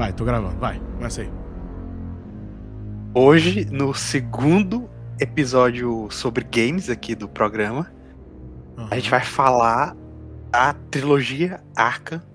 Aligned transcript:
Vai, 0.00 0.14
tô 0.14 0.24
gravando, 0.24 0.58
vai, 0.58 0.80
começa 0.96 1.20
aí. 1.20 1.30
Hoje, 3.14 3.66
no 3.66 3.92
segundo 3.92 4.88
episódio 5.20 6.08
sobre 6.10 6.42
games 6.42 6.88
aqui 6.88 7.14
do 7.14 7.28
programa, 7.28 7.92
Aham. 8.78 8.88
a 8.90 8.94
gente 8.94 9.10
vai 9.10 9.22
falar 9.22 9.94
da 10.50 10.72
trilogia 10.90 11.62
Arca 11.76 12.26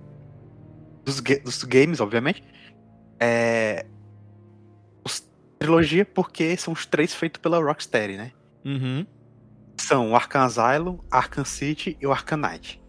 dos, 1.03 1.19
dos 1.19 1.63
games, 1.63 1.99
obviamente. 1.99 2.43
É. 3.19 3.87
Os, 5.03 5.27
trilogia 5.57 6.05
porque 6.05 6.55
são 6.57 6.71
os 6.71 6.85
três 6.85 7.15
feitos 7.15 7.41
pela 7.41 7.57
Rocksteady, 7.57 8.15
né? 8.15 8.31
Uhum. 8.63 9.07
São 9.75 10.11
o 10.11 10.15
Arkham 10.15 10.43
Asylum, 10.43 10.99
Arkham 11.09 11.43
City 11.43 11.97
e 11.99 12.05
o 12.05 12.11
Arkham 12.11 12.37
Knight. 12.37 12.79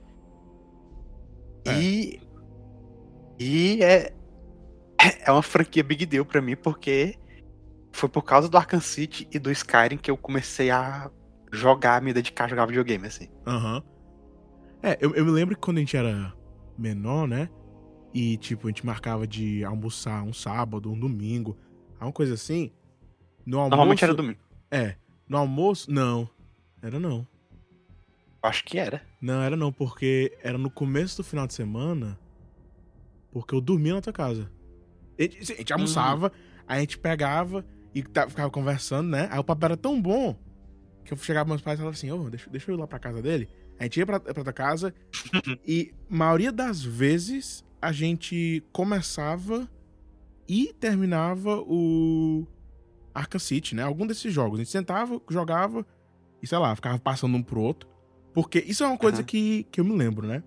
É. 1.64 1.80
E. 1.80 2.20
E 3.40 3.82
é. 3.82 4.12
É 5.24 5.30
uma 5.30 5.42
franquia 5.42 5.82
big 5.82 6.06
deal 6.06 6.24
pra 6.24 6.40
mim, 6.40 6.56
porque 6.56 7.18
foi 7.92 8.08
por 8.08 8.22
causa 8.22 8.48
do 8.48 8.56
Arkham 8.56 8.80
City 8.80 9.28
e 9.32 9.38
do 9.38 9.50
Skyrim 9.50 9.96
que 9.96 10.10
eu 10.10 10.16
comecei 10.16 10.70
a 10.70 11.10
jogar, 11.52 12.02
me 12.02 12.12
dedicar 12.12 12.44
a 12.44 12.48
jogar 12.48 12.66
videogame, 12.66 13.06
assim. 13.06 13.28
Aham. 13.46 13.82
É, 14.82 14.98
eu, 15.00 15.14
eu 15.14 15.24
me 15.24 15.30
lembro 15.30 15.54
que 15.54 15.60
quando 15.60 15.78
a 15.78 15.80
gente 15.80 15.96
era 15.96 16.32
menor, 16.78 17.26
né? 17.26 17.48
E, 18.12 18.36
tipo, 18.36 18.66
a 18.66 18.70
gente 18.70 18.84
marcava 18.84 19.26
de 19.26 19.64
almoçar 19.64 20.22
um 20.22 20.32
sábado, 20.32 20.90
um 20.90 20.98
domingo, 20.98 21.56
alguma 21.94 22.12
coisa 22.12 22.34
assim. 22.34 22.72
No 23.44 23.58
almoço. 23.58 23.70
Normalmente 23.70 24.04
era 24.04 24.14
domingo. 24.14 24.38
É. 24.70 24.96
No 25.28 25.38
almoço. 25.38 25.90
Não. 25.90 26.28
Era 26.82 26.98
não. 26.98 27.26
Eu 28.42 28.48
acho 28.48 28.64
que 28.64 28.78
era. 28.78 29.02
Não, 29.20 29.42
era 29.42 29.56
não, 29.56 29.72
porque 29.72 30.36
era 30.42 30.56
no 30.56 30.70
começo 30.70 31.16
do 31.16 31.24
final 31.24 31.46
de 31.46 31.54
semana. 31.54 32.18
Porque 33.32 33.54
eu 33.54 33.60
dormia 33.60 33.94
na 33.94 34.00
tua 34.00 34.12
casa. 34.12 34.50
A 35.18 35.22
gente, 35.22 35.52
a 35.52 35.56
gente 35.56 35.72
almoçava, 35.72 36.32
aí 36.66 36.78
a 36.78 36.80
gente 36.80 36.98
pegava 36.98 37.64
e 37.94 38.02
ficava 38.02 38.50
conversando, 38.50 39.08
né? 39.08 39.28
Aí 39.30 39.38
o 39.38 39.44
papo 39.44 39.64
era 39.64 39.76
tão 39.76 40.00
bom 40.00 40.36
que 41.04 41.12
eu 41.12 41.16
chegava 41.16 41.48
meus 41.48 41.62
pais 41.62 41.78
e 41.78 41.80
falava 41.80 41.96
assim: 41.96 42.10
Ô, 42.10 42.28
deixa, 42.28 42.50
deixa 42.50 42.70
eu 42.70 42.76
ir 42.76 42.78
lá 42.78 42.86
pra 42.86 42.98
casa 42.98 43.22
dele. 43.22 43.48
A 43.78 43.84
gente 43.84 43.98
ia 43.98 44.06
pra, 44.06 44.20
pra 44.20 44.44
tua 44.44 44.52
casa 44.52 44.94
e, 45.66 45.94
maioria 46.08 46.50
das 46.50 46.82
vezes, 46.82 47.64
a 47.80 47.92
gente 47.92 48.62
começava 48.72 49.68
e 50.48 50.72
terminava 50.78 51.60
o 51.60 52.46
Arkham 53.14 53.38
City, 53.38 53.74
né? 53.74 53.82
Algum 53.82 54.06
desses 54.06 54.32
jogos. 54.32 54.58
A 54.58 54.62
gente 54.62 54.72
sentava, 54.72 55.20
jogava 55.30 55.86
e, 56.42 56.46
sei 56.46 56.58
lá, 56.58 56.74
ficava 56.74 56.98
passando 56.98 57.36
um 57.36 57.42
pro 57.42 57.60
outro. 57.60 57.88
Porque 58.32 58.58
isso 58.58 58.84
é 58.84 58.86
uma 58.86 58.98
coisa 58.98 59.18
Aham. 59.18 59.26
que, 59.26 59.64
que 59.70 59.80
eu 59.80 59.84
me 59.84 59.96
lembro, 59.96 60.26
né? 60.26 60.42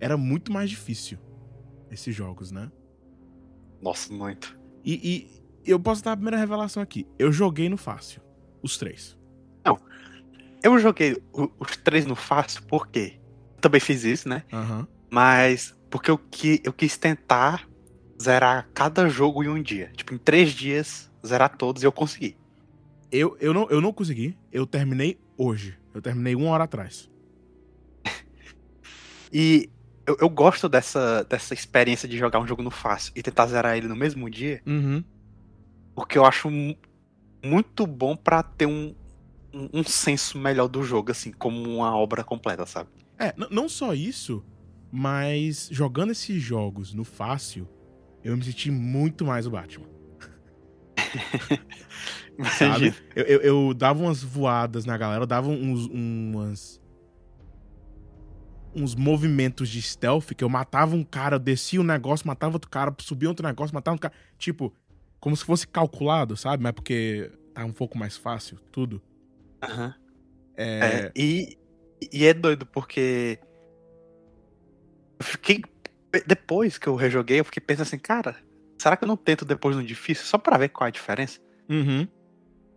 Era 0.00 0.16
muito 0.16 0.52
mais 0.52 0.70
difícil 0.70 1.18
esses 1.90 2.14
jogos, 2.14 2.50
né? 2.50 2.70
Nossa, 3.80 4.12
muito. 4.12 4.58
E, 4.84 5.28
e 5.64 5.70
eu 5.70 5.80
posso 5.80 6.02
dar 6.02 6.12
a 6.12 6.16
primeira 6.16 6.36
revelação 6.36 6.82
aqui. 6.82 7.06
Eu 7.18 7.32
joguei 7.32 7.68
no 7.68 7.76
fácil. 7.76 8.22
Os 8.62 8.76
três. 8.76 9.16
Eu 10.66 10.80
joguei 10.80 11.16
os 11.32 11.76
três 11.76 12.04
no 12.06 12.16
fácil 12.16 12.60
porque 12.64 13.20
eu 13.54 13.60
também 13.60 13.80
fiz 13.80 14.02
isso, 14.02 14.28
né? 14.28 14.42
Aham. 14.52 14.88
Mas 15.08 15.76
porque 15.88 16.10
eu, 16.10 16.18
qui, 16.18 16.60
eu 16.64 16.72
quis 16.72 16.96
tentar 16.96 17.68
zerar 18.20 18.68
cada 18.74 19.08
jogo 19.08 19.44
em 19.44 19.48
um 19.48 19.62
dia. 19.62 19.92
Tipo, 19.94 20.14
em 20.14 20.18
três 20.18 20.50
dias, 20.50 21.08
zerar 21.24 21.56
todos 21.56 21.84
e 21.84 21.86
eu 21.86 21.92
consegui. 21.92 22.36
Eu, 23.12 23.36
eu, 23.40 23.54
não, 23.54 23.68
eu 23.70 23.80
não 23.80 23.92
consegui. 23.92 24.36
Eu 24.50 24.66
terminei 24.66 25.20
hoje. 25.36 25.78
Eu 25.94 26.02
terminei 26.02 26.34
uma 26.34 26.50
hora 26.50 26.64
atrás. 26.64 27.08
E 29.32 29.70
eu, 30.06 30.16
eu 30.20 30.28
gosto 30.28 30.68
dessa, 30.68 31.24
dessa 31.24 31.52
experiência 31.54 32.08
de 32.08 32.16
jogar 32.16 32.38
um 32.40 32.46
jogo 32.46 32.62
no 32.62 32.70
fácil 32.70 33.12
e 33.16 33.22
tentar 33.22 33.46
zerar 33.46 33.76
ele 33.76 33.88
no 33.88 33.96
mesmo 33.96 34.28
dia, 34.30 34.62
Uhum. 34.66 35.02
porque 35.94 36.16
eu 36.18 36.24
acho 36.24 36.50
mu- 36.50 36.76
muito 37.44 37.86
bom 37.86 38.16
pra 38.16 38.42
ter 38.42 38.66
um, 38.66 38.94
um, 39.52 39.68
um 39.80 39.84
senso 39.84 40.38
melhor 40.38 40.68
do 40.68 40.82
jogo, 40.82 41.10
assim, 41.10 41.32
como 41.32 41.62
uma 41.62 41.96
obra 41.96 42.22
completa, 42.24 42.64
sabe? 42.66 42.90
É, 43.18 43.34
não 43.50 43.68
só 43.68 43.94
isso, 43.94 44.44
mas 44.92 45.68
jogando 45.70 46.12
esses 46.12 46.42
jogos 46.42 46.92
no 46.92 47.04
fácil, 47.04 47.68
eu 48.22 48.36
me 48.36 48.44
senti 48.44 48.70
muito 48.70 49.24
mais 49.24 49.46
o 49.46 49.50
Batman. 49.50 49.86
Sabe? 52.58 52.94
Eu, 53.14 53.24
eu, 53.24 53.40
eu 53.40 53.74
dava 53.74 54.02
umas 54.02 54.22
voadas 54.22 54.84
na 54.84 54.96
galera, 54.98 55.22
eu 55.22 55.26
dava 55.26 55.48
uns, 55.48 55.86
umas. 55.86 56.80
Uns 58.76 58.94
movimentos 58.94 59.70
de 59.70 59.80
stealth 59.80 60.34
que 60.36 60.44
eu 60.44 60.48
matava 60.50 60.94
um 60.94 61.02
cara, 61.02 61.38
descia 61.38 61.80
um 61.80 61.84
negócio, 61.84 62.26
matava 62.26 62.54
outro 62.54 62.70
cara, 62.70 62.94
subia 63.00 63.28
outro 63.28 63.46
negócio, 63.46 63.74
matava 63.74 63.94
um 63.94 63.98
cara. 63.98 64.12
Tipo, 64.38 64.74
como 65.18 65.34
se 65.34 65.44
fosse 65.44 65.66
calculado, 65.66 66.36
sabe? 66.36 66.62
Mas 66.62 66.72
porque 66.72 67.32
tá 67.54 67.64
um 67.64 67.72
pouco 67.72 67.96
mais 67.96 68.16
fácil, 68.16 68.58
tudo. 68.70 69.02
Aham. 69.62 69.94
É. 70.56 70.78
É, 70.80 71.12
e, 71.16 71.58
e 72.12 72.26
é 72.26 72.34
doido, 72.34 72.66
porque. 72.66 73.38
Eu 75.18 75.24
fiquei. 75.24 75.62
Depois 76.26 76.76
que 76.76 76.86
eu 76.86 76.94
rejoguei, 76.94 77.40
eu 77.40 77.44
fiquei 77.44 77.62
pensando 77.62 77.86
assim, 77.86 77.98
cara, 77.98 78.36
será 78.78 78.96
que 78.96 79.04
eu 79.04 79.08
não 79.08 79.16
tento 79.16 79.44
depois 79.44 79.74
no 79.74 79.82
difícil 79.82 80.24
só 80.24 80.38
pra 80.38 80.56
ver 80.58 80.68
qual 80.68 80.86
é 80.86 80.88
a 80.88 80.92
diferença? 80.92 81.40
Uhum. 81.68 82.06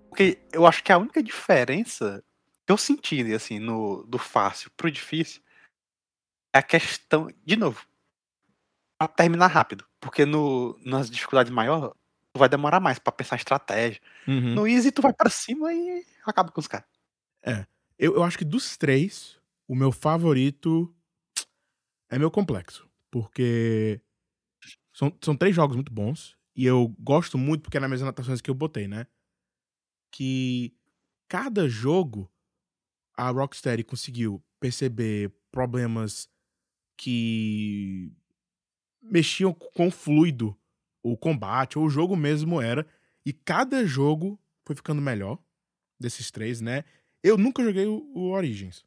Porque 0.09 0.39
eu 0.51 0.65
acho 0.65 0.83
que 0.83 0.91
a 0.91 0.97
única 0.97 1.21
diferença 1.21 2.23
que 2.65 2.71
eu 2.71 2.77
senti, 2.77 3.21
assim, 3.33 3.59
no, 3.59 4.03
do 4.07 4.17
fácil 4.17 4.71
pro 4.75 4.91
difícil 4.91 5.41
a 6.53 6.61
questão, 6.61 7.27
de 7.45 7.55
novo, 7.55 7.85
pra 8.97 9.07
terminar 9.07 9.47
rápido. 9.47 9.85
Porque 9.99 10.25
no, 10.25 10.79
nas 10.83 11.09
dificuldades 11.09 11.51
maiores, 11.51 11.91
tu 12.33 12.39
vai 12.39 12.49
demorar 12.49 12.79
mais 12.79 12.99
pra 12.99 13.11
pensar 13.11 13.35
estratégia. 13.35 14.01
Uhum. 14.27 14.55
No 14.55 14.67
easy, 14.67 14.91
tu 14.91 15.01
vai 15.01 15.13
pra 15.13 15.29
cima 15.29 15.73
e 15.73 16.05
acaba 16.25 16.51
com 16.51 16.59
os 16.59 16.67
caras. 16.67 16.87
Eu, 17.97 18.15
eu 18.15 18.23
acho 18.23 18.37
que 18.37 18.45
dos 18.45 18.77
três, 18.77 19.37
o 19.67 19.75
meu 19.75 19.91
favorito 19.91 20.93
é 22.09 22.17
meu 22.17 22.31
complexo. 22.31 22.89
Porque 23.11 24.01
são, 24.93 25.15
são 25.21 25.35
três 25.35 25.55
jogos 25.55 25.75
muito 25.75 25.91
bons. 25.91 26.37
E 26.55 26.65
eu 26.65 26.93
gosto 26.99 27.37
muito 27.37 27.63
porque 27.63 27.77
é 27.77 27.79
nas 27.79 27.89
minhas 27.89 28.01
anotações 28.01 28.41
que 28.41 28.49
eu 28.49 28.55
botei, 28.55 28.87
né? 28.87 29.05
Que 30.11 30.73
cada 31.27 31.67
jogo 31.67 32.31
a 33.15 33.29
Rocksteady 33.29 33.83
conseguiu 33.83 34.43
perceber 34.59 35.31
problemas 35.51 36.29
que 37.01 38.11
mexiam 39.01 39.53
com 39.53 39.87
o 39.87 39.91
fluido, 39.91 40.53
o 41.01 41.15
combate, 41.15 41.79
ou 41.79 41.85
o 41.85 41.89
jogo 41.89 42.15
mesmo 42.17 42.61
era. 42.61 42.85
E 43.25 43.31
cada 43.31 43.85
jogo 43.85 44.37
foi 44.65 44.75
ficando 44.75 45.01
melhor 45.01 45.39
desses 45.99 46.29
três, 46.29 46.59
né? 46.59 46.83
Eu 47.23 47.37
nunca 47.37 47.63
joguei 47.63 47.85
o, 47.85 48.03
o 48.13 48.29
Origins. 48.31 48.85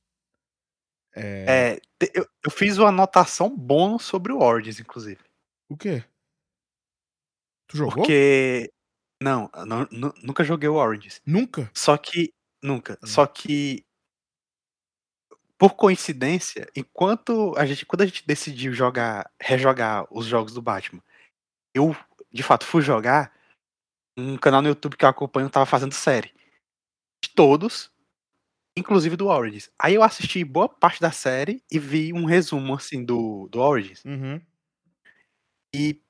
É, 1.15 1.79
É, 2.01 2.09
eu, 2.15 2.27
eu 2.45 2.51
fiz 2.51 2.77
uma 2.79 2.89
anotação 2.89 3.55
bônus 3.57 4.05
sobre 4.05 4.33
o 4.33 4.41
Origins, 4.41 4.79
inclusive. 4.81 5.21
O 5.69 5.77
quê? 5.77 6.05
Tu 7.69 7.77
jogou? 7.79 7.95
Porque. 7.97 8.71
Não, 9.23 9.49
não- 9.67 9.89
nu- 9.91 10.15
nunca 10.23 10.45
joguei 10.45 10.69
o 10.69 10.75
Origins. 10.75 11.21
Nunca? 11.25 11.71
Só 11.75 11.97
que. 11.97 12.33
Nunca. 12.63 12.99
Hum. 13.03 13.07
Só 13.07 13.27
que. 13.27 13.85
Por 15.63 15.77
coincidência, 15.77 16.67
enquanto 16.75 17.55
a 17.57 17.65
gente. 17.65 17.87
Quando 17.87 18.03
a 18.03 18.07
gente 18.07 18.27
decidiu 18.27 18.73
jogar. 18.73 19.31
rejogar 19.41 20.05
os 20.11 20.27
jogos 20.27 20.53
do 20.53 20.61
Batman, 20.61 21.01
eu, 21.73 21.95
de 22.33 22.43
fato, 22.43 22.65
fui 22.65 22.83
jogar. 22.83 23.33
Um 24.19 24.37
canal 24.37 24.61
no 24.61 24.67
YouTube 24.67 24.97
que 24.97 25.05
eu 25.05 25.09
acompanho 25.09 25.49
tava 25.49 25.65
fazendo 25.65 25.95
série. 25.95 26.35
De 27.23 27.31
todos. 27.33 27.93
Inclusive 28.77 29.15
do 29.15 29.29
Origins. 29.29 29.71
Aí 29.79 29.95
eu 29.95 30.03
assisti 30.03 30.43
boa 30.43 30.69
parte 30.69 31.01
da 31.01 31.13
série 31.13 31.63
e 31.71 31.79
vi 31.79 32.13
um 32.13 32.25
resumo, 32.25 32.75
assim, 32.75 33.05
do, 33.05 33.47
do 33.49 33.61
Origins. 33.61 34.05
Uhum. 34.05 34.41
E 35.73 36.03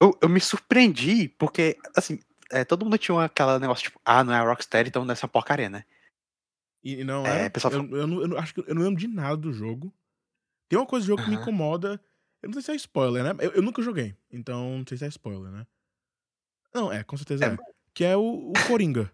eu, 0.00 0.16
eu 0.22 0.28
me 0.28 0.38
surpreendi, 0.38 1.28
porque, 1.30 1.76
assim, 1.96 2.20
é, 2.52 2.64
todo 2.64 2.84
mundo 2.84 2.98
tinha 2.98 3.20
aquela 3.24 3.58
negócio, 3.58 3.82
tipo, 3.82 4.00
ah, 4.04 4.22
não 4.22 4.32
é 4.32 4.38
a 4.38 4.44
Rocksteady, 4.44 4.90
então 4.90 5.04
deve 5.04 5.18
ser 5.18 5.26
uma 5.26 5.32
porcaria, 5.32 5.68
né? 5.68 5.84
E, 6.88 7.02
não 7.04 7.26
É, 7.26 7.46
é? 7.46 7.48
pessoal 7.48 7.72
eu, 7.74 7.96
eu, 7.96 8.06
não, 8.06 8.20
eu 8.20 8.28
não- 8.28 8.38
acho 8.38 8.54
que 8.54 8.60
eu 8.64 8.74
não 8.74 8.82
lembro 8.82 9.00
de 9.00 9.08
nada 9.08 9.36
do 9.36 9.52
jogo. 9.52 9.92
Tem 10.68 10.78
uma 10.78 10.86
coisa 10.86 11.04
do 11.04 11.08
jogo 11.08 11.24
que 11.24 11.28
me 11.30 11.36
incomoda. 11.36 12.00
Eu 12.42 12.48
não 12.48 12.54
sei 12.54 12.62
se 12.62 12.70
é 12.72 12.76
spoiler, 12.76 13.24
né? 13.24 13.30
Eu, 13.44 13.52
eu 13.54 13.62
nunca 13.62 13.82
joguei. 13.82 14.14
Então, 14.30 14.78
não 14.78 14.84
sei 14.86 14.96
se 14.98 15.04
é 15.04 15.08
spoiler, 15.08 15.50
né? 15.50 15.66
Não, 16.72 16.92
é, 16.92 17.02
com 17.02 17.16
certeza 17.16 17.44
É. 17.46 17.48
é. 17.54 17.56
Que 17.94 18.04
é 18.04 18.16
o, 18.16 18.50
o 18.50 18.52
Coringa. 18.68 19.10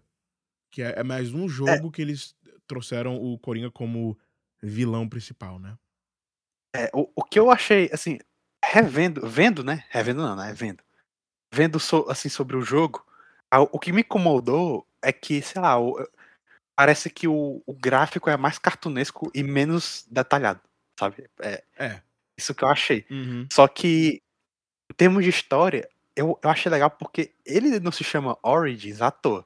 que 0.69 0.81
é, 0.83 0.99
é 0.99 1.03
mais 1.03 1.33
um 1.33 1.47
jogo 1.47 1.89
que 1.91 2.01
eles 2.01 2.35
trouxeram 2.67 3.15
o 3.15 3.37
Coringa 3.39 3.71
como 3.71 4.17
vilão 4.61 5.07
principal, 5.09 5.57
né? 5.59 5.77
É, 6.75 6.89
o, 6.93 7.09
o 7.15 7.23
que 7.23 7.39
eu 7.39 7.49
achei, 7.51 7.89
assim, 7.93 8.17
revendo, 8.63 9.27
vendo, 9.27 9.63
né? 9.63 9.83
Revendo 9.89 10.21
não, 10.21 10.35
né? 10.35 10.53
Vendo. 10.53 10.83
Vendo, 11.53 11.79
so- 11.79 12.05
assim, 12.09 12.29
sobre 12.29 12.55
o 12.57 12.61
jogo, 12.61 13.05
a- 13.51 13.61
o 13.61 13.79
que 13.79 13.91
me 13.93 14.01
incomodou 14.01 14.87
é 15.01 15.11
que, 15.13 15.41
sei 15.41 15.61
lá, 15.61 15.79
o- 15.79 15.95
parece 16.75 17.09
que 17.09 17.27
o, 17.27 17.61
o 17.65 17.73
gráfico 17.73 18.29
é 18.29 18.37
mais 18.37 18.57
cartunesco 18.57 19.31
e 19.33 19.43
menos 19.43 20.05
detalhado, 20.09 20.61
sabe? 20.99 21.29
É 21.41 21.63
É. 21.77 22.01
isso 22.37 22.53
que 22.55 22.63
eu 22.63 22.69
achei. 22.69 23.05
Uhum. 23.09 23.47
Só 23.51 23.67
que 23.67 24.21
em 24.91 24.95
termos 24.95 25.23
de 25.23 25.29
história, 25.29 25.89
eu, 26.15 26.39
eu 26.43 26.49
achei 26.49 26.71
legal 26.71 26.89
porque 26.91 27.33
ele 27.45 27.79
não 27.79 27.91
se 27.91 28.03
chama 28.03 28.37
Origins 28.43 29.01
à 29.01 29.11
toa. 29.11 29.45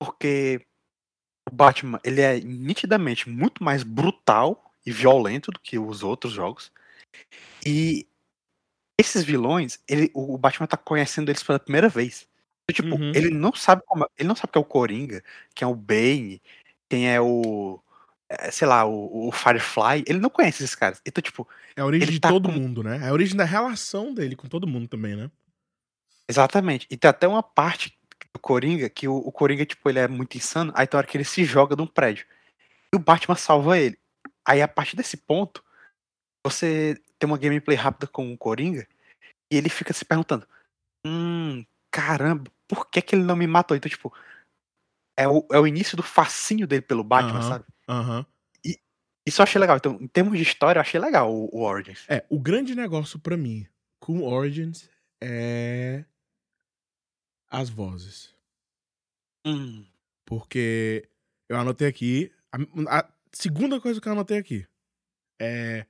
Porque 0.00 0.64
o 1.50 1.54
Batman, 1.54 2.00
ele 2.04 2.20
é 2.20 2.40
nitidamente 2.40 3.28
muito 3.28 3.62
mais 3.64 3.82
brutal 3.82 4.72
e 4.86 4.92
violento 4.92 5.50
do 5.50 5.58
que 5.60 5.78
os 5.78 6.02
outros 6.02 6.32
jogos. 6.32 6.70
E 7.66 8.06
esses 9.00 9.24
vilões, 9.24 9.78
ele, 9.88 10.10
o 10.14 10.36
Batman 10.38 10.66
tá 10.66 10.76
conhecendo 10.76 11.30
eles 11.30 11.42
pela 11.42 11.58
primeira 11.58 11.88
vez. 11.88 12.28
Tipo, 12.72 12.96
Uhum. 12.96 13.12
ele 13.14 13.30
não 13.30 13.52
sabe 13.54 13.82
como. 13.86 14.06
Ele 14.18 14.28
não 14.28 14.36
sabe 14.36 14.52
quem 14.52 14.60
é 14.60 14.62
o 14.62 14.68
Coringa, 14.68 15.22
quem 15.54 15.66
é 15.66 15.68
o 15.70 15.74
Bane, 15.74 16.40
quem 16.88 17.10
é 17.10 17.20
o. 17.20 17.80
é, 18.28 18.50
sei 18.50 18.68
lá, 18.68 18.84
o, 18.84 19.28
o 19.28 19.32
Firefly. 19.32 20.04
Ele 20.06 20.18
não 20.18 20.28
conhece 20.28 20.62
esses 20.62 20.74
caras. 20.74 21.00
Então, 21.06 21.22
tipo, 21.22 21.48
É 21.74 21.80
a 21.80 21.86
origem 21.86 22.10
de 22.10 22.20
tá 22.20 22.28
todo 22.28 22.50
com- 22.50 22.54
mundo, 22.54 22.82
né? 22.82 23.00
É 23.02 23.08
a 23.08 23.12
origem 23.12 23.34
da 23.36 23.44
relação 23.44 24.12
dele 24.12 24.36
com 24.36 24.46
todo 24.48 24.66
mundo 24.66 24.86
também, 24.86 25.16
né? 25.16 25.30
exatamente. 26.28 26.86
E 26.90 26.96
tem 26.96 27.08
até 27.08 27.26
uma 27.26 27.42
parte 27.42 27.96
do 28.34 28.38
Coringa 28.40 28.88
que 28.90 29.08
o, 29.08 29.16
o 29.16 29.32
Coringa, 29.32 29.64
tipo, 29.64 29.88
ele 29.88 29.98
é 29.98 30.06
muito 30.08 30.36
insano. 30.36 30.72
Aí 30.74 30.86
tem 30.86 30.98
hora 30.98 31.06
que 31.06 31.16
ele 31.16 31.24
se 31.24 31.44
joga 31.44 31.74
de 31.74 31.80
um 31.82 31.86
prédio. 31.86 32.26
E 32.92 32.96
o 32.96 32.98
Batman 33.00 33.34
salva 33.36 33.78
ele. 33.78 33.98
Aí 34.46 34.60
a 34.62 34.68
partir 34.68 34.94
desse 34.96 35.16
ponto, 35.16 35.64
você 36.46 37.00
tem 37.18 37.26
uma 37.28 37.38
gameplay 37.38 37.76
rápida 37.76 38.06
com 38.06 38.30
o 38.32 38.36
Coringa 38.38 38.86
e 39.50 39.56
ele 39.56 39.68
fica 39.70 39.92
se 39.94 40.04
perguntando: 40.04 40.46
Hum, 41.06 41.64
caramba, 41.90 42.50
por 42.68 42.88
que, 42.90 43.02
que 43.02 43.14
ele 43.16 43.24
não 43.24 43.34
me 43.34 43.46
matou? 43.46 43.76
Então, 43.76 43.90
tipo, 43.90 44.14
é 45.16 45.26
o, 45.26 45.44
é 45.50 45.58
o 45.58 45.66
início 45.66 45.96
do 45.96 46.02
fascínio 46.02 46.66
dele 46.66 46.82
pelo 46.82 47.02
Batman, 47.02 47.40
Aham. 47.40 47.48
sabe? 47.48 47.64
Aham. 47.88 48.26
Isso 49.26 49.40
eu 49.40 49.44
achei 49.44 49.60
legal. 49.60 49.76
Então, 49.76 49.98
em 50.00 50.06
termos 50.06 50.38
de 50.38 50.42
história, 50.42 50.78
eu 50.78 50.82
achei 50.82 50.98
legal 50.98 51.30
o, 51.34 51.50
o 51.52 51.62
Origins. 51.62 52.06
É, 52.08 52.24
o 52.30 52.38
grande 52.38 52.74
negócio 52.74 53.18
pra 53.18 53.36
mim 53.36 53.66
com 54.00 54.22
Origins 54.22 54.88
é 55.22 56.04
as 57.50 57.68
vozes. 57.68 58.34
Hum, 59.46 59.86
Porque 60.24 61.08
eu 61.48 61.58
anotei 61.58 61.88
aqui. 61.88 62.32
A, 62.52 62.98
a 63.00 63.12
segunda 63.32 63.80
coisa 63.80 64.00
que 64.00 64.08
eu 64.08 64.12
anotei 64.12 64.38
aqui 64.38 64.66
é 65.40 65.86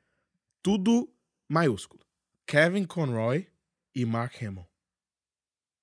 tudo 0.62 1.08
maiúsculo. 1.48 2.00
Kevin 2.46 2.84
Conroy 2.86 3.46
e 3.94 4.04
Mark 4.04 4.42
Hamill, 4.42 4.66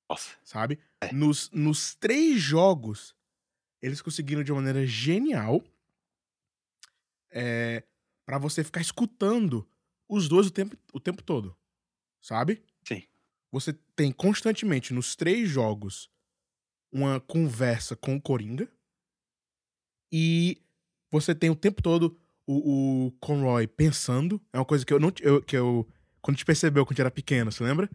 nossa. 0.10 0.36
sabe? 0.44 0.80
É. 1.02 1.14
Nos, 1.14 1.50
nos 1.52 1.96
três 1.96 2.42
jogos, 2.42 3.16
eles 3.82 4.02
conseguiram 4.02 4.44
de 4.44 4.52
uma 4.52 4.62
maneira 4.62 4.86
genial 4.86 5.64
é, 7.32 7.84
para 8.26 8.38
você 8.38 8.64
ficar 8.64 8.82
escutando 8.82 9.68
os 10.08 10.28
dois 10.28 10.48
o 10.48 10.52
tempo, 10.52 10.78
o 10.94 11.00
tempo 11.00 11.24
todo, 11.24 11.56
sabe? 12.22 12.64
Sim. 12.88 13.04
Você 13.52 13.74
tem 13.96 14.12
constantemente 14.12 14.94
nos 14.94 15.16
três 15.16 15.50
jogos 15.50 16.10
uma 16.92 17.20
conversa 17.20 17.96
com 17.96 18.16
o 18.16 18.22
Coringa 18.22 18.70
e 20.12 20.62
você 21.12 21.36
tem 21.36 21.50
o 21.50 21.56
tempo 21.56 21.82
todo 21.82 22.18
o, 22.48 23.08
o 23.08 23.12
Conroy 23.20 23.68
pensando. 23.68 24.42
É 24.54 24.58
uma 24.58 24.66
coisa 24.66 24.86
que 24.86 24.94
eu 24.94 25.00
não. 25.00 25.12
Eu, 25.22 25.42
que 25.42 25.58
eu. 25.58 25.88
Quando 26.22 26.36
a 26.36 26.38
gente 26.38 26.46
percebeu 26.46 26.86
quando 26.86 26.92
a 26.92 26.94
gente 26.94 27.02
era 27.02 27.12
pequeno, 27.12 27.52
você 27.52 27.64
lembra? 27.64 27.90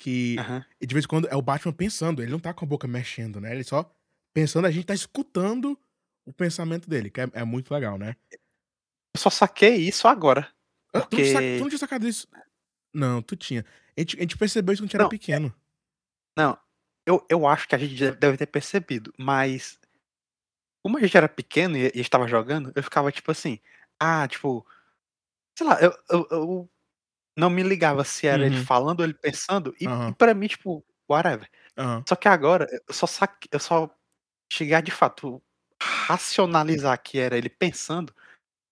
Que 0.00 0.36
e 0.80 0.86
de 0.86 0.94
vez 0.94 1.04
em 1.04 1.08
quando 1.08 1.28
é 1.28 1.36
o 1.36 1.42
Batman 1.42 1.74
pensando, 1.74 2.22
ele 2.22 2.32
não 2.32 2.40
tá 2.40 2.54
com 2.54 2.64
a 2.64 2.68
boca 2.68 2.88
mexendo, 2.88 3.38
né? 3.38 3.52
Ele 3.52 3.62
só 3.62 3.94
pensando, 4.32 4.66
a 4.66 4.70
gente 4.70 4.86
tá 4.86 4.94
escutando 4.94 5.78
o 6.24 6.32
pensamento 6.32 6.88
dele, 6.88 7.10
que 7.10 7.20
é, 7.20 7.28
é 7.34 7.44
muito 7.44 7.70
legal, 7.70 7.98
né? 7.98 8.16
Eu 8.32 9.20
só 9.20 9.28
saquei 9.28 9.76
isso 9.76 10.08
agora. 10.08 10.50
Ah, 10.94 11.02
Tu, 11.02 11.16
não 11.18 11.24
tu 11.24 11.60
não 11.60 11.68
tinha 11.68 11.78
sacado 11.78 12.08
isso? 12.08 12.26
Não, 12.94 13.20
tu 13.20 13.36
tinha. 13.36 13.62
A 13.94 14.00
gente, 14.00 14.16
a 14.16 14.20
gente 14.22 14.38
percebeu 14.38 14.72
isso 14.72 14.82
quando 14.82 14.86
a 14.86 14.88
gente 14.88 14.96
era 14.96 15.04
Não, 15.04 15.10
pequeno. 15.10 15.54
Não, 16.34 16.58
eu, 17.06 17.26
eu 17.28 17.46
acho 17.46 17.68
que 17.68 17.74
a 17.74 17.78
gente 17.78 18.10
deve 18.12 18.38
ter 18.38 18.46
percebido, 18.46 19.12
mas 19.18 19.78
como 20.82 20.96
a 20.96 21.00
gente 21.02 21.14
era 21.14 21.28
pequeno 21.28 21.76
e, 21.76 21.92
e 21.94 22.00
estava 22.00 22.26
jogando, 22.26 22.72
eu 22.74 22.82
ficava 22.82 23.12
tipo 23.12 23.30
assim, 23.30 23.60
ah, 24.00 24.26
tipo, 24.26 24.66
sei 25.58 25.66
lá, 25.66 25.78
eu, 25.78 25.92
eu, 26.08 26.28
eu 26.30 26.70
não 27.40 27.50
me 27.50 27.62
ligava 27.62 28.04
se 28.04 28.26
era 28.26 28.44
ele 28.46 28.58
Uhum. 28.58 28.64
falando 28.64 29.00
ou 29.00 29.06
ele 29.06 29.14
pensando, 29.14 29.74
e, 29.80 29.86
Aham. 29.86 30.10
e 30.10 30.14
pra 30.14 30.34
mim, 30.34 30.46
tipo, 30.46 30.84
whatever. 31.08 31.48
Aham. 31.76 32.04
Só 32.08 32.14
que 32.16 32.28
agora, 32.28 32.66
eu 32.88 32.94
só 32.94 33.06
saque, 33.06 33.48
eu 33.50 33.58
só 33.58 33.90
cheguei 34.52 34.74
a 34.74 34.80
de 34.80 34.90
fato 34.90 35.42
racionalizar 35.82 37.00
que 37.02 37.18
era 37.18 37.36
ele 37.38 37.48
pensando, 37.48 38.14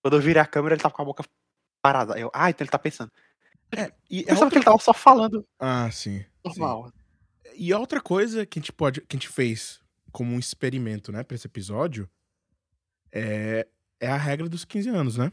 quando 0.02 0.16
eu 0.16 0.20
virei 0.20 0.42
a 0.42 0.46
câmera, 0.46 0.74
ele 0.74 0.82
tava 0.82 0.94
com 0.94 1.02
a 1.02 1.04
boca 1.04 1.24
parada. 1.82 2.18
Eu, 2.18 2.30
ah, 2.34 2.50
então 2.50 2.64
ele 2.64 2.70
tá 2.70 2.78
pensando. 2.78 3.10
É, 3.76 3.92
e 4.10 4.22
Eu 4.22 4.28
é 4.28 4.34
outra... 4.34 4.50
que 4.50 4.56
ele 4.58 4.64
tava 4.64 4.78
só 4.78 4.92
falando 4.94 5.46
Ah, 5.58 5.90
sim. 5.90 6.20
sim. 6.20 6.26
normal. 6.60 6.92
E 7.56 7.72
a 7.72 7.78
outra 7.78 8.00
coisa 8.00 8.46
que 8.46 8.58
a 8.58 8.62
gente 8.62 8.72
pode, 8.72 9.00
que 9.02 9.16
a 9.16 9.18
gente 9.18 9.28
fez 9.28 9.80
como 10.12 10.32
um 10.34 10.38
experimento, 10.38 11.12
né, 11.12 11.22
pra 11.24 11.34
esse 11.34 11.46
episódio, 11.46 12.08
é, 13.12 13.66
é 14.00 14.08
a 14.08 14.16
regra 14.16 14.48
dos 14.48 14.64
15 14.64 14.88
anos, 14.88 15.16
né? 15.18 15.30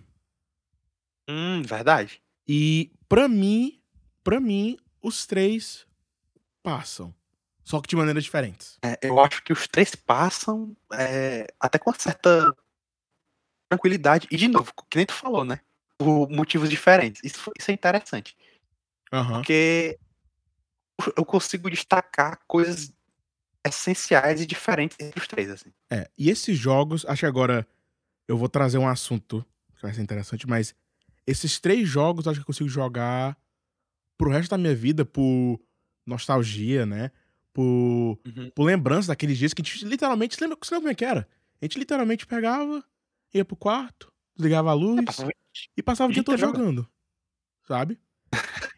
Hum, 1.30 1.62
verdade. 1.64 2.22
E 2.48 2.92
pra 3.10 3.28
mim, 3.28 3.82
pra 4.24 4.40
mim, 4.40 4.78
os 5.02 5.26
três 5.26 5.86
passam. 6.62 7.14
Só 7.64 7.82
que 7.82 7.88
de 7.88 7.96
maneiras 7.96 8.24
diferentes. 8.24 8.78
É, 8.84 8.98
eu 9.02 9.20
acho 9.20 9.44
que 9.44 9.52
os 9.52 9.68
três 9.68 9.96
passam 9.96 10.76
é, 10.94 11.48
até 11.60 11.80
com 11.80 11.90
uma 11.90 11.98
certa 11.98 12.56
tranquilidade. 13.70 14.28
E, 14.30 14.38
de 14.38 14.48
novo, 14.48 14.72
que 14.90 14.98
nem 14.98 15.06
tu 15.06 15.14
falou, 15.14 15.44
né? 15.44 15.60
Por 15.98 16.30
motivos 16.30 16.70
diferentes. 16.70 17.22
Isso, 17.24 17.52
isso 17.58 17.72
é 17.72 17.74
interessante. 17.74 18.38
Aham. 19.12 19.38
Porque 19.38 19.98
eu 21.18 21.26
consigo 21.26 21.70
destacar 21.70 22.40
coisas 22.48 22.94
essenciais 23.66 24.42
e 24.42 24.46
diferentes 24.46 24.98
entre 25.00 25.20
os 25.20 25.28
três, 25.28 25.50
assim. 25.50 25.74
É, 25.90 26.10
e 26.18 26.30
esses 26.30 26.58
jogos, 26.58 27.06
acho 27.06 27.22
que 27.22 27.26
agora 27.26 27.68
eu 28.28 28.38
vou 28.38 28.48
trazer 28.48 28.78
um 28.78 28.88
assunto 28.88 29.44
que 29.76 29.82
vai 29.82 29.94
ser 29.94 30.02
interessante, 30.02 30.48
mas 30.48 30.76
esses 31.28 31.60
três 31.60 31.88
jogos 31.88 32.28
acho 32.28 32.40
que 32.40 32.42
eu 32.42 32.46
consigo 32.46 32.70
jogar 32.70 33.38
pro 34.18 34.30
resto 34.32 34.52
da 34.52 34.58
minha 34.58 34.76
vida 34.76 35.04
por 35.06 35.60
nostalgia, 36.06 36.86
né? 36.86 37.12
Por, 37.54 38.20
Uhum. 38.26 38.52
por 38.54 38.64
lembrança 38.66 39.08
daqueles 39.10 39.38
dias 39.38 39.54
que 39.54 39.62
a 39.62 39.66
gente 39.66 39.86
literalmente. 39.86 40.36
Você 40.36 40.42
lembra, 40.44 40.58
você 40.62 40.74
lembra 40.76 40.82
como 40.82 40.92
é 40.92 40.96
que 40.96 41.06
era? 41.06 41.28
A 41.62 41.66
gente 41.66 41.80
literalmente 41.80 42.26
pegava, 42.28 42.84
ia 43.34 43.46
pro 43.46 43.56
quarto, 43.56 44.12
desligava 44.36 44.72
a 44.72 44.74
luz 44.74 45.04
Passava- 45.06 45.32
e 45.78 45.82
passava 45.84 46.10
o 46.12 46.14
dia 46.14 46.24
todo 46.24 46.38
joga. 46.38 46.58
jogando. 46.60 46.88
Sabe? 47.68 48.00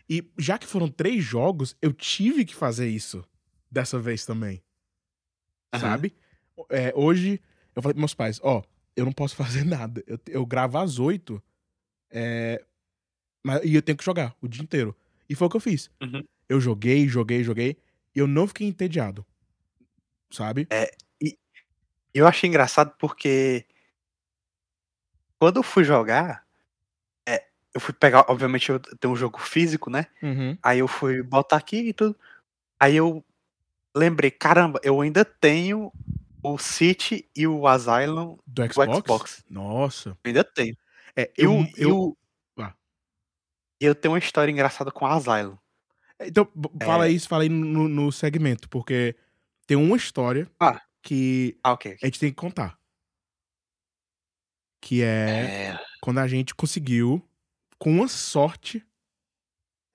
E 0.10 0.24
já 0.38 0.58
que 0.58 0.68
foram 0.68 0.88
três 0.88 1.24
jogos, 1.24 1.75
eu 1.82 1.92
tive 1.92 2.46
que 2.46 2.56
fazer 2.56 2.88
isso 2.88 3.25
dessa 3.70 4.00
vez 4.00 4.25
também. 4.25 4.63
Aham. 5.74 5.82
Sabe? 5.82 6.16
É, 6.70 6.94
hoje, 6.96 7.42
eu 7.75 7.82
falei 7.82 7.94
pros 7.94 8.01
meus 8.01 8.13
pais: 8.13 8.39
Ó, 8.44 8.63
eu 8.96 9.04
não 9.06 9.12
posso 9.12 9.36
fazer 9.63 9.66
nada. 9.66 10.04
Eu, 10.08 10.20
eu 10.27 10.46
gravo 10.46 10.77
às 10.77 11.00
oito 11.00 11.42
é, 12.12 12.64
mas, 13.44 13.64
e 13.64 13.76
eu 13.76 13.82
tenho 13.82 13.98
que 13.98 14.04
jogar 14.04 14.36
o 14.42 14.48
dia 14.48 14.64
inteiro. 14.64 14.96
E 15.30 15.36
foi 15.36 15.48
o 15.48 15.50
que 15.50 15.58
eu 15.58 15.62
fiz. 15.62 15.90
Uhum. 16.02 16.24
Eu 16.50 16.60
joguei, 16.62 17.08
joguei, 17.08 17.44
joguei. 17.44 17.78
E 18.16 18.20
eu 18.20 18.28
não 18.28 18.48
fiquei 18.48 18.68
entediado. 18.68 19.26
Sabe? 20.30 20.68
Eu 22.14 22.28
achei 22.28 22.50
engraçado 22.50 22.94
porque 23.00 23.66
quando 25.40 25.58
eu 25.58 25.64
fui 25.64 25.84
jogar, 25.84 26.44
é, 27.28 27.46
eu 27.74 27.80
fui 27.80 27.94
pegar, 27.94 28.26
obviamente 28.28 28.70
eu 28.70 28.80
tenho 28.80 29.14
um 29.14 29.18
jogo 29.18 29.40
físico, 29.40 29.90
né? 29.90 30.08
Uhum. 30.22 30.58
Aí 30.64 30.80
eu 30.80 30.88
fui 30.88 31.22
botar 31.22 31.58
aqui 31.58 31.78
e 31.78 31.94
tudo. 31.94 32.16
Aí 32.80 32.96
eu 32.96 33.24
lembrei, 33.96 34.32
caramba, 34.32 34.80
eu 34.84 35.00
ainda 35.02 35.24
tenho 35.26 35.92
o 36.44 36.58
City 36.58 37.30
e 37.36 37.48
o 37.48 37.68
Asylum 37.68 38.38
Do 38.48 38.68
do 38.68 38.74
Xbox? 38.74 38.98
Xbox. 38.98 39.46
Nossa. 39.50 40.10
Eu 40.10 40.18
ainda 40.26 40.44
tenho. 40.44 40.76
É, 41.17 41.31
eu, 41.36 41.65
eu, 41.75 41.97
o- 42.00 42.17
Ah. 42.59 42.74
eu 43.79 43.95
tenho 43.95 44.13
uma 44.13 44.19
história 44.19 44.51
engraçada 44.51 44.91
com 44.91 45.05
o 45.05 45.07
Asylum. 45.07 45.57
Então, 46.21 46.50
b- 46.55 46.69
fala 46.83 47.07
É. 47.07 47.12
isso, 47.12 47.27
fala 47.27 47.43
aí 47.43 47.50
no, 47.50 47.88
no 47.88 48.12
segmento, 48.12 48.69
porque 48.69 49.15
tem 49.65 49.77
uma 49.77 49.97
história 49.97 50.50
Ah. 50.59 50.81
que 51.01 51.57
Ah, 51.63 51.74
ok. 51.74 51.97
a 52.01 52.05
gente 52.05 52.19
tem 52.19 52.29
que 52.29 52.36
contar. 52.36 52.77
Que 54.81 55.01
é, 55.03 55.69
É, 55.74 55.79
quando 56.01 56.19
a 56.19 56.27
gente 56.27 56.53
conseguiu, 56.55 57.27
com 57.79 57.89
uma 57.91 58.07
sorte, 58.07 58.86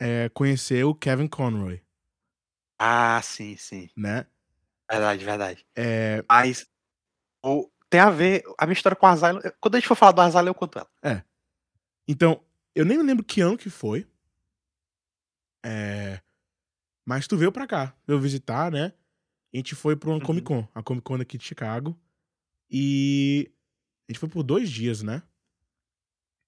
é, 0.00 0.28
conhecer 0.30 0.84
o 0.84 0.94
Kevin 0.94 1.28
Conroy, 1.28 1.80
Ah, 2.78 3.20
sim, 3.22 3.56
sim. 3.56 3.88
né? 3.96 4.26
Verdade, 4.90 5.24
verdade. 5.24 5.66
É, 5.76 6.22
Mas 6.28 6.66
o- 7.44 7.70
tem 7.92 8.00
a 8.00 8.08
ver. 8.10 8.42
A 8.58 8.64
minha 8.64 8.72
história 8.72 8.96
com 8.96 9.04
o 9.04 9.08
Asylum. 9.08 9.38
Quando 9.60 9.74
a 9.74 9.78
gente 9.78 9.86
for 9.86 9.94
falar 9.94 10.12
do 10.12 10.22
Asylum, 10.22 10.46
eu 10.48 10.54
conto 10.54 10.78
ela. 10.78 11.24
então, 12.08 12.42
eu 12.74 12.86
nem 12.86 13.00
lembro 13.02 13.22
que 13.24 13.42
ano 13.42 13.58
que 13.58 13.68
foi. 13.68 14.06
É, 15.64 16.20
mas 17.06 17.26
tu 17.28 17.36
veio 17.36 17.52
pra 17.52 17.66
cá, 17.66 17.94
veio 18.06 18.18
visitar, 18.18 18.72
né? 18.72 18.92
A 19.54 19.56
gente 19.58 19.74
foi 19.74 19.94
pra 19.94 20.08
uma 20.08 20.16
Uhum. 20.16 20.22
Comic 20.24 20.46
Con, 20.46 20.66
a 20.74 20.82
Comic 20.82 21.04
Con 21.04 21.20
aqui 21.20 21.36
de 21.36 21.44
Chicago. 21.44 21.98
E 22.70 23.52
a 24.08 24.12
gente 24.12 24.18
foi 24.18 24.28
por 24.28 24.42
dois 24.42 24.70
dias, 24.70 25.02
né? 25.02 25.22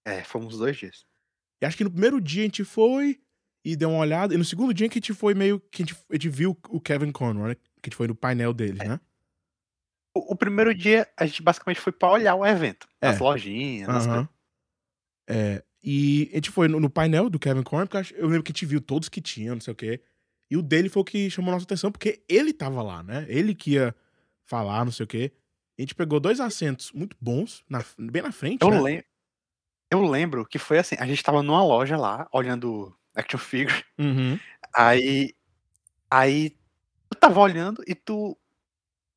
É, 0.06 0.24
fomos 0.24 0.56
dois 0.58 0.76
dias. 0.76 1.06
E 1.62 1.66
acho 1.66 1.76
que 1.76 1.84
no 1.84 1.90
primeiro 1.90 2.20
dia 2.20 2.42
a 2.42 2.46
gente 2.46 2.64
foi 2.64 3.20
e 3.64 3.76
deu 3.76 3.90
uma 3.90 3.98
olhada. 3.98 4.34
E 4.34 4.38
no 4.38 4.44
segundo 4.44 4.72
dia 4.72 4.88
que 4.88 4.94
a 4.98 5.00
gente 5.00 5.12
foi 5.14 5.34
meio. 5.34 5.60
que 5.70 5.82
a 5.82 5.86
gente, 5.86 5.98
a 6.10 6.14
gente 6.14 6.28
viu 6.30 6.58
o 6.68 6.80
Kevin 6.80 7.12
Conroy, 7.12 7.50
né? 7.50 7.54
Que 7.54 7.60
a 7.84 7.86
gente 7.90 7.96
foi 7.96 8.08
no 8.08 8.14
painel 8.14 8.52
dele, 8.54 8.80
É. 8.80 8.88
né? 8.88 9.00
O, 10.14 10.33
o 10.33 10.37
primeiro 10.37 10.75
dia 10.75 11.09
a 11.16 11.26
gente 11.26 11.42
basicamente 11.42 11.80
foi 11.80 11.92
pra 11.92 12.11
olhar 12.11 12.35
o 12.37 12.47
evento. 12.47 12.88
É. 13.00 13.09
As 13.09 13.18
lojinhas, 13.18 13.88
as 13.88 14.06
Aham. 14.06 14.12
coisas. 14.14 14.28
É, 15.28 15.64
e 15.83 16.28
a 16.33 16.37
gente 16.37 16.50
foi 16.50 16.68
no, 16.68 16.78
no 16.80 16.88
painel 16.90 17.28
do 17.28 17.38
Kevin 17.38 17.62
Conroy, 17.62 17.87
porque 17.88 18.14
eu 18.14 18.21
eu 18.21 18.26
lembro 18.28 18.42
que 18.42 18.50
a 18.52 18.54
gente 18.54 18.66
viu 18.66 18.80
todos 18.80 19.09
que 19.09 19.21
tinham, 19.21 19.54
não 19.54 19.61
sei 19.61 19.73
o 19.73 19.76
quê. 19.76 20.00
E 20.50 20.56
o 20.56 20.62
dele 20.62 20.88
foi 20.88 21.02
o 21.02 21.04
que 21.04 21.28
chamou 21.30 21.50
nossa 21.52 21.64
atenção, 21.64 21.90
porque 21.90 22.23
ele 22.28 22.52
tava 22.52 22.83
lá, 22.83 23.02
né? 23.02 23.25
Ele 23.28 23.54
que 23.54 23.73
ia 23.73 23.94
falar, 24.44 24.85
não 24.85 24.92
sei 24.92 25.04
o 25.04 25.06
quê. 25.06 25.33
A 25.78 25.83
gente 25.83 25.94
pegou 25.94 26.21
dois 26.21 26.38
assentos 26.40 26.92
muito 26.92 27.16
bons, 27.21 27.64
na- 27.68 27.85
bem 27.99 28.23
na 28.23 28.30
frente, 28.30 28.62
Eu, 28.62 28.71
né? 28.71 28.80
lem- 28.80 29.04
eu 29.90 30.02
lembro 30.04 30.47
que 30.47 30.59
foi 30.59 30.78
assim, 30.78 30.97
a 30.99 31.06
gente 31.06 31.23
tava 31.23 31.42
numa 31.42 31.64
loja 31.64 31.97
lá, 31.97 32.28
olhando 32.33 32.97
action 33.14 33.38
figure, 33.38 33.85
Uhum. 33.99 34.38
aí 34.75 35.35
aí 36.11 36.50
tu 37.11 37.18
tava 37.18 37.40
olhando 37.40 37.83
e 37.87 37.94
tu 37.94 38.37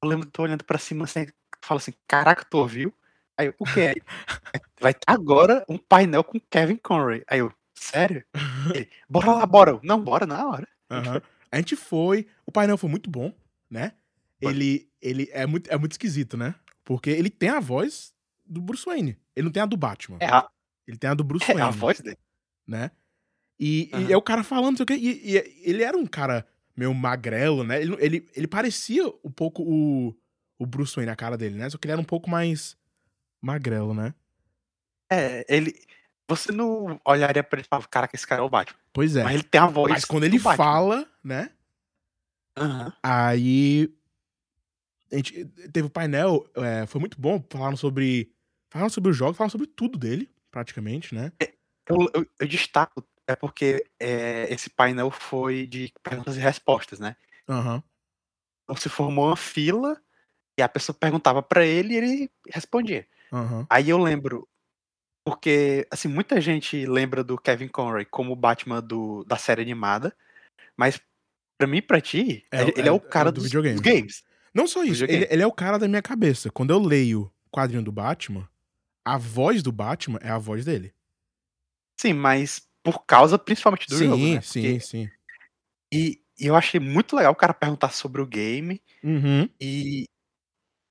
eu 0.07 0.09
lembro 0.09 0.25
de 0.25 0.31
tu 0.31 0.41
olhando 0.41 0.63
pra 0.63 0.77
cima 0.77 1.03
assim, 1.03 1.27
fala 1.61 1.79
assim, 1.79 1.93
caraca, 2.07 2.45
tu 2.49 2.57
ouviu? 2.57 2.93
Aí 3.37 3.47
eu, 3.47 3.55
o 3.59 3.65
que 3.65 3.81
é? 3.81 3.95
Vai 4.79 4.93
ter 4.93 5.03
agora 5.05 5.65
um 5.67 5.77
painel 5.77 6.23
com 6.23 6.39
Kevin 6.39 6.77
Conroy. 6.77 7.23
Aí 7.27 7.39
eu, 7.39 7.51
sério? 7.75 8.23
Ele, 8.73 8.89
bora 9.09 9.33
lá, 9.33 9.45
bora. 9.45 9.79
Não, 9.83 10.01
bora 10.01 10.25
na 10.25 10.47
hora. 10.47 10.67
Aham. 10.89 11.21
A 11.51 11.57
gente 11.57 11.75
foi. 11.75 12.27
O 12.45 12.51
painel 12.51 12.77
foi 12.77 12.89
muito 12.89 13.09
bom, 13.09 13.33
né? 13.69 13.93
Foi. 14.41 14.51
Ele, 14.51 14.89
ele 15.01 15.29
é, 15.31 15.45
muito, 15.45 15.69
é 15.69 15.77
muito 15.77 15.93
esquisito, 15.93 16.35
né? 16.37 16.55
Porque 16.83 17.09
ele 17.09 17.29
tem 17.29 17.49
a 17.49 17.59
voz 17.59 18.13
do 18.45 18.61
Bruce 18.61 18.85
Wayne. 18.85 19.17
Ele 19.35 19.45
não 19.45 19.51
tem 19.51 19.61
a 19.63 19.65
do 19.65 19.77
Batman. 19.77 20.17
É 20.19 20.27
a, 20.27 20.47
Ele 20.87 20.97
tem 20.97 21.09
a 21.09 21.13
do 21.13 21.23
Bruce 21.23 21.49
é 21.49 21.53
Wayne. 21.53 21.67
a 21.67 21.71
voz 21.71 21.99
dele. 21.99 22.17
né? 22.65 22.91
E, 23.59 23.89
e 23.91 23.95
Aham. 23.95 24.11
é 24.11 24.17
o 24.17 24.21
cara 24.21 24.43
falando, 24.43 24.71
não 24.71 24.77
sei 24.77 24.83
o 24.83 24.87
quê. 24.87 24.95
E, 24.95 25.33
e 25.35 25.69
ele 25.69 25.83
era 25.83 25.97
um 25.97 26.05
cara 26.05 26.47
meio 26.77 26.93
magrelo, 26.93 27.63
né? 27.63 27.81
Ele, 27.81 27.95
ele, 27.99 28.29
ele 28.35 28.47
parecia 28.47 29.05
um 29.23 29.31
pouco 29.31 29.63
o, 29.63 30.15
o 30.59 30.65
Bruce 30.65 30.95
Wayne, 30.95 31.11
a 31.11 31.15
cara 31.15 31.35
dele, 31.37 31.55
né? 31.57 31.69
Só 31.69 31.77
que 31.77 31.87
ele 31.87 31.93
era 31.93 32.01
um 32.01 32.05
pouco 32.05 32.29
mais 32.29 32.77
magrelo, 33.41 33.93
né? 33.93 34.13
É, 35.11 35.43
ele. 35.53 35.73
Você 36.29 36.51
não 36.51 36.99
olharia 37.05 37.41
pra 37.43 37.57
ele 37.57 37.65
e 37.65 37.69
falava, 37.69 37.87
caraca, 37.87 38.15
esse 38.15 38.27
cara 38.27 38.41
é 38.41 38.45
o 38.45 38.49
Batman. 38.49 38.77
Pois 38.93 39.15
é. 39.15 39.23
Mas 39.23 39.33
ele 39.35 39.43
tem 39.43 39.59
a 39.61 39.65
voz. 39.67 39.89
Mas 39.91 40.05
quando 40.05 40.25
ele 40.25 40.37
fala, 40.37 41.09
né? 41.23 41.49
Aham. 42.57 42.93
Aí. 43.01 43.93
A 45.11 45.15
gente 45.15 45.45
teve 45.71 45.87
o 45.87 45.89
painel, 45.89 46.45
é, 46.55 46.85
foi 46.85 46.99
muito 46.99 47.19
bom. 47.19 47.43
Falaram 47.49 47.77
sobre. 47.77 48.29
Falaram 48.69 48.89
sobre 48.89 49.09
o 49.09 49.13
jogo, 49.13 49.33
falaram 49.33 49.51
sobre 49.51 49.67
tudo 49.67 49.97
dele, 49.97 50.29
praticamente, 50.51 51.15
né? 51.15 51.31
Eu, 51.87 52.11
eu- 52.13 52.27
eu 52.41 52.47
destaco, 52.47 53.01
é 53.27 53.35
porque 53.35 53.85
é, 53.99 54.51
esse 54.53 54.69
painel 54.69 55.11
foi 55.11 55.67
de 55.67 55.93
perguntas 56.01 56.37
e 56.37 56.39
respostas, 56.39 56.99
né? 56.99 57.15
Aham. 57.47 57.83
Então 58.63 58.75
se 58.75 58.89
formou 58.89 59.27
uma 59.27 59.35
fila 59.37 60.01
e 60.59 60.61
a 60.63 60.69
pessoa 60.69 60.95
perguntava 60.97 61.41
pra 61.43 61.65
ele 61.65 61.93
e 61.93 61.97
ele 61.97 62.31
respondia. 62.49 63.07
Aham. 63.31 63.65
Aí 63.69 63.89
eu 63.89 63.97
lembro, 63.97 64.47
porque 65.25 65.87
assim, 65.91 66.07
muita 66.07 66.39
gente 66.41 66.85
lembra 66.85 67.23
do 67.23 67.37
Kevin 67.37 67.67
Conroy 67.67 68.05
como 68.05 68.33
o 68.33 68.35
Batman 68.35 68.81
do, 68.81 69.23
da 69.25 69.37
série 69.37 69.61
animada, 69.61 70.15
mas 70.75 70.99
pra 71.57 71.67
mim 71.67 71.77
e 71.77 71.81
pra 71.81 72.01
ti, 72.01 72.45
É, 72.51 72.61
ele, 72.61 72.73
ele 72.77 72.87
é, 72.87 72.91
é- 72.91 72.91
o 72.91 72.99
cara 72.99 73.29
é 73.29 73.31
do 73.31 73.35
dos, 73.35 73.45
videogame. 73.45 73.75
dos 73.75 73.81
games. 73.81 74.23
Não 74.53 74.67
só 74.67 74.83
isso, 74.83 75.03
ele, 75.05 75.27
ele 75.29 75.43
é 75.43 75.47
o 75.47 75.51
cara 75.51 75.77
da 75.77 75.87
minha 75.87 76.01
cabeça. 76.01 76.49
Quando 76.49 76.71
eu 76.71 76.79
leio 76.79 77.31
o 77.45 77.49
quadrinho 77.51 77.83
do 77.83 77.91
Batman, 77.91 78.49
a 79.05 79.17
voz 79.17 79.61
do 79.61 79.71
Batman 79.71 80.19
é 80.21 80.29
a 80.29 80.37
voz 80.37 80.65
dele. 80.65 80.93
Sim, 81.99 82.13
mas 82.13 82.66
por 82.87 83.05
causa 83.05 83.37
principalmente 83.37 83.85
do 83.89 83.97
sim, 83.97 84.05
jogo, 84.05 84.17
né? 84.35 84.39
sim, 84.41 84.61
Porque- 84.61 84.79
sim. 84.79 85.09
E, 85.93 86.21
e 86.39 86.45
eu 86.47 86.55
achei 86.55 86.79
muito 86.79 87.17
legal 87.17 87.33
o 87.33 87.35
cara 87.35 87.53
perguntar 87.53 87.89
sobre 87.89 88.21
o 88.21 88.25
game. 88.25 88.81
Uhum. 89.03 89.49
E 89.59 90.05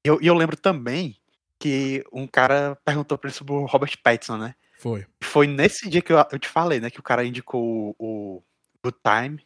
eu, 0.04 0.18
eu 0.20 0.34
lembro 0.34 0.58
também 0.58 1.16
que 1.58 2.04
um 2.12 2.26
cara 2.26 2.76
perguntou 2.84 3.16
pra 3.16 3.28
ele 3.28 3.36
sobre 3.36 3.54
o 3.54 3.64
Robert 3.64 3.96
Pattinson, 4.02 4.36
né? 4.36 4.54
Foi. 4.78 5.06
Foi 5.22 5.46
nesse 5.46 5.88
dia 5.88 6.02
que 6.02 6.12
eu, 6.12 6.18
eu 6.30 6.38
te 6.38 6.48
falei, 6.48 6.80
né? 6.80 6.90
Que 6.90 7.00
o 7.00 7.02
cara 7.02 7.24
indicou 7.24 7.96
o, 7.98 8.36
o 8.38 8.42
Good 8.84 8.98
Time. 9.02 9.40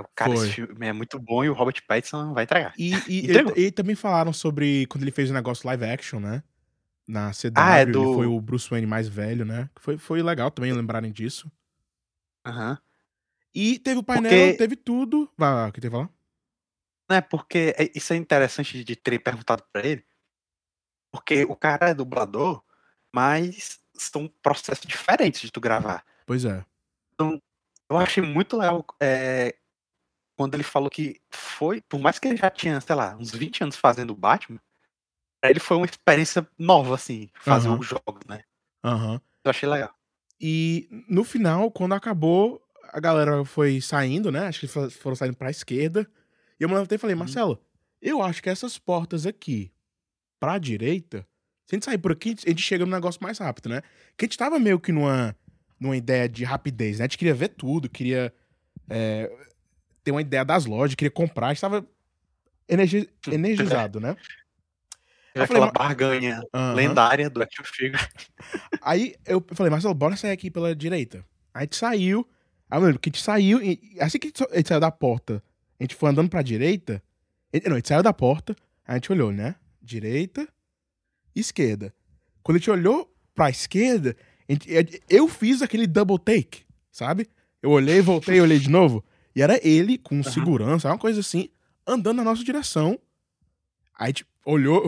O 0.00 0.06
cara, 0.14 0.34
Foi. 0.34 0.46
esse 0.46 0.54
filme 0.54 0.86
é 0.86 0.92
muito 0.94 1.18
bom 1.18 1.44
e 1.44 1.50
o 1.50 1.52
Robert 1.52 1.76
Pattinson 1.86 2.32
vai 2.32 2.44
entregar. 2.44 2.72
E, 2.78 2.94
e, 3.06 3.26
e- 3.30 3.66
e 3.66 3.70
também 3.70 3.94
falaram 3.94 4.32
sobre 4.32 4.86
quando 4.86 5.02
ele 5.04 5.10
fez 5.12 5.30
o 5.30 5.34
negócio 5.34 5.66
live 5.66 5.84
action, 5.84 6.20
né? 6.20 6.42
Na 7.06 7.32
CW, 7.32 7.52
Ah, 7.56 7.78
é 7.78 7.82
ele 7.82 7.92
do- 7.92 8.14
foi 8.14 8.26
o 8.26 8.40
Bruce 8.40 8.70
Wayne 8.70 8.86
mais 8.86 9.08
velho, 9.08 9.44
né? 9.44 9.68
Foi, 9.76 9.98
foi 9.98 10.22
legal 10.22 10.50
também 10.50 10.72
lembrarem 10.72 11.12
disso. 11.12 11.50
Aham. 12.44 12.78
E 13.54 13.78
teve 13.78 14.00
o 14.00 14.02
painel, 14.02 14.30
Porque- 14.30 14.52
teve 14.56 14.76
tudo. 14.76 15.30
Vai, 15.36 15.52
vai, 15.52 15.68
o 15.68 15.72
que 15.72 15.80
tem 15.80 15.90
que 15.90 15.96
falar? 15.96 16.10
Não 17.08 17.16
é 17.16 17.20
porque 17.20 17.74
é- 17.76 17.90
isso 17.94 18.12
é 18.12 18.16
interessante 18.16 18.82
de- 18.82 18.96
ter 18.96 19.18
perguntado 19.18 19.62
pra 19.72 19.84
ele. 19.86 20.04
Porque 21.10 21.44
o 21.44 21.54
cara 21.54 21.90
é 21.90 21.94
dublador, 21.94 22.62
mas 23.12 23.78
são 23.94 24.26
processos 24.42 24.86
diferentes 24.86 25.40
de 25.42 25.50
tu 25.50 25.60
gravar. 25.60 26.04
Pois 26.26 26.44
é. 26.44 26.64
Eu 27.90 27.98
achei 27.98 28.22
muito 28.22 28.56
legal 28.56 28.84
é, 29.00 29.54
quando 30.34 30.54
ele 30.54 30.62
falou 30.62 30.88
que 30.88 31.20
foi, 31.30 31.82
por 31.82 32.00
mais 32.00 32.18
que 32.18 32.26
ele 32.26 32.36
já 32.38 32.48
tinha, 32.50 32.80
sei 32.80 32.94
lá, 32.96 33.14
uns 33.16 33.30
20 33.32 33.62
anos 33.62 33.76
fazendo 33.76 34.10
o 34.12 34.16
Batman, 34.16 34.58
pra 35.40 35.50
ele 35.50 35.60
foi 35.60 35.76
uma 35.76 35.84
experiência 35.84 36.48
nova, 36.58 36.94
assim, 36.94 37.28
fazer 37.34 37.68
Aham. 37.68 37.78
os 37.78 37.86
jogos, 37.86 38.24
né? 38.26 38.42
Aham. 38.82 39.20
Eu 39.44 39.50
achei 39.50 39.68
legal. 39.68 39.94
E 40.44 40.88
no 41.08 41.22
final, 41.22 41.70
quando 41.70 41.92
acabou, 41.94 42.60
a 42.92 42.98
galera 42.98 43.44
foi 43.44 43.80
saindo, 43.80 44.32
né? 44.32 44.48
Acho 44.48 44.60
que 44.66 44.78
eles 44.78 44.94
foram 44.96 45.14
saindo 45.14 45.36
pra 45.36 45.50
esquerda. 45.50 46.04
E 46.58 46.64
eu 46.64 46.68
me 46.68 46.74
levantei 46.74 46.96
e 46.96 46.98
falei, 46.98 47.14
Uhum. 47.14 47.20
Marcelo, 47.20 47.62
eu 48.00 48.20
acho 48.20 48.42
que 48.42 48.50
essas 48.50 48.76
portas 48.76 49.24
aqui, 49.24 49.70
pra 50.40 50.58
direita, 50.58 51.24
se 51.64 51.74
a 51.74 51.76
gente 51.76 51.84
sair 51.84 51.98
por 51.98 52.10
aqui, 52.10 52.34
a 52.44 52.50
gente 52.50 52.60
chega 52.62 52.84
no 52.84 52.90
negócio 52.90 53.22
mais 53.22 53.38
rápido, 53.38 53.68
né? 53.68 53.82
Que 54.16 54.24
a 54.24 54.26
gente 54.26 54.36
tava 54.36 54.58
meio 54.58 54.80
que 54.80 54.90
numa, 54.90 55.36
numa 55.78 55.96
ideia 55.96 56.28
de 56.28 56.42
rapidez, 56.42 56.98
né? 56.98 57.04
A 57.04 57.06
gente 57.06 57.18
queria 57.18 57.34
ver 57.34 57.48
tudo, 57.50 57.88
queria 57.88 58.34
é, 58.90 59.30
ter 60.02 60.10
uma 60.10 60.20
ideia 60.20 60.44
das 60.44 60.66
lojas, 60.66 60.96
queria 60.96 61.10
comprar, 61.10 61.46
a 61.46 61.52
gente 61.54 61.60
tava 61.60 61.86
energi- 62.68 63.08
energizado, 63.30 64.00
né? 64.00 64.16
Eu 65.34 65.46
falei, 65.46 65.62
aquela 65.62 65.72
barganha 65.72 66.42
Aham. 66.52 66.74
lendária 66.74 67.30
do 67.30 67.42
Action 67.42 67.64
Figure. 67.64 68.00
Aí 68.82 69.14
eu 69.26 69.44
falei, 69.54 69.70
Marcelo, 69.70 69.94
bora 69.94 70.16
sair 70.16 70.32
aqui 70.32 70.50
pela 70.50 70.74
direita. 70.74 71.18
Aí 71.54 71.60
a 71.60 71.62
gente 71.62 71.76
saiu. 71.76 72.28
Aí 72.70 72.78
eu 72.78 72.84
lembro 72.84 72.98
que 73.00 73.08
a 73.08 73.12
gente 73.12 73.22
saiu. 73.22 73.62
E 73.62 73.96
assim 74.00 74.18
que 74.18 74.26
a 74.26 74.54
gente, 74.56 74.68
saiu 74.68 74.80
da 74.80 74.90
porta, 74.90 75.42
a 75.78 75.84
gente 75.84 75.94
foi 75.94 76.10
andando 76.10 76.28
pra 76.28 76.42
direita. 76.42 77.02
Não, 77.66 77.72
a 77.72 77.76
gente 77.76 77.88
saiu 77.88 78.02
da 78.02 78.12
porta, 78.12 78.54
aí 78.86 78.92
a 78.92 78.94
gente 78.94 79.12
olhou, 79.12 79.30
né? 79.32 79.54
Direita, 79.80 80.48
esquerda. 81.34 81.94
Quando 82.42 82.56
a 82.56 82.58
gente 82.58 82.70
olhou 82.70 83.14
pra 83.34 83.50
esquerda, 83.50 84.16
gente- 84.48 85.02
eu 85.08 85.28
fiz 85.28 85.62
aquele 85.62 85.86
double 85.86 86.18
take, 86.18 86.64
sabe? 86.90 87.28
Eu 87.62 87.70
olhei, 87.70 88.00
voltei, 88.00 88.40
olhei 88.40 88.58
de 88.58 88.68
novo. 88.70 89.04
E 89.34 89.40
era 89.42 89.58
ele 89.66 89.96
com 89.98 90.22
segurança, 90.22 90.88
uma 90.88 90.98
coisa 90.98 91.20
assim, 91.20 91.48
andando 91.86 92.18
na 92.18 92.24
nossa 92.24 92.44
direção. 92.44 92.98
Aí 93.98 94.04
a 94.04 94.06
gente 94.08 94.26
olhou 94.44 94.82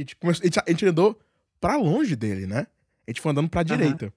e 0.00 0.02
a 0.02 0.06
gente, 0.06 0.16
a 0.22 0.32
gente, 0.32 0.58
a 0.58 0.70
gente 0.70 0.86
andou 0.86 1.20
pra 1.60 1.76
longe 1.76 2.16
dele, 2.16 2.46
né? 2.46 2.66
A 3.06 3.10
gente 3.10 3.20
foi 3.20 3.32
andando 3.32 3.50
pra 3.50 3.62
direita. 3.62 4.12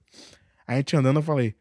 Aí 0.66 0.76
a 0.76 0.78
gente 0.78 0.96
andando, 0.96 1.18
eu 1.18 1.22
falei, 1.22 1.54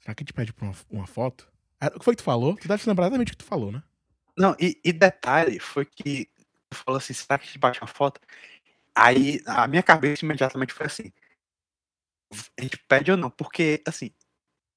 será 0.00 0.14
que 0.14 0.22
a 0.22 0.24
gente 0.24 0.32
pede 0.32 0.52
pra 0.52 0.66
uma, 0.66 0.74
uma 0.90 1.06
foto? 1.06 1.48
Aí, 1.80 1.88
o 1.88 1.98
que 1.98 2.04
foi 2.04 2.14
que 2.14 2.22
tu 2.22 2.24
falou? 2.24 2.56
Tu 2.56 2.66
deve 2.66 2.82
se 2.82 2.88
lembrar 2.88 3.04
exatamente 3.04 3.28
o 3.28 3.30
que 3.30 3.44
tu 3.44 3.44
falou, 3.44 3.70
né? 3.70 3.82
Não, 4.36 4.56
e, 4.58 4.80
e 4.84 4.92
detalhe 4.92 5.60
foi 5.60 5.84
que 5.84 6.28
tu 6.68 6.76
falou 6.76 6.98
assim, 6.98 7.12
será 7.12 7.38
que 7.38 7.44
a 7.44 7.46
gente 7.46 7.58
bate 7.58 7.80
uma 7.80 7.86
foto? 7.86 8.20
Aí 8.92 9.40
a 9.46 9.68
minha 9.68 9.82
cabeça 9.82 10.24
imediatamente 10.24 10.72
foi 10.72 10.86
assim, 10.86 11.12
a 12.58 12.62
gente 12.62 12.76
pede 12.88 13.12
ou 13.12 13.16
não? 13.16 13.30
Porque, 13.30 13.80
assim, 13.86 14.10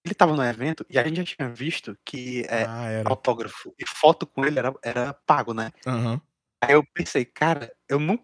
ele 0.06 0.14
tava 0.14 0.36
no 0.36 0.44
evento 0.44 0.86
e 0.88 1.00
a 1.00 1.04
gente 1.04 1.18
já 1.18 1.36
tinha 1.36 1.50
visto 1.50 1.98
que 2.06 2.42
é, 2.48 2.66
ah, 2.68 2.90
era. 2.90 3.10
autógrafo 3.10 3.74
e 3.80 3.88
foto 3.88 4.28
com 4.28 4.46
ele 4.46 4.60
era, 4.60 4.72
era 4.84 5.14
pago, 5.14 5.54
né? 5.54 5.72
Aham. 5.86 6.22
Aí 6.62 6.74
eu 6.74 6.84
pensei, 6.94 7.24
cara, 7.26 7.72
eu 7.88 8.00
não. 8.00 8.20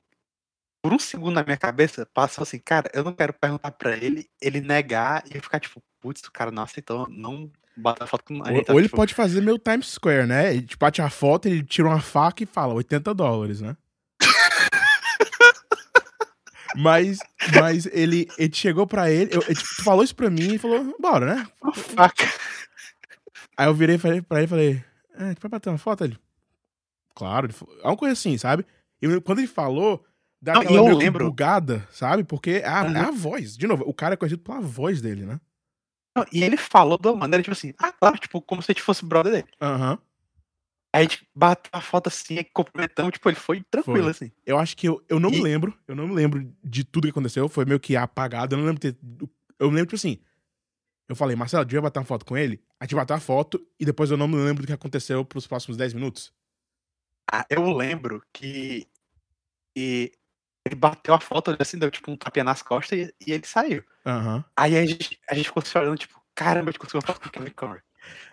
Por 0.83 0.93
um 0.93 0.99
segundo 0.99 1.35
na 1.35 1.43
minha 1.43 1.55
cabeça, 1.55 2.05
passou 2.13 2.41
assim, 2.41 2.59
cara, 2.59 2.91
eu 2.93 3.05
não 3.05 3.13
quero 3.13 3.31
perguntar 3.31 3.71
pra 3.71 3.95
ele, 3.95 4.29
ele 4.41 4.59
negar 4.59 5.23
e 5.31 5.37
eu 5.37 5.41
ficar 5.41 5.57
tipo, 5.57 5.81
putz, 6.01 6.21
o 6.25 6.31
cara 6.31 6.51
não 6.51 6.61
aceitou, 6.61 7.07
não 7.09 7.49
bota 7.77 8.05
foto 8.05 8.25
com 8.25 8.43
a 8.43 8.49
Ou, 8.49 8.57
gente. 8.57 8.69
ou 8.69 8.79
ele 8.79 8.89
tipo, 8.89 8.97
pode 8.97 9.13
fazer 9.13 9.39
meu 9.41 9.57
Times 9.57 9.87
Square, 9.87 10.27
né? 10.27 10.53
Ele 10.53 10.63
te 10.63 10.77
bate 10.77 11.01
a 11.01 11.09
foto, 11.09 11.47
ele 11.47 11.63
tira 11.63 11.87
uma 11.87 12.01
faca 12.01 12.43
e 12.43 12.45
fala 12.45 12.73
80 12.73 13.13
dólares, 13.13 13.61
né? 13.61 13.77
mas, 16.75 17.19
mas 17.57 17.85
ele, 17.85 18.27
ele 18.37 18.53
chegou 18.53 18.85
pra 18.85 19.09
ele, 19.09 19.33
eu, 19.33 19.41
ele, 19.43 19.55
tipo, 19.55 19.83
falou 19.83 20.03
isso 20.03 20.13
pra 20.13 20.29
mim 20.29 20.55
e 20.55 20.57
falou, 20.57 20.93
bora, 20.99 21.33
né? 21.33 21.47
uma 21.61 21.73
faca. 21.73 22.25
Aí 23.55 23.67
eu 23.67 23.73
virei 23.73 23.97
falei 23.97 24.21
pra 24.21 24.39
ele 24.39 24.45
e 24.45 24.49
falei, 24.49 24.85
é, 25.17 25.23
a 25.23 25.27
gente 25.29 25.39
vai 25.39 25.49
bater 25.49 25.69
uma 25.69 25.77
foto? 25.77 26.03
Ele, 26.03 26.19
claro. 27.15 27.45
Ele 27.45 27.53
falou, 27.53 27.73
é 27.81 27.87
uma 27.87 27.95
coisa 27.95 28.11
assim, 28.11 28.37
sabe? 28.37 28.65
E 29.01 29.21
quando 29.21 29.39
ele 29.39 29.47
falou, 29.47 30.05
dá 30.43 30.53
Não, 30.55 30.63
e 30.63 30.75
eu 30.75 30.95
lembro- 30.97 31.25
bugada, 31.25 31.87
sabe? 31.91 32.23
Porque 32.23 32.51
é 32.63 32.67
a, 32.67 32.83
é 32.85 32.89
Uhum. 32.89 32.97
a 33.07 33.11
voz. 33.11 33.55
De 33.57 33.65
novo, 33.65 33.83
o 33.87 33.93
cara 33.93 34.13
é 34.13 34.17
conhecido 34.17 34.41
pela 34.43 34.59
voz 34.61 35.01
dele, 35.01 35.25
né? 35.25 35.39
Não, 36.15 36.25
E 36.31 36.43
ele 36.43 36.57
falou 36.57 36.97
de 36.97 37.07
uma 37.07 37.15
maneira, 37.17 37.41
tipo 37.41 37.53
assim, 37.53 37.73
ah, 37.79 37.91
claro, 37.91 38.17
tipo, 38.19 38.39
como 38.41 38.61
se 38.61 38.71
a 38.71 38.73
gente 38.73 38.83
fosse 38.83 39.03
brother 39.05 39.31
dele. 39.31 39.47
Aham. 39.61 39.97
Aí 40.95 40.99
a 40.99 41.09
gente 41.09 41.27
bateu 41.33 41.71
a 41.73 41.81
foto 41.81 42.05
assim, 42.07 42.37
aí 42.37 42.43
cumprimentamos, 42.43 43.13
tipo, 43.13 43.27
ele 43.27 43.35
foi 43.35 43.63
tranquilo, 43.71 44.03
Foi. 44.03 44.11
assim. 44.11 44.31
Eu 44.45 44.59
acho 44.59 44.77
que 44.77 44.87
eu, 44.87 45.03
eu 45.09 45.19
não 45.19 45.31
me 45.31 45.37
E- 45.37 45.41
lembro. 45.41 45.75
Eu 45.87 45.95
não 45.95 46.07
me 46.07 46.13
lembro 46.13 46.53
de 46.63 46.83
tudo 46.83 47.05
que 47.05 47.09
aconteceu. 47.09 47.49
Foi 47.49 47.65
meio 47.65 47.79
que 47.79 47.95
apagado. 47.95 48.53
Eu 48.53 48.59
não 48.59 48.65
lembro 48.67 48.79
ter. 48.79 48.95
Eu 49.57 49.69
me 49.71 49.75
lembro, 49.77 49.87
tipo 49.87 49.95
assim. 49.95 50.19
Eu 51.09 51.15
falei, 51.15 51.35
Marcelo, 51.35 51.65
devia 51.65 51.81
bater 51.81 51.97
uma 51.99 52.05
foto 52.05 52.23
com 52.25 52.37
ele. 52.37 52.61
A 52.79 52.85
gente 52.85 52.93
bateu 52.95 53.15
a 53.15 53.19
foto 53.19 53.59
e 53.79 53.85
depois 53.85 54.11
eu 54.11 54.17
não 54.17 54.27
me 54.27 54.35
lembro 54.35 54.61
do 54.63 54.67
que 54.67 54.73
aconteceu 54.73 55.25
pros 55.25 55.47
próximos 55.47 55.75
10 55.77 55.93
minutos. 55.95 56.31
Ah, 57.31 57.45
eu 57.49 57.71
lembro 57.73 58.21
que 58.31 58.87
e 59.75 60.11
ele 60.65 60.75
bateu 60.75 61.13
a 61.13 61.19
foto, 61.19 61.51
ele 61.51 61.57
assim, 61.59 61.77
deu 61.77 61.91
tipo 61.91 62.09
um 62.11 62.15
tapinha 62.17 62.43
nas 62.43 62.61
costas 62.61 62.97
e, 62.97 63.15
e 63.25 63.31
ele 63.33 63.45
saiu. 63.45 63.83
Aham. 64.05 64.43
Aí 64.55 64.77
a 64.77 64.85
gente, 64.85 65.19
a 65.29 65.33
gente 65.35 65.45
ficou 65.47 65.63
se 65.63 65.77
olhando, 65.77 65.97
tipo, 65.97 66.21
caramba, 66.33 66.69
a 66.69 66.71
gente 66.71 66.79
conseguiu 66.79 66.99
uma 67.01 67.07
foto 67.07 67.21
com 67.21 67.27
o 67.27 67.31
Kevin 67.31 67.51
Conroy. 67.51 67.81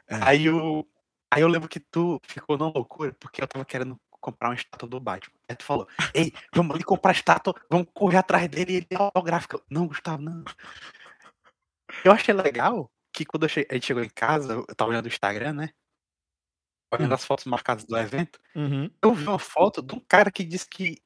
É. 0.09 0.17
Aí, 0.23 0.49
o, 0.49 0.87
aí 1.31 1.43
eu 1.43 1.49
lembro 1.49 1.69
que 1.69 1.81
tu 1.81 2.21
ficou 2.25 2.57
na 2.57 2.67
loucura, 2.69 3.13
porque 3.19 3.43
eu 3.43 3.49
tava 3.49 3.65
querendo 3.65 3.99
comprar 4.21 4.49
uma 4.51 4.55
estátua 4.55 4.89
do 4.89 5.01
Batman. 5.01 5.35
Aí 5.49 5.57
tu 5.57 5.65
falou, 5.65 5.89
ei, 6.15 6.33
vamos 6.55 6.75
ali 6.75 6.85
comprar 6.85 7.11
a 7.11 7.15
estátua, 7.15 7.55
vamos 7.71 7.89
correr 7.95 8.19
atrás 8.19 8.49
dele 8.49 8.73
e 8.73 8.77
ele 8.77 8.87
é 8.91 8.97
autográfico. 8.97 9.57
Eu, 9.57 9.63
Não, 9.71 9.87
Gustavo, 9.87 10.23
não. 10.23 10.45
Eu 12.05 12.13
achei 12.13 12.33
legal 12.35 12.91
que 13.13 13.25
quando 13.25 13.45
eu 13.45 13.49
che- 13.49 13.67
a 13.71 13.75
gente 13.75 13.87
chegou 13.87 14.03
em 14.05 14.09
casa, 14.11 14.53
eu 14.55 14.67
tava 14.75 14.91
olhando 14.91 15.07
o 15.07 15.09
Instagram, 15.09 15.53
né? 15.55 15.71
Olhando 16.93 17.13
Hum. 17.13 17.15
as 17.15 17.25
fotos 17.25 17.45
marcadas 17.45 17.85
do 17.85 17.97
evento, 17.97 18.41
Uhum. 18.55 18.91
eu 19.03 19.15
vi 19.15 19.27
uma 19.27 19.39
foto 19.39 19.81
de 19.83 19.95
um 19.95 20.01
cara 20.01 20.31
que 20.31 20.45
disse 20.45 20.69
que, 20.69 21.01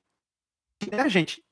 que 0.88 0.94
a 0.94 1.08
gente, 1.08 1.42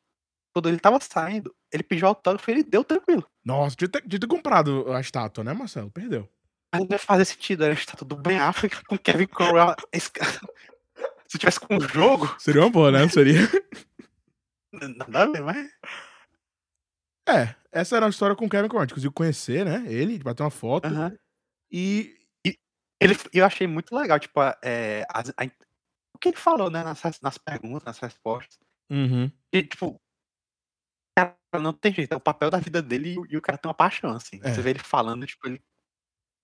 quando 0.53 0.69
ele 0.69 0.79
tava 0.79 0.99
saindo, 1.01 1.55
ele 1.73 1.83
pediu 1.83 2.07
autógrafo 2.09 2.51
e 2.51 2.55
ele 2.55 2.63
deu 2.63 2.85
tranquilo. 2.85 3.27
Nossa, 3.45 3.77
devia 3.77 3.89
ter, 3.93 4.03
devia 4.03 4.21
ter 4.21 4.27
comprado 4.27 4.93
a 4.93 5.01
estátua, 5.01 5.43
né, 5.45 5.53
Marcelo? 5.53 5.91
Perdeu. 5.91 6.29
Mas 6.73 6.81
não 6.83 6.89
vai 6.89 6.99
fazer 6.99 7.25
sentido, 7.27 7.65
era 7.65 7.73
a 7.73 7.77
estátua 7.77 8.07
do 8.07 8.17
Ben 8.17 8.39
Affleck 8.39 8.85
com 8.85 8.97
Kevin 8.99 9.27
cara- 9.27 9.77
Se 11.29 11.39
tivesse 11.39 11.59
com 11.61 11.77
um 11.77 11.81
jogo, 11.81 12.35
Seria 12.39 12.61
uma 12.63 12.71
boa, 12.71 12.91
né? 12.91 13.09
Seria. 13.09 13.39
nada 14.73 15.23
a 15.23 15.27
ver, 15.27 15.43
mas. 15.43 15.71
É, 17.29 17.55
essa 17.71 17.97
era 17.97 18.07
a 18.07 18.11
história 18.11 18.37
com 18.37 18.45
o 18.47 18.49
Kevin 18.49 18.69
Conrad. 18.69 18.91
Conseguiu 18.91 19.13
conhecer, 19.13 19.65
né? 19.65 19.85
Ele, 19.91 20.19
bater 20.19 20.43
uma 20.43 20.51
foto. 20.51 20.87
Aham. 20.87 21.17
E. 21.71 22.15
Ele, 23.01 23.17
eu 23.33 23.45
achei 23.45 23.67
muito 23.67 23.97
legal, 23.97 24.21
tipo, 24.21 24.39
a- 24.41 24.57
é, 24.63 25.05
as- 25.09 25.31
a- 25.31 25.45
o 26.15 26.19
que 26.21 26.29
ele 26.29 26.37
falou, 26.37 26.71
né, 26.71 26.85
nas, 26.85 27.01
nas 27.21 27.37
perguntas, 27.39 27.83
nas 27.85 27.99
respostas. 27.99 28.59
Uhum. 28.93 29.33
E, 29.53 29.63
tipo, 29.65 30.01
cara, 31.17 31.37
não 31.61 31.73
tem 31.73 31.93
jeito, 31.93 32.13
é 32.13 32.17
o 32.17 32.21
papel 32.21 32.51
da 32.51 32.59
vida 32.59 32.83
dele 32.83 33.15
e, 33.15 33.19
o- 33.19 33.27
e 33.31 33.37
o 33.37 33.43
cara 33.43 33.59
tem 33.59 33.69
uma 33.69 33.75
paixão, 33.75 34.11
assim. 34.13 34.41
É. 34.43 34.53
Você 34.55 34.63
vê 34.63 34.71
ele 34.71 34.79
falando, 34.79 35.27
tipo, 35.27 35.47
ele 35.47 35.61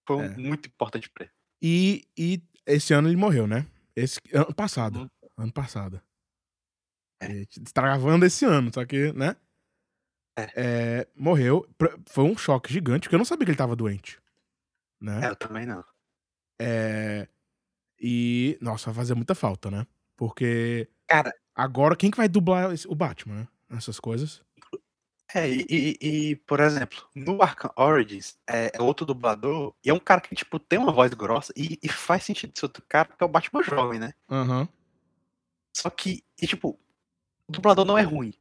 foi 0.09 0.26
É. 0.26 0.28
muito 0.37 0.69
importante 0.69 1.11
pra 1.11 1.25
ele. 1.25 1.33
E, 1.62 2.09
e 2.19 2.43
esse 2.67 2.95
ano 2.95 3.09
ele 3.09 3.17
morreu, 3.17 3.47
né? 3.49 3.67
Esse 3.97 4.21
ano 4.35 4.55
passado. 4.55 5.00
Uhum. 5.02 5.09
Ano 5.38 5.52
passado. 5.52 6.02
É. 7.21 7.45
Tá 7.75 7.83
gravando 7.83 8.25
esse 8.26 8.45
ano, 8.45 8.71
só 8.73 8.85
que, 8.85 9.12
né? 9.12 9.37
É. 10.38 11.00
É, 11.00 11.09
morreu. 11.17 11.67
Foi 12.07 12.25
um 12.25 12.37
choque 12.37 12.73
gigante, 12.73 13.02
porque 13.02 13.14
eu 13.14 13.19
não 13.19 13.25
sabia 13.25 13.45
que 13.45 13.50
ele 13.50 13.59
tava 13.59 13.75
doente. 13.76 14.21
Né? 15.00 15.26
É, 15.26 15.31
eu 15.31 15.37
também 15.37 15.67
não. 15.67 15.85
É, 16.61 17.28
E, 18.00 18.59
nossa, 18.61 18.87
vai 18.87 18.97
fazer 18.97 19.14
muita 19.14 19.35
falta, 19.35 19.71
né? 19.71 19.87
Porque 20.17 20.88
Cara, 21.09 21.33
agora 21.59 21.95
quem 21.97 22.11
que 22.11 22.17
vai 22.17 22.29
dublar 22.29 22.73
esse- 22.73 22.88
o 22.88 22.95
Batman, 22.95 23.41
né? 23.41 23.49
Essas 23.77 23.99
coisas. 24.00 24.40
é, 25.35 25.47
e, 25.51 25.99
e- 26.01 26.37
por 26.47 26.59
exemplo, 26.61 27.07
no 27.14 27.42
Arkham 27.42 27.71
Origins, 27.77 28.38
é, 28.47 28.71
é 28.75 28.81
outro 28.81 29.05
dublador, 29.05 29.75
e 29.85 29.90
é 29.90 29.92
um 29.92 29.99
cara 29.99 30.23
que, 30.23 30.35
tipo, 30.35 30.59
tem 30.59 30.79
uma 30.79 30.90
voz 30.90 31.12
grossa, 31.12 31.53
e, 31.55 31.79
e 31.83 31.88
faz 31.88 32.23
sentido 32.25 32.59
ser 32.59 32.64
outro 32.64 32.83
cara, 32.88 33.09
porque 33.09 33.23
é 33.23 33.27
o 33.27 33.29
Batman 33.29 33.62
jovem, 33.62 33.99
né? 33.99 34.14
Aham. 34.31 34.66
Só 35.77 35.90
que, 35.90 36.25
e, 36.40 36.47
tipo, 36.47 36.79
o 37.47 37.53
dublador 37.53 37.85
não 37.85 37.99
é 37.99 38.03
ruim. 38.03 38.33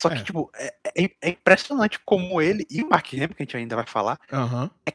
Só 0.00 0.08
que, 0.08 0.16
É. 0.18 0.22
tipo, 0.22 0.50
é, 0.54 0.74
é- 0.96 1.16
é 1.20 1.28
impressionante 1.30 1.98
como 2.04 2.40
ele 2.40 2.64
e 2.70 2.82
o 2.82 2.88
Mark 2.88 3.12
Hamill, 3.12 3.28
que 3.30 3.42
a 3.42 3.44
gente 3.44 3.56
ainda 3.56 3.74
vai 3.76 3.86
falar, 3.86 4.20
Aham. 4.32 4.70
é, 4.86 4.94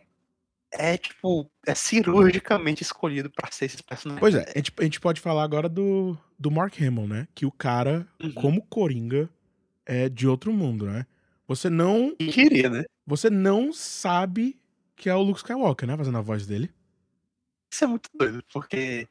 tipo, 0.98 1.50
é 1.66 1.74
cirurgicamente 1.74 2.84
escolhido 2.84 3.30
pra 3.30 3.52
ser 3.52 3.66
esses 3.66 3.82
personagens. 3.82 4.20
Pois 4.20 4.36
é, 4.36 4.44
a 4.54 4.58
gente, 4.58 4.72
a 4.78 4.84
gente 4.84 5.00
pode 5.00 5.20
falar 5.20 5.44
agora 5.44 5.68
do, 5.68 6.18
do 6.38 6.52
Mark 6.52 6.80
Hamill, 6.82 7.08
né? 7.08 7.28
Que 7.34 7.46
o 7.46 7.52
cara, 7.52 8.08
Uhum. 8.22 8.32
como 8.34 8.62
Coringa, 8.68 9.30
é 9.86 10.08
de 10.10 10.28
outro 10.28 10.54
mundo, 10.54 10.86
né? 10.86 11.06
Você 11.48 11.70
não, 11.70 12.16
E 12.20 12.28
queria, 12.28 12.70
né? 12.70 12.84
você 13.08 13.30
não 13.30 13.74
sabe 13.74 14.60
que 14.96 15.10
é 15.10 15.16
o 15.16 15.22
Luke 15.24 15.40
Skywalker, 15.40 15.88
né? 15.88 15.98
Fazendo 15.98 16.18
a 16.20 16.22
voz 16.22 16.46
dele. 16.46 16.70
Isso 17.74 17.84
é 17.84 17.88
muito 17.88 18.10
doido, 18.14 18.44
porque 18.54 19.08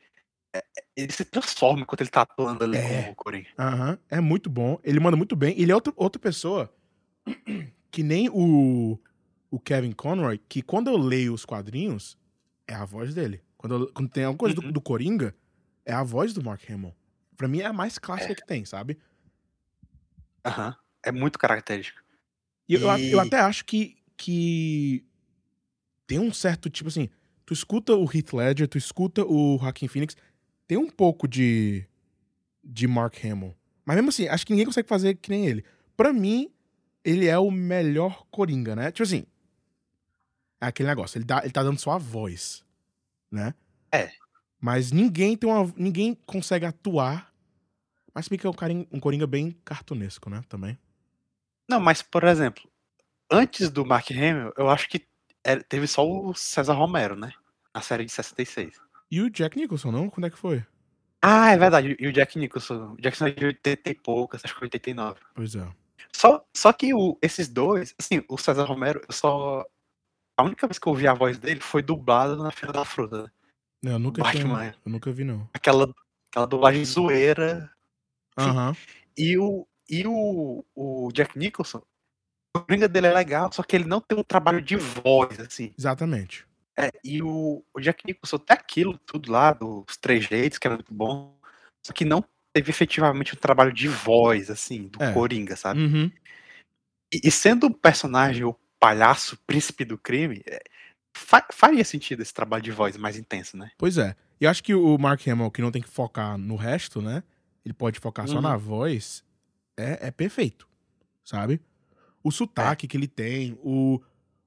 é- 0.54 0.58
é- 0.58 0.84
ele 0.96 1.12
se 1.12 1.24
transforma 1.24 1.80
enquanto 1.82 2.02
ele 2.02 2.10
tá 2.10 2.22
atuando 2.22 2.62
ali 2.62 2.76
É. 2.76 2.82
como 3.02 3.12
o 3.12 3.14
Coringa. 3.16 3.48
Aham, 3.58 3.98
é 4.08 4.20
muito 4.20 4.48
bom. 4.48 4.78
Ele 4.84 5.00
manda 5.00 5.16
muito 5.16 5.34
bem. 5.34 5.58
Ele 5.60 5.72
é 5.72 5.74
outra, 5.74 5.92
outra 5.96 6.20
pessoa 6.20 6.72
que 7.90 8.02
nem 8.04 8.28
o, 8.30 8.98
o 9.50 9.58
Kevin 9.58 9.92
Conroy, 9.92 10.38
que 10.48 10.60
quando 10.62 10.88
eu 10.88 10.96
leio 10.96 11.32
os 11.34 11.44
quadrinhos, 11.44 12.16
é 12.66 12.74
a 12.74 12.84
voz 12.84 13.14
dele. 13.14 13.42
Quando, 13.56 13.74
eu- 13.74 13.92
quando 13.92 14.08
tem 14.10 14.24
alguma 14.24 14.38
coisa 14.38 14.54
do, 14.54 14.62
Uhum. 14.66 14.72
do 14.72 14.80
Coringa, 14.80 15.34
é 15.84 15.92
a 15.92 16.02
voz 16.02 16.32
do 16.34 16.42
Mark 16.44 16.62
Hamill. 16.70 16.94
Pra 17.36 17.48
mim 17.48 17.60
é 17.60 17.66
a 17.66 17.72
mais 17.72 17.98
clássica 17.98 18.32
É. 18.32 18.34
que 18.34 18.46
tem, 18.46 18.64
sabe? 18.64 18.98
Aham. 20.44 20.76
É 21.02 21.12
muito 21.12 21.38
característico. 21.38 22.00
E 22.68 22.74
eu, 22.74 22.90
a- 22.90 23.00
eu 23.00 23.18
E- 23.18 23.26
até 23.26 23.38
acho 23.40 23.64
que, 23.64 23.96
que 24.16 25.04
tem 26.06 26.18
um 26.18 26.32
certo, 26.32 26.68
tipo 26.68 26.88
assim, 26.88 27.08
tu 27.46 27.52
escuta 27.54 27.94
o 27.94 28.04
Heath 28.04 28.32
Ledger, 28.34 28.68
tu 28.68 28.76
escuta 28.76 29.24
o 29.24 29.58
Joaquin 29.58 29.88
Phoenix, 29.88 30.16
tem 30.66 30.76
um 30.76 30.90
pouco 30.90 31.26
de, 31.26 31.86
de 32.62 32.86
Mark 32.86 33.14
Hamill. 33.24 33.54
Mas 33.84 33.96
mesmo 33.96 34.10
assim, 34.10 34.28
acho 34.28 34.44
que 34.46 34.52
ninguém 34.52 34.66
consegue 34.66 34.88
fazer 34.88 35.14
que 35.14 35.30
nem 35.30 35.46
ele. 35.46 35.64
Pra 35.96 36.12
mim, 36.12 36.50
ele 37.04 37.26
é 37.26 37.38
o 37.38 37.50
melhor 37.50 38.26
Coringa, 38.30 38.76
né? 38.76 38.90
Tipo 38.92 39.04
assim, 39.04 39.24
é 40.60 40.66
aquele 40.66 40.88
negócio, 40.88 41.18
ele, 41.18 41.24
dá, 41.24 41.40
ele 41.42 41.52
tá 41.52 41.62
dando 41.62 41.78
só 41.78 41.92
a 41.92 41.98
voz, 41.98 42.64
né? 43.30 43.54
É. 43.92 44.10
Mas 44.60 44.90
ninguém 44.92 45.36
tem 45.36 45.48
uma, 45.48 45.72
ninguém 45.76 46.14
consegue 46.26 46.66
atuar. 46.66 47.32
Mas 48.14 48.24
se 48.24 48.30
bem 48.30 48.38
que 48.38 48.46
é 48.46 48.50
um, 48.50 48.54
carinha- 48.54 48.86
um 48.90 48.98
Coringa 48.98 49.26
bem 49.26 49.52
cartunesco, 49.64 50.28
né? 50.28 50.42
Também. 50.48 50.76
Não, 51.68 51.78
mas, 51.78 52.02
por 52.02 52.24
exemplo, 52.24 52.68
antes 53.30 53.70
do 53.70 53.84
Mark 53.84 54.10
Hamill, 54.10 54.52
eu 54.56 54.68
acho 54.68 54.88
que 54.88 55.06
era- 55.44 55.62
teve 55.62 55.86
só 55.86 56.04
o 56.08 56.34
César 56.34 56.72
Romero, 56.74 57.14
né? 57.14 57.32
Na 57.74 57.80
série 57.80 58.04
de 58.04 58.10
66. 58.10 58.74
E 59.10 59.20
o 59.20 59.30
Jack 59.30 59.56
Nicholson, 59.56 59.92
não? 59.92 60.10
Quando 60.10 60.26
é 60.26 60.30
que 60.30 60.38
foi? 60.38 60.64
Ah, 61.22 61.50
é 61.52 61.56
verdade. 61.56 61.96
E 61.98 62.06
o 62.08 62.12
Jack 62.12 62.36
Nicholson. 62.38 62.94
O 62.94 63.00
Jack 63.00 63.22
Nicholson 63.22 63.26
é 63.26 63.30
de 63.32 63.46
80 63.46 63.90
e 63.90 63.94
poucas, 63.94 64.44
acho 64.44 64.56
que 64.56 64.64
89. 64.64 65.20
Pois 65.34 65.54
é. 65.54 65.68
Só, 66.12 66.44
só 66.54 66.72
que 66.72 66.92
o- 66.92 67.16
esses 67.22 67.48
dois, 67.48 67.94
assim, 67.98 68.24
o 68.28 68.36
César 68.36 68.64
Romero, 68.64 69.00
eu 69.08 69.12
só. 69.14 69.64
A 70.38 70.44
única 70.44 70.68
vez 70.68 70.78
que 70.78 70.86
eu 70.86 70.92
ouvi 70.92 71.08
a 71.08 71.12
voz 71.12 71.36
dele 71.36 71.58
foi 71.58 71.82
dublada 71.82 72.36
na 72.36 72.52
Feira 72.52 72.72
da 72.72 72.84
Fruta. 72.84 73.24
Né? 73.24 73.30
Não, 73.82 73.92
eu 73.92 73.98
nunca 73.98 74.22
tinha, 74.30 74.76
eu 74.86 74.92
nunca 74.92 75.10
vi, 75.10 75.24
não. 75.24 75.50
Aquela, 75.52 75.92
aquela 76.30 76.46
dublagem 76.46 76.84
zoeira. 76.84 77.68
Aham. 78.38 78.76
E 79.16 79.36
o, 79.36 79.66
e 79.90 80.06
o, 80.06 80.64
o 80.76 81.10
Jack 81.12 81.36
Nicholson, 81.36 81.82
o 82.54 82.60
Coringa 82.60 82.88
dele 82.88 83.08
é 83.08 83.12
legal, 83.12 83.52
só 83.52 83.64
que 83.64 83.74
ele 83.74 83.86
não 83.86 84.00
tem 84.00 84.16
um 84.16 84.22
trabalho 84.22 84.62
de 84.62 84.76
voz, 84.76 85.40
assim. 85.40 85.74
Exatamente. 85.76 86.46
É, 86.78 86.92
e 87.02 87.20
o, 87.20 87.64
o 87.74 87.80
Jack 87.80 88.06
Nicholson 88.06 88.38
tem 88.38 88.54
aquilo 88.56 88.96
tudo 88.98 89.32
lá, 89.32 89.52
dos 89.52 89.96
três 89.96 90.24
jeitos, 90.24 90.56
que 90.56 90.68
é 90.68 90.70
muito 90.70 90.94
bom, 90.94 91.36
só 91.84 91.92
que 91.92 92.04
não 92.04 92.24
teve 92.52 92.70
efetivamente 92.70 93.34
um 93.34 93.38
trabalho 93.38 93.72
de 93.72 93.88
voz, 93.88 94.50
assim, 94.50 94.86
do 94.86 95.02
É. 95.02 95.12
Coringa, 95.12 95.56
sabe? 95.56 95.80
Uhum. 95.80 96.12
E, 97.12 97.22
e 97.24 97.30
sendo 97.32 97.66
o 97.66 97.74
personagem 97.74 98.44
o 98.44 98.56
palhaço 98.80 99.36
príncipe 99.46 99.84
do 99.84 99.98
crime, 99.98 100.42
é, 100.46 100.62
fa- 101.16 101.46
faria 101.52 101.84
sentido 101.84 102.22
esse 102.22 102.32
trabalho 102.32 102.62
de 102.62 102.70
voz 102.70 102.96
mais 102.96 103.16
intenso, 103.16 103.56
né? 103.56 103.70
Pois 103.78 103.98
é. 103.98 104.14
E 104.40 104.44
eu 104.44 104.50
acho 104.50 104.62
que 104.62 104.74
o 104.74 104.96
Mark 104.98 105.26
Hamill, 105.26 105.50
que 105.50 105.60
não 105.62 105.70
tem 105.72 105.82
que 105.82 105.88
focar 105.88 106.38
no 106.38 106.54
resto, 106.56 107.02
né? 107.02 107.22
Ele 107.64 107.74
pode 107.74 107.98
focar 107.98 108.26
só 108.28 108.36
Uhum. 108.36 108.40
na 108.42 108.56
voz. 108.56 109.24
É, 109.76 110.08
é 110.08 110.10
perfeito. 110.10 110.68
Sabe? 111.24 111.60
O 112.22 112.30
sotaque 112.30 112.86
É. 112.86 112.88
que 112.88 112.96
ele 112.96 113.08
tem, 113.08 113.58
o, 113.62 114.00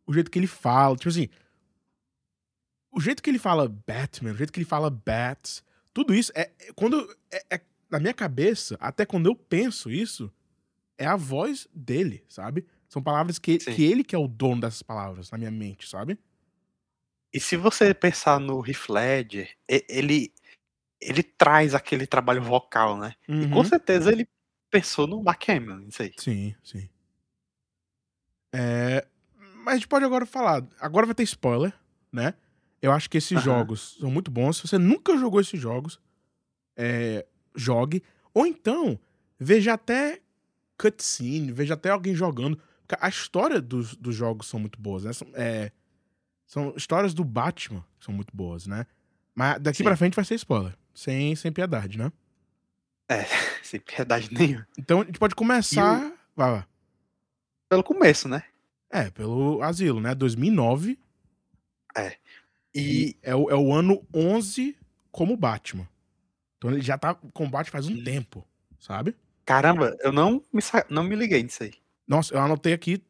o 0.08 0.14
jeito 0.14 0.32
que 0.32 0.40
ele 0.40 0.48
fala. 0.48 0.96
Tipo 0.96 1.10
assim. 1.10 1.30
O 2.92 3.00
jeito 3.00 3.22
que 3.24 3.30
ele 3.30 3.40
fala 3.40 3.68
Batman, 3.88 4.32
o 4.32 4.36
jeito 4.38 4.52
que 4.52 4.60
ele 4.60 4.66
fala 4.66 4.90
Bats. 4.90 5.64
Tudo 5.94 6.14
isso 6.14 6.32
é. 6.36 6.52
é- 6.60 6.74
Quando. 6.74 7.08
É, 7.32 7.56
é- 7.56 7.62
na 7.90 8.00
minha 8.00 8.14
cabeça, 8.14 8.78
até 8.80 9.06
quando 9.06 9.26
eu 9.28 9.36
penso 9.36 9.92
isso, 9.92 10.32
é 10.98 11.06
a 11.06 11.18
voz 11.18 11.68
dele, 11.74 12.24
sabe? 12.30 12.66
São 12.92 13.02
palavras 13.02 13.40
que, 13.40 13.58
Sim. 13.58 13.74
que 13.74 13.86
ele 13.86 14.04
que 14.04 14.14
é 14.14 14.20
o 14.20 14.28
dono 14.28 14.60
dessas 14.60 14.84
palavras 14.84 15.32
na 15.32 15.38
minha 15.38 15.50
mente, 15.50 15.88
sabe? 15.88 16.20
E 17.34 17.40
se 17.40 17.56
você 17.56 17.94
pensar 17.94 18.38
no 18.38 18.62
Heath 18.68 18.90
Ledger, 18.90 19.50
e- 19.70 19.86
ele, 19.88 20.34
ele 21.02 21.24
traz 21.24 21.74
aquele 21.74 22.06
trabalho 22.06 22.44
vocal, 22.44 22.98
né? 22.98 23.14
E 23.30 23.32
Uhum. 23.34 23.50
com 23.50 23.64
certeza 23.64 24.12
ele 24.12 24.28
pensou 24.70 25.08
no 25.08 25.24
Mark 25.24 25.48
Hamill, 25.50 25.88
isso 25.88 26.02
aí. 26.04 26.12
Sim, 26.18 26.54
sim. 26.64 26.90
É, 28.54 29.08
mas 29.64 29.76
a 29.76 29.78
gente 29.78 29.88
pode 29.88 30.04
agora 30.04 30.26
falar. 30.26 30.68
Agora 30.80 31.06
vai 31.06 31.16
ter 31.16 31.24
spoiler, 31.24 31.74
né? 32.12 32.34
Eu 32.82 32.92
acho 32.92 33.10
que 33.10 33.18
esses 33.18 33.38
Aham. 33.38 33.44
jogos 33.46 33.96
são 34.00 34.12
muito 34.12 34.30
bons. 34.30 34.58
Se 34.58 34.68
você 34.68 34.78
nunca 34.78 35.18
jogou 35.18 35.40
esses 35.40 35.60
jogos, 35.60 35.98
é, 36.76 37.26
jogue. 37.56 38.04
Ou 38.34 38.46
então, 38.46 39.00
veja 39.40 39.74
até 39.74 40.22
cutscene, 40.78 41.52
veja 41.54 41.76
até 41.76 41.90
alguém 41.90 42.16
jogando. 42.16 42.60
A 43.00 43.10
história 43.10 43.62
dos, 43.62 43.96
dos 43.96 44.16
jogos 44.16 44.48
são 44.48 44.60
muito 44.60 44.80
boas, 44.80 45.04
né? 45.04 45.14
São, 45.14 45.28
é, 45.34 45.72
são 46.46 46.74
histórias 46.76 47.14
do 47.14 47.24
Batman 47.24 47.86
que 48.00 48.06
são 48.06 48.14
muito 48.14 48.36
boas, 48.36 48.68
né? 48.68 48.86
Mas 49.34 49.60
daqui 49.60 49.78
Sim. 49.78 49.84
pra 49.84 49.98
frente 49.98 50.16
vai 50.16 50.26
ser 50.26 50.36
spoiler. 50.36 50.76
Sem, 50.94 51.36
sem 51.36 51.52
piedade, 51.52 51.98
né? 51.98 52.12
É, 53.10 53.24
sem 53.64 53.80
piedade 53.80 54.30
nenhuma. 54.34 54.68
Então 54.78 55.02
a 55.02 55.06
gente 55.06 55.20
pode 55.20 55.36
começar. 55.36 56.12
Vai 56.36 56.52
lá. 56.52 56.68
Pelo 57.70 57.84
começo, 57.84 58.28
né? 58.28 58.44
É, 58.90 59.10
pelo 59.10 59.62
asilo, 59.62 60.02
né? 60.02 60.14
2009. 60.14 61.00
E 61.98 62.18
E 62.76 63.18
é 63.22 63.36
o, 63.36 63.50
é 63.50 63.56
o 63.56 63.74
ano 63.74 64.06
11 64.14 64.78
como 65.12 65.38
Batman. 65.38 65.88
Então 66.58 66.72
ele 66.72 66.82
já 66.82 66.98
tá 66.98 67.16
com 67.16 67.50
Batman 67.50 67.72
faz 67.72 67.88
um 67.88 68.04
tempo, 68.04 68.46
sabe? 68.80 69.16
caramba, 69.46 69.98
eu 70.00 70.12
não 70.14 70.44
me, 70.54 70.62
não 70.90 71.04
me 71.04 71.16
liguei 71.16 71.44
nisso 71.44 71.64
aí. 71.64 71.74
Nossa, 72.12 72.34
eu 72.34 72.42
anotei 72.42 72.74
aqui 72.74 73.02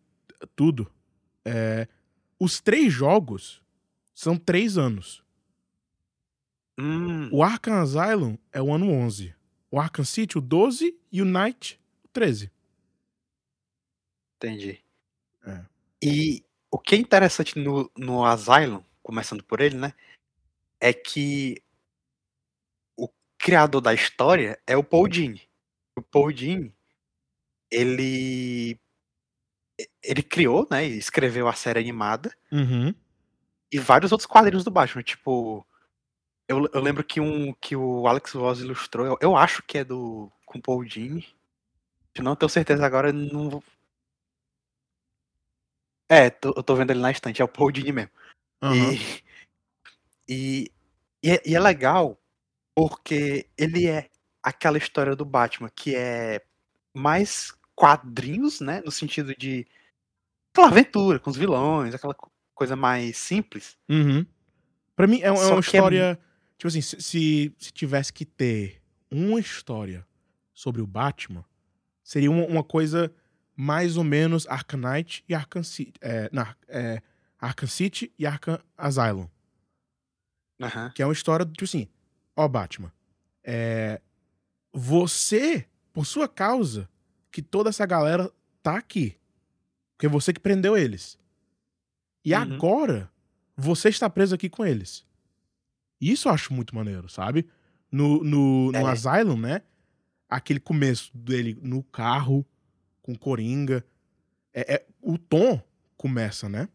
tudo. 0.56 0.88
É, 1.44 1.88
os 2.40 2.62
três 2.62 2.94
jogos 2.94 3.60
são 4.14 4.38
três 4.38 4.78
anos. 4.78 5.24
Hum, 6.80 7.28
O 7.34 7.44
Arkham 7.44 7.82
Asylum 7.82 8.38
é 8.54 8.62
o 8.62 8.72
ano 8.72 8.92
11. 8.92 9.34
O 9.72 9.80
Arkham 9.80 10.06
City, 10.06 10.38
o 10.38 10.42
12. 10.42 10.96
E 11.12 11.20
o 11.20 11.26
Night, 11.26 11.80
o 12.04 12.10
13. 12.10 12.52
entendi. 14.36 14.84
É. 15.48 15.66
E 16.00 16.46
o 16.70 16.78
que 16.78 16.94
é 16.94 17.00
interessante 17.00 17.58
no, 17.58 17.92
no 17.98 18.24
Asylum, 18.24 18.84
começando 19.02 19.44
por 19.44 19.62
ele, 19.62 19.78
né? 19.78 19.96
É 20.80 20.94
que 20.94 21.60
o 22.96 23.10
criador 23.40 23.82
da 23.82 23.96
história 23.96 24.62
é 24.68 24.78
o 24.78 24.84
Paul 24.84 25.08
Dini. 25.08 25.42
O 25.98 26.04
Paul 26.04 26.32
Dini, 26.32 26.72
ele 27.72 28.80
ele 30.04 30.24
criou, 30.24 30.68
né, 30.72 30.86
e 30.88 30.98
escreveu 30.98 31.48
a 31.48 31.54
série 31.54 31.80
animada 31.80 32.32
Uhum. 32.52 32.94
e 33.72 33.80
vários 33.80 34.12
outros 34.12 34.28
quadrinhos 34.28 34.64
do 34.64 34.72
Batman, 34.72 35.04
tipo 35.04 35.66
eu, 36.48 36.68
eu 36.74 36.82
lembro 36.82 37.04
que 37.04 37.22
um 37.22 37.54
que 37.54 37.76
o 37.76 38.08
Alex 38.08 38.34
Ross 38.34 38.60
ilustrou, 38.60 39.06
eu, 39.08 39.18
eu 39.22 39.38
acho 39.38 39.64
que 39.64 39.78
é 39.80 39.84
do 39.86 40.32
com 40.46 40.60
o 40.60 40.62
Paul 40.62 40.84
Dini. 40.84 41.26
Eu 42.16 42.24
não 42.26 42.36
tenho 42.36 42.50
certeza 42.50 42.86
agora, 42.86 43.14
não 43.14 43.50
vou- 43.50 43.64
É, 46.10 46.30
tô- 46.30 46.54
eu 46.56 46.64
tô 46.64 46.76
vendo 46.76 46.92
ele 46.92 47.00
na 47.00 47.12
estante, 47.12 47.42
é 47.42 47.46
o 47.46 47.48
Paul 47.48 47.72
Dini 47.72 47.92
mesmo. 47.92 48.12
Aham. 48.62 48.94
E, 48.94 48.98
e, 50.28 50.72
e, 51.24 51.32
é, 51.32 51.42
e 51.46 51.56
é 51.56 51.60
legal 51.60 52.18
porque 52.76 53.48
ele 53.58 53.88
é 53.88 54.10
aquela 54.44 54.78
história 54.78 55.16
do 55.16 55.26
Batman 55.26 55.70
que 55.76 55.96
é 55.96 56.42
mais 56.94 57.54
quadrinhos, 57.82 58.62
né? 58.62 58.80
No 58.86 58.92
sentido 58.92 59.34
de 59.36 59.66
aquela 60.54 60.68
aventura 60.68 61.20
com 61.20 61.32
os 61.32 61.36
vilões, 61.38 61.96
aquela 61.96 62.14
co- 62.14 62.32
coisa 62.54 62.76
mais 62.76 63.18
simples. 63.18 63.76
Uhum. 63.90 64.24
Pra 64.96 65.08
mim, 65.08 65.20
é, 65.22 65.32
um- 65.32 65.36
é 65.42 65.46
uma 65.48 65.56
é 65.58 65.60
história. 65.60 66.20
Tipo 66.60 66.68
assim, 66.68 66.82
se, 66.82 67.02
se, 67.02 67.56
se 67.58 67.72
tivesse 67.74 68.14
que 68.14 68.24
ter 68.24 68.80
uma 69.10 69.40
história 69.40 70.06
sobre 70.54 70.80
o 70.80 70.86
Batman, 70.86 71.44
seria 72.04 72.30
uma, 72.30 72.46
uma 72.46 72.64
coisa 72.64 73.12
mais 73.56 73.98
ou 73.98 74.04
menos 74.04 74.46
Arkham 74.48 74.80
Knight 74.80 75.24
e 75.28 75.34
Arkham 75.34 75.64
City. 75.64 75.94
É, 76.02 76.30
não, 76.32 76.46
é, 76.68 77.02
Arkham 77.40 77.68
City 77.68 78.14
e 78.20 78.28
Arkham 78.28 78.60
Asylum. 78.78 79.28
Aham. 80.62 80.92
Que 80.94 81.02
é 81.02 81.06
uma 81.08 81.14
história, 81.14 81.46
tipo 81.48 81.64
assim, 81.64 81.88
ó, 82.36 82.48
Batman. 82.48 82.94
É, 83.44 84.00
você, 84.72 85.66
por 85.92 86.06
sua 86.06 86.28
causa, 86.30 86.88
que 87.32 87.42
toda 87.42 87.70
essa 87.70 87.86
galera 87.86 88.32
tá 88.62 88.78
aqui. 88.78 89.16
Porque 89.96 90.06
é 90.06 90.10
você 90.10 90.34
que 90.34 90.40
prendeu 90.40 90.76
eles. 90.78 91.18
E 92.26 92.34
Uhum. 92.34 92.42
agora, 92.42 93.12
você 93.56 93.90
está 93.90 94.10
preso 94.10 94.36
aqui 94.36 94.50
com 94.50 94.66
eles. 94.66 95.06
Isso 96.00 96.28
eu 96.28 96.34
acho 96.34 96.54
muito 96.54 96.76
maneiro, 96.76 97.08
sabe? 97.10 97.48
No, 97.92 98.24
no, 98.24 98.72
no 98.72 98.78
É. 98.78 98.92
Asylum, 98.92 99.38
né? 99.38 99.62
Aquele 100.30 100.60
começo 100.60 101.16
dele 101.16 101.58
no 101.62 101.84
carro, 101.84 102.46
com 103.02 103.16
Coringa. 103.16 103.86
É, 104.54 104.76
é- 104.76 104.86
o 105.02 105.18
tom 105.18 105.62
começa, 105.98 106.48
né? 106.50 106.70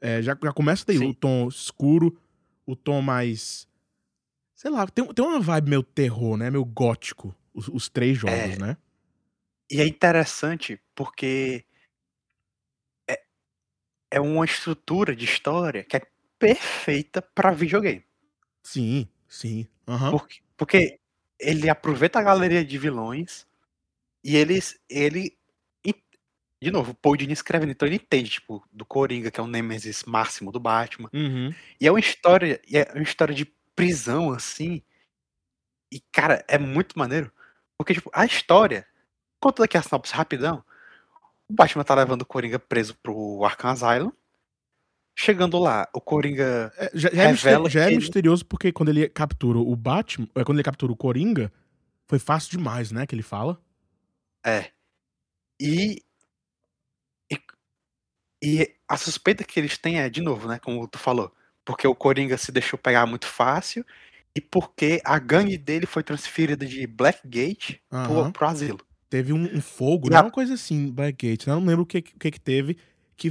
É, 0.00 0.20
já, 0.22 0.36
já 0.42 0.52
começa 0.52 0.84
daí, 0.86 0.98
Sim. 0.98 1.08
o 1.10 1.14
tom 1.14 1.46
escuro, 1.48 2.18
o 2.66 2.74
tom 2.74 3.00
mais. 3.00 3.68
Sei 4.54 4.70
lá, 4.70 4.86
tem, 4.86 5.04
tem 5.12 5.24
uma 5.24 5.40
vibe 5.40 5.70
meio 5.70 5.82
terror, 5.82 6.36
né? 6.36 6.50
Meio 6.50 6.64
gótico, 6.64 7.34
os, 7.54 7.68
os 7.68 7.88
três 7.88 8.18
jogos, 8.18 8.36
É. 8.36 8.58
né? 8.58 8.76
E 9.72 9.80
é 9.80 9.86
interessante 9.86 10.78
porque 10.94 11.64
é, 13.08 13.22
é 14.12 14.20
uma 14.20 14.44
estrutura 14.44 15.16
de 15.16 15.24
história 15.24 15.84
que 15.84 15.96
é 15.96 16.02
perfeita 16.38 17.22
pra 17.22 17.52
videogame. 17.52 18.04
Sim, 18.62 19.08
sim. 19.28 19.66
Aham. 19.88 20.10
Porque, 20.12 20.40
porque 20.56 21.00
ele 21.40 21.70
aproveita 21.70 22.18
a 22.20 22.22
galeria 22.24 22.64
de 22.64 22.78
vilões 22.78 23.46
e 24.24 24.36
eles, 24.36 24.80
ele. 24.90 25.36
De 26.62 26.70
novo, 26.70 26.92
o 26.92 26.94
Paul 26.94 27.16
Dini 27.16 27.32
escreve, 27.32 27.66
então 27.70 27.88
ele 27.88 27.96
entende, 27.96 28.30
tipo, 28.30 28.64
do 28.72 28.86
Coringa, 28.86 29.30
que 29.32 29.40
é 29.40 29.42
o 29.42 29.48
Nemesis 29.48 30.04
máximo 30.04 30.52
do 30.52 30.60
Batman. 30.60 31.10
Uhum. 31.12 31.52
E 31.80 31.88
é 31.88 31.90
uma 31.90 32.00
história, 32.00 32.60
e 32.68 32.78
é 32.78 32.88
uma 32.94 33.02
história 33.02 33.34
de 33.34 33.46
prisão, 33.74 34.32
assim. 34.32 34.82
E, 35.90 36.00
cara, 36.12 36.44
é 36.48 36.58
muito 36.58 36.98
maneiro. 36.98 37.30
Porque, 37.76 37.94
tipo, 37.94 38.10
a 38.14 38.24
história. 38.24 38.86
Conta 39.42 39.62
daqui 39.64 39.76
a 39.76 39.82
sinopse 39.82 40.14
rapidão. 40.14 40.62
O 41.48 41.52
Batman 41.52 41.82
tá 41.82 41.94
levando 41.96 42.22
o 42.22 42.26
Coringa 42.26 42.60
preso 42.60 42.96
pro 43.02 43.44
Arkham 43.44 43.70
Asylum. 43.70 44.12
Chegando 45.18 45.58
lá, 45.58 45.88
o 45.92 46.00
Coringa. 46.00 46.72
É, 46.76 46.90
já, 46.94 47.10
já 47.12 47.22
é, 47.22 47.26
Revela 47.26 47.68
já 47.68 47.82
é 47.84 47.86
ele- 47.88 47.96
misterioso 47.96 48.46
porque 48.46 48.72
quando 48.72 48.90
ele 48.90 49.08
captura 49.08 49.58
o 49.58 49.74
Batman, 49.76 50.28
é, 50.34 50.44
quando 50.44 50.56
ele 50.58 50.64
captura 50.64 50.92
o 50.92 50.96
Coringa, 50.96 51.52
foi 52.06 52.18
fácil 52.20 52.52
demais, 52.52 52.92
né? 52.92 53.04
Que 53.04 53.14
ele 53.14 53.22
fala. 53.22 53.60
É. 54.46 54.70
E, 55.60 56.02
e. 57.30 57.38
e 58.42 58.74
a 58.88 58.96
suspeita 58.96 59.44
que 59.44 59.58
eles 59.58 59.76
têm 59.76 60.00
é, 60.00 60.08
de 60.08 60.20
novo, 60.22 60.46
né? 60.48 60.58
Como 60.60 60.86
tu 60.86 60.98
falou. 60.98 61.34
Porque 61.64 61.86
o 61.86 61.94
Coringa 61.94 62.38
se 62.38 62.50
deixou 62.52 62.78
pegar 62.78 63.04
muito 63.06 63.26
fácil. 63.26 63.84
E 64.34 64.40
porque 64.40 65.02
a 65.04 65.18
gangue 65.18 65.58
dele 65.58 65.84
foi 65.84 66.02
transferida 66.02 66.64
de 66.64 66.86
Blackgate 66.86 67.82
pro, 67.90 67.98
Aham. 67.98 68.32
pro 68.32 68.46
asilo. 68.46 68.80
Teve 69.12 69.30
um, 69.30 69.42
um 69.42 69.60
fogo, 69.60 70.08
E 70.08 70.10
né? 70.10 70.16
a- 70.16 70.22
Uma 70.22 70.30
coisa 70.30 70.54
assim, 70.54 70.90
Blackgate. 70.90 71.46
né? 71.46 71.52
Eu 71.52 71.60
não 71.60 71.66
lembro 71.66 71.82
o 71.82 71.86
que, 71.86 72.00
que 72.00 72.30
que 72.30 72.40
teve, 72.40 72.78
que 73.14 73.30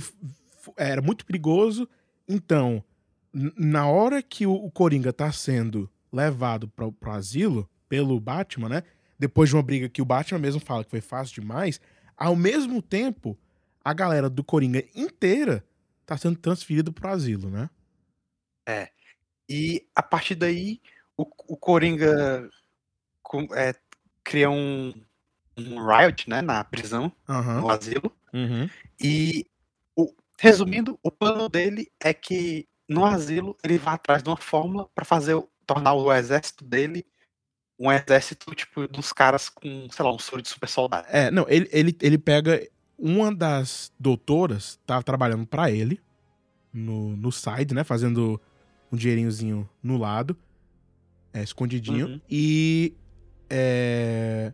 era 0.78 1.02
muito 1.02 1.26
perigoso. 1.26 1.90
Então, 2.30 2.84
na 3.58 3.88
hora 3.88 4.22
que 4.22 4.46
o, 4.46 4.54
o 4.54 4.70
Coringa 4.70 5.12
tá 5.12 5.32
sendo 5.32 5.90
levado 6.14 6.68
pro, 6.68 6.92
pro 6.92 7.10
asilo 7.14 7.68
pelo 7.90 8.20
Batman, 8.20 8.70
né? 8.70 8.84
Depois 9.18 9.50
de 9.50 9.56
uma 9.56 9.64
briga 9.64 9.90
que 9.90 10.04
o 10.04 10.06
Batman 10.06 10.38
mesmo 10.38 10.62
fala 10.62 10.84
que 10.84 10.92
foi 10.92 11.02
fácil 11.02 11.42
demais, 11.42 11.82
ao 12.16 12.36
mesmo 12.36 12.80
tempo, 12.80 13.36
a 13.84 13.92
galera 13.92 14.30
do 14.30 14.44
Coringa 14.44 14.84
inteira 14.94 15.66
tá 16.06 16.16
sendo 16.16 16.38
transferida 16.38 16.92
pro 16.92 17.10
asilo, 17.10 17.50
né? 17.50 17.72
E 19.50 19.88
a 19.96 20.04
partir 20.04 20.36
daí, 20.36 20.80
o, 21.18 21.24
o 21.48 21.58
Coringa 21.58 22.48
é, 23.56 23.74
cria 24.24 24.48
um, 24.52 24.94
um 25.58 25.86
riot 25.86 26.30
né, 26.30 26.42
na 26.42 26.64
prisão, 26.64 27.12
Aham. 27.28 27.62
no 27.62 27.70
asilo. 27.70 28.12
Uhum. 28.34 28.70
E, 29.00 29.46
o- 29.96 30.14
resumindo, 30.40 30.98
o 31.04 31.12
plano 31.12 31.50
dele 31.50 31.92
é 32.00 32.14
que 32.14 32.68
no 32.88 33.06
asilo 33.06 33.58
ele 33.64 33.78
vai 33.78 33.96
atrás 33.96 34.22
de 34.24 34.30
uma 34.30 34.38
fórmula 34.38 34.88
para 34.94 35.06
fazer 35.06 35.42
tornar 35.66 35.94
o 35.94 36.12
exército 36.14 36.64
dele 36.66 37.06
um 37.80 37.92
exército 37.92 38.54
tipo 38.54 38.88
dos 38.88 39.12
caras 39.12 39.50
com, 39.50 39.88
sei 39.90 40.06
lá, 40.06 40.14
um 40.14 40.20
soro 40.20 40.42
de 40.42 40.48
super 40.50 40.70
soldado. 40.70 41.08
É, 41.10 41.32
não, 41.32 41.46
ele, 41.50 41.68
ele, 41.72 41.98
ele 42.00 42.18
pega 42.18 42.68
uma 42.98 43.34
das 43.34 43.92
doutoras, 44.00 44.80
tava 44.86 45.02
trabalhando 45.02 45.48
pra 45.48 45.72
ele 45.72 46.00
no, 46.72 47.16
no 47.18 47.32
side, 47.32 47.74
né? 47.74 47.84
Fazendo 47.84 48.40
um 48.92 48.96
dinheirinhozinho 48.98 49.68
no 49.82 49.98
lado, 49.98 50.38
é, 51.34 51.42
escondidinho. 51.42 52.06
Uhum. 52.08 52.22
E 52.30 52.94
é, 53.50 54.54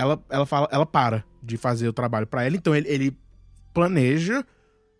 ela, 0.00 0.24
ela, 0.30 0.46
fala, 0.46 0.68
ela 0.72 0.86
para 0.86 1.24
de 1.42 1.56
fazer 1.56 1.88
o 1.88 1.92
trabalho 1.92 2.26
pra 2.26 2.46
ele. 2.46 2.56
Então 2.56 2.74
ele, 2.74 2.88
ele 2.88 3.16
planeja 3.72 4.44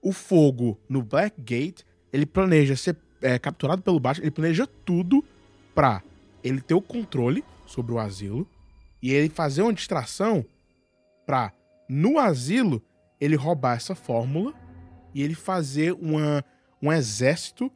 o 0.02 0.12
fogo 0.12 0.78
no 0.88 1.02
Blackgate, 1.02 1.84
ele 2.12 2.26
planeja 2.26 2.76
ser 2.76 2.96
é, 3.22 3.38
capturado 3.38 3.82
pelo 3.82 4.00
Batman, 4.00 4.24
ele 4.24 4.30
planeja 4.30 4.66
tudo 4.84 5.24
pra 5.74 6.02
ele 6.42 6.60
ter 6.60 6.74
o 6.74 6.82
controle 6.82 7.44
sobre 7.66 7.92
o 7.92 7.98
asilo 7.98 8.46
e 9.02 9.12
ele 9.12 9.28
fazer 9.28 9.62
uma 9.62 9.72
distração 9.72 10.44
pra, 11.26 11.52
no 11.88 12.18
asilo, 12.18 12.82
ele 13.20 13.36
roubar 13.36 13.76
essa 13.76 13.94
fórmula 13.94 14.52
e 15.14 15.22
ele 15.22 15.34
fazer 15.34 15.92
uma, 15.92 16.44
um 16.82 16.92
exército 16.92 17.70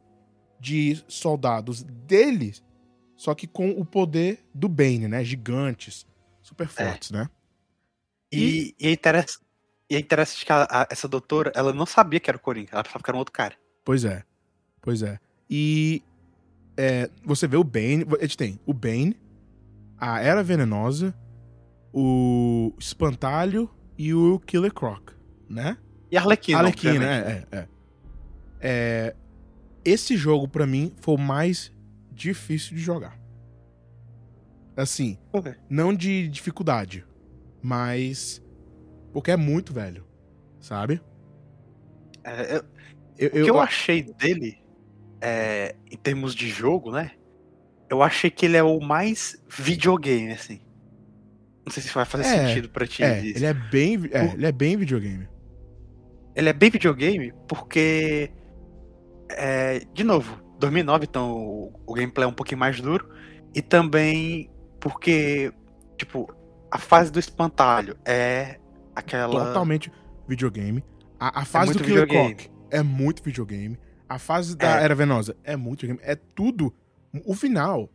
de 0.59 1.03
soldados 1.09 1.83
deles, 1.83 2.63
só 3.17 3.35
que 3.35 3.47
com 3.47 3.71
o 3.71 3.85
poder 3.85 4.45
do 4.55 4.69
Bane, 4.69 5.09
né? 5.09 5.23
Gigantes, 5.23 6.07
super 6.45 6.69
fortes, 6.69 7.11
é. 7.11 7.17
né? 7.17 7.31
E, 8.31 8.75
e, 8.79 8.89
é 8.89 8.93
interessante, 8.93 9.41
e 9.91 9.97
é 9.97 9.99
interessante 9.99 10.45
que 10.45 10.53
a, 10.53 10.67
a, 10.71 10.87
essa 10.91 11.09
doutora, 11.09 11.51
ela 11.55 11.73
não 11.73 11.87
sabia 11.87 12.21
que 12.21 12.31
era 12.31 12.37
o 12.37 12.41
Coringa, 12.41 12.69
ela 12.73 12.85
pensava 12.85 13.03
que 13.03 13.11
era 13.11 13.17
um 13.17 13.19
outro 13.19 13.33
cara. 13.33 13.55
Pois 13.85 14.05
é, 14.05 14.23
pois 14.81 15.03
é. 15.03 15.19
E 15.49 16.03
é, 16.77 17.11
você 17.25 17.49
vê 17.49 17.57
o 17.57 17.65
Bane, 17.65 18.05
a 18.19 18.23
gente 18.23 18.37
tem 18.37 18.61
o 18.67 18.75
Bane, 18.75 19.19
a 19.99 20.21
Era 20.21 20.43
Venenosa, 20.43 21.15
o 21.93 22.75
Espantalho 22.79 23.71
e 23.97 24.13
o 24.13 24.39
Killer 24.41 24.73
Croc, 24.73 25.11
né? 25.49 25.79
E 26.11 26.17
a 26.17 26.21
Arlequina. 26.21 26.59
Arlequina, 26.59 26.99
né? 26.99 27.47
É, 27.51 27.57
é, 27.59 27.69
é. 28.61 29.17
Esse 29.85 30.17
jogo, 30.17 30.49
para 30.49 30.67
mim, 30.67 30.93
foi 31.01 31.15
o 31.15 31.19
mais 31.19 31.73
difícil 32.11 32.77
de 32.77 32.83
jogar. 32.83 33.19
Assim, 34.77 35.19
okay. 35.33 35.55
não 35.69 35.95
de 35.95 36.29
dificuldade, 36.29 37.05
mas. 37.63 38.43
Porque 39.13 39.31
é 39.31 39.37
muito 39.37 39.73
velho, 39.73 40.05
sabe? 40.61 41.01
É, 42.25 42.57
eu, 42.57 42.65
eu, 43.17 43.29
o 43.29 43.31
que 43.31 43.39
eu, 43.39 43.47
eu 43.47 43.61
achei 43.61 44.03
dele, 44.03 44.59
é, 45.21 45.77
em 45.91 45.97
termos 45.97 46.35
de 46.35 46.49
jogo, 46.49 46.91
né? 46.91 47.13
Eu 47.89 48.03
achei 48.03 48.31
que 48.31 48.47
ele 48.47 48.57
é 48.57 48.63
o 48.63 48.81
mais 48.81 49.41
videogame, 49.49 50.33
assim. 50.33 50.61
Não 51.65 51.73
sei 51.73 51.83
se 51.83 51.95
vai 51.95 52.05
fazer 52.05 52.25
é, 52.25 52.49
sentido 52.49 52.69
pra 52.69 52.87
ti. 52.87 53.03
É, 53.03 53.25
ele 53.25 53.47
é 53.47 53.55
bem, 53.55 53.99
é, 54.11 54.33
ele 54.35 54.47
é 54.47 54.53
bem 54.53 54.77
videogame. 54.77 55.29
Ele 56.35 56.49
é 56.49 56.53
bem 56.53 56.71
videogame 56.71 57.33
porque, 57.47 58.33
é, 59.31 59.81
de 59.95 60.03
novo, 60.03 60.43
2009, 60.59 61.07
então 61.09 61.33
o, 61.33 61.81
o 61.87 61.95
gameplay 61.95 62.25
é 62.25 62.29
um 62.29 62.35
pouquinho 62.35 62.59
mais 62.59 62.81
duro 62.81 63.09
e 63.55 63.63
também 63.63 64.51
porque, 64.85 65.51
tipo, 65.97 66.31
a 66.71 66.77
fase 66.77 67.11
do 67.11 67.19
espantalho 67.19 67.97
é 68.05 68.61
aquela 68.95 69.47
totalmente 69.47 69.91
videogame. 70.29 70.85
A, 71.19 71.41
a 71.41 71.43
é 71.43 71.45
fase 71.47 71.71
é 71.71 71.75
do 71.75 71.83
Killer 71.83 72.07
Croc 72.07 72.43
é 72.71 72.83
muito 72.83 73.23
videogame. 73.23 73.79
A 74.07 74.19
fase 74.19 74.55
da 74.55 74.79
é. 74.79 74.85
Era 74.85 74.95
Venosa 74.95 75.35
é 75.43 75.57
muito 75.57 75.81
videogame. 75.81 76.07
É 76.07 76.15
tudo. 76.15 76.75
O 77.25 77.35
final, 77.35 77.89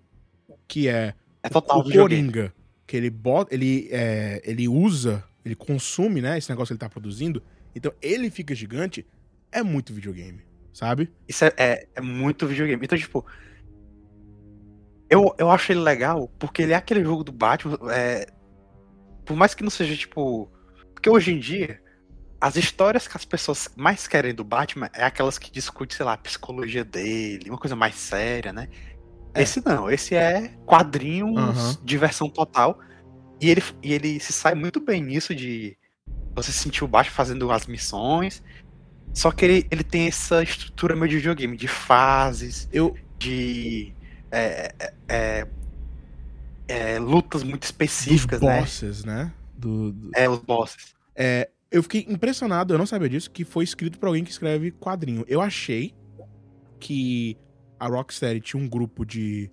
que 0.67 0.88
é, 0.88 1.13
é 1.43 1.49
total 1.49 1.82
o 1.82 1.84
Coringa 1.84 2.52
que 2.88 2.97
ele 2.97 3.12
bota, 3.12 3.54
ele, 3.54 3.88
é, 3.91 4.41
ele 4.43 4.67
usa, 4.67 5.23
ele 5.45 5.54
consome, 5.54 6.21
né, 6.21 6.39
esse 6.39 6.49
negócio 6.49 6.69
que 6.69 6.73
ele 6.73 6.80
tá 6.80 6.89
produzindo, 6.89 7.43
então 7.75 7.93
ele 8.02 8.32
fica 8.32 8.56
gigante, 8.56 9.06
é 9.52 9.62
muito 9.62 9.93
videogame, 9.93 10.41
sabe? 10.73 11.12
Isso 11.28 11.45
é, 11.45 11.54
é, 11.56 11.88
é 11.93 12.02
muito 12.02 12.47
videogame. 12.47 12.84
Então, 12.84 12.97
tipo, 12.97 13.23
eu, 15.10 15.34
eu 15.38 15.50
acho 15.50 15.72
ele 15.72 15.80
legal 15.80 16.30
porque 16.38 16.62
ele 16.62 16.74
é 16.74 16.76
aquele 16.76 17.04
jogo 17.04 17.24
do 17.24 17.32
Batman, 17.32 17.78
é, 17.91 18.28
por 19.26 19.36
mais 19.36 19.54
que 19.54 19.63
não 19.63 19.69
seja, 19.69 19.95
tipo, 19.95 20.52
porque 20.93 21.10
hoje 21.10 21.34
em 21.34 21.39
dia, 21.39 21.82
as 22.39 22.56
histórias 22.56 23.08
que 23.08 23.17
as 23.17 23.26
pessoas 23.26 23.69
mais 23.76 24.08
querem 24.08 24.34
do 24.34 24.43
Batman 24.43 24.89
é 24.93 25.04
aquelas 25.04 25.38
que 25.38 25.52
discutem, 25.52 25.98
sei 25.98 26.06
lá, 26.06 26.13
a 26.13 26.17
psicologia 26.17 26.84
dele, 26.84 27.50
uma 27.50 27.58
coisa 27.58 27.76
mais 27.76 27.95
séria, 27.95 28.54
né? 28.54 28.69
É. 29.34 29.41
Esse 29.41 29.63
não, 29.65 29.89
esse 29.89 30.15
é 30.15 30.50
quadrinhos, 30.65 31.76
uhum. 31.76 31.78
diversão 31.84 32.30
total. 32.30 32.80
E 33.41 33.50
ele, 33.50 33.63
e 33.82 33.93
ele 33.93 34.19
se 34.19 34.34
sai 34.34 34.56
muito 34.56 34.80
bem 34.80 35.02
nisso 35.02 35.34
de 35.34 35.78
você 36.36 36.52
sentir 36.52 36.84
o 36.84 36.88
baixo 36.88 37.12
fazendo 37.12 37.52
as 37.52 37.65
missões. 37.65 38.43
Só 39.13 39.32
que 39.32 39.45
ele, 39.45 39.67
ele 39.72 39.84
tem 39.84 40.08
essa 40.08 40.43
estrutura 40.43 40.95
meio 40.95 41.10
de 41.10 41.17
videogame, 41.17 41.58
de 41.58 41.67
fases, 41.67 42.69
eu... 42.72 42.95
de 43.17 43.93
é, 44.31 44.73
é, 44.79 44.93
é, 45.07 45.47
é 46.67 46.99
lutas 46.99 47.43
muito 47.43 47.63
específicas, 47.63 48.39
Dos 48.39 48.49
bosses, 48.49 49.03
né? 49.03 49.25
né? 49.25 49.33
Do, 49.57 49.91
do... 49.91 50.11
É, 50.15 50.29
os 50.29 50.39
bosses. 50.39 50.95
É, 51.15 51.49
eu 51.71 51.83
fiquei 51.83 52.05
impressionado, 52.07 52.73
eu 52.73 52.77
não 52.77 52.85
sabia 52.85 53.09
disso, 53.09 53.29
que 53.29 53.43
foi 53.43 53.63
escrito 53.63 53.99
por 53.99 54.07
alguém 54.07 54.23
que 54.23 54.31
escreve 54.31 54.71
quadrinho. 54.71 55.23
Eu 55.27 55.41
achei 55.41 55.93
que 56.79 57.37
a 57.79 57.87
Rocksteady 57.87 58.41
tinha 58.41 58.61
um 58.61 58.67
grupo 58.67 59.05
de, 59.05 59.51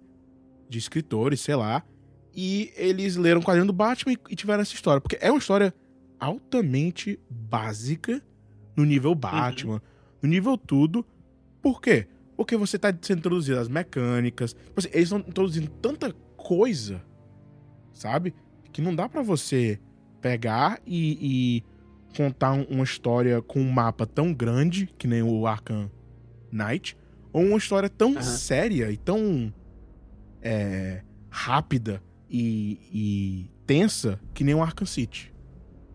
de 0.68 0.78
escritores, 0.78 1.40
sei 1.40 1.56
lá, 1.56 1.82
e 2.34 2.72
eles 2.76 3.16
leram 3.16 3.40
o 3.40 3.44
quadrinho 3.44 3.66
do 3.66 3.72
Batman 3.72 4.12
e, 4.12 4.18
e 4.30 4.36
tiveram 4.36 4.62
essa 4.62 4.74
história. 4.74 5.00
Porque 5.00 5.18
é 5.20 5.30
uma 5.30 5.38
história 5.38 5.74
altamente 6.18 7.18
básica 7.28 8.22
no 8.76 8.84
nível 8.84 9.10
uhum. 9.10 9.16
Batman, 9.16 9.74
uhum. 9.74 9.80
no 10.22 10.28
nível 10.28 10.56
tudo. 10.56 11.04
Por 11.62 11.80
quê? 11.80 12.06
Porque 12.36 12.56
você 12.56 12.78
tá 12.78 12.94
sendo 13.00 13.18
introduzido 13.18 13.58
as 13.58 13.68
mecânicas. 13.68 14.54
Eles 14.92 15.04
estão 15.04 15.18
introduzindo 15.18 15.70
tanta 15.82 16.12
coisa, 16.36 17.02
sabe? 17.92 18.34
Que 18.72 18.82
não 18.82 18.94
dá 18.94 19.08
para 19.08 19.22
você 19.22 19.80
pegar 20.20 20.80
e, 20.86 21.18
e 21.20 21.64
contar 22.16 22.52
uma 22.52 22.84
história 22.84 23.40
com 23.40 23.60
um 23.60 23.70
mapa 23.70 24.06
tão 24.06 24.32
grande, 24.32 24.86
que 24.98 25.06
nem 25.06 25.22
o 25.22 25.46
Arkham 25.46 25.90
Knight, 26.52 26.96
ou 27.32 27.42
uma 27.42 27.58
história 27.58 27.88
tão 27.88 28.14
uhum. 28.14 28.22
séria 28.22 28.90
e 28.90 28.96
tão 28.96 29.52
é, 30.40 31.02
rápida 31.30 32.02
e, 32.30 32.80
e, 32.92 33.50
tensa 33.66 34.18
que 34.32 34.42
nem 34.42 34.54
o 34.54 34.62
Arkham 34.62 34.86
City, 34.86 35.34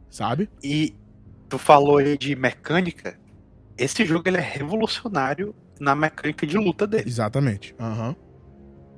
sabe? 0.09 0.49
E 0.63 0.95
tu 1.49 1.57
falou 1.57 1.97
aí 1.97 2.17
de 2.17 2.35
mecânica, 2.35 3.19
esse 3.77 4.05
jogo 4.05 4.27
ele 4.27 4.37
é 4.37 4.41
revolucionário 4.41 5.55
na 5.81 5.95
mecânica 5.95 6.45
de 6.45 6.57
luta 6.57 6.85
dele. 6.85 7.05
Exatamente. 7.07 7.75
Uhum. 7.79 8.15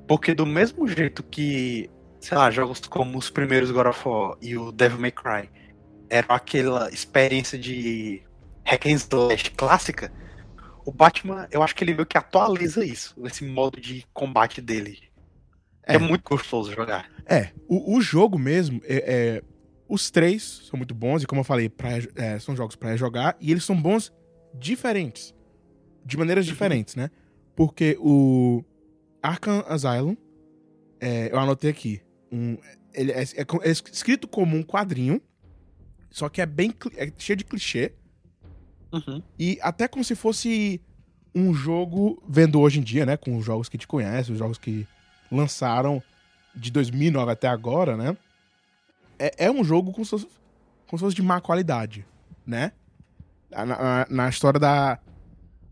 Porque 0.05 0.35
do 0.35 0.45
mesmo 0.45 0.85
jeito 0.85 1.23
que, 1.23 1.89
sei 2.19 2.37
lá, 2.37 2.51
jogos 2.51 2.81
como 2.81 3.17
os 3.17 3.29
primeiros 3.29 3.71
God 3.71 3.87
of 3.87 4.07
War 4.07 4.37
e 4.41 4.57
o 4.57 4.69
Devil 4.69 4.99
May 4.99 5.11
Cry 5.11 5.49
eram 6.09 6.35
aquela 6.35 6.89
experiência 6.89 7.57
de 7.57 8.21
hack 8.65 8.85
and 8.85 8.95
slash 8.95 9.51
clássica, 9.51 10.11
o 10.85 10.91
Batman, 10.91 11.47
eu 11.49 11.63
acho 11.63 11.73
que 11.73 11.85
ele 11.85 11.93
meio 11.93 12.05
que 12.05 12.17
atualiza 12.17 12.83
isso, 12.83 13.15
esse 13.25 13.45
modo 13.45 13.79
de 13.79 14.05
combate 14.13 14.59
dele. 14.61 14.99
É, 15.87 15.95
é 15.95 15.97
muito 15.97 16.23
gostoso 16.29 16.73
jogar. 16.73 17.09
É, 17.25 17.51
o, 17.69 17.95
o 17.95 18.01
jogo 18.01 18.37
mesmo, 18.37 18.81
é, 18.83 18.97
é, 18.97 19.41
os 19.87 20.11
três 20.11 20.67
são 20.69 20.75
muito 20.75 20.93
bons, 20.93 21.23
e 21.23 21.25
como 21.25 21.39
eu 21.39 21.45
falei, 21.45 21.69
pra, 21.69 21.91
é, 22.15 22.37
são 22.39 22.53
jogos 22.57 22.75
para 22.75 22.97
jogar, 22.97 23.37
e 23.39 23.51
eles 23.51 23.63
são 23.63 23.81
bons 23.81 24.11
diferentes. 24.53 25.33
De 26.05 26.17
maneiras 26.17 26.45
uhum. 26.45 26.51
diferentes, 26.51 26.95
né? 26.95 27.09
Porque 27.55 27.97
o 27.99 28.63
Arkham 29.21 29.63
Asylum, 29.67 30.15
é, 30.99 31.31
eu 31.31 31.39
anotei 31.39 31.69
aqui, 31.69 32.01
um, 32.31 32.57
ele 32.93 33.11
é, 33.11 33.21
é, 33.21 33.71
escrito 33.71 34.27
como 34.27 34.55
um 34.55 34.63
quadrinho, 34.63 35.21
só 36.09 36.29
que 36.29 36.41
é 36.41 36.45
bem 36.45 36.73
cheio 37.17 37.37
de 37.37 37.45
clichê, 37.45 37.93
Uhum. 38.93 39.23
E 39.39 39.57
até 39.61 39.87
como 39.87 40.03
se 40.03 40.15
fosse 40.15 40.79
um 41.33 41.51
jogo 41.51 42.21
vendo 42.29 42.59
hoje 42.59 42.79
em 42.79 42.83
dia, 42.83 43.05
né? 43.05 43.17
Com 43.17 43.35
os 43.37 43.43
jogos 43.43 43.67
que 43.67 43.77
te 43.77 43.87
conhecem, 43.87 44.33
os 44.33 44.39
jogos 44.39 44.59
que 44.59 44.87
lançaram 45.31 46.01
de 46.55 46.71
2009 46.71 47.31
até 47.31 47.47
agora, 47.47 47.97
né? 47.97 48.15
É, 49.17 49.45
é 49.45 49.51
um 49.51 49.63
jogo 49.63 49.91
com 49.91 50.05
se, 50.05 50.15
com 50.87 50.97
se 50.97 51.03
fosse 51.03 51.15
de 51.15 51.23
má 51.23 51.41
qualidade, 51.41 52.05
né? 52.45 52.71
Na, 53.49 53.65
na, 53.65 54.07
na, 54.09 54.29
história 54.29 54.59
da, 54.59 54.99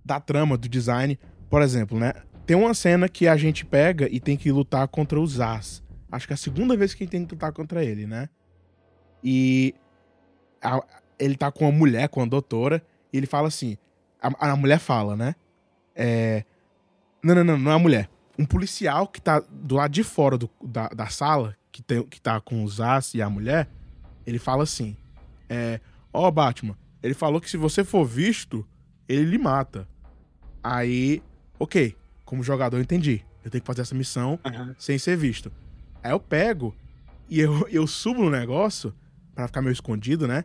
da 0.04 0.20
trama, 0.20 0.58
do 0.58 0.68
design, 0.68 1.20
por 1.50 1.62
exemplo, 1.62 2.00
né? 2.00 2.14
Tem 2.46 2.58
uma 2.58 2.74
cena 2.74 3.08
que 3.08 3.28
a 3.28 3.38
gente 3.38 3.66
pega 3.66 4.08
e 4.12 4.20
tem 4.20 4.36
que 4.36 4.52
lutar 4.52 4.88
contra 4.88 5.20
os 5.20 5.40
As. 5.40 5.84
Acho 6.12 6.28
que 6.28 6.34
é 6.34 6.36
a 6.36 6.38
segunda 6.38 6.76
vez 6.76 6.94
que 6.94 7.04
a 7.04 7.06
gente 7.06 7.12
tem 7.12 7.26
que 7.26 7.34
lutar 7.34 7.54
contra 7.54 7.84
ele, 7.84 8.06
né? 8.06 8.28
E 9.24 9.74
a, 10.62 10.84
ele 11.20 11.36
tá 11.36 11.52
com 11.52 11.66
uma 11.66 11.72
mulher, 11.72 12.10
com 12.10 12.22
a 12.22 12.26
doutora, 12.26 12.84
e 13.14 13.18
ele 13.18 13.28
fala 13.28 13.48
assim: 13.48 13.78
a, 14.22 14.52
a 14.52 14.56
mulher 14.56 14.80
fala, 14.80 15.16
né? 15.16 15.36
É, 15.96 16.44
não, 17.24 17.36
não, 17.36 17.44
não, 17.44 17.58
não 17.58 17.72
é 17.72 17.76
a 17.76 17.80
mulher. 17.80 18.10
Um 18.38 18.46
policial 18.46 19.08
que 19.08 19.22
tá 19.22 19.42
do 19.50 19.76
lado 19.76 19.92
de 19.92 20.04
fora 20.04 20.38
do, 20.38 20.50
da, 20.64 20.88
da 20.90 21.08
sala, 21.08 21.56
que, 21.72 21.82
tem, 21.82 22.04
que 22.04 22.20
tá 22.20 22.42
com 22.42 22.64
os 22.64 22.82
As 22.82 23.14
e 23.14 23.22
a 23.22 23.30
mulher, 23.30 23.70
ele 24.26 24.40
fala 24.40 24.64
assim: 24.64 24.98
é, 25.48 25.80
Ó, 26.14 26.28
oh, 26.28 26.32
Batman, 26.32 26.78
ele 27.02 27.14
falou 27.14 27.40
que 27.40 27.50
se 27.50 27.58
você 27.58 27.84
for 27.84 28.06
visto, 28.06 28.68
ele 29.08 29.24
lhe 29.24 29.38
mata. 29.38 29.88
Aí, 30.64 31.22
ok, 31.60 31.96
como 32.26 32.44
jogador 32.44 32.78
eu 32.78 32.82
entendi. 32.82 33.26
Eu 33.44 33.50
tenho 33.50 33.62
que 33.62 33.68
fazer 33.68 33.82
essa 33.82 33.96
missão 33.96 34.40
uhum. 34.46 34.76
sem 34.78 34.98
ser 34.98 35.18
visto. 35.18 35.52
Aí 36.04 36.12
eu 36.12 36.20
pego 36.20 36.76
e 37.30 37.40
eu, 37.40 37.68
eu 37.72 37.88
subo 37.88 38.24
no 38.24 38.30
negócio, 38.30 38.94
para 39.34 39.48
ficar 39.48 39.62
meio 39.62 39.74
escondido, 39.74 40.28
né? 40.28 40.44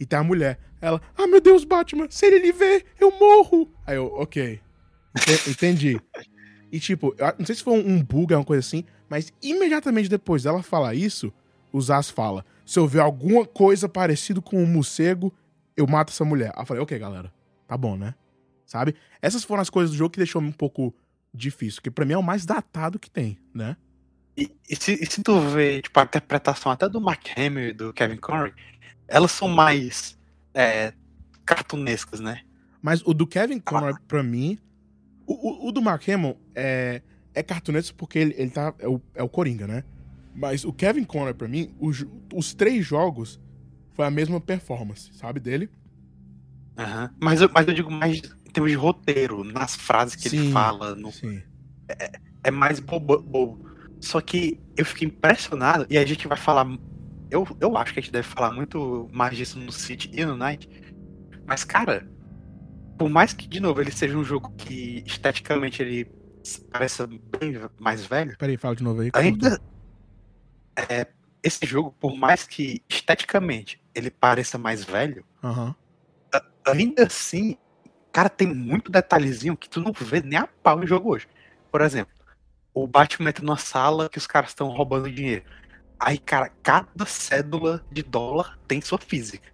E 0.00 0.06
tem 0.06 0.18
a 0.18 0.24
mulher. 0.24 0.58
Ela, 0.80 1.00
ah, 1.16 1.26
meu 1.26 1.40
Deus, 1.40 1.64
Batman, 1.64 2.06
se 2.08 2.26
ele 2.26 2.38
lhe 2.38 2.52
ver, 2.52 2.86
eu 3.00 3.10
morro. 3.18 3.70
Aí 3.86 3.96
eu, 3.96 4.06
ok. 4.14 4.60
Entendi. 5.48 6.00
e 6.70 6.78
tipo, 6.78 7.14
não 7.38 7.44
sei 7.44 7.56
se 7.56 7.62
foi 7.62 7.82
um 7.82 8.02
bug, 8.02 8.32
uma 8.32 8.44
coisa 8.44 8.60
assim, 8.60 8.84
mas 9.08 9.32
imediatamente 9.42 10.08
depois 10.08 10.44
dela 10.44 10.62
falar 10.62 10.94
isso, 10.94 11.32
o 11.72 11.80
Zaz 11.80 12.08
fala: 12.10 12.44
se 12.64 12.78
eu 12.78 12.86
ver 12.86 13.00
alguma 13.00 13.44
coisa 13.44 13.88
parecida 13.88 14.40
com 14.40 14.62
um 14.62 14.66
morcego, 14.66 15.32
eu 15.76 15.86
mato 15.86 16.12
essa 16.12 16.24
mulher. 16.24 16.52
Aí 16.54 16.62
eu 16.62 16.66
falei, 16.66 16.82
ok, 16.82 16.98
galera. 16.98 17.32
tá 17.66 17.76
bom, 17.76 17.96
né? 17.96 18.14
Sabe? 18.68 18.94
Essas 19.22 19.42
foram 19.42 19.62
as 19.62 19.70
coisas 19.70 19.90
do 19.92 19.96
jogo 19.96 20.10
que 20.10 20.18
deixou 20.18 20.42
um 20.42 20.52
pouco 20.52 20.94
difícil, 21.32 21.80
que 21.80 21.90
pra 21.90 22.04
mim 22.04 22.12
é 22.12 22.18
o 22.18 22.22
mais 22.22 22.44
datado 22.44 22.98
que 22.98 23.10
tem, 23.10 23.38
né? 23.54 23.78
E, 24.36 24.54
e, 24.68 24.76
se, 24.76 24.92
e 24.92 25.06
se 25.06 25.22
tu 25.22 25.40
vê, 25.40 25.80
tipo, 25.80 25.98
a 25.98 26.02
interpretação 26.02 26.70
até 26.70 26.86
do 26.86 27.00
Mark 27.00 27.26
Hamill 27.34 27.68
e 27.70 27.72
do 27.72 27.94
Kevin 27.94 28.18
Conroy, 28.18 28.52
elas 29.08 29.32
são 29.32 29.48
mais 29.48 30.18
é, 30.52 30.92
cartunescas, 31.46 32.20
né? 32.20 32.42
Mas 32.82 33.00
o 33.06 33.14
do 33.14 33.26
Kevin 33.26 33.58
Conroy, 33.58 33.94
ah. 33.96 34.00
pra 34.06 34.22
mim, 34.22 34.58
o, 35.26 35.32
o, 35.32 35.68
o, 35.68 35.72
do 35.72 35.80
Mark 35.80 36.06
Hamill 36.06 36.38
é, 36.54 37.00
é 37.34 37.42
cartunesco 37.42 37.96
porque 37.96 38.18
ele, 38.18 38.34
ele 38.36 38.50
tá, 38.50 38.74
é 38.78 38.86
o, 38.86 39.00
é 39.14 39.22
o 39.22 39.30
Coringa, 39.30 39.66
né? 39.66 39.82
Mas 40.34 40.62
o 40.62 40.74
Kevin 40.74 41.04
Conroy, 41.04 41.32
pra 41.32 41.48
mim, 41.48 41.74
os, 41.80 42.04
os 42.34 42.52
três 42.52 42.84
jogos 42.84 43.40
foi 43.94 44.04
a 44.04 44.10
mesma 44.10 44.38
performance, 44.42 45.10
sabe, 45.14 45.40
dele. 45.40 45.70
Uhum. 46.78 47.08
Mas, 47.20 47.40
mas 47.52 47.66
eu 47.66 47.74
digo 47.74 47.90
mais 47.90 48.20
termos 48.58 48.70
de 48.70 48.76
roteiro, 48.76 49.44
nas 49.44 49.76
frases 49.76 50.14
que 50.14 50.28
sim, 50.28 50.38
ele 50.38 50.52
fala. 50.52 50.94
No, 50.94 51.12
é, 51.88 52.12
é, 52.44 52.50
mais 52.50 52.80
bobo, 52.80 53.18
bobo. 53.20 53.68
Só 54.00 54.20
que 54.20 54.60
eu 54.76 54.84
fiquei 54.84 55.08
impressionado, 55.08 55.86
e 55.88 55.96
a 55.96 56.04
gente 56.04 56.26
vai 56.26 56.36
falar. 56.36 56.66
Eu, 57.30 57.46
eu 57.60 57.76
acho 57.76 57.92
que 57.92 58.00
a 58.00 58.02
gente 58.02 58.12
deve 58.12 58.26
falar 58.26 58.52
muito 58.52 59.08
mais 59.12 59.36
disso 59.36 59.58
no 59.58 59.70
City 59.70 60.10
e 60.12 60.24
no 60.24 60.36
Night. 60.36 60.68
Mas, 61.46 61.64
cara, 61.64 62.08
por 62.98 63.08
mais 63.08 63.32
que, 63.32 63.46
de 63.46 63.60
novo, 63.60 63.80
ele 63.80 63.90
seja 63.90 64.16
um 64.16 64.24
jogo 64.24 64.52
que 64.56 65.02
esteticamente 65.06 65.82
ele 65.82 66.10
pareça 66.70 67.06
bem 67.06 67.54
mais 67.78 68.04
velho. 68.04 68.36
Peraí, 68.38 68.56
fala 68.56 68.76
de 68.76 68.82
novo 68.82 69.02
aí. 69.02 69.10
Ainda. 69.14 69.60
É, 70.88 71.06
esse 71.42 71.66
jogo, 71.66 71.94
por 71.98 72.16
mais 72.16 72.46
que 72.46 72.82
esteticamente 72.88 73.80
ele 73.94 74.10
pareça 74.10 74.56
mais 74.56 74.84
velho, 74.84 75.24
uhum. 75.42 75.74
ainda 76.64 77.04
assim, 77.04 77.56
cara, 78.18 78.28
tem 78.28 78.52
muito 78.52 78.90
detalhezinho 78.90 79.56
que 79.56 79.68
tu 79.68 79.80
não 79.80 79.92
vê 79.92 80.20
nem 80.20 80.40
a 80.40 80.48
pau 80.48 80.76
no 80.76 80.84
jogo 80.84 81.10
hoje. 81.10 81.28
Por 81.70 81.80
exemplo, 81.80 82.12
o 82.74 82.84
Batman 82.84 83.28
entra 83.28 83.44
numa 83.44 83.56
sala 83.56 84.08
que 84.08 84.18
os 84.18 84.26
caras 84.26 84.50
estão 84.50 84.68
roubando 84.70 85.08
dinheiro. 85.08 85.44
Aí, 86.00 86.18
cara, 86.18 86.50
cada 86.60 87.06
cédula 87.06 87.80
de 87.92 88.02
dólar 88.02 88.58
tem 88.66 88.80
sua 88.80 88.98
física. 88.98 89.48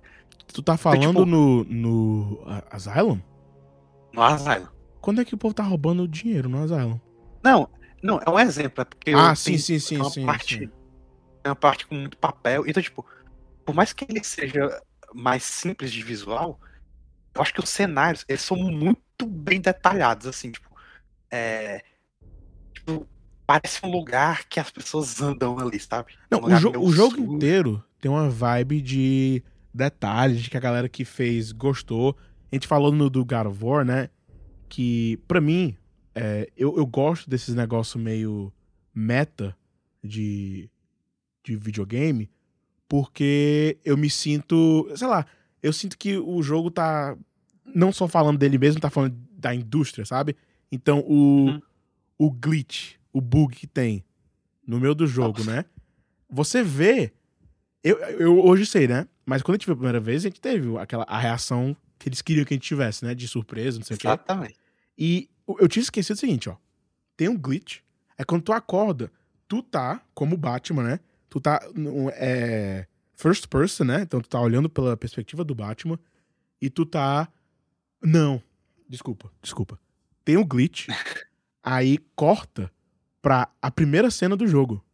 Tu 0.46 0.62
tá 0.62 0.78
falando 0.78 1.02
então, 1.02 1.12
tipo, 1.12 1.26
no, 1.26 1.64
no 1.64 2.42
Asylum? 2.70 3.20
No 4.14 4.22
Asylum. 4.22 4.68
Quando 4.98 5.20
é 5.20 5.26
que 5.26 5.34
o 5.34 5.38
povo 5.38 5.52
tá 5.52 5.62
roubando 5.62 6.08
dinheiro 6.08 6.48
no 6.48 6.62
Asylum? 6.62 6.98
Não, 7.42 7.68
não, 8.02 8.18
é 8.24 8.30
um 8.30 8.38
exemplo. 8.38 8.80
É 8.80 8.84
porque 8.86 9.10
ah, 9.10 9.34
sim, 9.34 9.58
sim, 9.58 9.78
sim, 9.78 9.96
uma 9.98 10.08
sim, 10.08 10.24
parte, 10.24 10.58
sim. 10.60 10.70
É 11.44 11.50
uma 11.50 11.56
parte 11.56 11.86
com 11.86 11.96
muito 11.96 12.16
papel. 12.16 12.64
Então, 12.66 12.82
tipo, 12.82 13.04
por 13.62 13.74
mais 13.74 13.92
que 13.92 14.06
ele 14.08 14.24
seja 14.24 14.80
mais 15.12 15.42
simples 15.42 15.92
de 15.92 16.02
visual, 16.02 16.58
eu 17.34 17.42
acho 17.42 17.52
que 17.52 17.60
os 17.60 17.68
cenários, 17.68 18.24
eles 18.28 18.42
são 18.42 18.56
muito 18.56 19.26
bem 19.26 19.60
detalhados, 19.60 20.26
assim, 20.26 20.50
tipo, 20.50 20.70
é, 21.30 21.82
tipo, 22.72 23.06
parece 23.46 23.84
um 23.84 23.90
lugar 23.90 24.44
que 24.48 24.60
as 24.60 24.70
pessoas 24.70 25.20
andam 25.20 25.58
ali, 25.58 25.80
sabe? 25.80 26.14
Não, 26.30 26.40
um 26.40 26.44
o, 26.46 26.56
jo 26.56 26.72
o 26.78 26.92
jogo 26.92 27.34
inteiro 27.34 27.82
tem 28.00 28.10
uma 28.10 28.28
vibe 28.28 28.80
de 28.80 29.42
detalhes, 29.72 30.42
de 30.42 30.50
que 30.50 30.56
a 30.56 30.60
galera 30.60 30.88
que 30.88 31.04
fez 31.04 31.50
gostou. 31.50 32.16
A 32.52 32.54
gente 32.54 32.68
falou 32.68 32.92
no 32.92 33.10
do 33.10 33.24
God 33.24 33.46
of 33.46 33.64
War, 33.64 33.84
né? 33.84 34.08
Que, 34.68 35.18
pra 35.26 35.40
mim, 35.40 35.76
é, 36.14 36.48
eu, 36.56 36.76
eu 36.76 36.86
gosto 36.86 37.28
desses 37.28 37.54
negócios 37.54 38.00
meio 38.00 38.52
meta 38.94 39.56
de, 40.02 40.70
de 41.42 41.56
videogame, 41.56 42.30
porque 42.88 43.78
eu 43.84 43.96
me 43.96 44.08
sinto, 44.08 44.88
sei 44.94 45.08
lá, 45.08 45.26
eu 45.64 45.72
sinto 45.72 45.96
que 45.96 46.18
o 46.18 46.42
jogo 46.42 46.70
tá 46.70 47.16
não 47.64 47.90
só 47.90 48.06
falando 48.06 48.36
dele 48.36 48.58
mesmo, 48.58 48.82
tá 48.82 48.90
falando 48.90 49.16
da 49.38 49.54
indústria, 49.54 50.04
sabe? 50.04 50.36
Então 50.70 51.00
o, 51.00 51.46
uhum. 51.46 51.62
o 52.18 52.30
glitch, 52.30 52.96
o 53.10 53.18
bug 53.18 53.56
que 53.56 53.66
tem 53.66 54.04
no 54.66 54.78
meio 54.78 54.94
do 54.94 55.06
jogo, 55.06 55.38
Nossa. 55.38 55.56
né? 55.56 55.64
Você 56.28 56.62
vê. 56.62 57.14
Eu, 57.82 57.96
eu 57.96 58.44
hoje 58.44 58.66
sei, 58.66 58.86
né? 58.86 59.08
Mas 59.24 59.40
quando 59.40 59.54
a 59.54 59.58
gente 59.58 59.64
viu 59.64 59.72
a 59.72 59.76
primeira 59.76 60.00
vez, 60.00 60.22
a 60.22 60.28
gente 60.28 60.40
teve 60.40 60.76
aquela 60.76 61.04
a 61.04 61.18
reação 61.18 61.74
que 61.98 62.10
eles 62.10 62.20
queriam 62.20 62.44
que 62.44 62.52
a 62.52 62.56
gente 62.56 62.66
tivesse, 62.66 63.02
né? 63.02 63.14
De 63.14 63.26
surpresa, 63.26 63.78
não 63.78 63.86
sei 63.86 63.96
o 63.96 63.98
quê. 63.98 64.06
Exatamente. 64.06 64.58
E 64.98 65.30
eu 65.58 65.66
tinha 65.66 65.82
esquecido 65.82 66.16
o 66.16 66.20
seguinte, 66.20 66.50
ó. 66.50 66.56
Tem 67.16 67.26
um 67.26 67.38
glitch. 67.38 67.80
É 68.18 68.24
quando 68.24 68.42
tu 68.42 68.52
acorda, 68.52 69.10
tu 69.48 69.62
tá, 69.62 70.02
como 70.12 70.36
Batman, 70.36 70.82
né? 70.82 71.00
Tu 71.30 71.40
tá. 71.40 71.58
É, 72.16 72.86
first 73.16 73.48
person, 73.48 73.84
né? 73.84 74.02
Então 74.02 74.20
tu 74.20 74.28
tá 74.28 74.40
olhando 74.40 74.68
pela 74.68 74.96
perspectiva 74.96 75.44
do 75.44 75.54
Batman. 75.54 75.98
E 76.60 76.70
tu 76.70 76.84
tá. 76.84 77.28
Não. 78.02 78.42
Desculpa, 78.88 79.30
desculpa. 79.42 79.78
Tem 80.24 80.36
um 80.36 80.44
glitch. 80.44 80.88
aí 81.62 81.98
corta 82.14 82.70
pra 83.22 83.50
a 83.60 83.70
primeira 83.70 84.10
cena 84.10 84.36
do 84.36 84.46
jogo. 84.46 84.84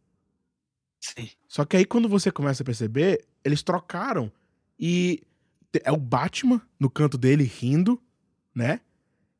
Sim. 0.99 1.29
Só 1.47 1.65
que 1.65 1.75
aí 1.75 1.85
quando 1.85 2.07
você 2.07 2.31
começa 2.31 2.63
a 2.63 2.65
perceber, 2.65 3.25
eles 3.43 3.63
trocaram 3.63 4.31
e 4.79 5.23
é 5.83 5.91
o 5.91 5.97
Batman 5.97 6.61
no 6.79 6.89
canto 6.89 7.17
dele 7.17 7.43
rindo, 7.43 8.01
né? 8.53 8.79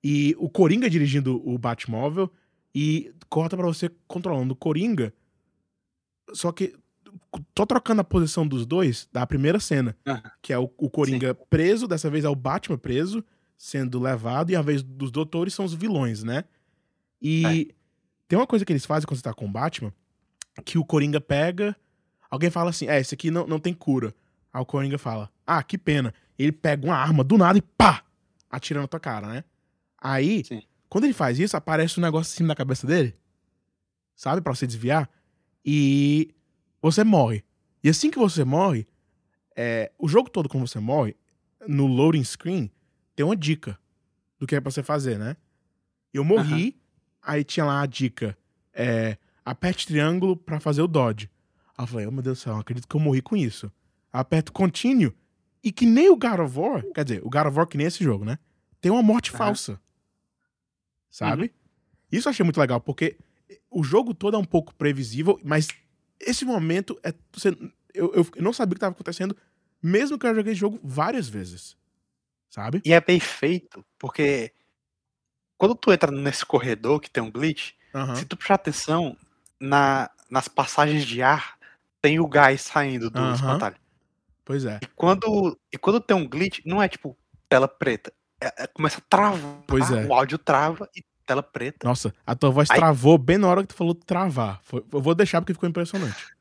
E 0.03 0.35
o 0.39 0.49
Coringa 0.49 0.89
dirigindo 0.89 1.41
o 1.47 1.57
Batmóvel 1.57 2.31
e 2.73 3.13
corta 3.29 3.55
para 3.55 3.67
você 3.67 3.89
controlando 4.07 4.53
o 4.53 4.57
Coringa. 4.57 5.13
Só 6.33 6.51
que 6.51 6.75
tô 7.54 7.65
trocando 7.65 8.02
a 8.02 8.04
posição 8.04 8.47
dos 8.47 8.65
dois 8.65 9.08
da 9.12 9.26
primeira 9.26 9.60
cena, 9.60 9.95
que 10.41 10.54
é 10.54 10.58
o, 10.58 10.69
o 10.78 10.89
Coringa 10.89 11.34
Sim. 11.34 11.45
preso, 11.50 11.88
dessa 11.88 12.10
vez 12.10 12.26
é 12.26 12.30
o 12.30 12.36
Batman 12.36 12.78
preso, 12.78 13.24
sendo 13.58 14.00
levado, 14.00 14.52
e 14.52 14.56
a 14.56 14.62
vez 14.62 14.82
dos 14.82 15.12
doutores 15.12 15.54
são 15.54 15.65
os 15.65 15.74
vilões, 15.74 16.24
né? 16.24 16.43
E 17.21 17.69
é. 17.71 17.82
Tem 18.32 18.39
uma 18.39 18.47
coisa 18.47 18.63
que 18.63 18.71
eles 18.71 18.86
fazem 18.86 19.06
quando 19.06 19.17
você 19.17 19.24
tá 19.24 19.34
com 19.34 19.45
o 19.45 19.52
Batman, 19.52 19.93
que 20.63 20.78
o 20.78 20.86
Coringa 20.86 21.19
pega. 21.19 21.76
Alguém 22.30 22.50
fala 22.50 22.69
assim: 22.69 22.88
é, 22.88 22.97
esse 22.97 23.13
aqui 23.13 23.30
não, 23.30 23.45
não 23.45 23.60
tem 23.60 23.74
cura. 23.74 24.15
Aí 24.54 24.62
o 24.62 24.65
Coringa 24.65 24.97
fala: 24.97 25.30
ah, 25.45 25.62
que 25.62 25.78
pena. 25.78 26.13
Ele 26.39 26.54
pega 26.54 26.86
uma 26.86 26.95
arma 26.95 27.26
do 27.26 27.38
nada 27.38 27.58
e 27.58 27.62
pá! 27.62 28.06
Atira 28.50 28.80
na 28.80 28.88
tua 28.88 29.02
cara, 29.02 29.28
né? 29.28 29.43
Aí, 29.97 30.45
Sim. 30.45 30.63
quando 30.88 31.04
ele 31.04 31.13
faz 31.13 31.39
isso, 31.39 31.58
aparece 31.58 32.00
um 32.00 32.04
negócio 32.04 32.34
assim 32.34 32.45
na 32.45 32.56
cabeça 32.56 32.88
dele. 32.88 33.13
Sabe? 34.15 34.39
para 34.39 34.56
você 34.56 34.65
desviar. 34.65 35.10
E 35.65 36.34
você 36.81 37.03
morre. 37.03 37.43
E 37.83 37.89
assim 37.89 38.09
que 38.09 38.17
você 38.17 38.43
morre, 38.43 38.87
é, 39.55 39.91
o 39.97 40.07
jogo 40.07 40.29
todo, 40.29 40.49
quando 40.49 40.67
você 40.67 40.79
morre, 40.79 41.15
no 41.67 41.87
loading 41.87 42.23
screen, 42.23 42.71
tem 43.15 43.25
uma 43.25 43.35
dica 43.35 43.79
do 44.39 44.47
que 44.47 44.55
é 44.55 44.61
pra 44.61 44.71
você 44.71 44.81
fazer, 44.81 45.19
né? 45.19 45.35
Eu 46.13 46.23
morri, 46.23 46.81
Aí 47.21 47.43
tinha 47.43 47.65
lá 47.65 47.81
a 47.81 47.85
dica: 47.85 48.37
é, 48.73 49.17
aperte 49.45 49.85
triângulo 49.85 50.35
para 50.35 50.59
fazer 50.59 50.81
o 50.81 50.87
dodge. 50.87 51.29
Aí 51.77 51.83
eu 51.83 51.87
falei: 51.87 52.07
oh 52.07 52.11
meu 52.11 52.21
Deus 52.21 52.39
do 52.39 52.41
céu, 52.41 52.55
acredito 52.55 52.87
que 52.87 52.95
eu 52.95 52.99
morri 52.99 53.21
com 53.21 53.35
isso. 53.35 53.71
Aperto 54.11 54.51
contínuo 54.51 55.13
e 55.63 55.71
que 55.71 55.85
nem 55.85 56.09
o 56.09 56.17
God 56.17 56.39
of 56.39 56.57
War, 56.57 56.83
quer 56.93 57.05
dizer, 57.05 57.21
o 57.23 57.29
God 57.29 57.47
of 57.47 57.57
War 57.57 57.67
que 57.67 57.77
nem 57.77 57.87
esse 57.87 58.03
jogo, 58.03 58.25
né? 58.25 58.39
Tem 58.81 58.91
uma 58.91 59.03
morte 59.03 59.31
uhum. 59.31 59.37
falsa. 59.37 59.79
Sabe? 61.09 61.43
Uhum. 61.43 61.49
Isso 62.11 62.27
eu 62.27 62.31
achei 62.31 62.43
muito 62.43 62.59
legal, 62.59 62.81
porque 62.81 63.17
o 63.69 63.83
jogo 63.83 64.13
todo 64.13 64.35
é 64.35 64.39
um 64.39 64.45
pouco 64.45 64.73
previsível, 64.73 65.39
mas 65.43 65.67
esse 66.25 66.45
momento 66.45 66.99
é. 67.03 67.13
Você, 67.34 67.49
eu, 67.93 68.13
eu 68.13 68.25
não 68.41 68.53
sabia 68.53 68.71
o 68.71 68.75
que 68.75 68.77
estava 68.77 68.93
acontecendo, 68.93 69.36
mesmo 69.81 70.17
que 70.17 70.25
eu 70.25 70.36
joguei 70.36 70.53
esse 70.53 70.60
jogo 70.60 70.79
várias 70.84 71.27
vezes. 71.27 71.75
Sabe? 72.49 72.81
E 72.84 72.91
é 72.91 72.99
bem 72.99 73.19
feito, 73.19 73.86
porque 73.97 74.51
quando 75.57 75.74
tu 75.74 75.91
entra 75.91 76.11
nesse 76.11 76.45
corredor 76.45 76.99
que 76.99 77.09
tem 77.09 77.24
um 77.24 77.32
glitch, 77.32 77.72
uhum. 77.93 78.15
se 78.15 78.26
tu 78.26 78.36
prestar 78.36 78.55
atenção, 78.55 79.15
na, 79.61 80.09
nas 80.30 80.47
passagens 80.47 81.05
de 81.05 81.22
ar, 81.22 81.57
tem 82.01 82.19
o 82.19 82.28
gás 82.28 82.61
saindo 82.61 83.09
do 83.09 83.19
uhum. 83.19 83.34
espantalho. 83.34 83.76
Pois 84.43 84.65
é. 84.65 84.80
E 84.82 84.88
quando, 84.88 85.57
e 85.72 85.78
quando 85.78 86.01
tem 86.01 86.17
um 86.17 86.28
glitch, 86.28 86.59
não 86.65 86.82
é 86.82 86.89
tipo 86.89 87.15
tela 87.47 87.67
preta. 87.67 88.11
É, 88.41 88.63
é, 88.63 88.67
começa 88.67 88.97
a 88.97 89.03
travar. 89.07 89.61
Pois 89.67 89.91
é. 89.91 90.05
O 90.05 90.13
áudio 90.13 90.38
trava 90.39 90.89
e 90.95 91.03
tela 91.32 91.43
preta. 91.43 91.88
Nossa, 91.88 92.13
a 92.25 92.36
tua 92.36 92.49
voz 92.49 92.67
travou 92.67 93.17
bem 93.17 93.38
na 93.38 93.47
hora 93.47 93.61
que 93.61 93.69
tu 93.69 93.75
falou 93.75 93.95
travar. 93.95 94.59
Foi, 94.63 94.84
eu 94.91 95.01
vou 95.01 95.15
deixar 95.15 95.39
porque 95.41 95.53
ficou 95.53 95.69
impressionante. 95.69 96.36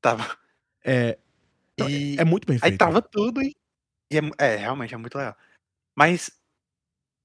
Tava. 0.00 0.38
É. 0.84 1.18
E... 1.88 2.16
É 2.18 2.24
muito 2.24 2.46
bem 2.46 2.58
feito. 2.58 2.72
Aí 2.72 2.78
trava 2.78 3.02
tudo 3.02 3.42
e. 3.42 3.56
e 4.10 4.18
é, 4.18 4.22
é, 4.38 4.56
realmente 4.56 4.94
é 4.94 4.96
muito 4.96 5.18
legal. 5.18 5.36
Mas 5.96 6.30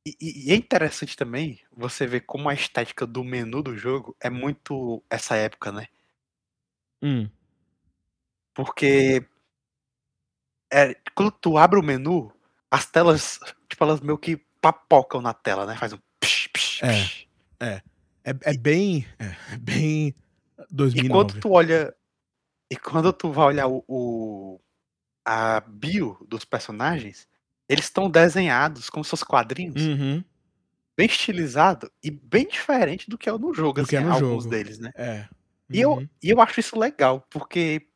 e, 0.06 0.16
e, 0.20 0.52
é 0.52 0.56
interessante 0.56 1.16
também 1.16 1.60
você 1.72 2.08
ver 2.08 2.22
como 2.22 2.50
a 2.50 2.54
estética 2.54 3.06
do 3.06 3.24
menu 3.24 3.62
do 3.62 3.78
jogo 3.78 4.16
é 4.20 4.30
muito 4.30 5.04
essa 5.10 5.36
época, 5.36 5.72
né? 5.72 5.88
Hum. 7.04 7.30
Porque 8.54 9.24
é, 10.74 10.96
quando 11.14 11.32
tu 11.32 11.58
abre 11.58 11.80
o 11.80 11.84
menu, 11.84 12.34
as 12.72 12.88
telas, 12.88 13.40
tipo, 13.68 13.84
elas 13.84 14.02
meio 14.02 14.18
que 14.18 14.38
papocam 14.60 15.22
na 15.22 15.34
tela, 15.34 15.66
né? 15.66 15.76
Faz 15.76 15.94
um 15.94 16.00
é, 16.82 16.92
psh. 16.94 17.28
É, 17.62 17.82
é, 18.24 18.34
é 18.44 18.58
bem, 18.58 19.06
é, 19.20 19.58
bem 19.58 20.16
2009. 20.70 21.08
E 21.08 21.10
quando 21.10 21.40
tu 21.42 21.52
olha, 21.52 21.96
e 22.72 22.78
quando 22.78 23.14
tu 23.14 23.32
vai 23.32 23.48
olhar 23.48 23.68
o, 23.68 23.84
o 23.88 24.62
a 25.26 25.62
bio 25.62 26.18
dos 26.28 26.46
personagens, 26.46 27.28
eles 27.70 27.86
estão 27.86 28.10
desenhados 28.10 28.90
como 28.90 29.04
se 29.04 29.12
fossem 29.12 29.28
quadrinhos, 29.28 29.82
Uhum. 29.84 30.24
bem 30.98 31.08
estilizado 31.08 31.92
e 32.04 32.12
bem 32.12 32.48
diferente 32.48 33.10
do 33.10 33.18
que 33.18 33.30
é 33.30 33.34
no 33.38 33.54
jogo, 33.54 33.82
assim, 33.82 33.90
que 33.92 33.96
é 33.98 34.02
no 34.02 34.12
alguns 34.12 34.46
jogo. 34.46 34.48
deles, 34.48 34.80
né. 34.80 34.92
É. 34.96 35.28
E 35.72 35.82
eu 35.82 35.94
Uhum. 35.94 36.10
e 36.24 36.30
eu 36.32 36.42
acho 36.42 36.60
isso 36.60 36.78
legal, 36.80 37.22
porque 37.30 37.88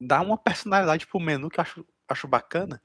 dá 0.00 0.20
uma 0.20 0.38
personalidade 0.38 1.06
para 1.06 1.18
o 1.18 1.20
menu 1.22 1.50
que 1.50 1.58
eu 1.60 1.62
acho 1.62 1.84
acho 2.08 2.28
bacana. 2.28 2.80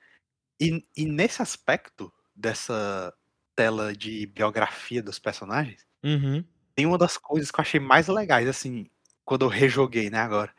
E 0.61 0.83
e 0.97 1.05
nesse 1.05 1.41
aspecto 1.41 2.13
dessa 2.35 3.13
tela 3.55 3.95
de 3.95 4.25
biografia 4.27 5.01
dos 5.03 5.19
personagens, 5.19 5.85
Uhum. 6.03 6.45
tem 6.75 6.85
uma 6.87 6.97
das 6.97 7.17
coisas 7.17 7.51
que 7.51 7.59
eu 7.59 7.63
achei 7.63 7.79
mais 7.79 8.07
legais, 8.09 8.47
assim, 8.49 8.87
quando 9.25 9.45
eu 9.45 9.49
rejoguei, 9.49 10.09
né, 10.09 10.19
agora, 10.19 10.53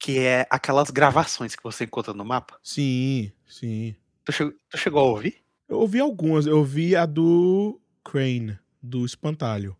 que 0.00 0.18
é 0.20 0.46
aquelas 0.50 0.90
gravações 0.90 1.56
que 1.56 1.62
você 1.64 1.84
encontra 1.84 2.14
no 2.14 2.24
mapa. 2.24 2.60
Sim, 2.62 3.32
sim. 3.46 3.96
Tu 4.26 4.32
chegou 4.32 4.52
tu 4.70 4.76
chegou 4.78 5.00
a 5.00 5.04
ouvir? 5.10 5.34
Eu 5.68 5.78
ouvi 5.78 6.00
algumas, 6.00 6.46
eu 6.46 6.58
ouvi 6.58 6.96
a 6.96 7.06
do 7.06 7.80
Crane, 8.04 8.58
do 8.82 9.04
Espantalho, 9.04 9.76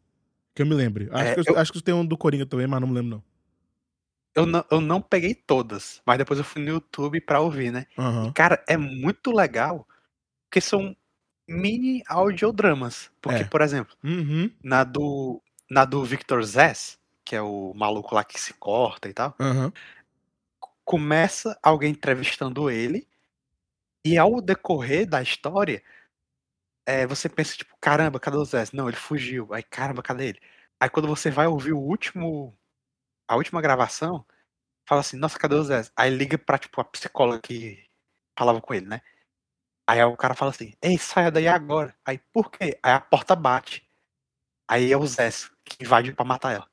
que 0.54 0.62
eu 0.62 0.66
me 0.66 0.74
lembre. 0.74 1.08
Acho 1.12 1.32
É, 1.32 1.34
que 1.34 1.40
eu 1.40 1.44
eu 1.46 1.58
acho 1.58 1.72
que 1.72 1.82
tem 1.82 1.94
um 1.94 2.06
do 2.06 2.18
Coringa 2.18 2.46
também, 2.46 2.66
mas 2.66 2.80
não 2.80 2.88
me 2.88 2.94
lembro 2.94 3.10
não. 3.18 3.24
Eu 4.34 4.46
não 4.46 4.64
eu 4.70 4.80
não 4.80 5.02
peguei 5.02 5.34
todas, 5.34 6.00
mas 6.06 6.18
depois 6.18 6.38
eu 6.38 6.44
fui 6.44 6.62
no 6.62 6.68
YouTube 6.70 7.20
pra 7.20 7.40
ouvir, 7.40 7.72
né. 7.72 7.86
E 8.22 8.28
Aham. 8.28 8.34
cara, 8.34 8.62
é 8.68 8.76
muito 8.76 9.32
legal, 9.32 9.86
porque 10.50 10.60
são 10.60 10.96
mini 11.50 12.02
audiodramas. 12.08 13.10
Porque, 13.20 13.44
É. 13.44 13.44
por 13.44 13.60
exemplo, 13.62 13.96
Uhum. 14.04 14.52
na 14.62 14.84
do 14.84 15.42
na 15.70 15.84
do 15.86 16.04
Victor 16.04 16.42
Zsasz, 16.44 16.98
que 17.24 17.36
é 17.36 17.42
o 17.42 17.74
maluco 17.74 18.14
lá 18.14 18.24
que 18.24 18.40
se 18.40 18.54
corta 18.54 19.08
e 19.08 19.14
tal, 19.14 19.36
Aham. 19.38 19.72
começa 20.84 21.58
alguém 21.62 21.90
entrevistando 21.92 22.70
ele, 22.70 23.06
e 24.04 24.18
ao 24.18 24.40
decorrer 24.42 25.08
da 25.08 25.22
história, 25.22 25.82
eh, 26.86 27.06
você 27.06 27.28
pensa 27.28 27.56
tipo: 27.56 27.74
"Caramba, 27.80 28.20
cadê 28.20 28.36
o 28.38 28.44
Zsasz? 28.44 28.72
Não, 28.72 28.88
ele 28.88 28.96
fugiu". 28.98 29.52
Aí: 29.54 29.62
"Caramba, 29.62 30.02
cadê 30.02 30.28
ele?". 30.30 30.40
Aí 30.80 30.90
quando 30.90 31.08
você 31.08 31.30
vai 31.30 31.46
ouvir 31.48 31.72
o 31.74 31.80
último 31.80 32.56
a 33.28 33.36
última 33.36 33.62
gravação, 33.62 34.26
fala 34.88 35.02
assim: 35.02 35.16
"Nossa, 35.18 35.38
cadê 35.38 35.54
o 35.56 35.64
Zsasz?". 35.64 35.92
Aí 35.96 36.10
liga 36.10 36.38
pra, 36.38 36.58
tipo, 36.58 36.80
a 36.80 36.84
psicóloga 36.84 37.40
que 37.42 37.84
falava 38.38 38.60
com 38.62 38.74
ele, 38.74 38.86
né. 38.88 39.02
Aí 39.90 40.00
o 40.04 40.16
cara 40.16 40.34
fala 40.34 40.52
assim: 40.52 40.72
"Ei, 40.80 40.96
saia 40.98 41.32
daí 41.32 41.48
agora". 41.48 41.92
Aí: 42.06 42.18
"Por 42.32 42.48
quê?". 42.50 42.78
Aí 42.80 42.92
a 42.92 43.00
porta 43.00 43.34
bate. 43.34 43.84
Aí 44.68 44.92
é 44.92 44.96
o 44.96 45.06
Zsasz 45.06 45.50
que 45.64 45.82
invade 45.84 46.12
pra 46.12 46.24
matar 46.24 46.54
ela. 46.54 46.68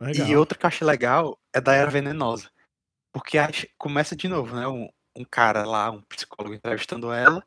Legal. 0.00 0.28
E 0.28 0.36
outra 0.36 0.58
que 0.58 0.66
eu 0.66 0.68
achei 0.68 0.86
legal 0.86 1.38
é 1.54 1.60
da 1.60 1.74
Era 1.74 1.90
Venenosa. 1.90 2.50
Porque 3.12 3.38
começa 3.78 4.16
de 4.16 4.28
novo, 4.28 4.56
né, 4.56 4.66
um 4.68 4.88
um 5.14 5.24
cara 5.24 5.66
lá, 5.66 5.90
um 5.90 6.02
psicólogo 6.02 6.54
entrevistando 6.54 7.12
ela, 7.12 7.44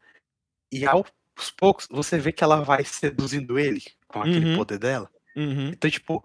e 0.71 0.86
aos 0.88 1.05
poucos 1.57 1.88
você 1.91 2.17
vê 2.19 2.32
que 2.32 2.43
ela 2.43 2.63
vai 2.63 2.84
seduzindo 2.86 3.59
ele 3.59 3.82
com 4.07 4.21
aquele 4.21 4.47
Uhum. 4.47 4.57
poder 4.57 4.80
dela. 4.80 5.09
Uhum. 5.36 5.69
Então, 5.69 5.89
tipo, 5.89 6.23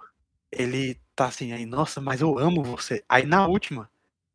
ele 0.52 1.00
tá 1.16 1.26
assim 1.26 1.52
aí: 1.52 1.66
"Nossa, 1.66 2.00
mas 2.00 2.20
eu 2.22 2.38
amo 2.38 2.64
você". 2.64 3.04
Aí 3.08 3.26
na 3.26 3.46
última, 3.46 3.90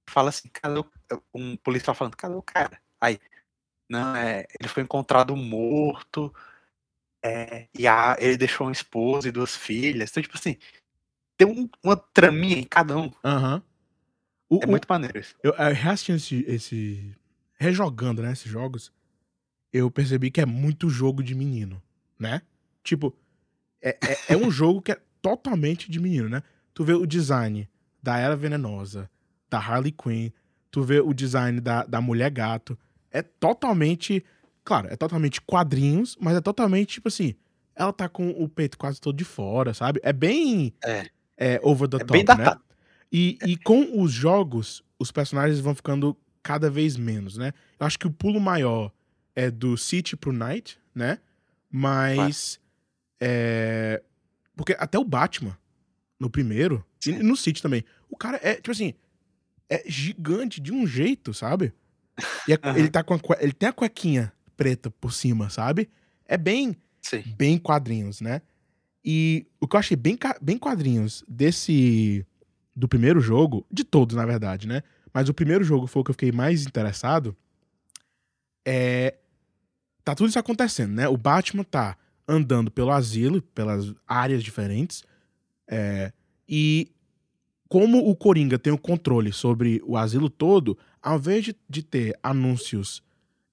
fala 0.10 0.30
assim: 0.30 0.50
"Cadê 0.54 0.80
o" 0.80 0.86
um 1.34 1.58
policial 1.58 1.96
falando: 1.96 2.18
"Cadê 2.18 2.36
o 2.36 2.44
cara?". 2.44 2.80
Aí: 3.02 3.20
"Não, 3.90 4.16
eh, 4.18 4.46
ele 4.60 4.70
foi 4.70 4.84
encontrado 4.84 5.36
morto, 5.36 6.34
eh, 7.24 7.68
e 7.78 7.88
a 7.88 8.18
ele 8.20 8.38
deixou 8.38 8.68
uma 8.68 8.74
esposa 8.74 9.30
e 9.30 9.32
2 9.34 9.56
filhas". 9.56 10.12
Então, 10.12 10.24
tipo 10.24 10.38
assim, 10.38 10.58
tem 11.38 11.48
um 11.48 11.70
uma 11.84 11.98
traminha 11.98 12.58
em 12.60 12.66
cada 12.66 12.98
um. 12.98 13.12
Aham. 13.26 13.64
O 14.50 14.60
É 14.62 14.68
o 14.68 14.70
muito 14.72 14.88
maneiro 14.90 15.20
isso. 15.20 15.36
eu, 15.44 15.54
eh, 15.58 15.74
reassistindo 15.74 16.18
esse 16.18 16.46
esse 16.48 17.16
rejogando, 17.58 18.22
né, 18.24 18.32
esses 18.34 18.52
jogos, 18.52 18.92
eu 19.74 19.92
percebi 19.92 20.32
que 20.32 20.42
é 20.42 20.46
muito 20.48 20.90
jogo 20.90 21.24
de 21.24 21.36
menino, 21.36 21.82
né. 22.20 22.42
Tipo, 22.84 23.16
é 23.82 23.98
é 24.06 24.20
é 24.30 24.38
um 24.38 24.50
jogo 24.52 24.82
que 24.82 24.92
é 24.94 25.00
totalmente 25.22 25.92
de 25.92 26.00
menino, 26.00 26.30
né. 26.30 26.44
Tu 26.74 26.84
vê 26.86 26.94
o 26.94 27.06
design 27.08 27.70
da 28.04 28.18
Era 28.20 28.36
Venenosa, 28.38 29.10
da 29.50 29.60
Harley 29.60 29.92
Quinn, 29.94 30.32
tu 30.72 30.84
vê 30.84 31.00
o 31.02 31.14
design 31.14 31.62
da 31.62 31.86
da 31.86 32.02
Mulher 32.02 32.32
Gato, 32.32 32.78
é 33.20 33.22
totalmente 33.24 34.24
claro, 34.64 34.88
é 34.92 34.96
totalmente 34.98 35.42
quadrinhos, 35.42 36.18
mas 36.20 36.36
é 36.38 36.42
totalmente, 36.42 36.96
tipo 36.96 37.08
assim, 37.08 37.36
ela 37.76 37.94
tá 37.94 38.10
com 38.10 38.30
o 38.32 38.50
peito 38.50 38.78
quase 38.78 39.00
todo 39.02 39.16
de 39.18 39.26
fora, 39.26 39.74
sabe. 39.74 40.00
É 40.04 40.14
bem, 40.14 40.74
É. 40.84 41.08
eh, 41.38 41.60
over 41.64 41.88
the 41.90 41.98
É 41.98 42.00
top, 42.00 42.12
bem 42.12 42.24
né. 42.38 42.56
E 43.12 43.38
e 43.46 43.58
com 43.58 44.02
os 44.02 44.12
jogos, 44.12 44.84
os 45.00 45.12
personagens 45.12 45.60
vão 45.60 45.76
ficando 45.76 46.18
cada 46.44 46.70
vez 46.70 46.98
menos, 46.98 47.38
né. 47.38 47.54
Eu 47.80 47.86
acho 47.88 48.00
que 48.00 48.08
o 48.08 48.12
pulo 48.12 48.40
maior 48.40 48.92
é 49.36 49.52
do 49.52 49.78
City 49.78 50.16
para 50.18 50.30
o 50.30 50.34
Knight, 50.34 50.80
né, 50.96 51.20
mas, 51.72 52.60
eh, 53.22 54.02
porque 54.56 54.76
até 54.80 54.98
o 55.00 55.04
Batman, 55.06 55.58
no 56.20 56.30
primeiro, 56.30 56.86
e 57.06 57.14
Sim. 57.14 57.24
no 57.24 57.36
City 57.38 57.62
também, 57.62 57.84
o 58.10 58.18
cara 58.18 58.40
é, 58.44 58.56
tipo 58.56 58.72
assim, 58.72 58.94
é 59.70 59.84
gigante 59.88 60.62
de 60.62 60.72
um 60.74 60.88
jeito, 60.88 61.34
sabe. 61.34 61.74
E 62.48 62.54
é 62.54 62.60
ele 62.74 62.88
Aham. 62.88 62.88
tá 62.90 63.04
com 63.04 63.14
a 63.16 63.20
ele 63.40 63.54
tem 63.54 63.70
a 63.70 63.74
cuequinha 63.74 64.32
preta 64.58 64.90
por 64.92 65.14
cima, 65.14 65.50
sabe. 65.50 65.90
É 66.26 66.38
bem 66.38 66.76
Sim. 67.02 67.24
bem 67.38 67.58
quadrinhos, 67.58 68.22
né. 68.22 68.42
E 69.04 69.48
o 69.62 69.68
que 69.68 69.76
eu 69.76 69.80
achei 69.80 69.98
bem 69.98 70.18
bem 70.42 70.58
quadrinhos 70.58 71.24
desse 71.28 72.26
do 72.76 72.88
primeiro 72.88 73.22
jogo, 73.22 73.66
de 73.72 73.84
todos 73.84 74.16
na 74.16 74.26
verdade, 74.26 74.68
né, 74.68 74.84
mas 75.14 75.30
o 75.30 75.34
primeiro 75.34 75.64
jogo 75.64 75.88
foi 75.88 76.02
o 76.02 76.04
que 76.04 76.12
eu 76.12 76.16
fiquei 76.16 76.32
mais 76.32 76.66
interessado, 76.66 77.36
eh, 78.68 79.16
tá 80.04 80.16
tudo 80.16 80.30
isso 80.30 80.40
acontecendo, 80.40 80.94
né, 80.94 81.08
o 81.08 81.18
Batman 81.18 81.64
tá 81.64 81.98
andando 82.28 82.72
pelo 82.72 82.92
asilo, 82.92 83.42
pelas 83.42 83.94
áreas 84.08 84.44
diferentes, 84.44 85.04
eh, 85.70 86.12
e 86.50 86.92
como 87.70 88.00
o 88.10 88.16
Coringa 88.16 88.60
tem 88.60 88.74
o 88.74 88.78
controle 88.78 89.32
sobre 89.34 89.82
o 89.86 89.98
asilo 89.98 90.30
todo, 90.30 90.78
ao 91.06 91.18
invés 91.20 91.46
de 91.46 91.56
de 91.70 91.84
ter 91.84 92.20
anúncios, 92.24 93.04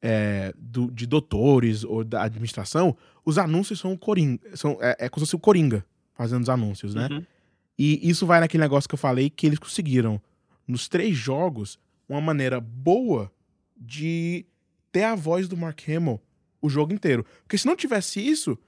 eh, 0.02 0.54
do 0.58 0.90
de 0.92 1.06
doutores 1.06 1.84
ou 1.84 2.04
da 2.04 2.24
administração, 2.24 2.96
os 3.24 3.38
anúncios 3.38 3.80
são 3.80 3.92
o 3.94 3.98
Corin 3.98 4.38
são 4.54 4.78
é 4.82 4.96
é 5.06 5.10
como 5.10 5.24
se 5.26 5.30
fosse 5.32 5.36
o 5.36 5.40
Coringa 5.40 5.86
fazendo 6.14 6.42
os 6.44 6.50
anúncios, 6.50 6.94
né. 6.96 7.08
Uhum. 7.12 7.24
E 7.78 8.08
isso 8.08 8.26
vai 8.26 8.40
naquele 8.40 8.62
negócio 8.64 8.88
que 8.88 8.94
eu 8.94 8.98
falei 8.98 9.30
que 9.30 9.46
eles 9.46 9.58
conseguiram, 9.60 10.20
nos 10.68 10.88
3 10.88 11.16
jogos, 11.16 11.78
uma 12.08 12.20
maneira 12.20 12.60
boa 12.60 13.32
de 13.76 14.46
ter 14.92 15.04
a 15.04 15.14
voz 15.16 15.48
do 15.48 15.56
Mark 15.56 15.80
Hamill 15.88 16.20
o 16.62 16.68
jogo 16.70 16.92
inteiro. 16.94 17.24
Porque 17.44 17.58
se 17.58 17.66
não 17.66 17.76
tivesse 17.76 18.20
isso, 18.20 18.58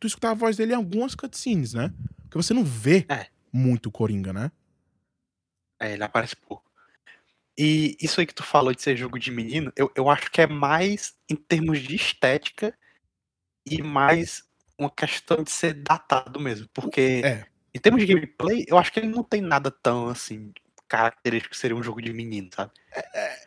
tu 0.00 0.06
escutava 0.08 0.34
a 0.34 0.36
voz 0.38 0.56
dele 0.58 0.72
em 0.72 0.76
algumas 0.76 1.14
cutscenes, 1.14 1.74
né, 1.74 1.92
porque 2.24 2.36
você 2.38 2.54
não 2.54 2.64
vê 2.64 3.06
É. 3.10 3.26
muito 3.52 3.88
o 3.88 3.92
Coringa, 3.92 4.32
né. 4.32 4.52
É, 5.80 5.92
ele 5.94 6.04
aparece 6.04 6.36
pouco. 6.36 6.71
E 7.58 7.96
isso 8.00 8.20
aí 8.20 8.26
que 8.26 8.34
tu 8.34 8.42
falou 8.42 8.74
de 8.74 8.80
ser 8.82 8.96
jogo 8.96 9.18
de 9.18 9.30
menino, 9.30 9.72
eu 9.76 9.90
eu 9.96 10.08
acho 10.10 10.30
que 10.30 10.40
é 10.40 10.46
mais 10.46 11.14
em 11.30 11.36
termos 11.36 11.80
de 11.80 11.94
estética 11.96 12.74
e 13.66 13.82
mais 13.82 14.44
uma 14.78 14.90
questão 14.90 15.42
de 15.44 15.50
ser 15.52 15.74
datado 15.74 16.40
mesmo, 16.40 16.68
porque 16.74 17.24
É. 17.24 17.46
em 17.74 17.80
termos 17.80 18.02
de 18.06 18.14
gameplay, 18.14 18.64
eu 18.68 18.78
acho 18.78 18.92
que 18.92 19.00
ele 19.00 19.08
não 19.08 19.24
tem 19.24 19.40
nada 19.42 19.70
tão, 19.70 20.08
assim, 20.08 20.52
característico 20.88 21.52
que 21.54 21.58
seria 21.60 21.76
um 21.76 21.82
jogo 21.82 22.02
de 22.02 22.12
menino, 22.12 22.50
sabe. 22.54 22.72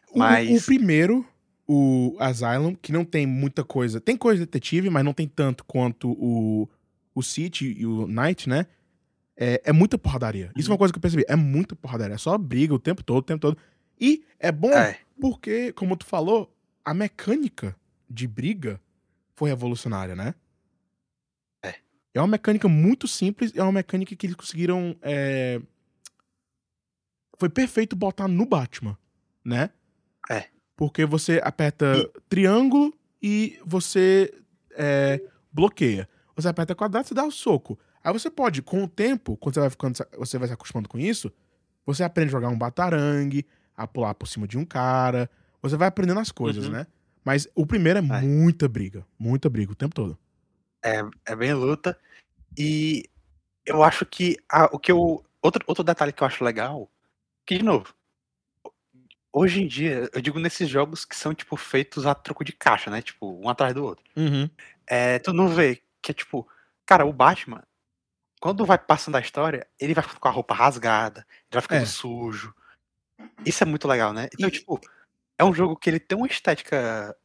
O 0.09 0.21
o 0.53 0.57
o 0.57 0.61
Mas 0.61 0.61
primeiro, 0.61 1.25
o 1.67 2.15
Asylum, 2.19 2.75
que 2.75 2.91
não 2.91 3.05
tem 3.05 3.25
muita 3.27 3.63
coisa 3.63 3.99
tem 4.01 4.17
coisa 4.17 4.39
de 4.39 4.45
detetive, 4.45 4.89
mas 4.89 5.03
não 5.03 5.13
tem 5.13 5.27
tanto 5.27 5.63
quanto 5.65 6.11
o 6.19 6.69
o 7.17 7.23
City 7.23 7.73
e 7.79 7.85
o 7.85 8.07
Knight, 8.07 8.49
né, 8.49 8.65
é 9.37 9.61
é 9.65 9.73
muita 9.73 9.97
porradaria. 9.97 10.51
Isso 10.57 10.69
é 10.71 10.73
uma 10.73 10.77
Uhum. 10.77 10.79
coisa 10.79 10.93
que 10.93 10.97
eu 10.99 11.01
percebi, 11.01 11.25
é 11.29 11.35
muita 11.35 11.75
porradaria, 11.75 12.15
é 12.15 12.19
só 12.19 12.37
briga 12.37 12.73
o 12.73 12.79
tempo 12.79 13.03
todo, 13.03 13.19
o 13.19 13.23
tempo 13.23 13.41
todo. 13.41 13.57
E 13.99 14.25
é 14.39 14.51
bom 14.51 14.71
É. 14.73 14.99
porque, 15.19 15.71
como 15.73 15.95
tu 15.95 16.05
falou, 16.05 16.53
a 16.83 16.93
mecânica 16.93 17.75
de 18.09 18.27
briga 18.27 18.79
foi 19.35 19.49
revolucionária, 19.49 20.15
né. 20.15 20.35
É. 21.63 21.75
É 22.13 22.19
uma 22.21 22.27
mecânica 22.27 22.67
muito 22.67 23.07
simples, 23.07 23.51
é 23.55 23.61
uma 23.61 23.71
mecânica 23.71 24.15
que 24.15 24.25
eles 24.25 24.35
conseguiram, 24.35 24.95
eh 25.01 25.59
foi 27.37 27.49
perfeito 27.49 27.95
botar 27.95 28.27
no 28.27 28.45
Batman, 28.45 28.97
né. 29.43 29.69
É. 30.29 30.49
Porque 30.77 31.05
você 31.05 31.39
aperta 31.43 31.85
E 31.93 32.09
triângulo 32.29 32.93
e 33.21 33.57
você, 33.65 34.33
eh, 34.75 35.21
bloqueia. 35.51 36.07
Você 36.35 36.47
aperta 36.49 36.75
quadrado, 36.75 37.07
você 37.07 37.13
dá 37.13 37.23
o 37.25 37.31
soco. 37.31 37.79
Aí 38.03 38.11
você 38.13 38.29
pode, 38.29 38.61
com 38.61 38.83
o 38.83 38.87
tempo, 38.87 39.37
quando 39.37 39.55
você 39.55 39.59
vai 39.61 39.69
ficando 39.69 39.97
você 40.17 40.37
vai 40.37 40.47
se 40.47 40.53
acostumando 40.53 40.89
com 40.89 40.99
isso, 40.99 41.31
você 41.85 42.03
aprende 42.03 42.29
a 42.29 42.31
jogar 42.33 42.49
um 42.49 42.57
batarangue, 42.57 43.45
a 43.77 43.87
pular 43.87 44.13
por 44.15 44.27
cima 44.27 44.47
de 44.47 44.57
um 44.57 44.65
cara, 44.65 45.29
você 45.61 45.75
vai 45.77 45.87
aprendendo 45.87 46.19
as 46.19 46.31
coisas, 46.31 46.65
Uhum. 46.65 46.73
né. 46.73 46.87
Mas 47.23 47.47
o 47.55 47.65
primeiro 47.65 47.99
é 47.99 48.01
É. 48.01 48.21
muita 48.21 48.67
briga, 48.69 49.05
muita 49.19 49.49
briga 49.49 49.71
o 49.71 49.75
tempo 49.75 49.95
todo. 49.95 50.17
É 50.83 51.01
é 51.25 51.35
bem 51.35 51.53
luta. 51.53 51.97
E 52.57 53.05
eu 53.65 53.83
acho 53.83 54.05
que 54.05 54.37
a 54.51 54.65
o 54.73 54.79
que 54.79 54.91
eu 54.91 55.23
outro 55.41 55.63
outro 55.67 55.83
detalhe 55.83 56.13
que 56.13 56.23
eu 56.23 56.27
acho 56.27 56.43
legal, 56.45 56.89
que 57.45 57.57
de 57.59 57.63
novo, 57.65 57.93
hoje 59.33 59.61
em 59.63 59.67
dia, 59.67 60.09
eu 60.13 60.21
digo 60.21 60.39
nesses 60.39 60.69
jogos 60.69 61.05
que 61.05 61.15
são, 61.15 61.33
tipo, 61.33 61.57
feitos 61.57 62.05
a 62.05 62.15
troco 62.15 62.43
de 62.45 62.53
caixa, 62.53 62.89
né? 62.91 63.01
Tipo, 63.01 63.39
um 63.41 63.49
atrás 63.49 63.73
do 63.73 63.83
outro. 63.85 64.03
Uhum. 64.15 64.49
É, 64.87 65.19
tu 65.19 65.33
não 65.33 65.49
vê 65.49 65.81
que 66.01 66.11
é 66.11 66.13
tipo, 66.15 66.47
cara, 66.85 67.05
o 67.05 67.13
Batman, 67.13 67.63
quando 68.41 68.65
vai 68.65 68.77
passando 68.79 69.15
a 69.17 69.21
história, 69.21 69.67
ele 69.79 69.93
vai 69.95 70.03
com 70.05 70.27
a 70.29 70.31
roupa 70.31 70.53
rasgada, 70.55 71.21
ele 71.43 71.53
vai 71.53 71.61
ficando 71.63 71.83
É. 71.83 71.85
sujo. 71.87 72.53
Isso 73.45 73.63
é 73.63 73.67
muito 73.67 73.87
legal, 73.87 74.13
né? 74.13 74.27
Então, 74.33 74.49
E- 74.49 74.51
tipo, 74.51 74.79
é 75.37 75.43
um 75.45 75.53
jogo 75.53 75.75
que 75.77 75.89
ele 75.89 75.99
tem 75.99 76.17
uma 76.17 76.27
estética 76.27 77.15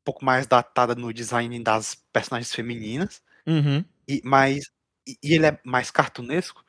um 0.00 0.04
pouco 0.04 0.24
mais 0.24 0.46
datada 0.46 0.94
no 0.94 1.12
design 1.12 1.62
das 1.62 1.96
personagens 2.12 2.54
femininas, 2.54 3.22
Uhum. 3.46 3.84
e, 4.08 4.22
mas, 4.24 4.70
e, 5.06 5.18
e 5.22 5.34
ele 5.34 5.46
é 5.46 5.60
mais 5.64 5.90
cartunesco. 5.90 6.64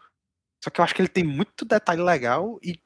Só 0.64 0.70
que 0.72 0.82
eu 0.82 0.86
acho 0.86 0.96
que 0.96 1.02
ele 1.02 1.10
tem 1.10 1.24
muito 1.24 1.66
detalhe 1.66 2.02
legal 2.02 2.60
e 2.64 2.80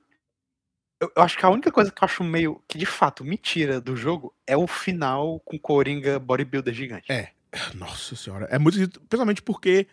eu, 0.99 1.11
eu 1.15 1.23
acho 1.23 1.37
que 1.37 1.45
a 1.45 1.49
única 1.49 1.71
coisa 1.71 1.91
que 1.91 2.03
eu 2.03 2.05
acho 2.05 2.23
meio 2.23 2.61
que 2.67 2.77
de 2.77 2.85
fato 2.85 3.23
me 3.23 3.37
tira 3.37 3.81
do 3.81 3.95
jogo 3.95 4.33
é 4.45 4.55
o 4.55 4.67
final 4.67 5.39
com 5.41 5.57
Coringa 5.57 6.19
bodybuilder 6.19 6.73
gigante. 6.73 7.11
É. 7.11 7.31
Nossa 7.75 8.15
senhora. 8.15 8.45
É 8.49 8.57
muito 8.59 8.77
principalmente 9.01 9.41
porque 9.41 9.87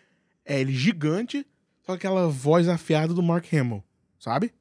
é 0.45 0.59
ele 0.59 0.73
gigante, 0.73 1.45
só 1.85 1.93
aquela 1.93 2.27
voz 2.27 2.67
afiada 2.67 3.13
do 3.13 3.23
Mark 3.23 3.51
Hamill, 3.53 3.83
sabe? 4.19 4.53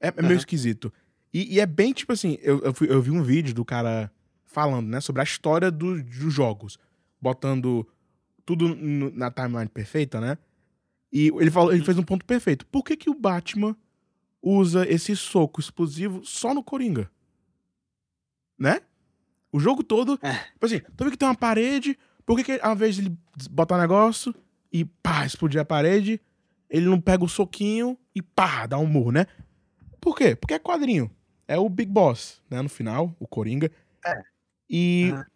É, 0.00 0.08
é 0.16 0.22
meio 0.22 0.36
esquisito. 0.36 0.92
E, 1.32 1.54
e 1.56 1.60
é 1.60 1.66
bem 1.66 1.92
tipo 1.92 2.12
assim, 2.12 2.38
eu, 2.42 2.60
eu, 2.60 2.74
fui- 2.74 2.90
eu 2.90 3.00
vi 3.02 3.10
um 3.10 3.22
vídeo 3.22 3.54
do 3.54 3.64
cara 3.64 4.12
falando, 4.44 4.86
né, 4.88 5.00
sobre 5.00 5.20
a 5.20 5.24
história 5.24 5.70
do- 5.70 6.02
dos 6.02 6.32
jogos, 6.32 6.78
botando 7.20 7.86
tudo 8.44 8.74
no- 8.74 9.10
na 9.10 9.30
timeline 9.30 9.68
perfeita, 9.68 10.20
né? 10.20 10.36
E 11.12 11.28
ele 11.28 11.50
falou, 11.50 11.72
ele 11.72 11.84
fez 11.84 11.98
um 11.98 12.02
ponto 12.02 12.24
perfeito. 12.24 12.66
Por 12.66 12.82
que 12.84 12.96
que 12.96 13.10
o 13.10 13.14
Batman 13.14 13.76
usa 14.42 14.86
esse 14.88 15.14
soco 15.16 15.60
explosivo 15.60 16.24
só 16.24 16.52
no 16.54 16.62
Coringa? 16.62 17.10
Né? 18.58 18.80
O 19.50 19.58
jogo 19.58 19.82
todo, 19.82 20.18
É. 20.22 20.32
tipo 20.52 20.66
assim, 20.66 20.80
tu 20.96 21.04
vê 21.04 21.10
que 21.10 21.16
tem 21.16 21.28
uma 21.28 21.34
parede, 21.34 21.98
por 22.24 22.36
que 22.36 22.44
que 22.44 22.60
ao 22.62 22.74
invés 22.74 22.94
de 22.96 23.02
ele 23.02 23.16
botar 23.50 23.76
um 23.76 23.80
negócio 23.80 24.34
e 24.72 24.84
pá, 24.84 25.26
explodir 25.26 25.60
a 25.60 25.64
parede, 25.64 26.20
ele 26.70 26.86
não 26.86 27.00
pega 27.00 27.24
o 27.24 27.28
soquinho 27.28 27.98
e 28.14 28.22
pá, 28.22 28.66
dá 28.66 28.78
um 28.78 28.86
murro, 28.86 29.12
né? 29.12 29.26
Por 30.00 30.16
quê? 30.16 30.34
Porque 30.34 30.54
é 30.54 30.58
quadrinho. 30.58 31.10
É 31.46 31.58
o 31.58 31.68
Big 31.68 31.90
Boss, 31.90 32.40
né? 32.50 32.60
No 32.62 32.68
final, 32.68 33.14
o 33.18 33.26
Coringa. 33.26 33.70
É. 34.04 34.22
E. 34.68 35.10
Aham. 35.12 35.26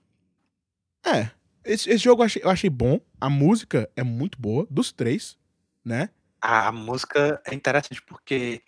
É. 1.06 1.30
Esse, 1.64 1.90
esse 1.90 1.98
jogo 1.98 2.22
eu 2.22 2.26
achei, 2.26 2.42
eu 2.44 2.50
achei 2.50 2.70
bom. 2.70 3.00
A 3.20 3.28
música 3.28 3.90
é 3.96 4.02
muito 4.02 4.40
boa, 4.40 4.66
dos 4.70 4.92
três, 4.92 5.36
né? 5.84 6.10
A, 6.40 6.70
música 6.70 7.40
é 7.44 7.54
interessante 7.54 8.00
porque 8.02 8.62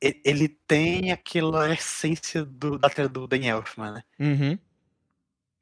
ele 0.00 0.48
tem 0.66 1.12
aquela 1.12 1.72
essência 1.72 2.44
do, 2.44 2.78
da 2.78 2.90
trilha 2.90 3.08
do 3.08 3.26
Dan 3.26 3.44
Elfman, 3.44 3.92
né? 3.92 4.02
Uhum. 4.18 4.58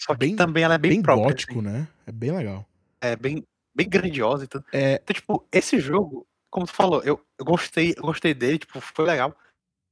Só 0.00 0.14
que 0.14 0.20
Bem- 0.20 0.36
também 0.36 0.64
ela 0.64 0.74
é 0.74 0.78
bem, 0.78 0.92
Bem, 0.92 1.02
própria, 1.02 1.28
gótico, 1.28 1.52
assim. 1.60 1.62
né? 1.62 1.88
É 2.06 2.12
bem 2.12 2.32
legal. 2.32 2.66
É 3.00 3.14
bem, 3.14 3.44
bem 3.74 3.88
grandiosa 3.88 4.44
e 4.44 4.48
tudo. 4.48 4.64
É. 4.72 4.94
Então, 5.02 5.14
tipo, 5.14 5.46
esse 5.52 5.78
jogo, 5.78 6.26
como 6.50 6.66
tu 6.66 6.72
falou, 6.72 7.02
eu, 7.02 7.20
eu 7.38 7.44
gostei, 7.44 7.94
eu 7.96 8.02
gostei 8.02 8.34
dele, 8.34 8.58
tipo, 8.58 8.80
foi 8.80 9.04
legal. 9.04 9.36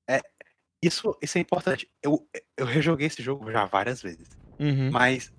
É, 0.09 0.21
isso, 0.83 1.17
isso 1.23 1.39
é 1.39 1.41
importante. 1.41 1.89
Eu, 2.03 2.27
eu 2.57 2.67
rejoguei 2.67 3.07
esse 3.07 3.23
jogo 3.23 3.51
já 3.51 3.65
várias 3.65 4.03
vezes. 4.03 4.29
Uhum. 4.59 4.91
Mas 4.91 5.33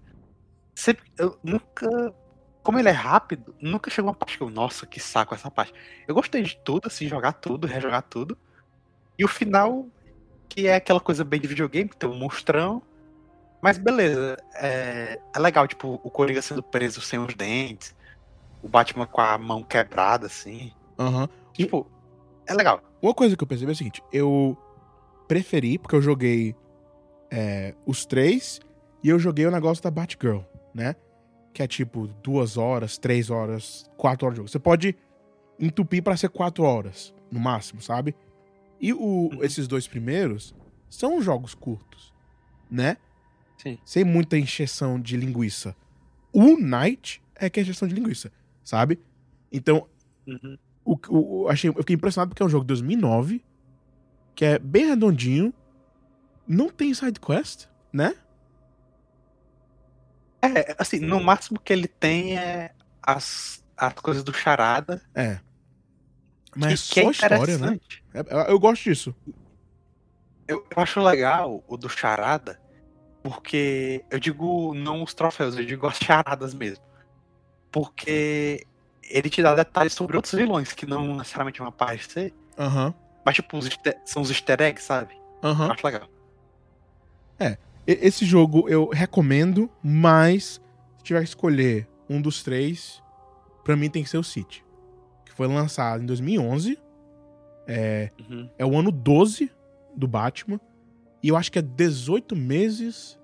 sempre, 0.76 1.04
eu 1.18 1.40
nunca. 1.44 2.14
Como 2.64 2.80
ele 2.80 2.90
é 2.90 2.94
rápido, 2.94 3.56
nunca 3.62 3.92
chegou 3.92 4.10
uma 4.10 4.16
parte 4.16 4.38
que 4.38 4.44
eu, 4.44 4.50
nossa, 4.50 4.88
que 4.88 5.00
saco 5.00 5.36
essa 5.36 5.52
parte. 5.52 5.72
Eu 6.08 6.16
gostei 6.16 6.42
de 6.42 6.58
tudo, 6.58 6.88
assim, 6.88 7.08
jogar 7.08 7.34
tudo, 7.34 7.68
rejogar 7.68 8.02
tudo. 8.02 8.36
E 9.20 9.24
o 9.24 9.28
final, 9.28 9.86
que 10.50 10.68
é 10.68 10.76
aquela 10.76 11.00
coisa 11.00 11.24
bem 11.24 11.40
de 11.40 11.48
videogame, 11.48 11.90
que 11.90 11.96
tem 11.96 12.10
um 12.10 12.18
monstrão. 12.18 12.82
Mas 13.62 13.78
beleza, 13.78 14.38
é, 14.56 15.20
é 15.36 15.40
legal, 15.40 15.68
tipo, 15.68 16.00
o 16.04 16.10
Coringa 16.10 16.42
sendo 16.42 16.64
preso 16.64 17.02
sem 17.02 17.20
os 17.20 17.34
dentes, 17.36 17.96
o 18.62 18.68
Batman 18.68 19.06
com 19.06 19.22
a 19.22 19.38
mão 19.38 19.64
quebrada, 19.64 20.26
assim. 20.26 20.74
Aham. 20.98 21.28
Tipo, 21.54 21.90
é 22.48 22.54
legal. 22.54 22.82
Uma 23.02 23.14
coisa 23.14 23.36
que 23.36 23.44
eu 23.44 23.48
percebi 23.48 23.72
é 23.72 23.74
o 23.74 23.76
seguinte: 23.76 24.02
eu 24.12 24.58
preferi, 25.28 25.78
porque 25.78 25.96
eu 25.96 26.02
joguei 26.02 26.56
é, 27.32 27.74
os 27.86 28.06
três 28.06 28.60
e 29.04 29.10
eu 29.10 29.20
joguei 29.20 29.46
o 29.46 29.52
negócio 29.52 29.84
da 29.84 29.92
Batgirl, 29.92 30.40
né? 30.74 30.96
Que 31.54 31.64
é 31.64 31.68
tipo 31.68 32.08
duas 32.22 32.58
horas, 32.58 32.98
três 32.98 33.30
horas, 33.30 33.90
quatro 33.98 34.26
horas 34.26 34.36
de 34.36 34.38
jogo. 34.40 34.50
Você 34.50 34.60
pode 34.60 34.96
entupir 35.60 36.04
pra 36.04 36.18
ser 36.18 36.30
quatro 36.30 36.64
horas, 36.64 37.14
no 37.32 37.40
máximo, 37.40 37.82
sabe? 37.82 38.14
E 38.80 38.92
o- 38.94 39.30
Uhum. 39.34 39.44
esses 39.44 39.68
dois 39.68 39.88
primeiros 39.88 40.54
são 40.90 41.22
jogos 41.22 41.54
curtos, 41.56 42.14
né? 42.70 42.98
Sim. 43.58 43.78
Sem 43.86 44.04
muita 44.04 44.38
encheção 44.38 45.00
de 45.00 45.16
linguiça. 45.16 45.76
O 46.34 46.58
Night 46.60 47.24
é 47.36 47.50
que 47.50 47.60
é 47.60 47.64
encheção 47.64 47.88
de 47.88 47.96
linguiça, 47.96 48.32
sabe? 48.64 49.00
Então, 49.52 49.88
Uhum. 50.28 50.58
O, 50.86 50.98
o, 51.10 51.50
achei, 51.50 51.70
eu 51.70 51.74
fiquei 51.74 51.96
impressionado 51.96 52.30
porque 52.30 52.44
é 52.44 52.46
um 52.46 52.50
jogo 52.50 52.64
de 52.64 52.68
2009, 52.68 53.44
que 54.36 54.46
é 54.46 54.60
bem 54.60 54.86
redondinho, 54.86 55.52
não 56.48 56.70
tem 56.70 56.94
side 56.94 57.20
quest, 57.20 57.66
né? 57.92 58.16
É, 60.42 60.76
assim, 60.78 61.00
no 61.00 61.20
máximo 61.20 61.60
que 61.60 61.74
ele 61.74 61.88
tem 61.88 62.38
é 62.38 62.72
as, 63.02 63.64
as 63.76 63.94
coisas 63.96 64.24
do 64.24 64.32
charada. 64.32 65.02
É. 65.16 65.40
Mas 66.56 66.88
que, 66.88 67.00
é 67.00 67.04
que 67.06 67.14
só 67.14 67.26
é 67.26 67.30
história, 67.30 67.58
né? 67.58 67.80
É- 68.14 68.20
Eu, 68.30 68.40
eu 68.42 68.60
gosto 68.60 68.84
disso. 68.84 69.16
Eu, 70.48 70.66
eu 70.70 70.84
acho 70.84 71.02
legal 71.02 71.64
o 71.68 71.76
do 71.76 71.90
charada, 71.90 72.62
porque 73.24 74.06
eu 74.12 74.20
digo 74.20 74.76
não 74.76 75.02
os 75.02 75.16
troféus, 75.16 75.58
eu 75.58 75.66
digo 75.66 75.88
as 75.88 75.98
charadas 75.98 76.54
mesmo. 76.54 76.86
Porque 77.72 78.66
ele 79.10 79.30
te 79.30 79.42
dá 79.42 79.54
detalhes 79.56 79.94
sobre 79.94 80.16
outros 80.16 80.34
vilões 80.34 80.74
que 80.74 80.86
não 80.86 81.16
necessariamente 81.18 81.60
vão 81.60 81.68
aparecer, 81.68 82.34
Aham. 82.58 82.94
mas 83.26 83.36
tipo, 83.36 83.58
os 83.58 83.66
easter- 83.66 84.00
são 84.06 84.22
os 84.22 84.30
easter 84.30 84.62
eggs, 84.62 84.84
sabe? 84.86 85.16
Aham. 85.44 85.72
acho 85.72 85.86
legal. 85.86 86.10
E- 87.40 87.58
Esse 88.02 88.26
jogo 88.26 88.68
eu 88.68 88.90
recomendo, 88.90 89.70
mas 89.84 90.60
se 90.98 91.04
tiver 91.04 91.20
que 91.20 91.28
escolher 91.30 91.88
um 92.10 92.20
dos 92.20 92.42
três, 92.42 93.00
pra 93.64 93.76
mim 93.76 93.90
tem 93.92 94.02
que 94.04 94.10
ser 94.10 94.18
o 94.18 94.24
City. 94.24 94.66
Que 95.24 95.32
foi 95.32 95.48
lançado 95.48 96.02
em 96.02 96.06
2011. 96.08 96.80
É, 97.68 98.10
Uhum. 98.28 98.50
é 98.58 98.66
o 98.66 98.76
ano 98.78 98.92
12 98.92 99.52
do 99.96 100.08
Batman. 100.08 100.60
E 101.22 101.28
eu 101.30 101.36
acho 101.38 101.52
que 101.52 101.60
é 101.60 101.62
18 101.62 102.36
meses. 102.36 103.20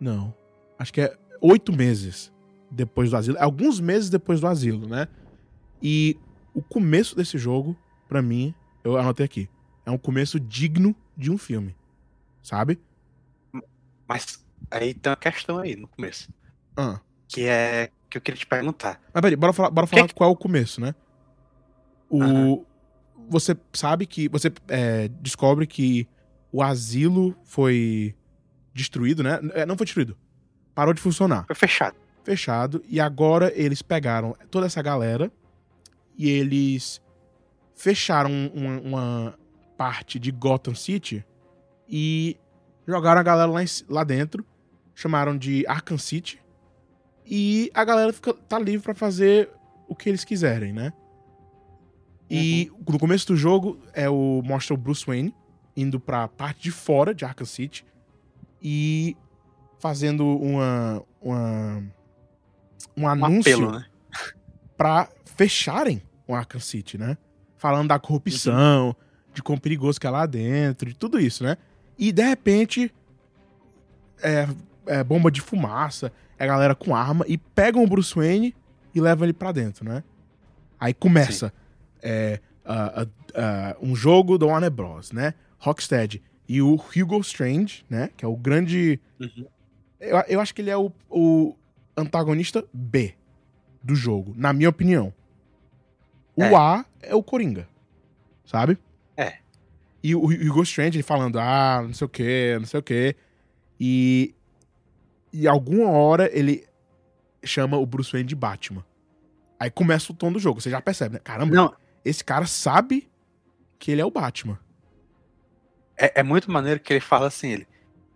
Não. 0.00 0.32
Acho 0.78 0.92
que 0.92 1.00
é 1.02 1.14
8 1.40 1.70
meses 1.72 2.32
depois 2.70 3.10
do 3.10 3.16
asilo. 3.16 3.36
Alguns 3.40 3.80
meses 3.80 4.10
depois 4.10 4.40
do 4.40 4.46
asilo, 4.46 4.86
né? 4.88 5.08
E 5.82 6.16
o 6.54 6.62
começo 6.62 7.14
desse 7.16 7.38
jogo, 7.38 7.76
pra 8.08 8.20
mim, 8.22 8.54
eu 8.84 8.96
anotei 8.96 9.24
aqui. 9.24 9.48
É 9.86 9.90
um 9.90 9.98
começo 9.98 10.38
digno 10.40 10.94
de 11.16 11.30
um 11.30 11.38
filme. 11.38 11.74
Sabe? 12.42 12.78
Mas 14.08 14.42
aí 14.70 14.94
tem 14.94 15.10
uma 15.10 15.16
questão 15.16 15.58
aí 15.58 15.76
no 15.76 15.86
começo, 15.88 16.28
Ah. 16.76 17.00
que 17.26 17.42
é 17.42 17.90
que 18.08 18.16
eu 18.16 18.22
queria 18.22 18.38
te 18.38 18.46
perguntar. 18.46 19.00
Mas 19.12 19.20
peraí, 19.20 19.36
bora 19.36 19.52
falar, 19.52 19.70
bora 19.70 19.86
falar 19.86 20.08
que- 20.08 20.14
qual 20.14 20.30
é 20.30 20.32
o 20.32 20.36
começo, 20.36 20.80
né? 20.80 20.94
O. 22.10 22.64
Você 23.28 23.54
sabe 23.72 24.06
que. 24.06 24.28
Você 24.28 24.50
é, 24.68 25.08
descobre 25.08 25.66
que 25.66 26.08
o 26.50 26.62
asilo 26.62 27.36
foi 27.44 28.14
destruído, 28.72 29.22
né? 29.22 29.38
É, 29.52 29.66
Não 29.66 29.76
foi 29.76 29.84
destruído. 29.84 30.16
Parou 30.74 30.94
de 30.94 31.00
funcionar. 31.02 31.44
Foi 31.46 31.56
fechado. 31.56 31.96
Fechado. 32.24 32.82
E 32.88 33.00
agora 33.00 33.52
eles 33.54 33.82
pegaram 33.82 34.36
toda 34.50 34.66
essa 34.66 34.82
galera 34.82 35.30
e 36.16 36.28
eles 36.28 37.00
fecharam 37.74 38.50
uma, 38.54 38.80
uma 38.80 39.38
parte 39.76 40.18
de 40.18 40.30
Gotham 40.30 40.74
City 40.74 41.24
e 41.88 42.36
jogaram 42.86 43.20
a 43.20 43.24
galera 43.24 43.50
lá, 43.50 43.62
em 43.62 43.66
lá 43.88 44.04
dentro. 44.04 44.44
Chamaram 44.94 45.38
de 45.38 45.64
Arkham 45.68 45.96
City. 45.96 46.42
E 47.24 47.70
a 47.72 47.84
galera 47.84 48.12
fica, 48.12 48.34
tá 48.34 48.58
livre 48.58 48.82
pra 48.82 48.94
fazer 48.94 49.48
o 49.86 49.94
que 49.94 50.08
eles 50.08 50.24
quiserem, 50.24 50.72
né? 50.72 50.92
E 52.30 52.70
no 52.86 52.98
começo 52.98 53.28
do 53.28 53.36
jogo 53.36 53.78
é 53.94 54.08
o 54.08 54.42
mostra 54.44 54.74
o 54.74 54.76
Bruce 54.76 55.06
Wayne 55.06 55.34
indo 55.74 55.98
pra 55.98 56.28
parte 56.28 56.62
de 56.62 56.70
fora 56.70 57.14
de 57.14 57.24
Arkham 57.24 57.46
City 57.46 57.86
e 58.60 59.16
fazendo 59.78 60.26
uma, 60.26 61.02
uma 61.22 61.82
um 62.96 63.02
Um 63.02 63.08
anúncio 63.08 63.40
apelo, 63.54 63.72
né? 63.72 63.86
pra 64.76 65.08
fecharem 65.36 66.02
o 66.26 66.34
Arkham 66.34 66.60
City, 66.60 66.96
né? 66.98 67.16
Falando 67.56 67.88
da 67.88 67.98
corrupção, 67.98 68.94
de 69.34 69.42
quão 69.42 69.58
perigoso 69.58 70.00
que 70.00 70.06
é 70.06 70.10
lá 70.10 70.26
dentro, 70.26 70.88
de 70.88 70.96
tudo 70.96 71.18
isso, 71.20 71.42
né? 71.44 71.56
E 71.98 72.12
de 72.12 72.22
repente 72.22 72.92
é, 74.22 74.48
é 74.86 75.02
bomba 75.04 75.30
de 75.30 75.40
fumaça, 75.40 76.12
é 76.38 76.46
galera 76.46 76.74
com 76.74 76.94
arma 76.94 77.24
e 77.28 77.36
pegam 77.36 77.82
o 77.82 77.86
Bruce 77.86 78.14
Wayne 78.14 78.54
e 78.94 79.00
levam 79.00 79.24
ele 79.24 79.32
pra 79.32 79.52
dentro, 79.52 79.84
né? 79.84 80.02
Aí 80.78 80.94
começa 80.94 81.52
é, 82.02 82.40
a- 82.64 83.02
a- 83.02 83.06
a- 83.34 83.76
um 83.82 83.94
jogo 83.96 84.38
do 84.38 84.46
Warner 84.46 84.70
Bros, 84.70 85.10
né? 85.12 85.34
Rocksteady 85.58 86.22
e 86.48 86.62
o 86.62 86.74
Hugo 86.74 87.18
Strange, 87.20 87.84
né? 87.90 88.10
Que 88.16 88.24
é 88.24 88.28
o 88.28 88.36
grande. 88.36 89.00
Uhum. 89.20 89.46
Eu, 90.00 90.18
eu 90.28 90.40
acho 90.40 90.54
que 90.54 90.62
ele 90.62 90.70
é 90.70 90.76
o, 90.76 90.92
o 91.10 91.56
antagonista 91.98 92.64
B 92.72 93.14
do 93.82 93.94
jogo, 93.94 94.32
na 94.36 94.52
minha 94.52 94.68
opinião. 94.68 95.12
O 96.36 96.42
É. 96.42 96.54
A 96.54 96.84
é 97.02 97.14
o 97.14 97.22
Coringa, 97.22 97.68
sabe? 98.44 98.78
É. 99.16 99.38
E 100.02 100.14
o 100.14 100.24
Hugo 100.24 100.62
Strange 100.62 100.96
ele 100.96 101.02
falando, 101.02 101.38
ah, 101.38 101.82
não 101.82 101.92
sei 101.92 102.04
o 102.04 102.08
que, 102.08 102.56
não 102.58 102.66
sei 102.66 102.80
o 102.80 102.82
que. 102.82 103.16
E. 103.78 104.34
E 105.32 105.46
alguma 105.46 105.90
hora 105.90 106.30
ele 106.32 106.66
chama 107.44 107.76
o 107.76 107.84
Bruce 107.84 108.12
Wayne 108.12 108.28
de 108.28 108.34
Batman. 108.34 108.84
Aí 109.60 109.70
começa 109.70 110.12
o 110.12 110.14
tom 110.14 110.32
do 110.32 110.38
jogo, 110.38 110.60
você 110.60 110.70
já 110.70 110.80
percebe, 110.80 111.14
né? 111.14 111.20
Caramba, 111.22 111.54
Não, 111.54 111.74
esse 112.04 112.24
cara 112.24 112.46
sabe 112.46 113.10
que 113.78 113.90
ele 113.90 114.00
é 114.00 114.04
o 114.04 114.10
Batman. 114.10 114.58
é, 115.96 116.20
é 116.20 116.22
muito 116.22 116.50
maneiro 116.50 116.80
que 116.80 116.92
ele 116.92 117.00
fala 117.00 117.26
assim, 117.26 117.50
ele. 117.50 117.68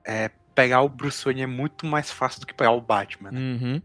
É, 0.04 0.30
pegar 0.54 0.82
o 0.82 0.88
Bruce 0.88 1.24
Wayne 1.24 1.42
é 1.42 1.46
muito 1.46 1.86
mais 1.86 2.10
fácil 2.10 2.40
do 2.40 2.46
que 2.46 2.54
pegar 2.54 2.72
o 2.72 2.80
Batman. 2.80 3.30
né? 3.30 3.38
Uhum. 3.40 3.82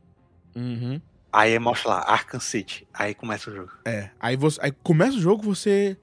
Uhum. 0.55 1.01
Aí 1.31 1.57
mostra 1.59 1.89
lá, 1.89 1.99
Arkham 2.01 2.39
City. 2.39 2.87
Aí 2.93 3.13
começa 3.13 3.49
o 3.49 3.55
jogo. 3.55 3.71
É. 3.85 4.09
Aí, 4.19 4.35
você, 4.35 4.59
aí 4.61 4.71
começa 4.71 5.17
o 5.17 5.19
jogo, 5.21 5.43
você 5.43 5.97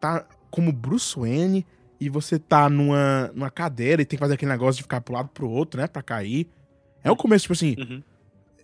tá 0.00 0.24
como 0.50 0.72
Bruce 0.72 1.18
Wayne 1.18 1.66
e 2.00 2.08
você 2.08 2.38
tá 2.38 2.68
numa, 2.70 3.30
numa 3.34 3.50
cadeira 3.50 4.00
e 4.00 4.04
tem 4.06 4.16
que 4.16 4.20
fazer 4.20 4.34
aquele 4.34 4.50
negócio 4.50 4.76
de 4.78 4.82
ficar 4.82 5.00
pro 5.00 5.14
lado 5.14 5.28
pro 5.28 5.48
outro, 5.50 5.80
né? 5.80 5.86
Pra 5.86 6.02
cair. 6.02 6.48
É 7.04 7.10
o 7.10 7.16
começo, 7.16 7.42
tipo 7.42 7.52
assim, 7.52 7.76
Uhum. 7.78 8.02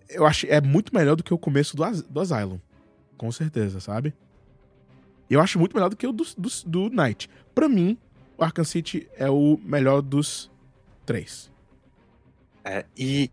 eu 0.09 0.25
acho 0.25 0.47
é 0.47 0.59
muito 0.61 0.93
melhor 0.95 1.15
do 1.15 1.23
que 1.23 1.33
o 1.33 1.37
começo 1.37 1.75
do, 1.75 1.83
As- 1.83 2.01
do 2.01 2.19
Asylum. 2.19 2.59
Com 3.15 3.31
certeza, 3.31 3.79
sabe? 3.79 4.13
Eu 5.29 5.41
acho 5.41 5.59
muito 5.59 5.75
melhor 5.75 5.89
do 5.89 5.95
que 5.95 6.07
o 6.07 6.11
do, 6.11 6.23
do, 6.37 6.49
do 6.65 6.89
Night. 6.89 7.29
Pra 7.53 7.67
mim, 7.67 7.97
o 8.37 8.43
Arkham 8.43 8.63
City 8.63 9.07
é 9.17 9.29
o 9.29 9.59
melhor 9.63 10.01
dos 10.01 10.49
três. 11.07 11.49
É, 12.63 12.85
e 12.95 13.31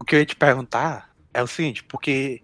o 0.00 0.04
que 0.04 0.16
eu 0.16 0.20
ia 0.20 0.26
te 0.26 0.34
perguntar 0.34 1.14
é 1.32 1.42
o 1.42 1.46
seguinte, 1.46 1.84
porque 1.84 2.42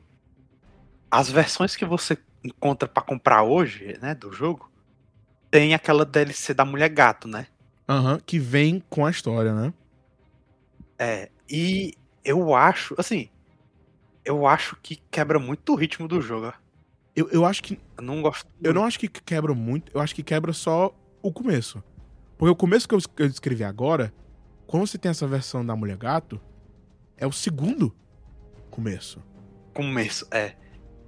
as 1.11 1.31
versões 1.31 1.74
que 1.74 1.85
você 1.85 2.16
encontra 2.45 2.87
pra 2.87 3.03
comprar 3.03 3.43
hoje, 3.43 3.99
né, 4.01 4.14
do 4.14 4.31
jogo, 4.31 4.70
tem 5.51 5.74
aquela 5.74 6.05
DLC 6.05 6.53
da 6.53 6.64
Mulher 6.64 6.91
Gato, 6.91 7.26
né? 7.26 7.47
Aham, 7.89 8.20
que 8.24 8.39
vem 8.39 8.85
com 8.91 9.07
a 9.07 9.11
história, 9.11 9.55
né? 9.55 9.72
É, 10.99 11.31
e 11.49 11.95
eu 12.22 12.55
acho, 12.55 12.95
assim, 12.99 13.31
eu 14.24 14.47
acho 14.47 14.76
que 14.83 14.97
quebra 15.11 15.39
muito 15.39 15.72
o 15.72 15.76
ritmo 15.76 16.07
do 16.07 16.20
jogo. 16.20 16.53
Eu, 17.16 17.31
eu 17.31 17.47
acho 17.47 17.62
que 17.62 17.81
Eu 17.97 18.05
não 18.05 18.20
gosto. 18.20 18.47
Eu 18.62 18.74
não 18.74 18.85
acho 18.85 18.99
que 18.99 19.09
quebra 19.09 19.55
muito, 19.55 19.91
eu 19.95 20.01
acho 20.03 20.14
que 20.14 20.22
quebra 20.22 20.53
só 20.53 20.95
o 21.22 21.33
começo. 21.33 21.83
Porque 22.39 22.51
o 22.51 22.57
começo 22.57 22.89
que 22.89 22.95
eu, 22.95 22.99
que 23.01 23.22
eu 23.24 23.28
descrevi 23.28 23.64
agora, 23.64 24.12
quando 24.66 24.86
você 24.86 24.97
tem 24.97 25.11
essa 25.11 25.26
versão 25.26 25.64
da 25.66 25.74
Mulher 25.74 25.97
Gato, 25.97 26.41
é 27.16 27.26
o 27.26 27.32
segundo 27.32 27.95
começo. 28.70 29.20
começo, 29.74 30.26
é. 30.30 30.55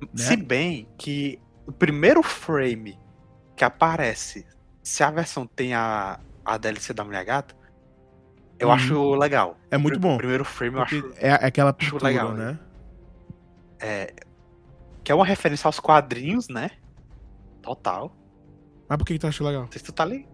Né? 0.00 0.08
Se 0.16 0.36
bem 0.36 0.88
que 0.98 1.40
o 1.66 1.72
primeiro 1.72 2.22
frame 2.22 2.98
que 3.56 3.64
aparece, 3.64 4.46
se 4.82 5.02
a 5.04 5.10
versão 5.10 5.46
tem 5.46 5.74
a, 5.74 6.18
a 6.44 6.56
DLC 6.58 6.92
da 6.94 7.04
Mulher 7.04 7.24
Gato, 7.24 7.54
eu 8.58 8.68
Uhum. 8.68 8.74
acho 8.74 9.14
legal. 9.14 9.56
É 9.70 9.78
muito 9.78 9.96
O 9.96 10.00
bom. 10.00 10.16
primeiro 10.16 10.44
frame 10.44 10.76
eu 10.76 10.82
Porque 10.82 10.96
acho 10.96 11.12
é, 11.16 11.28
é 11.28 11.46
aquela 11.46 11.72
pintura, 11.72 12.04
legal, 12.04 12.32
né? 12.32 12.58
é, 13.78 14.12
que 15.04 15.12
é 15.12 15.14
uma 15.14 15.24
referência 15.24 15.66
aos 15.68 15.78
quadrinhos, 15.80 16.48
né? 16.48 16.70
Total. 17.62 18.14
Mas 18.88 18.98
por 18.98 19.04
que, 19.06 19.12
que 19.14 19.18
tu 19.18 19.26
acha 19.26 19.44
legal? 19.44 19.62
Não 19.62 19.70
sei 19.72 19.78
se 19.78 19.84
tu 19.84 19.92
tá 19.92 20.02
ali. 20.02 20.26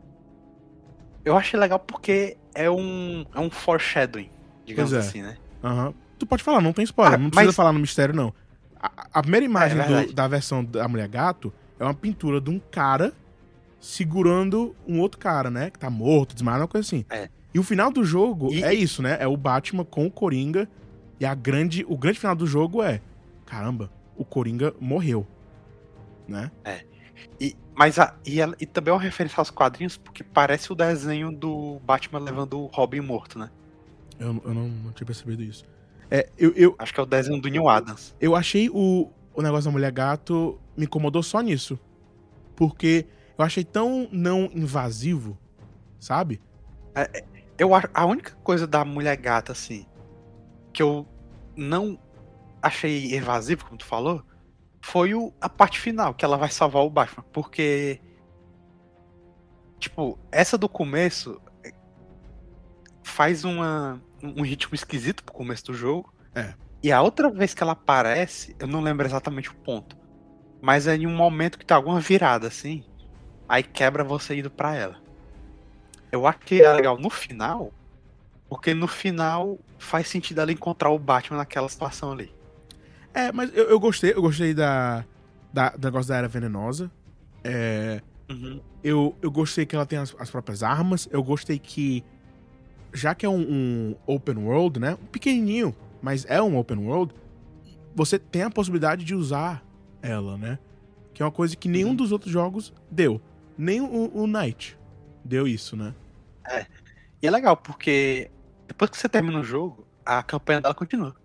Eu 1.26 1.36
achei 1.36 1.58
legal 1.60 1.78
porque 1.78 2.36
é 2.54 2.70
um, 2.70 3.26
é 3.34 3.40
um 3.40 3.50
foreshadowing, 3.50 4.30
digamos 4.64 4.92
é. 4.92 4.98
assim, 4.98 5.20
né? 5.22 5.36
Aham. 5.62 5.92
Tu 6.18 6.24
pode 6.24 6.42
falar, 6.42 6.60
não 6.62 6.72
tem 6.72 6.84
spoiler, 6.84 7.14
Ah, 7.14 7.18
não 7.18 7.28
precisa 7.28 7.48
mas- 7.48 7.56
falar 7.56 7.72
no 7.72 7.80
mistério, 7.80 8.14
não. 8.14 8.32
A, 8.80 8.90
a 9.14 9.20
primeira 9.22 9.44
imagem 9.44 9.78
É 9.78 10.06
do- 10.06 10.12
da 10.14 10.26
versão 10.28 10.64
da 10.64 10.86
Mulher 10.88 11.08
Gato 11.08 11.52
é 11.78 11.84
uma 11.84 11.92
pintura 11.92 12.40
de 12.40 12.48
um 12.48 12.58
cara 12.70 13.12
segurando 13.80 14.74
um 14.86 15.00
outro 15.00 15.18
cara, 15.18 15.50
né? 15.50 15.70
Que 15.70 15.78
tá 15.78 15.90
morto, 15.90 16.32
desmaiado, 16.34 16.62
uma 16.62 16.68
coisa 16.68 16.86
assim. 16.86 17.04
É. 17.10 17.28
E 17.52 17.58
o 17.58 17.62
final 17.62 17.90
do 17.90 18.04
jogo 18.04 18.52
E- 18.52 18.62
é 18.62 18.72
isso, 18.72 19.02
né? 19.02 19.16
É 19.20 19.26
o 19.26 19.36
Batman 19.36 19.84
com 19.84 20.06
o 20.06 20.10
Coringa. 20.10 20.68
E 21.18 21.24
a 21.26 21.34
grande, 21.34 21.84
o 21.88 21.96
grande 21.96 22.18
final 22.18 22.36
do 22.36 22.46
jogo 22.46 22.82
é: 22.82 23.00
caramba, 23.44 23.90
o 24.16 24.24
Coringa 24.24 24.74
morreu. 24.80 25.26
Né? 26.28 26.50
E, 27.40 27.56
mas 27.76 27.98
a, 27.98 28.14
e, 28.24 28.40
ela- 28.40 28.56
e 28.60 28.66
também 28.66 28.90
é 28.90 28.94
uma 28.94 29.02
referência 29.02 29.38
aos 29.40 29.50
quadrinhos 29.50 29.96
porque 29.96 30.24
parece 30.24 30.72
o 30.72 30.74
desenho 30.74 31.30
do 31.30 31.78
Batman 31.84 32.18
levando 32.20 32.58
o 32.58 32.66
Robin 32.66 33.00
morto, 33.00 33.38
né? 33.38 33.50
Eu, 34.18 34.28
eu 34.44 34.54
não, 34.54 34.68
não 34.68 34.92
tinha 34.92 35.06
percebido 35.06 35.42
isso. 35.42 35.64
É, 36.10 36.28
eu, 36.38 36.52
eu, 36.54 36.74
Acho 36.78 36.94
que 36.94 37.00
é 37.00 37.02
o 37.02 37.06
desenho 37.06 37.40
do 37.40 37.48
Neil 37.48 37.68
Adams. 37.68 38.14
eu 38.20 38.34
achei 38.34 38.70
o, 38.70 39.10
o 39.34 39.42
negócio 39.42 39.66
da 39.66 39.72
mulher 39.72 39.92
gato 39.92 40.58
me 40.76 40.84
incomodou 40.86 41.22
só 41.22 41.40
nisso. 41.40 41.78
Porque 42.54 43.06
eu 43.36 43.44
achei 43.44 43.62
tão 43.64 44.08
não 44.10 44.50
invasivo, 44.54 45.36
sabe? 46.00 46.40
Eu 47.58 47.74
acho 47.74 47.88
a 47.92 48.06
única 48.06 48.32
coisa 48.42 48.66
da 48.66 48.84
mulher 48.84 49.16
gata, 49.16 49.52
assim, 49.52 49.86
que 50.72 50.82
eu 50.82 51.06
não 51.54 51.98
achei 52.62 53.12
evasivo, 53.14 53.64
como 53.66 53.76
tu 53.76 53.84
falou, 53.84 54.22
foi 54.86 55.14
o, 55.14 55.32
a 55.40 55.48
parte 55.48 55.80
final, 55.80 56.14
que 56.14 56.24
ela 56.24 56.36
vai 56.36 56.48
salvar 56.48 56.84
o 56.84 56.90
Batman. 56.90 57.24
Porque. 57.32 58.00
Tipo, 59.80 60.16
essa 60.30 60.56
do 60.56 60.68
começo 60.68 61.40
é, 61.64 61.72
faz 63.02 63.44
uma, 63.44 64.00
um 64.22 64.42
ritmo 64.42 64.76
esquisito 64.76 65.24
pro 65.24 65.34
começo 65.34 65.66
do 65.66 65.74
jogo. 65.74 66.14
É. 66.34 66.54
E 66.82 66.92
a 66.92 67.02
outra 67.02 67.28
vez 67.28 67.52
que 67.52 67.62
ela 67.64 67.72
aparece, 67.72 68.54
eu 68.60 68.68
não 68.68 68.80
lembro 68.80 69.04
exatamente 69.04 69.50
o 69.50 69.54
ponto. 69.56 69.96
Mas 70.62 70.86
é 70.86 70.94
em 70.94 71.06
um 71.06 71.14
momento 71.14 71.58
que 71.58 71.66
tá 71.66 71.74
alguma 71.74 71.98
virada, 71.98 72.46
assim. 72.46 72.84
Aí 73.48 73.64
quebra 73.64 74.04
você 74.04 74.38
indo 74.38 74.50
pra 74.50 74.76
ela. 74.76 75.02
Eu 76.12 76.28
acho 76.28 76.38
que 76.38 76.62
é 76.62 76.72
legal 76.72 76.96
no 76.96 77.10
final, 77.10 77.72
porque 78.48 78.72
no 78.72 78.86
final 78.86 79.58
faz 79.78 80.06
sentido 80.06 80.40
ela 80.40 80.52
encontrar 80.52 80.90
o 80.90 80.98
Batman 80.98 81.38
naquela 81.38 81.68
situação 81.68 82.12
ali. 82.12 82.35
É, 83.16 83.32
mas 83.32 83.50
eu, 83.56 83.64
eu 83.70 83.80
gostei, 83.80 84.12
eu 84.12 84.20
gostei 84.20 84.52
da, 84.52 85.02
da, 85.50 85.70
do 85.70 85.86
negócio 85.86 86.08
da 86.10 86.18
Era 86.18 86.28
Venenosa. 86.28 86.90
É, 87.42 88.02
eu, 88.84 89.16
eu 89.22 89.30
gostei 89.30 89.64
que 89.64 89.74
ela 89.74 89.86
tem 89.86 89.98
as, 89.98 90.14
as 90.18 90.30
próprias 90.30 90.62
armas. 90.62 91.08
Eu 91.10 91.22
gostei 91.22 91.58
que, 91.58 92.04
já 92.92 93.14
que 93.14 93.24
é 93.24 93.28
um, 93.28 93.40
um 93.40 93.96
open 94.06 94.36
world, 94.36 94.78
né? 94.78 94.98
Um 95.02 95.06
pequenininho, 95.06 95.74
mas 96.02 96.26
é 96.28 96.42
um 96.42 96.58
open 96.58 96.76
world. 96.76 97.14
Você 97.94 98.18
tem 98.18 98.42
a 98.42 98.50
possibilidade 98.50 99.02
de 99.02 99.14
usar 99.14 99.64
ela, 100.02 100.36
né? 100.36 100.58
Que 101.14 101.22
é 101.22 101.24
uma 101.24 101.32
coisa 101.32 101.56
que 101.56 101.68
nenhum 101.70 101.88
Uhum. 101.90 101.96
dos 101.96 102.12
outros 102.12 102.30
jogos 102.30 102.70
deu. 102.90 103.18
Nem 103.56 103.80
o, 103.80 104.10
o 104.14 104.26
Knight 104.26 104.78
deu 105.24 105.48
isso, 105.48 105.74
né? 105.74 105.94
E 107.22 107.26
é 107.26 107.30
legal, 107.30 107.56
porque 107.56 108.30
depois 108.68 108.90
que 108.90 108.98
você 108.98 109.08
termina 109.08 109.40
o 109.40 109.42
jogo, 109.42 109.86
a 110.04 110.22
campanha 110.22 110.60
dela 110.60 110.74
continua. 110.74 111.16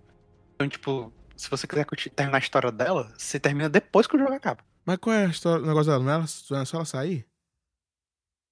Então, 0.56 0.70
tipo, 0.70 1.12
se 1.42 1.50
você 1.50 1.66
quiser 1.66 1.88
terminar 2.16 2.38
a 2.38 2.40
história 2.40 2.72
dela, 2.72 3.12
você 3.18 3.40
termina 3.40 3.68
depois 3.68 4.06
que 4.06 4.16
o 4.16 4.20
jogo 4.20 4.32
acaba. 4.32 4.64
Mas 4.86 4.98
qual 4.98 5.16
é 5.16 5.26
a 5.26 5.30
história, 5.30 5.64
o 5.64 5.68
negócio 5.68 5.92
dela? 5.92 6.04
Não 6.04 6.62
é 6.62 6.66
só 6.66 6.78
ela 6.78 6.86
sair? 6.86 7.28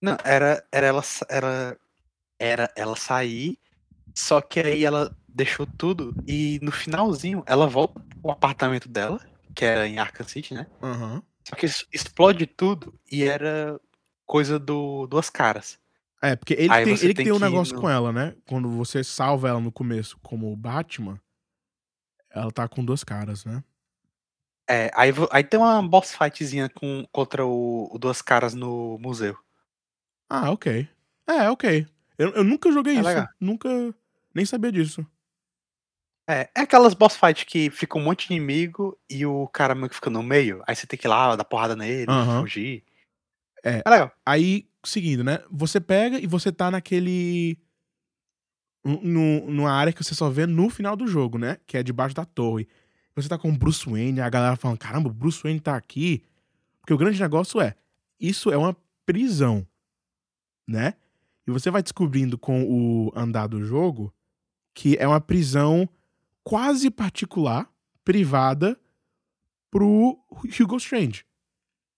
Não, 0.02 0.18
era, 0.24 0.66
era 0.72 0.88
ela 0.88 1.04
era, 1.30 1.78
era 2.40 2.74
ela 2.76 2.96
sair, 2.96 3.60
só 4.16 4.42
que 4.42 4.60
aí 4.60 4.84
ela 4.86 5.16
deixou 5.28 5.68
tudo 5.68 6.16
e 6.28 6.60
no 6.64 6.72
finalzinho 6.72 7.44
ela 7.46 7.68
volta 7.68 8.02
pro 8.22 8.32
apartamento 8.32 8.90
dela, 8.90 9.20
que 9.54 9.64
era 9.64 9.88
em 9.88 10.00
Arkham 10.00 10.28
City, 10.28 10.56
né? 10.56 10.66
Aham. 10.82 11.22
Só 11.48 11.56
que 11.56 11.68
explode 11.94 12.48
tudo 12.48 12.98
e 13.12 13.24
era 13.24 13.80
coisa 14.26 14.58
do 14.58 15.06
Duas 15.06 15.30
Caras. 15.30 15.78
É, 16.24 16.36
porque 16.36 16.54
ele, 16.54 16.74
Aí 16.74 16.84
tem, 16.84 16.94
ele 16.94 17.08
que 17.10 17.14
tem 17.14 17.26
tem 17.26 17.34
um 17.34 17.40
negócio 17.40 17.76
no- 17.76 17.82
com 17.82 17.90
ela, 17.90 18.12
né? 18.12 18.36
Quando 18.48 18.68
você 18.70 19.04
salva 19.04 19.48
ela 19.50 19.60
no 19.60 19.72
começo 19.72 20.18
como 20.24 20.56
Batman, 20.56 21.20
ela 22.30 22.52
tá 22.52 22.68
com 22.68 22.84
duas 22.84 23.04
caras, 23.04 23.46
né? 23.46 23.64
É, 24.70 24.92
aí, 24.94 25.12
aí 25.32 25.44
tem 25.44 25.60
uma 25.60 25.82
boss 25.82 26.14
fightzinha 26.16 26.70
com, 26.70 27.04
contra 27.12 27.44
o, 27.46 27.90
o 27.92 27.98
Duas 27.98 28.22
Caras 28.22 28.54
no 28.54 29.00
museu. 29.00 29.36
Ah, 30.30 30.52
ok. 30.52 30.88
É, 31.28 31.50
ok. 31.50 31.88
Eu, 32.18 32.30
eu 32.36 32.44
nunca 32.44 32.72
joguei 32.72 32.94
É 32.96 33.00
isso. 33.00 33.08
legal. 33.08 33.28
Nunca. 33.40 33.70
Nem 34.34 34.46
sabia 34.46 34.72
disso. 34.72 35.06
É, 36.30 36.48
é 36.56 36.62
aquelas 36.62 36.94
boss 36.94 37.18
fight 37.18 37.44
que 37.46 37.72
fica 37.72 37.98
um 37.98 38.04
monte 38.04 38.28
de 38.28 38.36
inimigo 38.36 38.96
e 39.10 39.26
o 39.26 39.48
cara 39.48 39.74
meio 39.74 39.90
que 39.90 39.96
fica 39.96 40.12
no 40.12 40.22
meio, 40.22 40.62
aí 40.68 40.76
você 40.76 40.86
tem 40.86 41.00
que 41.00 41.08
ir 41.08 41.10
lá 41.10 41.36
dar 41.36 41.44
porrada 41.44 41.76
nele, 41.76 42.06
Aham. 42.08 42.42
fugir. 42.42 42.84
É. 43.64 43.82
É 43.84 43.90
legal. 43.90 44.12
Aí, 44.26 44.70
seguindo, 44.86 45.24
né? 45.24 45.40
Você 45.52 45.80
pega 45.80 46.20
e 46.20 46.28
você 46.28 46.52
tá 46.52 46.70
naquele. 46.70 47.58
No, 48.84 49.50
numa 49.52 49.72
área 49.72 49.92
que 49.92 50.04
você 50.04 50.16
só 50.16 50.30
vê 50.30 50.46
no 50.46 50.70
final 50.70 50.96
do 50.96 51.06
jogo, 51.08 51.38
né? 51.38 51.58
Que 51.68 51.78
é 51.78 51.84
debaixo 51.84 52.16
da 52.16 52.26
torre. 52.26 52.68
Você 53.16 53.28
tá 53.28 53.38
com 53.38 53.50
o 53.50 53.58
Bruce 53.58 53.90
Wayne, 53.90 54.22
a 54.22 54.30
galera 54.30 54.56
falando: 54.56 54.78
caramba, 54.78 55.10
o 55.10 55.14
Bruce 55.14 55.42
Wayne 55.44 55.60
tá 55.60 55.76
aqui. 55.76 56.24
Porque 56.80 56.94
o 56.94 56.98
grande 56.98 57.20
negócio 57.20 57.60
é: 57.60 57.76
isso 58.20 58.52
é 58.52 58.58
uma 58.58 58.76
prisão. 59.06 59.66
né? 60.68 60.94
E 61.48 61.52
você 61.52 61.72
vai 61.72 61.82
descobrindo 61.82 62.38
com 62.38 62.64
o 62.64 63.12
andar 63.16 63.48
do 63.48 63.66
jogo 63.66 64.14
que 64.74 64.96
é 64.98 65.08
uma 65.08 65.20
prisão 65.20 65.90
quase 66.44 66.90
particular, 66.92 67.68
privada, 68.06 68.80
pro 69.72 70.18
Hugo 70.32 70.78
Strange. 70.78 71.26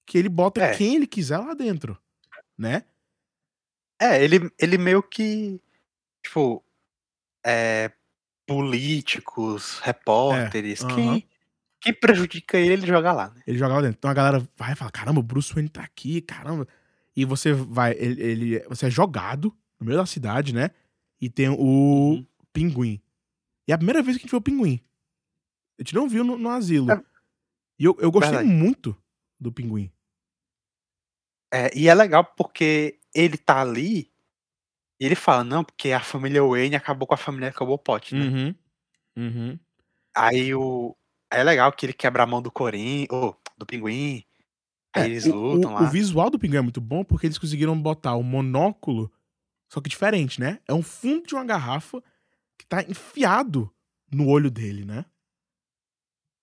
Que 0.05 0.17
ele 0.17 0.29
bota 0.29 0.61
É. 0.63 0.75
quem 0.75 0.95
ele 0.95 1.05
quiser 1.05 1.37
lá 1.37 1.53
dentro, 1.53 1.97
né? 2.57 2.85
É, 3.99 4.23
ele, 4.23 4.49
ele 4.57 4.77
meio 4.77 5.03
que. 5.03 5.61
Tipo. 6.23 6.63
É, 7.45 7.91
políticos, 8.47 9.79
repórteres. 9.79 10.83
É, 10.83 10.87
quem, 10.87 11.27
quem 11.79 11.93
prejudica 11.93 12.57
ele, 12.57 12.73
ele 12.73 12.87
joga 12.87 13.11
lá, 13.11 13.29
né? 13.29 13.41
Ele 13.47 13.57
joga 13.57 13.75
lá 13.75 13.81
dentro. 13.81 13.97
Então 13.97 14.11
a 14.11 14.13
galera 14.13 14.47
vai 14.57 14.73
e 14.73 14.75
fala: 14.75 14.91
caramba, 14.91 15.19
o 15.19 15.23
Bruce 15.23 15.53
Wayne 15.53 15.69
tá 15.69 15.81
aqui, 15.83 16.21
caramba. 16.21 16.67
E 17.15 17.25
você 17.25 17.53
vai, 17.53 17.91
ele, 17.97 18.21
ele- 18.21 18.59
você 18.69 18.87
é 18.87 18.89
jogado 18.89 19.55
no 19.79 19.85
meio 19.85 19.97
da 19.97 20.05
cidade, 20.05 20.53
né? 20.53 20.69
E 21.19 21.29
tem 21.29 21.49
o 21.49 21.55
Uhum. 21.57 22.25
pinguim. 22.53 23.01
E 23.67 23.71
é 23.71 23.75
a 23.75 23.77
primeira 23.77 24.01
vez 24.01 24.17
que 24.17 24.21
a 24.21 24.23
gente 24.23 24.31
vê 24.31 24.37
o 24.37 24.41
pinguim. 24.41 24.79
A 25.79 25.83
gente 25.83 25.93
não 25.95 26.07
viu 26.07 26.23
no, 26.23 26.37
no 26.37 26.49
asilo. 26.49 26.91
É. 26.91 27.01
E 27.79 27.85
eu, 27.85 27.95
eu 27.99 28.11
gostei 28.11 28.37
Verdade. 28.37 28.49
muito 28.55 28.95
do 29.39 29.51
pinguim. 29.51 29.91
É, 31.53 31.75
e 31.77 31.87
é 31.87 31.93
legal 31.93 32.23
porque 32.37 32.99
ele 33.13 33.37
tá 33.37 33.61
ali 33.61 34.10
ele 35.05 35.15
fala, 35.15 35.43
não, 35.43 35.63
porque 35.63 35.91
a 35.91 35.99
família 36.01 36.43
Wayne 36.43 36.75
acabou 36.75 37.07
com 37.07 37.13
a 37.13 37.17
família 37.17 37.51
Cobblepot, 37.53 38.15
né? 38.15 38.25
Uhum. 38.25 38.55
Uhum. 39.17 39.59
Aí 40.15 40.53
o. 40.55 40.95
aí 41.31 41.41
é 41.41 41.43
legal 41.43 41.71
que 41.73 41.85
ele 41.85 41.93
quebra 41.93 42.23
a 42.23 42.27
mão 42.27 42.41
do 42.41 42.51
Corim, 42.51 43.07
ou 43.11 43.37
do 43.57 43.65
pinguim. 43.65 44.23
Aí 44.95 45.03
É, 45.03 45.05
eles 45.07 45.25
o, 45.27 45.35
lutam 45.35 45.71
o- 45.71 45.75
lá. 45.75 45.83
o 45.83 45.87
visual 45.87 46.29
do 46.29 46.39
pinguim 46.39 46.57
é 46.57 46.61
muito 46.61 46.81
bom 46.81 47.03
porque 47.03 47.27
eles 47.27 47.37
conseguiram 47.39 47.79
botar 47.81 48.15
o 48.15 48.23
monóculo, 48.23 49.11
só 49.71 49.81
que 49.81 49.89
diferente, 49.89 50.39
né? 50.39 50.59
É 50.67 50.73
um 50.73 50.83
fundo 50.83 51.27
de 51.27 51.35
uma 51.35 51.45
garrafa 51.45 52.01
que 52.59 52.65
tá 52.67 52.83
enfiado 52.83 53.71
no 54.11 54.27
olho 54.29 54.51
dele, 54.51 54.85
né? 54.85 55.05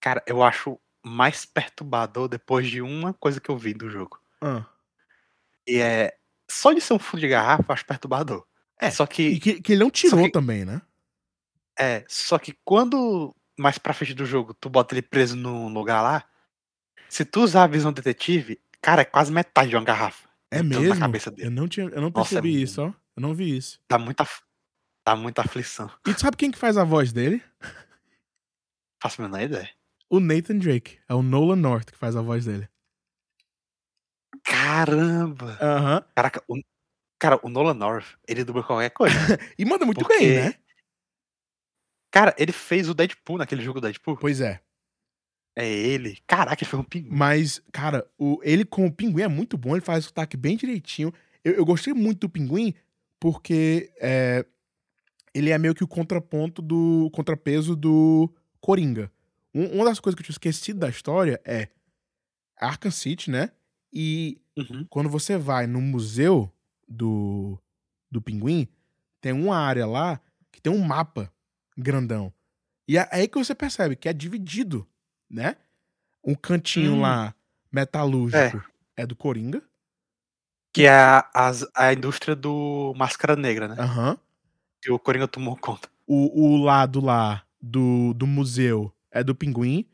Cara, 0.01 0.23
eu 0.27 0.43
acho 0.43 0.79
mais 1.05 1.45
perturbador 1.45 2.29
depois 2.29 2.69
de 2.69 2.81
uma 2.81 3.13
coisa 3.15 3.41
que 3.41 3.51
eu 3.51 3.57
vi 3.57 3.75
do 3.75 3.91
jogo. 3.91 4.19
Ah. 4.43 4.65
E 5.67 5.79
é. 5.81 6.17
Só 6.51 6.73
de 6.73 6.81
ser 6.81 6.95
um 6.95 6.99
fundo 6.99 7.21
de 7.21 7.29
garrafa, 7.29 7.65
eu 7.69 7.75
acho 7.75 7.85
perturbador. 7.87 8.47
É, 8.81 8.91
Só 8.91 9.07
que. 9.07 9.23
E 9.23 9.41
que, 9.41 9.61
que 9.61 9.73
ele 9.73 9.83
não 9.83 9.91
tirou 9.91 10.25
que- 10.25 10.31
também, 10.31 10.65
né? 10.65 10.81
É, 11.79 12.05
só 12.09 12.39
que 12.39 12.57
quando 12.65 13.35
mais 13.57 13.79
pra 13.79 13.93
frente 13.95 14.15
do 14.15 14.25
jogo 14.27 14.53
tu 14.55 14.69
bota 14.69 14.95
ele 14.95 15.03
preso 15.03 15.37
num 15.37 15.69
lugar 15.69 16.03
lá, 16.03 16.25
se 17.09 17.25
tu 17.25 17.41
usar 17.43 17.65
a 17.65 17.69
visão 17.69 17.93
detetive, 17.93 18.61
cara, 18.81 19.03
é 19.03 19.05
quase 19.05 19.31
metade 19.33 19.71
de 19.71 19.77
uma 19.77 19.85
garrafa. 19.85 20.29
É 20.51 20.63
mesmo? 20.63 20.89
Na 20.95 20.99
cabeça 20.99 21.31
dele. 21.31 21.47
Eu 21.49 21.51
não, 21.53 21.69
tinha, 21.69 21.87
eu 21.87 22.01
não 22.01 22.11
Nossa, 22.11 22.21
é 22.21 22.23
percebi 22.41 22.51
muito- 22.51 22.65
isso, 22.65 22.83
ó. 22.83 22.87
Eu 22.89 23.23
não 23.23 23.35
vi 23.35 23.57
isso. 23.57 23.81
Dá 23.89 23.99
muita, 23.99 24.27
dá 25.07 25.15
muita 25.17 25.43
aflição. 25.43 25.91
E 26.07 26.15
tu 26.15 26.21
sabe 26.21 26.37
quem 26.37 26.51
que 26.51 26.59
faz 26.59 26.77
a 26.77 26.85
voz 26.85 27.13
dele? 27.13 27.43
Faço 29.03 29.21
a 29.23 29.25
menor 29.29 29.43
ideia. 29.43 29.71
O 30.11 30.19
Nathan 30.21 30.59
Drake. 30.59 30.99
É 31.09 31.15
o 31.15 31.23
Nolan 31.23 31.57
North 31.57 31.91
que 31.93 31.99
faz 31.99 32.17
a 32.17 32.23
voz 32.23 32.45
dele. 32.47 32.69
Caramba! 34.43 35.59
Aham. 35.61 36.05
Caraca, 36.15 36.43
o, 36.49 36.57
cara, 37.19 37.39
o 37.43 37.49
Nolan 37.49 37.75
North, 37.75 38.07
ele 38.27 38.45
dubla 38.45 38.63
qualquer 38.63 38.91
coisa. 38.91 39.15
E 39.59 39.65
manda 39.65 39.85
muito 39.85 40.01
Porque- 40.01 40.19
bem, 40.19 40.35
né? 40.37 40.55
cara, 42.11 42.35
ele 42.39 42.53
fez 42.53 42.89
o 42.89 42.95
Deadpool 42.95 43.39
naquele 43.39 43.63
jogo 43.63 43.81
Deadpool. 43.81 44.17
Pois 44.17 44.41
é. 44.41 44.61
É 45.57 45.69
ele. 45.69 46.19
Caraca, 46.27 46.63
ele 46.63 46.71
foi 46.71 46.79
um 46.79 46.85
pinguim. 46.85 47.11
Mas, 47.11 47.61
cara, 47.73 48.07
o, 48.17 48.39
ele 48.43 48.65
com 48.65 48.87
o 48.87 48.93
pinguim 48.93 49.23
é 49.23 49.29
muito 49.29 49.59
bom. 49.59 49.75
Ele 49.75 49.85
faz 49.85 50.05
o 50.05 50.09
sotaque 50.09 50.37
bem 50.37 50.57
direitinho. 50.57 51.13
Eu, 51.45 51.55
eu 51.55 51.65
gostei 51.65 51.93
muito 51.93 52.21
do 52.21 52.29
pinguim 52.29 52.73
porque 53.19 53.93
é, 54.01 54.47
ele 55.35 55.51
é 55.51 55.59
meio 55.59 55.75
que 55.75 55.83
o 55.83 55.89
contraponto 55.89 56.63
do 56.63 57.11
contrapeso 57.13 57.75
do 57.75 58.33
Coringa. 58.61 59.11
Um- 59.53 59.67
uma 59.77 59.85
das 59.85 59.99
coisas 59.99 60.15
que 60.17 60.23
eu 60.23 60.25
tinha 60.27 60.35
esquecido 60.35 60.79
da 60.79 60.89
história 60.89 61.41
é 61.45 61.69
Arkham 62.57 62.91
City, 62.93 63.31
né? 63.31 63.51
E 63.93 64.41
Uhum. 64.57 64.85
quando 64.91 65.09
você 65.09 65.37
vai 65.39 65.67
no 65.67 65.81
museu 65.81 66.53
do, 66.89 67.59
do 68.11 68.21
pinguim, 68.23 68.67
tem 69.21 69.33
uma 69.33 69.57
área 69.59 69.87
lá 69.87 70.21
que 70.53 70.61
tem 70.61 70.73
um 70.73 70.81
mapa 70.85 71.33
grandão. 71.77 72.33
E 72.87 72.97
é 72.97 73.09
aí 73.13 73.29
que 73.29 73.39
você 73.39 73.55
percebe 73.55 73.97
que 73.97 74.09
é 74.09 74.13
dividido, 74.13 74.87
né? 75.31 75.57
Um 76.25 76.35
cantinho 76.35 76.95
Hum. 76.95 77.01
lá 77.03 77.35
metalúrgico 77.71 78.63
é. 78.97 79.07
do 79.07 79.15
Coringa. 79.15 79.63
Que 80.73 80.85
é 80.85 80.91
a, 80.91 81.29
as- 81.35 81.67
a 81.75 81.93
indústria 81.93 82.35
do 82.37 82.95
Máscara 82.97 83.37
Negra, 83.37 83.69
né? 83.69 83.77
Aham. 83.79 84.19
Que 84.81 84.91
o 84.91 84.99
Coringa 84.99 85.27
tomou 85.29 85.57
conta. 85.57 85.89
O, 86.07 86.55
o 86.55 86.57
lado 86.57 87.01
lá 87.01 87.45
do, 87.61 88.15
do 88.15 88.27
museu 88.27 88.93
é 89.11 89.23
do 89.25 89.35
pinguim. 89.35 89.87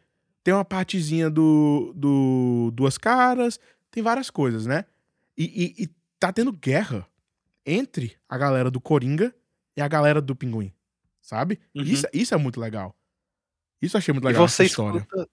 Tem 0.43 0.53
uma 0.53 0.65
partezinha 0.65 1.31
do, 1.31 1.93
do 1.97 2.71
Duas 2.75 2.99
Caras. 2.99 3.59
Tem 3.91 4.03
várias 4.03 4.31
coisas, 4.31 4.67
né? 4.67 4.85
E, 5.37 5.45
e- 5.79 5.85
e 5.85 5.91
tá 6.27 6.33
tendo 6.33 6.53
guerra 6.53 7.07
entre 7.67 8.17
a 8.29 8.37
galera 8.39 8.71
do 8.71 8.81
Coringa 8.81 9.35
e 9.77 9.81
a 9.83 9.89
galera 9.89 10.21
do 10.21 10.35
pinguim. 10.37 10.73
Sabe? 11.23 11.59
Uhum. 11.75 11.83
Isso, 11.83 12.07
isso 12.13 12.35
é 12.35 12.37
muito 12.37 12.61
legal. 12.61 12.95
Isso 13.81 13.97
eu 13.97 13.99
achei 13.99 14.13
muito 14.13 14.25
E 14.25 14.29
legal 14.29 14.47
você 14.49 14.63
essa 14.63 14.71
história. 14.71 14.99
escuta. 14.99 15.29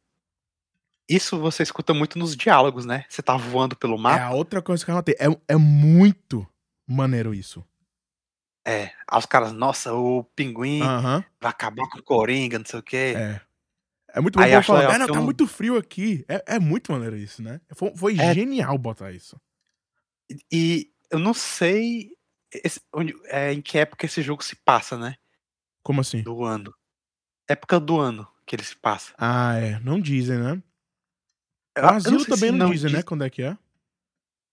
Isso 1.10 1.38
você 1.40 1.64
escuta 1.64 1.94
muito 1.94 2.18
nos 2.18 2.36
diálogos, 2.36 2.86
né? 2.86 3.04
Você 3.10 3.22
tá 3.22 3.36
voando 3.36 3.76
pelo 3.76 3.96
É 3.96 4.00
mapa. 4.00 4.24
a 4.24 4.32
outra 4.34 4.62
coisa 4.62 4.84
que 4.86 4.90
eu 4.92 4.96
anotei. 4.96 5.16
É, 5.20 5.54
é 5.54 5.58
muito 5.58 6.48
maneiro 6.88 7.34
isso. 7.34 7.66
É. 8.66 8.92
Os 9.12 9.26
caras, 9.26 9.52
nossa, 9.52 9.94
o 9.94 10.24
pinguim 10.36 10.82
Aham. 10.82 11.24
vai 11.42 11.50
acabar 11.52 11.90
com 11.90 12.00
o 12.00 12.04
Coringa, 12.04 12.60
não 12.60 12.66
sei 12.66 12.80
o 12.80 12.84
quê. 12.84 13.14
É. 13.18 13.42
É 14.14 14.22
muito 14.22 14.38
bom 14.38 14.44
Aí 14.44 14.52
quando 14.52 14.60
acho 14.60 14.68
fala, 14.68 14.80
legal 14.80 14.96
"Ah, 14.96 15.00
não, 15.00 15.08
tá 15.08 15.20
um- 15.20 15.24
muito 15.26 15.48
frio 15.48 15.78
aqui. 15.78 16.24
É, 16.28 16.56
é 16.56 16.60
muito 16.60 16.92
maneiro 16.92 17.18
isso, 17.18 17.42
né? 17.42 17.60
Foi, 17.74 17.96
foi 17.96 18.18
É. 18.20 18.34
genial 18.34 18.78
botar 18.78 19.12
isso. 19.12 19.40
E 20.52 20.92
eu 21.10 21.20
não 21.20 21.34
sei 21.34 22.12
esse- 22.54 22.82
onde- 22.94 23.16
é, 23.26 23.52
em 23.54 23.62
que 23.62 23.78
época 23.78 24.06
esse 24.06 24.22
jogo 24.22 24.44
se 24.44 24.56
passa, 24.56 24.98
né? 24.98 25.16
Como 25.84 26.02
assim? 26.02 26.22
Do 26.22 26.44
ano. 26.44 26.74
Época 27.50 27.80
do 27.80 28.00
ano 28.00 28.28
que 28.46 28.56
ele 28.56 28.64
se 28.64 28.76
passa. 28.76 29.14
Ah, 29.18 29.56
é. 29.56 29.80
Não 29.80 30.00
dizem, 30.00 30.38
né? 30.38 30.62
Eu- 31.76 31.84
O 31.84 31.88
eu 31.88 31.90
asilo 31.90 32.20
sei 32.22 32.34
também 32.36 32.52
não, 32.52 32.70
dizem, 32.70 32.90
diz- 32.90 32.98
né? 33.00 33.04
Quando 33.04 33.24
é 33.24 33.30
que 33.30 33.42
é? 33.44 33.58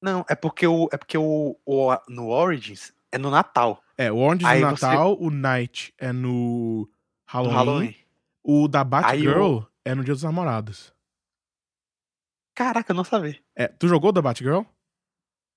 Não, 0.01 0.25
é 0.29 0.35
porque, 0.37 0.67
o, 0.67 0.89
é 0.93 0.97
porque 0.97 1.19
o, 1.19 1.59
o- 1.67 1.97
no 2.09 2.29
Origins 2.29 2.93
é 3.11 3.19
no 3.19 3.31
Natal. 3.31 3.83
É, 3.97 4.13
o 4.13 4.17
Orange 4.19 4.47
Aí 4.47 4.61
no 4.61 4.71
você- 4.77 4.87
Natal, 4.87 5.17
o 5.21 5.29
Night 5.31 5.93
é 5.99 6.13
no 6.13 6.89
No 6.89 6.89
Halloween. 7.27 7.55
Halloween. 7.57 7.97
O 8.45 8.69
da 8.69 8.85
Batgirl 8.85 9.61
é 9.85 9.95
no 9.95 10.05
Dia 10.05 10.15
dos 10.15 10.23
Namorados. 10.23 10.95
Caraca, 12.55 12.93
eu 12.93 12.97
não 12.97 13.05
sabia. 13.05 13.41
É, 13.57 13.69
tu 13.69 13.87
jogou 13.89 14.13
da 14.13 14.23
Batgirl? 14.23 14.63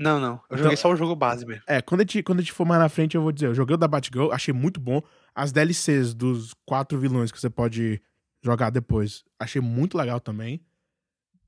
Não, 0.02 0.20
não. 0.20 0.34
Eu 0.50 0.56
Então- 0.56 0.58
joguei 0.58 0.78
só 0.78 0.90
o 0.92 0.96
jogo 0.96 1.16
base 1.16 1.46
mesmo. 1.46 1.64
É, 1.68 1.82
quando 1.82 2.02
a, 2.02 2.04
gente, 2.04 2.24
quando 2.24 2.40
a 2.40 2.42
gente 2.42 2.52
for 2.54 2.66
mais 2.66 2.82
na 2.82 2.90
frente, 2.90 3.16
eu 3.16 3.22
vou 3.22 3.32
dizer. 3.32 3.48
Eu 3.48 3.54
joguei 3.56 3.76
o 3.76 3.78
da 3.78 3.88
Batgirl, 3.88 4.32
achei 4.32 4.54
muito 4.54 4.80
bom. 4.80 5.02
As 5.36 5.52
DLCs 5.52 6.14
dos 6.14 6.54
quatro 6.66 6.98
vilões 7.00 7.32
que 7.32 7.40
você 7.40 7.50
pode 7.50 8.02
jogar 8.44 8.70
depois, 8.72 9.24
achei 9.40 9.62
muito 9.62 9.96
legal 9.98 10.20
também. 10.20 10.66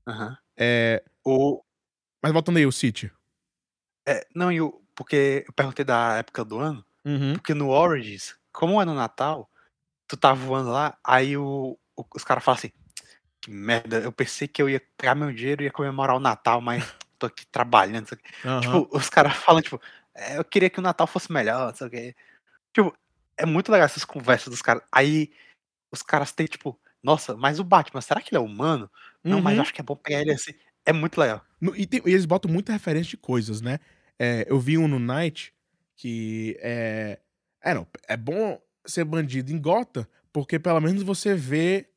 Aham. 0.06 0.36
É, 0.56 1.02
O, 1.24 1.62
mas 2.22 2.32
voltando 2.32 2.58
aí, 2.58 2.66
o 2.66 2.70
City. 2.72 3.10
é, 4.06 4.24
não, 4.34 4.52
e 4.52 4.60
o, 4.60 4.80
porque 4.94 5.44
eu 5.46 5.52
perguntei 5.52 5.84
da 5.84 6.18
época 6.18 6.44
do 6.44 6.58
ano. 6.58 6.84
Uhum. 7.04 7.32
Porque 7.34 7.52
no 7.54 7.70
Origins, 7.70 8.36
como 8.52 8.80
é 8.80 8.84
no 8.84 8.94
Natal, 8.94 9.50
tu 10.06 10.16
tá 10.16 10.32
voando 10.32 10.70
lá, 10.70 10.96
aí 11.02 11.36
o, 11.36 11.76
o- 11.96 12.04
os 12.14 12.22
caras 12.22 12.44
falam 12.44 12.58
assim: 12.58 12.70
que 13.42 13.50
merda, 13.50 13.98
eu 13.98 14.12
pensei 14.12 14.46
que 14.46 14.62
eu 14.62 14.68
ia 14.70 14.80
pegar 14.96 15.14
meu 15.16 15.32
dinheiro 15.32 15.62
e 15.62 15.64
ia 15.66 15.72
comemorar 15.72 16.14
o 16.16 16.20
Natal, 16.20 16.60
mas 16.60 16.84
tô 17.28 17.32
aqui 17.32 17.46
trabalhando. 17.46 18.00
não 18.02 18.06
sei 18.08 18.18
o 18.18 18.20
quê." 18.20 18.30
Aham. 18.44 18.60
Tipo, 18.60 18.96
os 18.96 19.08
caras 19.10 19.34
falam, 19.36 19.62
tipo, 19.62 19.80
"É, 20.14 20.38
eu 20.38 20.44
queria 20.44 20.70
que 20.70 20.78
o 20.78 20.82
Natal 20.82 21.06
fosse 21.06 21.32
melhor, 21.32 21.68
não 21.68 21.74
sei 21.74 21.86
o 21.86 21.90
quê. 21.90 22.16
Tipo, 22.72 22.96
é 23.36 23.46
muito 23.46 23.70
legal 23.72 23.86
essas 23.86 24.04
conversas 24.04 24.48
dos 24.48 24.62
caras. 24.62 24.82
Aí 24.92 25.32
os 25.92 26.02
caras 26.02 26.32
têm, 26.32 26.46
tipo, 26.46 26.78
nossa, 27.02 27.36
mas 27.36 27.58
o 27.60 27.64
Batman, 27.64 28.00
será 28.00 28.20
que 28.20 28.30
ele 28.34 28.38
é 28.42 28.44
humano? 28.44 28.90
Não, 29.22 29.40
mas 29.40 29.56
Uhum. 29.56 29.62
acho 29.62 29.74
que 29.74 29.80
é 29.80 29.84
bom 29.84 29.96
pegar 29.96 30.20
ele 30.20 30.32
assim. 30.32 30.52
É 30.86 30.92
muito 30.92 31.18
legal. 31.20 31.44
No- 31.60 31.74
e, 31.76 31.86
tem- 31.86 32.02
e 32.04 32.10
eles 32.10 32.26
botam 32.26 32.50
muita 32.50 32.72
referência 32.72 33.10
de 33.10 33.16
coisas, 33.16 33.60
né? 33.60 33.78
É, 34.18 34.46
eu 34.48 34.58
vi 34.58 34.76
um 34.78 34.86
no 34.88 34.98
Night 34.98 35.52
que 35.96 36.56
é. 36.60 37.18
É, 37.62 37.74
não. 37.74 37.86
É 38.08 38.16
bom 38.16 38.60
ser 38.84 39.04
bandido 39.04 39.50
em 39.52 39.58
Gotham, 39.60 40.06
porque 40.32 40.58
pelo 40.58 40.80
menos 40.80 41.02
você 41.02 41.34
vê. 41.34 41.88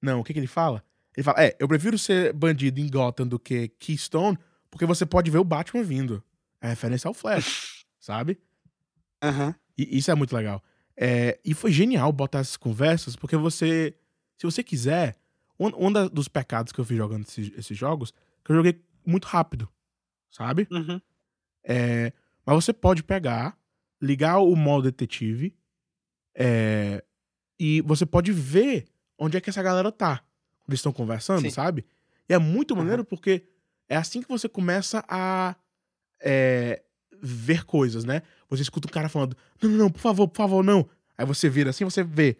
Não, 0.00 0.20
o 0.20 0.24
que, 0.24 0.32
que 0.32 0.38
ele 0.38 0.46
fala? 0.46 0.84
Ele 1.16 1.24
fala: 1.24 1.42
É, 1.44 1.56
eu 1.58 1.68
prefiro 1.68 1.98
ser 1.98 2.32
bandido 2.32 2.80
em 2.80 2.88
Gotham 2.88 3.26
do 3.26 3.38
que 3.38 3.68
Keystone, 3.78 4.38
porque 4.70 4.86
você 4.86 5.04
pode 5.06 5.30
ver 5.30 5.38
o 5.38 5.44
Batman 5.44 5.82
vindo. 5.82 6.22
É 6.60 6.68
referência 6.68 7.08
ao 7.08 7.14
Flash, 7.14 7.84
sabe? 8.00 8.38
E 9.76 9.98
isso 9.98 10.10
é 10.10 10.14
muito 10.14 10.34
legal. 10.34 10.62
É, 10.96 11.38
e 11.44 11.54
foi 11.54 11.72
genial 11.72 12.12
botar 12.12 12.38
essas 12.40 12.56
conversas, 12.56 13.16
porque 13.16 13.36
você. 13.36 13.94
Se 14.36 14.44
você 14.46 14.62
quiser. 14.62 15.16
Um, 15.58 15.86
um 15.86 15.92
da- 15.92 16.08
dos 16.08 16.26
pecados 16.26 16.72
que 16.72 16.80
eu 16.80 16.84
fiz 16.84 16.96
jogando 16.96 17.22
esses, 17.28 17.52
esses 17.56 17.78
jogos, 17.78 18.12
que 18.44 18.50
eu 18.50 18.56
joguei 18.56 18.82
muito 19.06 19.26
rápido, 19.26 19.68
sabe? 20.28 20.66
Uhum. 20.68 21.00
É, 21.62 22.12
Mas 22.44 22.56
você 22.56 22.72
pode 22.72 23.04
pegar, 23.04 23.56
ligar 24.02 24.38
o 24.38 24.56
modo 24.56 24.82
detetive, 24.90 25.56
é, 26.34 27.04
e 27.58 27.80
você 27.82 28.04
pode 28.04 28.32
ver 28.32 28.86
onde 29.16 29.36
é 29.36 29.40
que 29.40 29.48
essa 29.48 29.62
galera 29.62 29.92
tá. 29.92 30.24
Eles 30.68 30.78
estão 30.80 30.92
conversando, 30.92 31.42
Sim. 31.42 31.50
sabe? 31.50 31.84
E 32.28 32.32
é 32.34 32.38
muito 32.38 32.74
maneiro 32.74 33.04
porque 33.04 33.46
é 33.88 33.96
assim 33.96 34.22
que 34.22 34.28
você 34.28 34.48
começa 34.48 35.04
a 35.08 35.54
é, 36.20 36.82
ver 37.20 37.64
coisas, 37.64 38.04
né? 38.04 38.22
Você 38.48 38.62
escuta 38.62 38.88
um 38.88 38.90
cara 38.90 39.08
falando, 39.08 39.36
não, 39.62 39.70
não, 39.70 39.78
não, 39.78 39.90
por 39.90 40.00
favor, 40.00 40.26
por 40.28 40.36
favor, 40.36 40.64
não. 40.64 40.88
Aí 41.18 41.26
você 41.26 41.48
vira 41.48 41.70
assim, 41.70 41.84
você 41.84 42.02
vê 42.02 42.38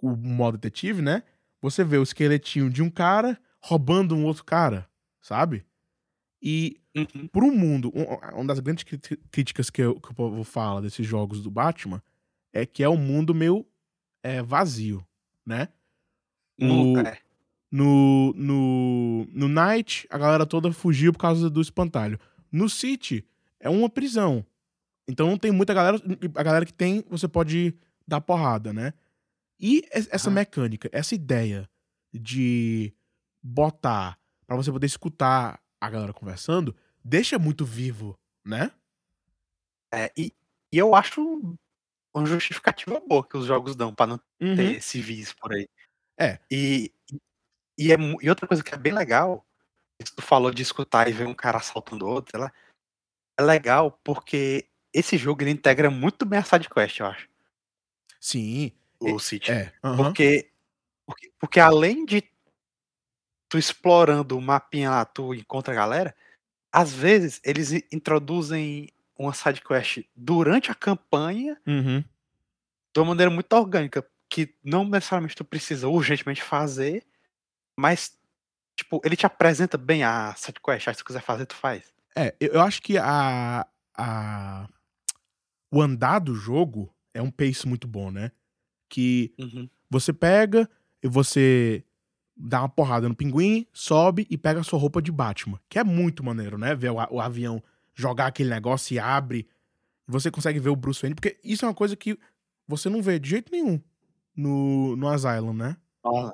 o 0.00 0.14
modo 0.14 0.56
detetive, 0.56 1.02
né? 1.02 1.22
Você 1.60 1.82
vê 1.82 1.98
o 1.98 2.02
esqueletinho 2.02 2.70
de 2.70 2.82
um 2.82 2.88
cara 2.90 3.38
roubando 3.60 4.14
um 4.14 4.24
outro 4.24 4.44
cara, 4.44 4.88
sabe? 5.20 5.64
E 6.40 6.80
Uhum. 6.96 7.26
pro 7.28 7.50
mundo, 7.52 7.90
um- 7.94 8.04
uma 8.40 8.46
das 8.46 8.60
grandes 8.60 8.84
críticas 9.30 9.68
que, 9.70 9.82
eu- 9.82 10.00
que 10.00 10.10
o 10.10 10.14
povo 10.14 10.44
fala 10.44 10.80
desses 10.80 11.04
jogos 11.06 11.42
do 11.42 11.50
Batman 11.50 12.00
é 12.52 12.64
que 12.64 12.82
é 12.84 12.88
um 12.88 12.96
mundo 12.96 13.34
meio 13.34 13.66
é, 14.22 14.42
vazio, 14.42 15.04
né? 15.46 15.68
O- 16.60 16.98
é, 16.98 17.18
No, 17.70 18.32
no, 18.34 19.26
no 19.32 19.48
Night, 19.48 20.06
a 20.10 20.16
galera 20.18 20.46
toda 20.46 20.72
fugiu 20.72 21.12
por 21.12 21.18
causa 21.18 21.50
do 21.50 21.60
espantalho. 21.60 22.18
No 22.50 22.68
City, 22.68 23.26
é 23.60 23.68
uma 23.68 23.90
prisão. 23.90 24.44
Então 25.08 25.28
não 25.28 25.38
tem 25.38 25.50
muita 25.52 25.74
galera. 25.74 25.98
A 26.34 26.42
galera 26.42 26.66
que 26.66 26.72
tem, 26.72 27.04
você 27.10 27.28
pode 27.28 27.74
dar 28.06 28.20
porrada, 28.22 28.72
né? 28.72 28.94
E 29.60 29.82
es- 29.94 30.08
essa 30.12 30.28
Aham. 30.30 30.36
mecânica, 30.36 30.88
essa 30.92 31.14
ideia 31.14 31.68
de 32.12 32.92
botar 33.42 34.18
pra 34.46 34.56
você 34.56 34.72
poder 34.72 34.86
escutar 34.86 35.60
a 35.80 35.90
galera 35.90 36.12
conversando, 36.12 36.74
deixa 37.04 37.38
muito 37.38 37.64
vivo, 37.64 38.18
né? 38.46 38.70
é, 39.92 40.12
e, 40.16 40.32
e 40.72 40.78
eu 40.78 40.94
acho 40.94 41.20
uma 42.14 42.26
justificativa 42.26 43.00
boa 43.00 43.26
que 43.26 43.36
os 43.36 43.46
jogos 43.46 43.76
dão 43.76 43.94
pra 43.94 44.06
não 44.06 44.20
Uhum. 44.40 44.56
ter 44.56 44.82
civis 44.82 45.32
por 45.34 45.52
aí. 45.52 45.68
É. 46.18 46.38
E, 46.50 46.92
e, 47.78 47.92
é, 47.92 47.96
e 48.22 48.28
outra 48.30 48.46
coisa 48.48 48.62
que 48.64 48.74
é 48.74 48.78
bem 48.78 48.92
legal, 48.92 49.46
isso 50.00 50.14
tu 50.16 50.22
falou 50.22 50.52
de 50.52 50.62
escutar 50.62 51.08
e 51.08 51.12
ver 51.12 51.26
um 51.26 51.34
cara 51.34 51.58
assaltando 51.58 52.06
outro, 52.06 52.32
sei 52.32 52.40
lá, 52.40 52.52
é 53.38 53.42
legal 53.42 53.92
porque 54.04 54.68
esse 54.94 55.16
jogo 55.18 55.42
ele 55.42 55.50
integra 55.52 55.90
muito 55.90 56.26
bem 56.26 56.38
a 56.40 56.44
sidequest, 56.44 57.00
eu 57.00 57.06
acho, 57.06 57.28
Sim. 58.20 58.72
o 59.00 59.18
City. 59.18 59.50
É. 59.52 59.72
Porque, 59.96 60.50
porque, 61.06 61.32
porque 61.40 61.60
além 61.60 62.04
de 62.06 62.22
tu 63.48 63.58
explorando 63.58 64.36
o 64.36 64.42
mapinha 64.42 64.90
lá, 64.90 65.04
tu 65.04 65.34
encontra 65.34 65.72
a 65.72 65.76
galera, 65.76 66.14
às 66.72 66.92
vezes 66.92 67.40
eles 67.44 67.72
introduzem 67.92 68.90
uma 69.18 69.34
sidequest 69.34 70.04
durante 70.16 70.70
a 70.70 70.74
campanha 70.74 71.60
Uhum. 71.66 72.00
de 72.94 73.00
uma 73.00 73.06
maneira 73.06 73.30
muito 73.30 73.52
orgânica, 73.54 74.06
que 74.30 74.54
não 74.64 74.84
necessariamente 74.84 75.36
tu 75.36 75.44
precisa 75.44 75.88
urgentemente 75.88 76.42
fazer, 76.42 77.06
mas 77.78 78.18
tipo, 78.74 79.00
ele 79.04 79.16
te 79.16 79.24
apresenta 79.24 79.78
bem 79.78 80.02
a 80.02 80.34
sidequest, 80.34 80.88
aí 80.88 80.94
se 80.94 80.98
tu 80.98 81.04
quiser 81.04 81.22
fazer, 81.22 81.46
tu 81.46 81.54
faz. 81.54 81.92
É, 82.16 82.34
eu, 82.40 82.60
acho 82.60 82.82
que 82.82 82.98
a, 82.98 83.64
a. 83.96 84.68
O 85.72 85.80
andar 85.80 86.18
do 86.18 86.34
jogo 86.34 86.92
é 87.14 87.22
um 87.22 87.30
pace 87.30 87.66
muito 87.68 87.86
bom, 87.86 88.10
né? 88.10 88.32
Que 88.88 89.32
Uhum. 89.38 89.68
você 89.88 90.12
pega 90.12 90.68
e 91.02 91.06
você 91.08 91.84
dá 92.36 92.60
uma 92.60 92.68
porrada 92.68 93.08
no 93.08 93.14
pinguim, 93.14 93.66
sobe 93.72 94.26
e 94.30 94.36
pega 94.38 94.60
a 94.60 94.64
sua 94.64 94.78
roupa 94.78 95.00
de 95.00 95.12
Batman. 95.12 95.60
Que 95.68 95.78
é 95.78 95.84
muito 95.84 96.24
maneiro, 96.24 96.58
né? 96.58 96.74
Ver 96.74 96.90
o, 96.90 96.96
o 96.96 97.20
avião 97.20 97.62
jogar 97.94 98.26
aquele 98.26 98.50
negócio 98.50 98.94
e 98.94 98.98
abre. 98.98 99.48
E 100.08 100.10
você 100.10 100.30
consegue 100.30 100.58
ver 100.58 100.70
o 100.70 100.76
Bruce 100.76 101.02
Wayne, 101.02 101.14
porque 101.14 101.38
isso 101.44 101.64
é 101.64 101.68
uma 101.68 101.74
coisa 101.74 101.94
que 101.94 102.18
você 102.66 102.88
não 102.88 103.02
vê 103.02 103.18
de 103.18 103.28
jeito 103.28 103.52
nenhum 103.52 103.80
no, 104.34 104.96
no 104.96 105.08
Asylum, 105.08 105.52
né? 105.52 105.76
Ó, 106.02 106.32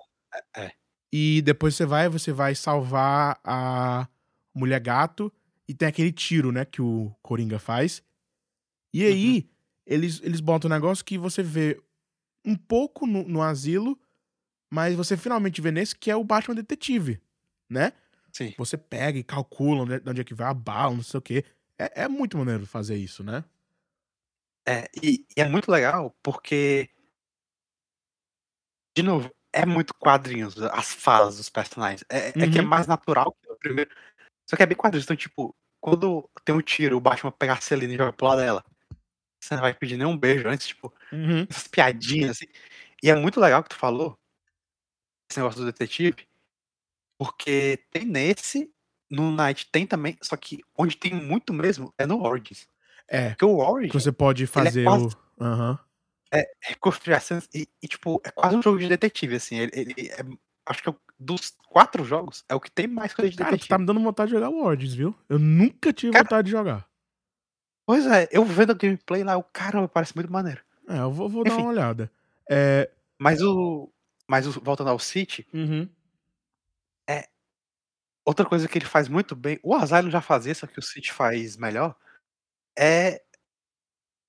E 1.17 1.41
depois 1.43 1.77
você 1.77 1.87
vai, 1.87 2.09
você 2.09 2.33
vai 2.33 2.57
salvar 2.57 3.39
a 3.45 4.09
mulher 4.53 4.81
gato 4.81 5.33
e 5.69 5.73
tem 5.73 5.87
aquele 5.87 6.11
tiro, 6.11 6.51
né, 6.51 6.65
que 6.65 6.83
o 6.83 7.15
Coringa 7.23 7.57
faz. 7.61 8.03
E 8.93 9.05
aí, 9.05 9.49
eles, 9.87 10.21
eles 10.25 10.41
botam 10.41 10.69
um 10.69 10.75
negócio 10.75 11.05
que 11.05 11.17
você 11.17 11.41
vê 11.41 11.81
um 12.45 12.57
pouco 12.57 13.07
no, 13.07 13.23
no 13.29 13.43
asilo, 13.43 13.97
mas 14.69 14.97
você 14.97 15.17
finalmente 15.17 15.61
vê 15.61 15.71
nesse 15.71 15.95
que 15.95 16.11
é 16.11 16.17
o 16.17 16.25
Batman 16.25 16.57
Detetive, 16.57 17.21
né? 17.71 17.93
Sim. 18.33 18.53
Você 18.59 18.77
pega 18.77 19.17
e 19.17 19.23
calcula 19.23 19.83
onde, 19.83 20.03
onde 20.05 20.21
é 20.21 20.25
que 20.25 20.35
vai 20.35 20.49
a 20.49 20.55
bala, 20.55 20.97
não 20.97 21.03
sei 21.05 21.19
o 21.19 21.23
quê. 21.23 21.45
É, 21.79 22.03
é 22.03 22.09
muito 22.09 22.37
maneiro 22.37 22.67
fazer 22.67 22.97
isso, 22.97 23.23
né? 23.23 23.45
É, 24.67 24.91
e, 25.01 25.25
e 25.37 25.41
é 25.41 25.49
muito 25.49 25.71
legal 25.71 26.13
porque, 26.21 26.91
de 28.97 29.05
novo, 29.05 29.31
é 29.55 29.65
muito 29.67 29.95
quadrinhos, 29.95 30.61
as 30.63 30.93
falas 30.93 31.37
dos 31.37 31.49
personagens. 31.49 32.05
É, 32.11 32.29
é 32.29 32.33
que 32.33 32.59
é 32.59 32.63
Uhum. 32.63 32.69
mais 32.69 32.87
natural 32.87 33.37
que 33.43 33.51
o 33.51 33.57
primeiro. 33.57 33.91
Só 34.49 34.57
que 34.57 34.63
é 34.63 34.67
bem 34.67 34.77
quadrinhos. 34.77 35.05
Então, 35.05 35.17
tipo, 35.17 35.55
quando 35.81 36.29
tem 36.45 36.55
um 36.55 36.61
tiro, 36.61 36.97
o 36.97 37.01
Batman 37.01 37.31
pega 37.33 37.55
a 37.55 37.61
Celina 37.61 37.95
e 37.95 37.97
joga 37.97 38.13
pro 38.13 38.27
lado 38.27 38.39
dela. 38.41 38.65
Você 39.43 39.55
não 39.55 39.63
vai 39.63 39.75
pedir 39.75 39.97
nenhum 39.97 40.17
beijo 40.17 40.49
antes, 40.49 40.67
tipo, 40.67 40.93
Uhum. 41.13 41.47
essas 41.49 41.69
piadinhas 41.69 42.33
assim. 42.33 42.47
E 43.03 43.11
é 43.11 43.15
muito 43.15 43.39
legal 43.41 43.63
que 43.63 43.69
tu 43.71 43.77
falou, 43.77 44.19
esse 45.31 45.39
negócio 45.39 45.61
do 45.61 45.67
detetive, 45.67 46.27
porque 47.19 47.85
tem 47.91 48.05
nesse, 48.05 48.71
no 49.11 49.31
Night 49.31 49.69
tem 49.71 49.87
também, 49.87 50.17
só 50.23 50.37
que 50.37 50.61
onde 50.77 50.97
tem 50.97 51.15
muito 51.15 51.53
mesmo 51.53 51.93
é 51.99 52.07
no 52.07 52.23
Origins. 52.23 52.67
É, 53.07 53.31
Porque 53.31 53.45
o 53.45 53.59
Origins 53.59 54.03
você 54.03 54.11
pode 54.13 54.47
fazer 54.47 54.85
quase- 54.85 55.15
o... 55.39 55.75
Aham. 56.35 56.45
reconstruir 56.61 57.21
cenas 57.21 57.49
e, 57.55 57.69
e, 57.83 57.89
tipo, 57.89 58.21
é 58.25 58.31
quase 58.31 58.57
um 58.57 58.63
jogo 58.63 58.79
de 58.79 58.89
detetive, 58.89 59.37
assim. 59.37 59.57
Ele, 59.59 59.73
ele 59.75 59.95
é- 60.11 60.25
acho 60.67 60.83
que 60.83 60.89
é 60.89 60.93
o- 60.93 61.01
dos 61.19 61.55
quatro 61.69 62.05
jogos 62.05 62.45
é 62.49 62.55
o 62.55 62.61
que 62.61 62.71
tem 62.71 62.87
mais 62.87 63.15
coisa 63.15 63.31
de 63.31 63.37
Cara, 63.37 63.51
tu 63.51 63.53
detetive. 63.53 63.69
tá 63.69 63.79
me 63.79 63.87
dando 63.87 64.01
vontade 64.01 64.31
de 64.31 64.35
jogar 64.37 64.49
o 64.51 64.65
Origins, 64.65 64.95
viu? 64.95 65.15
Eu 65.29 65.39
nunca 65.39 65.93
tive 65.93 66.13
Cara- 66.13 66.25
vontade 66.25 66.47
de 66.47 66.53
jogar. 66.53 66.89
Pois 67.87 68.07
é, 68.07 68.29
eu 68.33 68.45
vendo 68.45 68.73
a 68.73 68.75
gameplay 68.75 69.23
lá, 69.23 69.37
o 69.37 69.43
caramba, 69.45 69.87
parece 69.89 70.15
muito 70.17 70.33
maneiro. 70.33 70.63
É, 70.89 70.99
eu 70.99 71.11
vou, 71.13 71.29
vou 71.29 71.45
dar 71.45 71.51
Enfim. 71.53 71.63
uma 71.63 71.71
olhada. 71.71 72.11
É. 72.51 72.91
Mas 73.19 73.43
o. 73.43 73.91
Mas 74.27 74.47
o, 74.47 74.53
voltando 74.61 74.89
ao 74.91 74.99
City, 74.99 75.47
Uhum. 75.53 75.89
outra 78.27 78.47
coisa 78.47 78.67
que 78.67 78.79
ele 78.79 78.87
faz 78.87 79.07
muito 79.09 79.37
bem, 79.37 79.61
o 79.63 79.75
Asylum 79.75 80.11
já 80.11 80.21
fazia, 80.21 80.55
só 80.55 80.67
que 80.67 80.79
o 80.79 80.83
City 80.83 81.13
faz 81.13 81.57
melhor, 81.59 81.95
é 82.79 83.23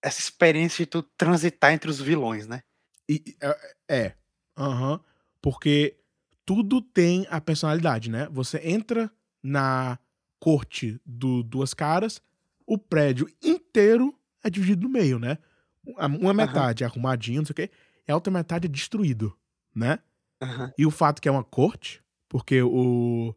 essa 0.05 0.19
experiência 0.19 0.85
de 0.85 0.89
tu 0.91 1.01
transitar 1.01 1.73
entre 1.73 1.89
os 1.89 1.99
vilões, 1.99 2.47
né? 2.47 2.61
E- 3.09 3.35
é, 3.41 3.75
É. 3.89 4.13
Aham. 4.57 4.99
Porque 5.41 5.97
tudo 6.45 6.79
tem 6.81 7.25
a 7.29 7.41
personalidade, 7.41 8.09
né? 8.09 8.27
Você 8.31 8.59
entra 8.63 9.11
na 9.43 9.97
corte 10.39 10.99
do 11.05 11.41
Duas 11.43 11.73
Caras, 11.73 12.21
o 12.67 12.77
prédio 12.77 13.27
inteiro 13.43 14.17
é 14.43 14.49
dividido 14.49 14.83
no 14.83 14.89
meio, 14.89 15.17
né? 15.19 15.37
Uma 15.83 16.33
metade 16.33 16.83
é 16.83 16.87
arrumadinho, 16.87 17.41
não 17.41 17.45
sei 17.45 17.51
o 17.53 17.55
quê, 17.55 17.71
e 18.07 18.11
a 18.11 18.15
outra 18.15 18.31
metade 18.31 18.65
é 18.67 18.69
destruído, 18.69 19.35
né? 19.73 19.99
Aham. 20.41 20.71
E 20.77 20.85
o 20.85 20.91
fato 20.91 21.21
que 21.21 21.27
é 21.27 21.31
uma 21.31 21.43
corte, 21.43 22.03
porque 22.29 22.61
o, 22.61 23.35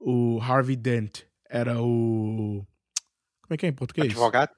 o 0.00 0.40
Harvey 0.40 0.76
Dent 0.76 1.22
era 1.48 1.80
o. 1.80 2.64
Como 3.42 3.54
é 3.54 3.56
que 3.56 3.66
é 3.66 3.68
em 3.68 3.72
português? 3.72 4.08
Advogado. 4.10 4.50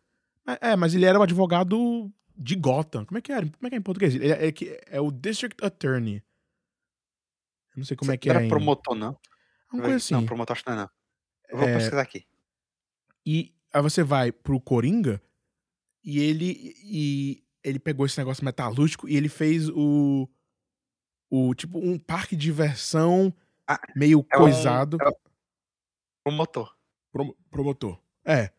É, 0.47 0.71
é, 0.71 0.77
mas 0.77 0.95
ele 0.95 1.05
era 1.07 1.19
o 1.19 1.23
advogado 1.23 2.11
de 2.37 2.55
Gotham. 2.57 3.05
Como 3.05 3.19
é 3.19 3.21
que 3.23 3.33
era? 3.33 3.47
Como 3.47 3.67
é 3.67 3.69
que 3.71 3.75
é 3.77 3.79
em 3.79 3.83
português? 3.83 4.15
Ele 4.15 4.31
é, 4.31 4.49
é, 4.49 4.53
é 4.97 5.01
o 5.01 5.11
District 5.11 5.65
Attorney. 5.65 6.17
Eu 7.73 7.79
não 7.79 7.85
sei 7.85 7.97
como 7.97 8.13
é 8.13 8.17
que 8.17 8.29
não 8.29 8.37
é. 8.37 8.39
era 8.41 8.49
promotor, 8.49 8.95
não. 8.95 9.19
Uma 9.73 9.83
coisa 9.83 9.97
assim. 9.97 10.15
Não, 10.15 10.25
promotor 10.27 10.55
acho 10.55 10.63
que 10.65 10.71
não 10.71 10.77
é 10.77 10.81
não. 10.83 10.91
Eu 11.49 11.59
vou 11.59 11.69
É, 11.69 11.75
pesquisar 11.75 12.01
aqui. 12.03 12.27
E 13.27 13.55
aí 13.73 13.83
você 13.83 14.03
vai 14.03 14.31
pro 14.31 14.61
Coringa 14.61 15.21
e 16.05 16.21
ele 16.21 16.75
e 16.85 17.43
ele 17.63 17.79
pegou 17.79 18.05
esse 18.07 18.19
negócio 18.19 18.45
metalúrgico 18.45 19.09
e 19.09 19.17
ele 19.17 19.29
fez 19.29 19.69
o 19.71 20.29
o 21.31 21.55
tipo 21.55 21.79
um 21.79 21.99
parque 21.99 22.37
de 22.37 22.43
diversão 22.43 23.35
Ah, 23.67 23.81
meio 23.97 24.25
é 24.31 24.37
um- 24.37 24.41
coisado. 24.41 24.99
é 25.01 25.11
Promotor. 26.23 26.75
Promo- 27.13 27.37
promotor. 27.51 28.01
É. 28.25 28.51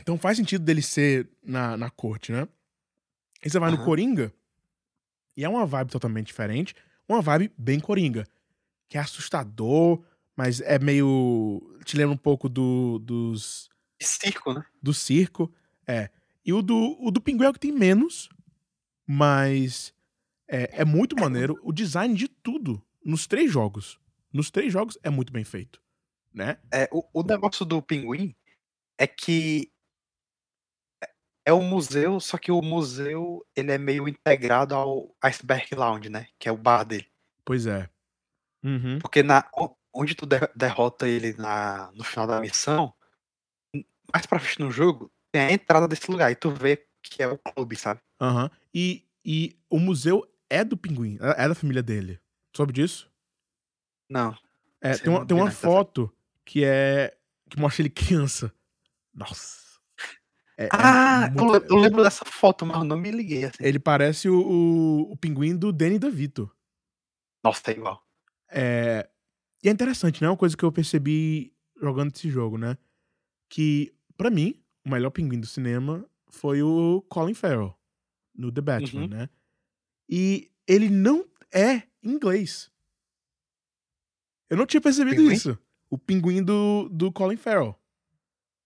Então 0.00 0.18
faz 0.18 0.36
sentido 0.36 0.64
dele 0.64 0.82
ser 0.82 1.28
na, 1.42 1.76
na 1.76 1.90
corte, 1.90 2.32
né? 2.32 2.48
Aí 3.42 3.50
você 3.50 3.58
vai 3.58 3.70
no 3.70 3.76
Aham. 3.76 3.84
Coringa 3.84 4.32
e 5.38 5.44
é 5.44 5.48
uma 5.48 5.64
vibe 5.64 5.92
totalmente 5.92 6.26
diferente. 6.26 6.74
Uma 7.08 7.22
vibe 7.22 7.52
bem 7.56 7.78
Coringa. 7.78 8.26
Que 8.88 8.98
é 8.98 9.00
assustador, 9.00 10.02
mas 10.36 10.60
é 10.60 10.80
meio. 10.80 11.78
Te 11.84 11.96
lembra 11.96 12.14
um 12.14 12.18
pouco 12.18 12.48
do, 12.48 12.98
dos. 12.98 13.68
E 14.00 14.04
circo, 14.04 14.52
né? 14.52 14.64
do 14.82 14.92
circo. 14.92 15.54
É. 15.86 16.10
E 16.44 16.52
o 16.52 16.60
do, 16.60 16.96
o 17.00 17.10
do 17.12 17.20
Pinguim 17.20 17.46
é 17.46 17.50
o 17.50 17.52
que 17.52 17.60
tem 17.60 17.70
menos, 17.70 18.28
mas 19.06 19.94
é, 20.48 20.80
é 20.80 20.84
muito 20.84 21.14
maneiro. 21.14 21.56
O 21.62 21.72
design 21.72 22.14
de 22.16 22.26
tudo, 22.26 22.82
nos 23.04 23.26
três 23.26 23.52
jogos. 23.52 23.98
Nos 24.32 24.50
três 24.50 24.72
jogos 24.72 24.98
é 25.02 25.10
muito 25.10 25.32
bem 25.32 25.44
feito, 25.44 25.80
né? 26.34 26.58
É, 26.72 26.88
o, 26.90 27.04
o 27.12 27.22
negócio 27.22 27.64
do 27.64 27.80
pinguim 27.80 28.34
é 28.98 29.06
que 29.06 29.70
É 31.48 31.52
um 31.54 31.62
museu, 31.62 32.20
só 32.20 32.36
que 32.36 32.52
o 32.52 32.60
museu 32.60 33.42
ele 33.56 33.72
é 33.72 33.78
meio 33.78 34.06
integrado 34.06 34.74
ao 34.74 35.16
Iceberg 35.24 35.74
Lounge, 35.74 36.10
né? 36.10 36.26
Que 36.38 36.46
é 36.46 36.52
o 36.52 36.58
bar 36.58 36.84
dele. 36.84 37.06
Pois 37.42 37.66
é. 37.66 37.88
Uhum. 38.62 38.98
Porque 38.98 39.22
na, 39.22 39.48
onde 39.90 40.14
tu 40.14 40.26
de- 40.26 40.46
derrota 40.54 41.08
ele 41.08 41.32
na, 41.38 41.90
no 41.94 42.04
final 42.04 42.26
da 42.26 42.38
missão, 42.38 42.92
mais 44.12 44.26
pra 44.26 44.38
frente 44.38 44.60
no 44.60 44.70
jogo, 44.70 45.10
tem 45.32 45.40
a 45.40 45.50
entrada 45.50 45.88
desse 45.88 46.10
lugar. 46.10 46.30
E 46.30 46.34
tu 46.34 46.50
vê 46.50 46.86
que 47.02 47.22
é 47.22 47.28
o 47.28 47.38
clube, 47.38 47.76
sabe? 47.76 48.02
Aham. 48.20 48.50
E, 48.74 49.08
e 49.24 49.58
o 49.70 49.78
museu 49.78 50.30
é 50.50 50.62
do 50.62 50.76
pinguim, 50.76 51.16
é 51.18 51.44
é 51.44 51.48
da 51.48 51.54
família 51.54 51.82
dele. 51.82 52.20
Soube 52.54 52.74
disso? 52.74 53.10
Não. 54.06 54.36
É, 54.82 54.98
tem 54.98 55.10
uma, 55.10 55.24
tem 55.24 55.34
uma 55.34 55.50
foto 55.50 56.14
que 56.44 56.62
é. 56.62 57.16
que 57.48 57.58
mostra 57.58 57.80
ele 57.80 57.88
criança. 57.88 58.52
Nossa. 59.14 59.67
É- 60.58 60.64
é 60.64 60.68
Ah, 60.72 61.30
eu, 61.34 61.44
muito- 61.44 61.66
eu 61.72 61.76
lembro 61.76 62.02
dessa 62.02 62.24
foto, 62.24 62.66
mas 62.66 62.78
eu 62.78 62.84
não 62.84 62.96
me 62.98 63.10
liguei 63.12 63.44
assim. 63.44 63.56
Ele 63.60 63.78
parece 63.78 64.28
o, 64.28 64.40
o, 64.40 65.12
o 65.12 65.16
pinguim 65.16 65.56
do 65.56 65.72
Danny 65.72 65.98
DeVito. 65.98 66.50
Nossa, 67.44 67.62
tá 67.62 67.70
igual. 67.72 68.04
É, 68.50 69.08
e 69.62 69.68
é 69.68 69.72
interessante, 69.72 70.20
né? 70.20 70.28
Uma 70.28 70.36
coisa 70.36 70.56
que 70.56 70.64
eu 70.64 70.72
percebi 70.72 71.54
jogando 71.80 72.12
esse 72.14 72.28
jogo, 72.28 72.58
né? 72.58 72.76
Que, 73.48 73.94
pra 74.16 74.30
mim, 74.30 74.60
o 74.84 74.90
melhor 74.90 75.10
pinguim 75.10 75.38
do 75.38 75.46
cinema 75.46 76.04
foi 76.28 76.60
o 76.62 77.02
Colin 77.08 77.34
Farrell, 77.34 77.72
no 78.34 78.50
The 78.50 78.60
Batman, 78.60 79.02
Uhum. 79.02 79.08
né? 79.08 79.28
E 80.08 80.50
ele 80.66 80.88
não 80.90 81.24
é 81.54 81.84
inglês. 82.02 82.70
Eu 84.50 84.56
não 84.56 84.66
tinha 84.66 84.80
percebido 84.80 85.16
Pinguim? 85.16 85.34
isso. 85.34 85.58
O 85.90 85.96
pinguim 85.98 86.42
do, 86.42 86.88
do 86.90 87.12
Colin 87.12 87.36
Farrell. 87.36 87.78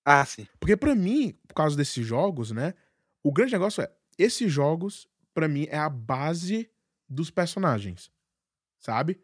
Ah, 0.05 0.25
sim. 0.25 0.47
Porque 0.59 0.77
pra 0.77 0.95
mim, 0.95 1.37
por 1.53 1.57
causa 1.57 1.77
desses 1.77 2.05
jogos, 2.07 2.51
né? 2.51 2.75
O 3.23 3.31
grande 3.33 3.53
negócio 3.53 3.83
é, 3.83 3.91
esses 4.19 4.51
jogos, 4.53 5.07
pra 5.35 5.47
mim, 5.49 5.67
é 5.71 5.79
a 5.79 5.89
base 5.89 6.69
dos 7.09 7.31
personagens. 7.31 8.11
Sabe? 8.81 9.21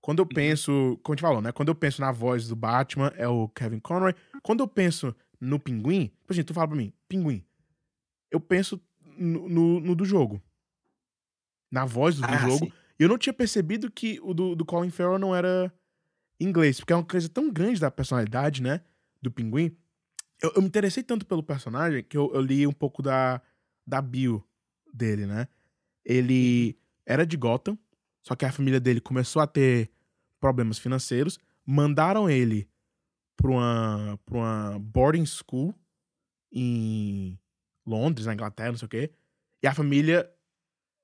Quando 0.00 0.18
eu 0.20 0.26
penso, 0.26 0.98
como 1.02 1.14
a 1.14 1.16
gente 1.16 1.22
falou, 1.22 1.40
né? 1.40 1.52
Quando 1.52 1.68
eu 1.68 1.74
penso 1.74 2.00
na 2.00 2.10
voz 2.12 2.48
do 2.48 2.56
Batman, 2.56 3.12
é 3.16 3.26
o 3.28 3.48
Kevin 3.48 3.78
Conroy. 3.78 4.14
Quando 4.42 4.60
eu 4.60 4.68
penso 4.68 5.14
no 5.40 5.58
Pinguim, 5.58 6.10
por 6.26 6.34
exemplo, 6.34 6.48
tu 6.48 6.54
fala 6.54 6.68
pra 6.68 6.76
mim, 6.76 6.92
Pinguim. 7.08 7.44
Eu 8.30 8.40
penso 8.40 8.80
no, 9.16 9.48
no- 9.48 9.80
no 9.80 9.94
do 9.94 10.04
jogo. 10.04 10.42
Na 11.70 11.84
voz 11.84 12.16
do, 12.16 12.22
do 12.22 12.28
Ah, 12.32 12.38
jogo. 12.38 12.58
sim. 12.66 12.72
E 12.98 13.02
eu 13.02 13.08
não 13.08 13.16
tinha 13.18 13.32
percebido 13.32 13.90
que 13.90 14.20
o 14.22 14.34
do, 14.34 14.54
do 14.54 14.64
Colin 14.64 14.90
Farrell 14.90 15.18
não 15.18 15.34
era 15.34 15.72
inglês, 16.38 16.78
porque 16.80 16.92
é 16.92 16.96
uma 16.96 17.04
coisa 17.04 17.28
tão 17.28 17.50
grande 17.50 17.80
da 17.80 17.90
personalidade, 17.90 18.62
né? 18.62 18.80
Do 19.22 19.30
Pinguim. 19.30 19.76
Eu, 20.42 20.52
eu 20.56 20.62
me 20.62 20.68
interessei 20.68 21.02
tanto 21.02 21.24
pelo 21.24 21.42
personagem 21.42 22.02
que 22.02 22.16
eu, 22.18 22.30
eu 22.34 22.40
li 22.40 22.66
um 22.66 22.72
pouco 22.72 23.00
da, 23.00 23.40
da 23.86 24.02
bio 24.02 24.44
dele, 24.92 25.24
né? 25.24 25.46
Ele 26.04 26.76
era 27.06 27.24
de 27.24 27.36
Gotham, 27.36 27.78
só 28.22 28.34
que 28.34 28.44
a 28.44 28.52
família 28.52 28.80
dele 28.80 29.00
começou 29.00 29.40
a 29.40 29.46
ter 29.46 29.90
problemas 30.40 30.78
financeiros, 30.78 31.38
mandaram 31.64 32.28
ele 32.28 32.68
pra 33.36 33.50
uma, 33.50 34.20
pra 34.26 34.36
uma 34.36 34.78
boarding 34.80 35.24
school 35.24 35.74
em 36.52 37.38
Londres, 37.86 38.26
na 38.26 38.34
Inglaterra, 38.34 38.72
não 38.72 38.78
sei 38.78 38.86
o 38.86 38.88
quê. 38.88 39.10
E 39.62 39.66
a 39.66 39.74
família, 39.74 40.28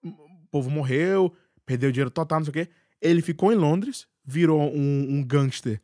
o 0.02 0.46
povo 0.50 0.68
morreu, 0.68 1.34
perdeu 1.64 1.92
dinheiro 1.92 2.10
total, 2.10 2.40
não 2.40 2.44
sei 2.44 2.50
o 2.50 2.66
quê. 2.66 2.70
Ele 3.00 3.22
ficou 3.22 3.52
em 3.52 3.56
Londres, 3.56 4.08
virou 4.24 4.60
um, 4.60 5.18
um 5.18 5.24
gangster 5.24 5.80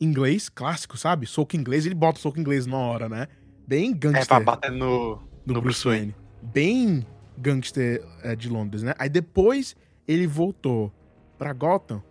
inglês, 0.00 0.48
clássico, 0.48 0.96
sabe? 0.96 1.26
Soco 1.26 1.56
inglês, 1.56 1.86
ele 1.86 1.94
bota 1.94 2.18
o 2.18 2.22
soco 2.22 2.38
inglês 2.38 2.66
na 2.66 2.76
hora, 2.76 3.08
né? 3.08 3.28
Bem 3.66 3.90
É 3.90 3.94
gangster 3.94 4.26
pra 4.26 4.40
bater 4.40 4.70
no, 4.70 5.16
do 5.44 5.54
no 5.54 5.60
Bruce 5.60 5.84
Wayne. 5.84 6.12
Wayne. 6.12 6.16
Bem 6.42 7.06
gangster 7.36 8.04
é, 8.22 8.34
de 8.34 8.48
Londres, 8.48 8.82
né? 8.82 8.94
Aí 8.98 9.08
depois 9.08 9.76
ele 10.06 10.26
voltou 10.26 10.92
pra 11.36 11.52
Gotham 11.52 12.02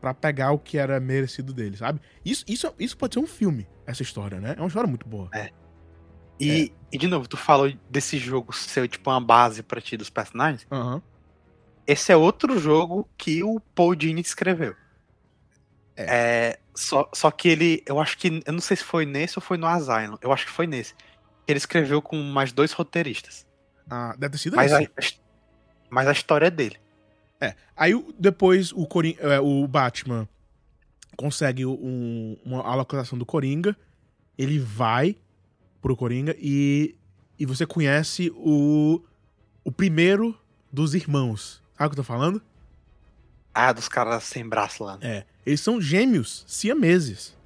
pra 0.00 0.12
pegar 0.12 0.52
o 0.52 0.58
que 0.58 0.78
era 0.78 0.98
merecido 0.98 1.52
dele, 1.52 1.76
sabe? 1.76 2.00
Isso, 2.24 2.44
isso, 2.48 2.74
isso 2.78 2.96
pode 2.96 3.14
ser 3.14 3.20
um 3.20 3.26
filme, 3.26 3.68
essa 3.86 4.02
história, 4.02 4.40
né? 4.40 4.54
É 4.56 4.60
uma 4.60 4.66
história 4.66 4.88
muito 4.88 5.06
boa. 5.06 5.30
E, 6.40 6.72
e, 6.90 6.98
de 6.98 7.06
novo, 7.06 7.28
tu 7.28 7.36
falou 7.36 7.72
desse 7.88 8.18
jogo 8.18 8.52
ser 8.52 8.88
tipo 8.88 9.08
uma 9.10 9.20
base 9.20 9.62
pra 9.62 9.80
ti 9.80 9.96
dos 9.96 10.10
personagens. 10.10 10.66
Aham. 10.72 11.00
Esse 11.86 12.12
é 12.12 12.16
outro 12.16 12.58
jogo 12.58 13.08
que 13.16 13.44
o 13.44 13.60
Paul 13.60 13.94
Dini 13.94 14.20
escreveu. 14.20 14.74
É, 15.96 16.58
só, 16.74 17.08
só 17.12 17.30
que 17.30 17.48
ele, 17.48 17.82
eu 17.86 18.00
acho 18.00 18.16
que, 18.18 18.42
eu 18.46 18.52
não 18.52 18.60
sei 18.60 18.76
se 18.76 18.84
foi 18.84 19.04
nesse 19.04 19.38
ou 19.38 19.42
foi 19.42 19.56
no 19.56 19.66
Asylum, 19.66 20.16
eu 20.20 20.32
acho 20.32 20.46
que 20.46 20.52
foi 20.52 20.66
nesse. 20.66 20.94
Ele 21.46 21.58
escreveu 21.58 22.00
com 22.00 22.16
mais 22.22 22.52
dois 22.52 22.72
roteiristas. 22.72 23.46
Ah, 23.90 24.14
deve 24.18 24.32
ter 24.32 24.38
sido 24.38 24.56
Mas 24.56 24.72
a, 24.72 24.80
mas 25.90 26.06
a 26.08 26.12
história 26.12 26.46
é 26.46 26.50
dele. 26.50 26.76
É. 27.40 27.54
Aí 27.76 27.92
depois 28.18 28.72
o, 28.72 28.86
Corin- 28.86 29.16
é, 29.18 29.40
o 29.40 29.66
Batman 29.66 30.28
consegue 31.16 31.66
um- 31.66 32.36
uma 32.44 32.62
a 32.62 32.74
localização 32.74 33.18
do 33.18 33.26
Coringa. 33.26 33.76
Ele 34.38 34.58
vai 34.58 35.16
pro 35.80 35.96
Coringa 35.96 36.34
e, 36.38 36.94
e 37.38 37.44
você 37.44 37.66
conhece 37.66 38.32
o, 38.36 39.02
o 39.64 39.72
primeiro 39.72 40.38
dos 40.72 40.94
irmãos. 40.94 41.60
Sabe 41.76 41.88
o 41.88 41.90
que 41.90 42.00
eu 42.00 42.04
tô 42.04 42.06
falando? 42.06 42.40
Ah, 43.54 43.72
dos 43.72 43.88
caras 43.88 44.24
sem 44.24 44.48
braço 44.48 44.82
lá. 44.84 44.98
É. 45.00 45.24
Eles 45.44 45.60
são 45.60 45.80
gêmeos 45.80 46.44
siameses. 46.46 47.36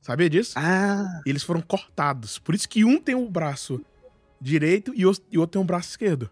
Sabia 0.00 0.28
disso? 0.28 0.52
Ah, 0.56 1.22
E 1.24 1.30
eles 1.30 1.42
foram 1.42 1.62
cortados. 1.62 2.38
Por 2.38 2.54
isso 2.54 2.68
que 2.68 2.84
um 2.84 3.00
tem 3.00 3.14
o 3.14 3.28
braço 3.28 3.80
direito 4.40 4.92
e 4.94 5.06
o 5.06 5.08
outro 5.08 5.46
tem 5.52 5.60
o 5.60 5.64
braço 5.64 5.90
esquerdo. 5.90 6.30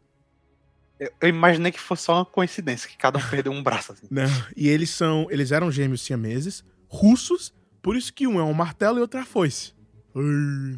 eu, 1.00 1.28
imaginei 1.28 1.72
que 1.72 1.80
fosse 1.80 2.02
só 2.04 2.16
uma 2.16 2.24
coincidência, 2.26 2.88
que 2.88 2.96
cada 2.98 3.18
um 3.18 3.22
perdeu 3.30 3.50
um 3.52 3.62
braço 3.62 3.92
assim. 3.92 4.06
Não. 4.10 4.24
E 4.54 4.68
eles 4.68 4.90
são. 4.90 5.26
Eles 5.30 5.50
eram 5.52 5.72
gêmeos 5.72 6.02
siameses, 6.02 6.62
russos, 6.86 7.54
por 7.80 7.96
isso 7.96 8.12
que 8.12 8.26
um 8.26 8.38
é 8.38 8.42
um 8.44 8.52
martelo 8.52 8.98
e 8.98 9.00
outro 9.00 9.18
é 9.18 9.22
a 9.22 9.26
foice. 9.26 9.72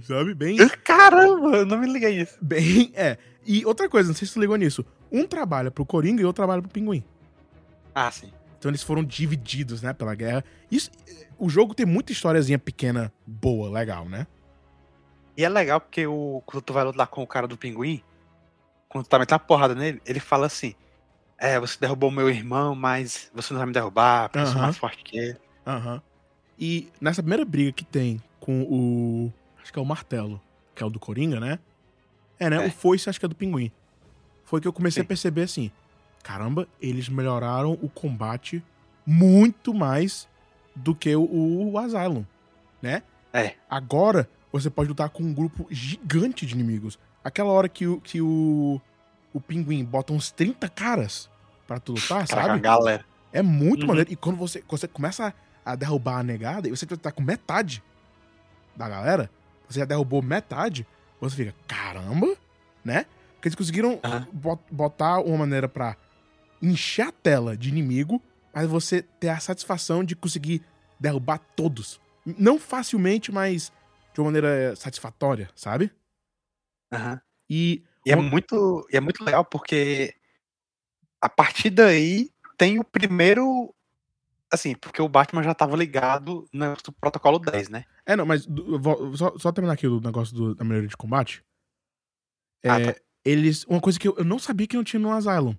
Sabe? 0.07 0.33
Bem. 0.33 0.57
Caramba, 0.85 1.57
eu 1.57 1.67
não 1.67 1.79
me 1.79 1.93
liguei 1.93 2.19
nisso. 2.19 2.39
Bem. 2.41 2.93
É. 2.95 3.19
E 3.45 3.67
outra 3.67 3.89
coisa, 3.89 4.09
não 4.09 4.15
sei 4.15 4.29
se 4.29 4.35
tu 4.35 4.41
ligou 4.41 4.55
nisso. 4.57 4.87
Um 5.15 5.29
trabalha 5.29 5.71
pro 5.71 5.87
Coringa 5.87 6.21
e 6.21 6.25
outro 6.25 6.43
trabalha 6.43 6.61
pro 6.61 6.69
Pinguim. 6.69 7.05
Ah, 7.95 8.11
sim. 8.11 8.33
Então 8.59 8.69
eles 8.69 8.83
foram 8.83 9.05
divididos, 9.05 9.81
né, 9.81 9.93
pela 9.93 10.13
guerra. 10.13 10.45
Isso, 10.69 10.91
o 11.39 11.49
jogo 11.49 11.73
tem 11.73 11.87
muita 11.87 12.11
historiazinha 12.11 12.59
pequena, 12.59 13.13
boa, 13.25 13.71
legal, 13.71 14.09
né? 14.09 14.27
E 15.37 15.45
é 15.45 15.49
legal 15.49 15.81
porque 15.81 16.05
o, 16.05 16.43
quando 16.45 16.65
tu 16.65 16.73
vai 16.73 16.83
lutar 16.83 17.07
com 17.07 17.23
o 17.23 17.27
cara 17.27 17.47
do 17.47 17.57
pinguim, 17.57 18.03
quando 18.89 19.05
tu 19.05 19.09
tá 19.09 19.19
metendo 19.21 19.41
uma 19.41 19.47
porrada 19.47 19.75
nele, 19.75 20.03
ele 20.05 20.19
fala 20.19 20.47
assim: 20.47 20.75
É, 21.39 21.61
você 21.61 21.79
derrubou 21.79 22.11
meu 22.11 22.29
irmão, 22.29 22.75
mas 22.75 23.31
você 23.33 23.53
não 23.53 23.59
vai 23.59 23.67
me 23.69 23.73
derrubar, 23.73 24.29
porque 24.29 24.41
eu 24.41 24.51
sou 24.51 24.61
mais 24.61 24.77
forte 24.77 25.05
que 25.05 25.17
ele. 25.17 25.37
Aham. 25.65 26.03
E 26.59 26.89
nessa 27.01 27.23
primeira 27.23 27.45
briga 27.45 27.71
que 27.71 27.85
tem 27.85 28.21
com 28.41 28.63
o. 28.63 29.33
Acho 29.63 29.73
que 29.73 29.79
é 29.79 29.83
o 29.83 29.87
martelo, 29.87 30.41
que 30.75 30.83
é 30.83 30.87
o 30.87 30.91
do 30.91 30.99
Coringa, 30.99 31.39
né? 31.39 31.59
É, 32.39 32.51
né? 32.51 32.57
É. 32.65 32.67
O 32.67 32.71
foice 32.71 33.09
acho 33.09 33.21
que 33.21 33.27
é 33.27 33.29
do 33.29 33.35
pinguim. 33.35 33.71
Foi 34.55 34.61
que 34.61 34.69
eu 34.69 34.73
comecei 34.73 35.01
Sim. 35.03 35.05
a 35.05 35.09
perceber 35.09 35.43
assim: 35.43 35.69
caramba, 36.23 36.69
eles 36.81 37.09
melhoraram 37.09 37.73
o 37.83 37.89
combate 37.89 38.63
muito 39.05 39.75
mais 39.75 40.29
do 40.77 40.95
que 40.95 41.13
o, 41.17 41.25
o 41.73 41.77
Asylum, 41.77 42.25
né? 42.81 43.03
É. 43.33 43.55
Agora 43.69 44.31
você 44.53 44.71
pode 44.71 44.89
lutar 44.91 45.09
com 45.09 45.25
um 45.25 45.35
grupo 45.35 45.67
gigante 45.73 46.47
de 46.47 46.55
inimigos. 46.55 47.01
Aquela 47.25 47.51
hora 47.51 47.69
que 47.69 47.85
o, 47.89 48.01
que 48.01 48.21
o, 48.21 48.81
o 49.33 49.41
pinguim 49.41 49.85
bota 49.85 50.13
uns 50.13 50.31
30 50.31 50.69
caras 50.69 51.29
pra 51.67 51.81
tu 51.81 51.95
lutar, 51.95 52.25
Caraca, 52.29 52.49
sabe? 52.51 52.61
galera. 52.61 53.05
É 53.33 53.43
muito 53.43 53.81
Uhum. 53.83 53.89
maneiro. 53.89 54.13
E 54.13 54.15
quando 54.15 54.37
você, 54.37 54.63
você 54.69 54.87
começa 54.87 55.35
a, 55.65 55.73
a 55.73 55.75
derrubar 55.75 56.21
a 56.21 56.23
negada, 56.23 56.69
e 56.69 56.71
você 56.71 56.87
tá 56.87 57.11
com 57.11 57.25
metade 57.25 57.83
da 58.77 58.89
galera, 58.89 59.29
você 59.69 59.81
já 59.81 59.85
derrubou 59.85 60.23
metade, 60.23 60.87
você 61.21 61.35
fica, 61.35 61.55
caramba, 61.67 62.37
né? 62.85 63.05
Porque 63.45 63.49
eles 63.51 63.57
conseguiram 63.57 64.01
botar 64.73 65.19
uma 65.21 65.37
maneira 65.37 65.69
pra 65.69 65.99
encher 66.63 67.03
a 67.09 67.13
tela 67.13 67.55
de 67.55 67.69
inimigo, 67.69 68.23
mas 68.55 68.67
você 68.67 69.03
ter 69.03 69.29
a 69.29 69.39
satisfação 69.39 70.03
de 70.03 70.17
conseguir 70.17 70.63
derrubar 70.99 71.39
todos. 71.55 72.01
Não 72.25 72.59
facilmente, 72.59 73.31
mas 73.31 73.71
de 74.15 74.21
uma 74.21 74.29
maneira 74.29 74.75
satisfatória, 74.77 75.51
sabe? 75.55 75.93
Aham. 76.91 77.21
E 77.51 77.85
E 78.07 78.13
é 78.13 78.17
Uma- 78.17 78.31
muito, 78.31 78.87
e 78.91 78.97
é 78.97 79.01
muito 79.01 79.23
legal 79.23 79.45
porque 79.45 80.15
a 81.21 81.29
partir 81.29 81.69
daí 81.69 82.31
tem 82.57 82.79
o 82.79 82.85
primeiro. 82.85 83.75
Assim, 84.51 84.75
porque 84.75 85.03
o 85.03 85.09
Batman 85.09 85.43
já 85.43 85.55
tava 85.55 85.77
ligado 85.77 86.47
no 86.53 86.75
protocolo 86.99 87.39
10, 87.39 87.69
né? 87.69 87.85
É, 88.07 88.15
não, 88.17 88.25
mas 88.25 88.47
do- 88.47 88.79
vou- 88.79 89.15
só, 89.19 89.37
só 89.39 89.53
terminar 89.53 89.75
aqui 89.75 89.87
o 89.87 90.01
negócio 90.01 90.35
do- 90.35 90.55
da 90.55 90.65
maneira 90.65 90.87
de 90.87 90.97
combate. 90.97 91.43
É, 92.63 92.71
Ah, 92.71 92.81
tá. 92.81 92.95
Eles. 93.25 93.65
Uma 93.65 93.81
coisa 93.81 93.99
que 93.99 94.09
eu, 94.09 94.15
eu 94.19 94.25
não 94.25 94.39
sabia 94.39 94.67
que 94.67 94.77
não 94.77 94.85
tinha 94.85 95.01
no 95.01 95.11
Asylum. 95.13 95.55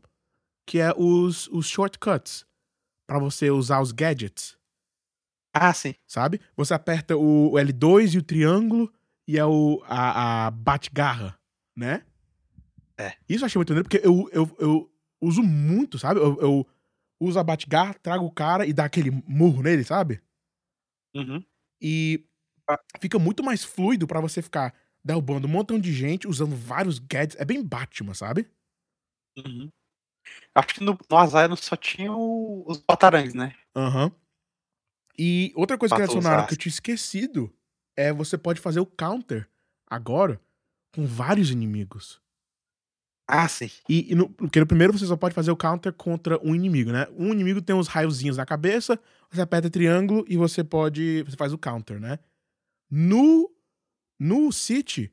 Que 0.68 0.80
é 0.80 0.93
os, 0.97 1.47
os 1.49 1.68
shortcuts. 1.68 2.45
Pra 3.07 3.20
você 3.20 3.51
usar 3.51 3.82
os 3.82 3.91
gadgets, 3.91 4.57
Ah, 5.53 5.74
sim. 5.74 5.95
sabe? 6.07 6.41
Você 6.55 6.74
aperta 6.74 7.16
o, 7.18 7.51
o 7.53 7.57
L2 7.57 8.16
e 8.16 8.18
o 8.18 8.24
triângulo. 8.24 8.91
e 9.28 9.38
é 9.38 9.45
o, 9.45 9.82
a, 9.86 10.47
a 10.47 10.51
Batgarra, 10.51 11.38
né? 11.76 12.03
É. 12.97 13.13
Isso 13.30 13.43
eu 13.43 13.47
achei 13.47 13.59
muito 13.59 13.70
maneiro, 13.74 13.89
porque 13.89 14.05
eu, 14.07 14.30
eu, 14.32 14.55
eu 14.59 14.91
uso 15.22 15.43
muito, 15.43 15.99
sabe? 15.99 16.20
Eu, 16.20 16.39
eu 16.41 16.68
uso 17.20 17.39
a 17.39 17.43
Batgarra, 17.43 17.93
trago 17.95 18.26
o 18.26 18.32
cara 18.32 18.66
e 18.66 18.74
dá 18.74 18.86
aquele 18.86 19.11
murro 19.28 19.61
nele, 19.63 19.84
sabe? 19.84 20.22
Uhum. 21.16 21.43
E 21.82 22.26
fica 22.99 23.20
muito 23.20 23.43
mais 23.43 23.63
fluido 23.63 24.07
pra 24.07 24.22
você 24.22 24.41
ficar 24.41 24.74
derrubando 25.06 25.47
um 25.47 25.51
montão 25.51 25.80
de 25.80 25.93
gente, 25.93 26.28
usando 26.28 26.56
vários 26.56 26.97
gadgets. 26.99 27.36
É 27.39 27.45
bem 27.45 27.64
Batman, 27.64 28.16
sabe? 28.16 28.47
Uhum. 29.38 29.70
Acho 30.56 30.68
que 30.70 30.84
no, 30.84 30.97
no 31.10 31.18
Asylum 31.18 31.56
só 31.56 31.76
tinha 31.76 32.12
o- 32.12 32.64
os 32.68 32.80
batarangues, 32.80 33.34
né? 33.36 33.53
Aham. 33.76 34.12
E 35.18 35.53
outra 35.56 35.78
coisa 35.78 35.95
que 35.95 36.01
adicionaram 36.01 36.45
que 36.45 36.53
eu 36.53 36.58
tinha 36.58 36.72
esquecido 36.72 37.53
é 37.95 38.12
você 38.12 38.38
pode 38.38 38.60
fazer 38.60 38.80
o 38.80 38.86
counter 38.86 39.47
agora 39.89 40.41
com 40.93 41.06
vários 41.06 41.51
inimigos. 41.51 42.22
Ah, 43.28 43.47
sim. 43.47 43.70
E, 43.89 44.12
e 44.12 44.16
no, 44.16 44.30
porque 44.30 44.60
no 44.60 44.68
primeiro 44.68 44.93
você 44.97 45.06
só 45.06 45.16
pode 45.18 45.34
fazer 45.34 45.51
o 45.51 45.58
counter 45.58 45.91
contra 45.93 46.39
um 46.45 46.53
inimigo, 46.53 46.91
né? 46.91 47.08
Um 47.18 47.32
inimigo 47.32 47.62
tem 47.62 47.76
uns 47.76 47.88
raiozinhos 47.88 48.38
na 48.38 48.45
cabeça, 48.45 48.99
você 49.32 49.41
aperta 49.41 49.70
triângulo 49.70 50.26
e 50.28 50.38
você 50.38 50.64
pode. 50.64 51.24
Você 51.24 51.36
faz 51.36 51.51
o 51.53 51.58
counter, 51.58 51.99
né? 51.99 52.20
No. 52.91 53.55
No 54.20 54.51
City, 54.51 55.11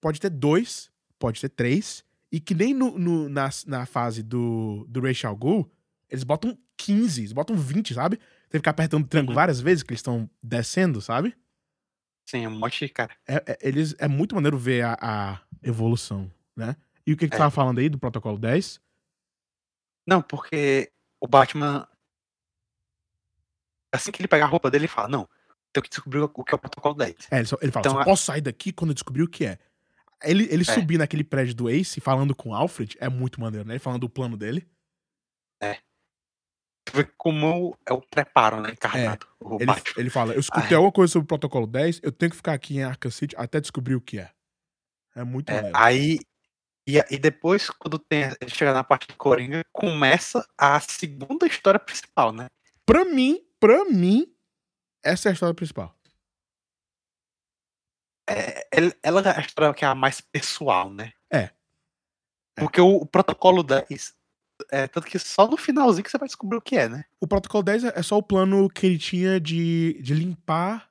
pode 0.00 0.20
ter 0.20 0.30
dois, 0.30 0.90
pode 1.18 1.40
ter 1.40 1.48
três. 1.48 2.04
E 2.30 2.38
que 2.40 2.54
nem 2.54 2.74
no, 2.74 2.98
no- 2.98 3.28
na, 3.28 3.48
na 3.66 3.86
fase 3.86 4.22
do, 4.22 4.84
do 4.88 5.00
Rachel 5.00 5.34
Ghul, 5.36 5.70
eles 6.10 6.24
botam 6.24 6.56
15, 6.76 7.20
eles 7.22 7.32
botam 7.32 7.56
20, 7.56 7.94
sabe? 7.94 8.16
Tem 8.16 8.52
que 8.52 8.58
ficar 8.58 8.70
apertando 8.70 9.06
triângulo 9.06 9.32
Uhum. 9.32 9.40
várias 9.40 9.60
vezes, 9.60 9.82
que 9.82 9.90
eles 9.92 9.98
estão 10.00 10.28
descendo, 10.42 11.00
sabe? 11.00 11.34
Sim, 12.28 12.46
um 12.46 12.58
monte 12.58 12.86
de 12.86 12.92
cara. 12.92 13.14
É, 13.26 13.36
é- 13.46 13.58
eles, 13.62 13.94
é 13.98 14.06
muito 14.06 14.34
maneiro 14.34 14.58
ver 14.58 14.84
a, 14.84 14.96
a 15.00 15.40
evolução, 15.62 16.30
né? 16.54 16.76
E 17.06 17.12
o 17.12 17.16
que, 17.16 17.26
que 17.28 17.34
É. 17.34 17.38
tava 17.38 17.50
falando 17.50 17.78
aí 17.78 17.88
do 17.88 17.98
protocolo 17.98 18.38
10? 18.38 18.80
Não, 20.06 20.20
porque 20.22 20.90
o 21.20 21.26
Batman. 21.26 21.88
Assim 23.92 24.12
que 24.12 24.20
ele 24.20 24.28
pega 24.28 24.44
a 24.44 24.48
roupa 24.48 24.70
dele, 24.70 24.84
ele 24.84 24.92
fala: 24.92 25.08
Não, 25.08 25.28
tenho 25.80 25.82
que 25.82 25.88
descobrir 25.90 26.20
o 26.20 26.28
que 26.28 26.54
é 26.54 26.56
o 26.56 26.58
protocolo 26.58 26.94
10. 26.94 27.14
É, 27.30 27.36
ele, 27.38 27.46
só- 27.46 27.58
ele 27.62 27.72
fala, 27.72 27.82
Então, 27.82 27.92
só 27.94 28.00
a- 28.00 28.04
posso 28.04 28.24
sair 28.24 28.40
daqui 28.40 28.72
quando 28.72 28.90
eu 28.90 28.94
descobrir 28.94 29.22
o 29.22 29.28
que 29.28 29.44
é. 29.46 29.58
Ele, 30.22 30.48
ele 30.50 30.62
É. 30.68 30.74
subir 30.74 30.98
naquele 30.98 31.22
prédio 31.24 31.54
do 31.54 31.68
Ace 31.70 32.00
falando 32.00 32.34
com 32.34 32.50
o 32.50 32.54
Alfred 32.54 32.96
é 33.00 33.08
muito 33.08 33.40
maneiro, 33.40 33.66
né? 33.66 33.74
Ele 33.74 33.78
falando 33.78 34.00
do 34.00 34.08
plano 34.08 34.36
dele. 34.36 34.66
Vê 36.92 37.04
como 37.18 37.76
é 37.86 37.92
o 37.92 38.00
preparo, 38.00 38.62
né? 38.62 38.70
Encarnado. 38.70 39.26
O 39.38 39.56
Ele, 39.60 39.70
ele 39.98 40.08
fala, 40.10 40.32
eu 40.32 40.40
escutei 40.40 40.68
Ai. 40.70 40.74
alguma 40.74 40.90
coisa 40.92 41.12
sobre 41.12 41.24
o 41.24 41.28
protocolo 41.28 41.66
10, 41.66 42.00
eu 42.02 42.10
tenho 42.10 42.30
que 42.30 42.36
ficar 42.36 42.54
aqui 42.54 42.78
em 42.78 42.82
Arkham 42.82 43.10
City 43.10 43.36
até 43.36 43.60
descobrir 43.60 43.94
o 43.94 44.00
que 44.00 44.18
é. 44.18 44.30
É 45.14 45.22
muito 45.22 45.50
É, 45.50 45.70
aí. 45.74 46.18
E, 46.88 46.96
e 47.10 47.18
depois, 47.18 47.68
quando 47.68 47.98
tem, 47.98 48.22
ele 48.40 48.50
chega 48.50 48.72
na 48.72 48.82
parte 48.82 49.06
de 49.08 49.14
Coringa, 49.16 49.60
começa 49.70 50.48
a 50.56 50.80
segunda 50.80 51.46
história 51.46 51.78
principal, 51.78 52.32
né? 52.32 52.46
Pra 52.86 53.04
mim, 53.04 53.38
pra 53.60 53.84
mim, 53.84 54.26
essa 55.02 55.28
é 55.28 55.30
a 55.30 55.32
história 55.32 55.54
principal. 55.54 55.94
É, 58.28 58.66
ele- 58.72 58.94
ela 59.02 59.20
é 59.22 59.38
a 59.38 59.40
história 59.40 59.72
que 59.74 59.84
é 59.84 59.88
a 59.88 59.94
mais 59.94 60.20
pessoal, 60.20 60.90
né? 60.90 61.12
É. 61.32 61.38
É. 61.38 61.50
Porque 62.60 62.80
o, 62.80 62.96
o 62.96 63.06
protocolo 63.06 63.62
10. 63.62 64.14
É, 64.72 64.88
tanto 64.88 65.06
que 65.06 65.18
só 65.18 65.46
no 65.46 65.56
finalzinho 65.56 66.02
que 66.02 66.10
você 66.10 66.18
vai 66.18 66.26
descobrir 66.26 66.56
o 66.58 66.62
que 66.62 66.76
é, 66.76 66.88
né? 66.88 67.04
O 67.20 67.28
protocolo 67.28 67.62
10 67.62 67.84
é 67.84 67.92
é 67.94 68.02
só 68.02 68.18
o 68.18 68.22
plano 68.22 68.68
que 68.68 68.86
ele 68.86 68.98
tinha 68.98 69.40
de, 69.40 70.00
de 70.02 70.12
limpar 70.14 70.90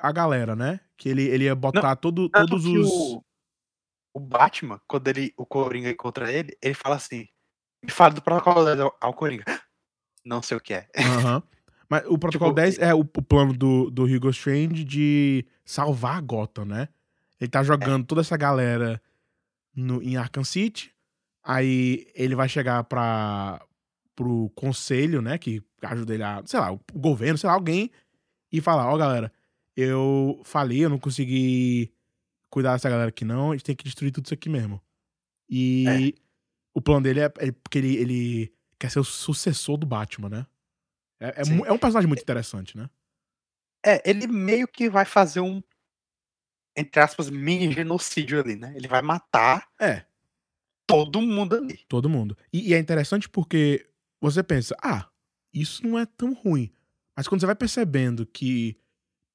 a 0.00 0.12
galera, 0.12 0.56
né? 0.56 0.80
Que 0.96 1.08
ele, 1.10 1.24
ele 1.24 1.44
ia 1.44 1.54
botar 1.54 1.96
todo, 1.96 2.28
Tanto 2.30 2.50
todos 2.50 2.64
os. 2.66 2.90
O, 2.90 3.24
o 4.14 4.20
Batman, 4.20 4.80
quando 4.88 5.08
ele, 5.08 5.34
o 5.36 5.46
Coringa 5.46 5.90
encontra 5.90 6.32
ele, 6.32 6.56
ele 6.62 6.74
fala 6.74 6.96
assim: 6.96 7.28
Me 7.84 7.90
fala 7.90 8.14
do 8.14 8.22
protocolo 8.22 8.64
10 8.64 8.80
ao, 8.80 8.96
ao 9.00 9.14
Coringa. 9.14 9.44
Não 10.24 10.42
sei 10.42 10.56
o 10.56 10.60
que 10.60 10.74
é. 10.74 10.88
Aham. 10.98 11.42
Mas 11.88 12.04
o 12.06 12.18
protocolo 12.18 12.50
Tipo, 12.50 12.60
10 12.60 12.78
é 12.78 12.94
o, 12.94 13.00
o 13.00 13.22
plano 13.22 13.52
do, 13.52 13.90
do 13.90 14.04
Hugo 14.04 14.30
Strange 14.30 14.84
de 14.84 15.44
salvar 15.64 16.16
a 16.16 16.20
Gotham, 16.20 16.64
né? 16.64 16.88
Ele 17.40 17.50
tá 17.50 17.62
jogando 17.62 18.04
toda 18.04 18.20
essa 18.20 18.36
galera 18.36 19.00
no, 19.74 20.02
em 20.02 20.16
Arkham 20.16 20.44
City. 20.44 20.92
Aí 21.42 22.06
ele 22.14 22.34
vai 22.34 22.48
chegar 22.48 22.84
pra, 22.84 23.64
pro 24.14 24.50
conselho, 24.54 25.22
né? 25.22 25.38
Que 25.38 25.62
ajuda 25.82 26.14
ele 26.14 26.22
a, 26.22 26.42
sei 26.44 26.60
lá, 26.60 26.72
o 26.72 26.80
governo, 26.94 27.38
sei 27.38 27.48
lá, 27.48 27.54
alguém. 27.54 27.90
E 28.52 28.60
falar: 28.60 28.92
Ó, 28.92 28.96
galera, 28.98 29.32
eu 29.76 30.40
falei, 30.44 30.84
eu 30.84 30.90
não 30.90 30.98
consegui 30.98 31.92
cuidar 32.50 32.72
dessa 32.72 32.90
galera 32.90 33.08
aqui 33.08 33.24
não. 33.24 33.52
A 33.52 33.54
gente 33.54 33.64
tem 33.64 33.76
que 33.76 33.84
destruir 33.84 34.10
tudo 34.10 34.26
isso 34.26 34.34
aqui 34.34 34.48
mesmo. 34.48 34.82
E 35.48 36.14
o 36.74 36.82
plano 36.82 37.02
dele 37.02 37.20
é, 37.20 37.32
é 37.38 37.52
porque 37.52 37.78
ele, 37.78 37.96
ele 37.96 38.52
quer 38.78 38.90
ser 38.90 39.00
o 39.00 39.04
sucessor 39.04 39.76
do 39.76 39.86
Batman, 39.86 40.28
né? 40.28 40.46
É, 41.20 41.28
é, 41.28 41.42
é 41.66 41.72
um 41.72 41.78
personagem 41.78 42.08
muito 42.08 42.22
interessante, 42.22 42.76
né? 42.76 42.88
É, 43.84 44.08
ele 44.08 44.26
meio 44.26 44.66
que 44.68 44.88
vai 44.90 45.04
fazer 45.04 45.40
um, 45.40 45.62
entre 46.76 47.00
aspas, 47.00 47.30
mini 47.30 47.72
genocídio 47.72 48.40
ali, 48.40 48.56
né? 48.56 48.72
Ele 48.76 48.88
vai 48.88 49.02
matar 49.02 49.68
É, 49.80 50.04
todo 50.86 51.20
mundo 51.20 51.56
ali. 51.56 51.78
todo 51.88 52.08
mundo. 52.08 52.36
E, 52.52 52.70
e 52.70 52.74
é 52.74 52.78
interessante 52.78 53.28
porque 53.28 53.88
você 54.20 54.42
pensa, 54.42 54.76
ah, 54.82 55.08
isso 55.52 55.86
não 55.86 55.98
é 55.98 56.06
tão 56.06 56.34
ruim. 56.34 56.70
Mas 57.16 57.26
quando 57.26 57.40
você 57.40 57.46
vai 57.46 57.54
percebendo 57.56 58.26
que 58.26 58.76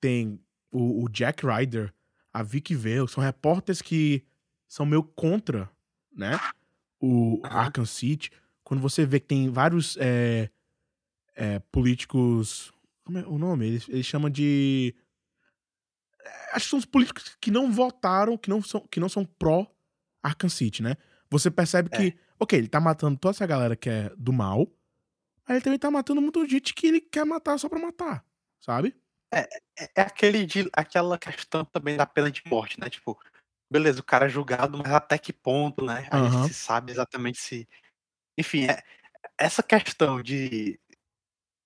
tem 0.02 0.40
o, 0.72 1.04
o 1.04 1.10
Jack 1.10 1.46
Ryder, 1.46 1.94
a 2.34 2.44
Vicky 2.44 2.76
Vale, 2.76 3.08
são 3.08 3.24
repórteres 3.24 3.82
que 3.82 4.26
são 4.68 4.86
meio 4.86 5.04
contra, 5.04 5.70
né? 6.16 6.40
O. 7.00 7.40
Arkham 7.44 7.86
City. 7.86 8.32
Quando 8.64 8.80
você 8.82 9.06
vê 9.06 9.20
que 9.20 9.28
tem 9.28 9.50
vários 9.50 9.98
é, 10.00 10.50
é, 11.36 11.60
políticos. 11.72 12.72
Como 13.06 13.18
é 13.18 13.26
o 13.28 13.38
nome? 13.38 13.68
Eles, 13.68 13.90
eles 13.90 14.06
chamam 14.06 14.30
de. 14.30 14.96
é, 16.22 16.56
Acho 16.56 16.66
que 16.66 16.70
são 16.70 16.80
os 16.80 16.86
políticos 16.86 17.36
que 17.40 17.52
não 17.52 17.72
votaram, 17.72 18.38
que 18.38 18.50
não 18.50 18.62
são, 18.62 18.82
que 18.88 19.00
não 19.00 19.10
são 19.10 19.26
pró 19.26 19.68
Arkham 20.24 20.50
City, 20.50 20.82
né? 20.84 20.96
Você 21.30 21.50
percebe 21.52 21.90
É. 21.92 21.98
que, 21.98 22.18
ok, 22.40 22.58
ele 22.60 22.68
tá 22.68 22.80
matando 22.80 23.18
toda 23.18 23.32
essa 23.36 23.46
galera 23.46 23.76
que 23.76 23.90
é 23.90 24.10
do 24.18 24.32
mal, 24.32 24.68
mas 25.48 25.58
ele 25.58 25.64
também 25.64 25.80
tá 25.80 25.92
matando 25.92 26.22
muita 26.22 26.48
gente 26.48 26.74
que 26.74 26.88
ele 26.88 27.02
quer 27.02 27.26
matar 27.26 27.58
só 27.60 27.70
pra 27.70 27.80
matar, 27.80 28.26
sabe? 28.62 28.96
É, 29.34 29.48
é 29.96 30.02
aquele 30.02 30.46
de, 30.46 30.70
aquela 30.74 31.18
questão 31.18 31.66
também 31.66 31.98
da 31.98 32.06
pena 32.06 32.30
de 32.32 32.42
morte, 32.46 32.80
né? 32.80 32.90
Tipo, 32.90 33.20
beleza, 33.72 34.00
o 34.02 34.04
cara 34.04 34.26
é 34.26 34.30
julgado, 34.30 34.78
mas 34.78 34.92
até 34.92 35.18
que 35.18 35.34
ponto, 35.34 35.86
né? 35.86 36.08
A 36.12 36.18
Aham. 36.18 36.22
gente 36.22 36.48
se 36.48 36.54
sabe 36.54 36.92
exatamente 36.92 37.40
se. 37.40 37.68
Enfim, 38.38 38.68
é, 38.70 38.84
essa 39.38 39.64
questão 39.64 40.22
de 40.24 40.80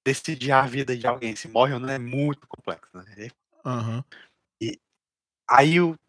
decidir 0.07 0.53
a 0.53 0.61
vida 0.61 0.95
de 0.95 1.05
alguém, 1.05 1.35
se 1.35 1.49
morre 1.49 1.73
ou 1.73 1.79
não, 1.81 1.89
é 1.89 1.99
muito 1.99 2.47
complexa, 2.47 2.87
né? 2.93 3.29
Aham. 3.65 4.05
Aí 5.49 5.81
o. 5.81 5.99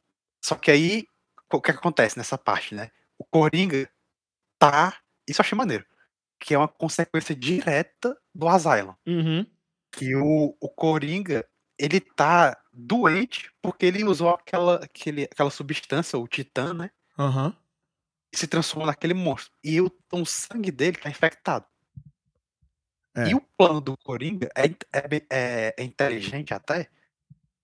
Só 0.41 0.55
que 0.55 0.71
aí, 0.71 1.05
o 1.53 1.61
que 1.61 1.73
acontece 1.73 2.17
nessa 2.17 2.39
parte, 2.39 2.77
né? 2.77 2.93
O 3.19 3.25
Coringa 3.25 3.91
tá. 4.57 4.97
Isso 5.27 5.41
eu 5.41 5.45
achei 5.45 5.59
maneiro. 5.59 5.85
Que 6.39 6.55
é 6.55 6.59
uma 6.59 6.69
consequência 6.69 7.35
direta 7.35 8.17
do 8.33 8.47
Asylum. 8.47 8.95
Uhum. 9.05 9.45
Que 9.91 10.15
o, 10.15 10.57
o 10.61 10.69
Coringa, 10.69 11.45
ele 11.77 11.99
tá 12.01 12.57
doente 12.73 13.51
porque 13.61 13.87
ele 13.87 14.05
usou 14.05 14.31
aquela, 14.31 14.77
aquele, 14.77 15.25
aquela 15.25 15.51
substância, 15.51 16.17
o 16.17 16.29
Titã, 16.29 16.73
né? 16.73 16.91
Aham. 17.19 17.53
E 18.33 18.37
se 18.37 18.47
transformou 18.47 18.87
naquele 18.87 19.15
monstro. 19.15 19.53
E 19.65 19.81
o, 19.81 19.91
o 20.13 20.25
sangue 20.25 20.71
dele 20.71 20.99
tá 20.99 21.11
infectado. 21.11 21.67
É. 23.17 23.29
E 23.31 23.35
o 23.35 23.41
plano 23.41 23.81
do 23.81 23.97
Coringa 23.97 24.49
é, 24.57 24.67
é, 24.67 25.27
é- 25.31 25.75
é 25.79 25.83
inteligente 25.85 26.55
até, 26.55 26.89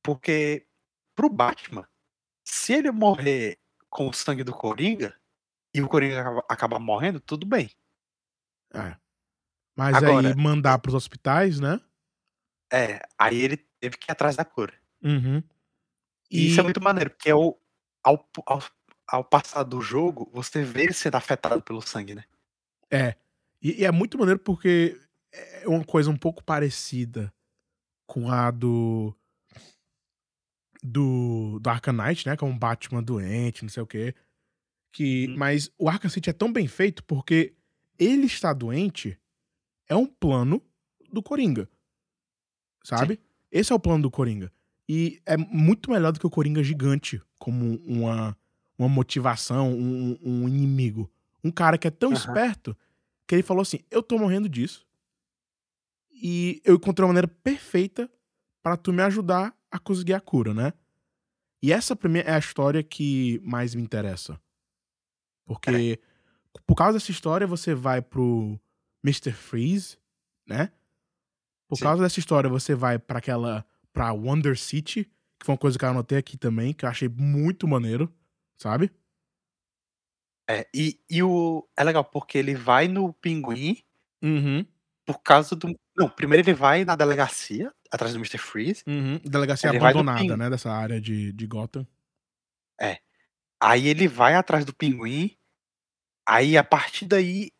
porque 0.02 0.66
pro 1.14 1.28
Batman, 1.28 1.88
se 2.44 2.72
ele 2.72 2.90
morrer 2.90 3.58
com 3.88 4.08
o 4.08 4.12
sangue 4.12 4.42
do 4.42 4.52
Coringa 4.52 5.14
e 5.72 5.80
o 5.80 5.88
Coringa 5.88 6.20
acaba, 6.20 6.44
acabar 6.48 6.78
morrendo, 6.80 7.20
tudo 7.20 7.46
bem. 7.46 7.70
É. 8.72 8.96
Mas 9.76 9.96
Agora- 9.96 10.28
aí 10.28 10.34
mandar 10.34 10.78
pros 10.78 10.94
hospitais, 10.94 11.60
né? 11.60 11.80
É, 12.72 13.00
aí 13.18 13.40
ele 13.40 13.56
teve 13.78 13.96
que 13.96 14.10
ir 14.10 14.12
atrás 14.12 14.34
da 14.34 14.44
cura. 14.44 14.72
Uhum. 15.02 15.42
E 16.30 16.48
isso 16.48 16.58
é 16.58 16.62
muito 16.62 16.82
maneiro, 16.82 17.10
porque 17.10 17.30
ao, 17.30 17.60
ao, 18.02 18.28
ao, 18.46 18.62
ao 19.06 19.24
passar 19.24 19.62
do 19.62 19.80
jogo, 19.80 20.28
você 20.32 20.64
vê 20.64 20.84
ele 20.84 20.92
sendo 20.92 21.16
afetado 21.16 21.62
pelo 21.62 21.80
sangue, 21.82 22.14
né? 22.14 22.24
É. 22.90 23.14
E, 23.62 23.82
e 23.82 23.84
é 23.84 23.90
muito 23.92 24.18
maneiro 24.18 24.40
porque 24.40 24.98
é 25.62 25.68
uma 25.68 25.84
coisa 25.84 26.10
um 26.10 26.16
pouco 26.16 26.42
parecida 26.42 27.32
com 28.06 28.30
a 28.30 28.50
do. 28.50 29.14
Do, 30.82 31.58
do 31.60 31.70
Arkham 31.70 31.94
Knight, 31.94 32.26
né? 32.26 32.36
Que 32.36 32.44
é 32.44 32.46
um 32.46 32.58
Batman 32.58 33.02
doente, 33.02 33.62
não 33.62 33.70
sei 33.70 33.82
o 33.82 33.86
quê. 33.86 34.14
Que, 34.92 35.28
Hum. 35.28 35.36
Mas 35.36 35.70
o 35.78 35.88
Arkham 35.88 36.10
City 36.10 36.30
é 36.30 36.32
tão 36.32 36.52
bem 36.52 36.68
feito 36.68 37.02
porque 37.04 37.54
ele 37.98 38.26
está 38.26 38.52
doente 38.52 39.18
é 39.88 39.96
um 39.96 40.06
plano 40.06 40.62
do 41.10 41.22
Coringa. 41.22 41.68
Sabe? 42.82 43.18
Esse 43.50 43.72
é 43.72 43.74
o 43.74 43.80
plano 43.80 44.02
do 44.02 44.10
Coringa. 44.10 44.52
E 44.88 45.20
é 45.24 45.36
muito 45.36 45.90
melhor 45.90 46.12
do 46.12 46.20
que 46.20 46.26
o 46.26 46.30
Coringa 46.30 46.62
gigante 46.62 47.20
como 47.38 47.76
uma, 47.86 48.36
uma 48.78 48.88
motivação, 48.88 49.72
um, 49.72 50.18
um 50.22 50.48
inimigo. 50.48 51.10
Um 51.42 51.50
cara 51.50 51.78
que 51.78 51.88
é 51.88 51.90
tão 51.90 52.10
Aham. 52.10 52.18
esperto 52.18 52.76
que 53.26 53.34
ele 53.34 53.42
falou 53.42 53.62
assim: 53.62 53.80
Eu 53.90 54.02
tô 54.02 54.18
morrendo 54.18 54.48
disso. 54.48 54.86
E 56.24 56.62
eu 56.64 56.76
encontrei 56.76 57.04
uma 57.04 57.08
maneira 57.12 57.28
perfeita 57.28 58.10
para 58.62 58.76
tu 58.78 58.92
me 58.92 59.02
ajudar 59.02 59.54
a 59.70 59.78
conseguir 59.78 60.14
a 60.14 60.20
cura, 60.20 60.54
né? 60.54 60.72
E 61.62 61.72
essa 61.72 61.96
pra 61.96 62.08
mim 62.08 62.20
é 62.20 62.32
a 62.32 62.38
história 62.38 62.82
que 62.82 63.40
mais 63.44 63.74
me 63.74 63.82
interessa. 63.82 64.40
Porque 65.46 66.00
por 66.66 66.74
causa 66.76 66.94
dessa 66.98 67.10
história 67.10 67.46
você 67.46 67.74
vai 67.74 68.00
pro 68.02 68.58
Mr. 69.04 69.32
Freeze, 69.32 69.98
né? 70.46 70.72
Por 71.68 71.76
Sim. 71.76 71.84
causa 71.84 72.02
dessa 72.02 72.20
história 72.20 72.48
você 72.48 72.74
vai 72.74 72.98
para 72.98 73.18
aquela 73.18 73.64
pra 73.92 74.12
Wonder 74.12 74.58
City, 74.58 75.04
que 75.38 75.46
foi 75.46 75.54
uma 75.54 75.58
coisa 75.58 75.78
que 75.78 75.84
eu 75.84 75.88
anotei 75.88 76.18
aqui 76.18 76.36
também, 76.36 76.72
que 76.72 76.84
eu 76.84 76.88
achei 76.88 77.08
muito 77.08 77.68
maneiro, 77.68 78.12
sabe? 78.56 78.90
É, 80.48 80.66
e, 80.74 81.00
e 81.08 81.22
o. 81.22 81.66
É 81.76 81.82
legal, 81.84 82.04
porque 82.04 82.36
ele 82.38 82.54
vai 82.54 82.86
no 82.88 83.12
pinguim 83.14 83.82
Uhum. 84.22 84.66
por 85.06 85.22
causa 85.22 85.54
do. 85.56 85.68
Não, 85.96 86.08
primeiro 86.08 86.48
ele 86.48 86.54
vai 86.54 86.84
na 86.84 86.96
delegacia, 86.96 87.72
atrás 87.90 88.12
do 88.12 88.18
Mr. 88.18 88.38
Freeze. 88.38 88.82
Uhum. 88.86 89.20
Delegacia 89.24 89.70
Ele 89.70 89.78
abandonada, 89.78 90.36
né? 90.36 90.50
Dessa 90.50 90.72
área 90.72 91.00
de, 91.00 91.32
de 91.32 91.46
Gotham. 91.46 91.86
Aí 93.64 93.88
ele 93.88 94.06
vai 94.06 94.34
atrás 94.34 94.64
do 94.64 94.74
pinguim. 94.74 95.36
Aí 96.26 96.56
a 96.56 96.64
partir 96.64 97.06
daí 97.06 97.50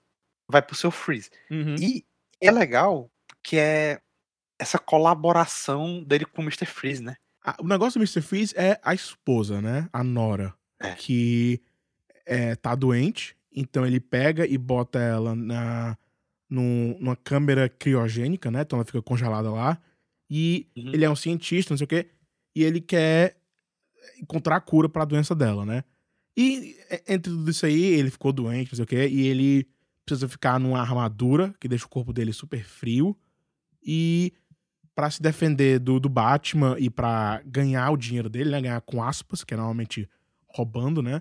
vai 0.51 0.61
pro 0.61 0.77
seu 0.77 0.91
Freeze. 0.91 1.31
Uhum. 1.51 1.77
E 1.77 2.05
é 2.41 2.51
legal 2.51 3.11
que 3.43 3.57
é 3.57 4.01
essa 4.59 4.79
colaboração 4.79 6.03
dele 6.03 6.27
com 6.27 6.43
o 6.43 6.45
Mr. 6.45 6.67
Freeze, 6.67 7.03
né? 7.03 7.17
O 7.59 7.67
negócio 7.67 7.99
do 7.99 8.03
Mr. 8.03 8.21
Freeze 8.23 8.55
é 8.57 8.79
a 8.83 8.95
esposa, 8.95 9.61
né? 9.61 9.89
A 9.93 10.05
Nora. 10.05 10.55
É. 10.81 10.95
Que 10.95 11.63
é, 12.27 12.55
tá 12.55 12.75
doente. 12.75 13.37
Então 13.51 13.87
ele 13.87 14.01
pega 14.01 14.47
e 14.47 14.59
bota 14.59 14.99
ela 14.99 15.35
na, 15.35 15.97
num- 16.49 16.97
numa 17.01 17.17
câmera 17.17 17.69
criogênica, 17.69 18.51
né? 18.51 18.63
Então 18.63 18.77
ela 18.79 18.85
fica 18.87 19.03
congelada 19.03 19.51
lá. 19.51 19.81
E 20.31 20.69
Uhum. 20.77 20.93
ele 20.95 21.05
é 21.05 21.11
um 21.11 21.17
cientista, 21.17 21.73
não 21.73 21.79
sei 21.79 21.85
o 21.85 21.89
quê. 21.89 22.11
E 22.55 22.63
ele 22.63 22.81
quer 22.81 23.37
encontrar 24.21 24.57
a 24.57 24.61
cura 24.61 24.89
pra 24.89 25.05
doença 25.05 25.35
dela, 25.35 25.65
né? 25.65 25.85
E 26.37 26.77
é, 26.91 27.15
entre 27.15 27.33
tudo 27.33 27.51
isso 27.51 27.65
aí, 27.67 27.83
ele 27.83 28.11
ficou 28.11 28.33
doente, 28.33 28.73
não 28.73 28.77
sei 28.77 28.85
o 28.85 28.89
quê. 28.89 29.09
E 29.09 29.27
ele 29.27 29.69
precisa 30.05 30.29
ficar 30.29 30.59
numa 30.61 30.81
armadura 30.81 31.55
que 31.61 31.69
deixa 31.69 31.87
o 31.87 31.89
corpo 31.89 32.13
dele 32.13 32.33
super 32.33 32.63
frio. 32.65 33.17
E 33.83 34.33
pra 34.95 35.11
se 35.11 35.21
defender 35.21 35.79
do, 35.79 35.99
do 35.99 36.09
Batman 36.09 36.77
e 36.79 36.89
pra 36.89 37.43
ganhar 37.45 37.91
o 37.91 37.97
dinheiro 37.97 38.29
dele, 38.29 38.51
né? 38.51 38.61
Ganhar 38.61 38.81
com 38.83 39.03
aspas, 39.03 39.43
que 39.45 39.55
é 39.55 39.57
normalmente 39.57 40.09
roubando, 40.49 41.03
né? 41.03 41.21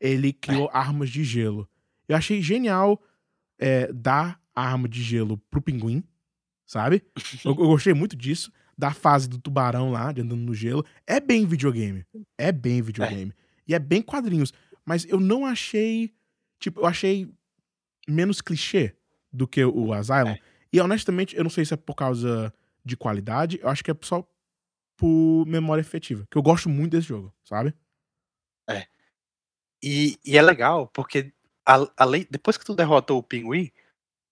Ele 0.00 0.32
criou 0.32 0.68
armas 0.72 1.10
de 1.10 1.24
gelo. 1.24 1.68
Eu 2.06 2.16
achei 2.16 2.40
genial 2.42 3.02
é, 3.58 3.92
dar 3.92 4.40
a 4.47 4.47
arma 4.60 4.88
de 4.88 5.02
gelo 5.02 5.38
pro 5.50 5.60
pinguim, 5.62 6.02
sabe? 6.66 7.04
Eu, 7.44 7.50
eu 7.50 7.66
gostei 7.68 7.94
muito 7.94 8.16
disso. 8.16 8.52
Da 8.76 8.92
fase 8.92 9.28
do 9.28 9.38
tubarão 9.38 9.90
lá, 9.90 10.12
de 10.12 10.20
andando 10.20 10.40
no 10.42 10.54
gelo. 10.54 10.84
É 11.06 11.18
bem 11.18 11.44
videogame. 11.44 12.04
É 12.36 12.52
bem 12.52 12.80
videogame. 12.80 13.32
E 13.66 13.74
é 13.74 13.78
bem 13.78 14.00
quadrinhos. 14.00 14.52
Mas 14.84 15.04
eu 15.04 15.18
não 15.18 15.44
achei. 15.44 16.14
Tipo, 16.60 16.80
eu 16.80 16.86
achei 16.86 17.28
menos 18.08 18.40
clichê 18.40 18.94
do 19.32 19.48
que 19.48 19.64
o 19.64 19.92
Asylum. 19.92 20.30
É. 20.30 20.38
E 20.72 20.80
honestamente, 20.80 21.36
eu 21.36 21.42
não 21.42 21.50
sei 21.50 21.64
se 21.64 21.74
é 21.74 21.76
por 21.76 21.94
causa 21.94 22.54
de 22.84 22.96
qualidade. 22.96 23.58
Eu 23.60 23.68
acho 23.68 23.82
que 23.82 23.90
é 23.90 23.96
só 24.02 24.24
por 24.96 25.44
memória 25.46 25.80
efetiva. 25.80 26.24
Que 26.30 26.38
eu 26.38 26.42
gosto 26.42 26.68
muito 26.68 26.92
desse 26.92 27.08
jogo, 27.08 27.34
sabe? 27.44 27.74
E, 29.82 30.18
e 30.24 30.36
é 30.36 30.42
legal, 30.42 30.88
porque 30.88 31.32
a- 31.66 31.90
além, 31.96 32.26
depois 32.30 32.56
que 32.58 32.64
tu 32.64 32.74
derrotou 32.74 33.18
o 33.18 33.22
pinguim, 33.22 33.70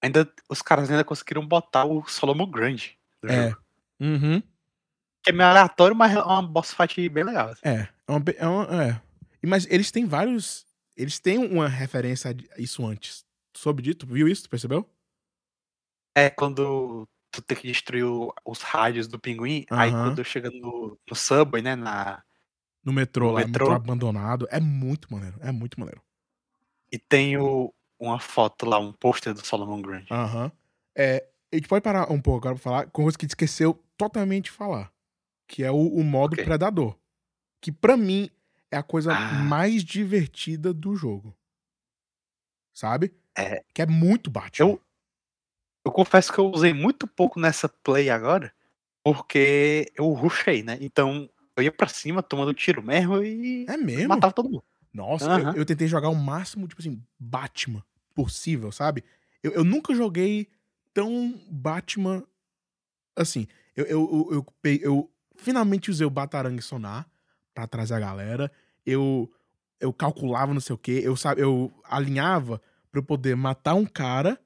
ainda 0.02 0.31
os 0.48 0.62
caras 0.62 0.90
ainda 0.90 1.05
conseguiram 1.05 1.47
botar 1.47 1.85
o 1.85 2.06
Solomon 2.06 2.51
Grande 2.51 2.98
É. 3.24 3.51
jogo. 3.51 3.62
Uhum. 4.01 4.40
Que 5.23 5.31
é 5.31 5.32
meio 5.32 5.48
aleatório, 5.48 5.97
mas 5.97 6.14
é 6.14 6.23
uma 6.23 6.43
boss 6.43 6.73
fight 6.73 7.09
bem 7.09 7.24
legal. 7.24 7.48
assim. 7.48 7.60
É. 7.64 7.89
É 8.06 8.12
uma, 8.12 8.24
é 8.36 8.47
uma- 8.47 8.85
é. 8.85 9.01
Mas 9.44 9.66
eles 9.70 9.90
têm 9.90 10.05
vários. 10.06 10.64
Eles 10.97 11.18
têm 11.18 11.39
uma 11.39 11.68
referência 11.68 12.31
a 12.56 12.60
isso 12.60 12.85
antes. 12.86 13.24
Tu 13.52 13.60
soube 13.60 13.82
disso? 13.82 13.98
Tu 13.98 14.06
viu 14.06 14.28
isso? 14.28 14.44
Tu 14.44 14.51
percebeu? 14.51 14.89
É 16.14 16.31
quando 16.31 17.06
tu 17.31 17.43
tem 17.43 17.56
que 17.56 17.66
destruir 17.68 18.05
o- 18.05 18.32
os 18.44 18.62
rádios 18.62 19.06
do 19.06 19.18
pinguim, 19.18 19.66
aí 19.70 19.90
Aham. 19.90 20.05
quando 20.09 20.24
chega 20.24 20.51
no, 20.51 20.98
no 21.09 21.16
subway, 21.16 21.62
né, 21.62 21.74
na, 21.77 22.23
No 22.85 22.93
metrô 22.93 23.27
No 23.28 23.32
lá, 23.32 23.40
metrô. 23.40 23.66
metrô 23.70 23.73
abandonado. 23.77 24.47
É 24.51 24.60
muito 24.60 25.12
maneiro. 25.12 25.36
É 25.40 25.51
muito 25.52 25.78
maneiro. 25.78 26.01
e 26.93 26.98
tem 26.98 27.36
o, 27.36 27.74
uma 27.98 28.18
foto 28.18 28.66
lá, 28.66 28.78
um 28.78 28.93
pôster 28.93 29.32
do 29.35 29.44
Solomon 29.44 29.81
Grande. 29.82 30.06
Aham. 30.10 30.51
É, 30.97 31.27
a 31.52 31.56
gente 31.56 31.68
pode 31.68 31.82
parar 31.82 32.10
um 32.10 32.20
pouco 32.20 32.39
agora 32.47 32.55
pra 32.55 32.62
falar 32.62 32.85
com 32.86 33.02
coisa 33.02 33.16
que 33.16 33.24
a 33.24 33.27
gente 33.27 33.31
esqueceu 33.32 33.82
totalmente 33.97 34.44
de 34.47 34.51
falar. 34.52 34.93
Que 35.48 35.62
é 35.64 35.70
o, 35.70 35.77
o 35.77 36.02
modo 36.05 36.32
Ok. 36.35 36.44
Predador. 36.44 36.97
Que 37.60 37.70
pra 37.73 37.97
mim 37.97 38.31
é 38.70 38.77
a 38.77 38.82
coisa 38.82 39.12
Ah. 39.14 39.32
mais 39.44 39.82
divertida 39.85 40.73
do 40.74 40.94
jogo. 40.97 41.35
Sabe? 42.74 43.14
É. 43.36 43.62
Que 43.74 43.82
é 43.82 43.86
muito 43.86 44.31
Batman. 44.31 44.68
Eu- 44.70 44.81
Eu 45.85 45.93
confesso 45.93 46.32
que 46.32 46.39
eu 46.40 46.51
usei 46.51 46.73
muito 46.74 47.06
pouco 47.06 47.39
nessa 47.39 47.68
play 47.68 48.10
agora, 48.10 48.52
porque 49.05 49.93
eu 49.94 50.09
rushei, 50.14 50.64
né? 50.64 50.77
Então 50.81 51.31
eu 51.56 51.62
ia 51.62 51.70
pra 51.70 51.86
cima 51.86 52.24
tomando 52.24 52.52
tiro 52.52 52.82
mesmo 52.82 53.23
e 53.23 53.64
É 53.68 53.77
mesmo? 53.77 54.09
matava 54.09 54.32
todo 54.35 54.48
mundo. 54.51 54.64
Nossa, 54.97 55.27
Aham. 55.27 55.52
eu, 55.52 55.59
eu 55.59 55.66
tentei 55.66 55.86
jogar 55.86 56.09
o 56.09 56.14
máximo, 56.14 56.66
tipo 56.66 56.81
assim, 56.81 57.02
Batman 57.18 57.85
possível, 58.14 58.73
sabe? 58.73 59.05
Eu, 59.43 59.52
eu 59.52 59.62
nunca 59.62 59.94
joguei 59.94 60.48
tão 60.94 61.39
Batman 61.51 62.24
assim. 63.14 63.47
Eu, 63.77 63.85
eu, 63.85 64.44
eu, 64.64 64.81
eu, 64.82 65.12
finalmente 65.36 65.90
usei 65.90 66.06
o 66.06 66.10
Batarangue 66.10 66.62
Sonar 66.62 67.06
pra 67.55 67.66
trazer 67.66 67.93
a 67.93 68.01
galera. 68.01 68.51
Eu, 68.86 69.31
eu 69.78 69.93
calculava 69.93 70.55
não 70.55 70.62
sei 70.62 70.74
o 70.74 70.78
quê. 70.78 71.02
Eu, 71.05 71.14
eu 71.36 71.70
alinhava 71.85 72.59
pra 72.90 72.98
eu 72.98 73.05
poder 73.05 73.36
matar 73.36 73.74
um 73.74 73.85
cara, 73.85 74.40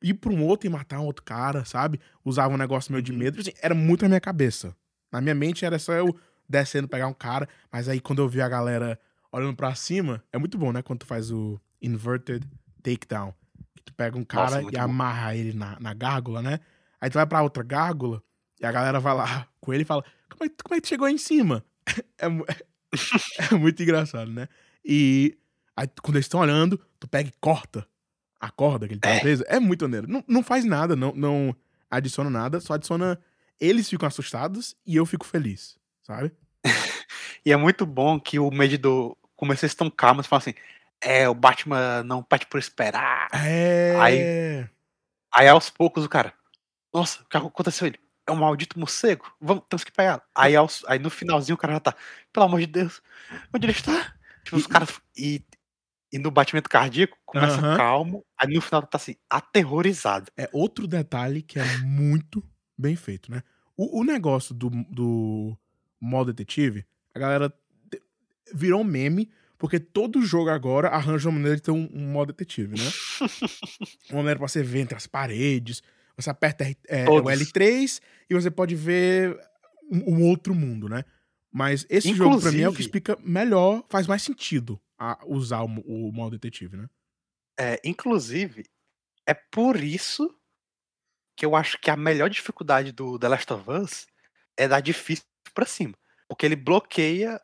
ir 0.00 0.14
pra 0.14 0.30
um 0.30 0.46
outro 0.46 0.68
e 0.68 0.70
matar 0.70 1.00
um 1.00 1.06
outro 1.06 1.24
cara, 1.24 1.64
sabe? 1.64 1.98
Usava 2.24 2.54
um 2.54 2.58
negócio 2.58 2.92
meio 2.92 3.02
de 3.02 3.10
Uhum. 3.10 3.18
medo. 3.18 3.40
Assim, 3.40 3.52
era 3.60 3.74
muito 3.74 4.02
na 4.02 4.10
minha 4.10 4.20
cabeça. 4.20 4.76
Na 5.10 5.20
minha 5.20 5.34
mente 5.34 5.64
era 5.64 5.76
só 5.76 5.92
eu 5.92 6.16
descendo, 6.48 6.86
pegar 6.86 7.08
um 7.08 7.14
cara. 7.14 7.48
Mas 7.72 7.88
aí 7.88 8.00
quando 8.00 8.22
eu 8.22 8.28
vi 8.28 8.40
a 8.40 8.48
galera 8.48 8.96
olhando 9.32 9.56
pra 9.56 9.74
cima, 9.74 10.22
é 10.32 10.38
muito 10.38 10.56
bom, 10.58 10.72
né? 10.72 10.82
Quando 10.82 11.00
tu 11.00 11.06
faz 11.06 11.30
o 11.30 11.60
inverted 11.82 12.46
takedown. 12.82 13.32
Que 13.76 13.82
tu 13.84 13.92
pega 13.94 14.16
um 14.18 14.24
cara 14.24 14.56
Nossa, 14.62 14.62
e 14.62 14.70
bom. 14.72 14.80
amarra 14.82 15.34
ele 15.36 15.52
na, 15.52 15.78
na 15.80 15.94
gárgula, 15.94 16.42
né? 16.42 16.60
Aí 17.00 17.08
tu 17.10 17.14
vai 17.14 17.26
pra 17.26 17.42
outra 17.42 17.62
gárgula 17.62 18.22
e 18.60 18.66
a 18.66 18.72
galera 18.72 18.98
vai 19.00 19.14
lá 19.14 19.46
com 19.60 19.72
ele 19.72 19.82
e 19.82 19.86
fala: 19.86 20.04
Como 20.30 20.44
é, 20.44 20.48
que- 20.48 20.62
como 20.62 20.74
é 20.74 20.76
que 20.78 20.82
tu 20.82 20.88
chegou 20.88 21.06
aí 21.06 21.14
em 21.14 21.18
cima? 21.18 21.64
É, 22.18 22.28
mu- 22.28 22.44
é 23.52 23.54
muito 23.54 23.82
engraçado, 23.82 24.30
né? 24.30 24.48
E 24.84 25.38
aí 25.76 25.86
quando 26.02 26.16
eles 26.16 26.24
estão 26.26 26.40
olhando, 26.40 26.78
tu 26.98 27.06
pega 27.08 27.28
e 27.28 27.32
corta 27.40 27.86
a 28.40 28.50
corda 28.50 28.86
que 28.86 28.94
ele 28.94 29.00
tá 29.00 29.10
É. 29.10 29.20
preso. 29.20 29.44
É 29.46 29.58
muito 29.60 29.82
maneiro. 29.82 30.06
Não, 30.08 30.22
não 30.28 30.42
faz 30.42 30.64
nada, 30.64 30.94
não, 30.96 31.12
não 31.14 31.54
adiciona 31.90 32.28
nada, 32.30 32.60
só 32.60 32.74
adiciona. 32.74 33.18
Eles 33.60 33.88
ficam 33.88 34.06
assustados 34.06 34.76
e 34.86 34.94
eu 34.96 35.04
fico 35.06 35.26
feliz, 35.26 35.76
sabe? 36.02 36.32
E 37.48 37.52
é 37.52 37.56
muito 37.56 37.86
bom 37.86 38.20
que 38.20 38.38
o 38.38 38.50
medidor, 38.50 39.16
como 39.34 39.56
vocês 39.56 39.72
estão 39.72 39.88
calmos, 39.88 40.26
fala 40.26 40.40
assim: 40.40 40.52
é, 41.00 41.26
o 41.26 41.34
Batman 41.34 42.02
não 42.02 42.22
pede 42.22 42.44
por 42.46 42.58
esperar. 42.60 43.26
É. 43.32 44.68
Aí 45.32 45.48
aos 45.48 45.70
poucos 45.70 46.04
o 46.04 46.10
cara, 46.10 46.34
nossa, 46.92 47.22
o 47.22 47.24
que 47.26 47.38
aconteceu 47.38 47.86
ele? 47.86 47.98
É 48.26 48.32
um 48.32 48.36
maldito 48.36 48.78
morcego? 48.78 49.24
Vamos, 49.40 49.64
temos 49.66 49.82
que 49.82 49.90
pegar. 49.92 50.22
Aí, 50.34 50.54
aos- 50.54 50.84
aí 50.86 50.98
no 50.98 51.08
finalzinho 51.08 51.54
o 51.54 51.58
cara 51.58 51.72
já 51.72 51.80
tá, 51.80 51.94
pelo 52.30 52.44
amor 52.44 52.60
de 52.60 52.66
Deus, 52.66 53.00
onde 53.54 53.64
ele 53.64 53.72
está? 53.72 54.12
Tipo, 54.44 54.58
os 54.58 54.66
caras. 54.66 55.00
E, 55.16 55.42
e 56.12 56.18
no 56.18 56.30
batimento 56.30 56.68
cardíaco, 56.68 57.16
começa 57.24 57.62
calmo, 57.78 58.22
aí 58.36 58.52
no 58.54 58.60
final 58.60 58.82
tá 58.82 58.98
assim, 58.98 59.16
aterrorizado. 59.30 60.30
É 60.36 60.50
outro 60.52 60.86
detalhe 60.86 61.40
que 61.40 61.58
é 61.58 61.64
muito 61.78 62.44
bem 62.76 62.94
feito, 62.94 63.30
né? 63.30 63.42
O, 63.74 64.00
o 64.00 64.04
negócio 64.04 64.54
do, 64.54 64.68
do 64.90 65.56
modo 65.98 66.30
detetive, 66.30 66.84
a 67.18 67.28
galera 67.28 67.54
virou 68.54 68.80
um 68.80 68.84
meme, 68.84 69.30
porque 69.58 69.78
todo 69.78 70.22
jogo 70.22 70.50
agora 70.50 70.88
arranja 70.88 71.28
uma 71.28 71.34
maneira 71.36 71.56
de 71.56 71.62
ter 71.62 71.70
um, 71.70 71.88
um 71.92 72.10
modo 72.10 72.32
detetive, 72.32 72.76
né? 72.78 72.90
uma 74.10 74.18
maneira 74.18 74.38
pra 74.38 74.48
você 74.48 74.62
ver 74.62 74.80
entre 74.80 74.96
as 74.96 75.06
paredes. 75.06 75.82
Você 76.16 76.30
aperta 76.30 76.64
é, 76.88 77.02
o 77.04 77.22
Todos. 77.22 77.32
L3 77.32 78.00
e 78.30 78.34
você 78.34 78.50
pode 78.50 78.74
ver 78.74 79.38
um, 79.90 80.14
um 80.16 80.22
outro 80.28 80.54
mundo, 80.54 80.88
né? 80.88 81.04
Mas 81.52 81.86
esse 81.88 82.12
jogo, 82.14 82.40
pra 82.40 82.50
mim, 82.52 82.60
é 82.60 82.68
o 82.68 82.72
que 82.72 82.82
Inclusive- 82.82 82.82
explica 82.82 83.18
melhor, 83.22 83.84
faz 83.88 84.06
mais 84.06 84.22
sentido 84.22 84.80
a 84.98 85.18
usar 85.26 85.62
o, 85.62 85.66
o 85.86 86.12
modo 86.12 86.32
detetive, 86.38 86.76
né? 86.76 86.88
É, 87.58 87.80
inclusive, 87.84 88.64
é 89.26 89.34
por 89.34 89.76
isso 89.76 90.34
que 91.36 91.44
eu 91.46 91.54
acho 91.56 91.78
que 91.80 91.90
a 91.90 91.96
melhor 91.96 92.28
dificuldade 92.28 92.92
do 92.92 93.18
The 93.18 93.28
Last 93.28 93.52
of 93.52 93.70
Us 93.70 94.06
é 94.56 94.66
dar 94.68 94.80
difícil 94.80 95.24
pra 95.54 95.64
cima. 95.66 95.94
Porque 96.28 96.46
ele 96.46 96.56
bloqueia 96.56 97.40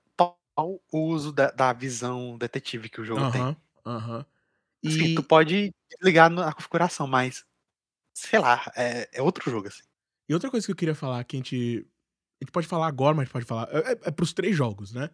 o 0.56 0.78
uso 0.92 1.32
da, 1.32 1.50
da 1.50 1.72
visão 1.72 2.38
detetive 2.38 2.88
que 2.88 3.00
o 3.00 3.04
jogo 3.04 3.26
tem. 3.32 3.42
Aham, 3.42 3.56
aham. 3.86 4.26
Assim, 4.86 5.12
E, 5.12 5.14
tu 5.14 5.22
pode 5.22 5.70
desligar 5.90 6.30
na 6.30 6.52
configuração, 6.52 7.06
mas. 7.06 7.44
Sei 8.14 8.38
lá, 8.38 8.62
é, 8.76 9.08
é 9.12 9.22
outro 9.22 9.50
jogo, 9.50 9.68
assim. 9.68 9.82
e 10.28 10.34
outra 10.34 10.50
coisa 10.50 10.66
que 10.66 10.72
eu 10.72 10.76
queria 10.76 10.94
falar, 10.94 11.24
que 11.24 11.36
a 11.36 11.38
gente. 11.38 11.86
A 12.40 12.44
gente 12.44 12.52
pode 12.52 12.66
falar 12.66 12.86
agora, 12.88 13.14
mas 13.14 13.22
a 13.22 13.24
gente 13.26 13.32
pode 13.32 13.46
falar. 13.46 13.68
É, 13.72 13.92
é, 13.92 13.98
é 14.04 14.10
pros 14.10 14.32
três 14.32 14.56
jogos, 14.56 14.92
né? 14.92 15.10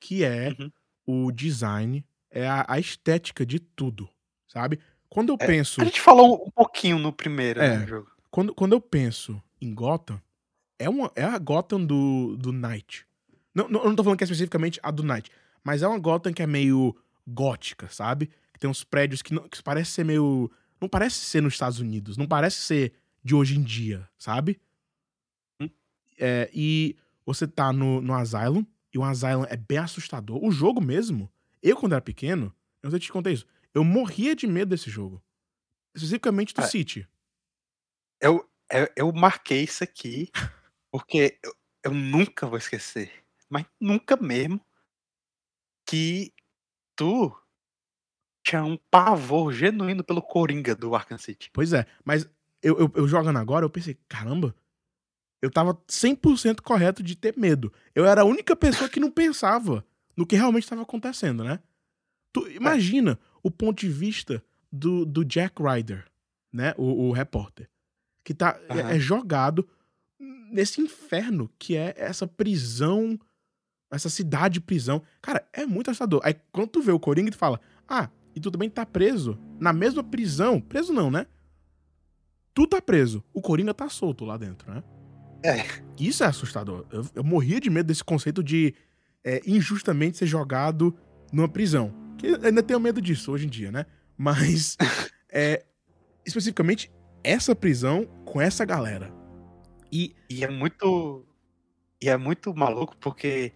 Que 0.00 0.24
é 0.24 0.50
Uhum. 0.50 0.70
o 1.06 1.32
design, 1.32 2.04
é 2.30 2.46
a, 2.46 2.64
a 2.68 2.78
estética 2.78 3.46
de 3.46 3.58
tudo, 3.60 4.08
sabe? 4.46 4.80
Quando 5.08 5.30
eu 5.32 5.38
É, 5.40 5.46
penso. 5.46 5.80
A 5.80 5.84
gente 5.84 6.00
falou 6.00 6.44
um 6.46 6.50
pouquinho 6.50 6.98
no 6.98 7.12
primeiro 7.12 7.60
É. 7.60 7.78
né, 7.78 7.86
jogo. 7.86 8.10
Quando, 8.30 8.54
quando 8.54 8.72
eu 8.74 8.80
penso 8.80 9.42
em 9.60 9.74
Gotham, 9.74 10.20
é, 10.78 10.88
uma, 10.88 11.10
é 11.14 11.24
a 11.24 11.38
Gotham 11.38 11.84
do, 11.84 12.36
do 12.36 12.52
Night. 12.52 13.06
Não, 13.54 13.68
não, 13.68 13.80
eu 13.80 13.88
não 13.88 13.96
tô 13.96 14.04
falando 14.04 14.18
que 14.18 14.24
é 14.24 14.26
especificamente 14.26 14.78
a 14.82 14.90
do 14.90 15.02
Night, 15.02 15.30
mas 15.64 15.82
é 15.82 15.88
uma 15.88 15.98
Gotham 15.98 16.32
que 16.32 16.42
é 16.42 16.46
meio 16.46 16.96
gótica, 17.26 17.88
sabe? 17.88 18.30
Que 18.52 18.60
tem 18.60 18.68
uns 18.68 18.84
prédios 18.84 19.22
que, 19.22 19.34
não, 19.34 19.48
que 19.48 19.62
parece 19.62 19.90
ser 19.92 20.04
meio. 20.04 20.50
Não 20.80 20.88
parece 20.88 21.16
ser 21.16 21.40
nos 21.40 21.54
Estados 21.54 21.80
Unidos, 21.80 22.16
não 22.16 22.26
parece 22.26 22.58
ser 22.58 22.92
de 23.24 23.34
hoje 23.34 23.58
em 23.58 23.62
dia, 23.62 24.08
sabe? 24.18 24.60
Hum. 25.60 25.70
É, 26.18 26.50
e 26.52 26.96
você 27.24 27.46
tá 27.46 27.72
no, 27.72 28.00
no 28.00 28.14
Asylum, 28.14 28.64
e 28.92 28.98
o 28.98 29.04
Asylum 29.04 29.44
é 29.48 29.56
bem 29.56 29.78
assustador. 29.78 30.42
O 30.44 30.50
jogo 30.50 30.80
mesmo, 30.80 31.30
eu 31.62 31.76
quando 31.76 31.92
era 31.92 32.00
pequeno, 32.00 32.54
eu 32.82 32.88
não 32.88 32.90
sei 32.90 33.00
se 33.00 33.04
eu 33.04 33.08
te 33.08 33.12
contei 33.12 33.32
isso, 33.32 33.46
eu 33.74 33.82
morria 33.82 34.36
de 34.36 34.46
medo 34.46 34.68
desse 34.70 34.88
jogo. 34.88 35.22
Especificamente 35.94 36.54
do 36.54 36.60
Ah, 36.60 36.66
City. 36.66 37.08
Eu, 38.20 38.48
eu, 38.70 38.88
eu 38.96 39.12
marquei 39.12 39.64
isso 39.64 39.82
aqui 39.82 40.30
porque 40.90 41.38
eu, 41.42 41.54
eu 41.84 41.94
nunca 41.94 42.46
vou 42.46 42.58
esquecer. 42.58 43.12
Mas 43.48 43.64
nunca 43.80 44.16
mesmo. 44.16 44.60
Que 45.88 46.32
tu 46.96 47.36
tinha 48.44 48.64
um 48.64 48.76
pavor 48.90 49.52
genuíno 49.52 50.04
pelo 50.04 50.22
Coringa 50.22 50.74
do 50.74 50.94
Arkham 50.94 51.18
City. 51.18 51.50
Pois 51.52 51.72
é, 51.72 51.86
mas 52.04 52.28
eu, 52.62 52.78
eu, 52.78 52.92
eu 52.94 53.08
jogando 53.08 53.38
agora, 53.38 53.64
eu 53.64 53.70
pensei, 53.70 53.96
caramba, 54.08 54.54
eu 55.42 55.50
tava 55.50 55.74
100% 55.88 56.60
correto 56.62 57.02
de 57.02 57.16
ter 57.16 57.36
medo. 57.36 57.72
Eu 57.94 58.04
era 58.06 58.22
a 58.22 58.24
única 58.24 58.56
pessoa 58.56 58.88
que 58.88 59.00
não 59.00 59.10
pensava 59.10 59.84
no 60.16 60.26
que 60.26 60.36
realmente 60.36 60.62
estava 60.64 60.82
acontecendo, 60.82 61.44
né? 61.44 61.60
Tu 62.32 62.48
imagina 62.50 63.18
o 63.42 63.50
ponto 63.50 63.80
de 63.80 63.88
vista 63.88 64.42
do, 64.72 65.04
do 65.04 65.24
Jack 65.24 65.62
Ryder, 65.62 66.04
né? 66.52 66.74
O, 66.76 67.08
o 67.08 67.12
repórter. 67.12 67.68
Que 68.24 68.34
tá, 68.34 68.58
é- 68.68 68.80
Aham. 68.80 68.90
é 68.90 68.98
jogado 68.98 69.68
nesse 70.50 70.80
inferno 70.80 71.50
que 71.58 71.76
é 71.76 71.94
essa 71.96 72.26
prisão, 72.26 73.18
essa 73.90 74.08
cidade 74.08 74.60
prisão. 74.60 75.02
Cara, 75.20 75.46
é 75.52 75.66
muito 75.66 75.90
assustador. 75.90 76.20
Aí 76.24 76.34
quando 76.52 76.68
tu 76.68 76.82
vê 76.82 76.92
o 76.92 77.00
Coringa, 77.00 77.30
tu 77.30 77.36
fala, 77.36 77.60
ah, 77.88 78.08
e 78.34 78.40
tu 78.40 78.50
também 78.50 78.68
tá 78.68 78.84
preso 78.84 79.38
na 79.58 79.72
mesma 79.72 80.04
prisão. 80.04 80.60
Preso 80.60 80.92
não, 80.92 81.10
né? 81.10 81.26
Tu 82.52 82.66
tá 82.66 82.80
preso, 82.80 83.22
o 83.34 83.42
Coringa 83.42 83.74
tá 83.74 83.88
solto 83.88 84.24
lá 84.24 84.36
dentro, 84.36 84.72
né? 84.72 84.82
É. 85.42 85.64
Isso 85.98 86.24
é 86.24 86.26
assustador. 86.26 86.86
Eu, 86.90 87.06
eu 87.14 87.24
morria 87.24 87.60
de 87.60 87.70
medo 87.70 87.86
desse 87.86 88.02
conceito 88.02 88.42
de 88.42 88.74
é, 89.24 89.40
injustamente 89.46 90.16
ser 90.16 90.26
jogado 90.26 90.96
numa 91.32 91.48
prisão. 91.48 91.92
Que 92.16 92.28
eu 92.28 92.40
ainda 92.42 92.62
tenho 92.62 92.80
medo 92.80 93.00
disso 93.00 93.30
hoje 93.32 93.46
em 93.46 93.50
dia, 93.50 93.70
né? 93.70 93.86
Mas, 94.16 94.76
é, 95.30 95.64
especificamente, 96.24 96.90
essa 97.22 97.54
prisão 97.54 98.06
com 98.24 98.40
essa 98.40 98.64
galera. 98.64 99.15
E, 99.90 100.14
E 100.28 100.44
é 100.44 100.48
muito. 100.48 101.24
E 102.02 102.08
é 102.08 102.16
muito 102.16 102.54
maluco 102.54 102.96
porque 102.98 103.52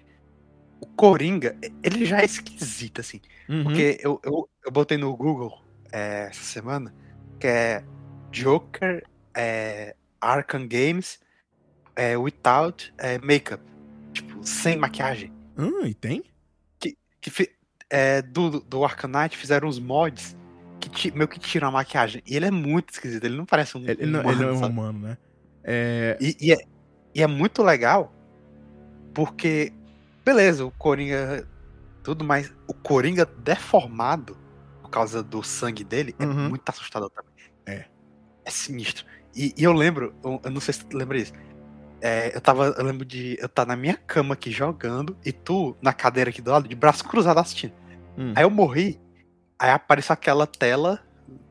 o 0.80 0.86
Coringa, 0.86 1.56
ele 1.82 2.06
já 2.06 2.20
é 2.20 2.24
esquisito, 2.24 3.00
assim. 3.00 3.20
uhum, 3.48 3.64
Porque 3.64 3.98
eu, 4.02 4.20
eu, 4.24 4.48
eu 4.64 4.72
botei 4.72 4.96
no 4.96 5.14
Google 5.16 5.62
é, 5.92 6.28
essa 6.30 6.42
semana 6.42 6.94
que 7.38 7.46
é 7.46 7.84
Joker 8.32 9.04
é, 9.34 9.94
Arkham 10.20 10.66
Games 10.66 11.20
é, 11.94 12.16
without 12.16 12.92
é, 12.98 13.18
makeup. 13.18 13.62
Tipo, 14.12 14.42
sem 14.42 14.76
maquiagem. 14.76 15.30
ah, 15.56 15.86
e 15.86 15.94
tem? 15.94 16.24
Que 17.20 17.30
fi- 17.30 17.50
é, 17.90 18.22
do, 18.22 18.60
do 18.60 18.82
Arkham 18.82 19.10
Knight 19.10 19.36
fizeram 19.36 19.68
uns 19.68 19.78
mods 19.78 20.34
que 20.80 21.10
meio 21.12 21.28
que 21.28 21.38
tiram 21.38 21.68
a 21.68 21.70
maquiagem. 21.70 22.22
E 22.26 22.34
ele 22.34 22.46
é 22.46 22.50
muito 22.50 22.90
esquisito, 22.94 23.24
ele 23.24 23.36
não 23.36 23.44
parece 23.44 23.76
um. 23.76 23.86
Ele, 23.86 24.06
um 24.06 24.10
não, 24.10 24.20
ele 24.20 24.40
não 24.40 24.48
é 24.48 24.52
humano, 24.52 24.66
um 24.66 24.68
humano, 24.70 24.98
né? 25.00 25.18
É, 25.64 26.16
E, 26.20 26.36
e 26.40 26.52
é, 26.52 26.56
e 27.14 27.22
é 27.22 27.26
muito 27.26 27.62
legal 27.62 28.12
porque, 29.14 29.72
beleza, 30.24 30.64
o 30.64 30.70
Coringa, 30.70 31.46
tudo 32.02 32.24
mais. 32.24 32.52
O 32.66 32.74
Coringa 32.74 33.26
deformado 33.26 34.36
por 34.82 34.90
causa 34.90 35.22
do 35.22 35.42
sangue 35.42 35.84
dele 35.84 36.14
é 36.18 36.24
Uhum. 36.24 36.48
muito 36.48 36.68
assustador 36.68 37.10
também. 37.10 37.32
É. 37.66 37.84
É 38.44 38.50
sinistro. 38.50 39.04
E, 39.34 39.52
e 39.56 39.64
eu 39.64 39.72
lembro, 39.72 40.14
eu, 40.24 40.40
eu 40.44 40.50
não 40.50 40.60
sei 40.60 40.74
se 40.74 40.84
tu 40.84 40.96
lembra 40.96 41.18
isso. 41.18 41.32
É, 42.00 42.34
eu 42.34 42.40
tava, 42.40 42.66
eu 42.68 42.84
lembro 42.84 43.04
de 43.04 43.36
eu 43.40 43.46
estar 43.46 43.66
na 43.66 43.76
minha 43.76 43.94
cama 43.96 44.34
aqui 44.34 44.50
jogando 44.50 45.16
e 45.24 45.32
tu 45.32 45.76
na 45.82 45.92
cadeira 45.92 46.30
aqui 46.30 46.40
do 46.40 46.50
lado, 46.50 46.68
de 46.68 46.74
braço 46.74 47.04
cruzado 47.04 47.38
assistindo. 47.38 47.74
hum. 48.16 48.32
Aí 48.34 48.42
eu 48.44 48.50
morri, 48.50 48.98
aí 49.58 49.70
apareceu 49.70 50.12
aquela 50.14 50.46
tela 50.46 51.00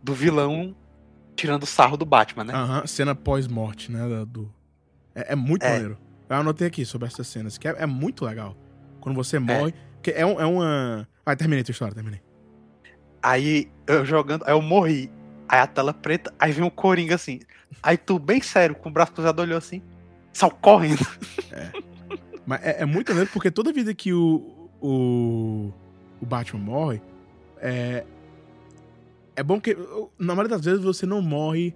do 0.02 0.14
vilão 0.14 0.76
tirando 1.40 1.66
sarro 1.66 1.95
do 1.98 2.06
Batman, 2.06 2.44
né? 2.44 2.53
Aham, 2.53 2.86
cena 2.88 3.16
pós-morte, 3.16 3.91
né? 3.91 3.99
Do... 4.28 4.52
É, 5.16 5.34
é 5.34 5.36
muito 5.36 5.64
É. 5.64 5.72
maneiro. 5.72 5.98
Eu 6.30 6.36
anotei 6.36 6.68
aqui 6.68 6.86
sobre 6.86 7.07
essas 7.07 7.28
cenas, 7.28 7.57
que 7.57 7.68
é, 7.68 7.76
é 7.80 7.86
muito 7.86 8.24
legal. 8.26 8.56
Quando 9.02 9.16
você 9.16 9.40
morre. 9.40 9.74
Porque 9.95 10.11
é, 10.11 10.26
um- 10.26 10.40
é 10.40 10.45
uma. 10.45 11.07
Vai, 11.26 11.36
terminei 11.36 11.64
tua 11.64 11.72
história, 11.72 11.94
terminei. 11.94 12.22
Aí 13.22 13.70
eu 13.88 14.06
jogando, 14.06 14.44
aí 14.45 14.53
eu 14.53 14.61
morri. 14.61 15.11
Aí 15.48 15.60
a 15.60 15.68
tela 15.68 15.94
preta, 15.94 16.34
aí 16.40 16.52
vem 16.52 16.64
o 16.64 16.70
Coringa 16.72 17.16
assim. 17.16 17.40
Aí 17.82 17.98
tu, 17.98 18.20
bem 18.20 18.41
sério, 18.41 18.76
com 18.76 18.90
o 18.90 18.91
braço 18.91 19.11
cruzado, 19.14 19.40
olhou 19.41 19.57
assim, 19.57 19.82
saiu 20.32 20.52
correndo. 20.52 21.06
Mas 22.45 22.64
é, 22.64 22.82
é 22.82 22.86
muito 22.86 23.10
maneiro 23.10 23.30
porque 23.32 23.49
toda 23.52 23.74
vida 23.74 23.94
que 23.94 24.14
o, 24.14 24.70
o, 24.82 25.72
o 26.22 26.26
Batman 26.26 26.60
morre, 26.61 27.02
é, 27.57 28.06
é 29.40 29.44
bom 29.44 29.60
que, 29.60 29.74
na 30.18 30.36
maioria 30.36 30.57
das 30.57 30.66
vezes, 30.66 30.84
você 30.84 31.06
não 31.06 31.22
morre 31.22 31.74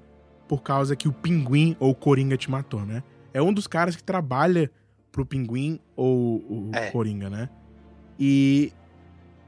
por 0.49 0.61
causa 0.61 0.95
que 0.97 1.07
o 1.07 1.13
Pinguim 1.13 1.77
ou 1.79 1.91
o 1.91 1.95
Coringa 1.95 2.35
te 2.35 2.51
matou, 2.51 2.81
né? 2.85 3.01
É 3.33 3.41
um 3.41 3.53
dos 3.53 3.67
caras 3.67 3.95
que 3.95 4.03
trabalha 4.03 4.69
pro 5.13 5.25
Pinguim 5.25 5.79
ou 5.95 6.37
o 6.39 6.71
É. 6.73 6.91
Coringa, 6.91 7.29
né? 7.29 7.49
E 8.19 8.73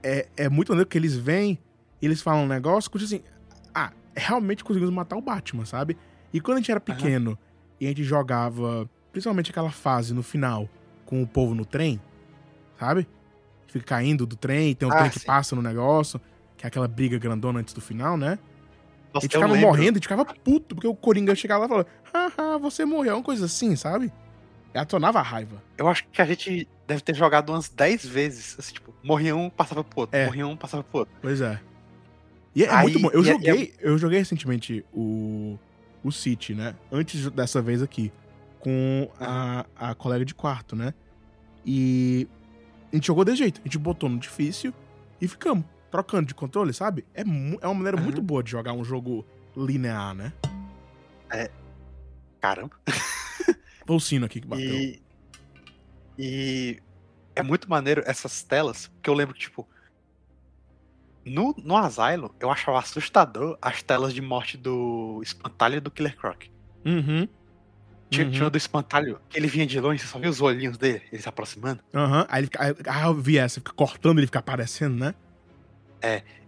é, 0.01 0.27
é 0.37 0.49
muito 0.49 0.69
maneiro 0.69 0.89
que 0.89 0.97
eles 0.97 1.15
vêm 1.15 1.59
e 2.01 2.05
eles 2.05 2.21
falam 2.21 2.45
um 2.45 2.47
negócio 2.47 2.89
que 2.89 2.97
assim, 3.03 3.21
ah, 3.73 3.91
realmente 4.15 4.63
conseguimos 4.63 4.93
matar 4.93 5.17
o 5.17 5.21
Batman, 5.21 5.65
sabe? 5.65 5.97
E 6.31 6.39
quando 6.39 6.55
a 6.57 6.59
gente 6.61 6.71
era 6.71 6.79
pequeno 6.79 7.37
e 7.81 7.85
a 7.85 7.89
gente 7.89 8.03
jogava, 8.03 8.89
principalmente 9.11 9.51
aquela 9.51 9.71
fase 9.71 10.13
no 10.13 10.23
final, 10.23 10.69
com 11.05 11.21
o 11.21 11.27
povo 11.27 11.53
no 11.53 11.65
trem, 11.65 11.99
sabe? 12.79 13.05
Fica 13.67 13.83
caindo 13.85 14.25
do 14.25 14.37
trem, 14.37 14.73
tem 14.73 14.87
um 14.87 14.91
Ah, 14.91 14.95
trem 14.99 15.09
que 15.09 15.19
sim. 15.19 15.25
passa 15.25 15.53
no 15.53 15.61
negócio, 15.61 16.19
que 16.57 16.65
é 16.65 16.67
aquela 16.67 16.87
briga 16.87 17.17
grandona 17.17 17.59
antes 17.59 17.73
do 17.73 17.81
final, 17.81 18.17
né? 18.17 18.39
a 19.11 19.15
Nossa, 19.15 19.27
ficava 19.29 19.55
morrendo, 19.55 19.91
a 19.91 19.93
gente 19.95 20.03
ficava 20.03 20.25
puto, 20.25 20.75
porque 20.75 20.87
o 20.87 20.95
Coringa 20.95 21.33
chegava 21.35 21.65
lá 21.67 21.81
e 21.81 21.85
falava, 22.13 22.33
haha, 22.37 22.57
você 22.57 22.83
morreu, 22.83 23.15
uma 23.15 23.23
coisa 23.23 23.45
assim, 23.45 23.75
sabe? 23.75 24.11
E 24.73 24.77
atonava 24.77 25.19
a 25.19 25.21
raiva. 25.21 25.63
Eu 25.77 25.87
acho 25.87 26.05
que 26.11 26.21
a 26.21 26.25
gente 26.25 26.67
deve 26.85 27.01
ter 27.01 27.15
jogado 27.15 27.49
umas 27.49 27.69
10 27.69 28.05
vezes. 28.05 28.57
Assim, 28.59 28.73
tipo, 28.73 28.93
morria 29.01 29.33
um, 29.33 29.49
passava 29.49 29.85
pro 29.85 30.01
outro. 30.01 30.17
É. 30.17 30.25
Morria 30.25 30.45
um, 30.45 30.57
passava 30.57 30.83
pro 30.83 30.99
outro. 30.99 31.15
Pois 31.21 31.39
é. 31.39 31.61
E 32.53 32.63
é, 32.63 32.67
é 32.67 32.73
Aí- 32.73 32.83
muito 32.83 32.99
bom. 32.99 33.09
Eu 33.13 33.23
e 33.23 33.29
é- 33.29 33.31
joguei, 33.31 33.73
eu 33.79 33.97
joguei 33.97 34.19
recentemente 34.19 34.83
o, 34.93 35.57
o 36.03 36.11
City, 36.11 36.53
né? 36.53 36.75
Antes 36.91 37.29
dessa 37.31 37.61
vez 37.61 37.81
aqui. 37.81 38.11
Com 38.59 39.09
a, 39.19 39.65
a 39.75 39.95
colega 39.95 40.25
de 40.25 40.33
quarto, 40.33 40.75
né? 40.75 40.93
E 41.65 42.27
a 42.91 42.95
gente 42.95 43.07
jogou 43.07 43.23
desse 43.23 43.37
jeito. 43.37 43.61
A 43.61 43.63
gente 43.63 43.77
botou 43.77 44.09
no 44.09 44.17
difícil 44.17 44.73
e 45.21 45.27
ficamos 45.27 45.63
trocando 45.95 46.27
de 46.27 46.35
controle, 46.35 46.73
sabe? 46.73 47.05
É, 47.13 47.21
é 47.21 47.67
uma 47.67 47.73
maneira 47.73 47.95
muito 47.97 48.17
Aham. 48.17 48.25
boa 48.25 48.43
de 48.43 48.51
jogar 48.51 48.73
um 48.73 48.83
jogo 48.83 49.25
linear, 49.55 50.13
né? 50.13 50.33
Caramba. 52.41 52.75
Foi 53.87 53.95
o 53.95 53.99
sino 53.99 54.25
aqui 54.25 54.41
que 54.41 54.47
bateu. 54.47 54.65
E, 54.75 55.01
e 56.17 56.79
é 57.35 57.41
muito 57.43 57.69
maneiro 57.69 58.01
essas 58.05 58.43
telas, 58.43 58.87
porque 58.87 59.09
eu 59.09 59.13
lembro 59.13 59.33
que, 59.33 59.41
tipo, 59.41 59.67
no, 61.25 61.55
no 61.63 61.75
Asylum, 61.77 62.29
eu 62.39 62.51
achava 62.51 62.79
assustador 62.79 63.57
as 63.61 63.81
telas 63.81 64.13
de 64.13 64.21
morte 64.21 64.57
do 64.57 65.19
Espantalho 65.23 65.77
e 65.77 65.79
do 65.79 65.89
Killer 65.91 66.15
Croc. 66.17 66.43
Uhum. 66.85 67.27
Tinha, 68.09 68.25
Uhum. 68.27 68.31
tinha 68.31 68.49
do 68.49 68.57
Espantalho, 68.57 69.19
que 69.29 69.37
ele 69.37 69.47
vinha 69.47 69.65
de 69.65 69.79
longe, 69.79 69.99
você 69.99 70.07
só 70.07 70.19
via 70.19 70.29
os 70.29 70.39
olhinhos 70.39 70.77
dele, 70.77 71.01
ele 71.11 71.21
se 71.21 71.27
aproximando. 71.27 71.81
Aham. 71.93 72.25
Aí 72.29 72.41
ele 72.41 72.45
fica. 72.47 72.63
aí- 72.63 72.75
Ah, 72.87 73.05
eu 73.07 73.13
vi 73.15 73.37
essa, 73.39 73.59
fica 73.59 73.73
cortando, 73.73 74.19
ele 74.19 74.27
fica 74.27 74.39
aparecendo, 74.39 74.95
né? 74.95 75.15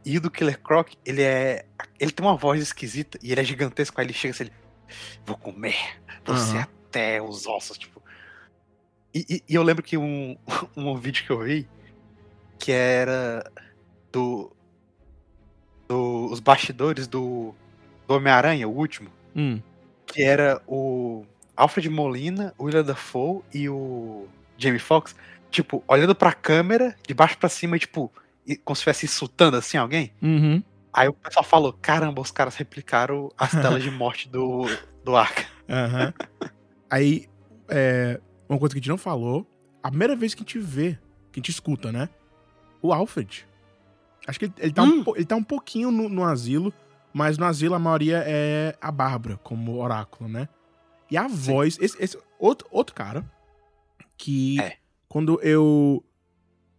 E 0.06 0.18
o 0.18 0.22
do 0.22 0.32
Killer 0.32 0.60
Croc, 0.62 0.94
ele 1.06 1.22
é. 1.22 1.66
Ele 2.00 2.12
tem 2.12 2.26
uma 2.26 2.36
voz 2.38 2.62
esquisita 2.62 3.18
e 3.22 3.32
ele 3.32 3.42
é 3.42 3.44
gigantesco, 3.44 4.00
aí 4.00 4.06
ele 4.08 4.14
chega 4.14 4.34
assim, 4.34 4.44
ele. 4.46 4.54
Vou 5.26 5.38
comer 5.38 5.76
você 6.26 6.58
Aham. 6.58 6.68
até 6.88 7.22
os 7.22 7.46
ossos, 7.46 7.78
tipo. 7.78 8.02
E, 9.14 9.26
e- 9.30 9.44
e 9.50 9.56
eu 9.56 9.64
lembro 9.64 9.84
que 9.84 9.98
um, 9.98 10.38
um 10.78 10.96
vídeo 10.96 11.26
que 11.26 11.30
eu 11.32 11.40
vi 11.42 11.68
que 12.60 12.72
era 12.72 13.44
do, 14.12 14.52
do 15.88 16.30
os 16.32 16.40
bastidores 16.40 17.08
do, 17.08 17.54
do 18.08 18.14
Homem-Aranha, 18.16 18.68
o 18.68 18.72
último, 18.76 19.10
Hum. 19.36 19.62
que 20.06 20.24
era 20.24 20.62
o 20.68 21.26
Alfred 21.56 21.90
Molina, 21.90 22.54
o 22.58 22.64
William 22.66 22.84
Dafoe 22.84 23.42
e 23.54 23.70
o 23.70 24.28
Jamie 24.58 24.80
Foxx, 24.80 25.16
tipo, 25.52 25.84
olhando 25.88 26.16
pra 26.16 26.34
câmera, 26.34 26.96
de 27.08 27.14
baixo 27.14 27.38
pra 27.38 27.50
cima, 27.50 27.76
e, 27.78 27.80
tipo, 27.80 28.12
como 28.58 28.76
se 28.76 28.80
estivesse 28.82 29.06
insultando 29.06 29.58
assim 29.58 29.78
alguém. 29.78 30.14
Uhum. 30.22 30.64
Aí 30.94 31.08
o 31.08 31.14
pessoal 31.14 31.44
falou: 31.44 31.74
caramba, 31.74 32.22
os 32.22 32.32
caras 32.32 32.56
replicaram 32.56 33.30
as 33.38 33.52
telas 33.62 33.84
de 33.84 33.92
morte 33.92 34.30
do, 34.30 34.66
do 35.04 35.16
Arca. 35.16 35.46
Aham. 35.70 36.14
Aí, 36.90 37.28
é, 37.68 38.20
uma 38.48 38.58
coisa 38.58 38.74
que 38.74 38.80
a 38.80 38.82
gente 38.82 38.90
não 38.90 38.98
falou, 38.98 39.46
a 39.84 39.90
primeira 39.90 40.16
vez 40.16 40.34
que 40.34 40.42
a 40.42 40.46
gente 40.46 40.60
vê, 40.60 40.94
que 41.32 41.40
a 41.40 41.40
gente 41.40 41.52
escuta, 41.52 41.92
né? 41.92 42.10
O 42.82 42.94
Alfred. 42.94 43.46
Acho 44.26 44.40
que 44.40 44.46
ele, 44.46 44.54
ele 44.60 44.74
tá, 44.74 44.84
um, 44.84 44.88
Hum. 44.88 45.04
po- 45.04 45.16
ele 45.16 45.26
tá 45.26 45.36
um 45.36 45.44
pouquinho 45.44 45.92
no, 45.92 46.08
no 46.10 46.24
asilo, 46.24 46.74
mas 47.14 47.38
no 47.38 47.46
asilo 47.46 47.76
a 47.76 47.80
maioria 47.80 48.24
é 48.26 48.76
a 48.80 48.92
Bárbara, 48.92 49.38
como 49.38 49.78
oráculo, 49.82 50.30
né? 50.30 50.48
E 51.12 51.18
a 51.18 51.28
voz, 51.28 51.78
esse, 51.80 52.02
esse 52.02 52.18
outro, 52.40 52.68
outro 52.72 52.94
cara, 52.96 53.26
que 54.18 54.60
É. 54.62 54.78
quando 55.08 55.40
eu 55.42 56.04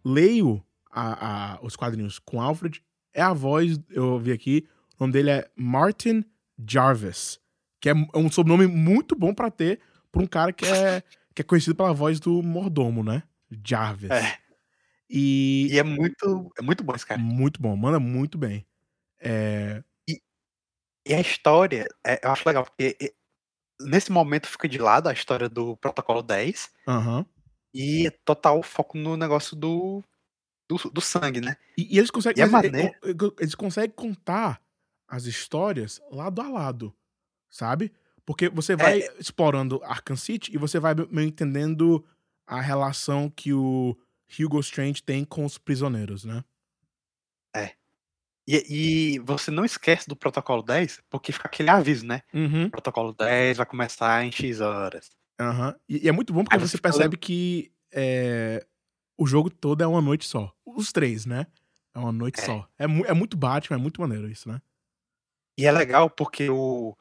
leio 0.03 0.63
a- 0.89 1.53
a- 1.55 1.59
os 1.61 1.75
quadrinhos 1.75 2.19
com 2.19 2.41
Alfred, 2.41 2.83
é 3.13 3.21
a 3.21 3.33
voz, 3.33 3.79
eu 3.89 4.19
vi 4.19 4.31
aqui, 4.31 4.67
o 4.97 5.03
nome 5.03 5.13
dele 5.13 5.29
é 5.31 5.49
Martin 5.55 6.23
Jarvis, 6.67 7.39
que 7.81 7.89
é 7.89 7.93
um 8.15 8.29
sobrenome 8.31 8.67
muito 8.67 9.15
bom 9.15 9.33
pra 9.33 9.49
ter 9.51 9.79
pra 10.11 10.21
um 10.21 10.27
cara 10.27 10.51
que 10.53 10.65
é, 10.65 10.67
que 11.35 11.41
é 11.41 11.45
conhecido 11.45 11.75
pela 11.75 11.93
voz 11.93 12.19
do 12.19 12.41
mordomo, 12.43 13.03
né? 13.03 13.23
Jarvis. 13.65 14.09
É. 14.11 14.37
E, 15.09 15.69
E 15.71 15.79
é 15.79 15.83
muito, 15.83 16.51
é 16.57 16.61
muito 16.61 16.83
bom 16.83 16.93
esse 16.95 17.05
cara. 17.05 17.19
muito 17.21 17.61
bom, 17.61 17.75
manda 17.75 17.99
muito 17.99 18.37
bem. 18.37 18.65
É, 19.19 19.83
E 21.05 21.13
a 21.13 21.19
história, 21.21 21.87
é, 22.05 22.19
eu 22.25 22.31
acho 22.31 22.47
legal, 22.47 22.63
porque 22.65 22.95
é, 23.01 23.11
nesse 23.81 24.11
momento 24.11 24.47
fica 24.47 24.67
de 24.67 24.77
lado 24.77 25.07
a 25.09 25.13
história 25.13 25.49
do 25.49 25.77
Protocolo 25.77 26.21
10 26.21 26.71
aham. 26.87 27.25
e 27.73 28.07
é 28.07 28.11
total 28.25 28.61
foco 28.63 28.97
no 28.97 29.17
negócio 29.17 29.55
do, 29.55 30.03
do, 30.69 30.77
do 30.91 31.01
sangue, 31.01 31.41
né? 31.41 31.57
E, 31.77 31.95
e 31.95 31.97
eles 31.97 32.11
conseguem. 32.11 32.41
E 32.43 32.47
é 32.47 32.49
maneiro. 32.49 32.93
ele- 33.03 33.33
eles 33.39 33.55
conseguem 33.55 33.89
contar 33.95 34.61
as 35.07 35.25
histórias 35.25 35.99
lado 36.11 36.39
a 36.41 36.47
lado, 36.47 36.95
sabe? 37.49 37.91
Porque 38.25 38.47
você 38.47 38.75
vai 38.75 39.01
É. 39.01 39.15
explorando 39.19 39.81
Arkham 39.83 40.15
City 40.15 40.53
e 40.53 40.57
você 40.57 40.79
vai 40.79 40.93
meio 41.09 41.27
entendendo 41.27 42.05
a 42.45 42.61
relação 42.61 43.29
que 43.29 43.51
o 43.51 43.97
Hugo 44.39 44.59
Strange 44.59 45.01
tem 45.01 45.25
com 45.25 45.43
os 45.43 45.57
prisioneiros, 45.57 46.23
né? 46.23 46.43
E, 48.51 49.13
e 49.15 49.19
você 49.19 49.51
não 49.51 49.63
esquece 49.63 50.07
do 50.07 50.15
Protocolo 50.15 50.63
10, 50.63 51.01
porque 51.07 51.31
fica 51.31 51.47
aquele 51.47 51.69
aviso, 51.69 52.03
né? 52.03 52.21
Uhum. 52.33 52.67
Protocolo 52.67 53.13
10 53.13 53.57
vai 53.57 53.65
começar 53.65 54.25
em 54.25 54.31
X 54.31 54.59
horas. 54.59 55.11
Aham. 55.39 55.75
E, 55.87 56.05
e 56.05 56.09
é 56.09 56.11
muito 56.11 56.33
bom 56.33 56.43
porque 56.43 56.55
Aí 56.55 56.59
você 56.59 56.75
você 56.75 56.81
percebe 56.81 57.15
que 57.15 57.71
é, 57.93 58.65
o 59.15 59.27
jogo 59.27 59.51
todo 59.51 59.83
é 59.83 59.87
uma 59.87 60.01
noite 60.01 60.25
só. 60.25 60.51
Os 60.79 60.91
três, 60.91 61.25
né? 61.25 61.45
É 61.93 61.99
uma 61.99 62.11
noite 62.11 62.39
É. 62.39 62.45
só. 62.45 62.67
É, 62.77 62.87
mu- 62.87 63.05
é 63.05 63.13
muito 63.13 63.35
Batman, 63.35 63.77
é 63.77 63.79
muito 63.79 63.99
maneiro 64.01 64.29
isso, 64.29 64.47
né? 64.49 64.61
E 65.57 65.65
é 65.65 65.71
legal 65.71 66.09
porque 66.09 66.49
o 66.49 66.95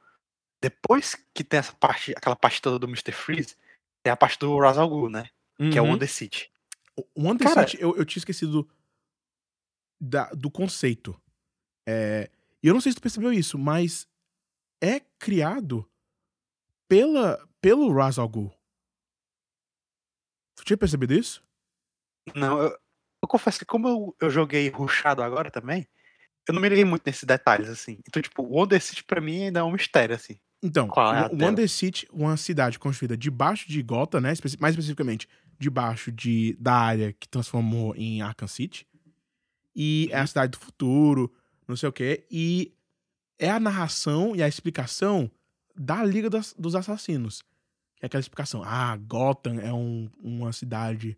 depois 0.61 1.15
que 1.33 1.45
tem 1.45 1.59
essa 1.61 1.73
parte, 1.75 2.13
aquela 2.17 2.35
parte 2.35 2.61
toda 2.61 2.79
do 2.79 2.87
Mr. 2.89 3.13
Freeze, 3.13 3.55
tem 4.03 4.13
a 4.13 4.17
parte 4.17 4.39
do 4.39 4.59
Ra's 4.59 4.77
al 4.79 4.89
Ghul, 4.89 5.09
né? 5.11 5.31
Que 5.57 5.79
é 5.79 5.81
o 5.81 5.85
Uhum. 5.85 5.93
Wonder 5.93 6.09
City. 6.11 6.51
O 7.15 7.23
Wonder 7.23 7.47
Cara- 7.47 7.69
City, 7.69 7.81
eu, 7.83 7.97
eu 7.97 8.05
tinha 8.05 8.21
esquecido 8.21 8.69
da- 10.01 10.31
do 10.33 10.51
conceito. 10.51 11.21
É, 11.89 12.29
e 12.63 12.67
eu 12.67 12.75
não 12.75 12.81
sei 12.81 12.91
se 12.93 12.97
tu 12.97 13.03
percebeu 13.03 13.33
isso, 13.33 13.57
mas 13.57 14.09
é 14.83 14.99
criado 15.19 15.89
pela, 16.89 17.47
pelo 17.61 17.93
Ra's 17.93 18.19
al 18.19 18.29
Ghul. 18.29 18.53
Tu 20.57 20.65
tinha 20.65 20.77
percebido 20.77 21.15
isso? 21.15 21.43
Não, 22.35 22.61
eu, 22.63 22.79
eu 23.29 23.31
confesso 23.31 23.59
que 23.59 23.65
como 23.67 23.87
eu, 23.89 24.17
eu 24.23 24.31
joguei 24.31 24.69
rushado 24.71 25.23
agora 25.23 25.51
também, 25.51 25.87
eu 26.49 26.55
não 26.55 26.63
me 26.63 26.69
liguei 26.69 26.85
muito 26.85 27.03
nesses 27.07 27.25
detalhes, 27.25 27.69
assim. 27.69 27.99
Então, 28.09 28.23
tipo, 28.23 28.43
o 28.43 28.57
Wonder 28.59 28.81
City 28.83 29.05
pra 29.05 29.21
mim 29.21 29.45
ainda 29.45 29.61
é 29.61 29.63
um 29.63 29.71
mistério, 29.73 30.15
assim. 30.17 30.39
Então, 30.63 30.89
é? 31.15 31.45
Wonder 31.45 31.69
City, 31.69 32.09
uma 32.11 32.37
cidade 32.37 32.79
construída 32.79 33.17
debaixo 33.17 33.69
de 33.69 33.83
Gotham, 33.83 34.21
né? 34.21 34.33
mais 34.59 34.73
especificamente, 34.75 35.29
debaixo 35.59 36.11
de, 36.11 36.57
da 36.59 36.73
área 36.75 37.13
que 37.13 37.29
transformou 37.29 37.95
em 37.97 38.23
Arkham 38.23 38.49
City. 38.49 38.87
E 39.77 40.09
é 40.11 40.17
a 40.17 40.21
Uhum. 40.23 40.27
cidade 40.27 40.53
do 40.53 40.59
futuro, 40.59 41.33
não 41.69 41.77
sei 41.77 41.89
o 41.89 41.93
quê. 41.93 42.27
E 42.31 42.73
é 43.39 43.51
a 43.51 43.61
narração 43.61 44.35
e 44.35 44.43
a 44.43 44.49
explicação 44.49 45.31
da 45.77 46.03
Liga 46.03 46.29
das- 46.31 46.55
dos 46.59 46.75
Assassinos. 46.75 47.43
Que 47.97 48.05
é 48.05 48.07
aquela 48.07 48.21
explicação. 48.21 48.63
Ah, 48.65 48.97
Gotham 48.97 49.61
é 49.61 49.73
um- 49.73 50.11
uma 50.19 50.53
cidade 50.53 51.17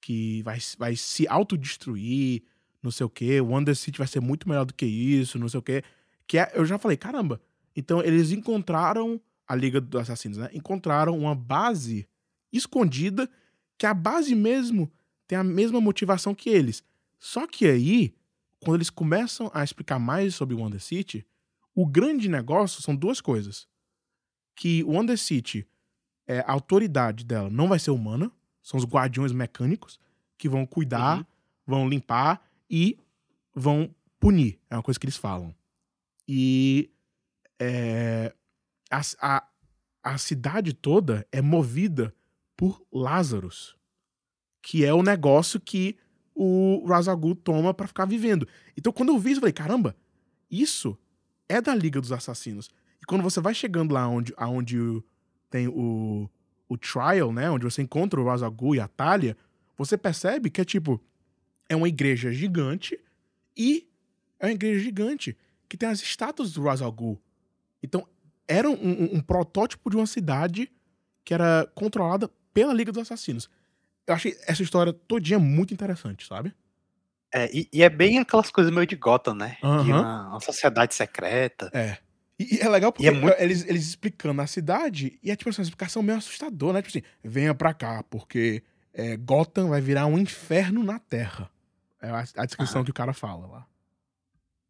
que 0.00 0.42
vai, 0.42 0.58
vai 0.78 0.96
se 0.96 1.26
autodestruir, 1.28 2.42
não 2.82 2.90
sei 2.90 3.04
o 3.06 3.10
quê. 3.10 3.40
Wonder 3.40 3.74
City 3.74 3.98
vai 3.98 4.06
ser 4.06 4.20
muito 4.20 4.48
melhor 4.48 4.64
do 4.64 4.74
que 4.74 4.86
isso, 4.86 5.38
não 5.38 5.48
sei 5.48 5.58
o 5.58 5.62
quê. 5.62 5.82
Que 6.26 6.38
é, 6.38 6.52
eu 6.54 6.64
já 6.64 6.78
falei, 6.78 6.96
caramba. 6.96 7.40
Então 7.74 8.02
eles 8.02 8.32
encontraram 8.32 9.20
a 9.46 9.54
Liga 9.54 9.80
dos 9.80 10.00
Assassinos, 10.00 10.38
né? 10.38 10.50
Encontraram 10.52 11.18
uma 11.18 11.34
base 11.34 12.06
escondida 12.52 13.28
que 13.78 13.86
a 13.86 13.94
base 13.94 14.34
mesmo 14.34 14.90
tem 15.26 15.38
a 15.38 15.44
mesma 15.44 15.80
motivação 15.80 16.34
que 16.34 16.50
eles. 16.50 16.82
Só 17.18 17.46
que 17.46 17.66
aí, 17.66 18.14
quando 18.60 18.76
eles 18.76 18.90
começam 18.90 19.50
a 19.54 19.62
explicar 19.62 19.98
mais 19.98 20.34
sobre 20.34 20.54
o 20.54 20.58
Wonder 20.58 20.80
City, 20.80 21.26
o 21.74 21.86
grande 21.86 22.28
negócio 22.28 22.82
são 22.82 22.94
duas 22.94 23.20
coisas. 23.20 23.66
Que 24.56 24.82
o 24.84 24.90
Wonder 24.90 25.18
City, 25.18 25.66
é, 26.26 26.40
a 26.40 26.52
autoridade 26.52 27.24
dela 27.24 27.48
não 27.48 27.68
vai 27.68 27.78
ser 27.78 27.90
humana, 27.90 28.30
são 28.68 28.76
os 28.76 28.84
guardiões 28.84 29.32
mecânicos 29.32 29.98
que 30.36 30.46
vão 30.46 30.66
cuidar, 30.66 31.20
Uhum. 31.20 31.24
vão 31.66 31.88
limpar 31.88 32.46
e 32.68 32.98
vão 33.54 33.88
punir. 34.20 34.60
É 34.68 34.76
uma 34.76 34.82
coisa 34.82 35.00
que 35.00 35.06
eles 35.06 35.16
falam. 35.16 35.54
E 36.28 36.90
é, 37.58 38.34
a, 38.90 39.00
a, 39.22 39.48
a 40.02 40.18
cidade 40.18 40.74
toda 40.74 41.26
é 41.32 41.40
movida 41.40 42.14
por 42.54 42.84
Lazarus, 42.92 43.74
que 44.60 44.84
é 44.84 44.92
o 44.92 45.02
negócio 45.02 45.58
que 45.58 45.96
o 46.34 46.84
Ghul 47.18 47.36
toma 47.36 47.72
pra 47.72 47.86
ficar 47.88 48.04
vivendo. 48.04 48.46
Então, 48.76 48.92
quando 48.92 49.08
eu 49.08 49.18
vi 49.18 49.30
isso, 49.30 49.38
eu 49.38 49.40
falei, 49.40 49.52
caramba, 49.54 49.96
isso 50.50 50.96
é 51.48 51.58
da 51.62 51.74
Liga 51.74 52.02
dos 52.02 52.12
Assassinos. 52.12 52.70
E 53.00 53.06
quando 53.06 53.22
você 53.22 53.40
vai 53.40 53.54
chegando 53.54 53.94
lá 53.94 54.06
onde, 54.06 54.34
aonde 54.36 54.76
tem 55.48 55.68
o, 55.68 56.28
o 56.68 56.76
trial, 56.76 57.32
né, 57.32 57.50
onde 57.50 57.64
você 57.64 57.82
encontra 57.82 58.20
o 58.20 58.50
Ghul 58.50 58.74
e 58.76 58.80
a 58.80 58.88
Talia, 58.88 59.36
você 59.76 59.96
percebe 59.96 60.50
que 60.50 60.60
é 60.60 60.64
tipo, 60.64 61.00
é 61.68 61.74
uma 61.74 61.88
igreja 61.88 62.32
gigante 62.32 62.98
e 63.56 63.88
é 64.38 64.46
uma 64.46 64.52
igreja 64.52 64.80
gigante 64.80 65.36
que 65.68 65.76
tem 65.76 65.88
as 65.88 66.00
estátuas 66.02 66.52
do 66.52 66.62
Ghul. 66.92 67.20
Então, 67.82 68.06
era 68.46 68.68
um, 68.68 68.74
um- 68.74 69.16
um 69.16 69.20
protótipo 69.20 69.90
de 69.90 69.96
uma 69.96 70.06
cidade 70.06 70.70
que 71.24 71.34
era 71.34 71.70
controlada 71.74 72.30
pela 72.54 72.72
Liga 72.72 72.90
dos 72.90 73.02
Assassinos. 73.02 73.48
Eu 74.06 74.14
achei 74.14 74.36
essa 74.46 74.62
história 74.62 74.92
todinha 74.92 75.38
muito 75.38 75.74
interessante, 75.74 76.26
sabe? 76.26 76.54
É, 77.32 77.54
e, 77.54 77.68
e 77.70 77.82
é 77.82 77.90
bem 77.90 78.18
aquelas 78.18 78.50
coisas 78.50 78.72
meio 78.72 78.86
de 78.86 78.96
Gotham, 78.96 79.34
né? 79.34 79.58
De 79.60 79.66
Aham. 79.66 79.84
uma, 80.00 80.28
uma 80.30 80.40
sociedade 80.40 80.94
secreta. 80.94 81.70
É. 81.74 81.98
E, 82.38 82.60
é 82.60 82.68
legal 82.68 82.92
porque 82.92 83.04
E 83.04 83.08
é 83.08 83.10
muito- 83.10 83.36
eles, 83.40 83.64
eles 83.66 83.86
explicando 83.88 84.40
a 84.40 84.46
cidade 84.46 85.18
e 85.22 85.30
é 85.30 85.36
tipo 85.36 85.50
assim, 85.50 85.60
uma 85.60 85.64
explicação 85.64 86.02
meio 86.02 86.18
assustadora, 86.18 86.74
né? 86.74 86.82
Tipo 86.82 86.98
assim, 86.98 87.06
venha 87.22 87.54
pra 87.54 87.74
cá, 87.74 88.02
porque 88.04 88.62
é, 88.94 89.16
Gotham 89.16 89.68
vai 89.68 89.80
virar 89.80 90.06
um 90.06 90.18
inferno 90.18 90.82
na 90.84 90.98
Terra. 90.98 91.50
É 92.00 92.08
a, 92.10 92.24
a 92.36 92.46
descrição 92.46 92.84
que 92.84 92.90
o 92.90 92.94
cara 92.94 93.12
fala 93.12 93.46
lá. 93.46 93.66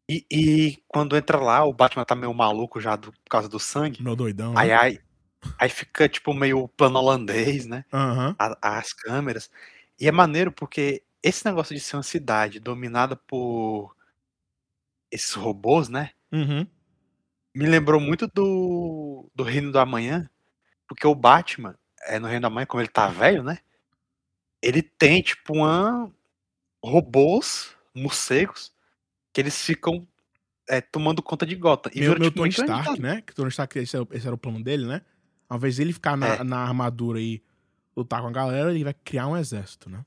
E, 0.09 0.25
e 0.31 0.77
quando 0.87 1.15
entra 1.15 1.37
lá, 1.39 1.63
o 1.63 1.71
Batman 1.73 2.03
tá 2.03 2.15
meio 2.15 2.33
maluco 2.33 2.81
já 2.81 2.95
do- 2.95 3.11
por 3.11 3.29
causa 3.29 3.47
do 3.47 3.59
sangue. 3.59 4.01
Meu 4.01 4.15
doidão. 4.15 4.57
Aí, 4.57 4.69
né? 4.69 4.75
aí, 4.75 4.99
aí 5.59 5.69
fica 5.69 6.09
tipo 6.09 6.33
meio 6.33 6.67
plano 6.69 6.97
holandês, 6.97 7.67
né? 7.67 7.85
Aham. 7.93 8.35
a- 8.39 8.57
as 8.79 8.93
câmeras. 8.93 9.49
E 9.99 10.07
é 10.07 10.11
maneiro 10.11 10.51
porque 10.51 11.03
esse 11.21 11.45
negócio 11.45 11.75
de 11.75 11.81
ser 11.81 11.97
uma 11.97 12.03
cidade 12.03 12.59
dominada 12.59 13.15
por 13.15 13.95
esses 15.11 15.33
robôs, 15.33 15.89
né? 15.89 16.09
Uhum. 16.31 16.65
Me 17.53 17.65
lembrou 17.65 17.99
muito 17.99 18.27
do, 18.27 19.29
do 19.33 19.43
Reino 19.43 19.71
do 19.71 19.79
Amanhã, 19.79 20.29
porque 20.87 21.05
o 21.07 21.15
Batman, 21.15 21.75
é, 22.07 22.19
no 22.19 22.27
Reino 22.27 22.41
do 22.41 22.47
Amanhã, 22.47 22.65
como 22.65 22.81
ele 22.81 22.89
tá 22.89 23.07
velho, 23.07 23.43
né? 23.43 23.59
Ele 24.61 24.81
tem, 24.81 25.21
tipo, 25.21 25.53
uma 25.53 26.11
robôs, 26.83 27.75
morcegos, 27.93 28.71
que 29.33 29.41
eles 29.41 29.61
ficam 29.61 30.07
é, 30.67 30.79
tomando 30.81 31.21
conta 31.21 31.45
de 31.45 31.55
Gotham. 31.55 31.91
E 31.93 32.01
Meu, 32.01 32.19
meu 32.19 32.31
Tony 32.31 32.49
grande 32.49 32.71
Stark, 32.71 33.01
né? 33.01 33.21
Que 33.21 33.33
Tony 33.33 33.49
Stark, 33.49 33.77
esse 33.79 33.95
era, 33.95 34.07
esse 34.11 34.25
era 34.25 34.35
o 34.35 34.37
plano 34.37 34.63
dele, 34.63 34.85
né? 34.85 35.01
Ao 35.47 35.57
invés 35.57 35.77
dele 35.77 35.93
ficar 35.93 36.15
na, 36.15 36.27
É. 36.27 36.43
na 36.43 36.59
armadura 36.59 37.19
aí 37.19 37.41
lutar 37.95 38.21
com 38.21 38.27
a 38.27 38.31
galera, 38.31 38.71
ele 38.71 38.83
vai 38.83 38.93
criar 38.93 39.27
um 39.27 39.35
exército, 39.35 39.89
né? 39.89 40.05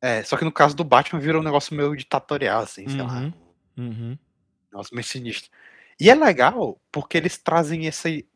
É, 0.00 0.22
só 0.22 0.36
que 0.36 0.44
no 0.44 0.52
caso 0.52 0.74
do 0.74 0.84
Batman 0.84 1.20
virou 1.20 1.40
um 1.40 1.44
negócio 1.44 1.74
meio 1.74 1.94
ditatorial, 1.96 2.62
assim, 2.62 2.88
sei 2.88 3.02
lá. 3.02 3.20
Uhum. 3.20 3.32
Uhum. 3.78 4.12
Um 4.12 4.18
negócio 4.72 4.94
meio 4.94 5.04
sinistro. 5.04 5.50
E 6.00 6.10
é 6.10 6.14
legal 6.14 6.80
porque 6.92 7.16
eles 7.16 7.38
trazem 7.38 7.86
esse. 7.86 8.26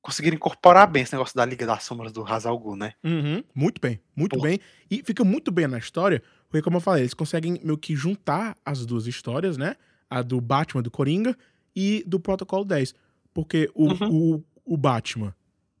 conseguiram 0.00 0.36
incorporar 0.36 0.90
bem 0.90 1.02
esse 1.02 1.12
negócio 1.12 1.36
da 1.36 1.44
Liga 1.44 1.66
das 1.66 1.82
Sombras 1.82 2.12
do 2.12 2.22
Ra's 2.22 2.46
al 2.46 2.58
Ghul, 2.58 2.76
né? 2.76 2.94
Uhum. 3.02 3.42
Muito 3.54 3.80
bem, 3.80 4.00
muito 4.14 4.40
bem. 4.40 4.60
E 4.90 5.02
fica 5.02 5.24
muito 5.24 5.50
bem 5.50 5.66
na 5.66 5.78
história, 5.78 6.22
porque, 6.48 6.62
como 6.62 6.76
eu 6.76 6.80
falei, 6.80 7.02
eles 7.02 7.14
conseguem 7.14 7.60
meio 7.62 7.78
que 7.78 7.94
juntar 7.96 8.56
as 8.64 8.86
duas 8.86 9.06
histórias, 9.06 9.56
né? 9.56 9.76
A 10.08 10.22
do 10.22 10.40
Batman, 10.40 10.82
do 10.82 10.90
Coringa, 10.90 11.36
e 11.78 12.02
do 12.04 12.18
Protocolo 12.18 12.64
10. 12.64 12.92
Porque 13.32 13.70
o, 13.72 13.92
o, 14.36 14.44
o 14.64 14.76
Batman 14.76 15.32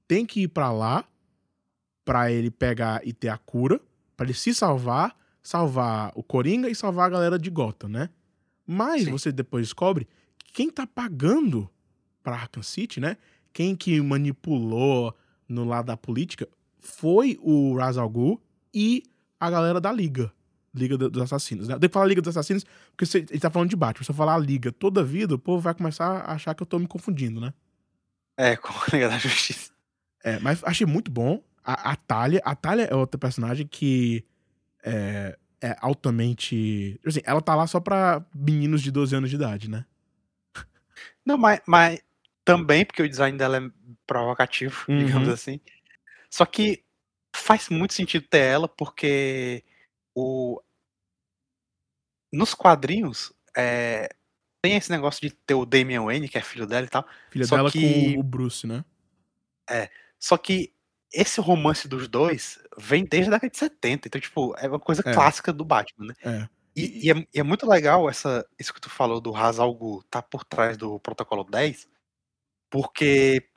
tem 0.06 0.24
que 0.24 0.42
ir 0.42 0.48
pra 0.48 0.70
lá 0.70 1.04
pra 2.04 2.30
ele 2.30 2.52
pegar 2.52 3.04
e 3.04 3.12
ter 3.12 3.28
a 3.28 3.36
cura, 3.36 3.80
pra 4.16 4.24
ele 4.24 4.32
se 4.34 4.54
salvar, 4.54 5.16
salvar 5.42 6.12
o 6.14 6.22
Coringa 6.22 6.70
e 6.70 6.74
salvar 6.74 7.06
a 7.06 7.10
galera 7.10 7.38
de 7.38 7.50
Gotham, 7.50 7.88
né? 7.88 8.10
Mas 8.64 9.04
Sim. 9.04 9.10
você 9.10 9.32
depois 9.32 9.66
descobre 9.66 10.06
quem 10.52 10.70
tá 10.70 10.86
pagando 10.86 11.68
pra 12.22 12.34
Arkham 12.34 12.62
City, 12.62 13.00
né? 13.00 13.16
Quem 13.52 13.74
que 13.76 14.00
manipulou 14.00 15.14
no 15.48 15.64
lado 15.64 15.86
da 15.86 15.96
política 15.96 16.48
foi 16.80 17.38
o 17.42 17.76
Ra's 17.76 17.96
al 17.96 18.08
Ghul 18.08 18.40
e 18.72 19.02
a 19.40 19.50
galera 19.50 19.80
da 19.80 19.90
Liga. 19.92 20.32
Liga 20.74 20.96
do- 20.98 21.10
dos 21.10 21.22
Assassinos. 21.22 21.66
Né? 21.68 21.74
Eu 21.74 21.80
tenho 21.80 21.88
que 21.90 21.94
falar 21.94 22.06
Liga 22.06 22.20
dos 22.22 22.28
Assassinos 22.36 22.64
porque 22.90 23.06
você, 23.06 23.18
ele 23.30 23.40
tá 23.40 23.50
falando 23.50 23.70
de 23.70 23.76
Batman. 23.76 24.04
Se 24.04 24.10
eu 24.10 24.14
falar 24.14 24.36
Liga 24.38 24.70
toda 24.70 25.02
vida, 25.02 25.34
o 25.34 25.38
povo 25.38 25.60
vai 25.60 25.74
começar 25.74 26.06
a 26.20 26.32
achar 26.34 26.54
que 26.54 26.62
eu 26.62 26.66
tô 26.66 26.78
me 26.78 26.86
confundindo, 26.86 27.40
né? 27.40 27.52
É, 28.36 28.56
com 28.56 28.68
a 28.72 28.84
Liga 28.92 29.08
da 29.08 29.18
Justiça. 29.18 29.72
É, 30.22 30.38
mas 30.40 30.62
achei 30.64 30.86
muito 30.86 31.10
bom. 31.10 31.42
A, 31.64 31.92
a 31.92 31.96
Talia, 31.96 32.40
a 32.44 32.54
Talia 32.54 32.84
é 32.84 32.94
outra 32.94 33.18
personagem 33.18 33.66
que 33.66 34.24
é, 34.84 35.36
é 35.60 35.76
altamente. 35.80 37.00
Assim, 37.04 37.20
ela 37.24 37.40
tá 37.40 37.54
lá 37.54 37.66
só 37.66 37.80
pra 37.80 38.24
meninos 38.34 38.82
de 38.82 38.90
12 38.90 39.14
anos 39.16 39.30
de 39.30 39.36
idade, 39.36 39.68
né? 39.70 39.84
Não, 41.28 41.36
mas, 41.36 41.60
mas 41.66 42.00
também 42.44 42.86
porque 42.86 43.02
o 43.02 43.08
design 43.08 43.36
dela 43.36 43.58
é 43.58 43.70
provocativo, 44.06 44.84
Uhum. 44.88 45.04
digamos 45.04 45.28
assim. 45.28 45.60
Só 46.30 46.46
que 46.46 46.82
faz 47.36 47.68
muito 47.68 47.92
sentido 47.92 48.26
ter 48.26 48.38
ela, 48.38 48.66
porque 48.66 49.62
o... 50.14 50.58
nos 52.32 52.54
quadrinhos 52.54 53.32
é, 53.56 54.08
tem 54.62 54.76
esse 54.76 54.90
negócio 54.90 55.20
de 55.20 55.30
ter 55.34 55.52
o 55.54 55.66
Damian 55.66 56.04
Wayne, 56.04 56.28
que 56.28 56.38
é 56.38 56.42
filho 56.42 56.66
dela 56.66 56.86
e 56.86 56.88
tal. 56.88 57.06
Filha 57.30 57.46
dela 57.46 57.70
que- 57.70 58.14
com 58.14 58.20
o 58.20 58.22
Bruce, 58.22 58.66
né? 58.66 58.82
Só 60.18 60.36
que 60.38 60.72
esse 61.12 61.40
romance 61.40 61.86
dos 61.86 62.08
dois 62.08 62.58
vem 62.78 63.04
desde 63.04 63.28
a 63.28 63.34
década 63.34 63.50
de 63.50 63.58
70. 63.58 64.08
Então, 64.08 64.20
tipo, 64.20 64.54
é 64.58 64.66
uma 64.66 64.80
coisa 64.80 65.02
É. 65.04 65.12
clássica 65.14 65.52
do 65.52 65.64
Batman, 65.64 66.06
né? 66.06 66.14
É. 66.22 66.48
E, 66.78 67.06
e 67.06 67.10
é, 67.10 67.26
e 67.34 67.40
é 67.40 67.42
muito 67.42 67.66
legal 67.68 68.08
essa, 68.08 68.46
isso 68.58 68.72
que 68.74 68.80
tu 68.80 68.88
falou 68.90 69.20
do 69.20 69.30
Ra's 69.30 69.58
al 69.58 69.74
Ghul 69.74 70.02
tá 70.10 70.22
por 70.22 70.44
trás 70.44 70.76
do 70.76 70.98
Protocolo 71.00 71.44
10, 71.44 71.88
porque 72.70 73.48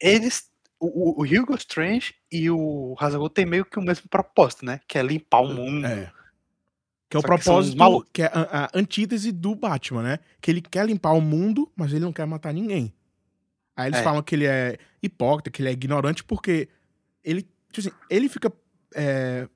eles, 0.00 0.50
o, 0.78 1.22
o- 1.22 1.24
Hugo 1.24 1.54
Strange 1.56 2.14
e 2.30 2.50
o 2.50 2.94
Ra's 2.94 3.14
al 3.14 3.20
Ghul 3.20 3.30
têm 3.30 3.46
meio 3.46 3.64
que 3.64 3.78
o 3.78 3.82
mesmo 3.82 4.08
propósito, 4.08 4.64
né? 4.64 4.80
Que 4.86 4.98
é 4.98 5.02
limpar 5.02 5.40
o 5.40 5.48
mundo. 5.54 5.86
É. 5.86 6.12
Que 7.10 7.16
é 7.16 7.18
o 7.18 7.22
Só 7.22 7.28
que 7.28 7.34
propósito, 7.42 7.76
malucos. 7.76 8.10
que 8.12 8.22
é 8.22 8.26
a, 8.26 8.66
a 8.66 8.70
antítese 8.74 9.32
do 9.32 9.54
Batman, 9.54 10.02
né? 10.02 10.18
Que 10.40 10.50
ele 10.50 10.60
quer 10.60 10.86
limpar 10.86 11.12
o 11.12 11.20
mundo, 11.20 11.70
mas 11.74 11.90
ele 11.92 12.04
não 12.04 12.12
quer 12.12 12.26
matar 12.26 12.52
ninguém. 12.52 12.92
Aí 13.74 13.88
eles 13.88 14.00
É. 14.00 14.02
falam 14.02 14.22
que 14.22 14.34
ele 14.34 14.46
é 14.46 14.76
hipócrita, 15.02 15.50
que 15.50 15.62
ele 15.62 15.68
é 15.70 15.72
ignorante, 15.72 16.22
porque 16.24 16.68
ele, 17.24 17.42
tipo 17.72 17.80
assim, 17.88 17.90
ele 18.10 18.28
fica 18.28 18.52
é, 18.94 19.48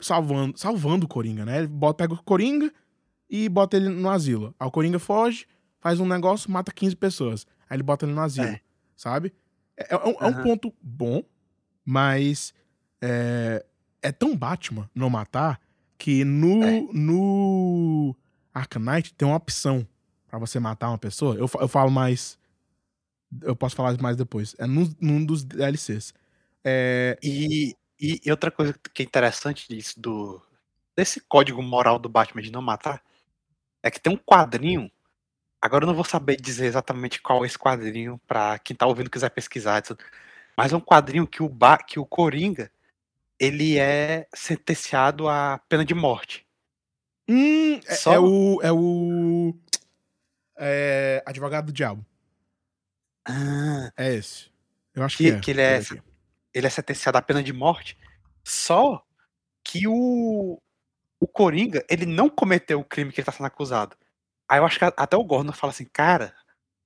salvando, 0.00 0.58
salvando 0.58 1.06
o 1.06 1.08
Coringa, 1.08 1.44
né? 1.44 1.58
Ele 1.58 1.66
bota, 1.66 2.04
pega 2.04 2.14
o 2.14 2.22
Coringa 2.24 2.72
e 3.30 3.48
bota 3.48 3.76
ele 3.76 3.88
no 3.88 4.08
asilo. 4.10 4.54
Aí 4.58 4.66
o 4.66 4.70
Coringa 4.70 4.98
foge, 4.98 5.46
faz 5.80 6.00
um 6.00 6.06
negócio, 6.06 6.50
mata 6.50 6.72
15 6.72 6.96
pessoas. 6.96 7.46
Aí 7.68 7.76
ele 7.76 7.82
bota 7.82 8.04
ele 8.06 8.12
no 8.14 8.20
asilo, 8.20 8.46
É. 8.48 8.60
sabe? 8.96 9.32
É, 9.76 9.94
é 9.94 9.96
um, 9.98 10.10
é 10.20 10.26
um 10.26 10.42
ponto 10.42 10.72
bom, 10.80 11.22
mas 11.84 12.54
é, 13.02 13.64
é 14.02 14.12
tão 14.12 14.36
Batman 14.36 14.88
não 14.94 15.10
matar 15.10 15.60
que 15.98 16.24
no, 16.24 16.62
É. 16.62 16.80
no 16.92 18.14
Arkham 18.54 18.80
Knight 18.82 19.14
tem 19.14 19.26
uma 19.26 19.36
opção 19.36 19.86
pra 20.28 20.38
você 20.38 20.58
matar 20.60 20.88
uma 20.88 20.98
pessoa. 20.98 21.34
Eu, 21.36 21.48
eu 21.60 21.68
falo 21.68 21.90
mais. 21.90 22.38
Eu 23.42 23.56
posso 23.56 23.74
falar 23.74 24.00
mais 24.00 24.16
depois. 24.16 24.54
É 24.58 24.66
num, 24.66 24.88
num 25.00 25.24
dos 25.24 25.44
DLCs. 25.44 26.12
É, 26.64 27.18
E, 27.22 27.74
e, 28.00 28.20
e 28.24 28.30
outra 28.30 28.50
coisa 28.50 28.74
que 28.94 29.02
é 29.02 29.06
interessante 29.06 29.68
disso, 29.68 29.98
do, 30.00 30.40
desse 30.96 31.20
código 31.20 31.62
moral 31.62 31.98
do 31.98 32.08
Batman 32.08 32.42
de 32.42 32.50
não 32.52 32.62
matar, 32.62 33.02
é 33.82 33.90
que 33.90 34.00
tem 34.00 34.12
um 34.12 34.16
quadrinho. 34.18 34.90
Agora 35.60 35.84
eu 35.84 35.88
não 35.88 35.94
vou 35.94 36.04
saber 36.04 36.36
dizer 36.40 36.66
exatamente 36.66 37.20
qual 37.20 37.42
é 37.44 37.46
esse 37.46 37.58
quadrinho 37.58 38.20
pra 38.26 38.58
quem 38.58 38.76
tá 38.76 38.86
ouvindo 38.86 39.10
quiser 39.10 39.30
pesquisar. 39.30 39.82
Mas 40.56 40.72
é 40.72 40.76
um 40.76 40.80
quadrinho 40.80 41.26
que 41.26 41.42
o, 41.42 41.48
ba, 41.48 41.78
que 41.78 41.98
o 41.98 42.06
Coringa 42.06 42.70
ele 43.38 43.78
é 43.78 44.26
sentenciado 44.34 45.28
à 45.28 45.58
pena 45.68 45.84
de 45.84 45.94
morte. 45.94 46.46
hum, 47.28 47.80
é, 47.86 47.94
Só- 47.94 48.12
é 48.14 48.18
o. 48.20 48.60
É 48.62 48.72
o. 48.72 49.54
É, 50.58 51.22
Advogado 51.26 51.66
do 51.66 51.72
Diabo. 51.72 52.04
Ah, 53.24 53.92
É 53.96 54.14
esse. 54.14 54.50
Eu 54.94 55.02
acho 55.02 55.16
Que- 55.18 55.24
que, 55.32 55.36
é. 55.36 55.40
que 55.40 55.50
ele 55.50 55.60
é 55.60 55.80
Ele 56.56 56.66
é 56.66 56.70
sentenciado 56.70 57.18
à 57.18 57.22
pena 57.22 57.42
de 57.42 57.52
morte. 57.52 57.98
Só 58.42 59.04
que 59.62 59.86
o, 59.86 60.58
o 61.20 61.26
Coringa, 61.26 61.84
ele 61.90 62.06
não 62.06 62.30
cometeu 62.30 62.80
o 62.80 62.84
crime 62.84 63.12
que 63.12 63.20
ele 63.20 63.26
tá 63.26 63.32
sendo 63.32 63.46
acusado. 63.46 63.94
Aí 64.48 64.58
eu 64.58 64.64
acho 64.64 64.78
que 64.78 64.84
até 64.84 65.16
o 65.16 65.24
Gordon 65.24 65.52
fala 65.52 65.72
assim, 65.72 65.84
cara, 65.84 66.34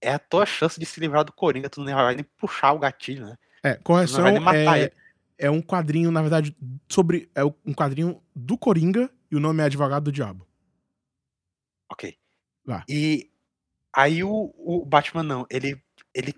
é 0.01 0.13
a 0.13 0.19
tua 0.19 0.45
chance 0.45 0.81
de 0.81 0.87
se 0.87 0.99
livrar 0.99 1.25
do 1.25 1.33
Coringa, 1.33 1.71
tu 1.71 1.83
não 1.83 1.95
vai 1.95 2.17
nem 2.17 2.25
puxar 2.37 2.73
o 2.73 2.79
gatilho, 2.79 3.27
né? 3.27 3.37
É, 3.63 3.75
correção 3.77 4.27
é, 4.27 4.91
é 5.39 5.51
um 5.51 5.63
quadrinho, 5.63 6.11
na 6.11 6.23
verdade, 6.23 6.57
sobre. 6.89 7.31
É 7.35 7.45
um 7.45 7.75
quadrinho 7.75 8.21
do 8.35 8.59
Coringa 8.59 9.11
e 9.31 9.37
o 9.37 9.41
nome 9.41 9.63
é 9.63 9.67
Advogado 9.67 10.05
do 10.05 10.13
Diabo. 10.13 10.47
Ok. 11.93 12.17
Vá. 12.65 12.85
E 12.89 13.31
aí 13.95 14.25
o, 14.25 14.53
o 14.57 14.85
Batman 14.85 15.23
não, 15.23 15.47
ele, 15.51 15.83
ele, 16.15 16.35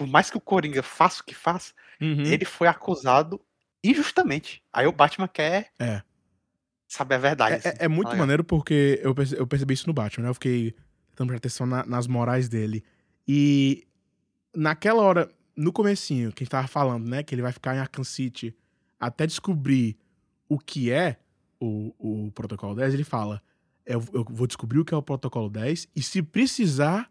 por 0.00 0.06
mais 0.06 0.30
que 0.30 0.36
o 0.38 0.40
Coringa 0.40 0.82
faça 0.82 1.20
o 1.20 1.24
que 1.26 1.34
faça, 1.34 1.74
Uhum. 2.00 2.22
ele 2.22 2.46
foi 2.46 2.66
acusado 2.66 3.38
injustamente. 3.84 4.62
Aí 4.72 4.86
o 4.86 4.92
Batman 4.92 5.28
quer 5.28 5.70
É. 5.78 6.00
saber 6.88 7.16
a 7.16 7.18
verdade. 7.18 7.54
É, 7.56 7.58
assim. 7.58 7.68
é- 7.68 7.84
é 7.84 7.88
muito 7.88 8.06
ligado? 8.08 8.18
maneiro 8.18 8.42
porque 8.42 8.98
eu, 9.02 9.14
perce- 9.14 9.36
eu 9.38 9.46
percebi 9.46 9.74
isso 9.74 9.86
no 9.86 9.92
Batman, 9.92 10.22
né? 10.24 10.30
Eu 10.30 10.34
fiquei 10.34 10.74
prestar 11.14 11.36
atenção 11.36 11.66
na- 11.66 11.84
nas 11.84 12.06
morais 12.06 12.48
dele. 12.48 12.82
E 13.28 13.86
naquela 14.56 15.02
hora, 15.02 15.30
no 15.54 15.70
comecinho, 15.70 16.32
que 16.32 16.42
a 16.42 16.44
gente 16.44 16.50
tava 16.50 16.66
falando, 16.66 17.06
né? 17.06 17.22
Que 17.22 17.34
ele 17.34 17.42
vai 17.42 17.52
ficar 17.52 17.76
em 17.76 17.78
Arkham 17.78 18.02
City 18.04 18.56
até 18.98 19.26
descobrir 19.26 19.98
o 20.48 20.58
que 20.58 20.90
é 20.90 21.18
o, 21.60 21.94
o 21.98 22.32
Protocolo 22.32 22.74
10, 22.74 22.94
ele 22.94 23.04
fala: 23.04 23.42
eu, 23.84 24.02
eu 24.14 24.24
vou 24.30 24.46
descobrir 24.46 24.78
o 24.78 24.84
que 24.84 24.94
é 24.94 24.96
o 24.96 25.02
Protocolo 25.02 25.50
10 25.50 25.86
e 25.94 26.00
se 26.00 26.22
precisar, 26.22 27.10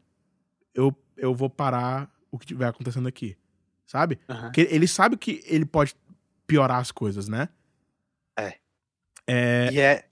eu, 0.74 0.91
eu 1.16 1.36
vou 1.36 1.49
parar 1.52 2.10
o 2.31 2.38
que 2.38 2.45
estiver 2.45 2.68
acontecendo 2.68 3.07
aqui. 3.07 3.38
Sabe? 3.85 4.19
Aham. 4.30 4.43
Porque 4.43 4.68
ele 4.69 4.88
sabe 4.88 5.18
que 5.18 5.41
ele 5.45 5.65
pode 5.65 5.95
piorar 6.45 6.80
as 6.80 6.91
coisas, 6.91 7.27
né? 7.27 7.49
É. 8.38 8.56
É. 9.27 9.69
E 9.72 9.80
é, 9.80 10.07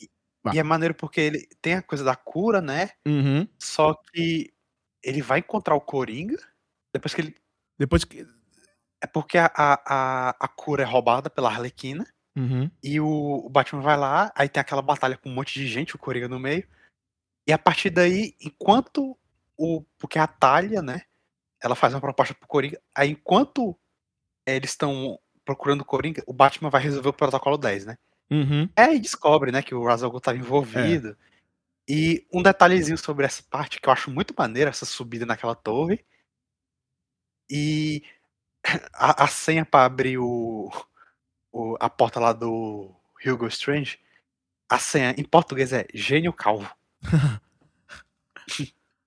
e 0.53 0.59
é 0.59 0.63
maneiro 0.63 0.93
porque 0.93 1.21
ele 1.21 1.47
tem 1.61 1.75
a 1.75 1.81
coisa 1.81 2.03
da 2.03 2.15
cura, 2.15 2.61
né? 2.61 2.91
Uhum. 3.05 3.47
Só 3.59 3.93
que 3.93 4.53
ele 5.03 5.21
vai 5.21 5.39
encontrar 5.39 5.75
o 5.75 5.81
Coringa. 5.81 6.37
Depois 6.93 7.13
que 7.13 7.21
ele. 7.21 7.35
Depois 7.77 8.03
que. 8.03 8.25
É 9.01 9.07
porque 9.07 9.37
a, 9.37 9.51
a, 9.55 10.29
a, 10.39 10.47
cura 10.47 10.83
é 10.83 10.85
roubada 10.85 11.29
pela 11.29 11.49
Arlequina. 11.49 12.05
Uhum. 12.35 12.69
E 12.83 12.99
o, 12.99 13.45
o 13.45 13.49
Batman 13.49 13.81
vai 13.81 13.97
lá, 13.97 14.31
aí 14.35 14.47
tem 14.47 14.61
aquela 14.61 14.81
batalha 14.81 15.17
com 15.17 15.29
um 15.29 15.33
monte 15.33 15.53
de 15.53 15.67
gente, 15.67 15.95
o 15.95 15.99
Coringa 15.99 16.27
no 16.27 16.39
meio. 16.39 16.67
E 17.47 17.53
a 17.53 17.57
partir 17.57 17.89
daí, 17.89 18.35
enquanto 18.41 19.17
o. 19.55 19.83
Porque 19.97 20.19
a 20.19 20.27
Talia, 20.27 20.81
né? 20.81 21.03
Ela 21.61 21.75
faz 21.75 21.93
uma 21.93 22.01
proposta 22.01 22.33
pro 22.33 22.47
Coringa. 22.47 22.79
Aí 22.95 23.11
enquanto 23.11 23.77
eh, 24.45 24.55
eles 24.55 24.71
estão 24.71 25.19
procurando 25.45 25.81
o 25.81 25.85
Coringa, 25.85 26.23
o 26.27 26.33
Batman 26.33 26.69
vai 26.69 26.81
resolver 26.81 27.09
o 27.09 27.13
protocolo 27.13 27.57
10, 27.57 27.85
né? 27.85 27.97
Uhum. 28.29 28.69
É, 28.75 28.93
e 28.93 28.99
descobre, 28.99 29.51
né, 29.51 29.61
que 29.61 29.73
o 29.73 29.83
Ra's 29.85 30.03
al 30.03 30.09
Ghul 30.09 30.17
estava 30.19 30.37
envolvido. 30.37 31.17
E 31.87 32.27
um 32.33 32.43
detalhezinho 32.43 32.97
sobre 32.97 33.25
essa 33.25 33.41
parte 33.49 33.79
que 33.79 33.87
eu 33.87 33.93
acho 33.93 34.11
muito 34.11 34.33
maneira, 34.37 34.69
essa 34.69 34.85
subida 34.85 35.25
naquela 35.25 35.55
torre. 35.55 36.05
E 37.49 38.03
a, 38.93 39.23
a 39.23 39.27
senha 39.27 39.65
para 39.65 39.85
abrir 39.85 40.17
o, 40.17 40.69
o- 41.51 41.77
a 41.79 41.89
porta 41.89 42.19
lá 42.19 42.33
do 42.33 42.93
Hugo 43.25 43.47
Strange, 43.47 43.97
a 44.69 44.77
senha 44.77 45.15
em 45.17 45.23
português 45.23 45.71
é 45.71 45.87
gênio 45.93 46.33
calvo. 46.33 46.69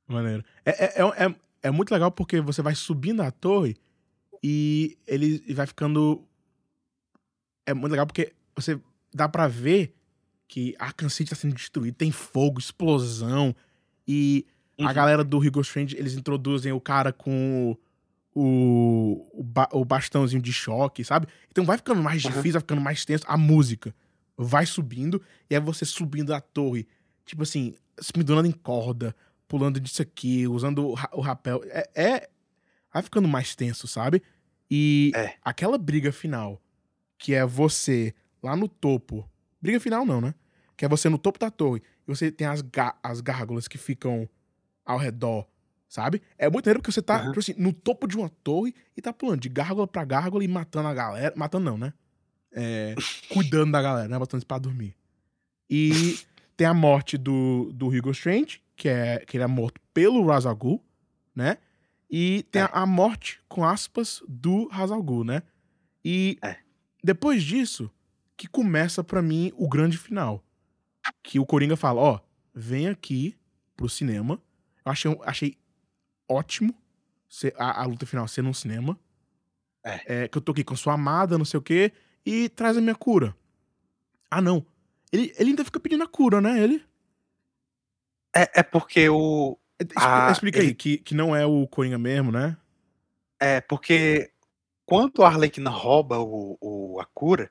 Maneiro. 0.08 0.44
É, 0.64 0.70
é, 0.86 1.02
é, 1.26 1.34
é, 1.62 1.70
muito 1.70 1.90
legal 1.92 2.10
porque 2.10 2.40
você 2.40 2.62
vai 2.62 2.74
subindo 2.74 3.20
a 3.22 3.30
torre 3.30 3.76
e 4.42 4.96
ele 5.06 5.52
vai 5.54 5.66
ficando 5.66 6.26
é 7.66 7.74
muito 7.74 7.92
legal 7.92 8.06
porque 8.06 8.32
você 8.56 8.80
dá 9.14 9.28
pra 9.28 9.46
ver 9.48 9.94
que 10.48 10.74
Arkham 10.78 11.08
City 11.08 11.30
tá 11.30 11.36
sendo 11.36 11.54
destruído, 11.54 11.94
tem 11.94 12.10
fogo, 12.10 12.58
explosão, 12.58 13.54
e 14.06 14.46
a 14.78 14.86
Uhum. 14.88 14.92
galera 14.94 15.22
do 15.22 15.36
Hugo 15.38 15.60
Strange, 15.60 15.94
eles 15.96 16.14
introduzem 16.14 16.72
o 16.72 16.80
cara 16.80 17.12
com 17.12 17.76
o, 18.34 19.28
o, 19.32 19.42
ba- 19.44 19.68
o 19.72 19.84
bastãozinho 19.84 20.42
de 20.42 20.52
choque, 20.52 21.04
sabe? 21.04 21.28
Então 21.50 21.64
vai 21.64 21.76
ficando 21.76 22.02
mais 22.02 22.24
Uhum. 22.24 22.30
difícil, 22.30 22.52
vai 22.54 22.60
ficando 22.62 22.80
mais 22.80 23.04
tenso, 23.04 23.24
a 23.28 23.36
música 23.36 23.94
vai 24.36 24.64
subindo, 24.66 25.20
e 25.48 25.54
é 25.54 25.60
você 25.60 25.84
subindo 25.84 26.32
a 26.34 26.40
torre, 26.40 26.88
tipo 27.26 27.42
assim, 27.42 27.74
se 28.00 28.12
pendurando 28.12 28.46
em 28.46 28.52
corda, 28.52 29.14
pulando 29.50 29.80
disso 29.80 30.00
aqui, 30.00 30.46
usando 30.46 30.86
o, 30.86 30.94
ra- 30.94 31.10
o 31.12 31.20
rapel, 31.20 31.60
é, 31.64 31.90
é- 31.94 32.30
vai 32.94 33.02
ficando 33.02 33.26
mais 33.26 33.56
tenso, 33.56 33.88
sabe? 33.88 34.22
E 34.70 35.10
É. 35.16 35.34
aquela 35.42 35.76
briga 35.76 36.12
final, 36.12 36.62
que 37.18 37.34
é 37.34 37.44
você 37.44 38.14
lá 38.40 38.54
no 38.54 38.68
topo. 38.68 39.28
Briga 39.60 39.80
final 39.80 40.06
não, 40.06 40.20
né? 40.20 40.32
Que 40.76 40.84
é 40.84 40.88
você 40.88 41.08
no 41.08 41.18
topo 41.18 41.36
da 41.40 41.50
torre. 41.50 41.82
E 42.06 42.14
você 42.14 42.30
tem 42.30 42.46
as, 42.46 42.62
gá- 42.62 42.96
as 43.02 43.20
gárgulas 43.20 43.66
que 43.66 43.76
ficam 43.76 44.28
ao 44.86 44.96
redor, 44.96 45.46
sabe? 45.88 46.22
É 46.38 46.48
muito 46.48 46.64
maneiro 46.66 46.78
porque 46.80 46.92
você 46.92 47.02
tá, 47.02 47.18
Uhum. 47.20 47.26
tipo 47.30 47.40
assim, 47.40 47.54
no 47.58 47.72
topo 47.72 48.06
de 48.06 48.16
uma 48.16 48.28
torre 48.28 48.72
e 48.96 49.02
tá 49.02 49.12
pulando 49.12 49.40
de 49.40 49.48
gárgula 49.48 49.86
pra 49.88 50.04
gárgula 50.04 50.44
e 50.44 50.48
matando 50.48 50.86
a 50.88 50.94
galera. 50.94 51.34
Matando 51.36 51.64
não, 51.64 51.76
né? 51.76 51.92
É, 52.52 52.94
cuidando 53.28 53.72
da 53.72 53.82
galera, 53.82 54.08
né? 54.08 54.16
Botando 54.18 54.38
eles 54.38 54.44
pra 54.44 54.58
dormir. 54.58 54.94
E 55.68 56.18
tem 56.56 56.66
a 56.66 56.74
morte 56.74 57.16
do, 57.18 57.70
do 57.74 57.88
Hugo 57.88 58.10
Strange, 58.12 58.60
que 58.80 58.88
é 58.88 59.18
que 59.26 59.36
ele 59.36 59.44
é 59.44 59.46
morto 59.46 59.78
pelo 59.92 60.24
Ghul, 60.54 60.82
né? 61.34 61.58
E 62.10 62.42
tem 62.50 62.62
É. 62.62 62.64
a, 62.64 62.82
a 62.82 62.86
morte, 62.86 63.40
com 63.48 63.62
aspas, 63.64 64.22
do 64.26 64.68
Ghul, 65.02 65.22
né? 65.24 65.42
E 66.04 66.38
É. 66.42 66.56
depois 67.04 67.42
disso, 67.42 67.90
que 68.36 68.48
começa 68.48 69.04
pra 69.04 69.20
mim 69.20 69.52
o 69.54 69.68
grande 69.68 69.98
final. 69.98 70.42
Que 71.22 71.38
o 71.38 71.44
Coringa 71.44 71.76
fala, 71.76 72.00
ó, 72.00 72.20
vem 72.54 72.88
aqui 72.88 73.36
pro 73.76 73.88
cinema. 73.88 74.40
Eu 74.84 74.92
achei, 74.92 75.18
achei 75.24 75.58
ótimo 76.28 76.74
ser- 77.28 77.54
a, 77.58 77.82
a 77.82 77.86
luta 77.86 78.06
final 78.06 78.26
ser 78.26 78.42
num 78.42 78.54
cinema. 78.54 78.98
É. 79.84 80.28
que 80.28 80.36
eu 80.38 80.42
tô 80.42 80.52
aqui 80.52 80.64
com 80.64 80.76
sua 80.76 80.94
amada, 80.94 81.36
não 81.38 81.44
sei 81.44 81.58
o 81.58 81.62
quê, 81.62 81.92
e 82.24 82.48
traz 82.50 82.76
a 82.76 82.80
minha 82.80 82.94
cura. 82.94 83.34
Ah, 84.30 84.40
não. 84.40 84.64
Ele, 85.12 85.32
ele 85.38 85.50
ainda 85.50 85.64
fica 85.64 85.80
pedindo 85.80 86.02
a 86.04 86.06
cura, 86.08 86.40
né? 86.40 86.58
Ele. 86.62 86.82
É, 88.34 88.60
é 88.60 88.62
porque 88.62 89.08
o. 89.08 89.58
Expli- 89.80 89.94
Ah, 89.96 90.30
explica 90.30 90.58
ele- 90.58 90.68
aí, 90.68 90.74
que, 90.74 90.98
que 90.98 91.14
não 91.14 91.34
é 91.34 91.46
o 91.46 91.66
Coringa 91.66 91.98
mesmo, 91.98 92.30
né? 92.30 92.56
É 93.40 93.60
porque 93.62 94.30
quando 94.84 95.22
a 95.24 95.28
Arlequina 95.28 95.70
rouba 95.70 96.18
o, 96.18 96.58
o- 96.60 97.00
a 97.00 97.06
cura, 97.14 97.50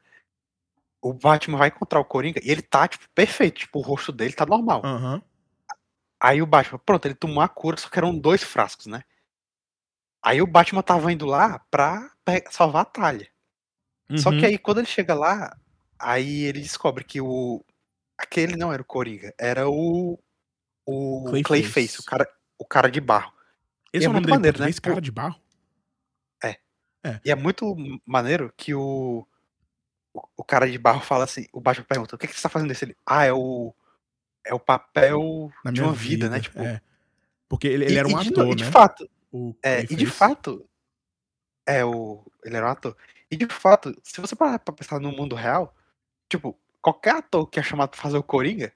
o 1.02 1.14
Batman 1.14 1.58
vai 1.58 1.70
encontrar 1.70 2.00
o 2.00 2.06
Coringa 2.06 2.40
e 2.44 2.52
ele 2.52 2.62
tá, 2.62 2.88
tipo, 2.88 3.08
perfeito. 3.16 3.60
Tipo, 3.62 3.80
o 3.80 3.82
rosto 3.82 4.12
dele 4.12 4.34
tá 4.34 4.46
normal. 4.46 4.82
Aham. 4.86 5.22
Aí 6.22 6.42
o 6.42 6.46
Batman, 6.46 6.78
pronto, 6.80 7.06
ele 7.06 7.16
tomou 7.16 7.42
a 7.42 7.48
cura, 7.48 7.78
só 7.78 7.90
que 7.90 7.98
eram 7.98 8.18
dois 8.18 8.44
frascos, 8.44 8.86
né? 8.88 9.04
Aí 10.22 10.42
o 10.42 10.48
Batman 10.48 10.84
tava 10.84 11.12
indo 11.12 11.26
lá 11.26 11.60
pra 11.72 12.12
salvar 12.52 12.82
a 12.82 12.86
Talha. 12.86 13.28
Só 14.18 14.30
Uhum. 14.30 14.40
que 14.40 14.46
aí 14.46 14.58
quando 14.58 14.80
ele 14.80 14.88
chega 14.88 15.14
lá, 15.14 15.56
aí 15.98 16.44
ele 16.44 16.60
descobre 16.62 17.04
que 17.04 17.22
o. 17.22 17.64
Aquele 18.18 18.58
não 18.58 18.72
era 18.74 18.82
o 18.82 18.86
Coringa, 18.86 19.34
era 19.40 19.70
o. 19.70 20.20
O 20.90 21.24
Clayface. 21.26 21.44
Clayface, 21.44 22.00
o, 22.00 22.04
cara, 22.04 22.30
o 22.58 22.66
cara 22.66 22.90
de 22.90 23.00
barro. 23.02 23.32
Esse 23.94 24.06
é 24.06 24.08
é 24.08 24.10
o 24.10 24.14
nome 24.14 24.26
muito 24.26 24.26
dele, 24.28 24.38
maneiro, 24.38 24.60
né? 24.60 24.66
português, 24.66 24.80
cara 24.80 25.02
de 25.02 25.12
barro. 25.12 25.42
E 27.26 27.32
é 27.32 27.36
muito 27.36 27.76
maneiro 28.06 28.54
que 28.56 28.74
o. 28.74 29.26
O 30.14 30.22
o 30.38 30.44
cara 30.44 30.70
de 30.70 30.78
barro 30.78 31.02
fala 31.02 31.24
assim, 31.24 31.46
o 31.54 31.62
Batman 31.62 31.86
pergunta, 31.86 32.16
o 32.16 32.20
que, 32.20 32.28
que 32.28 32.36
você 32.36 32.42
tá 32.42 32.50
fazendo 32.50 32.68
desse? 32.70 32.86
Ele, 32.86 32.98
ah, 33.06 33.26
é 33.26 33.34
o. 33.34 33.74
É 34.46 34.54
o 34.54 34.60
papel 34.60 35.52
Na 35.64 35.72
de 35.72 35.82
uma 35.82 35.94
vida, 35.94 36.30
né? 36.30 36.40
Tipo, 36.40 36.60
é. 36.62 36.82
Porque 37.48 37.68
ele, 37.68 37.86
ele 37.86 37.94
e- 37.96 37.98
era 37.98 38.08
um 38.08 38.20
e 38.20 38.24
de, 38.24 38.30
ator, 38.30 38.46
no- 38.46 38.52
e 38.52 38.56
de 38.56 38.64
né? 38.64 38.72
fato, 38.72 39.10
O 39.32 39.56
É, 39.64 39.82
e 39.82 39.96
de 39.96 40.06
fato, 40.08 40.68
é 41.68 41.86
o. 41.86 42.26
Ele 42.44 42.58
era 42.58 42.66
um 42.68 42.70
ator. 42.70 42.96
E 43.30 43.36
de 43.38 43.46
fato, 43.48 43.96
se 44.04 44.20
você 44.20 44.36
parar 44.36 44.60
pra 44.60 44.74
pensar 44.74 45.00
no 45.00 45.12
mundo 45.12 45.36
real, 45.36 45.76
tipo, 46.30 46.58
qualquer 46.82 47.16
ator 47.16 47.48
que 47.48 47.60
é 47.60 47.64
chamado 47.64 47.90
pra 47.92 48.02
fazer 48.02 48.18
o 48.18 48.24
Coringa 48.24 48.74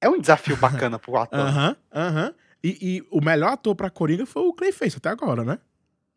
é 0.00 0.08
um 0.08 0.20
desafio 0.20 0.56
bacana 0.56 0.98
pro 0.98 1.16
ator. 1.16 1.38
Aham, 1.40 1.76
aham. 1.92 2.34
E, 2.62 2.78
e 2.98 3.06
o 3.10 3.20
melhor 3.24 3.52
ator 3.52 3.74
pra 3.74 3.88
Coringa 3.90 4.26
foi 4.26 4.42
o 4.42 4.52
Clayface 4.52 4.96
até 4.98 5.08
agora, 5.08 5.44
né? 5.44 5.58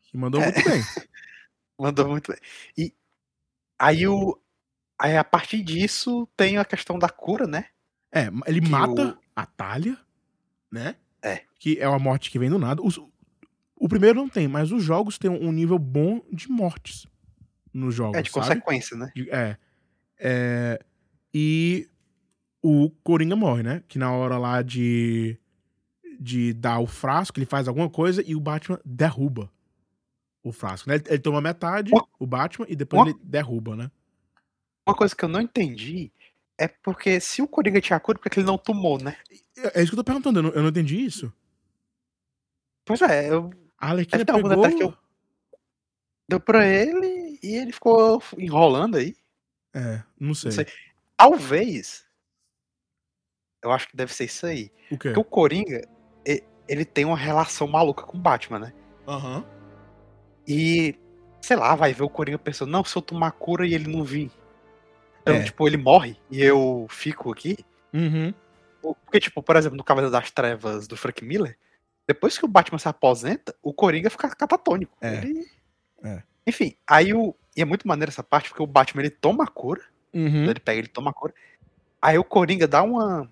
Que 0.03 0.17
mandou 0.17 0.41
É. 0.41 0.45
muito 0.51 0.63
bem. 0.69 0.81
Mandou 1.79 2.07
muito 2.07 2.31
bem. 2.31 2.39
E 2.77 2.93
aí 3.79 4.07
o. 4.07 4.39
Aí 4.99 5.17
a 5.17 5.23
partir 5.23 5.61
disso 5.63 6.27
tem 6.37 6.57
a 6.57 6.63
questão 6.63 6.99
da 6.99 7.09
cura, 7.09 7.47
né? 7.47 7.65
É, 8.11 8.27
ele 8.45 8.61
Que 8.61 8.69
mata 8.69 9.07
o- 9.07 9.17
a 9.35 9.45
Talha, 9.45 9.97
né? 10.71 10.95
É. 11.21 11.41
Que 11.59 11.79
é 11.79 11.87
uma 11.89 11.97
morte 11.97 12.29
que 12.29 12.37
vem 12.37 12.49
do 12.49 12.59
nada. 12.59 12.81
Os- 12.83 12.99
o 13.75 13.89
primeiro 13.89 14.19
não 14.19 14.29
tem, 14.29 14.47
mas 14.47 14.71
os 14.71 14.83
jogos 14.83 15.17
têm 15.17 15.31
um 15.31 15.51
nível 15.51 15.79
bom 15.79 16.21
de 16.31 16.47
mortes 16.49 17.07
nos 17.73 17.95
jogos, 17.95 18.17
É 18.19 18.21
de 18.21 18.29
sabe? 18.29 18.45
consequência, 18.47 18.95
né? 18.95 19.11
De- 19.15 19.29
É. 19.31 19.57
É, 20.19 20.79
E 21.33 21.89
o 22.63 22.89
Coringa 23.03 23.35
morre, 23.35 23.61
né? 23.61 23.83
Que 23.89 23.99
na 23.99 24.11
hora 24.13 24.37
lá 24.37 24.61
de, 24.61 25.37
de 26.19 26.53
dar 26.53 26.79
o 26.79 26.87
frasco, 26.87 27.37
ele 27.37 27.45
faz 27.45 27.67
alguma 27.67 27.89
coisa 27.89 28.23
e 28.25 28.35
o 28.35 28.39
Batman 28.39 28.79
derruba 28.85 29.51
o 30.41 30.51
frasco. 30.53 30.87
Né? 30.89 30.95
Ele, 30.95 31.03
ele 31.09 31.19
toma 31.19 31.41
metade, 31.41 31.91
o 32.17 32.25
Batman, 32.25 32.65
e 32.69 32.75
depois 32.75 33.05
ele 33.07 33.19
derruba, 33.21 33.75
né? 33.75 33.91
Uma 34.87 34.95
coisa 34.95 35.13
que 35.15 35.23
eu 35.23 35.29
não 35.29 35.41
entendi 35.41 36.11
é 36.57 36.67
porque 36.67 37.19
se 37.19 37.41
o 37.41 37.47
Coringa 37.47 37.81
tinha 37.81 37.99
cura, 37.99 38.17
por 38.17 38.29
que 38.29 38.39
ele 38.39 38.47
não 38.47 38.57
tomou, 38.57 38.97
né? 38.97 39.17
É 39.57 39.79
é 39.79 39.83
isso 39.83 39.91
que 39.91 39.99
eu 39.99 40.03
tô 40.03 40.05
perguntando, 40.05 40.39
eu 40.39 40.43
não, 40.43 40.49
eu 40.51 40.61
não 40.61 40.69
entendi 40.69 41.03
isso. 41.03 41.31
Pois 42.85 43.01
é, 43.01 43.29
eu, 43.29 43.49
A 43.77 43.89
Arlequina 43.89 44.25
tem 44.25 44.35
algum 44.35 44.49
pegou... 44.49 44.81
eu- 44.81 44.97
deu 46.29 46.39
pra 46.39 46.65
ele 46.65 47.39
e 47.41 47.55
ele 47.55 47.71
ficou 47.71 48.21
enrolando 48.37 48.97
aí. 48.97 49.15
É, 49.73 50.03
não 50.19 50.33
sei. 50.33 50.51
sei. 50.51 50.67
Talvez. 51.17 52.05
Eu 53.63 53.71
acho 53.71 53.87
que 53.87 53.95
deve 53.95 54.13
ser 54.13 54.25
isso 54.25 54.45
aí. 54.45 54.71
O 54.91 54.97
quê? 54.97 55.09
Porque 55.09 55.19
o 55.19 55.23
Coringa, 55.23 55.87
ele 56.67 56.85
tem 56.85 57.05
uma 57.05 57.17
relação 57.17 57.67
maluca 57.67 58.03
com 58.03 58.17
o 58.17 58.21
Batman, 58.21 58.59
né? 58.59 58.73
Aham. 59.07 59.43
E, 60.47 60.95
sei 61.41 61.55
lá, 61.57 61.75
vai 61.75 61.93
ver 61.93 62.03
o 62.03 62.09
Coringa 62.09 62.37
pensando, 62.37 62.69
não, 62.71 62.83
se 62.83 62.95
eu 62.95 63.01
tomar 63.01 63.31
cura 63.31 63.65
e 63.65 63.73
ele 63.73 63.89
não 63.89 64.03
vir. 64.03 64.31
Então, 65.21 65.35
É. 65.35 65.43
tipo, 65.43 65.65
ele 65.67 65.77
morre 65.77 66.17
e 66.29 66.41
eu 66.41 66.85
fico 66.89 67.31
aqui. 67.31 67.57
Uhum. 67.93 68.33
Porque, 69.05 69.19
tipo, 69.21 69.41
por 69.41 69.55
exemplo, 69.55 69.77
no 69.77 69.83
Cavaleiro 69.83 70.11
das 70.11 70.29
Trevas 70.31 70.87
do 70.87 70.97
Frank 70.97 71.23
Miller, 71.23 71.57
depois 72.05 72.37
que 72.37 72.43
o 72.43 72.49
Batman 72.49 72.77
se 72.77 72.87
aposenta, 72.89 73.55
o 73.63 73.73
Coringa 73.73 74.09
fica 74.09 74.29
catatônico. 74.35 74.95
É. 74.99 75.15
Ele- 75.17 75.47
É. 76.03 76.21
Enfim, 76.45 76.75
aí 76.85 77.13
o. 77.13 77.33
E 77.55 77.61
é 77.61 77.65
muito 77.65 77.87
maneiro 77.87 78.09
essa 78.11 78.21
parte, 78.23 78.49
porque 78.49 78.61
o 78.61 78.67
Batman 78.67 79.03
ele 79.03 79.09
toma 79.09 79.45
a 79.45 79.47
cura, 79.47 79.81
Uhum. 80.13 80.43
ele 80.49 80.59
pega, 80.59 80.79
ele 80.79 80.87
toma 80.89 81.11
a 81.11 81.13
cura. 81.13 81.33
Aí 82.01 82.17
o 82.17 82.23
Coringa 82.25 82.67
dá 82.67 82.83
uma, 82.83 83.29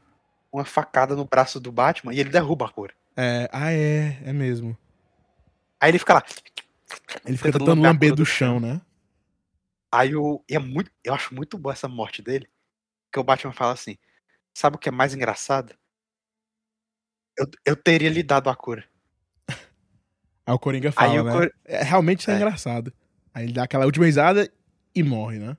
uma 0.51 0.65
facada 0.65 1.15
no 1.15 1.25
braço 1.25 1.59
do 1.59 1.71
Batman 1.71 2.13
e 2.13 2.19
ele 2.19 2.29
derruba 2.29 2.65
a 2.65 2.69
cura. 2.69 2.93
É, 3.15 3.49
ah, 3.51 3.71
é, 3.71 4.21
é 4.25 4.33
mesmo. 4.33 4.77
Aí 5.79 5.89
ele 5.91 5.99
fica 5.99 6.13
lá. 6.15 6.23
Ele 7.25 7.37
fica 7.37 7.51
Tentando 7.51 7.65
tentando 7.65 7.81
lamber 7.81 8.09
do 8.11 8.17
do 8.17 8.25
chão, 8.25 8.59
né? 8.59 8.81
Aí 9.91 10.15
o. 10.15 10.43
E 10.49 10.55
é 10.55 10.59
muito. 10.59 10.91
Eu 11.03 11.13
acho 11.13 11.33
muito 11.33 11.57
boa 11.57 11.73
essa 11.73 11.87
morte 11.87 12.21
dele. 12.21 12.47
Que 13.11 13.19
o 13.19 13.23
Batman 13.23 13.53
fala 13.53 13.73
assim: 13.73 13.97
sabe 14.53 14.75
o 14.75 14.79
que 14.79 14.89
é 14.89 14.91
mais 14.91 15.13
engraçado? 15.13 15.73
Eu, 17.37 17.47
eu 17.65 17.75
teria 17.75 18.09
lhe 18.09 18.21
dado 18.23 18.49
a 18.49 18.55
cura. 18.55 18.85
Aí 20.45 20.53
o 20.53 20.59
Coringa 20.59 20.91
fala, 20.91 21.11
Aí 21.11 21.23
né? 21.23 21.31
Cor- 21.31 21.53
É, 21.65 21.83
realmente 21.83 22.29
é, 22.29 22.33
É. 22.33 22.35
engraçado. 22.37 22.93
Aí 23.33 23.45
ele 23.45 23.53
dá 23.53 23.63
aquela 23.63 23.85
última 23.85 24.05
risada 24.05 24.51
e 24.93 25.01
morre, 25.03 25.39
né? 25.39 25.57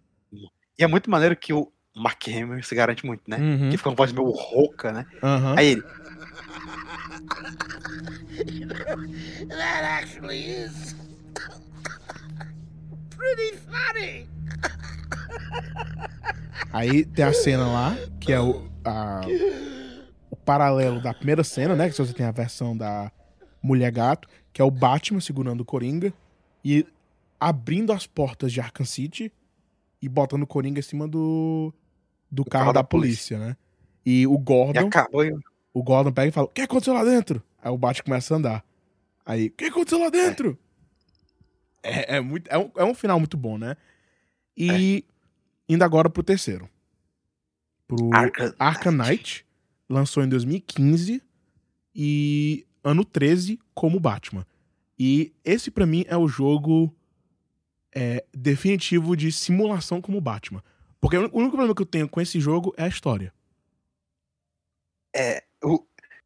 E 0.78 0.85
é 0.85 0.86
muito 0.86 1.10
maneiro 1.10 1.36
que 1.36 1.52
o 1.52 1.71
Mark 1.94 2.27
Hamill 2.28 2.62
se 2.62 2.74
garante 2.74 3.05
muito, 3.05 3.23
né? 3.28 3.36
Uhum. 3.39 3.70
Que 3.70 3.77
fica 3.77 3.89
uma 3.90 3.94
voz 3.97 4.12
meio 4.12 4.28
rouca, 4.31 4.93
né? 4.93 5.06
Aham. 5.23 5.55
Aí 5.59 5.66
ele. 5.69 5.82
That 9.48 9.85
actually 9.85 10.39
is 10.64 10.94
pretty 13.16 13.56
funny. 13.66 14.27
Aí 16.73 17.05
tem 17.05 17.24
a 17.24 17.32
cena 17.32 17.66
lá, 17.66 17.97
que 18.20 18.32
é 18.32 18.40
o, 18.40 18.66
a- 18.85 19.20
o 20.31 20.36
paralelo 20.36 21.01
da 21.02 21.12
primeira 21.12 21.44
cena, 21.44 21.77
né? 21.77 21.90
Que 21.90 21.97
você 21.98 22.12
tem 22.14 22.24
a 22.27 22.31
versão 22.32 22.77
da 22.77 23.12
Mulher 23.62 23.90
Gato, 23.93 24.28
que 24.52 24.60
é 24.62 24.64
o 24.64 24.70
Batman 24.70 25.20
segurando 25.20 25.60
o 25.60 25.64
Coringa 25.64 26.12
e 26.64 26.86
abrindo 27.39 27.93
as 27.93 28.06
portas 28.06 28.52
de 28.52 28.60
Arkham 28.60 28.86
City 28.86 29.31
e 30.01 30.09
botando 30.09 30.43
o 30.43 30.47
Coringa 30.47 30.78
em 30.81 30.82
cima 30.82 31.06
do, 31.06 31.73
do 32.32 32.44
carro, 32.46 32.72
da, 32.72 32.82
polícia, 32.82 33.38
né? 33.38 33.56
E 34.04 34.26
o 34.26 34.34
E 34.34 34.38
Gordon, 34.38 34.86
acabou. 34.88 35.22
e- 35.24 35.32
o 35.74 35.82
Gordon 35.82 36.10
pega 36.12 36.28
e 36.28 36.32
fala: 36.32 36.46
O 36.46 36.50
que 36.50 36.62
aconteceu 36.62 36.94
lá 36.94 37.04
dentro? 37.04 37.42
Aí 37.62 37.70
o 37.70 37.76
Batman 37.76 38.04
começa 38.04 38.34
a 38.34 38.38
andar. 38.38 38.64
Aí, 39.24 39.46
o 39.48 39.50
que 39.52 39.66
aconteceu 39.66 40.00
lá 40.00 40.09
dentro? 40.10 40.59
É, 41.82 42.16
é 42.16 42.20
muito, 42.20 42.48
é, 42.48 42.59
um, 42.59 42.70
é 42.76 42.84
um 42.84 42.94
final 42.94 43.18
muito 43.18 43.36
bom, 43.36 43.56
né? 43.59 43.76
E 44.56 45.04
indo 45.68 45.82
agora 45.84 46.10
pro 46.10 46.22
terceiro. 46.22 46.68
Pro 47.86 48.10
Arkham 48.59 48.92
Knight. 48.92 49.46
Lançou 49.88 50.24
em 50.24 50.28
2015 50.28 51.22
e 51.94 52.66
ano 52.82 53.04
13 53.04 53.59
como 53.74 54.00
Batman. 54.00 54.46
E 54.98 55.32
esse 55.44 55.70
pra 55.70 55.84
mim 55.86 56.04
é 56.09 56.16
o 56.16 56.26
jogo 56.26 56.94
é, 57.94 58.24
definitivo 58.32 59.14
de 59.16 59.30
simulação 59.30 60.00
como 60.00 60.20
Batman. 60.20 60.62
Porque 61.02 61.18
o 61.18 61.22
único 61.40 61.50
problema 61.56 61.74
que 61.74 61.82
eu 61.82 61.86
tenho 61.94 62.08
com 62.08 62.20
esse 62.20 62.40
jogo 62.40 62.72
é 62.78 62.84
a 62.84 62.88
história. 62.88 63.34
É, 65.14 65.42
o 65.62 65.84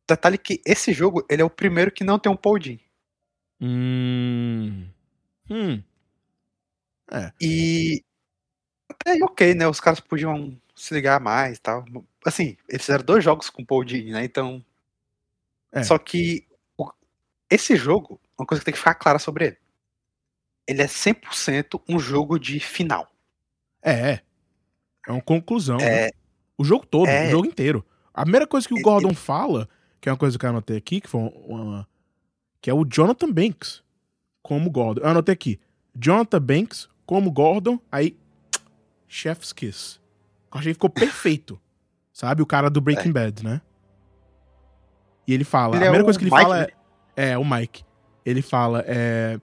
detalhe 0.09 0.39
que 0.39 0.61
esse 0.65 0.93
jogo, 0.93 1.25
ele 1.29 1.43
é 1.43 1.45
o 1.45 1.51
primeiro 1.51 1.91
que 1.91 2.05
não 2.05 2.19
tem 2.19 2.31
um 2.31 2.37
Paul. 2.37 2.59
Hum. 3.61 4.87
Hum. 5.51 5.85
É. 7.13 7.33
E 7.41 8.03
até 8.89 9.13
aí, 9.13 9.23
ok, 9.23 9.55
né? 9.55 9.69
Os 9.69 9.81
caras 9.81 10.01
podiam 10.01 10.61
se 10.77 10.95
ligar 10.95 11.21
mais 11.21 11.59
e 11.59 11.61
tal. 11.61 11.85
Assim, 12.27 12.57
eles 12.69 12.83
fizeram 12.87 13.05
dois 13.05 13.25
jogos 13.25 13.51
com 13.51 13.63
o 13.63 13.67
Paul 13.67 13.85
Dini, 13.85 14.13
né? 14.13 14.25
Então. 14.25 14.65
É. 15.73 15.83
Só 15.83 15.99
que 15.99 16.47
o- 16.77 16.91
esse 17.51 17.77
jogo, 17.77 18.21
uma 18.39 18.47
coisa 18.47 18.61
que 18.61 18.67
tem 18.67 18.73
que 18.75 18.79
ficar 18.81 18.95
clara 18.97 19.19
sobre 19.21 19.47
ele. 19.49 19.59
Ele 20.69 20.83
é 20.83 20.87
100% 20.89 21.81
um 21.89 21.99
jogo 21.99 22.39
de 22.39 22.59
final. 22.59 23.09
É, 23.83 24.13
é. 24.13 24.23
É 25.07 25.13
uma 25.13 25.21
conclusão. 25.23 25.77
né? 25.79 26.07
É, 26.07 26.11
O 26.59 26.65
jogo 26.65 26.87
todo, 26.87 27.07
É. 27.09 27.27
o 27.29 27.31
jogo 27.31 27.47
inteiro. 27.47 27.85
A 28.15 28.23
primeira 28.23 28.47
coisa 28.47 28.67
que 28.67 28.73
o 28.73 28.79
Ele- 28.79 28.83
Gordon 28.83 29.15
fala, 29.15 29.69
que 30.01 30.09
é 30.09 30.13
uma 30.13 30.17
coisa 30.19 30.39
que 30.39 30.45
eu 30.47 30.51
anotei 30.51 30.77
aqui, 30.79 31.01
que 31.03 31.09
foi 31.09 31.21
uma. 31.47 31.87
que 32.63 32.71
é 32.71 32.75
o 32.75 32.85
Jonathan 32.85 33.31
Banks 33.31 33.83
como 34.43 34.71
Gordon. 34.71 35.03
Eu 35.03 35.09
anotei 35.11 35.33
aqui. 35.35 35.61
Jonathan 35.95 36.41
Banks 36.41 36.89
como 37.05 37.31
Gordon, 37.31 37.79
aí. 37.93 38.17
Chef's 39.07 39.53
Kiss. 39.53 40.01
Eu 40.53 40.59
achei 40.59 40.73
que 40.73 40.77
ficou 40.77 40.91
perfeito. 40.91 41.61
Sabe? 42.13 42.41
O 42.43 42.47
cara 42.47 42.69
do 42.71 42.81
Breaking 42.81 43.13
Bad, 43.13 43.45
né? 43.45 43.61
E 45.27 45.35
ele 45.35 45.45
fala. 45.45 45.77
Ele 45.77 45.85
a 45.85 45.87
é 45.87 45.91
primeira 45.91 46.03
o 46.03 46.07
coisa 46.07 46.19
que 46.19 46.25
ele 46.25 46.31
Mike, 46.31 46.43
fala 46.43 46.61
né? 46.61 46.67
é. 47.17 47.29
É, 47.33 47.39
o 47.39 47.45
Mike. 47.45 47.85
Ele 48.25 48.41
fala. 48.43 48.83
É, 48.87 49.39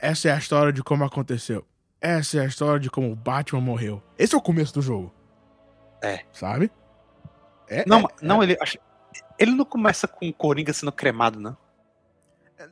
essa 0.00 0.28
é 0.28 0.32
a 0.32 0.38
história 0.38 0.72
de 0.72 0.82
como 0.82 1.02
aconteceu. 1.04 1.66
Essa 2.00 2.38
é 2.38 2.40
a 2.40 2.46
história 2.46 2.80
de 2.80 2.90
como 2.90 3.10
o 3.12 3.16
Batman 3.16 3.60
morreu. 3.60 4.02
Esse 4.18 4.34
é 4.34 4.38
o 4.38 4.40
começo 4.42 4.72
do 4.74 4.80
jogo. 4.82 5.12
É. 6.02 6.20
Sabe? 6.32 6.70
É, 7.68 7.84
não, 7.86 8.00
é, 8.00 8.08
não 8.22 8.42
ele, 8.42 8.56
acho- 8.60 8.78
ele 9.38 9.50
não 9.52 9.64
começa 9.64 10.08
com 10.08 10.26
o 10.28 10.32
Coringa 10.32 10.72
sendo 10.72 10.90
cremado, 10.90 11.38
não. 11.38 11.56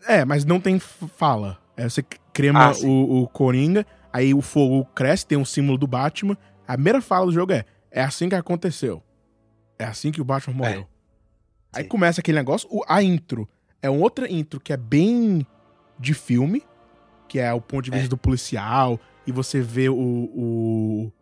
É, 0.07 0.25
mas 0.25 0.45
não 0.45 0.61
tem 0.61 0.79
fala. 0.79 1.59
É, 1.77 1.89
você 1.89 2.03
crema 2.33 2.71
Ah, 2.71 2.73
o, 2.85 3.23
o 3.23 3.29
Coringa, 3.29 3.87
aí 4.13 4.35
o 4.35 4.41
fogo 4.43 4.85
cresce, 4.95 5.27
tem 5.27 5.39
um 5.39 5.45
símbolo 5.45 5.79
do 5.79 5.87
Batman. 5.87 6.37
A 6.67 6.75
primeira 6.75 7.01
fala 7.01 7.27
do 7.27 7.33
jogo 7.33 7.53
é: 7.53 7.65
é 7.91 8.03
assim 8.03 8.29
que 8.29 8.35
aconteceu. 8.35 9.03
É 9.79 9.85
assim 9.85 10.11
que 10.11 10.21
o 10.21 10.25
Batman 10.25 10.55
morreu. 10.55 10.87
Aí 11.73 11.83
Sim. 11.85 11.89
começa 11.89 12.21
aquele 12.21 12.39
negócio. 12.39 12.69
o- 12.71 12.83
a 12.89 13.03
intro 13.03 13.49
é 13.81 13.89
um 13.89 14.01
outra 14.03 14.31
intro 14.31 14.59
que 14.59 14.73
é 14.73 14.77
bem 14.77 15.47
de 15.99 16.13
filme, 16.15 16.65
que 17.29 17.39
é 17.39 17.53
o 17.53 17.61
ponto 17.61 17.85
de 17.85 17.91
vista 17.91 18.07
É. 18.07 18.09
do 18.09 18.17
policial, 18.19 18.99
e 19.29 19.33
você 19.33 19.61
vê 19.61 19.91
o, 19.91 19.95
o, 19.95 21.13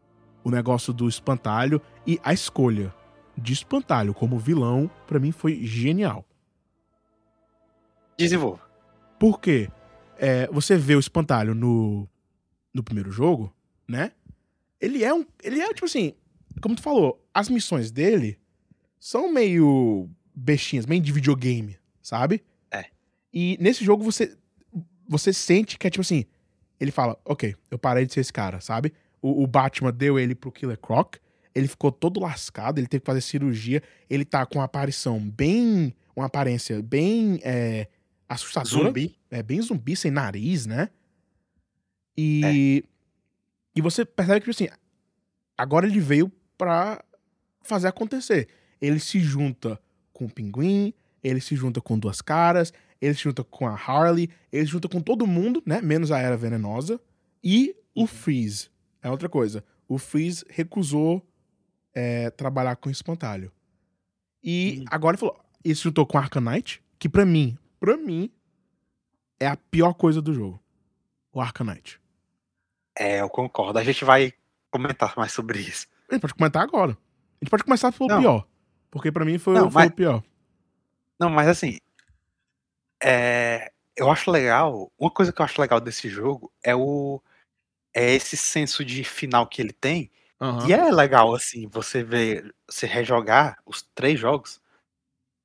o 0.45 0.49
negócio 0.49 0.93
do 0.93 1.09
espantalho. 1.09 1.83
E 2.07 2.21
a 2.23 2.33
escolha 2.33 2.95
de 3.37 3.53
espantalho 3.53 4.15
como 4.15 4.39
vilão, 4.39 4.89
pra 5.09 5.19
mim, 5.19 5.33
foi 5.33 5.67
genial. 5.67 6.25
Desenvolva. 8.17 8.63
Porque 9.19 9.69
é, 10.19 10.47
você 10.53 10.77
vê 10.77 10.95
o 10.95 11.01
espantalho 11.01 11.53
no, 11.53 12.09
no 12.73 12.81
primeiro 12.81 13.11
jogo, 13.11 13.53
né? 13.89 14.13
Ele 14.81 15.03
é 15.03 15.13
um. 15.13 15.27
Ele 15.43 15.61
é, 15.61 15.67
tipo 15.75 15.87
assim, 15.87 16.15
como 16.63 16.77
tu 16.77 16.83
falou, 16.83 17.21
as 17.35 17.49
missões 17.49 17.91
dele 17.91 18.39
são 19.01 19.33
meio 19.33 20.09
bestinhas, 20.33 20.87
meio 20.87 21.03
de 21.03 21.11
videogame, 21.11 21.77
sabe? 22.01 22.45
É. 22.71 22.85
E 23.35 23.59
nesse 23.61 23.85
jogo 23.85 24.05
você. 24.05 24.39
Você 25.09 25.33
sente 25.33 25.77
que 25.77 25.89
é 25.89 25.91
tipo 25.91 26.03
assim. 26.03 26.25
Ele 26.81 26.91
fala, 26.91 27.19
ok, 27.25 27.55
eu 27.71 27.79
parei 27.79 28.07
de 28.07 28.13
ser 28.13 28.21
esse 28.21 28.33
cara, 28.33 28.61
sabe? 28.61 28.93
O, 29.21 29.43
o 29.43 29.47
Batman 29.47 29.93
deu 29.93 30.19
ele 30.19 30.35
pro 30.35 30.53
Killer 30.53 30.79
Croc. 30.79 31.17
Ele 31.55 31.67
ficou 31.67 31.91
todo 31.91 32.21
lascado, 32.21 32.79
ele 32.79 32.87
teve 32.87 33.01
que 33.01 33.07
fazer 33.07 33.23
cirurgia. 33.23 33.83
Ele 34.11 34.25
tá 34.25 34.45
com 34.45 34.59
uma 34.59 34.65
aparição 34.65 35.19
bem. 35.19 35.95
Uma 36.15 36.27
aparência 36.27 36.83
bem 36.83 37.41
é, 37.43 37.89
assustadora. 38.29 38.89
Zumbi. 38.89 39.19
É 39.31 39.43
bem 39.43 39.61
zumbi, 39.61 39.97
sem 39.97 40.11
nariz, 40.11 40.67
né? 40.67 40.91
E. 42.17 42.85
E 43.75 43.81
você 43.83 44.05
percebe 44.07 44.41
que, 44.41 44.51
tipo 44.51 44.65
assim, 44.65 44.75
agora 45.57 45.87
ele 45.87 46.01
veio 46.01 46.33
pra 46.57 47.05
fazer 47.63 47.89
acontecer. 47.89 48.49
Ele 48.81 48.99
se 48.99 49.21
junta 49.21 49.79
com 50.13 50.25
o 50.25 50.31
Pinguim, 50.31 50.95
ele 51.23 51.41
se 51.41 51.55
junta 51.57 51.81
com 51.81 51.99
Duas 51.99 52.23
Caras, 52.23 52.73
ele 53.01 53.15
se 53.15 53.23
junta 53.23 53.45
com 53.45 53.67
a 53.67 53.75
Harley, 53.75 54.31
ele 54.53 54.65
se 54.67 54.73
junta 54.73 54.89
com 54.89 55.01
todo 55.01 55.27
mundo, 55.27 55.63
né? 55.67 55.81
Menos 55.81 56.11
a 56.11 56.19
Era 56.19 56.37
Venenosa. 56.37 57.01
E 57.43 57.75
o 57.95 58.07
Freeze. 58.07 58.69
É 59.03 59.11
outra 59.11 59.29
coisa. 59.29 59.65
O 59.89 59.99
Freeze 59.99 60.45
recusou 60.49 61.25
é, 61.95 62.31
trabalhar 62.31 62.77
com 62.77 62.91
espantalho. 62.91 63.51
E 64.43 64.81
Hum. 64.81 64.85
agora 64.91 65.15
ele 65.15 65.21
falou: 65.21 65.39
ele 65.65 65.75
se 65.75 65.83
juntou 65.83 66.07
com 66.07 66.19
Arkham 66.19 66.41
Knight, 66.43 66.83
que 66.99 67.09
pra 67.09 67.25
mim, 67.25 67.57
pra 67.81 67.97
mim, 67.97 68.31
é 69.41 69.47
a 69.47 69.57
pior 69.57 69.93
coisa 69.95 70.21
do 70.21 70.33
jogo. 70.35 70.61
O 71.33 71.41
Knight. 71.65 72.01
É, 72.99 73.21
eu 73.21 73.29
concordo. 73.29 73.79
A 73.79 73.85
gente 73.85 74.05
vai 74.05 74.33
comentar 74.71 75.13
mais 75.17 75.33
sobre 75.33 75.59
isso. 75.61 75.87
A 76.09 76.15
gente 76.15 76.23
pode 76.23 76.35
comentar 76.35 76.63
agora. 76.63 76.93
A 76.93 77.45
gente 77.45 77.51
pode 77.51 77.65
começar 77.65 77.93
pelo 77.93 78.09
Não. 78.09 78.21
pior. 78.21 78.47
Porque 78.91 79.13
pra 79.13 79.25
mim 79.25 79.37
foi, 79.39 79.55
Não, 79.55 79.71
foi 79.71 79.83
mas- 79.83 79.91
o 79.91 79.95
pior. 79.95 80.23
Não, 81.21 81.29
mas 81.29 81.49
assim. 81.49 81.79
É, 83.09 83.71
eu 83.97 84.11
acho 84.11 84.33
legal. 84.33 84.93
Uma 84.99 85.11
coisa 85.11 85.33
que 85.33 85.41
eu 85.41 85.45
acho 85.45 85.61
legal 85.61 85.81
desse 85.81 86.09
jogo 86.09 86.53
é 86.63 86.75
o. 86.75 87.23
É 87.95 88.13
esse 88.13 88.37
senso 88.37 88.85
de 88.85 89.05
final 89.05 89.47
que 89.47 89.63
ele 89.63 89.73
tem. 89.73 90.11
Aham. 90.41 90.69
E 90.69 90.73
é 90.73 90.91
legal, 90.91 91.33
assim, 91.33 91.69
você 91.69 92.03
ver. 92.03 92.53
Você 92.69 92.85
rejogar 92.85 93.63
os 93.65 93.83
três 93.95 94.19
jogos. 94.19 94.61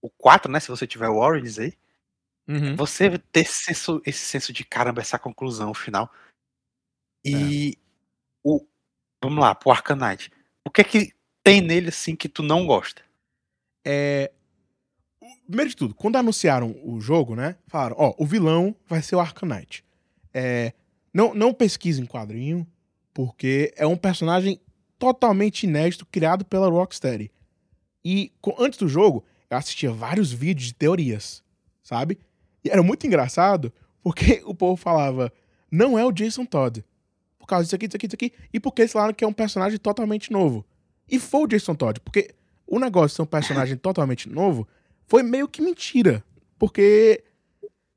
O 0.02 0.10
4, 0.10 0.52
né? 0.52 0.60
Se 0.60 0.70
você 0.70 0.88
tiver 0.88 1.08
o 1.08 1.18
Origins 1.18 1.60
aí. 1.60 1.78
Uhum. 2.48 2.76
Você 2.76 3.20
ter 3.32 3.42
esse 3.42 3.64
senso, 3.64 4.02
esse 4.04 4.26
senso 4.26 4.52
de 4.52 4.66
caramba, 4.66 5.00
essa 5.00 5.20
conclusão 5.20 5.72
final. 5.72 6.12
E 7.24 7.78
o. 8.44 8.66
Vamos 9.24 9.40
lá, 9.40 9.54
pro 9.54 9.70
Arcanite. 9.70 10.32
O 10.66 10.72
que 10.72 10.82
é 10.82 10.84
que 10.84 11.14
tem 11.44 11.62
nele 11.62 11.90
assim 11.90 12.16
que 12.16 12.28
tu 12.28 12.42
não 12.42 12.66
gosta? 12.66 13.04
É. 13.86 14.32
Primeiro 15.52 15.70
de 15.70 15.76
tudo, 15.76 15.94
quando 15.94 16.16
anunciaram 16.16 16.74
o 16.82 17.02
jogo, 17.02 17.36
né? 17.36 17.58
Falaram, 17.68 17.98
ó, 18.00 18.14
o 18.18 18.26
vilão 18.26 18.74
vai 18.88 19.02
ser 19.02 19.18
o 19.18 19.20
Arcanite. 19.20 19.84
É. 20.34 20.72
Não, 21.14 21.34
não 21.34 21.54
pesquise 21.54 22.02
em 22.02 22.06
quadrinho, 22.06 22.66
porque 23.14 23.74
é 23.76 23.86
um 23.86 23.98
personagem 23.98 24.62
totalmente 24.98 25.64
inédito 25.64 26.06
criado 26.06 26.46
pela 26.46 26.70
Rocksteady. 26.70 27.30
E 28.02 28.32
antes 28.58 28.80
do 28.80 28.88
jogo, 28.88 29.26
eu 29.50 29.58
assistia 29.58 29.92
vários 29.92 30.32
vídeos 30.32 30.68
de 30.68 30.74
teorias, 30.74 31.44
sabe? 31.84 32.18
E 32.64 32.70
era 32.70 32.82
muito 32.82 33.06
engraçado, 33.06 33.74
porque 34.02 34.42
o 34.48 34.56
povo 34.56 34.78
falava, 34.78 35.34
não 35.70 36.00
é 36.00 36.06
o 36.06 36.14
Jason 36.14 36.46
Todd. 36.46 36.82
Por 37.38 37.46
causa 37.46 37.66
disso 37.66 37.76
aqui, 37.76 37.88
disso 37.90 37.98
aqui, 37.98 38.08
disso 38.08 38.16
aqui. 38.16 38.34
E 38.54 38.58
porque 38.58 38.84
eles 38.84 38.94
falaram 38.94 39.14
que 39.14 39.26
é 39.26 39.28
um 39.28 39.34
personagem 39.34 39.78
totalmente 39.78 40.32
novo. 40.32 40.66
E 41.10 41.20
foi 41.20 41.42
o 41.42 41.48
Jason 41.48 41.76
Todd, 41.76 42.00
porque 42.00 42.34
o 42.66 42.80
negócio 42.80 43.10
de 43.10 43.16
ser 43.16 43.22
um 43.24 43.26
personagem 43.26 43.76
totalmente 43.76 44.30
novo 44.30 44.66
foi 45.12 45.24
meio 45.24 45.46
que 45.46 45.62
mentira. 45.62 46.24
Porque 46.58 47.22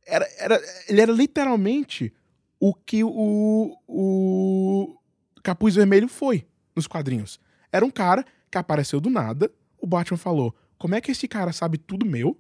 era, 0.05 0.29
era, 0.37 0.61
ele 0.89 1.01
era 1.01 1.13
literalmente 1.13 2.13
o 2.59 2.75
que 2.75 3.05
o, 3.05 3.79
o 3.87 4.99
Capuz 5.41 5.77
Vermelho 5.77 6.09
foi 6.09 6.45
nos 6.75 6.89
quadrinhos. 6.89 7.39
Era 7.71 7.87
um 7.87 7.91
cara 7.91 8.25
que 8.51 8.59
apareceu 8.59 9.01
do 9.01 9.11
nada. 9.11 9.49
O 9.79 9.87
Batman 9.87 10.19
falou: 10.19 10.53
Como 10.77 10.97
é 10.97 11.01
que 11.01 11.13
esse 11.13 11.29
cara 11.29 11.53
sabe 11.53 11.79
tudo 11.79 12.05
meu? 12.05 12.37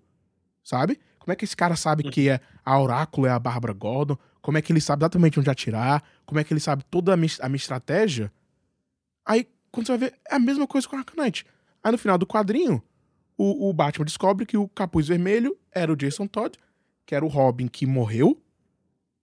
Sabe? 0.64 0.98
Como 1.20 1.32
é 1.32 1.36
que 1.36 1.44
esse 1.44 1.56
cara 1.56 1.76
sabe 1.76 2.02
que 2.10 2.28
é 2.28 2.40
a 2.64 2.76
Oráculo 2.80 3.28
é 3.28 3.30
a 3.30 3.38
Bárbara 3.38 3.72
Gordon? 3.72 4.18
Como 4.42 4.58
é 4.58 4.62
que 4.62 4.72
ele 4.72 4.80
sabe 4.80 5.04
exatamente 5.04 5.38
onde 5.38 5.48
atirar? 5.48 6.02
Como 6.26 6.40
é 6.40 6.42
que 6.42 6.52
ele 6.52 6.60
sabe 6.60 6.82
toda 6.90 7.14
a 7.14 7.16
minha, 7.16 7.30
a 7.40 7.48
minha 7.48 7.56
estratégia? 7.56 8.32
Aí, 9.24 9.48
quando 9.70 9.86
você 9.86 9.96
vai 9.96 10.10
ver, 10.10 10.18
é 10.28 10.34
a 10.34 10.40
mesma 10.40 10.66
coisa 10.66 10.88
com 10.88 10.96
o 10.96 10.98
Arcanite. 10.98 11.46
Aí 11.82 11.92
no 11.92 11.98
final 11.98 12.18
do 12.18 12.26
quadrinho, 12.26 12.82
o, 13.36 13.68
o 13.68 13.72
Batman 13.72 14.04
descobre 14.04 14.46
que 14.46 14.56
o 14.56 14.68
Capuz 14.68 15.08
Vermelho 15.08 15.56
era 15.72 15.92
o 15.92 15.96
Jason 15.96 16.26
Todd, 16.26 16.58
que 17.04 17.14
era 17.14 17.24
o 17.24 17.28
Robin 17.28 17.68
que 17.68 17.86
morreu, 17.86 18.40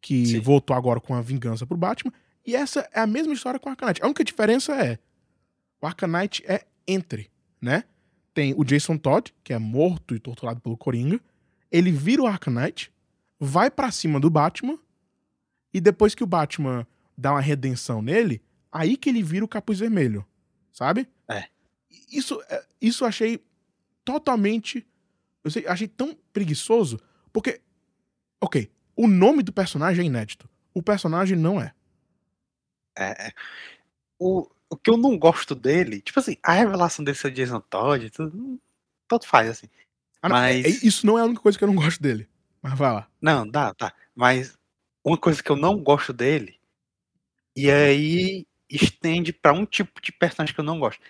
que 0.01 0.25
Sim. 0.25 0.39
voltou 0.39 0.75
agora 0.75 0.99
com 0.99 1.13
a 1.13 1.21
vingança 1.21 1.65
pro 1.65 1.77
Batman. 1.77 2.11
E 2.45 2.55
essa 2.55 2.87
é 2.93 2.99
a 2.99 3.07
mesma 3.07 3.33
história 3.33 3.59
com 3.59 3.69
o 3.69 3.71
Arcanite. 3.71 4.01
A 4.01 4.05
única 4.05 4.23
diferença 4.23 4.73
é, 4.73 4.97
o 5.81 5.87
Arcanite 5.87 6.43
é 6.45 6.65
entre, 6.87 7.29
né? 7.61 7.83
Tem 8.33 8.53
o 8.57 8.63
Jason 8.63 8.97
Todd, 8.97 9.33
que 9.43 9.53
é 9.53 9.59
morto 9.59 10.15
e 10.15 10.19
torturado 10.19 10.59
pelo 10.61 10.77
Coringa. 10.77 11.19
Ele 11.71 11.91
vira 11.91 12.21
o 12.21 12.27
Arcanite, 12.27 12.91
vai 13.39 13.69
pra 13.69 13.91
cima 13.91 14.19
do 14.19 14.29
Batman, 14.29 14.77
e 15.73 15.79
depois 15.79 16.13
que 16.15 16.23
o 16.23 16.27
Batman 16.27 16.85
dá 17.17 17.31
uma 17.31 17.41
redenção 17.41 18.01
nele, 18.01 18.41
aí 18.71 18.97
que 18.97 19.09
ele 19.09 19.21
vira 19.21 19.45
o 19.45 19.47
capuz 19.47 19.79
vermelho, 19.79 20.25
sabe? 20.71 21.07
É. 21.29 21.45
Isso, 22.11 22.41
é, 22.49 22.65
isso 22.81 23.03
eu 23.03 23.07
achei 23.07 23.41
totalmente. 24.05 24.85
Eu 25.43 25.51
sei, 25.51 25.67
achei 25.67 25.87
tão 25.87 26.17
preguiçoso, 26.33 26.99
porque. 27.33 27.61
Ok, 28.43 28.71
o 28.95 29.07
nome 29.07 29.43
do 29.43 29.53
personagem 29.53 30.03
é 30.03 30.07
inédito. 30.07 30.49
O 30.73 30.83
personagem 30.83 31.37
não 31.37 31.61
é. 31.61 31.73
É, 32.97 33.27
é. 33.29 33.33
o, 34.19 34.47
o 34.69 34.77
que 34.77 34.89
eu 34.91 34.97
não 34.97 35.17
gosto 35.17 35.55
dele, 35.55 36.01
tipo 36.01 36.19
assim, 36.19 36.37
a 36.43 36.53
revelação 36.53 37.03
dele 37.05 37.17
ser 37.17 37.31
Jason 37.31 37.61
Todd, 37.61 38.09
tudo, 38.11 38.59
tanto 39.07 39.27
faz, 39.27 39.49
assim. 39.49 39.67
Ah, 40.21 40.29
não, 40.29 40.37
é- 40.37 40.61
Mas- 40.61 40.83
é- 40.83 40.87
isso 40.87 41.05
não 41.05 41.17
é 41.17 41.21
a 41.21 41.25
única 41.25 41.41
coisa 41.41 41.57
que 41.57 41.63
eu 41.63 41.67
não 41.69 41.75
gosto 41.75 42.01
dele. 42.01 42.27
Mas 42.61 42.77
vai 42.77 42.93
lá. 42.93 43.09
Não, 43.21 43.47
dá, 43.47 43.73
tá. 43.73 43.93
Mas 44.15 44.57
uma 45.05 45.17
coisa 45.17 45.41
que 45.43 45.51
eu 45.51 45.55
não 45.57 45.77
gosto 45.83 46.13
dele, 46.13 46.59
e 47.55 47.69
aí 47.71 48.45
estende 48.69 49.33
pra 49.33 49.53
um 49.53 49.65
tipo 49.65 50.01
de 50.01 50.11
personagem 50.11 50.53
que 50.55 50.61
eu 50.61 50.65
não 50.65 50.79
gosto. 50.79 51.01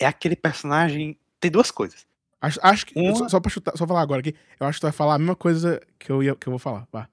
É 0.00 0.06
aquele 0.06 0.36
personagem. 0.36 1.18
Tem 1.40 1.50
duas 1.50 1.70
coisas. 1.70 2.06
Acho, 2.40 2.58
acho 2.62 2.86
que. 2.86 2.98
Uma- 2.98 3.14
Só, 3.16 3.28
só 3.28 3.40
pra 3.40 3.50
chutar, 3.50 3.76
só 3.76 3.86
falar 3.86 4.00
agora 4.00 4.20
aqui. 4.20 4.34
Eu 4.58 4.66
acho 4.66 4.76
que 4.76 4.80
tu 4.80 4.84
vai 4.84 4.92
falar 4.92 5.14
a 5.14 5.18
mesma 5.18 5.36
coisa 5.36 5.80
que 5.98 6.10
eu, 6.10 6.22
ia, 6.22 6.34
que 6.34 6.46
eu 6.46 6.52
vou 6.52 6.58
falar. 6.58 6.86
Vá. 6.92 7.08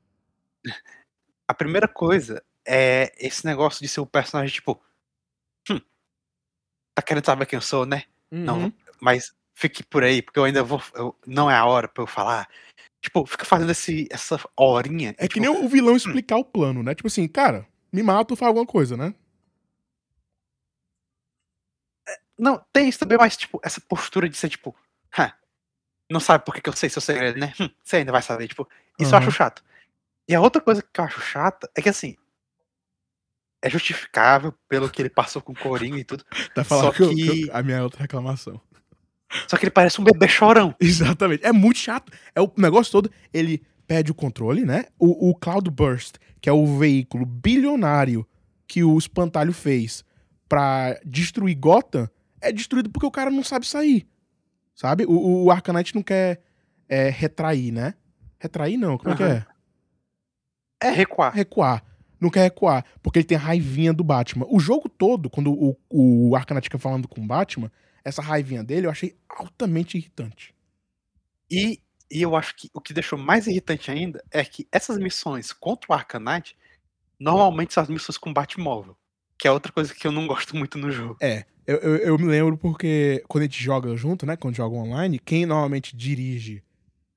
A 1.47 1.53
primeira 1.53 1.87
coisa 1.87 2.43
é 2.65 3.11
esse 3.17 3.45
negócio 3.45 3.81
de 3.81 3.87
ser 3.87 3.99
o 4.01 4.05
personagem, 4.05 4.53
tipo. 4.53 4.81
Hum, 5.69 5.79
tá 6.95 7.01
querendo 7.01 7.25
saber 7.25 7.45
quem 7.45 7.57
eu 7.57 7.61
sou, 7.61 7.85
né? 7.85 8.03
Não, 8.31 8.63
Uhum. 8.63 8.73
mas 9.01 9.33
fique 9.53 9.83
por 9.83 10.03
aí, 10.03 10.21
porque 10.21 10.39
eu 10.39 10.43
ainda 10.45 10.63
vou. 10.63 10.81
eu- 10.95 11.15
não 11.25 11.49
é 11.49 11.55
a 11.55 11.65
hora 11.65 11.87
pra 11.87 12.03
eu 12.03 12.07
falar. 12.07 12.47
Tipo, 13.01 13.25
fica 13.25 13.45
fazendo 13.45 13.71
esse, 13.71 14.07
essa 14.11 14.39
horinha. 14.55 15.15
É 15.17 15.25
e, 15.25 15.27
que 15.27 15.39
tipo, 15.39 15.53
nem 15.53 15.65
o 15.65 15.69
vilão 15.69 15.95
explicar 15.95 16.37
o 16.37 16.45
plano, 16.45 16.83
né? 16.83 16.95
Tipo 16.95 17.07
assim, 17.07 17.27
cara, 17.27 17.67
me 17.93 18.03
mata 18.03 18.33
ou 18.33 18.37
faz 18.37 18.47
alguma 18.47 18.65
coisa, 18.65 18.97
né? 18.97 19.13
Não, 22.37 22.63
tem 22.71 22.87
isso 22.87 22.99
também, 22.99 23.17
mas, 23.17 23.35
tipo, 23.35 23.59
essa 23.63 23.81
postura 23.81 24.29
de 24.29 24.37
ser, 24.37 24.49
tipo, 24.49 24.75
"Hã, 24.75 24.86
não 26.09 26.19
sabe 26.19 26.45
por 26.45 26.53
que, 26.55 26.61
que 26.61 26.69
eu 26.69 26.73
sei 26.73 26.89
seu 26.89 27.01
segredo, 27.01 27.37
né? 27.39 27.53
Hum, 27.59 27.69
você 27.83 27.97
ainda 27.97 28.11
vai 28.11 28.21
saber, 28.21 28.47
tipo, 28.47 28.67
isso 28.99 29.13
eu 29.13 29.17
Aham. 29.17 29.27
acho 29.27 29.31
chato. 29.35 29.63
E 30.27 30.33
a 30.35 30.39
outra 30.41 30.61
coisa 30.61 30.81
que 30.81 30.99
eu 30.99 31.05
acho 31.05 31.19
chata 31.21 31.69
é 31.75 31.81
que, 31.81 31.89
assim, 31.89 32.15
é 33.61 33.69
justificável 33.69 34.53
pelo 34.69 34.89
que 34.89 35.01
ele 35.01 35.09
passou 35.09 35.41
com 35.41 35.51
o 35.51 35.55
Corinho 35.57 35.97
e 35.97 36.03
tudo, 36.03 36.23
Tá 36.55 36.63
falando 36.63 36.85
Só 36.85 36.91
que, 36.91 37.03
eu- 37.03 37.09
que- 37.15 37.47
eu- 37.49 37.55
a 37.55 37.61
minha 37.63 37.83
outra 37.83 38.01
reclamação. 38.01 38.59
só 39.47 39.57
que 39.57 39.65
ele 39.65 39.71
parece 39.71 39.99
um 39.99 40.03
bebê 40.03 40.27
chorão. 40.27 40.75
Exatamente. 40.79 41.45
É 41.45 41.51
muito 41.51 41.79
chato. 41.79 42.11
É 42.33 42.41
o 42.41 42.51
negócio 42.57 42.91
todo. 42.91 43.11
Ele 43.33 43.61
perde 43.85 44.11
o 44.11 44.15
controle, 44.15 44.65
né? 44.65 44.85
O, 44.99 45.29
o 45.29 45.35
Cloudburst, 45.35 46.15
que 46.39 46.47
é 46.49 46.53
o 46.53 46.77
veículo 46.77 47.25
bilionário 47.25 48.25
que 48.67 48.83
o 48.83 48.97
Espantalho 48.97 49.53
fez 49.53 50.03
pra 50.47 50.97
destruir 51.05 51.55
Gotham, 51.55 52.09
é 52.41 52.51
destruído 52.51 52.89
porque 52.89 53.05
o 53.05 53.11
cara 53.11 53.29
não 53.29 53.43
sabe 53.43 53.65
sair. 53.67 54.07
Sabe? 54.77 55.05
O, 55.07 55.45
o 55.45 55.51
Arcanite 55.51 55.95
não 55.95 56.03
quer 56.03 56.39
é, 56.87 57.09
retrair, 57.09 57.71
né? 57.71 57.95
Retrair 58.39 58.77
não, 58.77 58.95
como 58.95 59.11
é 59.11 59.17
que 59.17 59.23
é? 59.23 59.45
É 60.79 60.89
recuar. 60.91 61.33
recuar. 61.33 61.83
Não 62.21 62.29
quer 62.29 62.43
recuar, 62.43 62.85
porque 63.01 63.19
ele 63.19 63.25
tem 63.25 63.37
a 63.37 63.41
raivinha 63.41 63.91
do 63.91 64.03
Batman. 64.03 64.45
O 64.49 64.59
jogo 64.59 64.87
todo, 64.87 65.31
quando 65.31 65.51
o, 65.51 65.75
o 65.89 66.35
Arcanite 66.35 66.65
fica 66.65 66.77
falando 66.77 67.07
com 67.07 67.19
o 67.21 67.25
Batman, 67.25 67.71
essa 68.03 68.21
raivinha 68.21 68.63
dele 68.63 68.85
eu 68.85 68.91
achei 68.91 69.17
altamente 69.27 69.97
irritante. 69.97 70.53
E, 71.49 71.81
e 72.11 72.21
eu 72.21 72.35
acho 72.35 72.55
que 72.55 72.69
o 72.71 72.79
que 72.79 72.93
deixou 72.93 73.17
mais 73.17 73.47
irritante 73.47 73.89
ainda 73.89 74.23
é 74.29 74.45
que 74.45 74.67
essas 74.71 74.99
missões 74.99 75.51
contra 75.51 75.91
o 75.91 75.95
Arcanite 75.95 76.55
normalmente 77.19 77.73
são 77.73 77.81
as 77.81 77.89
missões 77.89 78.17
com 78.17 78.31
Batmóvel. 78.31 78.95
Que 79.37 79.47
é 79.47 79.51
outra 79.51 79.71
coisa 79.71 79.93
que 79.93 80.05
eu 80.07 80.11
não 80.11 80.25
gosto 80.27 80.55
muito 80.55 80.77
no 80.77 80.91
jogo. 80.91 81.15
Eu, 81.65 81.77
eu, 81.77 81.95
eu 81.97 82.17
me 82.17 82.25
lembro 82.25 82.57
porque 82.57 83.23
quando 83.27 83.41
a 83.43 83.45
gente 83.45 83.61
joga 83.61 83.95
junto, 83.95 84.25
né? 84.25 84.35
Quando 84.37 84.55
joga 84.55 84.75
online, 84.75 85.19
quem 85.19 85.45
normalmente 85.45 85.95
dirige 85.95 86.63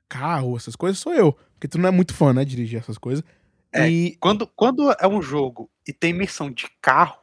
carro, 0.08 0.56
essas 0.56 0.74
coisas, 0.74 0.98
sou 0.98 1.14
eu. 1.14 1.32
Porque 1.54 1.68
tu 1.68 1.78
não 1.78 1.88
é 1.88 1.92
muito 1.92 2.12
fã, 2.14 2.32
né? 2.32 2.44
Dirigir 2.44 2.80
essas 2.80 2.98
coisas. 2.98 3.24
É. 3.72 3.88
E, 3.88 4.16
Quando, 4.16 4.46
quando 4.48 4.90
é 4.90 5.06
um 5.06 5.22
jogo 5.22 5.70
e 5.86 5.92
tem 5.92 6.12
missão 6.12 6.50
de 6.50 6.66
carro, 6.82 7.16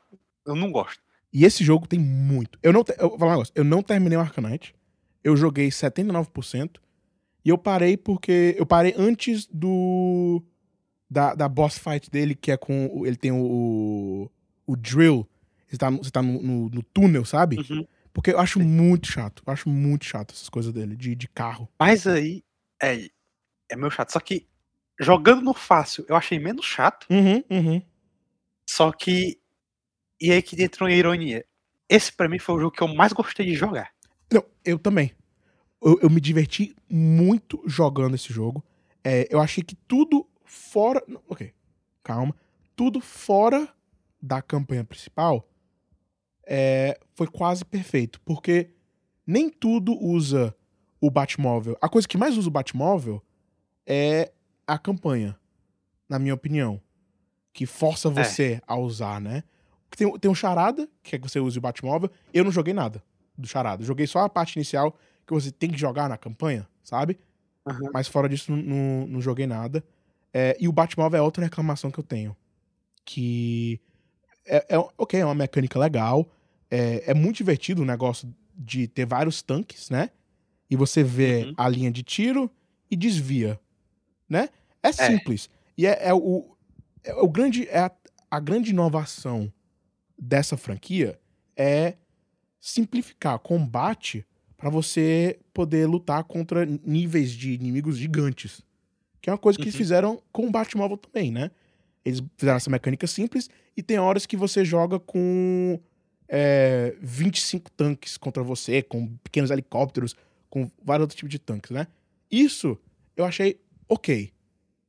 eu 0.45 0.55
não 0.55 0.71
gosto. 0.71 1.01
e 1.33 1.43
esse 1.43 1.63
jogo 1.63 1.85
tem 1.85 1.99
muito. 1.99 2.57
Eu 2.63 2.71
não. 2.71 2.83
te- 2.83 2.95
Eu 2.97 3.09
vou 3.09 3.19
falar 3.19 3.31
um 3.31 3.33
negócio. 3.35 3.53
Eu 3.55 3.65
não 3.65 3.81
terminei 3.83 4.17
o 4.17 4.21
Arcanite. 4.21 4.73
Eu 5.23 5.35
joguei 5.35 5.67
79%. 5.67 6.77
E 7.43 7.49
eu 7.49 7.57
parei 7.57 7.97
porque. 7.97 8.55
Eu 8.57 8.65
parei 8.65 8.93
antes 8.97 9.45
do. 9.51 10.41
Da, 11.09 11.35
da 11.35 11.47
boss 11.49 11.77
fight 11.77 12.09
dele, 12.09 12.33
que 12.35 12.51
é 12.51 12.57
com. 12.57 13.03
Ele 13.05 13.17
tem 13.17 13.31
o. 13.33 14.31
O 14.67 14.75
drill. 14.75 15.27
Você 15.67 15.77
tá, 15.77 15.89
no- 15.89 15.97
você 16.03 16.11
tá 16.11 16.21
no, 16.21 16.41
no, 16.41 16.69
no 16.69 16.83
túnel, 16.83 17.25
sabe? 17.25 17.57
Uhum. 17.69 17.87
Porque 18.13 18.31
eu 18.31 18.39
acho 18.39 18.59
muito 18.59 19.07
chato. 19.07 19.41
Eu 19.45 19.53
acho 19.53 19.67
muito 19.69 20.05
chato 20.05 20.33
essas 20.33 20.49
coisas 20.49 20.71
dele, 20.73 20.95
de, 20.95 21.15
de 21.15 21.27
carro. 21.27 21.67
Mas 21.79 22.05
aí 22.05 22.43
é, 22.81 23.09
é 23.69 23.75
meio 23.75 23.89
chato. 23.91 24.11
Só 24.11 24.19
que 24.19 24.47
jogando 24.99 25.41
no 25.41 25.53
fácil 25.53 26.05
eu 26.07 26.15
achei 26.15 26.37
menos 26.39 26.65
chato. 26.65 27.05
Uhum, 27.09 27.43
uhum. 27.49 27.81
Só 28.69 28.91
que. 28.91 29.39
E 30.19 30.31
aí 30.31 30.41
que 30.41 30.61
entra 30.61 30.83
uma 30.83 30.91
ironia. 30.91 31.45
Esse 31.89 32.11
pra 32.11 32.27
mim 32.27 32.39
foi 32.39 32.55
o 32.55 32.59
jogo 32.59 32.75
que 32.75 32.81
eu 32.83 32.87
mais 32.87 33.13
gostei 33.13 33.45
de 33.45 33.53
jogar. 33.53 33.91
Não, 34.31 34.43
eu 34.65 34.77
também. 34.79 35.11
Eu, 35.81 35.99
eu 36.01 36.09
me 36.09 36.19
diverti 36.19 36.75
muito 36.89 37.61
jogando 37.67 38.15
esse 38.15 38.33
jogo. 38.33 38.63
É, 39.03 39.27
eu 39.33 39.39
achei 39.39 39.63
que 39.63 39.75
tudo 39.75 40.27
fora. 40.43 41.01
não, 41.07 41.21
Ok, 41.29 41.53
calma. 42.03 42.35
Tudo 42.75 42.99
fora 42.99 43.69
da 44.27 44.41
campanha 44.41 44.83
principal 44.83 45.47
é, 46.45 46.99
foi 47.15 47.27
quase 47.27 47.63
perfeito. 47.63 48.19
Porque 48.21 48.69
nem 49.25 49.49
tudo 49.49 49.97
usa 49.99 50.55
o 50.99 51.09
Batmóvel. 51.09 51.77
A 51.81 51.89
coisa 51.89 52.07
que 52.07 52.17
mais 52.17 52.37
usa 52.37 52.47
o 52.47 52.51
Batmóvel 52.51 53.23
é 53.85 54.31
a 54.65 54.77
campanha, 54.77 55.37
na 56.09 56.19
minha 56.19 56.33
opinião. 56.33 56.81
Que 57.53 57.65
força 57.65 58.09
você 58.09 58.61
a 58.67 58.75
usar, 58.75 59.19
né? 59.19 59.43
Tem, 59.89 60.11
tem 60.19 60.29
um 60.29 60.35
charada, 60.35 60.87
que 61.01 61.15
é 61.15 61.19
que 61.19 61.27
você 61.27 61.39
use 61.39 61.57
o 61.57 61.61
Batmóvel. 61.61 62.11
Eu 62.33 62.43
não 62.43 62.51
joguei 62.51 62.73
nada 62.73 63.03
do 63.37 63.47
charada. 63.47 63.83
Joguei 63.83 64.05
só 64.05 64.19
a 64.19 64.29
parte 64.29 64.55
inicial 64.55 64.95
que 65.25 65.33
você 65.33 65.51
tem 65.51 65.69
que 65.69 65.77
jogar 65.77 66.07
na 66.07 66.17
campanha, 66.17 66.67
sabe? 66.83 67.17
Aham. 67.65 67.89
Mas 67.93 68.07
fora 68.07 68.29
disso, 68.29 68.51
não, 68.51 68.57
não, 68.57 69.07
não 69.07 69.21
joguei 69.21 69.47
nada. 69.47 69.83
É, 70.33 70.55
e 70.59 70.67
o 70.67 70.71
Batmóvel 70.71 71.19
é 71.19 71.21
outra 71.21 71.43
reclamação 71.43 71.89
que 71.89 71.99
eu 71.99 72.03
tenho. 72.03 72.35
Que. 73.03 73.79
É, 74.47 74.65
é, 74.75 74.77
ok, 74.97 75.19
é 75.19 75.25
uma 75.25 75.35
mecânica 75.35 75.77
legal. 75.79 76.29
É, 76.71 77.11
é 77.11 77.13
muito 77.13 77.37
divertido 77.37 77.81
o 77.81 77.85
negócio 77.85 78.33
de 78.55 78.87
ter 78.87 79.05
vários 79.05 79.41
tanques, 79.41 79.89
né? 79.89 80.09
E 80.69 80.75
você 80.75 81.03
vê 81.03 81.45
Uhum. 81.45 81.53
a 81.57 81.69
linha 81.69 81.91
de 81.91 82.03
tiro 82.03 82.49
e 82.91 82.95
desvia, 82.95 83.59
né? 84.29 84.49
É 84.83 84.91
simples. 84.91 85.49
E 85.77 85.85
é, 85.85 86.09
é 86.09 86.13
o, 86.13 86.55
é 87.03 87.13
o 87.15 87.29
grande. 87.29 87.67
É 87.69 87.79
a, 87.79 87.91
a 88.31 88.39
grande 88.39 88.71
inovação 88.71 89.51
dessa 90.19 90.57
franquia 90.57 91.19
é 91.55 91.95
simplificar 92.59 93.39
combate 93.39 94.25
pra 94.57 94.69
você 94.69 95.39
poder 95.53 95.87
lutar 95.87 96.23
contra 96.23 96.65
níveis 96.65 97.31
de 97.31 97.53
inimigos 97.53 97.97
gigantes. 97.97 98.63
Que 99.21 99.29
é 99.29 99.33
uma 99.33 99.39
coisa 99.39 99.59
que 99.59 99.65
Uhum. 99.67 99.71
fizeram 99.71 100.23
com 100.31 100.47
o 100.47 100.51
Batmóvel 100.51 100.97
também, 100.97 101.31
né? 101.31 101.51
Eles 102.03 102.21
fizeram 102.37 102.57
essa 102.57 102.69
mecânica 102.69 103.05
simples 103.07 103.49
e 103.75 103.83
tem 103.83 103.99
horas 103.99 104.25
que 104.25 104.37
você 104.37 104.63
joga 104.63 104.99
com 104.99 105.79
é, 106.27 106.95
25 107.01 107.71
tanques 107.71 108.17
contra 108.17 108.43
você, 108.43 108.81
com 108.81 109.07
pequenos 109.17 109.51
helicópteros, 109.51 110.15
com 110.49 110.69
vários 110.83 111.03
outros 111.03 111.17
tipos 111.17 111.31
de 111.31 111.39
tanques, 111.39 111.71
né? 111.71 111.87
Isso 112.31 112.77
eu 113.15 113.25
achei 113.25 113.59
ok. 113.87 114.31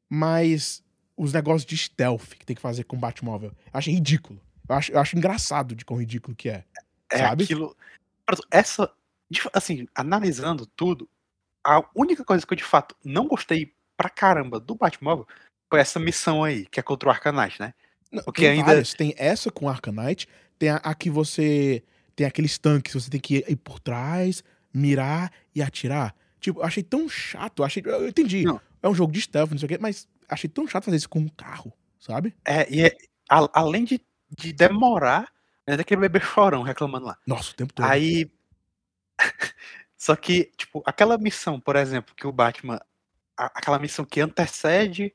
Mas 0.09 0.82
os 1.16 1.32
negócios 1.32 1.64
de 1.64 1.76
stealth 1.76 2.35
que 2.39 2.47
tem 2.47 2.56
que 2.56 2.62
fazer 2.62 2.85
com 2.85 2.97
o 2.97 2.98
Batmóvel, 2.98 3.51
eu 3.51 3.70
achei 3.72 3.93
ridículo. 3.93 4.40
Eu 4.68 4.74
acho, 4.74 4.93
eu 4.93 5.01
acho 5.01 5.16
engraçado 5.16 5.74
de 5.74 5.85
quão 5.85 5.98
ridículo 5.98 6.36
que 6.36 6.48
é. 6.48 6.64
É 7.10 7.18
Sabe? 7.18 7.44
aquilo. 7.44 7.76
Essa. 8.51 8.93
Assim, 9.52 9.86
analisando 9.94 10.64
tudo, 10.64 11.09
a 11.64 11.85
única 11.94 12.24
coisa 12.24 12.47
que 12.47 12.52
eu 12.52 12.56
de 12.56 12.64
fato 12.64 12.97
não 13.05 13.28
gostei 13.28 13.74
pra 13.94 14.09
caramba 14.09 14.59
do 14.59 14.74
Batmóvel 14.74 15.26
foi 15.69 15.81
essa 15.81 15.99
missão 15.99 16.43
aí, 16.45 16.66
que 16.66 16.81
é 16.81 16.82
contra 16.82 17.09
o 17.09 17.12
Arcanite, 17.12 17.61
né? 17.61 17.74
Porque 18.24 18.43
tem 18.43 18.51
ainda- 18.53 18.65
várias. 18.65 18.95
Tem 18.95 19.15
essa 19.19 19.51
com 19.51 19.69
Arcanite, 19.69 20.27
tem 20.59 20.70
a, 20.70 20.77
a 20.77 20.95
que 20.95 21.11
você. 21.11 21.82
Tem 22.16 22.27
aqueles 22.27 22.59
tanques, 22.59 22.95
você 22.95 23.09
tem 23.11 23.20
que 23.20 23.45
ir 23.49 23.57
por 23.57 23.78
trás, 23.78 24.43
mirar 24.74 25.31
e 25.55 25.62
atirar. 25.62 26.15
Tipo, 26.40 26.61
eu 26.61 26.65
achei 26.65 26.82
tão 26.82 27.09
chato. 27.09 27.62
Achei, 27.62 27.82
eu 27.86 28.09
entendi. 28.09 28.43
Não. 28.45 28.61
É 28.82 28.89
um 28.89 28.95
jogo 28.95 29.12
de 29.12 29.20
stealth, 29.20 29.51
não 29.51 29.59
sei 29.59 29.66
o 29.66 29.69
quê, 29.69 29.78
mas 29.81 30.09
achei 30.28 30.49
tão 30.51 30.66
chato 30.66 30.85
fazer 30.85 30.97
isso 30.97 31.09
com 31.09 31.20
um 31.20 31.28
carro, 31.28 31.73
sabe? 31.99 32.35
É, 32.45 32.66
e 32.73 32.82
é, 32.86 32.97
a- 33.28 33.49
além 33.53 33.85
de, 33.85 34.01
de 34.36 34.53
demorar, 34.53 35.31
é 35.66 35.77
daquele 35.77 36.01
bebê 36.01 36.19
chorão 36.20 36.62
reclamando 36.62 37.07
lá. 37.07 37.19
Nossa, 37.27 37.53
o 37.53 37.55
tempo 37.55 37.73
todo. 37.73 37.85
Aí. 37.86 38.31
Só 39.97 40.15
que, 40.16 40.51
tipo, 40.57 40.82
aquela 40.86 41.19
missão, 41.19 41.61
por 41.61 41.77
exemplo, 41.77 42.15
que 42.15 42.27
o 42.27 42.32
Batman. 42.32 42.81
a- 43.36 43.53
aquela 43.55 43.78
missão 43.78 44.05
que 44.05 44.20
antecede 44.20 45.12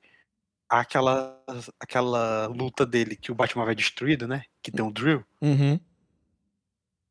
aquela, 0.79 1.41
aquela 1.79 2.47
luta 2.47 2.85
dele 2.85 3.15
que 3.15 3.31
o 3.31 3.35
Batman 3.35 3.65
vai 3.65 3.75
destruído, 3.75 4.27
né? 4.27 4.43
Que 4.61 4.71
tem 4.71 4.83
um 4.83 4.91
drill. 4.91 5.23
Uhum. 5.41 5.79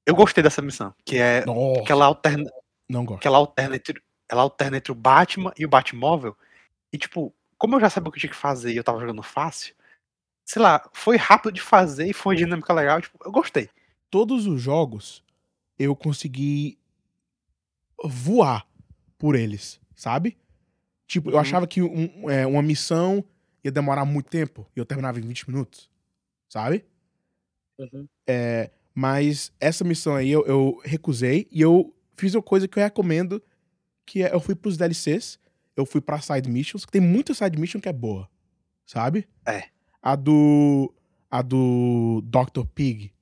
Eu 0.06 0.14
gostei 0.14 0.42
dessa 0.42 0.60
missão, 0.62 0.92
que 1.04 1.16
é 1.16 1.44
Nossa, 1.46 1.82
que 1.82 1.92
ela 1.92 2.06
alterna, 2.06 2.50
não 2.88 3.04
gosto. 3.04 3.20
que 3.20 3.28
ela 3.28 3.38
alterna, 3.38 3.76
entre, 3.76 4.02
ela 4.28 4.42
alterna 4.42 4.76
entre 4.78 4.90
o 4.90 4.96
Batman 4.96 5.52
e 5.56 5.64
o 5.64 5.68
Batmóvel. 5.68 6.36
E, 6.92 6.98
tipo, 6.98 7.32
como 7.56 7.76
eu 7.76 7.80
já 7.80 7.88
sabia 7.88 8.08
o 8.08 8.12
que 8.12 8.18
eu 8.18 8.20
tinha 8.22 8.30
que 8.30 8.36
fazer 8.36 8.72
e 8.72 8.76
eu 8.76 8.84
tava 8.84 8.98
jogando 9.00 9.22
fácil, 9.22 9.74
sei 10.44 10.60
lá, 10.60 10.88
foi 10.92 11.16
rápido 11.16 11.52
de 11.52 11.60
fazer 11.60 12.06
e 12.08 12.12
foi 12.12 12.34
uma 12.34 12.38
dinâmica 12.38 12.72
legal. 12.72 13.00
Tipo, 13.00 13.18
eu 13.24 13.30
gostei. 13.30 13.70
Todos 14.10 14.46
os 14.46 14.60
jogos 14.60 15.22
eu 15.78 15.94
consegui 15.94 16.78
voar 18.04 18.66
por 19.18 19.34
eles, 19.36 19.80
sabe? 19.94 20.36
Tipo, 21.06 21.30
eu 21.30 21.34
Uhum. 21.34 21.40
achava 21.40 21.66
que 21.66 21.80
um- 21.80 22.28
é, 22.28 22.44
uma 22.46 22.62
missão 22.62 23.24
ia 23.64 23.70
demorar 23.70 24.04
muito 24.04 24.30
tempo 24.30 24.66
e 24.74 24.78
eu 24.80 24.84
terminava 24.84 25.18
em 25.18 25.22
20 25.22 25.48
minutos, 25.50 25.90
sabe? 26.48 26.84
É, 28.26 28.70
mas 28.94 29.52
essa 29.60 29.84
missão 29.84 30.14
aí 30.14 30.30
eu, 30.30 30.44
eu 30.46 30.80
recusei 30.84 31.48
e 31.50 31.60
eu 31.60 31.94
fiz 32.16 32.34
uma 32.34 32.42
coisa 32.42 32.68
que 32.68 32.78
eu 32.78 32.82
recomendo, 32.82 33.42
que 34.06 34.22
é 34.22 34.32
eu 34.32 34.40
fui 34.40 34.54
pros 34.54 34.76
DLCs, 34.76 35.38
eu 35.76 35.86
fui 35.86 36.00
pra 36.00 36.20
side 36.20 36.48
missions, 36.48 36.84
que 36.84 36.92
tem 36.92 37.00
muita 37.00 37.34
side 37.34 37.58
mission 37.58 37.80
que 37.80 37.88
é 37.88 37.92
boa, 37.92 38.28
sabe? 38.86 39.28
É. 39.46 39.64
A 40.00 40.16
do 40.16 40.92
a 41.30 41.40
do 41.40 42.22
Dr. 42.26 42.66
Pig 42.74 43.12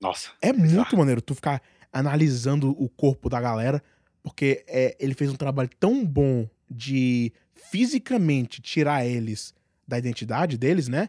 Nossa. 0.00 0.30
é 0.40 0.52
Bizarro. 0.52 0.76
muito 0.76 0.96
maneiro 0.96 1.20
tu 1.20 1.34
ficar 1.34 1.60
analisando 1.92 2.70
o 2.80 2.88
corpo 2.88 3.28
da 3.28 3.40
galera, 3.40 3.82
porque 4.22 4.64
é, 4.68 4.96
ele 5.00 5.14
fez 5.14 5.30
um 5.30 5.36
trabalho 5.36 5.70
tão 5.80 6.04
bom 6.04 6.48
de 6.70 7.32
fisicamente 7.56 8.60
tirar 8.62 9.04
eles 9.04 9.54
da 9.86 9.98
identidade 9.98 10.56
deles, 10.58 10.88
né? 10.88 11.08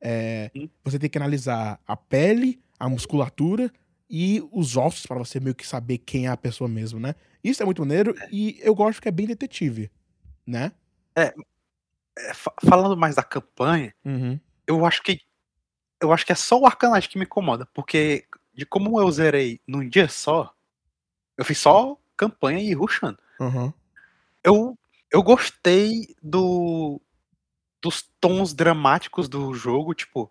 É, 0.00 0.50
você 0.84 0.98
tem 0.98 1.08
que 1.10 1.18
analisar 1.18 1.80
a 1.86 1.96
pele, 1.96 2.60
a 2.78 2.88
musculatura 2.88 3.72
e 4.08 4.42
os 4.52 4.76
ossos 4.76 5.06
para 5.06 5.18
você 5.18 5.40
meio 5.40 5.54
que 5.54 5.66
saber 5.66 5.98
quem 5.98 6.26
é 6.26 6.30
a 6.30 6.36
pessoa 6.36 6.68
mesmo, 6.68 7.00
né? 7.00 7.14
Isso 7.42 7.62
é 7.62 7.66
muito 7.66 7.80
maneiro 7.80 8.14
e 8.30 8.58
eu 8.60 8.74
gosto 8.74 9.00
que 9.02 9.08
é 9.08 9.12
bem 9.12 9.26
detetive, 9.26 9.90
né? 10.46 10.72
É, 11.16 11.34
fa- 12.34 12.54
falando 12.64 12.96
mais 12.96 13.14
da 13.14 13.22
campanha, 13.22 13.94
Uhum. 14.04 14.38
eu 14.66 14.84
acho 14.86 15.02
que 15.02 15.20
eu 16.00 16.12
acho 16.12 16.26
que 16.26 16.32
é 16.32 16.34
só 16.34 16.60
o 16.60 16.66
Arcanite 16.66 17.08
que 17.08 17.18
me 17.18 17.24
incomoda, 17.24 17.66
porque 17.72 18.26
de 18.52 18.66
como 18.66 19.00
eu 19.00 19.10
zerei 19.10 19.60
num 19.66 19.88
dia 19.88 20.08
só, 20.08 20.54
eu 21.38 21.44
fiz 21.44 21.56
só 21.58 21.96
campanha 22.16 22.60
e 22.60 22.72
rushando. 22.74 23.18
Uhum. 23.40 23.72
Eu 24.44 24.78
eu 25.16 25.22
gostei 25.22 26.14
do 26.22 27.00
dos 27.82 28.02
tons 28.20 28.52
dramáticos 28.52 29.28
do 29.28 29.54
jogo, 29.54 29.94
tipo, 29.94 30.30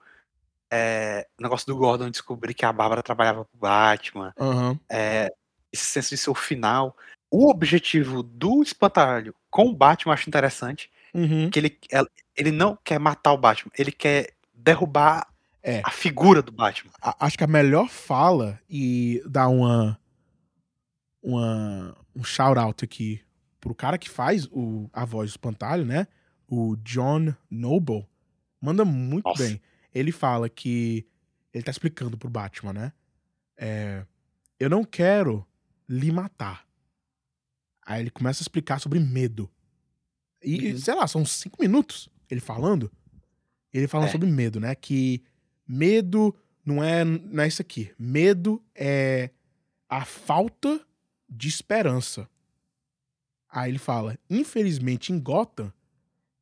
é, 0.70 1.26
o 1.40 1.44
negócio 1.44 1.66
do 1.68 1.76
Gordon 1.78 2.10
descobrir 2.10 2.53
que 2.53 2.66
a 2.66 2.74
Bárbara 2.74 3.02
trabalhava 3.02 3.45
pro 3.45 3.57
Batman, 3.60 4.34
Uhum. 4.38 4.78
é, 4.90 5.32
esse 5.72 5.86
senso 5.86 6.10
de 6.10 6.18
ser 6.18 6.30
o 6.30 6.36
final. 6.36 6.95
O 7.32 7.49
objetivo 7.49 8.22
do 8.24 8.62
espantalho 8.62 9.34
com 9.49 9.68
o 9.70 9.74
Batman 9.76 10.12
eu 10.12 10.14
acho 10.16 10.28
interessante, 10.30 10.91
Uhum. 11.14 11.49
que 11.49 11.60
ele, 11.60 11.80
ele 12.36 12.52
não 12.52 12.78
quer 12.84 12.99
matar 12.99 13.32
o 13.32 13.38
Batman, 13.38 13.72
ele 13.78 13.91
quer 13.91 14.34
derrubar 14.53 15.28
É. 15.64 15.82
a 15.86 15.91
figura 15.91 16.41
do 16.41 16.52
Batman. 16.52 16.91
a- 17.02 17.16
acho 17.26 17.38
que 17.38 17.44
a 17.44 17.48
melhor 17.48 17.88
fala 17.90 18.60
e 18.70 19.22
dar 19.26 19.48
uma 19.48 19.98
uma 21.24 21.95
um 22.16 22.24
shout 22.24 22.60
out 22.60 22.84
aqui 22.84 23.22
pro 23.65 23.73
cara 23.73 23.97
que 23.97 24.07
faz 24.07 24.45
o, 24.51 24.87
a 24.93 25.03
voz 25.05 25.31
do 25.31 25.33
espantalho, 25.33 25.83
né? 25.83 26.07
O 26.47 26.75
John 26.77 27.33
Noble. 27.49 28.05
Manda 28.61 28.85
muito 28.85 29.25
Nossa. 29.25 29.43
bem. 29.43 29.59
Ele 29.91 30.11
fala 30.11 30.47
que 30.47 31.03
ele 31.51 31.63
tá 31.63 31.71
explicando 31.71 32.15
pro 32.15 32.29
Batman, 32.29 32.73
né? 32.73 32.93
É, 33.57 34.05
eu 34.59 34.69
não 34.69 34.83
quero 34.83 35.43
lhe 35.89 36.11
matar. 36.11 36.63
Aí 37.83 38.01
ele 38.01 38.11
começa 38.11 38.41
a 38.41 38.43
explicar 38.43 38.79
sobre 38.79 38.99
medo. 38.99 39.49
E, 40.43 40.73
Uhum. 40.73 40.77
sei 40.77 40.93
lá, 40.93 41.07
são 41.07 41.25
cinco 41.25 41.59
minutos 41.59 42.07
ele 42.29 42.41
falando. 42.41 42.91
Ele 43.73 43.87
falando 43.87 44.09
É. 44.09 44.11
sobre 44.11 44.29
medo, 44.29 44.59
né? 44.59 44.75
Que 44.75 45.23
medo 45.67 46.35
não 46.63 46.83
é, 46.83 47.03
não 47.03 47.43
é 47.43 47.47
isso 47.47 47.63
aqui. 47.63 47.91
Medo 47.97 48.63
é 48.75 49.31
a 49.89 50.05
falta 50.05 50.85
de 51.27 51.47
esperança. 51.47 52.29
Aí 53.56 53.72
ele 53.72 53.80
fala: 53.80 54.18
infelizmente 54.30 55.14
em 55.14 55.19
Gotham, 55.19 55.72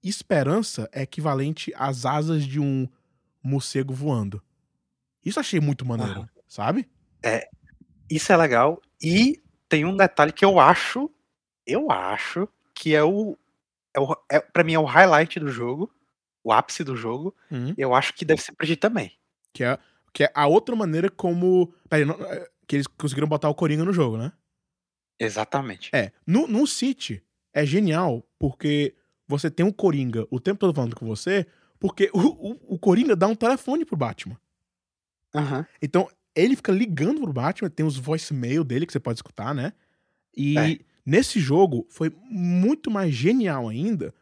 esperança 0.04 0.90
é 0.92 1.04
equivalente 1.04 1.72
às 1.76 2.06
asas 2.06 2.44
de 2.44 2.60
um 2.60 2.88
morcego 3.44 3.94
voando. 3.94 4.42
Isso 5.24 5.40
achei 5.40 5.60
muito 5.60 5.86
maneiro, 5.86 6.28
sabe? 6.48 6.90
Isso 8.10 8.32
é 8.34 8.38
legal. 8.38 8.82
E 9.02 9.42
tem 9.70 9.86
um 9.86 9.96
detalhe 9.96 10.32
que 10.34 10.44
eu 10.44 10.60
acho, 10.60 11.10
eu 11.66 11.90
acho 11.92 12.48
que 12.74 12.94
é 12.96 13.04
o, 13.04 13.38
é 13.94 14.00
o 14.00 14.16
é, 14.30 14.40
para 14.40 14.64
mim 14.64 14.74
é 14.74 14.80
o 14.80 14.84
highlight 14.86 15.40
do 15.40 15.50
jogo, 15.50 15.92
o 16.44 16.52
ápice 16.52 16.84
do 16.84 16.96
jogo. 16.96 17.36
Uhum. 17.52 17.74
Eu 17.78 17.94
acho 17.94 18.14
que 18.14 18.26
deve 18.26 18.42
ser 18.42 18.54
pra 18.54 18.66
ti 18.68 18.76
também. 18.76 19.12
Que 19.54 19.64
é, 19.64 19.78
que 20.12 20.24
é 20.26 20.32
a 20.34 20.48
outra 20.48 20.76
maneira 20.76 21.10
como. 21.10 21.74
Peraí, 21.88 22.06
não- 22.06 22.16
é, 22.26 22.50
que 22.68 22.76
eles 22.76 22.88
conseguiram 22.88 23.28
botar 23.28 23.50
o 23.50 23.56
Coringa 23.56 23.86
no 23.86 23.94
jogo, 23.94 24.18
né? 24.18 24.32
Exatamente. 25.20 25.90
É, 25.94 26.12
no, 26.26 26.48
no 26.48 26.66
City 26.68 27.22
é 27.54 27.66
genial 27.66 28.24
porque 28.40 28.96
você 29.28 29.50
tem 29.50 29.66
um 29.66 29.72
Coringa 29.72 30.28
o 30.30 30.40
tempo 30.40 30.60
todo 30.60 30.76
falando 30.76 30.96
com 30.96 31.06
você, 31.06 31.46
porque 31.80 32.10
o, 32.14 32.20
o, 32.20 32.76
o 32.76 32.80
Coringa 32.80 33.16
dá 33.16 33.28
um 33.28 33.36
telefone 33.36 33.86
pro 33.86 33.96
Batman. 33.98 34.38
Aham. 35.36 35.66
Então, 35.82 36.10
ele 36.36 36.56
fica 36.56 36.72
ligando 36.72 37.22
pro 37.22 37.34
Batman, 37.34 37.70
tem 37.70 37.86
os 37.86 37.98
voicemail 37.98 38.64
dele 38.64 38.86
que 38.86 38.94
você 38.94 39.00
pode 39.00 39.18
escutar, 39.18 39.54
né? 39.54 39.74
E 40.36 40.58
É. 40.58 40.80
nesse 41.06 41.40
jogo 41.40 41.86
foi 41.90 42.12
muito 42.30 42.90
mais 42.90 43.14
genial 43.14 43.70
ainda, 43.70 44.14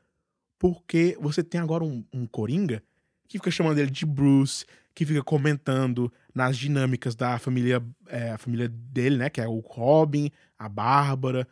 porque 0.59 1.17
você 1.19 1.43
tem 1.43 1.59
agora 1.59 1.83
um, 1.83 2.03
um 2.13 2.25
Coringa 2.27 2.83
que 3.27 3.37
fica 3.37 3.49
chamando 3.49 3.79
ele 3.79 3.89
de 3.91 4.05
Bruce, 4.05 4.65
que 4.93 5.05
fica 5.05 5.23
comentando 5.23 6.11
nas 6.33 6.57
dinâmicas 6.57 7.15
da 7.15 7.39
família, 7.39 7.83
é, 8.07 8.31
a 8.31 8.37
família 8.37 8.67
dele, 8.67 9.17
né? 9.17 9.29
Que 9.29 9.41
é 9.41 9.47
o 9.47 9.59
Robin, 9.59 10.31
a 10.57 10.67
Bárbara. 10.67 11.47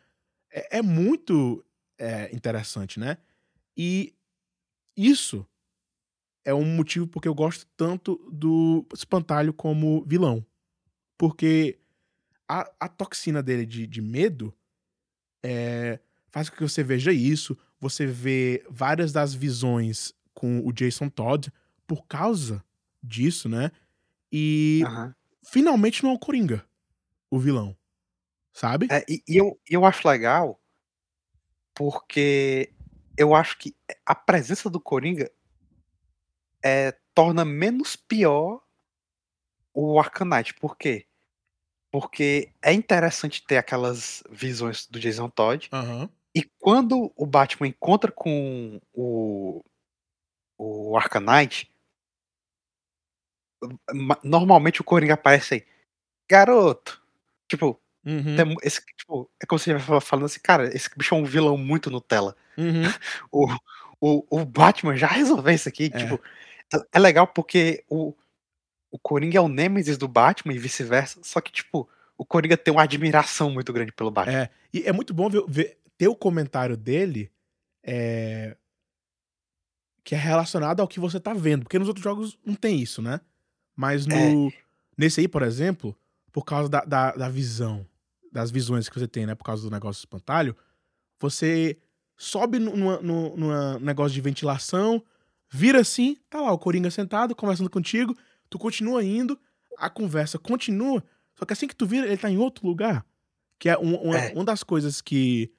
É, 0.51 0.79
é 0.79 0.81
muito 0.81 1.63
é, 1.97 2.33
interessante, 2.35 2.99
né? 2.99 3.17
E 3.75 4.13
isso 4.95 5.45
é 6.43 6.53
um 6.53 6.65
motivo 6.65 7.07
porque 7.07 7.27
eu 7.27 7.35
gosto 7.35 7.65
tanto 7.77 8.15
do 8.31 8.85
Espantalho 8.93 9.53
como 9.53 10.03
vilão. 10.05 10.45
Porque 11.17 11.79
a, 12.47 12.69
a 12.79 12.87
toxina 12.87 13.43
dele 13.43 13.65
de, 13.65 13.85
de 13.85 14.01
medo 14.01 14.53
é, 15.43 15.99
faz 16.29 16.49
com 16.49 16.57
que 16.57 16.63
você 16.63 16.83
veja 16.83 17.11
isso. 17.13 17.57
Você 17.79 18.05
vê 18.05 18.65
várias 18.69 19.13
das 19.13 19.33
visões 19.33 20.13
com 20.33 20.65
o 20.65 20.71
Jason 20.73 21.09
Todd 21.09 21.51
por 21.87 22.05
causa 22.05 22.63
disso, 23.01 23.47
né? 23.49 23.71
E 24.31 24.83
aham. 24.85 25.15
finalmente 25.43 26.03
não 26.03 26.11
é 26.11 26.13
o 26.13 26.19
Coringa, 26.19 26.65
o 27.29 27.39
vilão. 27.39 27.75
Sabe? 28.53 28.87
É, 28.91 29.05
e, 29.07 29.23
e 29.27 29.37
eu, 29.37 29.59
eu 29.69 29.85
acho 29.85 30.07
legal 30.07 30.59
porque 31.73 32.73
eu 33.17 33.33
acho 33.33 33.57
que 33.57 33.75
a 34.05 34.13
presença 34.13 34.69
do 34.69 34.79
Coringa 34.81 35.31
é, 36.63 36.93
torna 37.13 37.45
menos 37.45 37.95
pior 37.95 38.61
o 39.73 39.99
Arcanite. 39.99 40.53
Por 40.53 40.77
quê? 40.77 41.05
Porque 41.91 42.51
é 42.61 42.73
interessante 42.73 43.45
ter 43.45 43.57
aquelas 43.57 44.23
visões 44.29 44.85
do 44.87 44.99
Jason 44.99 45.29
Todd. 45.29 45.69
Aham. 45.71 46.09
E 46.35 46.43
quando 46.59 47.11
o 47.15 47.25
Batman 47.25 47.67
encontra 47.67 48.11
com 48.11 48.79
o, 48.93 49.63
o 50.57 50.97
Arcanite, 50.97 51.71
normalmente 54.23 54.81
o 54.81 54.83
Coringa 54.83 55.13
aparece 55.15 55.53
aí. 55.55 55.65
Garoto! 56.29 57.01
Tipo, 57.47 57.79
Uhum. 58.05 58.55
esse, 58.63 58.81
tipo, 58.97 59.29
é 59.41 59.45
como 59.45 59.59
se 59.59 59.69
ele 59.69 59.77
estivesse 59.77 60.05
falando 60.05 60.25
assim, 60.25 60.39
cara, 60.41 60.73
esse 60.75 60.89
bicho 60.97 61.13
é 61.13 61.17
um 61.17 61.25
vilão 61.25 61.57
muito 61.57 61.91
Nutella. 61.91 62.35
Uhum. 62.57 62.83
O, 63.31 63.47
o, 63.99 64.39
o 64.41 64.45
Batman 64.45 64.95
já 64.95 65.07
resolveu 65.07 65.53
isso 65.53 65.67
aqui. 65.67 65.91
É. 65.93 65.97
Tipo, 65.97 66.19
é- 66.73 66.85
é 66.93 66.99
legal 66.99 67.27
porque 67.27 67.83
o, 67.89 68.15
o 68.89 68.97
Coringa 68.97 69.37
é 69.37 69.41
o 69.41 69.49
Nemesis 69.49 69.97
do 69.97 70.07
Batman 70.07 70.53
e 70.53 70.57
vice-versa. 70.57 71.19
Só 71.23 71.41
que, 71.41 71.51
tipo, 71.51 71.87
o 72.17 72.25
Coringa 72.25 72.55
tem 72.55 72.73
uma 72.73 72.83
admiração 72.83 73.51
muito 73.51 73.73
grande 73.73 73.91
pelo 73.91 74.09
Batman. 74.09 74.43
É, 74.43 74.49
e 74.73 74.83
é 74.83 74.93
muito 74.93 75.13
bom 75.13 75.29
ver, 75.29 75.43
ver- 75.47 75.77
ter 75.97 76.07
o 76.07 76.15
comentário 76.15 76.77
dele 76.77 77.29
é, 77.83 78.55
que 80.05 80.15
é 80.15 80.17
relacionado 80.17 80.79
ao 80.79 80.87
que 80.87 80.99
você 80.99 81.19
tá 81.19 81.33
vendo, 81.33 81.63
porque 81.63 81.77
nos 81.77 81.87
outros 81.89 82.03
jogos 82.03 82.39
não 82.45 82.55
tem 82.55 82.79
isso, 82.79 83.01
né? 83.01 83.19
Mas 83.79 84.05
no 84.05 84.51
nesse 84.97 85.21
aí, 85.21 85.27
por 85.29 85.41
exemplo, 85.41 85.95
por 86.33 86.43
causa 86.43 86.67
da, 86.67 86.81
da, 86.81 87.11
da 87.13 87.29
visão, 87.29 87.87
das 88.29 88.51
visões 88.51 88.89
que 88.89 88.99
você 88.99 89.07
tem, 89.07 89.25
né? 89.25 89.35
Por 89.35 89.45
causa 89.45 89.63
do 89.63 89.71
negócio 89.71 90.01
do 90.01 90.03
espantalho, 90.03 90.53
você 91.17 91.77
sobe 92.17 92.59
num 92.59 92.75
numa, 92.75 93.01
numa 93.01 93.79
negócio 93.79 94.13
de 94.13 94.19
ventilação, 94.19 95.01
vira 95.49 95.79
assim, 95.79 96.17
tá 96.29 96.41
lá 96.41 96.51
o 96.51 96.59
Coringa 96.59 96.91
sentado, 96.91 97.33
conversando 97.33 97.69
contigo, 97.69 98.13
tu 98.49 98.59
continua 98.59 99.01
indo, 99.01 99.39
a 99.77 99.89
conversa 99.89 100.37
continua, 100.37 101.01
só 101.37 101.45
que 101.45 101.53
assim 101.53 101.65
que 101.65 101.75
tu 101.75 101.85
vira, 101.85 102.05
ele 102.05 102.17
tá 102.17 102.29
em 102.29 102.37
outro 102.37 102.67
lugar. 102.67 103.05
Que 103.57 103.69
é, 103.69 103.77
um, 103.77 103.95
uma, 103.95 104.17
É. 104.17 104.33
uma 104.33 104.43
das 104.43 104.61
coisas 104.61 104.99
que. 104.99 105.49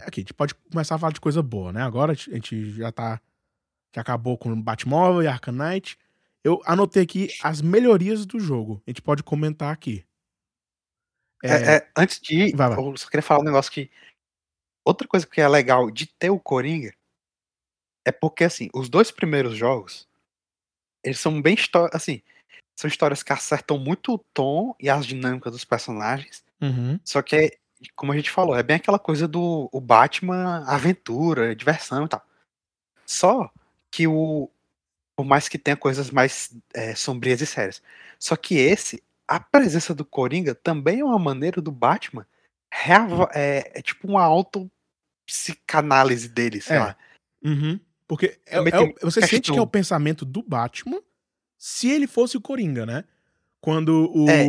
Aqui, 0.00 0.20
a 0.20 0.22
gente 0.22 0.34
pode 0.34 0.54
começar 0.54 0.96
a 0.96 0.98
falar 0.98 1.14
de 1.14 1.20
coisa 1.20 1.42
boa, 1.42 1.72
né? 1.72 1.80
Agora 1.80 2.12
a 2.12 2.14
gente 2.14 2.72
já 2.72 2.92
tá. 2.92 3.18
Já 3.94 4.02
acabou 4.02 4.36
com 4.36 4.60
Batmóvel 4.60 5.22
e 5.22 5.50
Knight. 5.50 5.96
Eu 6.44 6.60
anotei 6.64 7.02
aqui 7.02 7.28
as 7.42 7.60
melhorias 7.60 8.24
do 8.24 8.38
jogo. 8.38 8.82
A 8.86 8.90
gente 8.90 9.02
pode 9.02 9.22
comentar 9.22 9.72
aqui. 9.72 10.04
É, 11.42 11.48
É, 11.48 11.76
é, 11.76 11.90
antes 11.96 12.20
de 12.20 12.48
ir, 12.48 12.56
Vai 12.56 12.68
lá. 12.68 12.76
eu 12.76 12.96
só 12.96 13.08
queria 13.08 13.22
falar 13.22 13.40
um 13.40 13.44
negócio 13.44 13.70
que. 13.70 13.90
Outra 14.84 15.06
coisa 15.06 15.26
que 15.26 15.40
é 15.40 15.48
legal 15.48 15.90
de 15.90 16.06
ter 16.06 16.30
o 16.30 16.40
Coringa 16.40 16.94
é 18.06 18.12
porque, 18.12 18.44
assim, 18.44 18.70
os 18.72 18.88
dois 18.88 19.10
primeiros 19.10 19.54
jogos, 19.56 20.08
eles 21.04 21.20
são 21.20 21.42
bem 21.42 21.54
histó- 21.54 21.90
assim, 21.92 22.22
são 22.78 22.88
histórias 22.88 23.22
que 23.22 23.32
acertam 23.32 23.78
muito 23.78 24.14
o 24.14 24.18
tom 24.18 24.74
e 24.80 24.88
as 24.88 25.04
dinâmicas 25.04 25.52
dos 25.52 25.64
personagens. 25.64 26.42
uhum, 26.62 26.98
Só 27.04 27.20
que 27.20 27.58
como 27.94 28.12
a 28.12 28.16
gente 28.16 28.30
falou, 28.30 28.56
é 28.56 28.62
bem 28.62 28.76
aquela 28.76 28.98
coisa 28.98 29.28
do 29.28 29.68
o 29.72 29.80
Batman 29.80 30.64
aventura, 30.66 31.54
diversão 31.54 32.04
e 32.04 32.08
tal. 32.08 32.24
Só 33.06 33.50
que 33.90 34.06
o. 34.06 34.50
Por 35.18 35.24
mais 35.24 35.48
que 35.48 35.58
tenha 35.58 35.76
coisas 35.76 36.12
mais 36.12 36.54
é, 36.72 36.94
sombrias 36.94 37.40
e 37.40 37.46
sérias. 37.46 37.82
Só 38.20 38.36
que 38.36 38.54
esse, 38.56 39.02
a 39.26 39.40
presença 39.40 39.92
do 39.92 40.04
Coringa 40.04 40.54
também 40.54 41.00
é 41.00 41.04
uma 41.04 41.18
maneira 41.18 41.60
do 41.60 41.72
Batman. 41.72 42.24
é, 43.34 43.80
é 43.80 43.82
tipo 43.82 44.06
uma 44.06 44.22
autopsicanálise 44.22 46.28
dele, 46.28 46.60
sei 46.60 46.76
É. 46.76 46.78
lá. 46.78 46.96
uhum. 47.44 47.80
Porque 48.06 48.38
é- 48.46 48.58
é 48.58 48.62
você 48.62 48.92
questão- 49.20 49.28
sente 49.28 49.50
que 49.52 49.58
é 49.58 49.60
o 49.60 49.66
pensamento 49.66 50.24
do 50.24 50.40
Batman 50.40 51.02
se 51.58 51.90
ele 51.90 52.06
fosse 52.06 52.36
o 52.36 52.40
Coringa, 52.40 52.86
né? 52.86 53.02
Quando 53.60 54.08
o, 54.14 54.30
É. 54.30 54.46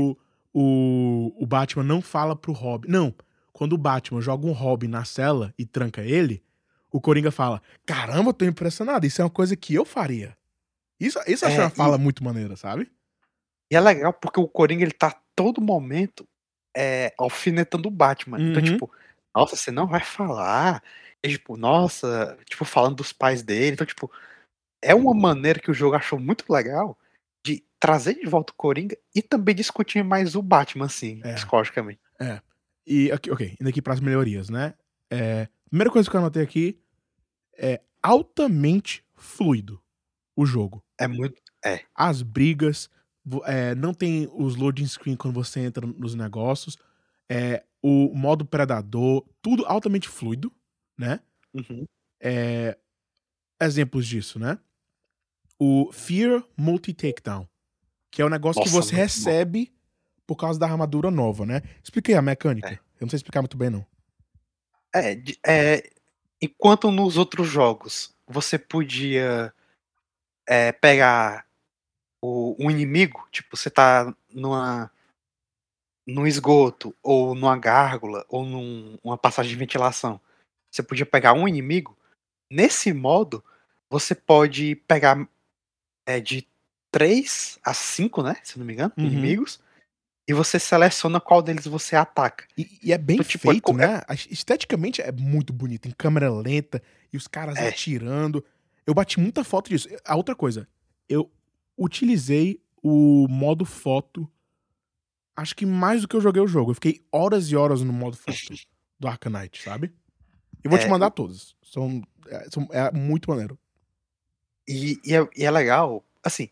o, 0.53 1.33
o 1.35 1.45
Batman 1.47 1.83
não 1.83 1.99
fala 1.99 2.35
pro 2.35 2.51
Robin. 2.51 2.89
Não. 2.91 3.11
Quando 3.51 3.73
o 3.73 3.77
Batman 3.77 4.21
joga 4.21 4.45
um 4.45 4.51
Robin 4.51 4.87
na 4.87 5.03
cela 5.03 5.51
e 5.57 5.65
tranca 5.65 6.03
ele, 6.03 6.43
o 6.91 7.01
Coringa 7.01 7.31
fala: 7.31 7.59
Caramba, 7.87 8.29
eu 8.29 8.33
tô 8.33 8.45
impressionado. 8.45 9.07
Isso 9.07 9.19
é 9.19 9.23
uma 9.25 9.31
coisa 9.31 9.55
que 9.55 9.73
eu 9.73 9.83
faria. 9.83 10.37
Isso, 10.99 11.19
isso 11.27 11.45
É, 11.45 11.59
uma 11.59 11.69
fala 11.69 11.95
e- 11.95 11.99
muito 11.99 12.23
maneira, 12.23 12.55
sabe? 12.55 12.91
E 13.71 13.75
é 13.75 13.79
legal 13.79 14.11
porque 14.13 14.39
o 14.39 14.47
Coringa 14.47 14.83
ele 14.83 14.91
tá 14.91 15.19
todo 15.35 15.61
momento 15.61 16.27
é, 16.75 17.13
alfinetando 17.17 17.87
o 17.87 17.91
Batman. 17.91 18.37
Então, 18.41 18.61
Uhum. 18.61 18.71
tipo, 18.73 18.91
nossa, 19.35 19.55
você 19.55 19.71
não 19.71 19.87
vai 19.87 20.01
falar. 20.01 20.83
E, 21.23 21.29
tipo, 21.29 21.57
nossa, 21.57 22.37
tipo, 22.45 22.63
falando 22.65 22.95
dos 22.97 23.11
pais 23.13 23.41
dele. 23.43 23.73
Então, 23.73 23.85
tipo, 23.87 24.11
é 24.81 24.93
uma 24.95 25.13
maneira 25.13 25.59
que 25.59 25.71
o 25.71 25.73
jogo 25.73 25.95
achou 25.95 26.19
muito 26.19 26.45
legal 26.51 26.97
de 27.45 27.63
trazer 27.79 28.15
de 28.15 28.25
volta 28.27 28.51
o 28.53 28.55
Coringa 28.55 28.97
e 29.15 29.21
também 29.21 29.55
discutir 29.55 30.03
mais 30.03 30.35
o 30.35 30.41
Batman, 30.41 30.85
assim, 30.85 31.21
É. 31.23 31.33
psicologicamente. 31.35 31.99
E, 32.85 33.11
aqui, 33.11 33.29
ok, 33.31 33.55
indo 33.59 33.69
aqui 33.69 33.81
pras 33.81 33.99
melhorias, 33.99 34.49
né? 34.49 34.73
É, 35.11 35.47
primeira 35.69 35.91
coisa 35.91 36.09
que 36.09 36.15
eu 36.15 36.19
anotei 36.19 36.43
aqui 36.43 36.79
é 37.57 37.81
altamente 38.01 39.05
fluido 39.15 39.81
o 40.35 40.45
jogo. 40.45 40.83
É 40.99 41.07
muito. 41.07 41.41
As 41.95 42.21
brigas, 42.21 42.89
é, 43.45 43.73
não 43.75 43.93
tem 43.93 44.29
os 44.33 44.55
loading 44.55 44.87
screen 44.87 45.15
quando 45.15 45.33
você 45.33 45.61
entra 45.61 45.85
nos 45.85 46.15
negócios, 46.15 46.77
é, 47.29 47.63
o 47.81 48.13
modo 48.13 48.45
predador, 48.45 49.25
tudo 49.41 49.65
altamente 49.65 50.07
fluido, 50.07 50.51
né? 50.97 51.19
Uhum. 51.53 51.85
É, 52.21 52.77
exemplos 53.61 54.05
disso, 54.05 54.37
né? 54.39 54.59
O 55.57 55.91
Fear 55.91 56.43
Multi 56.57 56.93
Takedown, 56.93 57.47
que 58.11 58.21
é 58.21 58.25
o 58.25 58.29
negócio 58.29 58.61
que 58.61 58.69
Nossa, 58.69 58.81
você 58.81 58.95
muito 58.95 58.97
bom. 58.97 59.01
recebe 59.01 59.73
por 60.25 60.35
causa 60.35 60.59
da 60.59 60.67
armadura 60.67 61.09
nova, 61.09 61.45
né? 61.45 61.61
Expliquei 61.83 62.15
a 62.15 62.21
mecânica. 62.21 62.69
É. 62.69 62.73
Eu 62.73 63.05
não 63.05 63.09
sei 63.09 63.17
explicar 63.17 63.41
muito 63.41 63.57
bem, 63.57 63.69
não. 63.69 63.85
É, 64.93 65.21
é, 65.45 65.89
enquanto 66.41 66.91
nos 66.91 67.17
outros 67.17 67.47
jogos 67.47 68.15
você 68.27 68.57
podia 68.57 69.53
é, 70.49 70.71
pegar 70.71 71.45
o, 72.23 72.55
um 72.59 72.71
inimigo, 72.71 73.27
tipo, 73.31 73.55
você 73.55 73.69
tá 73.69 74.13
numa 74.33 74.91
num 76.07 76.25
esgoto, 76.25 76.95
ou 77.03 77.35
numa 77.35 77.55
gárgula, 77.57 78.25
ou 78.27 78.43
num- 78.43 78.97
numa 79.03 79.17
passagem 79.17 79.51
de 79.51 79.57
ventilação, 79.57 80.19
você 80.71 80.81
podia 80.81 81.05
pegar 81.05 81.33
um 81.33 81.47
inimigo. 81.47 81.95
Nesse 82.51 82.91
modo, 82.91 83.43
você 83.91 84.15
pode 84.15 84.75
pegar 84.87 85.27
é, 86.07 86.19
de 86.19 86.47
3 86.91 87.59
a 87.63 87.75
5, 87.75 88.23
né? 88.23 88.35
Se 88.43 88.57
não 88.57 88.65
me 88.65 88.73
engano, 88.73 88.91
Uhum. 88.97 89.05
inimigos. 89.05 89.59
E 90.27 90.33
você 90.33 90.57
seleciona 90.59 91.19
qual 91.21 91.43
deles 91.43 91.65
você 91.65 91.95
ataca. 91.95 92.47
E, 92.57 92.79
e 92.81 92.91
é 92.93 92.97
bem 92.97 93.15
Então, 93.17 93.25
tipo, 93.25 93.47
é 93.47 93.51
feito, 93.51 93.65
co- 93.65 93.73
né? 93.73 94.01
Esteticamente 94.31 95.01
é 95.03 95.11
muito 95.11 95.53
bonito, 95.53 95.87
em 95.87 95.91
câmera 95.91 96.31
lenta 96.31 96.81
e 97.13 97.17
os 97.17 97.27
caras 97.27 97.57
É. 97.59 97.67
atirando. 97.69 98.43
Eu 98.85 98.93
bati 98.93 99.19
muita 99.19 99.43
foto 99.43 99.69
disso. 99.69 99.87
A 100.05 100.15
outra 100.15 100.35
coisa, 100.35 100.67
eu 101.07 101.31
utilizei 101.77 102.61
o 102.81 103.27
modo 103.29 103.65
foto, 103.65 104.29
acho 105.35 105.55
que 105.55 105.65
mais 105.65 106.01
do 106.01 106.07
que 106.07 106.15
eu 106.15 106.21
joguei 106.21 106.41
o 106.41 106.47
jogo. 106.47 106.71
Eu 106.71 106.75
fiquei 106.75 107.03
horas 107.11 107.49
e 107.51 107.55
horas 107.55 107.81
no 107.81 107.93
modo 107.93 108.17
foto 108.17 108.37
do 108.99 109.07
Arcanite, 109.07 109.61
sabe? 109.63 109.93
Eu 110.63 110.69
vou 110.69 110.79
te 110.79 110.85
É, 110.85 110.89
mandar 110.89 111.09
todos. 111.11 111.55
São, 111.63 112.01
é, 112.27 112.49
são- 112.49 112.67
é 112.71 112.91
muito 112.91 113.29
maneiro. 113.29 113.57
E, 114.67 114.99
e 115.05 115.13
é, 115.15 115.27
e 115.35 115.45
é 115.45 115.51
legal, 115.51 116.03
assim, 116.23 116.49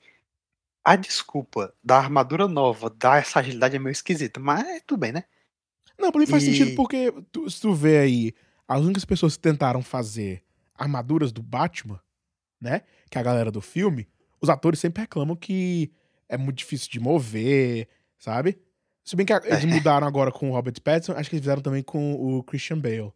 a 0.83 0.95
desculpa 0.95 1.73
da 1.83 1.97
armadura 1.97 2.47
nova 2.47 2.89
dar 2.89 3.19
essa 3.21 3.39
agilidade 3.39 3.75
é 3.75 3.79
meio 3.79 3.91
esquisita, 3.91 4.39
mas 4.39 4.81
tudo 4.87 4.99
bem, 4.99 5.11
né? 5.11 5.23
Não, 5.99 6.11
pra 6.11 6.19
mim 6.21 6.27
faz 6.27 6.43
sentido 6.43 6.71
E- 6.71 6.75
porque 6.75 7.11
tu- 7.31 7.49
se 7.49 7.59
tu 7.59 7.73
vê 7.73 7.97
aí, 7.99 8.33
as 8.67 8.81
únicas 8.81 9.03
pessoas 9.05 9.35
que 9.35 9.41
tentaram 9.41 9.81
fazer 9.81 10.43
armaduras 10.75 11.31
do 11.31 11.41
Batman, 11.43 11.99
né? 12.59 12.81
Que 13.09 13.17
é 13.17 13.21
a 13.21 13.23
galera 13.23 13.51
do 13.51 13.61
filme, 13.61 14.07
os 14.41 14.49
atores 14.49 14.79
sempre 14.79 15.01
reclamam 15.01 15.35
que 15.35 15.91
é 16.29 16.37
muito 16.37 16.57
difícil 16.57 16.89
de 16.89 16.99
mover, 16.99 17.87
sabe? 18.17 18.59
Se 19.03 19.15
bem 19.15 19.25
que 19.25 19.31
eles 19.33 19.63
É. 19.63 19.65
mudaram 19.67 20.05
agora 20.05 20.31
com 20.31 20.49
o 20.49 20.53
Robert 20.53 20.81
Pattinson, 20.81 21.13
acho 21.13 21.29
que 21.29 21.35
eles 21.35 21.43
fizeram 21.43 21.61
também 21.61 21.81
com 21.81 22.13
o 22.15 22.43
Christian 22.43 22.77
Bale. 22.79 23.13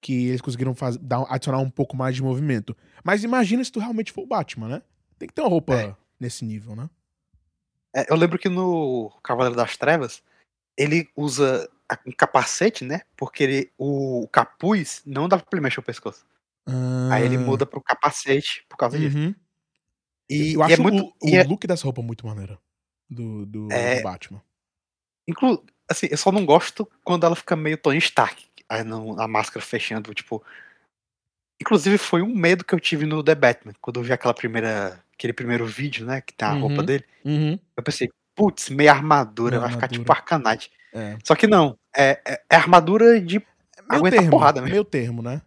Que 0.00 0.28
eles 0.28 0.40
conseguiram 0.40 0.74
faz, 0.74 0.96
dar, 0.98 1.24
adicionar 1.28 1.58
um 1.58 1.70
pouco 1.70 1.96
mais 1.96 2.14
de 2.14 2.22
movimento. 2.22 2.76
Mas 3.02 3.24
imagina 3.24 3.64
se 3.64 3.72
tu 3.72 3.80
realmente 3.80 4.12
for 4.12 4.22
o 4.22 4.26
Batman, 4.26 4.68
né? 4.68 4.82
Tem 5.18 5.26
que 5.26 5.34
ter 5.34 5.40
uma 5.40 5.50
roupa 5.50 5.74
É. 5.74 5.96
nesse 6.20 6.44
nível, 6.44 6.76
né? 6.76 6.88
É, 7.94 8.12
eu 8.12 8.16
lembro 8.16 8.38
que 8.38 8.48
no 8.48 9.10
Cavaleiro 9.22 9.56
das 9.56 9.76
Trevas, 9.76 10.22
ele 10.76 11.08
usa 11.16 11.68
um 12.06 12.12
capacete, 12.12 12.84
né? 12.84 13.00
Porque 13.16 13.42
ele- 13.42 13.72
o 13.78 14.28
capuz 14.30 15.02
não 15.06 15.28
dá 15.28 15.38
pra 15.38 15.46
ele 15.52 15.62
mexer 15.62 15.80
o 15.80 15.82
pescoço. 15.82 16.24
Aí 17.12 17.24
ele 17.24 17.36
Ah, 17.36 17.40
muda 17.40 17.64
pro 17.66 17.80
capacete 17.80 18.64
por 18.68 18.76
causa 18.76 18.98
disso. 18.98 19.16
uhum. 19.16 19.34
E, 20.28 20.54
Eu 20.54 20.60
e 20.60 20.62
acho 20.64 20.74
é 20.74 20.76
muito. 20.78 21.04
o, 21.22 21.30
o 21.30 21.36
é- 21.36 21.44
look 21.44 21.66
dessa 21.66 21.84
roupa 21.84 22.02
muito 22.02 22.26
maneiro. 22.26 22.58
Do, 23.08 23.46
do, 23.46 23.72
É. 23.72 23.96
do 23.98 24.02
Batman. 24.02 24.42
inclu- 25.28 25.64
assim, 25.88 26.08
eu 26.10 26.16
só 26.16 26.32
não 26.32 26.44
gosto 26.44 26.88
quando 27.04 27.24
ela 27.24 27.36
fica 27.36 27.54
meio 27.54 27.76
Tony 27.78 27.98
Stark. 27.98 28.44
Aí 28.68 28.82
não, 28.82 29.18
a 29.20 29.28
máscara 29.28 29.64
fechando, 29.64 30.12
tipo. 30.12 30.42
Inclusive, 31.60 31.96
foi 31.98 32.20
um 32.22 32.34
medo 32.34 32.64
que 32.64 32.74
eu 32.74 32.80
tive 32.80 33.06
no 33.06 33.22
The 33.22 33.34
Batman, 33.34 33.72
quando 33.80 33.98
eu 34.00 34.04
vi 34.04 34.12
aquela 34.12 34.34
primeira. 34.34 35.02
aquele 35.14 35.32
primeiro 35.32 35.64
vídeo, 35.64 36.04
né? 36.04 36.20
Que 36.20 36.34
tem 36.34 36.46
a 36.46 36.52
roupa 36.52 36.80
Uhum. 36.80 36.84
dele. 36.84 37.04
Uhum. 37.24 37.58
Eu 37.76 37.82
pensei, 37.82 38.10
putz, 38.34 38.68
meia 38.68 38.92
armadura, 38.92 39.52
Meia 39.56 39.60
vai 39.62 39.70
ficar 39.70 39.86
armadura. 39.86 40.00
tipo 40.02 40.12
Arcanite. 40.12 40.70
É. 40.92 41.16
Só 41.24 41.34
que 41.34 41.46
não, 41.46 41.78
é, 41.96 42.20
é, 42.26 42.42
é 42.50 42.56
armadura 42.56 43.18
de. 43.20 43.40
Aguenta 43.88 44.16
termo, 44.16 44.30
porrada 44.30 44.60
mesmo. 44.60 44.72
meio 44.72 44.84
termo, 44.84 45.22
né? 45.22 45.40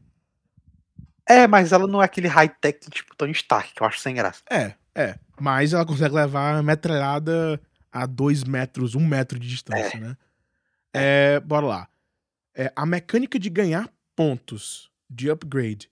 É, 1.30 1.48
mas 1.48 1.72
ela 1.72 1.86
não 1.86 2.02
é 2.02 2.06
aquele 2.06 2.28
high-tech 2.28 2.90
tipo 2.90 3.16
Tony 3.16 3.32
Stark, 3.34 3.74
que 3.74 3.82
eu 3.84 3.86
acho 3.88 4.00
sem 4.00 4.16
graça. 4.16 4.42
É, 4.50 4.74
é. 4.96 5.16
Mas 5.40 5.74
ela 5.74 5.86
consegue 5.86 6.16
levar 6.16 6.56
a 6.56 6.64
metralhada 6.64 7.62
a 7.92 8.06
dois 8.08 8.44
metros, 8.44 8.96
um 8.96 9.06
metro 9.06 9.38
de 9.38 9.48
distância, 9.48 10.00
né? 10.00 10.18
É, 10.92 11.40
bora 11.40 11.66
lá. 11.66 11.90
É, 12.56 12.74
a 12.76 12.86
mecânica 12.86 13.38
de 13.38 13.50
ganhar 13.50 13.88
pontos 14.16 14.92
de 15.08 15.30
upgrade 15.30 15.90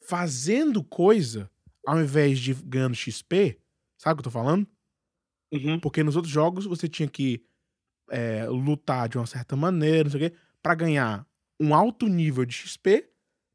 fazendo 0.00 0.82
coisa 0.82 1.50
ao 1.86 2.00
invés 2.00 2.38
de 2.38 2.52
ganhando 2.52 2.94
XP, 2.94 3.58
sabe 3.96 4.12
o 4.12 4.16
que 4.16 4.20
eu 4.20 4.24
tô 4.24 4.30
falando? 4.30 4.66
Uhum. 5.50 5.80
Porque 5.80 6.02
nos 6.02 6.16
outros 6.16 6.32
jogos 6.32 6.66
você 6.66 6.86
tinha 6.86 7.08
que 7.08 7.42
é, 8.10 8.46
lutar 8.46 9.08
de 9.08 9.16
uma 9.16 9.26
certa 9.26 9.56
maneira, 9.56 10.04
não 10.04 10.10
sei 10.10 10.26
o 10.26 10.30
quê, 10.30 10.36
pra 10.62 10.74
ganhar 10.74 11.26
um 11.58 11.74
alto 11.74 12.06
nível 12.06 12.44
de 12.44 12.54
XP, 12.54 13.08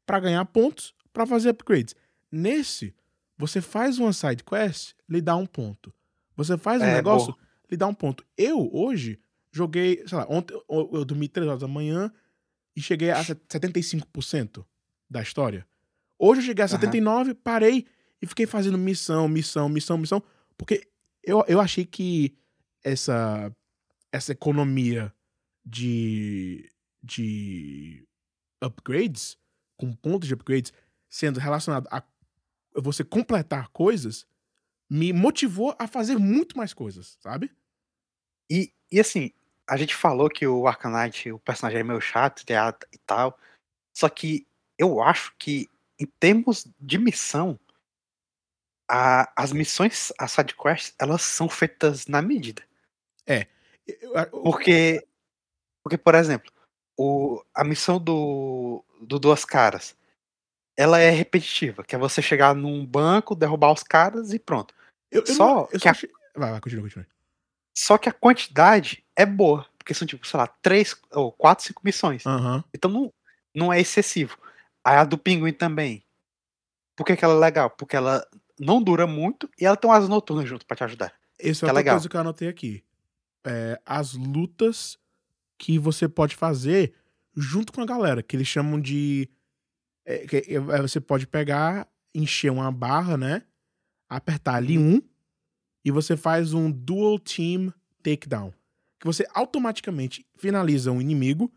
pra 0.04 0.18
ganhar 0.18 0.44
pontos, 0.46 0.94
pra 1.14 1.24
fazer 1.24 1.48
upgrades. 1.48 1.94
Nesse, 2.30 2.94
você 3.38 3.62
faz 3.62 3.98
uma 3.98 4.12
side 4.12 4.44
quest, 4.44 4.92
lhe 5.08 5.22
dá 5.22 5.34
um 5.36 5.46
ponto. 5.46 5.94
Você 6.36 6.58
faz 6.58 6.82
um 6.82 6.84
É, 6.84 6.94
negócio, 6.94 7.32
boa. 7.32 7.38
lhe 7.70 7.76
dá 7.76 7.86
um 7.86 7.94
ponto. 7.94 8.22
Eu, 8.36 8.68
hoje, 8.74 9.18
joguei, 9.50 10.06
sei 10.06 10.18
lá, 10.18 10.26
ontem 10.28 10.52
eu, 10.68 10.90
eu 10.92 11.04
dormi 11.04 11.28
3 11.28 11.48
horas 11.48 11.60
da 11.62 11.68
manhã 11.68 12.12
e 12.76 12.82
cheguei 12.82 13.10
a 13.10 13.24
set- 13.24 13.40
75%. 13.48 14.66
da 15.08 15.22
história. 15.22 15.66
Hoje 16.18 16.40
eu 16.40 16.46
cheguei 16.46 16.62
a 16.62 16.66
Aham. 16.66 16.70
79, 16.80 17.34
parei 17.34 17.86
e 18.20 18.26
fiquei 18.26 18.46
fazendo 18.46 18.76
missão, 18.76 19.28
missão, 19.28 19.68
missão, 19.68 19.96
missão, 19.96 20.22
porque 20.58 20.88
eu, 21.22 21.44
eu 21.46 21.60
achei 21.60 21.84
que 21.84 22.36
essa, 22.82 23.54
essa 24.10 24.32
economia 24.32 25.12
de, 25.64 26.68
de 27.02 28.04
upgrades, 28.62 29.36
com 29.76 29.92
pontos 29.92 30.26
de 30.26 30.34
upgrades, 30.34 30.72
sendo 31.14 31.38
relacionado 31.38 31.86
a 31.92 32.02
você 32.74 33.04
completar 33.04 33.68
coisas, 33.68 34.26
me 34.90 35.12
motivou 35.12 35.72
a 35.78 35.86
fazer 35.86 36.18
muito 36.18 36.58
mais 36.58 36.74
coisas, 36.74 37.16
sabe? 37.20 37.52
E, 38.50 38.72
e 38.90 38.98
assim, 38.98 39.30
a 39.64 39.76
gente 39.76 39.94
falou 39.94 40.28
que 40.28 40.44
o 40.44 40.66
Arcanite, 40.66 41.30
o 41.30 41.38
personagem 41.38 41.78
é 41.78 41.84
meio 41.84 42.00
chato 42.00 42.44
teatro 42.44 42.88
e 42.92 42.98
tal. 42.98 43.38
Só 43.96 44.08
que 44.08 44.44
eu 44.76 45.00
acho 45.00 45.32
que, 45.38 45.70
em 46.00 46.06
termos 46.18 46.66
de 46.80 46.98
missão, 46.98 47.60
a- 48.88 49.32
as 49.36 49.52
missões, 49.52 50.12
as 50.18 50.32
sidequests, 50.32 50.96
elas 50.98 51.22
são 51.22 51.48
feitas 51.48 52.08
na 52.08 52.20
medida. 52.20 52.62
Eu- 53.86 54.30
Porque, 54.42 55.06
porque 55.84 55.96
por 55.96 56.16
exemplo, 56.16 56.50
o, 56.98 57.40
a 57.54 57.62
missão 57.62 58.00
do, 58.00 58.84
do 59.00 59.20
Duas 59.20 59.44
Caras, 59.44 59.96
ela 60.76 60.98
é 60.98 61.10
repetitiva, 61.10 61.84
que 61.84 61.94
é 61.94 61.98
você 61.98 62.20
chegar 62.20 62.54
num 62.54 62.84
banco, 62.84 63.34
derrubar 63.34 63.72
os 63.72 63.82
caras 63.82 64.32
e 64.32 64.38
pronto. 64.38 64.74
eu, 65.10 65.20
eu 65.26 65.34
só 65.34 65.46
não- 65.54 65.60
eu 65.72 65.78
que 65.80 65.80
só 65.80 65.88
a-. 65.90 66.38
Vai, 66.38 66.50
vai, 66.50 66.60
continua, 66.60 66.82
continua. 66.84 67.06
Só 67.76 67.98
que 67.98 68.08
a 68.08 68.12
quantidade 68.12 69.04
é 69.16 69.24
boa, 69.26 69.66
porque 69.78 69.94
são 69.94 70.06
tipo, 70.06 70.26
sei 70.26 70.38
lá, 70.38 70.46
três 70.46 70.96
ou 71.12 71.30
quatro, 71.32 71.64
cinco 71.64 71.82
missões. 71.84 72.24
Aham. 72.26 72.62
Então 72.72 72.90
não, 72.90 73.12
não 73.54 73.72
é 73.72 73.80
excessivo. 73.80 74.36
Aí 74.84 74.96
a 74.96 75.04
do 75.04 75.18
Pinguim 75.18 75.52
também. 75.52 76.04
Por 76.96 77.04
que, 77.04 77.16
que 77.16 77.24
ela 77.24 77.34
é 77.34 77.38
legal? 77.38 77.70
Porque 77.70 77.96
ela 77.96 78.24
não 78.58 78.80
dura 78.82 79.06
muito 79.06 79.50
e 79.60 79.66
ela 79.66 79.76
tem 79.76 79.90
umas 79.90 80.08
noturnas 80.08 80.48
junto 80.48 80.64
pra 80.66 80.76
te 80.76 80.84
ajudar. 80.84 81.12
Essa 81.38 81.66
é 81.66 81.66
é 81.66 81.70
outra 81.70 81.72
legal. 81.72 81.94
coisa 81.96 82.08
que 82.08 82.16
eu 82.16 82.20
anotei 82.20 82.48
aqui. 82.48 82.84
É, 83.44 83.80
as 83.84 84.14
lutas 84.14 84.96
que 85.58 85.78
você 85.78 86.08
pode 86.08 86.36
fazer 86.36 86.94
junto 87.36 87.72
com 87.72 87.80
a 87.80 87.86
galera, 87.86 88.22
que 88.22 88.36
eles 88.36 88.46
chamam 88.46 88.80
de. 88.80 89.28
É, 90.04 90.18
que 90.26 90.36
é, 90.54 90.58
você 90.82 91.00
pode 91.00 91.26
pegar, 91.26 91.88
encher 92.14 92.50
uma 92.50 92.70
barra, 92.70 93.16
né? 93.16 93.42
Apertar 94.08 94.56
ali 94.56 94.78
um, 94.78 95.00
e 95.84 95.90
você 95.90 96.16
faz 96.16 96.52
um 96.54 96.70
dual 96.70 97.18
team 97.18 97.72
takedown. 98.02 98.52
Que 99.00 99.06
você 99.06 99.26
automaticamente 99.34 100.26
finaliza 100.36 100.90
um 100.92 101.00
inimigo 101.00 101.52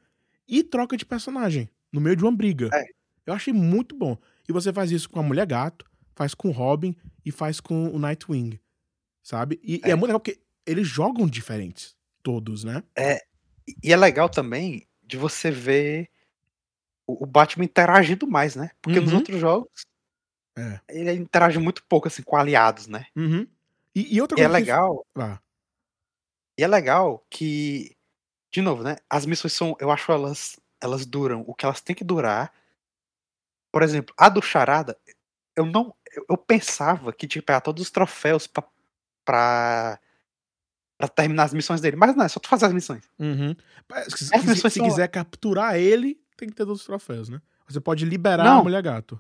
e 0.47 0.63
troca 0.63 0.97
de 0.97 1.05
personagem 1.05 1.69
no 1.91 2.01
meio 2.01 2.15
de 2.15 2.23
uma 2.23 2.31
briga. 2.31 2.69
É. 2.73 2.83
Eu 3.25 3.33
achei 3.33 3.53
muito 3.53 3.95
bom. 3.95 4.17
E 4.47 4.53
você 4.53 4.71
faz 4.71 4.91
isso 4.91 5.09
com 5.09 5.19
a 5.19 5.23
Mulher 5.23 5.45
Gato, 5.45 5.85
faz 6.15 6.33
com 6.33 6.49
o 6.49 6.51
Robin 6.51 6.95
e 7.25 7.31
faz 7.31 7.59
com 7.59 7.89
o 7.89 7.99
Nightwing. 7.99 8.59
Sabe? 9.23 9.59
E 9.63 9.75
e 9.75 9.81
é, 9.83 9.89
É. 9.91 9.95
muito 9.95 10.07
legal 10.07 10.19
porque 10.19 10.39
eles 10.65 10.87
jogam 10.87 11.27
diferentes. 11.27 11.95
Todos, 12.23 12.63
né? 12.63 12.83
E 13.83 13.91
é 13.93 13.97
legal 13.97 14.29
também 14.29 14.85
de 15.03 15.17
você 15.17 15.51
ver 15.51 16.09
o, 17.07 17.25
Batman 17.25 17.65
interagindo 17.65 18.27
mais, 18.27 18.55
né? 18.55 18.71
Porque 18.81 18.99
nos 18.99 19.11
Uhum. 19.11 19.17
outros 19.19 19.39
jogos 19.39 19.69
É. 20.57 20.79
ele 20.89 21.13
interage 21.13 21.57
muito 21.59 21.83
pouco 21.85 22.07
assim 22.07 22.21
com 22.21 22.35
aliados, 22.35 22.87
né? 22.87 23.05
Uhum. 23.15 23.47
E, 23.95 24.15
e 24.15 24.21
outra 24.21 24.37
E 24.39 24.43
é 24.43 24.45
coisa. 24.47 24.57
que- 24.59 24.63
legal, 24.71 25.05
Ah, 25.15 25.39
e 26.59 26.63
é 26.63 26.67
legal 26.67 27.25
que, 27.29 27.95
de 28.51 28.61
novo, 28.61 28.83
né? 28.83 28.97
As 29.09 29.25
missões 29.25 29.53
são, 29.53 29.75
eu 29.79 29.89
acho 29.91 30.11
elas, 30.11 30.59
elas 30.81 31.05
duram 31.05 31.43
o 31.47 31.53
que 31.55 31.65
elas 31.65 31.81
têm 31.81 31.95
que 31.95 32.03
durar. 32.03 32.51
Por 33.71 33.83
exemplo, 33.83 34.13
a 34.17 34.29
do 34.29 34.41
Charada, 34.41 34.97
eu 35.55 35.65
não, 35.65 35.95
eu, 36.11 36.25
eu 36.31 36.37
pensava 36.37 37.13
que 37.13 37.27
tinha 37.27 37.41
que 37.41 37.45
pegar 37.45 37.61
todos 37.61 37.81
os 37.83 37.91
troféus 37.91 38.47
pra, 38.47 38.63
pra, 39.25 39.99
pra 40.97 41.07
terminar 41.07 41.43
as 41.43 41.53
missões 41.53 41.79
dele, 41.81 41.95
mas 41.95 42.15
não, 42.15 42.25
é 42.25 42.29
só 42.29 42.39
tu 42.39 42.47
fazer 42.49 42.65
as 42.67 42.73
missões. 42.73 43.03
uhum. 43.19 43.55
Mas 43.89 44.05
Se, 44.13 44.35
As 44.35 44.41
se- 44.41 44.47
missões 44.49 44.73
se 44.73 44.79
são- 44.79 44.87
quiser 44.87 45.07
capturar 45.09 45.75
ele, 45.77 46.19
tem 46.37 46.47
que 46.49 46.55
ter 46.55 46.65
todos 46.65 46.81
os 46.81 46.85
troféus, 46.85 47.27
né? 47.29 47.41
Você 47.67 47.79
pode 47.81 48.05
liberar 48.05 48.43
Não. 48.45 48.59
a 48.59 48.63
Mulher 48.63 48.81
Gato. 48.81 49.19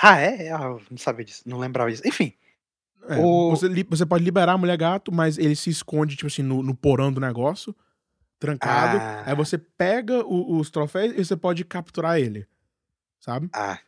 Ah, 0.00 0.18
é? 0.18 0.50
Ah, 0.52 0.64
eu 0.64 0.82
não 0.90 0.98
sabia 0.98 1.24
disso, 1.24 1.42
não 1.46 1.58
lembrava 1.58 1.90
disso. 1.90 2.02
Enfim, 2.06 2.34
É, 3.06 3.18
O- 3.18 3.50
você, 3.50 3.68
li- 3.68 3.86
você 3.88 4.06
pode 4.06 4.24
liberar 4.24 4.52
a 4.54 4.58
Mulher 4.58 4.78
Gato, 4.78 5.12
mas 5.12 5.36
ele 5.36 5.54
se 5.54 5.68
esconde, 5.68 6.16
tipo 6.16 6.26
assim, 6.26 6.42
no, 6.42 6.62
no 6.62 6.74
porão 6.74 7.12
do 7.12 7.20
negócio, 7.20 7.76
trancado. 8.38 8.96
Ah. 8.98 9.22
Aí 9.26 9.34
você 9.36 9.58
pega 9.58 10.24
o- 10.24 10.56
os 10.58 10.70
troféus 10.70 11.12
e 11.14 11.22
você 11.24 11.36
pode 11.36 11.64
capturar 11.66 12.18
ele. 12.18 12.46
Sabe? 13.20 13.48
Ah, 13.52 13.78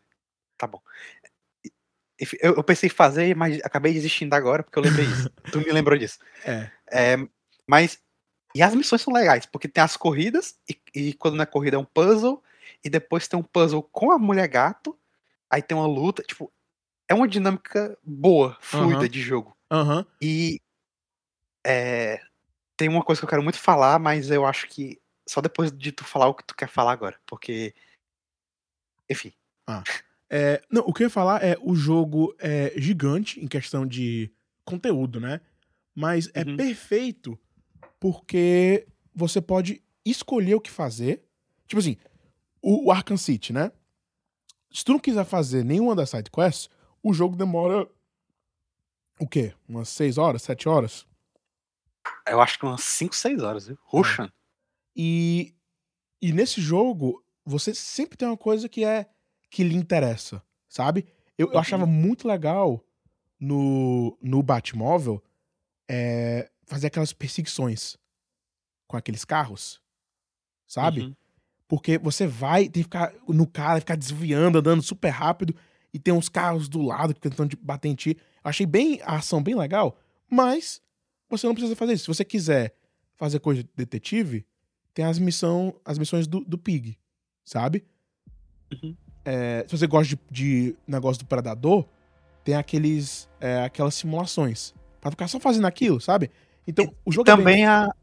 tá 0.58 0.66
bom. 0.66 0.80
Eu, 2.42 2.54
eu 2.56 2.64
pensei 2.64 2.88
em 2.88 2.90
fazer, 2.92 3.34
mas 3.36 3.58
acabei 3.64 3.92
desistindo 3.92 4.32
agora 4.34 4.62
porque 4.62 4.78
eu 4.78 4.82
lembrei 4.82 5.06
isso. 5.06 5.30
tu 5.52 5.58
me 5.60 5.72
lembrou 5.72 5.98
disso. 5.98 6.18
É. 6.44 6.70
É, 6.90 7.16
mas. 7.66 7.98
E 8.56 8.62
as 8.62 8.74
missões 8.74 9.02
são 9.02 9.12
legais, 9.12 9.44
porque 9.44 9.68
tem 9.68 9.84
as 9.84 9.98
corridas, 9.98 10.58
e, 10.66 10.80
e 10.94 11.12
quando 11.12 11.34
não 11.36 11.42
é 11.42 11.46
corrida 11.46 11.76
é 11.76 11.78
um 11.78 11.84
puzzle, 11.84 12.42
e 12.82 12.88
depois 12.88 13.28
tem 13.28 13.38
um 13.38 13.42
puzzle 13.42 13.82
com 13.82 14.10
a 14.10 14.18
mulher 14.18 14.48
gato, 14.48 14.98
aí 15.50 15.60
tem 15.60 15.76
uma 15.76 15.86
luta. 15.86 16.22
Tipo, 16.22 16.50
é 17.06 17.12
uma 17.14 17.28
dinâmica 17.28 17.98
boa, 18.02 18.56
fluida 18.62 19.00
Aham. 19.00 19.08
de 19.08 19.20
jogo. 19.20 19.54
Aham. 19.70 20.06
E. 20.22 20.58
é, 21.66 22.18
tem 22.78 22.88
uma 22.88 23.04
coisa 23.04 23.20
que 23.20 23.26
eu 23.26 23.28
quero 23.28 23.42
muito 23.42 23.58
falar, 23.58 23.98
mas 23.98 24.30
eu 24.30 24.46
acho 24.46 24.68
que 24.68 24.98
só 25.28 25.42
depois 25.42 25.70
de 25.70 25.92
tu 25.92 26.04
falar 26.04 26.28
o 26.28 26.34
que 26.34 26.44
tu 26.44 26.56
quer 26.56 26.70
falar 26.70 26.92
agora, 26.92 27.20
porque. 27.26 27.74
Enfim. 29.10 29.34
É, 30.30 30.62
não, 30.70 30.82
o 30.86 30.94
que 30.94 31.02
eu 31.02 31.06
ia 31.08 31.10
falar 31.10 31.44
é 31.44 31.58
o 31.60 31.74
jogo 31.74 32.34
é 32.38 32.72
gigante 32.78 33.38
em 33.38 33.46
questão 33.46 33.86
de 33.86 34.32
conteúdo, 34.64 35.20
né? 35.20 35.42
Mas 35.94 36.30
é 36.34 36.42
Uhum. 36.44 36.56
perfeito 36.56 37.38
porque 38.00 38.86
você 39.14 39.40
pode 39.40 39.82
escolher 40.04 40.54
o 40.54 40.60
que 40.60 40.70
fazer. 40.70 41.24
Tipo 41.66 41.80
assim, 41.80 41.96
o, 42.62 42.86
o 42.86 42.92
Arkham 42.92 43.16
City, 43.16 43.52
né? 43.52 43.72
Se 44.72 44.84
tu 44.84 44.92
não 44.92 44.98
quiser 44.98 45.24
fazer 45.24 45.64
nenhuma 45.64 45.94
das 45.94 46.10
side 46.10 46.30
quests, 46.30 46.68
o 47.02 47.12
jogo 47.12 47.36
demora 47.36 47.88
o 49.18 49.26
quê? 49.26 49.54
Umas 49.68 49.88
6 49.88 50.18
horas, 50.18 50.42
7 50.42 50.68
horas? 50.68 51.06
Eu 52.28 52.40
acho 52.40 52.58
que 52.58 52.64
umas 52.66 52.82
5, 52.82 53.14
6 53.14 53.42
horas, 53.42 53.66
viu? 53.66 53.78
Rushing. 53.84 54.28
E, 54.94 55.54
e 56.20 56.32
nesse 56.32 56.60
jogo, 56.60 57.24
você 57.44 57.74
sempre 57.74 58.16
tem 58.16 58.28
uma 58.28 58.36
coisa 58.36 58.68
que 58.68 58.84
é 58.84 59.06
que 59.50 59.62
lhe 59.64 59.74
interessa, 59.76 60.42
sabe? 60.68 61.06
Eu, 61.38 61.48
eu 61.48 61.52
Uhum. 61.54 61.58
achava 61.58 61.86
muito 61.86 62.26
legal 62.28 62.84
no, 63.40 64.16
no 64.20 64.42
Batmóvel 64.42 65.22
é, 65.88 66.50
fazer 66.66 66.88
aquelas 66.88 67.12
perseguições 67.12 67.96
com 68.86 68.96
aqueles 68.96 69.24
carros, 69.24 69.80
sabe? 70.66 71.02
Uhum. 71.02 71.16
Porque 71.68 71.98
você 71.98 72.26
vai, 72.26 72.64
tem 72.64 72.82
que 72.82 72.84
ficar 72.84 73.12
no 73.28 73.46
cara, 73.46 73.80
ficar 73.80 73.96
desviando, 73.96 74.58
andando 74.58 74.82
super 74.82 75.10
rápido, 75.10 75.54
e 75.92 75.98
tem 75.98 76.12
uns 76.12 76.28
carros 76.28 76.68
do 76.68 76.82
lado 76.82 77.14
tentando 77.14 77.50
te 77.50 77.56
bater 77.56 77.88
em 77.88 77.94
ti. 77.94 78.16
Eu 78.44 78.50
achei 78.50 78.66
bem 78.66 79.00
a 79.02 79.16
ação 79.16 79.42
bem 79.42 79.54
legal, 79.54 79.98
mas 80.30 80.82
você 81.28 81.46
não 81.46 81.54
precisa 81.54 81.74
fazer 81.74 81.94
isso. 81.94 82.04
Se 82.04 82.08
você 82.08 82.24
quiser 82.24 82.76
fazer 83.16 83.40
coisa 83.40 83.62
de 83.62 83.70
detetive, 83.74 84.46
tem 84.92 85.04
as, 85.04 85.18
missão, 85.18 85.74
as 85.84 85.98
missões 85.98 86.26
do, 86.26 86.40
do 86.40 86.58
Pig, 86.58 86.98
sabe? 87.44 87.84
Uhum. 88.72 88.96
É, 89.24 89.64
se 89.66 89.76
você 89.76 89.86
gosta 89.86 90.14
de, 90.14 90.20
de 90.30 90.76
negócio 90.86 91.22
do 91.22 91.26
Predador, 91.26 91.88
tem 92.44 92.54
aqueles, 92.54 93.28
é, 93.40 93.64
aquelas 93.64 93.94
simulações. 93.94 94.72
Pra 95.00 95.10
ficar 95.10 95.28
só 95.28 95.40
fazendo 95.40 95.66
aquilo, 95.66 96.00
sabe? 96.00 96.30
Então, 96.66 96.92
o 97.04 97.12
jogo 97.12 97.30
é 97.30 97.36
bem- 97.36 97.44
Também, 97.44 97.66
a, 97.66 97.94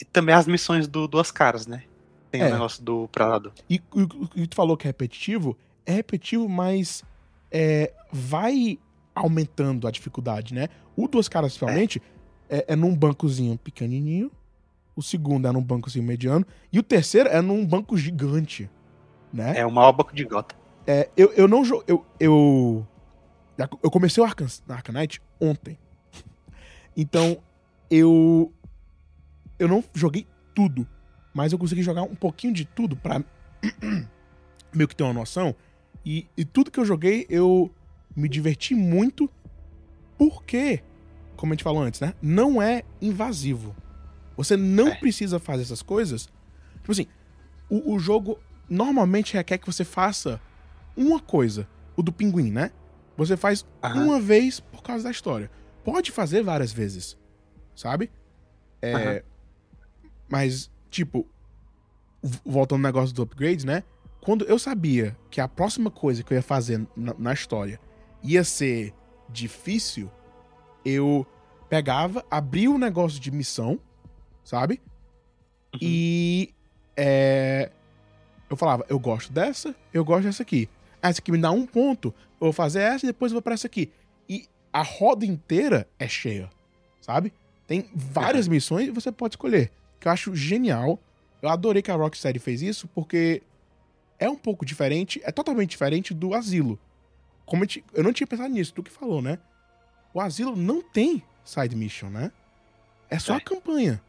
e 0.00 0.04
também 0.04 0.34
as 0.34 0.46
missões 0.46 0.86
do 0.86 1.06
Duas 1.08 1.30
Caras, 1.30 1.66
né? 1.66 1.84
Tem 2.30 2.42
o 2.42 2.44
É. 2.46 2.52
negócio 2.52 2.82
do 2.82 3.08
Predador. 3.08 3.52
E 3.68 3.80
o 3.94 4.06
que 4.28 4.46
tu 4.46 4.54
falou 4.54 4.76
que 4.76 4.86
é 4.86 4.90
repetitivo, 4.90 5.56
é 5.86 5.92
repetitivo, 5.92 6.48
mas 6.48 7.04
é, 7.50 7.92
vai 8.10 8.78
aumentando 9.14 9.86
a 9.86 9.90
dificuldade, 9.90 10.54
né? 10.54 10.68
O 10.96 11.06
Duas 11.06 11.28
Caras, 11.28 11.52
principalmente, 11.52 12.02
é, 12.48 12.64
é 12.72 12.76
num 12.76 12.94
bancozinho 12.96 13.58
pequenininho, 13.58 14.30
o 14.96 15.02
segundo 15.02 15.46
é 15.48 15.52
num 15.52 15.62
bancozinho 15.62 16.04
mediano, 16.04 16.46
e 16.72 16.78
o 16.78 16.82
terceiro 16.82 17.28
é 17.28 17.40
num 17.42 17.64
banco 17.66 17.96
gigante, 17.96 18.70
né? 19.32 19.54
É 19.58 19.66
o 19.66 19.70
maior 19.70 19.92
banco 19.92 20.14
de 20.14 20.24
gota. 20.24 20.54
É, 20.86 21.08
eu, 21.16 21.32
eu 21.34 21.46
não 21.46 21.62
jo- 21.62 21.82
eu, 21.86 22.04
eu 22.18 22.86
eu 23.82 23.90
comecei 23.90 24.20
o 24.22 24.26
Arcan, 24.26 24.46
Arcanite 24.68 25.20
ontem. 25.40 25.78
Então, 26.96 27.38
eu 27.94 28.50
eu 29.58 29.68
não 29.68 29.84
joguei 29.94 30.26
tudo, 30.54 30.88
mas 31.34 31.52
eu 31.52 31.58
consegui 31.58 31.82
jogar 31.82 32.02
um 32.02 32.14
pouquinho 32.14 32.52
de 32.54 32.64
tudo 32.64 32.96
pra 32.96 33.22
meio 34.74 34.88
que 34.88 34.96
ter 34.96 35.04
uma 35.04 35.12
noção. 35.12 35.54
E, 36.04 36.26
e 36.36 36.44
tudo 36.44 36.70
que 36.70 36.80
eu 36.80 36.84
joguei, 36.84 37.26
eu 37.28 37.70
me 38.16 38.28
diverti 38.28 38.74
muito 38.74 39.30
porque, 40.18 40.82
como 41.36 41.52
a 41.52 41.54
gente 41.54 41.62
falou 41.64 41.82
antes, 41.82 42.00
né? 42.00 42.14
Não 42.20 42.60
é 42.60 42.82
invasivo. 43.00 43.76
Você 44.36 44.56
não 44.56 44.88
É. 44.88 44.94
precisa 44.94 45.38
fazer 45.38 45.62
essas 45.62 45.82
coisas. 45.82 46.28
Tipo 46.76 46.92
assim, 46.92 47.06
o, 47.68 47.94
o 47.94 47.98
jogo 47.98 48.38
normalmente 48.68 49.34
requer 49.34 49.58
que 49.58 49.66
você 49.66 49.84
faça 49.84 50.40
uma 50.96 51.20
coisa. 51.20 51.68
O 51.94 52.02
do 52.02 52.10
pinguim, 52.12 52.50
né? 52.50 52.70
Você 53.16 53.36
faz 53.36 53.64
Aham. 53.82 54.04
uma 54.04 54.20
vez 54.20 54.58
por 54.60 54.82
causa 54.82 55.04
da 55.04 55.10
história. 55.10 55.50
Pode 55.84 56.10
fazer 56.10 56.42
várias 56.42 56.72
vezes, 56.72 57.16
sabe? 57.74 58.10
É. 58.80 59.22
Mas, 60.28 60.70
tipo, 60.90 61.26
voltando 62.44 62.80
ao 62.80 62.92
negócio 62.92 63.14
do 63.14 63.22
upgrade, 63.22 63.66
né? 63.66 63.82
Quando 64.20 64.44
eu 64.44 64.58
sabia 64.58 65.16
que 65.30 65.40
a 65.40 65.48
próxima 65.48 65.90
coisa 65.90 66.22
que 66.22 66.32
eu 66.32 66.36
ia 66.36 66.42
fazer 66.42 66.86
na, 66.96 67.14
na 67.18 67.32
história 67.32 67.80
ia 68.22 68.44
ser 68.44 68.94
difícil, 69.28 70.10
eu 70.84 71.26
pegava, 71.68 72.24
abria 72.30 72.70
o 72.70 72.78
negócio 72.78 73.20
de 73.20 73.30
missão, 73.30 73.80
sabe? 74.44 74.80
Uhum. 75.74 75.80
E 75.80 76.54
é, 76.96 77.70
eu 78.48 78.56
falava, 78.56 78.84
eu 78.88 78.98
gosto 78.98 79.32
dessa, 79.32 79.74
eu 79.92 80.04
gosto 80.04 80.24
dessa 80.24 80.42
aqui. 80.42 80.68
Essa 81.00 81.20
aqui 81.20 81.32
me 81.32 81.38
dá 81.38 81.50
um 81.50 81.66
ponto, 81.66 82.14
eu 82.40 82.46
vou 82.46 82.52
fazer 82.52 82.80
essa 82.80 83.06
e 83.06 83.08
depois 83.08 83.32
eu 83.32 83.36
vou 83.36 83.42
pra 83.42 83.54
essa 83.54 83.66
aqui. 83.66 83.90
E 84.28 84.46
a 84.72 84.82
roda 84.82 85.26
inteira 85.26 85.88
é 85.98 86.06
cheia, 86.06 86.48
sabe? 87.00 87.32
Tem 87.72 87.88
várias 87.94 88.46
missões 88.46 88.88
e 88.88 88.90
você 88.90 89.10
pode 89.10 89.32
escolher. 89.32 89.72
Que 89.98 90.06
eu 90.06 90.12
acho 90.12 90.36
genial. 90.36 91.00
Eu 91.40 91.48
adorei 91.48 91.80
que 91.80 91.90
a 91.90 91.94
Rocksteady 91.94 92.38
fez 92.38 92.60
isso, 92.60 92.86
porque 92.88 93.42
é 94.18 94.28
um 94.28 94.36
pouco 94.36 94.62
diferente, 94.66 95.18
é 95.24 95.32
totalmente 95.32 95.70
diferente 95.70 96.12
do 96.12 96.34
Asilo. 96.34 96.78
Como 97.46 97.62
eu, 97.64 97.66
ti- 97.66 97.82
eu 97.94 98.04
não 98.04 98.12
tinha 98.12 98.26
pensado 98.26 98.52
nisso, 98.52 98.74
tu 98.74 98.82
que 98.82 98.90
falou, 98.90 99.22
né? 99.22 99.38
O 100.12 100.20
Asilo 100.20 100.54
não 100.54 100.82
tem 100.82 101.22
side 101.42 101.74
mission, 101.74 102.10
né? 102.10 102.30
É 103.08 103.18
só 103.18 103.32
É. 103.32 103.36
a 103.38 103.40
campanha. 103.40 104.02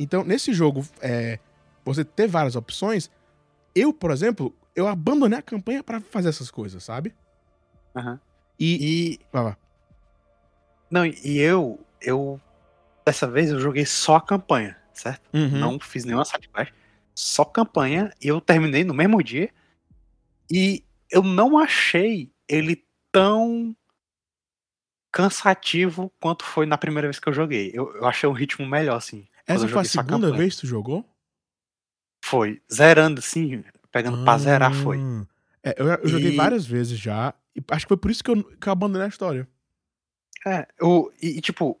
Então, 0.00 0.24
nesse 0.24 0.54
jogo, 0.54 0.86
é, 1.02 1.38
você 1.84 2.02
ter 2.02 2.26
várias 2.28 2.56
opções, 2.56 3.10
eu, 3.74 3.92
por 3.92 4.10
exemplo, 4.10 4.54
eu 4.74 4.88
abandonei 4.88 5.38
a 5.38 5.42
campanha 5.42 5.82
pra 5.84 6.00
fazer 6.00 6.30
essas 6.30 6.50
coisas, 6.50 6.82
sabe? 6.82 7.14
Aham. 7.94 8.18
E. 8.58 9.12
E. 9.12 9.20
Vai 9.30 9.44
lá. 9.44 9.56
Não, 10.90 11.04
e 11.06 11.38
eu. 11.38 11.84
Eu. 12.00 12.40
Dessa 13.04 13.26
vez 13.26 13.50
eu 13.50 13.58
joguei 13.60 13.86
só 13.86 14.16
a 14.16 14.20
campanha, 14.20 14.76
certo? 14.92 15.22
Uhum. 15.32 15.58
Não 15.58 15.80
fiz 15.80 16.04
nenhuma 16.04 16.24
sidequest. 16.24 16.72
Só 17.14 17.44
campanha. 17.44 18.12
E 18.22 18.28
eu 18.28 18.40
terminei 18.40 18.84
no 18.84 18.94
mesmo 18.94 19.22
dia. 19.22 19.50
E 20.50 20.84
eu 21.10 21.22
não 21.22 21.58
achei 21.58 22.30
ele 22.48 22.84
tão 23.10 23.74
cansativo 25.10 26.12
quanto 26.20 26.44
foi 26.44 26.66
na 26.66 26.76
primeira 26.78 27.08
vez 27.08 27.18
que 27.18 27.28
eu 27.28 27.32
joguei. 27.32 27.70
Eu, 27.74 27.94
eu 27.96 28.06
achei 28.06 28.28
um 28.28 28.32
ritmo 28.32 28.66
melhor, 28.66 28.96
assim. 28.96 29.26
Essa 29.46 29.66
foi 29.66 29.80
a 29.80 29.84
segunda 29.84 30.30
vez 30.32 30.54
que 30.56 30.60
tu 30.62 30.66
jogou? 30.66 31.04
Foi. 32.24 32.60
Zerando, 32.72 33.20
assim, 33.20 33.64
pegando 33.90 34.22
pra 34.24 34.36
zerar, 34.38 34.74
foi. 34.74 34.98
Ah. 34.98 35.26
É, 35.62 35.74
eu, 35.78 35.86
eu 35.86 36.08
joguei 36.08 36.32
E- 36.32 36.36
várias 36.36 36.66
vezes 36.66 36.98
já. 36.98 37.34
E 37.56 37.62
acho 37.70 37.86
que 37.86 37.88
foi 37.88 37.96
por 37.96 38.10
isso 38.10 38.22
que 38.22 38.30
eu, 38.30 38.44
que 38.44 38.68
eu 38.68 38.72
abandonei 38.72 39.06
a 39.06 39.08
história. 39.08 39.48
É, 40.46 40.66
eu, 40.80 41.12
e, 41.20 41.40
tipo, 41.40 41.80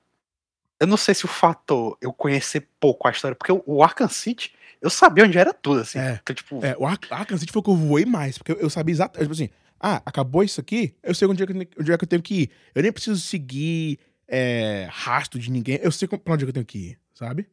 eu 0.80 0.86
não 0.86 0.96
sei 0.96 1.14
se 1.14 1.24
o 1.24 1.28
fator 1.28 1.96
eu 2.00 2.12
conhecer 2.12 2.68
pouco 2.80 3.08
a 3.08 3.10
história, 3.10 3.34
porque 3.34 3.52
o, 3.52 3.62
o 3.66 3.82
Arkham 3.82 4.08
City, 4.08 4.54
eu 4.80 4.90
sabia 4.90 5.24
onde 5.24 5.38
era 5.38 5.52
tudo, 5.52 5.80
assim. 5.80 5.98
É. 5.98 6.18
Então, 6.22 6.34
tipo, 6.34 6.64
É, 6.64 6.76
o 6.78 6.86
Ar- 6.86 6.98
Arkham 7.10 7.36
City 7.38 7.52
foi 7.52 7.60
o 7.60 7.62
que 7.62 7.70
eu 7.70 7.76
voei 7.76 8.04
mais, 8.04 8.38
porque 8.38 8.52
eu, 8.52 8.56
eu 8.56 8.70
sabia 8.70 8.92
exatamente, 8.92 9.30
tipo 9.30 9.32
assim, 9.32 9.50
ah, 9.80 10.02
acabou 10.04 10.42
isso 10.42 10.60
aqui, 10.60 10.94
eu 11.02 11.14
sei 11.14 11.26
onde 11.28 11.42
é 11.42 11.46
que, 11.46 11.52
eu 11.52 11.56
tenho- 11.56 11.70
onde 11.80 11.92
é 11.92 11.98
que 11.98 12.04
eu 12.04 12.08
tenho 12.08 12.22
que 12.22 12.42
ir. 12.42 12.50
Eu 12.74 12.82
nem 12.82 12.92
preciso 12.92 13.20
seguir 13.20 13.98
é, 14.26 14.86
rastro 14.90 15.38
de 15.38 15.50
ninguém, 15.50 15.78
eu 15.82 15.90
sei 15.90 16.06
pra 16.06 16.18
onde 16.34 16.44
é 16.44 16.46
que 16.46 16.50
eu 16.50 16.54
tenho 16.54 16.66
que 16.66 16.78
ir, 16.90 16.98
sabe? 17.14 17.48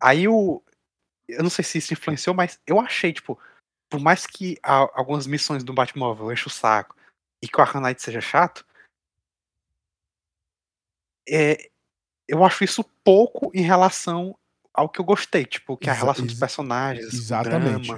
aí 0.00 0.28
o. 0.28 0.62
Eu 1.28 1.42
não 1.42 1.50
sei 1.50 1.64
se 1.64 1.78
isso 1.78 1.92
influenciou, 1.92 2.34
mas 2.36 2.60
eu 2.66 2.78
achei, 2.78 3.12
tipo, 3.12 3.38
por 3.90 3.98
mais 3.98 4.26
que 4.26 4.56
a- 4.62 4.88
algumas 4.94 5.26
missões 5.26 5.64
do 5.64 5.72
Batmóvel 5.72 6.30
enche 6.32 6.46
o 6.46 6.50
saco 6.50 6.94
e 7.42 7.48
que 7.48 7.60
o 7.60 7.80
Knight 7.80 8.00
seja 8.00 8.20
chato, 8.20 8.64
é, 11.28 11.68
eu 12.28 12.44
acho 12.44 12.64
isso 12.64 12.84
pouco 13.04 13.50
em 13.54 13.62
relação 13.62 14.36
ao 14.72 14.88
que 14.88 15.00
eu 15.00 15.04
gostei, 15.04 15.44
tipo, 15.44 15.76
que 15.76 15.88
é 15.88 15.92
a 15.92 15.96
relação 15.96 16.26
dos 16.26 16.38
personagens, 16.38 17.12
Exatamente. 17.14 17.90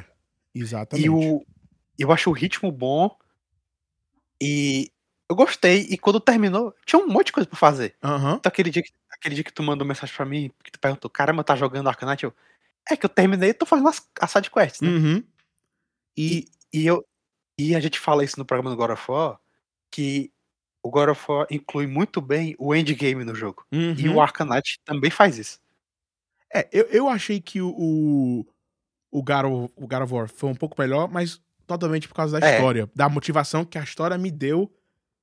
Exatamente. 0.54 1.06
E 1.06 1.10
o, 1.10 1.44
eu 1.98 2.12
acho 2.12 2.30
o 2.30 2.32
ritmo 2.32 2.70
bom. 2.70 3.16
E 4.40 4.90
eu 5.28 5.36
gostei. 5.36 5.86
E 5.90 5.98
quando 5.98 6.20
terminou, 6.20 6.74
tinha 6.86 7.00
um 7.02 7.08
monte 7.08 7.26
de 7.26 7.32
coisa 7.32 7.48
pra 7.48 7.58
fazer. 7.58 7.94
Aham. 8.02 8.36
Então 8.38 8.48
aquele 8.50 8.70
dia, 8.70 8.82
que- 8.82 8.92
aquele 9.10 9.34
dia 9.34 9.44
que 9.44 9.52
tu 9.52 9.62
mandou 9.62 9.86
mensagem 9.86 10.14
pra 10.14 10.24
mim, 10.24 10.50
que 10.62 10.70
tu 10.70 10.78
perguntou, 10.78 11.10
caramba, 11.10 11.44
tá 11.44 11.56
jogando 11.56 11.88
Arcanite? 11.88 12.24
Eu, 12.24 12.34
é 12.88 12.96
que 12.96 13.04
eu 13.04 13.10
terminei 13.10 13.50
e 13.50 13.54
tô 13.54 13.66
fazendo 13.66 13.88
as, 13.88 14.06
as 14.20 14.30
sidequests, 14.30 14.80
né? 14.80 14.88
Uhum. 14.88 15.24
E, 16.16 16.48
E, 16.72 16.86
eu, 16.86 17.04
e 17.58 17.74
a 17.74 17.80
gente 17.80 17.98
fala 17.98 18.24
isso 18.24 18.38
no 18.38 18.44
programa 18.44 18.70
do 18.70 18.76
God 18.76 18.90
of 18.90 19.10
War, 19.10 19.38
que 19.90 20.30
o 20.82 20.90
God 20.90 21.10
of 21.10 21.24
War 21.30 21.46
inclui 21.50 21.86
muito 21.86 22.20
bem 22.20 22.54
o 22.58 22.74
endgame 22.74 23.24
no 23.24 23.34
jogo. 23.34 23.66
E 23.72 24.08
uhum. 24.08 24.16
o 24.16 24.20
Arcanite 24.20 24.80
também 24.84 25.10
faz 25.10 25.38
isso. 25.38 25.60
É, 26.52 26.68
eu, 26.72 26.84
eu 26.86 27.08
achei 27.08 27.40
que 27.40 27.60
o, 27.60 27.68
o, 27.76 28.46
o, 29.10 29.22
God 29.22 29.44
of, 29.44 29.74
o 29.76 29.86
God 29.86 30.02
of 30.02 30.12
War 30.14 30.28
foi 30.28 30.48
um 30.48 30.54
pouco 30.54 30.80
melhor, 30.80 31.08
mas 31.08 31.40
totalmente 31.66 32.08
por 32.08 32.14
causa 32.14 32.40
da 32.40 32.46
É. 32.48 32.54
história, 32.54 32.88
da 32.94 33.08
motivação 33.08 33.64
que 33.64 33.76
a 33.78 33.82
história 33.82 34.16
me 34.16 34.30
deu 34.30 34.72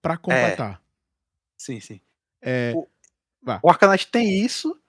pra 0.01 0.17
completar. 0.17 0.81
Sim, 1.57 1.79
sim. 1.79 1.99
É, 2.41 2.73
O- 2.75 2.87
vá. 3.41 3.59
O 3.63 3.69
Arcanite 3.69 4.07
tem 4.11 4.43
isso. 4.45 4.79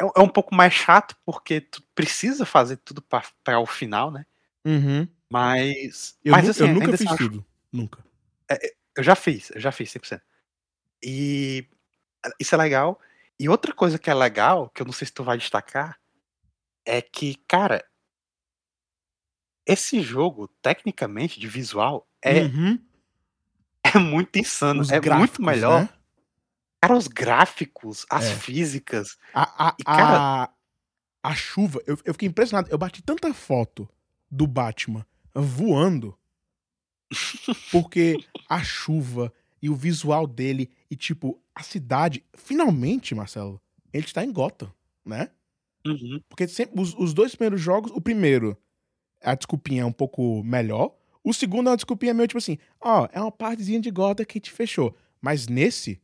É, 0.00 0.04
é 0.04 0.20
um 0.20 0.28
pouco 0.28 0.54
mais 0.54 0.72
chato, 0.72 1.16
porque 1.24 1.60
tu 1.60 1.82
precisa 1.94 2.44
fazer 2.46 2.76
tudo 2.76 3.02
pra 3.02 3.58
o 3.58 3.66
final, 3.66 4.10
né? 4.12 4.24
Uhum. 4.64 5.08
Mas. 5.28 6.16
Eu, 6.24 6.32
mas 6.32 6.48
assim, 6.48 6.62
eu 6.68 6.74
nunca 6.74 6.86
fiz 6.92 6.94
assim, 6.94 7.04
eu 7.06 7.14
acho- 7.14 7.24
tudo. 7.30 7.46
Nunca. 7.72 8.04
Eu 8.96 9.02
já 9.02 9.14
fiz, 9.14 9.50
eu 9.50 9.60
já 9.60 9.70
fiz 9.70 9.90
100%. 9.92 10.20
E 11.02 11.68
isso 12.40 12.54
é 12.54 12.58
legal. 12.58 12.98
E 13.38 13.48
outra 13.48 13.72
coisa 13.74 13.98
que 13.98 14.08
é 14.08 14.14
legal, 14.14 14.70
que 14.70 14.80
eu 14.82 14.86
não 14.86 14.92
sei 14.92 15.06
se 15.06 15.12
tu 15.12 15.22
vai 15.22 15.36
destacar, 15.36 15.98
é 16.84 17.02
que, 17.02 17.34
cara, 17.46 17.84
esse 19.66 20.00
jogo, 20.00 20.48
tecnicamente, 20.62 21.38
de 21.40 21.46
visual, 21.48 22.08
é, 22.22 22.42
Uhum. 22.42 22.78
é 23.96 23.98
muito 23.98 24.38
insano. 24.38 24.80
Os 24.80 24.90
é 24.90 24.94
muito 24.94 25.04
gráficos, 25.04 25.38
melhor. 25.46 25.82
né? 25.82 25.88
Cara, 26.80 26.96
os 26.96 27.08
gráficos, 27.08 28.06
as 28.10 28.24
É. 28.26 28.34
físicas. 28.36 29.18
A, 29.34 29.68
a, 29.68 29.76
E, 29.78 29.84
cara- 29.84 30.18
a, 30.44 30.50
a 31.22 31.34
chuva, 31.34 31.82
eu, 31.86 31.98
eu 32.04 32.14
fiquei 32.14 32.28
impressionado. 32.28 32.68
Eu 32.70 32.78
bati 32.78 33.02
tanta 33.02 33.32
foto 33.34 33.88
do 34.30 34.46
Batman 34.46 35.04
voando 35.34 36.16
porque 37.70 38.18
a 38.48 38.62
chuva 38.62 39.32
e 39.60 39.68
o 39.68 39.74
visual 39.74 40.26
dele 40.26 40.70
e, 40.90 40.96
tipo, 40.96 41.40
a 41.54 41.62
cidade. 41.62 42.24
Finalmente, 42.34 43.14
Marcelo, 43.14 43.60
ele 43.92 44.04
está 44.04 44.24
em 44.24 44.32
Gotham, 44.32 44.72
né? 45.04 45.30
Uhum. 45.86 46.20
Porque 46.28 46.46
sempre, 46.48 46.80
os, 46.80 46.94
os 46.94 47.14
dois 47.14 47.34
primeiros 47.34 47.60
jogos, 47.60 47.90
o 47.92 48.00
primeiro, 48.00 48.56
a 49.22 49.34
desculpinha 49.34 49.82
é 49.82 49.86
um 49.86 49.92
pouco 49.92 50.42
melhor. 50.42 50.94
O 51.22 51.32
segundo 51.32 51.68
é 51.68 51.70
uma 51.70 51.76
desculpinha 51.76 52.14
meio 52.14 52.28
tipo 52.28 52.38
assim, 52.38 52.58
ó, 52.80 53.08
é 53.12 53.20
uma 53.20 53.32
partezinha 53.32 53.80
de 53.80 53.90
Gotham 53.90 54.24
que 54.24 54.40
te 54.40 54.50
fechou. 54.50 54.94
Mas 55.20 55.48
nesse, 55.48 56.00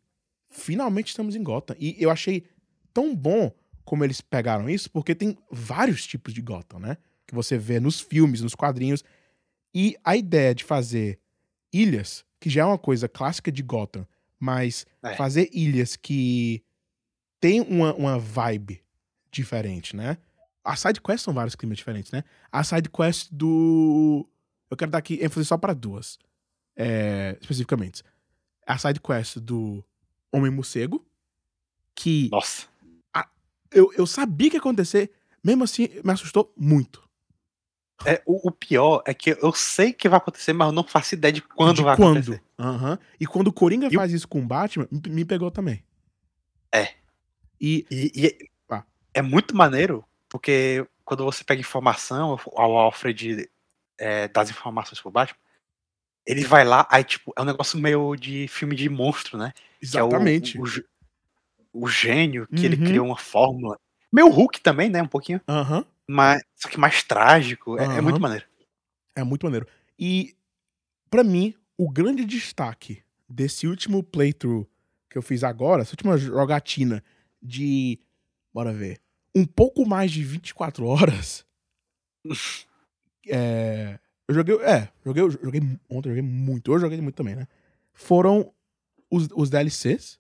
finalmente 0.51 1.09
estamos 1.09 1.37
em 1.37 1.43
Gotham. 1.43 1.77
E 1.79 1.97
eu 1.99 2.11
achei 2.11 2.45
tão 2.93 3.15
bom 3.15 3.53
como 3.85 4.05
eles 4.05 4.21
pegaram 4.21 4.69
isso, 4.69 4.91
porque 4.91 5.15
tem 5.15 5.37
vários 5.51 6.07
tipos 6.07 6.33
de 6.33 6.41
Gotham, 6.41 6.81
né? 6.81 6.97
Que 7.27 7.35
você 7.35 7.59
vê 7.59 7.79
nos 7.79 8.01
filmes, 8.01 8.41
nos 8.41 8.55
quadrinhos. 8.55 9.05
E 9.75 9.97
a 10.05 10.17
ideia 10.17 10.55
de 10.55 10.65
fazer 10.65 11.19
ilhas, 11.73 12.25
que 12.41 12.51
já 12.51 12.63
é 12.63 12.65
uma 12.65 12.79
coisa 12.79 13.09
clássica 13.09 13.51
de 13.51 13.63
Gotham, 13.63 14.07
mas 14.39 14.87
É. 15.03 15.15
fazer 15.17 15.49
ilhas 15.53 15.97
que 15.97 16.63
tem 17.41 17.61
uma, 17.61 17.95
uma 17.95 18.19
vibe 18.19 18.83
diferente, 19.31 19.97
né? 19.97 20.19
As 20.65 20.81
sidequests 20.81 21.23
são 21.23 21.35
vários 21.35 21.55
climas 21.57 21.79
diferentes, 21.79 22.13
né? 22.13 22.23
A 22.51 22.63
sidequest 22.63 23.29
do. 23.33 24.29
Eu 24.71 24.77
quero 24.77 24.91
dar 24.91 24.99
aqui 24.99 25.19
ênfase 25.23 25.47
só 25.47 25.57
para 25.59 25.75
duas. 25.75 26.19
é, 26.77 27.37
especificamente. 27.41 28.03
A 28.67 28.79
sidequest 28.79 29.37
do 29.39 29.85
Homem-Morcego, 30.33 31.05
que 31.95 32.29
Nossa. 32.31 32.67
eu, 33.71 33.93
eu 33.95 34.07
sabia 34.07 34.49
que 34.51 34.57
ia 34.57 34.61
acontecer, 34.61 35.11
mesmo 35.45 35.65
assim 35.65 35.89
me 36.05 36.13
assustou 36.13 36.53
muito. 36.57 37.02
É, 38.05 38.21
o, 38.27 38.49
o 38.49 38.51
pior 38.51 39.03
é 39.07 39.15
que 39.15 39.31
eu 39.41 39.53
sei 39.53 39.93
que 39.93 40.09
vai 40.09 40.17
acontecer, 40.19 40.53
mas 40.53 40.67
eu 40.69 40.73
não 40.73 40.83
faço 40.85 41.15
ideia 41.15 41.33
de 41.33 41.41
quando 41.43 41.77
de 41.77 41.83
vai 41.83 41.97
quando. 41.97 42.19
acontecer. 42.19 42.43
Aham. 42.59 42.99
E 43.21 43.27
quando 43.27 43.49
o 43.49 43.53
Coringa 43.53 43.87
E 43.91 43.97
o- 43.97 43.99
faz 44.01 44.13
isso 44.13 44.27
com 44.29 44.41
o 44.41 44.47
Batman, 44.47 44.89
me, 45.09 45.25
pegou 45.25 45.51
também. 45.51 45.85
É. 46.75 46.89
E. 47.61 47.87
E, 47.91 48.13
e 48.15 48.49
Ah. 48.71 48.83
é 49.15 49.23
muito 49.23 49.55
maneiro, 49.57 50.05
porque 50.29 50.87
quando 51.05 51.25
você 51.25 51.45
pega 51.45 51.61
informação, 51.61 52.39
o 52.47 52.61
Alfred 52.61 53.49
é, 53.99 54.27
dá 54.29 54.41
as 54.41 54.51
informações 54.51 55.01
pro 55.01 55.11
Batman, 55.11 55.37
ele 56.27 56.45
vai 56.45 56.65
lá, 56.65 56.87
aí 56.91 57.05
tipo, 57.05 57.33
é 57.37 57.43
um 57.43 57.45
negócio 57.45 57.79
meio 57.79 58.15
de 58.17 58.47
filme 58.49 58.75
de 58.77 58.89
monstro, 58.89 59.37
né? 59.39 59.53
É 59.57 60.03
o- 60.03 60.07
Exatamente. 60.09 60.59
o, 60.61 60.67
gê- 60.67 60.85
o 61.73 61.89
gênio, 61.89 62.47
que 62.49 62.65
ele 62.67 62.77
Uhum. 62.77 62.85
criou 62.85 63.07
uma 63.07 63.17
fórmula. 63.19 63.79
Meio 64.13 64.29
Hulk 64.29 64.61
também, 64.61 64.89
né? 64.89 65.03
Um 65.03 65.09
pouquinho. 65.09 65.41
Aham. 65.49 65.85
Mas, 66.09 66.43
só 66.57 66.69
que 66.69 66.79
mais 66.79 67.03
trágico. 67.03 67.79
É, 67.79 67.85
é 67.85 68.01
muito 68.01 68.21
maneiro. 68.21 68.45
É 69.15 69.23
muito 69.23 69.45
maneiro. 69.45 69.67
E, 69.99 70.35
pra 71.11 71.23
mim, 71.23 71.55
o 71.77 71.91
grande 71.91 72.25
destaque 72.25 73.03
desse 73.29 73.67
último 73.67 74.03
playthrough 74.03 74.67
que 75.09 75.19
eu 75.19 75.23
fiz 75.23 75.45
agora, 75.45 75.83
essa 75.83 75.93
última 75.93 76.17
jogatina 76.17 77.03
de. 77.41 78.01
Bora 78.53 78.73
ver. 78.73 79.01
Um 79.35 79.45
pouco 79.47 79.87
mais 79.87 80.11
de 80.11 80.23
24 80.23 80.87
horas. 80.87 81.45
é. 83.29 83.99
Eu 84.29 84.35
joguei. 84.35 84.57
É, 84.63 84.89
joguei, 85.05 85.31
joguei 85.31 85.61
ontem, 85.89 86.09
joguei 86.09 86.23
muito. 86.23 86.73
Hoje 86.73 86.83
joguei 86.83 87.01
muito 87.01 87.15
também, 87.17 87.35
né? 87.35 87.47
Foram 87.93 88.53
os, 89.11 89.29
os 89.35 89.51
DLCs. 89.51 90.19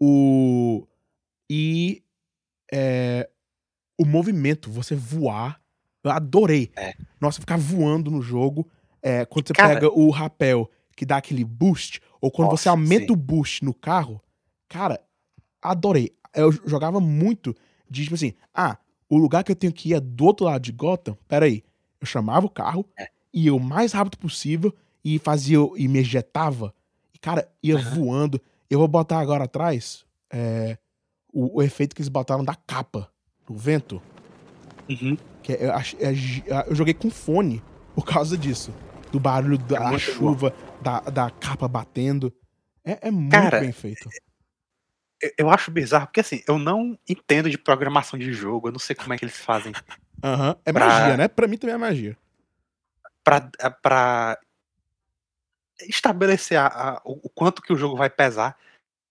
O. 0.00 0.86
E. 1.48 2.02
É, 2.72 3.28
o 4.02 4.06
movimento, 4.06 4.70
você 4.70 4.94
voar. 4.94 5.60
Eu 6.02 6.10
adorei. 6.10 6.70
É. 6.76 6.94
Nossa, 7.20 7.40
ficar 7.40 7.58
voando 7.58 8.10
no 8.10 8.22
jogo. 8.22 8.66
É, 9.02 9.24
quando 9.24 9.46
você 9.48 9.52
Cara- 9.54 9.74
pega 9.74 9.90
o 9.90 10.10
rapel 10.10 10.70
que 10.96 11.04
dá 11.06 11.16
aquele 11.18 11.44
boost, 11.44 12.00
ou 12.20 12.30
quando 12.30 12.48
você 12.50 12.68
Nossa, 12.68 12.70
aumenta 12.70 13.06
sim. 13.06 13.12
o 13.12 13.16
boost 13.16 13.64
no 13.64 13.72
carro, 13.74 14.20
cara, 14.68 15.00
adorei. 15.62 16.10
Eu 16.34 16.52
jogava 16.52 17.00
muito 17.00 17.54
de 17.88 18.02
tipo 18.04 18.14
assim, 18.14 18.32
ah, 18.54 18.76
o 19.08 19.16
lugar 19.18 19.42
que 19.42 19.50
eu 19.52 19.56
tenho 19.56 19.72
que 19.72 19.90
ir 19.90 19.94
é 19.94 20.00
do 20.00 20.24
outro 20.24 20.46
lado 20.46 20.62
de 20.62 20.72
Gotham. 20.72 21.16
Peraí. 21.26 21.62
Eu 22.00 22.06
chamava 22.06 22.46
o 22.46 22.50
carro, 22.50 22.86
É. 22.98 23.08
ia 23.32 23.54
o 23.54 23.60
mais 23.60 23.92
rápido 23.92 24.16
possível 24.18 24.74
e 25.04 25.18
fazia 25.18 25.58
e 25.76 25.88
me 25.88 25.98
ejetava. 25.98 26.72
E, 27.14 27.18
cara, 27.18 27.46
ia 27.62 27.76
Aham. 27.76 27.94
voando. 27.94 28.40
Eu 28.70 28.78
vou 28.78 28.88
botar 28.88 29.18
agora 29.18 29.44
atrás 29.44 30.04
é, 30.32 30.78
o, 31.32 31.58
o 31.58 31.62
efeito 31.62 31.94
que 31.94 32.00
eles 32.00 32.08
botaram 32.08 32.44
da 32.44 32.54
capa, 32.54 33.10
do 33.50 33.56
vento. 33.58 34.00
Uhum. 34.88 35.16
Que 35.42 35.54
é- 35.54 35.66
é 35.98 36.14
gi- 36.14 36.44
eu 36.68 36.74
joguei 36.74 36.94
com 36.94 37.10
fone 37.10 37.60
por 37.94 38.04
causa 38.04 38.38
disso. 38.38 38.72
Do 39.10 39.18
barulho 39.18 39.58
da 39.58 39.80
muito 39.88 39.98
chuva, 40.00 40.54
da, 40.80 41.00
da 41.00 41.30
capa 41.30 41.66
batendo. 41.66 42.32
É, 42.84 43.08
é 43.08 43.10
muito 43.10 43.32
Cara, 43.32 43.58
bem 43.60 43.72
feito. 43.72 44.08
Eu, 45.20 45.30
eu 45.38 45.50
acho 45.50 45.70
bizarro, 45.72 46.06
porque 46.06 46.20
assim, 46.20 46.42
eu 46.46 46.58
não 46.58 46.96
entendo 47.08 47.50
de 47.50 47.58
programação 47.58 48.16
de 48.18 48.32
jogo, 48.32 48.68
eu 48.68 48.72
não 48.72 48.78
sei 48.78 48.94
como 48.94 49.12
é 49.12 49.18
que 49.18 49.24
eles 49.24 49.36
fazem 49.38 49.72
Aham. 50.22 50.56
É 50.64 50.72
pra- 50.72 50.86
magia, 50.86 51.16
né? 51.16 51.26
Pra 51.28 51.48
mim 51.48 51.58
também 51.58 51.74
é 51.74 51.78
magia. 51.78 52.16
pra, 53.24 53.50
pra 53.82 54.38
estabelecer 55.88 56.58
a- 56.58 56.66
a- 56.66 57.00
o, 57.04 57.26
o 57.26 57.28
quanto 57.30 57.62
que 57.62 57.72
o 57.72 57.76
jogo 57.76 57.96
vai 57.96 58.08
pesar. 58.10 58.56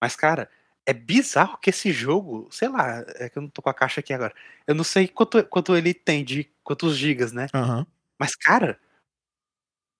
Mas, 0.02 0.16
cara, 0.16 0.50
é 0.90 0.94
bizarro 0.94 1.60
que 1.60 1.70
esse 1.70 1.92
jogo, 1.92 2.48
sei 2.52 2.68
lá, 2.68 3.06
é 3.18 3.30
que 3.30 3.38
eu 3.38 3.44
não 3.44 3.50
tô 3.50 3.62
com 3.62 3.70
a 3.70 3.74
caixa 3.76 4.00
aqui 4.00 4.12
agora. 4.12 4.34
Eu 4.66 4.74
não 4.74 4.84
sei 4.84 5.08
quanto, 5.08 5.44
quanto 5.46 5.76
ele 5.76 5.94
tem 5.94 6.26
de 6.26 6.50
quantos 6.64 6.98
gigas, 6.98 7.32
né? 7.32 7.46
Aham. 7.54 7.86
Mas, 8.20 8.36
cara, 8.36 8.80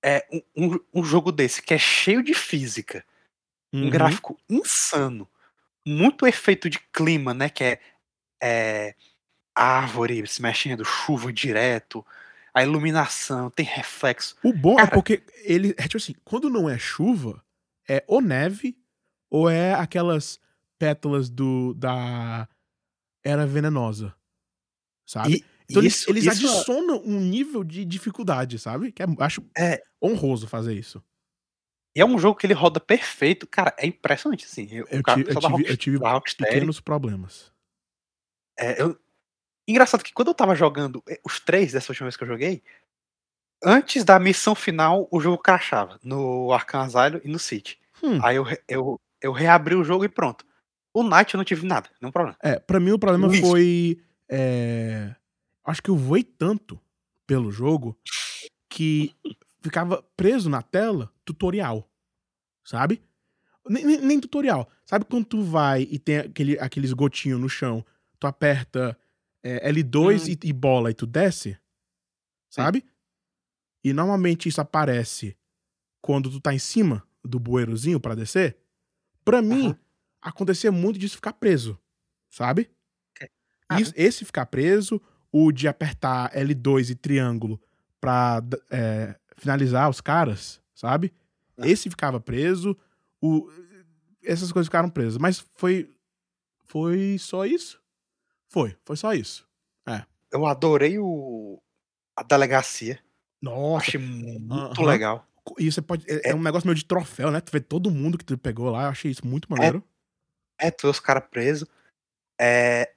é 0.04 0.26
um, 0.32 0.42
um, 0.56 0.80
um 0.96 1.04
jogo 1.04 1.32
desse 1.32 1.62
que 1.62 1.76
é 1.76 1.78
cheio 1.78 2.24
de 2.24 2.34
física, 2.34 3.06
um 3.72 3.84
Uhum. 3.84 3.90
gráfico 3.92 4.40
insano, 4.50 5.30
muito 5.86 6.26
efeito 6.26 6.68
de 6.72 6.80
clima, 6.92 7.36
né? 7.36 7.50
Que 7.50 7.64
é, 7.66 7.80
é 8.42 8.96
árvore 9.56 10.26
se 10.26 10.42
mexendo, 10.42 10.84
chuva 10.84 11.32
direto, 11.32 12.04
a 12.52 12.64
iluminação, 12.64 13.52
tem 13.52 13.64
reflexo. 13.66 14.36
O 14.42 14.52
bom 14.52 14.74
é 14.74 14.78
Cara- 14.86 14.92
porque 14.96 15.22
ele. 15.44 15.76
É 15.78 15.84
tipo 15.84 15.98
assim, 15.98 16.16
quando 16.26 16.50
não 16.50 16.68
é 16.68 16.80
chuva, 16.80 17.44
é 17.88 18.04
ou 18.08 18.22
neve, 18.22 18.76
ou 19.30 19.48
é 19.48 19.76
aquelas 19.76 20.40
pétalas 20.80 21.30
do 21.30 21.74
da 21.76 22.48
Era 23.24 23.46
Venenosa. 23.46 24.16
Sabe? 25.06 25.34
E 25.36 25.46
então 25.70 25.82
eles, 25.84 25.98
isso, 25.98 26.10
eles 26.10 26.26
isso 26.26 26.48
é- 26.48 26.50
adicionam 26.50 27.02
um 27.06 27.20
nível 27.20 27.64
de 27.64 27.86
dificuldade, 27.86 28.58
sabe? 28.58 28.92
Que 28.92 29.04
é, 29.04 29.06
acho 29.20 29.44
é, 29.56 29.84
honroso 30.02 30.48
fazer 30.48 30.74
isso. 30.74 31.04
e 31.96 32.02
é 32.02 32.06
um 32.06 32.18
jogo 32.18 32.40
que 32.40 32.48
ele 32.48 32.54
roda 32.54 32.80
perfeito. 32.80 33.46
Cara, 33.46 33.76
é 33.78 33.86
impressionante, 33.86 34.46
assim. 34.46 34.68
Eu, 34.72 34.88
Eu, 34.90 35.04
cara- 35.04 35.22
ti- 35.24 35.30
eu 35.30 35.40
tive, 35.40 35.70
eu 35.72 35.78
tive 35.78 36.00
pequenos 36.38 36.80
problemas. 36.80 37.52
é, 38.58 38.82
eu- 38.82 38.98
Engraçado 39.68 40.04
que 40.04 40.12
quando 40.12 40.30
eu 40.30 40.34
tava 40.34 40.56
jogando 40.56 41.04
eh, 41.08 41.20
os 41.24 41.40
três 41.40 41.72
dessa 41.74 41.92
última 41.92 42.06
vez 42.08 42.18
que 42.18 42.24
eu 42.24 42.28
joguei, 42.28 42.64
antes 43.64 44.04
da 44.04 44.20
missão 44.20 44.56
final, 44.56 45.08
o 45.12 45.20
jogo 45.20 45.38
crashava 45.38 46.00
no 46.02 46.52
Arkham 46.52 46.82
Asylum 46.82 47.22
e 47.24 47.28
no 47.28 47.38
City. 47.38 47.80
Hum. 48.02 48.18
Aí 48.24 48.38
eu, 48.38 48.46
eu, 48.68 49.00
eu 49.22 49.32
reabri 49.32 49.76
o 49.76 49.84
jogo 49.84 50.04
e 50.06 50.10
pronto. 50.10 50.44
O 50.94 51.04
Night 51.04 51.34
eu 51.34 51.38
não 51.38 51.46
tive 51.46 51.66
nada, 51.68 51.90
nenhum 52.02 52.12
problema. 52.12 52.38
É, 52.42 52.60
pra 52.60 52.80
mim 52.80 52.92
o 52.92 53.00
problema 53.00 53.28
Luiz. 53.28 53.40
foi. 53.42 54.02
é, 54.30 55.16
acho 55.66 55.82
que 55.84 55.90
eu 55.90 55.96
voei 55.96 56.24
tanto 56.24 56.80
pelo 57.28 57.52
jogo 57.52 57.98
que 58.70 59.16
ficava 59.62 60.04
preso 60.18 60.50
na 60.50 60.62
tela 60.62 61.12
tutorial. 61.24 61.88
Sabe? 62.66 63.02
Nem, 63.68 63.86
nem- 63.86 64.02
nem 64.02 64.20
tutorial. 64.20 64.70
Sabe 64.86 65.06
quando 65.06 65.26
tu 65.26 65.44
vai 65.44 65.84
e 65.84 66.00
tem 66.00 66.18
aquele, 66.20 66.60
aqueles 66.60 66.92
gotinhos 66.94 67.40
no 67.40 67.48
chão, 67.50 67.86
tu 68.20 68.26
aperta 68.28 68.98
é, 69.44 69.72
L2 69.72 70.24
Hum. 70.28 70.38
e, 70.44 70.50
e 70.50 70.54
bola 70.54 70.90
e 70.92 70.94
tu 70.94 71.06
desce? 71.06 71.58
Sabe? 72.50 72.84
E 73.84 73.94
normalmente 73.94 74.50
isso 74.50 74.60
aparece 74.60 75.38
quando 76.02 76.30
tu 76.32 76.40
tá 76.42 76.54
em 76.54 76.60
cima 76.60 77.08
do 77.24 77.40
bueirozinho 77.40 78.00
pra 78.00 78.16
descer. 78.16 78.58
Pra 79.24 79.42
mim. 79.42 79.76
Acontecia 80.22 80.72
muito 80.72 81.00
disso 81.00 81.16
ficar 81.16 81.34
preso, 81.34 81.78
sabe? 82.30 82.70
Ah. 83.68 83.80
Isso- 83.80 83.94
esse 83.96 84.26
ficar 84.26 84.46
preso, 84.48 85.02
o 85.32 85.52
de 85.52 85.68
apertar 85.68 86.32
L2 86.34 86.90
e 86.90 86.96
triângulo 86.96 87.62
pra 88.02 88.42
é, 88.72 89.16
finalizar 89.38 89.90
os 89.90 90.02
caras, 90.02 90.60
sabe? 90.74 91.14
Ah. 91.58 91.68
Esse 91.68 91.90
ficava 91.90 92.20
preso, 92.20 92.76
o, 93.22 93.50
essas 94.24 94.52
coisas 94.52 94.68
ficaram 94.68 94.90
presas. 94.90 95.18
Mas 95.18 95.46
foi. 95.56 95.92
Foi 96.66 97.18
só 97.20 97.46
isso? 97.46 97.82
Foi, 98.48 98.76
foi 98.86 98.96
só 98.96 99.14
isso. 99.14 99.48
Eu 100.32 100.46
adorei 100.46 101.00
o 101.00 101.60
a 102.16 102.22
delegacia. 102.24 103.00
Nossa, 103.42 103.88
Achei 103.88 104.00
muito 104.00 104.54
Aham. 104.54 104.86
legal. 104.86 105.28
e 105.58 105.72
você 105.72 105.82
pode. 105.82 106.06
É, 106.08 106.30
é 106.32 106.36
um 106.36 106.42
negócio 106.42 106.68
meio 106.68 106.76
de 106.76 106.86
troféu, 106.86 107.32
né? 107.32 107.42
Tu 107.42 107.52
vê 107.52 107.60
todo 107.60 107.90
mundo 107.90 108.18
que 108.18 108.24
tu 108.26 108.38
pegou 108.38 108.70
lá, 108.70 108.84
eu 108.84 108.90
achei 108.90 109.10
isso 109.10 109.26
muito 109.26 109.50
maneiro. 109.50 109.80
É, 109.80 109.99
tu 110.72 110.84
vê 110.88 110.90
os 110.90 111.00
caras 111.00 111.24
presos. 111.30 111.68
É, 112.40 112.92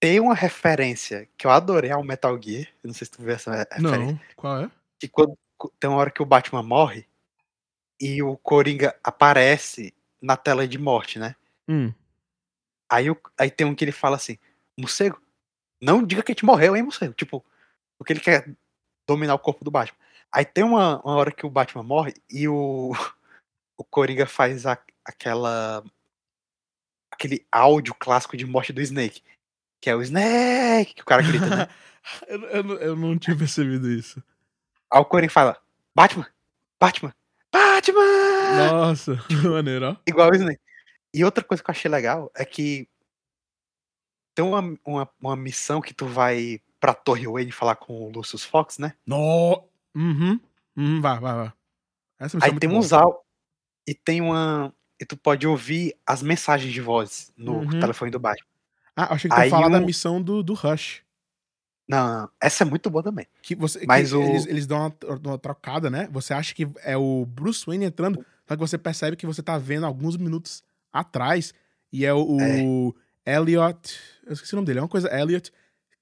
tem 0.00 0.18
uma 0.20 0.34
referência 0.34 1.28
que 1.36 1.46
eu 1.46 1.50
adorei 1.50 1.90
ao 1.90 2.02
Metal 2.02 2.40
Gear. 2.40 2.66
Eu 2.82 2.88
não 2.88 2.94
sei 2.94 3.04
se 3.04 3.10
tu 3.10 3.22
viu 3.22 3.32
essa 3.34 3.50
referência. 3.52 4.14
Não, 4.14 4.20
qual 4.36 4.62
é? 4.64 4.70
que 4.98 5.08
quando 5.08 5.36
tem 5.78 5.88
uma 5.90 5.98
hora 5.98 6.10
que 6.10 6.22
o 6.22 6.26
Batman 6.26 6.62
morre 6.62 7.06
e 8.00 8.22
o 8.22 8.36
Coringa 8.38 8.98
aparece 9.04 9.94
na 10.20 10.36
tela 10.36 10.66
de 10.66 10.78
morte, 10.78 11.18
né? 11.18 11.34
Hum. 11.68 11.92
Aí, 12.90 13.10
o- 13.10 13.20
aí 13.38 13.50
tem 13.50 13.66
um 13.66 13.74
que 13.74 13.84
ele 13.84 13.92
fala 13.92 14.16
assim, 14.16 14.38
morcego, 14.78 15.20
não 15.82 16.02
diga 16.04 16.22
que 16.22 16.32
a 16.32 16.34
gente 16.34 16.44
morreu, 16.44 16.74
hein, 16.76 16.82
morcego? 16.82 17.12
Tipo, 17.14 17.44
porque 17.98 18.12
ele 18.12 18.20
quer 18.20 18.48
dominar 19.06 19.34
o 19.34 19.38
corpo 19.38 19.64
do 19.64 19.70
Batman. 19.70 19.96
Aí 20.32 20.44
tem 20.44 20.64
uma, 20.64 21.00
uma 21.02 21.14
hora 21.16 21.32
que 21.32 21.44
o 21.46 21.50
Batman 21.50 21.82
morre 21.82 22.14
e 22.30 22.48
o, 22.48 22.92
o 23.76 23.84
Coringa 23.84 24.26
faz 24.26 24.66
a- 24.66 24.82
aquela 25.04 25.82
aquele 27.20 27.46
áudio 27.52 27.94
clássico 27.94 28.34
de 28.34 28.46
morte 28.46 28.72
do 28.72 28.80
Snake, 28.80 29.22
que 29.78 29.90
é 29.90 29.94
o 29.94 30.00
Snake, 30.00 30.94
que 30.94 31.02
o 31.02 31.04
cara 31.04 31.20
grita, 31.22 31.46
né? 31.54 31.68
eu, 32.26 32.40
eu 32.48 32.62
não- 32.64 32.74
eu 32.76 32.96
não 32.96 33.18
tinha 33.18 33.36
percebido 33.36 33.90
isso. 33.90 34.22
Aí 34.90 35.00
o 35.00 35.04
Coringa 35.04 35.30
fala, 35.30 35.60
Batman, 35.94 36.26
Batman, 36.80 37.14
Batman! 37.52 38.56
Nossa, 38.56 39.16
que 39.28 39.34
maneiro, 39.46 39.90
ó. 39.90 39.96
Igual 40.06 40.30
o 40.30 40.34
Snake. 40.34 40.60
E 41.12 41.22
outra 41.24 41.44
coisa 41.44 41.62
que 41.62 41.68
eu 41.70 41.72
achei 41.72 41.90
legal 41.90 42.30
é 42.34 42.44
que 42.44 42.88
tem 44.34 44.44
uma, 44.44 44.60
uma, 44.84 45.10
uma 45.20 45.36
missão 45.36 45.80
que 45.82 45.92
tu 45.92 46.06
vai 46.06 46.60
pra 46.80 46.94
Torre 46.94 47.26
Wayne 47.26 47.52
falar 47.52 47.76
com 47.76 47.92
o 48.06 48.10
Lucius 48.10 48.44
Fox, 48.44 48.78
né? 48.78 48.94
No... 49.04 49.68
Uhum. 49.94 50.40
Uhum, 50.76 51.00
vai, 51.02 51.18
vai, 51.20 51.34
vai. 51.34 51.52
Aí 52.42 52.58
tem 52.60 52.70
uns 52.70 52.92
áudios 52.92 53.20
e 53.86 53.94
tem 53.94 54.20
uma. 54.20 54.72
E 55.00 55.04
tu 55.06 55.16
pode 55.16 55.46
ouvir 55.46 55.94
as 56.06 56.22
mensagens 56.22 56.72
de 56.72 56.80
voz 56.80 57.32
no 57.36 57.60
Uhum. 57.60 57.80
telefone 57.80 58.10
do 58.10 58.18
Batman. 58.18 58.46
Ah, 58.94 59.04
eu 59.10 59.14
achei 59.14 59.30
que 59.30 59.36
tu 59.36 59.42
ia 59.42 59.48
falar 59.50 59.68
da 59.68 59.78
um- 59.78 59.86
missão 59.86 60.20
do, 60.20 60.42
do 60.42 60.52
Rush. 60.54 61.00
Não, 61.88 62.28
essa 62.40 62.62
é 62.62 62.66
muito 62.66 62.88
boa 62.90 63.02
também. 63.02 63.26
Que 63.42 63.54
você, 63.56 63.84
Mas 63.86 64.10
que 64.10 64.16
o- 64.16 64.22
eles, 64.22 64.46
eles 64.46 64.66
dão 64.66 64.78
uma, 64.78 65.16
uma 65.24 65.38
trocada, 65.38 65.88
né? 65.90 66.08
Você 66.12 66.32
acha 66.34 66.54
que 66.54 66.68
é 66.84 66.96
o 66.96 67.24
Bruce 67.26 67.64
Wayne 67.66 67.86
entrando, 67.86 68.24
só 68.46 68.54
que 68.54 68.60
você 68.60 68.76
percebe 68.78 69.16
que 69.16 69.26
você 69.26 69.42
tá 69.42 69.58
vendo 69.58 69.86
alguns 69.86 70.16
minutos 70.16 70.62
atrás 70.92 71.52
e 71.92 72.04
é 72.04 72.12
o, 72.14 72.20
o 72.20 72.94
Elliot. 73.26 73.98
Eu 74.26 74.34
esqueci 74.34 74.52
o 74.54 74.56
nome 74.56 74.66
dele, 74.66 74.78
é 74.80 74.82
uma 74.82 74.88
coisa 74.88 75.08
Elliot 75.12 75.50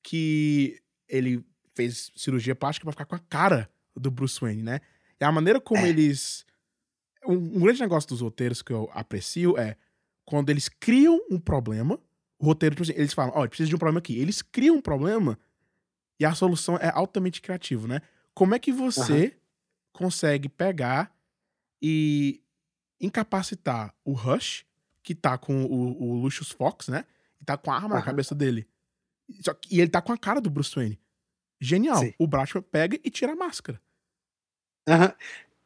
que 0.02 0.80
ele 1.08 1.44
fez 1.74 2.10
cirurgia 2.16 2.54
plástica 2.54 2.84
pra 2.84 2.92
ficar 2.92 3.04
com 3.06 3.14
a 3.14 3.18
cara 3.20 3.70
do 3.96 4.10
Bruce 4.10 4.40
Wayne, 4.40 4.62
né? 4.62 4.80
E 5.20 5.24
a 5.24 5.32
maneira 5.32 5.60
como 5.60 5.84
É. 5.86 5.88
eles. 5.88 6.44
Um, 7.26 7.34
um 7.34 7.60
grande 7.60 7.80
negócio 7.80 8.08
dos 8.08 8.20
roteiros 8.20 8.62
que 8.62 8.72
eu 8.72 8.88
aprecio 8.92 9.56
é 9.58 9.76
quando 10.24 10.50
eles 10.50 10.68
criam 10.68 11.20
um 11.30 11.38
problema, 11.38 11.98
o 12.38 12.44
roteiro, 12.46 12.74
tipo 12.76 12.82
assim, 12.84 12.98
eles 12.98 13.12
falam, 13.12 13.32
ó, 13.34 13.46
precisa 13.46 13.68
de 13.68 13.74
um 13.74 13.78
problema 13.78 13.98
aqui. 13.98 14.18
Eles 14.18 14.42
criam 14.42 14.76
um 14.76 14.80
problema 14.82 15.38
E 16.20 16.24
a 16.24 16.34
solução 16.34 16.76
é 16.76 16.90
altamente 16.94 17.40
criativa, 17.42 17.88
né? 17.88 18.02
Como 18.34 18.54
é 18.54 18.58
que 18.58 18.72
você 18.72 19.36
consegue 19.92 20.48
pegar 20.48 21.12
e 21.82 22.42
incapacitar 23.00 23.94
o 24.04 24.12
Rush, 24.12 24.64
que 25.02 25.14
tá 25.14 25.38
com 25.38 25.64
o, 25.64 26.02
o 26.02 26.14
Lucius 26.20 26.50
Fox, 26.50 26.88
né? 26.88 27.04
E 27.40 27.44
tá 27.44 27.56
com 27.56 27.70
a 27.70 27.76
arma 27.76 27.90
na 27.90 27.96
Aham. 27.96 28.04
cabeça 28.04 28.34
dele. 28.34 28.66
Só 29.44 29.54
que- 29.54 29.74
e 29.76 29.80
ele 29.80 29.90
tá 29.90 30.02
com 30.02 30.12
a 30.12 30.18
cara 30.18 30.40
do 30.40 30.50
Bruce 30.50 30.74
Wayne. 30.74 30.98
Genial. 31.60 31.98
Sim. 31.98 32.14
O 32.18 32.26
Batman 32.26 32.62
pega 32.62 32.98
e 33.04 33.10
tira 33.10 33.32
a 33.32 33.36
máscara. 33.36 33.80
Aham. 34.88 35.14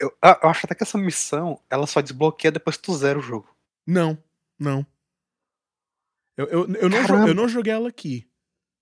Eu, 0.02 0.12
eu 0.42 0.48
acho 0.50 0.66
até 0.66 0.74
que 0.74 0.82
essa 0.82 0.98
missão 0.98 1.60
ela 1.70 1.86
só 1.86 2.00
desbloqueia 2.00 2.50
depois 2.50 2.76
que 2.76 2.82
tu 2.82 2.94
zera 2.96 3.18
o 3.18 3.22
jogo. 3.22 3.48
Não, 3.86 4.18
não. 4.58 4.84
Eu, 6.36 6.46
eu, 6.46 6.74
eu, 6.74 6.88
não, 6.90 7.00
jo- 7.02 7.06
Caramba. 7.06 7.28
eu 7.28 7.34
não 7.34 7.48
joguei 7.48 7.72
ela 7.72 7.88
aqui. 7.88 8.28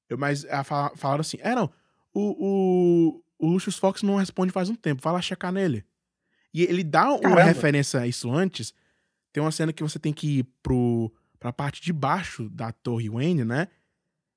Eu, 0.09 0.17
mas 0.17 0.45
ah, 0.47 0.65
fala- 0.65 0.97
falaram 0.97 1.21
assim: 1.21 1.37
é, 1.41 1.55
não. 1.55 1.71
O, 2.13 3.15
o, 3.19 3.25
o 3.39 3.47
Lucius 3.53 3.77
Fox 3.77 4.03
não 4.03 4.17
responde 4.17 4.53
faz 4.53 4.69
um 4.71 4.75
tempo. 4.75 5.03
Vai 5.03 5.13
lá 5.13 5.21
checar 5.21 5.53
nele. 5.53 5.85
E 6.55 6.63
ele 6.63 6.83
dá 6.83 7.11
uma 7.11 7.21
Caramba. 7.21 7.43
referência 7.43 8.01
a 8.01 8.07
isso 8.07 8.31
antes. 8.33 8.73
Tem 9.33 9.43
uma 9.43 9.53
cena 9.53 9.73
que 9.73 9.83
você 9.83 9.99
tem 9.99 10.13
que 10.13 10.39
ir 10.39 10.45
pro, 10.63 11.13
pra 11.39 11.53
parte 11.53 11.81
de 11.83 11.93
baixo 11.93 12.49
da 12.49 12.73
Torre 12.73 13.09
Wayne, 13.09 13.45
né? 13.45 13.69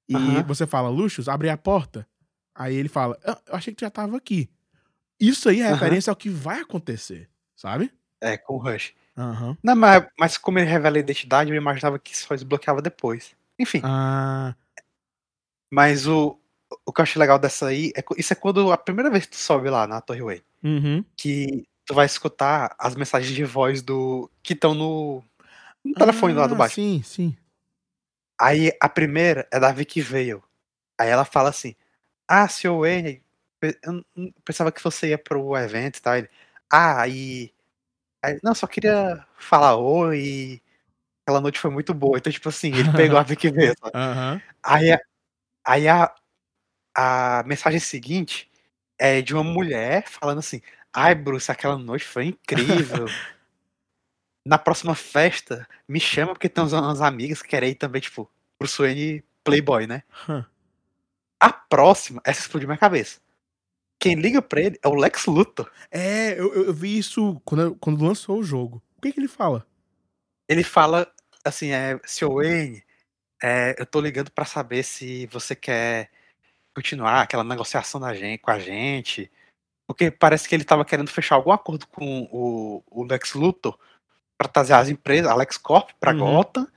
E 0.07 0.15
Aham. 0.15 0.43
você 0.43 0.68
fala, 0.68 0.89
Lucius, 0.89 1.27
abre 1.30 1.49
a 1.49 1.57
porta. 1.57 2.07
Aí 2.53 2.76
ele 2.76 2.89
fala: 2.89 3.18
"Ah, 3.26 3.41
Eu 3.47 3.55
achei 3.55 3.73
que 3.73 3.77
tu 3.77 3.85
já 3.85 3.89
tava 3.89 4.18
aqui. 4.18 4.49
Isso 5.26 5.48
aí 5.50 5.62
é 5.62 5.66
Aham. 5.66 5.74
referência 5.76 6.12
ao 6.12 6.16
que 6.18 6.30
vai 6.30 6.60
acontecer, 6.60 7.30
sabe? 7.56 7.91
É, 8.22 8.38
com 8.38 8.56
o 8.56 8.58
Rush. 8.58 8.94
Aham. 9.18 9.58
Não, 9.64 9.76
mas, 9.76 10.06
mas 10.20 10.38
como 10.38 10.60
ele 10.60 10.70
revela 10.70 10.98
a 10.98 11.00
identidade, 11.00 11.50
eu 11.52 11.56
imaginava 11.56 11.98
que 11.98 12.18
só 12.18 12.36
desbloqueava 12.36 12.82
depois. 12.82 13.36
Enfim, 13.58 13.82
Ah. 13.84 14.56
mas 15.72 16.08
o, 16.08 16.38
o 16.86 16.91
que 16.91 17.02
eu 17.02 17.04
achei 17.04 17.20
legal 17.20 17.40
dessa 17.40 17.68
aí, 17.68 17.91
é, 17.95 18.04
isso 18.18 18.34
é 18.34 18.36
quando 18.36 18.72
a 18.72 18.78
primeira 18.78 19.10
vez 19.10 19.26
que 19.26 19.32
tu 19.32 19.38
sobe 19.38 19.70
lá 19.70 19.88
na 19.88 20.02
Torre 20.02 20.22
Wayne, 20.22 20.44
Uhum. 20.64 21.04
que 21.18 21.66
tu 21.86 21.94
vai 21.94 22.06
escutar 22.06 22.76
as 22.80 22.95
mensagens 22.95 23.34
de 23.36 23.44
voz 23.45 23.82
do 23.82 24.30
que 24.41 24.54
estão 24.54 24.74
no, 24.74 25.24
no 25.84 25.94
telefone 25.94 26.34
lá 26.34 26.48
do 26.48 26.56
Ah, 26.56 26.58
Batman. 26.58 26.74
Sim, 26.84 27.02
sim. 27.04 27.38
Aí 28.40 28.72
a 28.82 28.90
primeira 28.90 29.48
é 29.52 29.60
da 29.60 29.72
Vicky 29.72 30.02
Vale. 30.02 30.41
Aí 31.00 31.10
ela 31.10 31.26
fala 31.26 31.50
assim: 31.50 31.76
Ah, 32.28 32.48
Sr. 32.48 32.78
Wayne, 32.80 33.23
eu 33.84 34.34
pensava 34.45 34.72
que 34.72 34.84
você 34.84 35.10
ia 35.10 35.18
pro 35.18 35.56
evento 35.57 35.98
e 35.98 36.02
tal. 36.02 36.15
Ele, 36.18 36.30
ah, 36.72 37.07
e. 37.07 37.53
aí, 38.23 38.40
não, 38.44 38.56
só 38.56 38.68
queria 38.68 39.26
falar 39.38 39.77
oi. 39.77 40.19
e 40.19 40.61
Aquela 41.26 41.41
noite 41.41 41.60
foi 41.60 41.72
muito 41.72 41.94
boa. 41.94 42.18
Então, 42.18 42.31
tipo 42.34 42.49
assim, 42.49 42.73
ele 42.76 42.91
pegou 42.94 43.18
a 43.19 43.23
Vale. 43.23 43.68
sabe? 43.80 43.91
Aham. 43.95 44.41
Aí, 44.64 44.91
a- 44.94 45.02
aí 45.65 45.88
a, 45.90 46.14
a 46.95 47.44
mensagem 47.45 47.80
seguinte 47.80 48.52
é 48.99 49.22
de 49.22 49.34
uma 49.35 49.44
mulher 49.44 50.07
falando 50.10 50.40
assim: 50.40 50.61
Ai, 50.94 51.15
Bruce, 51.15 51.52
aquela 51.52 51.77
noite 51.77 52.06
foi 52.06 52.26
incrível. 52.27 53.07
Na 54.45 54.57
próxima 54.57 54.94
festa, 54.94 55.68
me 55.88 55.99
chama 55.99 56.34
porque 56.34 56.49
tem 56.49 56.64
umas, 56.64 57.02
amigas 57.02 57.41
que 57.41 57.48
querem 57.49 57.72
ir 57.72 57.76
também, 57.76 58.02
tipo, 58.02 58.30
Bruce 58.60 58.77
Wayne 58.81 59.23
Playboy, 59.44 59.88
né? 59.88 60.03
A 61.40 61.52
próxima, 61.52 62.22
essa 62.26 62.41
explodiu 62.41 62.68
minha 62.68 62.77
cabeça. 62.77 63.19
Quem 64.03 64.15
liga 64.15 64.41
pra 64.41 64.59
ele 64.59 64.77
é 64.84 64.88
o 64.89 64.95
Lex 64.95 65.27
Luthor. 65.27 65.71
É, 65.89 66.38
eu, 66.38 66.53
eu 66.53 66.73
vi 66.73 66.97
isso 66.97 67.39
quando, 67.45 67.73
quando 67.77 68.03
lançou 68.03 68.38
o 68.38 68.43
jogo. 68.43 68.84
O 68.97 69.01
que, 69.01 69.13
que 69.13 69.19
ele 69.21 69.30
fala? 69.30 69.65
Ele 70.45 70.61
fala 70.61 71.09
assim: 71.41 71.71
é, 71.71 71.97
Sr. 72.03 72.27
Wayne, 72.34 72.84
é, 73.41 73.73
eu 73.80 73.85
tô 73.85 74.01
ligando 74.01 74.30
pra 74.30 74.43
saber 74.43 74.84
se 74.84 75.25
você 75.27 75.55
quer 75.55 76.11
continuar 76.75 77.21
aquela 77.21 77.45
negociação 77.45 78.01
da 78.01 78.13
gente, 78.13 78.41
com 78.41 78.51
a 78.51 78.59
gente. 78.59 79.31
Porque 79.88 80.11
parece 80.11 80.49
que 80.49 80.55
ele 80.55 80.65
tava 80.65 80.84
querendo 80.84 81.09
fechar 81.09 81.35
algum 81.35 81.53
acordo 81.53 81.88
com 81.88 82.27
o, 82.30 82.84
o 82.91 83.05
Lex 83.05 83.35
Luthor 83.35 83.80
pra 84.38 84.49
trazer 84.49 84.73
as 84.73 84.89
empresas, 84.89 85.31
a 85.31 85.35
LexCorp, 85.35 85.91
pra 85.97 86.11
Uhum. 86.11 86.19
Gotham. 86.19 86.67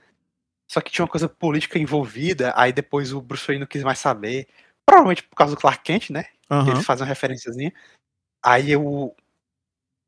Só 0.71 0.79
que 0.79 0.89
tinha 0.89 1.03
uma 1.03 1.11
coisa 1.11 1.27
política 1.27 1.77
envolvida, 1.77 2.53
aí 2.55 2.71
depois 2.71 3.11
o 3.11 3.21
Bruce 3.21 3.45
Wayne 3.45 3.59
não 3.59 3.67
quis 3.67 3.83
mais 3.83 3.99
saber. 3.99 4.47
Provavelmente 4.85 5.23
por 5.23 5.35
causa 5.35 5.55
do 5.55 5.59
Clark 5.59 5.83
Kent, 5.83 6.09
né? 6.09 6.27
Que 6.47 6.53
Aham. 6.53 6.71
eles 6.71 6.85
fazem 6.85 7.03
uma 7.03 7.09
referenciazinha. 7.09 7.73
Aí 8.43 8.71
eu. 8.71 9.15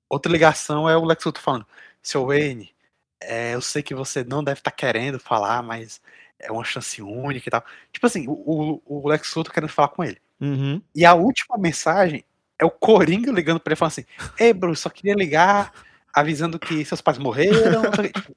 Outra 0.10 0.32
ligação 0.32 0.90
é 0.90 0.98
o 0.98 1.06
Lex 1.06 1.24
Luthor 1.24 1.42
falando: 1.42 1.68
Seu 2.02 2.26
Wayne, 2.28 2.74
é, 3.22 3.54
eu 3.54 3.62
sei 3.62 3.84
que 3.84 3.94
você 3.94 4.24
não 4.24 4.44
deve 4.44 4.60
estar 4.60 4.72
querendo 4.72 5.20
falar, 5.20 5.62
mas 5.62 6.02
é 6.40 6.52
uma 6.52 6.64
chance 6.64 7.02
única 7.02 7.48
e 7.48 7.52
tal. 7.52 7.64
Tipo 7.92 8.08
assim, 8.08 8.26
o, 8.28 8.82
o, 8.86 9.08
Lex 9.08 9.36
Luthor 9.36 9.54
querendo 9.54 9.70
falar 9.70 9.90
com 9.90 10.04
ele. 10.04 10.22
Uhum. 10.40 10.82
E 10.96 11.06
a 11.06 11.14
última 11.14 11.58
mensagem 11.58 12.24
é 12.58 12.66
o 12.66 12.72
Coringa 12.72 13.32
ligando 13.32 13.60
pra 13.60 13.72
ele 13.72 13.78
falando 13.78 13.92
assim: 13.92 14.06
Ei, 14.40 14.54
Bruce, 14.54 14.82
só 14.82 14.90
queria 14.90 15.14
ligar 15.16 15.74
avisando 16.14 16.58
que 16.58 16.84
seus 16.86 17.02
pais 17.02 17.18
morreram. 17.18 17.84
não 17.84 17.94
sei 17.94 18.06
o 18.06 18.14
quê." 18.14 18.20
Tipo, 18.20 18.36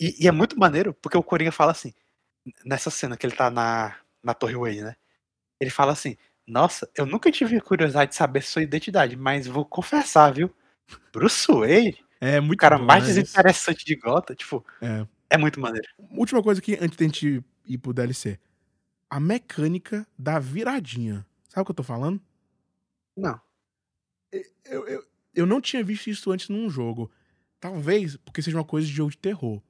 E, 0.00 0.24
e 0.24 0.26
é 0.26 0.32
muito 0.32 0.58
maneiro, 0.58 0.94
porque 0.94 1.18
o 1.18 1.22
Coringa 1.22 1.52
fala 1.52 1.72
assim, 1.72 1.92
nessa 2.64 2.90
cena 2.90 3.18
que 3.18 3.26
ele 3.26 3.36
tá 3.36 3.50
na, 3.50 3.96
na 4.22 4.32
Torre 4.32 4.56
Wayne, 4.56 4.82
né? 4.82 4.96
Ele 5.60 5.70
fala 5.70 5.92
assim: 5.92 6.16
Nossa, 6.46 6.90
eu 6.96 7.06
nunca 7.06 7.30
tive 7.30 7.60
curiosidade 7.60 8.10
de 8.12 8.16
saber 8.16 8.42
sua 8.42 8.62
identidade, 8.62 9.16
mas 9.16 9.46
vou 9.46 9.64
confessar, 9.64 10.32
viu? 10.32 10.50
Bruce 11.12 11.46
Wayne, 11.52 11.98
É 12.20 12.40
muito 12.40 12.58
o 12.58 12.60
cara 12.62 12.78
bom, 12.78 12.84
mais 12.84 13.06
né, 13.06 13.14
desinteressante 13.14 13.84
de 13.84 13.94
Gota, 13.96 14.34
tipo, 14.34 14.64
É. 14.82 15.06
é 15.30 15.38
muito 15.38 15.60
maneiro. 15.60 15.86
Última 16.12 16.42
coisa 16.42 16.60
aqui, 16.60 16.76
antes 16.80 16.96
de 16.96 17.04
a 17.04 17.06
gente 17.06 17.44
ir 17.66 17.78
pro 17.78 17.92
DLC. 17.92 18.38
A 19.08 19.20
mecânica 19.20 20.06
da 20.18 20.38
viradinha. 20.38 21.26
Sabe 21.48 21.62
o 21.62 21.64
que 21.66 21.70
eu 21.72 21.76
tô 21.76 21.82
falando? 21.82 22.20
Não. 23.16 23.40
Eu, 24.64 24.86
eu, 24.86 25.04
eu 25.34 25.46
não 25.46 25.60
tinha 25.60 25.82
visto 25.82 26.08
isso 26.08 26.30
antes 26.30 26.48
num 26.48 26.70
jogo. 26.70 27.10
Talvez 27.58 28.16
porque 28.18 28.40
seja 28.42 28.56
uma 28.56 28.64
coisa 28.64 28.86
de 28.86 28.92
jogo 28.92 29.10
de 29.10 29.18
terror. 29.18 29.60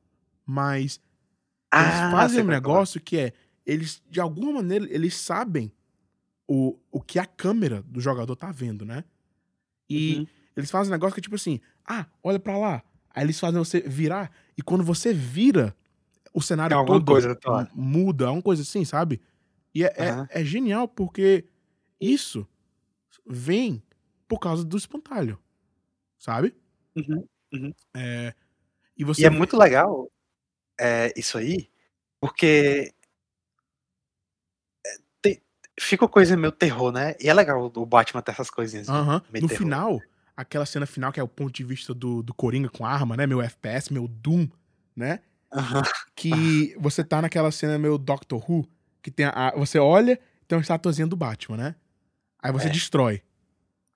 Mas 0.44 1.00
eles 1.72 1.94
Ah, 1.94 2.10
fazem 2.10 2.38
um 2.38 2.42
é 2.42 2.44
o 2.44 2.50
negócio 2.50 3.00
que 3.00 3.18
é. 3.18 3.32
Eles, 3.66 4.02
de 4.10 4.20
alguma 4.20 4.52
maneira, 4.52 4.86
eles 4.90 5.14
sabem 5.16 5.72
o, 6.50 6.76
o 6.90 7.00
que 7.00 7.18
a 7.20 7.26
câmera 7.26 7.82
do 7.84 8.00
jogador 8.00 8.34
tá 8.34 8.50
vendo, 8.50 8.84
né? 8.84 9.04
E 9.90 10.20
Uhum. 10.20 10.26
eles 10.56 10.70
fazem 10.70 10.90
um 10.90 10.94
negócio 10.94 11.14
que 11.14 11.20
é 11.20 11.22
tipo 11.22 11.36
assim: 11.36 11.60
ah, 11.88 12.06
olha 12.22 12.40
pra 12.40 12.58
lá. 12.58 12.82
Aí 13.10 13.24
eles 13.24 13.40
fazem 13.40 13.58
você 13.58 13.80
virar. 13.82 14.32
E 14.58 14.62
quando 14.62 14.84
você 14.84 15.12
vira, 15.14 15.76
o 16.34 16.42
cenário 16.42 16.76
alguma 16.76 17.00
todo 17.00 17.04
coisa 17.04 17.38
m- 17.48 17.68
muda, 17.74 18.26
alguma 18.26 18.42
coisa 18.42 18.62
assim, 18.62 18.84
sabe? 18.84 19.20
E 19.74 19.84
é, 19.84 19.88
é- 19.96 20.08
Aham. 20.10 20.28
é 20.30 20.44
genial 20.44 20.88
porque 20.88 21.46
isso 22.00 22.46
vem 23.26 23.82
por 24.28 24.38
causa 24.40 24.64
do 24.64 24.76
espantalho, 24.78 25.38
sabe? 26.18 26.54
Uhum. 26.96 27.26
É, 27.96 28.34
e 28.96 29.04
você 29.04 29.22
E 29.22 29.26
é 29.26 29.30
muito 29.30 29.56
legal 29.56 30.10
é, 30.80 31.12
isso 31.18 31.38
aí, 31.38 31.70
porque 32.20 32.92
é, 32.92 32.99
fica 35.82 36.06
coisa 36.08 36.36
meio 36.36 36.52
terror, 36.52 36.92
né? 36.92 37.14
E 37.20 37.28
é 37.28 37.34
legal 37.34 37.70
o 37.74 37.86
Batman 37.86 38.22
ter 38.22 38.32
essas 38.32 38.50
coisinhas. 38.50 38.86
meio 38.88 39.42
No 39.42 39.48
terror. 39.48 39.48
final, 39.58 40.00
aquela 40.36 40.66
cena 40.66 40.86
final 40.86 41.12
que 41.12 41.18
é 41.20 41.22
o 41.22 41.28
ponto 41.28 41.52
de 41.52 41.64
vista 41.64 41.94
do, 41.94 42.22
do 42.22 42.34
Coringa 42.34 42.68
com 42.68 42.84
arma, 42.84 43.16
né? 43.16 43.26
Meu 43.26 43.40
FPS, 43.42 43.92
meu 43.92 44.06
Doom, 44.06 44.48
né? 44.94 45.20
Aham. 45.52 45.82
Que 46.14 46.76
você 46.78 47.02
tá 47.02 47.20
naquela 47.22 47.50
cena 47.50 47.78
meio 47.78 47.98
Doctor 47.98 48.44
Who, 48.50 48.66
que 49.02 49.10
tem 49.10 49.26
a, 49.26 49.52
você 49.56 49.78
olha, 49.78 50.18
tem 50.46 50.56
uma 50.56 50.62
estatuazinha 50.62 51.06
do 51.06 51.16
Batman, 51.16 51.56
né? 51.56 51.74
Aí 52.42 52.52
você 52.52 52.66
É. 52.66 52.70
destrói. 52.70 53.22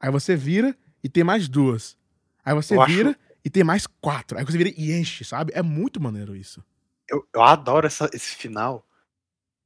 Aí 0.00 0.10
você 0.10 0.34
vira 0.36 0.76
e 1.02 1.08
tem 1.08 1.22
mais 1.24 1.48
duas. 1.48 1.96
Aí 2.44 2.54
você 2.54 2.74
Eu 2.76 2.82
acho- 2.82 2.92
vira 2.92 3.16
e 3.44 3.50
tem 3.50 3.62
mais 3.62 3.86
quatro. 3.86 4.38
Aí 4.38 4.44
você 4.44 4.56
vira 4.58 4.70
e 4.76 4.92
enche, 4.92 5.24
sabe? 5.24 5.52
É 5.54 5.62
muito 5.62 6.00
maneiro 6.00 6.34
isso. 6.34 6.62
Eu, 7.08 7.26
eu 7.34 7.42
adoro 7.42 7.86
essa- 7.86 8.08
esse 8.12 8.34
final, 8.34 8.86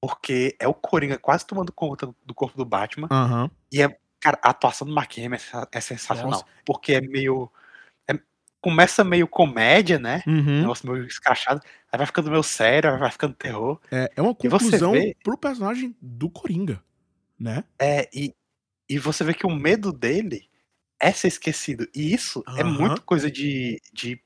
porque 0.00 0.56
é 0.58 0.68
o 0.68 0.74
Coringa 0.74 1.18
quase 1.18 1.46
tomando 1.46 1.72
conta 1.72 2.08
do 2.24 2.34
corpo 2.34 2.56
do 2.56 2.64
Batman. 2.64 3.08
Aham. 3.10 3.50
E 3.72 3.82
é, 3.82 3.98
cara, 4.20 4.38
a 4.42 4.50
atuação 4.50 4.86
do 4.86 4.94
Mark 4.94 5.12
Hamill 5.18 5.34
é 5.72 5.78
é 5.78 5.80
sensacional. 5.80 6.30
Nossa. 6.32 6.44
Porque 6.64 6.94
é 6.94 7.00
meio. 7.00 7.50
é- 8.08 8.18
começa 8.60 9.02
meio 9.04 9.26
comédia, 9.28 9.98
né? 9.98 10.22
Uhum. 10.26 10.60
Negócio 10.62 10.90
meio 10.90 11.06
escrachado. 11.06 11.60
Aí 11.90 11.96
vai 11.96 12.06
ficando 12.06 12.30
meio 12.30 12.42
sério, 12.42 12.92
aí 12.92 12.98
vai 12.98 13.10
ficando 13.10 13.34
terror. 13.34 13.80
É, 13.90 14.10
é 14.16 14.22
uma 14.22 14.34
conclusão 14.34 14.92
vê- 14.92 15.16
pro 15.22 15.36
personagem 15.38 15.94
do 16.00 16.28
Coringa, 16.30 16.82
né? 17.38 17.64
É, 17.78 18.08
e, 18.12 18.34
e 18.88 18.98
você 18.98 19.22
vê 19.24 19.32
que 19.34 19.46
o 19.46 19.50
medo 19.54 19.92
dele 19.92 20.48
é 21.00 21.12
ser 21.12 21.28
esquecido. 21.28 21.88
E 21.94 22.12
isso 22.12 22.42
é 22.56 22.62
Aham. 22.62 22.70
muito 22.72 23.02
coisa 23.02 23.30
de, 23.30 23.80
de 23.92 24.20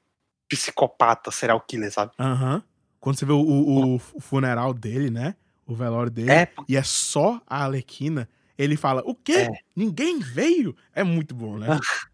psicopata, 0.48 1.30
serial 1.30 1.60
killer, 1.60 1.90
sabe? 1.92 2.12
Aham. 2.18 2.62
Quando 3.00 3.18
você 3.18 3.24
vê 3.26 3.32
o, 3.32 3.40
o- 3.40 3.94
o 3.96 3.98
funeral 4.20 4.72
dele, 4.72 5.10
né? 5.10 5.34
O 5.66 5.74
velório 5.74 6.10
dele. 6.10 6.30
É, 6.30 6.48
E 6.68 6.76
é 6.76 6.82
só 6.82 7.40
a 7.46 7.64
Alequina. 7.64 8.28
Ele 8.58 8.76
fala, 8.76 9.02
o 9.06 9.14
quê? 9.14 9.48
É. 9.50 9.50
Ninguém 9.74 10.18
veio? 10.18 10.76
É 10.94 11.02
muito 11.02 11.34
bom, 11.34 11.56
né? 11.58 11.66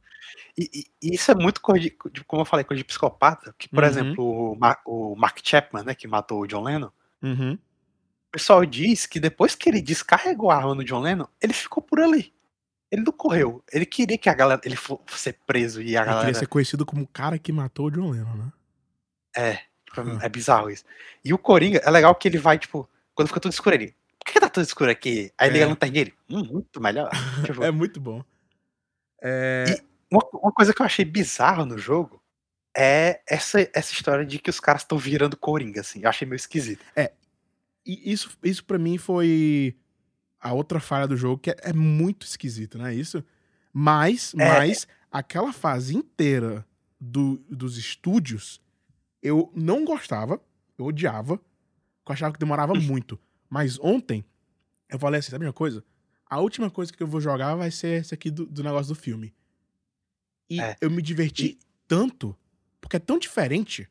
e, 0.57 0.71
e- 1.03 1.15
isso 1.15 1.31
é 1.31 1.35
muito 1.35 1.61
coisa 1.61 1.81
de, 1.83 1.91
como 2.27 2.43
eu 2.43 2.47
falei, 2.47 2.65
coisa 2.65 2.79
de 2.79 2.85
psicopata. 2.85 3.55
Que, 3.59 3.69
por 3.69 3.83
Uhum. 3.83 3.89
exemplo, 3.91 4.53
o, 4.53 4.57
Ma- 4.59 4.79
o 4.87 5.15
Mark 5.17 5.39
Chapman, 5.43 5.85
né, 5.85 5.95
que 5.95 6.07
matou 6.09 6.41
o 6.43 6.47
John 6.47 6.63
Lennon, 6.63 6.91
Uhum. 7.23 7.59
pessoal 8.31 8.65
diz 8.65 9.07
que 9.07 9.19
depois 9.19 9.55
que 9.55 9.69
ele 9.69 9.83
descarregou 9.83 10.51
a 10.51 10.57
arma 10.57 10.75
no 10.75 10.85
John 10.85 11.01
Lennon, 11.01 11.27
ele 11.41 11.53
ficou 11.53 11.83
por 11.83 12.01
ali. 12.01 12.33
Ele 12.91 13.03
não 13.03 13.13
correu. 13.13 13.63
Ele 13.73 13.85
queria 13.85 14.17
que 14.17 14.31
a 14.31 14.35
galera. 14.35 14.61
Ele 14.65 14.77
fosse 14.77 15.33
preso 15.47 15.83
e 15.83 15.97
a 15.97 16.01
Ele 16.01 16.07
galera. 16.07 16.21
queria 16.27 16.39
ser 16.39 16.47
conhecido 16.47 16.87
como 16.87 17.03
o 17.03 17.07
cara 17.09 17.39
que 17.39 17.53
matou 17.53 17.87
o 17.87 17.91
John 17.91 18.11
Lennon, 18.11 18.35
né? 18.35 18.53
É, 19.37 19.59
Hum. 19.99 20.19
é 20.23 20.29
bizarro 20.29 20.71
isso. 20.71 20.85
E 21.25 21.35
o 21.35 21.39
Coringa, 21.39 21.79
é 21.85 21.91
legal 21.91 22.15
que 22.15 22.29
ele 22.29 22.39
vai, 22.39 22.59
tipo, 22.59 22.89
quando 23.19 23.29
fica 23.29 23.41
tudo 23.41 23.51
escuro 23.53 23.75
ele. 23.75 23.97
Por 24.25 24.33
que 24.33 24.39
tá 24.39 24.49
tudo 24.49 24.63
escuro 24.63 24.91
aqui? 24.93 25.33
Aí 25.37 25.49
liga 25.51 25.65
É. 25.65 25.67
a 25.67 25.71
lanterna 25.71 25.93
dele. 25.93 26.15
Hum, 26.31 26.45
muito 26.45 26.81
melhor. 26.81 27.11
É 27.67 27.71
muito 27.73 28.01
bom. 28.01 28.23
É, 29.21 29.83
uma, 30.09 30.21
uma 30.35 30.53
coisa 30.53 30.73
que 30.73 30.81
eu 30.81 30.87
achei 30.87 31.05
bizarra 31.05 31.65
no 31.65 31.77
jogo 31.77 32.23
é 32.77 33.21
essa, 33.27 33.69
essa 33.75 33.93
história 33.93 34.25
de 34.25 34.39
que 34.39 34.49
os 34.51 34.61
caras 34.61 34.83
estão 34.83 34.97
virando 34.97 35.37
Coringa, 35.37 35.81
assim. 35.81 36.01
Eu 36.03 36.09
achei 36.09 36.29
meio 36.29 36.37
esquisito. 36.37 36.85
E 37.85 38.13
isso, 38.13 38.31
isso 38.45 38.65
para 38.65 38.79
mim 38.79 38.99
foi 38.99 39.77
a 40.41 40.53
outra 40.53 40.79
falha 40.79 41.09
do 41.09 41.17
jogo, 41.17 41.39
que 41.43 41.51
é, 41.51 41.57
é 41.63 41.73
muito 41.73 42.25
esquisito, 42.25 42.79
né? 42.79 42.95
Isso. 42.95 43.25
Mas, 43.73 44.33
É. 44.35 44.59
mas 44.59 44.87
aquela 45.11 45.53
fase 45.53 45.97
inteira 45.97 46.65
do- 47.01 47.39
dos 47.51 47.77
estúdios, 47.77 48.61
eu 49.21 49.51
não 49.57 49.85
gostava, 49.85 50.41
eu 50.79 50.85
odiava, 50.85 51.41
eu 52.11 52.15
achava 52.15 52.33
que 52.33 52.39
demorava 52.41 52.75
muito. 52.75 53.19
Mas 53.49 53.79
ontem, 53.81 54.25
eu 54.89 54.99
falei 54.99 55.21
assim, 55.21 55.31
sabe 55.31 55.47
uma 55.47 55.53
coisa? 55.53 55.83
A 56.27 56.41
última 56.41 56.71
coisa 56.71 56.93
que 56.93 57.03
eu 57.03 57.07
vou 57.07 57.21
jogar 57.21 57.55
vai 57.55 57.71
ser 57.71 58.01
esse 58.01 58.13
aqui 58.15 58.31
do, 58.31 58.45
do 58.47 58.63
negócio 58.63 58.95
do 58.95 59.01
filme. 59.01 59.33
E 60.51 60.61
É. 60.61 60.77
eu 60.81 60.91
me 60.91 61.03
diverti 61.03 61.59
tanto, 61.87 62.37
porque 62.81 62.97
é 62.97 63.01
tão 63.01 63.19
diferente. 63.19 63.89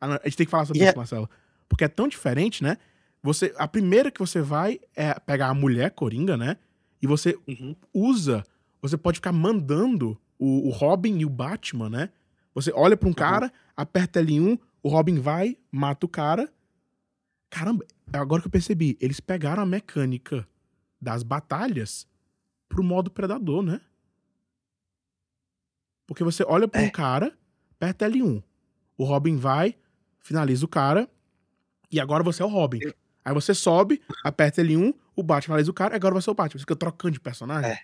Ah, 0.00 0.20
A 0.22 0.28
gente 0.28 0.36
tem 0.36 0.46
que 0.46 0.50
falar 0.50 0.64
sobre 0.66 0.82
E 0.82 0.86
é- 0.86 0.88
isso, 0.88 0.96
Marcelo. 0.96 1.28
Porque 1.68 1.84
é 1.84 1.88
tão 1.88 2.08
diferente, 2.08 2.62
né? 2.62 2.76
Você, 3.22 3.54
a 3.56 3.66
primeira 3.66 4.10
que 4.10 4.20
você 4.20 4.40
vai 4.42 4.78
é 4.94 5.18
pegar 5.20 5.48
a 5.48 5.54
mulher 5.54 5.90
coringa, 5.92 6.36
né? 6.36 6.56
E 7.00 7.06
você 7.06 7.38
Uhum. 7.48 7.74
usa, 7.92 8.44
você 8.82 8.96
pode 8.98 9.18
ficar 9.18 9.32
mandando 9.32 10.18
o, 10.38 10.68
o 10.68 10.70
Robin 10.70 11.18
e 11.18 11.24
o 11.24 11.30
Batman, 11.30 11.88
né? 11.88 12.10
Você 12.54 12.70
olha 12.74 12.96
pra 12.96 13.08
um 13.08 13.12
cara, 13.14 13.52
aperta 13.76 14.20
L1, 14.22 14.58
o 14.82 14.88
Robin 14.88 15.18
vai, 15.18 15.56
mata 15.72 16.04
o 16.06 16.08
cara. 16.08 16.52
Caramba, 17.54 17.86
agora 18.12 18.42
que 18.42 18.48
eu 18.48 18.50
percebi, 18.50 18.98
eles 19.00 19.20
pegaram 19.20 19.62
a 19.62 19.66
mecânica 19.66 20.44
das 21.00 21.22
batalhas 21.22 22.04
pro 22.68 22.82
modo 22.82 23.12
predador, 23.12 23.62
né? 23.62 23.80
Porque 26.04 26.24
você 26.24 26.42
olha 26.42 26.66
pra 26.66 26.80
um 26.80 26.86
É. 26.86 26.90
cara, 26.90 27.38
aperta 27.70 28.06
L1. 28.06 28.42
O 28.98 29.04
Robin 29.04 29.36
vai, 29.36 29.76
finaliza 30.20 30.64
o 30.64 30.68
cara, 30.68 31.08
e 31.92 32.00
agora 32.00 32.24
você 32.24 32.42
é 32.42 32.44
o 32.44 32.48
Robin. 32.48 32.80
Aí 33.24 33.32
você 33.32 33.54
sobe, 33.54 34.02
aperta 34.24 34.60
L1, 34.60 34.92
o 35.14 35.22
Batman 35.22 35.54
finaliza 35.54 35.70
o 35.70 35.74
cara, 35.74 35.94
e 35.94 35.96
agora 35.96 36.14
você 36.16 36.28
é 36.28 36.32
o 36.32 36.34
Batman. 36.34 36.58
Você 36.58 36.62
fica 36.64 36.74
trocando 36.74 37.12
de 37.12 37.20
personagem. 37.20 37.70
É. 37.70 37.78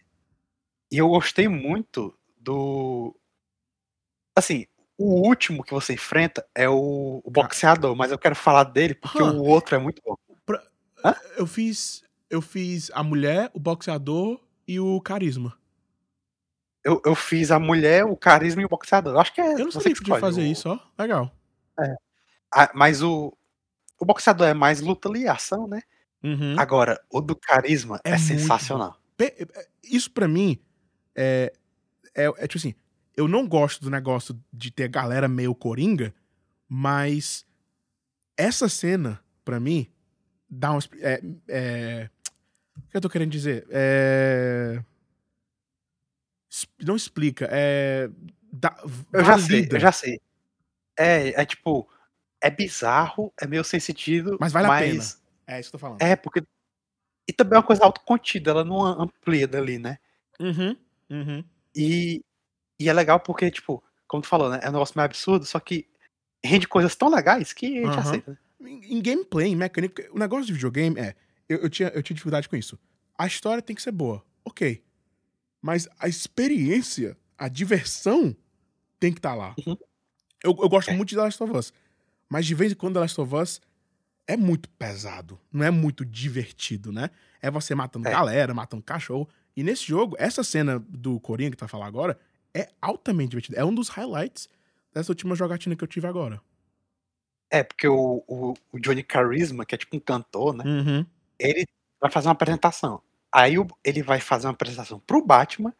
E 0.90 0.98
eu 0.98 1.08
gostei 1.08 1.46
muito 1.46 2.12
do. 2.36 3.16
Assim, 4.36 4.66
o 5.02 5.26
último 5.26 5.64
que 5.64 5.72
você 5.72 5.94
enfrenta 5.94 6.46
é 6.54 6.68
o, 6.68 7.22
o 7.24 7.30
boxeador, 7.30 7.96
mas 7.96 8.12
eu 8.12 8.18
quero 8.18 8.34
falar 8.36 8.64
dele 8.64 8.94
porque 8.94 9.22
o 9.22 9.42
outro 9.44 9.74
é 9.74 9.78
muito 9.78 10.02
bom. 10.04 10.14
Eu 11.36 11.46
fiz. 11.46 12.02
Eu 12.28 12.40
fiz 12.40 12.90
a 12.94 13.02
mulher, 13.02 13.50
o 13.54 13.58
boxeador 13.58 14.40
e 14.68 14.78
o 14.78 15.00
carisma. 15.00 15.58
Eu, 16.84 17.00
eu 17.04 17.14
fiz 17.14 17.50
a 17.50 17.58
mulher, 17.58 18.04
o 18.04 18.16
carisma 18.16 18.62
e 18.62 18.64
o 18.64 18.68
boxeador. 18.68 19.14
Eu 19.14 19.20
acho 19.20 19.34
que 19.34 19.40
é. 19.40 19.54
Eu 19.54 19.58
não 19.60 19.66
você 19.72 19.78
sabia 19.80 19.94
que 19.94 19.98
podia 20.00 20.20
fazer 20.20 20.42
O- 20.42 20.44
isso, 20.44 20.68
ó. 20.68 20.78
Legal. 20.98 21.30
Ah, 22.52 22.70
mas 22.74 23.02
o. 23.02 23.36
O 23.98 24.04
boxeador 24.04 24.46
é 24.46 24.54
mais 24.54 24.80
luta 24.80 25.08
ali, 25.08 25.26
ação, 25.28 25.66
né? 25.66 25.82
Uhum. 26.22 26.54
Agora, 26.58 27.00
o 27.10 27.20
do 27.20 27.34
carisma 27.36 28.00
É 28.04 28.12
é, 28.12 28.18
sensacional. 28.18 28.96
É, 29.18 29.46
Isso 29.82 30.10
pra 30.10 30.26
mim 30.28 30.58
é, 31.14 31.52
é, 32.14 32.24
é 32.24 32.46
tipo 32.46 32.56
assim, 32.58 32.74
eu 33.16 33.28
não 33.28 33.46
gosto 33.46 33.82
do 33.82 33.90
negócio 33.90 34.38
de 34.52 34.70
ter 34.70 34.88
galera 34.88 35.28
meio 35.28 35.54
coringa, 35.54 36.14
mas 36.68 37.44
essa 38.36 38.68
cena, 38.68 39.22
pra 39.44 39.60
mim, 39.60 39.86
dá 40.48 40.72
um. 40.72 40.78
É, 41.00 41.20
é, 41.48 42.10
o 42.76 42.90
que 42.90 42.96
eu 42.96 43.00
tô 43.00 43.08
querendo 43.10 43.30
dizer? 43.30 43.66
É, 43.70 44.82
não 46.82 46.96
explica, 46.96 47.48
é. 47.50 48.08
dá- 48.52 48.76
Eu 49.12 49.24
já 49.24 49.38
sei, 49.38 49.68
eu 49.70 49.80
já 49.80 49.92
sei. 49.92 50.20
É, 50.98 51.40
é 51.40 51.44
tipo. 51.44 51.88
É 52.42 52.50
bizarro, 52.50 53.30
é 53.38 53.46
meio 53.46 53.62
sem 53.62 53.78
sentido. 53.78 54.38
Mas 54.40 54.50
vale 54.52 54.64
a 54.66 54.68
mas 54.68 55.22
É 55.46 55.60
isso 55.60 55.70
que 55.70 55.76
eu 55.76 55.80
tô 55.80 55.86
falando. 55.86 56.00
É, 56.02 56.16
porque. 56.16 56.42
E 57.28 57.32
também 57.32 57.56
é 57.56 57.58
uma 57.58 57.66
coisa 57.66 57.84
autocontida, 57.84 58.50
ela 58.50 58.64
não 58.64 58.82
amplia 58.82 59.46
dali, 59.46 59.78
né? 59.78 59.98
Uhum, 60.40 60.76
uhum. 61.10 61.44
E, 61.76 62.24
e 62.80 62.88
é 62.88 62.92
legal 62.92 63.20
porque, 63.20 63.50
tipo, 63.50 63.82
como 64.08 64.22
tu 64.22 64.28
falou, 64.28 64.50
né? 64.50 64.58
É 64.62 64.68
um 64.68 64.72
negócio 64.72 64.94
meio 64.96 65.04
absurdo, 65.06 65.44
só 65.44 65.60
que 65.60 65.86
rende 66.44 66.66
coisas 66.66 66.96
tão 66.96 67.08
legais 67.08 67.52
que 67.52 67.66
a 67.66 67.68
gente 67.86 67.86
Aham. 67.98 68.00
aceita. 68.00 68.30
né? 68.58 68.70
Em, 68.70 68.96
em 68.98 69.02
gameplay, 69.02 69.48
em 69.52 69.56
mecânica, 69.56 70.08
o 70.12 70.18
negócio 70.18 70.46
de 70.46 70.52
videogame 70.52 70.98
é. 70.98 71.14
Eu, 71.48 71.58
eu 71.62 71.70
tinha, 71.70 71.88
eu 71.90 72.02
tinha 72.02 72.14
dificuldade 72.14 72.48
com 72.48 72.56
isso. 72.56 72.78
A 73.18 73.26
história 73.26 73.62
tem 73.62 73.76
que 73.76 73.82
ser 73.82 73.92
boa. 73.92 74.24
Ok. 74.44 74.82
Mas 75.62 75.88
a 75.98 76.08
experiência, 76.08 77.16
a 77.36 77.48
diversão 77.48 78.34
tem 78.98 79.12
que 79.12 79.18
estar 79.18 79.34
lá. 79.34 79.54
Uhum. 79.66 79.76
Eu, 80.42 80.56
eu 80.60 80.68
gosto 80.68 80.90
É. 80.90 80.96
muito 80.96 81.10
de 81.10 81.16
The 81.16 81.22
Last 81.22 81.42
of 81.42 81.52
Us. 81.56 81.72
Mas 82.28 82.46
de 82.46 82.54
vez 82.54 82.72
em 82.72 82.74
quando 82.74 82.94
The 82.94 83.00
Last 83.00 83.20
of 83.20 83.34
Us 83.34 83.60
é 84.26 84.36
muito 84.36 84.68
pesado. 84.70 85.38
Não 85.52 85.64
é 85.64 85.70
muito 85.70 86.04
divertido, 86.04 86.92
né? 86.92 87.10
É 87.42 87.50
você 87.50 87.74
matando 87.74 88.08
É. 88.08 88.10
galera, 88.12 88.54
matando 88.54 88.82
cachorro. 88.82 89.28
E 89.56 89.62
nesse 89.62 89.84
jogo, 89.86 90.14
essa 90.18 90.42
cena 90.44 90.78
do 90.88 91.18
Coringa 91.20 91.50
que 91.50 91.56
tá 91.56 91.66
falando 91.68 91.88
agora 91.88 92.18
é 92.54 92.68
altamente 92.80 93.30
divertida. 93.30 93.58
É 93.58 93.64
um 93.64 93.74
dos 93.74 93.88
highlights 93.88 94.48
dessa 94.92 95.12
última 95.12 95.34
jogatina 95.34 95.76
que 95.76 95.84
eu 95.84 95.88
tive 95.88 96.06
agora. 96.06 96.40
É, 97.50 97.62
porque 97.62 97.86
o, 97.88 98.22
o, 98.28 98.54
o 98.72 98.78
Johnny 98.78 99.04
Charisma, 99.10 99.64
que 99.64 99.74
é 99.74 99.78
tipo 99.78 99.96
um 99.96 100.00
cantor, 100.00 100.54
né? 100.54 100.64
Uhum. 100.64 101.06
Ele 101.38 101.66
vai 102.00 102.10
fazer 102.10 102.28
uma 102.28 102.32
apresentação. 102.32 103.02
Aí 103.32 103.58
o- 103.58 103.66
ele 103.84 104.02
vai 104.02 104.20
fazer 104.20 104.46
uma 104.46 104.52
apresentação 104.52 105.00
pro 105.00 105.24
Batman. 105.24 105.74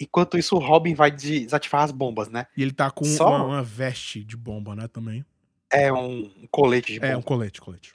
Enquanto 0.00 0.38
isso, 0.38 0.54
o 0.56 0.58
Robin 0.60 0.94
vai 0.94 1.10
de- 1.10 1.40
desativar 1.44 1.82
as 1.82 1.90
bombas, 1.92 2.28
né? 2.28 2.46
E 2.56 2.62
ele 2.62 2.72
tá 2.72 2.90
com 2.90 3.04
Só- 3.04 3.28
uma, 3.28 3.44
uma 3.44 3.62
veste 3.62 4.22
de 4.24 4.36
bomba, 4.36 4.74
né, 4.76 4.86
também. 4.88 5.24
É 5.72 5.92
um, 5.92 6.22
um 6.42 6.46
colete 6.50 6.92
de 6.94 7.00
bomba. 7.00 7.12
É, 7.12 7.16
um 7.16 7.22
colete, 7.22 7.60
colete. 7.60 7.94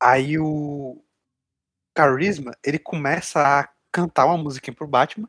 Aí 0.00 0.38
o 0.38 1.02
Charisma, 1.96 2.52
ele 2.64 2.78
começa 2.78 3.40
a 3.60 3.68
cantar 3.90 4.26
uma 4.26 4.36
musiquinha 4.36 4.74
pro 4.74 4.86
Batman 4.86 5.28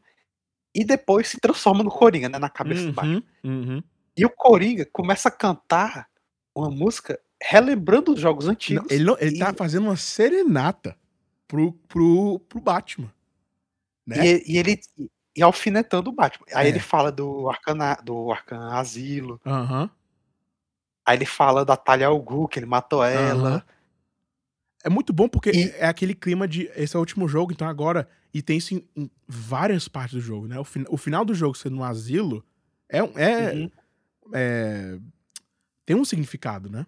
e 0.78 0.86
depois 0.86 1.28
se 1.28 1.40
transforma 1.40 1.84
no 1.84 1.90
Coringa, 1.90 2.30
né, 2.30 2.38
na 2.38 2.50
cabeça 2.50 2.86
do 2.86 2.94
Batman. 2.94 3.24
Uhum, 3.44 3.52
uhum. 3.52 3.84
E 4.16 4.24
o 4.24 4.30
Coringa 4.30 4.86
começa 4.94 5.28
a 5.28 5.32
cantar 5.32 6.08
uma 6.54 6.70
música 6.70 7.20
relembrando 7.42 8.14
os 8.14 8.20
jogos 8.20 8.46
Não, 8.46 8.52
antigos. 8.52 8.86
ele, 8.92 9.04
não- 9.04 9.18
ele 9.20 9.36
e, 9.36 9.40
tá 9.40 9.52
fazendo 9.54 9.86
uma 9.86 9.96
serenata 9.98 10.96
pro, 11.48 11.72
pro, 11.88 12.40
pro 12.48 12.60
Batman. 12.62 13.12
Né? 14.06 14.26
e, 14.26 14.54
e 14.54 14.58
ele 14.58 14.80
e 15.36 15.42
alfinetando 15.42 16.10
o 16.10 16.14
Batman. 16.14 16.46
Aí 16.54 16.68
É. 16.68 16.70
ele 16.70 16.80
fala 16.80 17.12
do 17.12 17.50
Arcana, 17.50 17.96
do 18.04 18.32
Arcan 18.32 18.70
Asilo. 18.72 19.42
Aham. 19.46 19.90
Aí 21.06 21.18
ele 21.18 21.26
fala 21.26 21.64
da 21.66 21.76
Talia 21.78 22.08
Al 22.08 22.20
Ghul, 22.20 22.48
que 22.48 22.60
ele 22.60 22.66
matou 22.68 23.04
ela. 23.04 23.50
Aham. 23.50 23.64
É 24.88 24.90
muito 24.90 25.12
bom 25.12 25.28
porque 25.28 25.50
E- 25.52 25.70
é 25.78 25.86
aquele 25.86 26.16
clima 26.16 26.48
de. 26.48 26.72
Esse 26.74 26.96
é 26.96 26.98
o 26.98 27.02
último 27.02 27.28
jogo, 27.28 27.52
então 27.52 27.68
agora. 27.68 28.08
E 28.34 28.42
tem 28.42 28.58
isso 28.58 28.74
em, 28.74 28.88
em 28.96 29.12
várias 29.28 29.88
partes 29.90 30.14
do 30.16 30.22
jogo, 30.22 30.48
né? 30.48 30.58
O, 30.58 30.64
fin- 30.64 30.86
o 30.90 30.96
final 30.96 31.26
do 31.26 31.34
jogo 31.36 31.58
sendo 31.58 31.76
no 31.76 31.84
asilo 31.84 32.42
é. 32.88 33.04
um- 33.04 33.12
é, 33.20 33.54
Uhum. 33.54 33.72
é- 34.34 34.98
tem 35.86 35.96
um 35.96 36.06
significado, 36.06 36.70
né? 36.70 36.86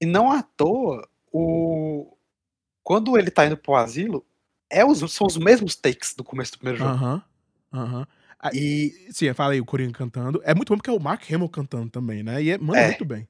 E 0.00 0.06
não 0.06 0.32
à 0.32 0.42
toa, 0.42 1.08
o 1.32 2.12
quando 2.82 3.16
ele 3.16 3.30
tá 3.30 3.46
indo 3.46 3.56
pro 3.56 3.76
asilo, 3.76 4.26
é 4.68 4.84
os, 4.84 4.98
são 5.12 5.26
os 5.28 5.36
mesmos 5.36 5.76
takes 5.76 6.12
do 6.14 6.24
começo 6.24 6.52
do 6.52 6.58
primeiro 6.58 6.78
jogo. 6.78 6.90
Aham. 6.90 7.22
Aham. 7.72 8.06
Ah, 8.38 8.50
E 8.52 9.06
Sim, 9.12 9.26
eu 9.26 9.34
falei 9.34 9.60
o 9.60 9.64
Coringa 9.64 9.92
cantando. 9.92 10.40
É 10.44 10.54
muito 10.54 10.70
bom 10.70 10.76
porque 10.76 10.90
é 10.90 10.92
o 10.92 11.00
Mark 11.00 11.22
Hamill 11.32 11.48
cantando 11.48 11.88
também, 11.88 12.22
né? 12.24 12.42
E 12.42 12.50
é, 12.50 12.58
manda 12.58 12.80
É. 12.80 12.86
muito 12.88 13.04
bem. 13.04 13.28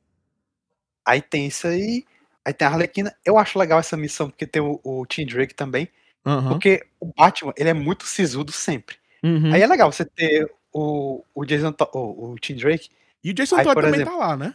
aí 1.05 1.21
tem 1.23 1.47
isso 1.47 1.67
aí. 1.67 2.05
Aí 2.47 2.55
tem 2.55 2.69
a 2.69 2.71
Arlequina. 2.71 3.13
Eu 3.25 3.37
acho 3.39 3.59
legal 3.59 3.81
essa 3.81 3.97
missão, 3.97 4.31
porque 4.31 4.47
tem 4.47 4.63
o, 4.63 4.81
o 4.85 5.05
Tim 5.05 5.27
Drake 5.27 5.53
também. 5.53 5.89
Aham. 6.25 6.51
Porque 6.51 6.87
o 7.01 7.07
Batman, 7.13 7.53
ele 7.57 7.71
é 7.71 7.75
muito 7.75 8.05
sisudo 8.05 8.53
sempre. 8.53 8.97
Uhum. 9.23 9.53
Aí 9.53 9.61
é 9.63 9.67
legal 9.67 9.91
você 9.91 10.05
ter 10.05 10.49
o, 10.73 11.25
o 11.35 11.45
Jason, 11.45 11.75
o, 11.93 12.33
o 12.33 12.39
Tim 12.39 12.55
Drake. 12.55 12.89
E 13.25 13.33
o 13.33 13.35
Jason 13.35 13.57
Todd 13.57 13.75
também 13.75 13.95
exemplo- 13.95 14.13
tá 14.13 14.27
lá, 14.27 14.37
né? 14.37 14.55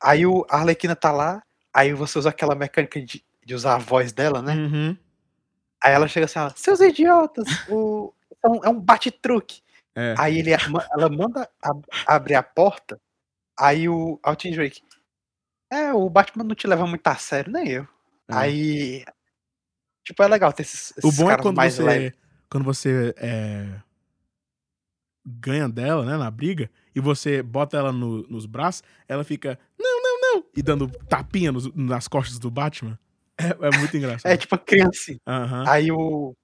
Aí 0.00 0.24
o 0.26 0.46
a 0.48 0.58
Arlequina 0.58 0.94
tá 0.94 1.10
lá. 1.10 1.42
Aí 1.74 1.92
você 1.92 2.18
usa 2.18 2.30
aquela 2.30 2.54
mecânica 2.54 3.00
de, 3.00 3.24
de 3.44 3.54
usar 3.54 3.74
a 3.74 3.78
voz 3.78 4.12
dela, 4.12 4.40
né? 4.42 4.54
Uhum. 4.54 4.96
Aí 5.82 5.92
ela 5.92 6.08
chega 6.08 6.26
assim, 6.26 6.38
ela, 6.38 6.52
seus 6.56 6.80
idiotas, 6.80 7.46
o, 7.68 8.12
é 8.44 8.48
um, 8.48 8.64
é 8.64 8.68
um 8.68 8.80
bate-truque. 8.80 9.62
É. 9.94 10.14
Aí 10.18 10.38
ele, 10.38 10.50
ela 10.52 11.08
manda 11.08 11.48
ab- 11.62 11.84
abrir 12.06 12.34
a 12.34 12.42
porta, 12.42 13.00
aí 13.58 13.88
o, 13.88 14.18
o 14.24 14.36
Tim 14.36 14.52
Drake, 14.52 14.82
É, 15.70 15.92
o 15.92 16.08
Batman 16.08 16.44
não 16.44 16.54
te 16.54 16.66
leva 16.66 16.86
muito 16.86 17.06
a 17.06 17.16
sério, 17.16 17.52
nem 17.52 17.68
eu. 17.68 17.82
É. 17.82 17.86
Aí. 18.34 19.04
Tipo, 20.04 20.22
é 20.22 20.28
legal 20.28 20.52
ter 20.52 20.62
esses, 20.62 20.90
O 21.02 21.08
esses 21.08 21.16
bom 21.18 21.30
é 21.30 21.36
quando 21.36 21.56
você, 21.56 21.82
leves. 21.82 22.12
quando 22.48 22.64
você 22.64 23.14
é, 23.18 23.80
ganha 25.26 25.68
dela, 25.68 26.04
né, 26.04 26.16
na 26.16 26.30
briga, 26.30 26.70
e 26.94 27.00
você 27.00 27.42
bota 27.42 27.76
ela 27.76 27.92
no- 27.92 28.22
nos 28.28 28.46
braços, 28.46 28.82
ela 29.06 29.22
fica, 29.24 29.58
não, 29.78 30.02
não, 30.02 30.20
não, 30.20 30.44
e 30.56 30.62
dando 30.62 30.88
tapinha 31.08 31.52
nos- 31.52 31.72
nas 31.74 32.08
costas 32.08 32.38
do 32.38 32.50
Batman. 32.50 32.98
É, 33.38 33.48
é 33.66 33.78
muito 33.78 33.94
engraçado. 33.96 34.32
É 34.32 34.36
tipo 34.36 34.54
a 34.54 34.58
criancinha. 34.58 35.18
Aham. 35.26 35.64
Aí 35.68 35.92
o. 35.92 36.34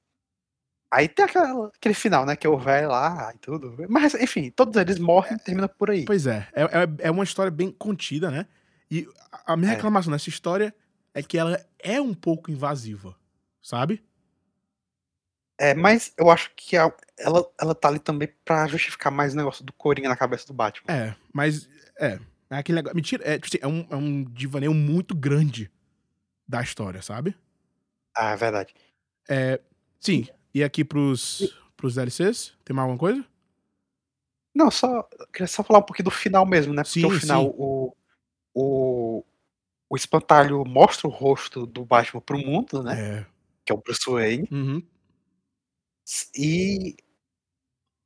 Aí 0.93 1.09
tem 1.09 1.25
aquela- 1.25 1.69
aquele 1.75 1.95
final, 1.95 2.25
né? 2.25 2.37
Que 2.37 2.47
é 2.47 2.51
o 2.51 2.57
velho 2.59 2.89
lá 2.89 3.33
e 3.35 3.39
tudo. 3.39 3.75
Mas, 3.89 4.15
enfim, 4.15 4.51
todos 4.51 4.77
eles 4.81 4.99
morrem 4.99 5.35
e 5.37 5.41
termina 5.43 5.69
por 5.69 5.91
aí. 5.91 6.05
Pois 6.05 6.25
é, 6.27 6.47
é, 6.53 6.63
é, 6.63 6.69
é 7.09 7.11
uma 7.11 7.25
história 7.25 7.51
bem 7.51 7.71
contida, 7.73 8.31
né? 8.31 8.47
E 8.91 9.09
a 9.47 9.57
minha 9.57 9.73
É. 9.73 9.75
reclamação 9.75 10.11
nessa 10.13 10.29
história 10.29 10.75
é 11.13 11.23
que 11.23 11.39
ela 11.39 11.65
é 11.79 12.01
um 12.01 12.15
pouco 12.15 12.51
invasiva, 12.51 13.17
sabe? 13.63 14.03
É, 15.59 15.73
mas 15.73 16.13
eu 16.19 16.31
acho 16.31 16.51
que 16.57 16.77
a- 16.77 16.93
ela, 17.17 17.49
ela 17.61 17.75
tá 17.75 17.89
ali 17.89 17.99
também 18.01 18.29
pra 18.45 18.67
justificar 18.67 19.13
mais 19.13 19.35
o 19.35 19.37
negócio 19.37 19.65
do 19.65 19.73
Coringa 19.73 20.09
na 20.09 20.17
cabeça 20.17 20.47
do 20.47 20.53
Batman. 20.53 20.93
É, 20.93 21.15
mas 21.33 21.69
é, 21.99 22.19
é 22.51 22.57
aquele 22.57 22.77
negócio, 22.77 22.97
mentira, 22.97 23.23
é, 23.25 23.39
tipo 23.39 23.47
assim, 23.47 23.59
é 23.63 23.67
um, 23.69 23.87
é 23.91 23.97
um 23.97 24.25
divaneio 24.25 24.75
muito 24.75 25.15
grande 25.15 25.71
da 26.47 26.61
história, 26.61 27.01
sabe? 27.03 27.37
Ah, 28.17 28.31
é 28.33 28.37
verdade. 28.37 28.75
É, 29.29 29.61
sim, 30.01 30.27
e 30.53 30.63
aqui 30.65 30.85
pros, 30.85 31.57
pros 31.77 31.95
DLCs, 31.95 32.53
tem 32.65 32.75
mais 32.75 32.85
alguma 32.85 32.99
coisa? 32.99 33.25
Não, 34.55 34.71
só. 34.71 35.03
Queria 35.33 35.47
só 35.49 35.63
falar 35.65 35.81
um 35.81 35.83
pouquinho 35.83 36.05
do 36.05 36.11
final 36.11 36.47
mesmo, 36.47 36.73
né? 36.75 36.83
Porque 36.83 37.01
Sim, 37.01 37.07
o 37.07 37.11
final, 37.11 37.45
sim. 37.45 37.55
o, 37.57 37.97
o. 38.55 39.25
O 39.91 39.97
espantalho 39.97 40.65
mostra 40.65 41.07
o 41.07 41.11
rosto 41.11 41.67
do 41.67 41.85
Batman 41.85 42.21
pro 42.21 42.39
mundo, 42.39 42.83
né? 42.83 43.21
É. 43.21 43.27
Que 43.65 43.73
é 43.73 43.75
o 43.75 43.79
Bruce 43.79 44.11
Wayne. 44.11 44.49
Uhum. 44.51 44.83
E. 46.37 46.97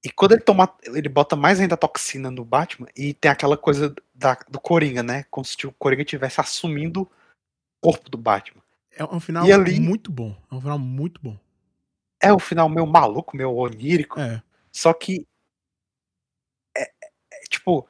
E 0.05 0.11
quando 0.11 0.33
ele 0.33 0.43
toma. 0.43 0.73
Ele 0.85 1.09
bota 1.09 1.35
mais 1.37 1.61
ainda 1.61 1.77
toxina 1.77 2.31
no 2.31 2.45
Batman 2.45 2.87
e 2.97 3.15
tem 3.15 3.31
aquela 3.31 3.57
coisa 3.57 3.95
da, 4.15 4.35
do 4.49 4.61
Coringa, 4.61 5.03
né? 5.03 5.25
Como 5.31 5.45
se 5.45 5.67
o 5.67 5.73
Coringa 5.73 6.03
estivesse 6.03 6.41
assumindo 6.41 7.03
o 7.03 7.09
corpo 7.83 8.09
do 8.11 8.19
Batman. 8.19 8.63
É 8.93 9.05
um 9.05 9.21
final 9.21 9.47
E 9.47 9.53
ali- 9.53 9.81
muito 9.81 10.11
bom. 10.11 10.37
É 10.51 10.55
um 10.55 10.61
final 10.61 10.79
muito 10.79 11.21
bom. 11.21 11.39
É 12.21 12.33
o 12.33 12.39
final 12.39 12.69
meio 12.69 12.87
maluco, 12.87 13.37
meio 13.37 13.55
onírico. 13.55 14.21
É. 14.21 14.43
Só 14.73 14.93
que. 14.93 15.27
É, 16.77 16.83
é- 16.83 16.89
é, 17.33 17.41
tipo. 17.49 17.89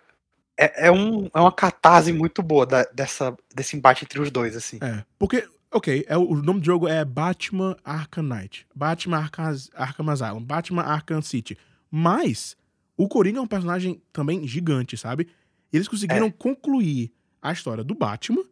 É, 0.61 0.89
é, 0.89 0.93
um, 0.93 1.27
é 1.33 1.41
uma 1.41 1.53
catarse 1.53 2.13
muito 2.13 2.43
boa 2.43 2.67
da- 2.67 2.83
dessa, 2.93 3.37
desse 3.55 3.77
embate 3.77 4.05
entre 4.05 4.21
os 4.21 4.29
dois, 4.29 4.57
assim. 4.57 4.79
É. 4.83 5.05
Porque, 5.17 5.49
ok, 5.71 6.05
é, 6.09 6.19
o 6.19 6.35
nome 6.35 6.59
do 6.59 6.67
jogo 6.67 6.89
é 6.89 7.05
Batman 7.05 7.77
Arkham 7.85 8.25
Knight. 8.25 8.67
Batman 8.75 9.19
Arkham, 9.19 9.55
Arkham 9.75 10.11
Asylum. 10.11 10.43
Batman 10.43 10.83
Arkham 10.83 11.23
City. 11.23 11.57
Mas, 11.89 12.57
o 12.97 13.07
Coringa 13.07 13.39
é 13.39 13.43
um 13.43 13.47
personagem 13.47 14.03
também 14.13 14.49
gigante, 14.49 14.97
sabe? 14.97 15.29
Eles 15.73 15.87
conseguiram 15.87 16.29
concluir 16.31 17.13
a 17.41 17.53
história 17.53 17.85
do 17.85 17.95
Batman. 17.95 18.43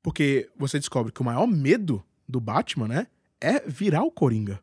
Porque 0.00 0.48
você 0.56 0.78
descobre 0.78 1.10
que 1.10 1.20
o 1.20 1.24
maior 1.24 1.48
medo 1.48 2.04
do 2.28 2.40
Batman, 2.40 2.86
né? 2.86 3.06
É 3.40 3.58
virar 3.68 4.04
o 4.04 4.12
Coringa. 4.12 4.60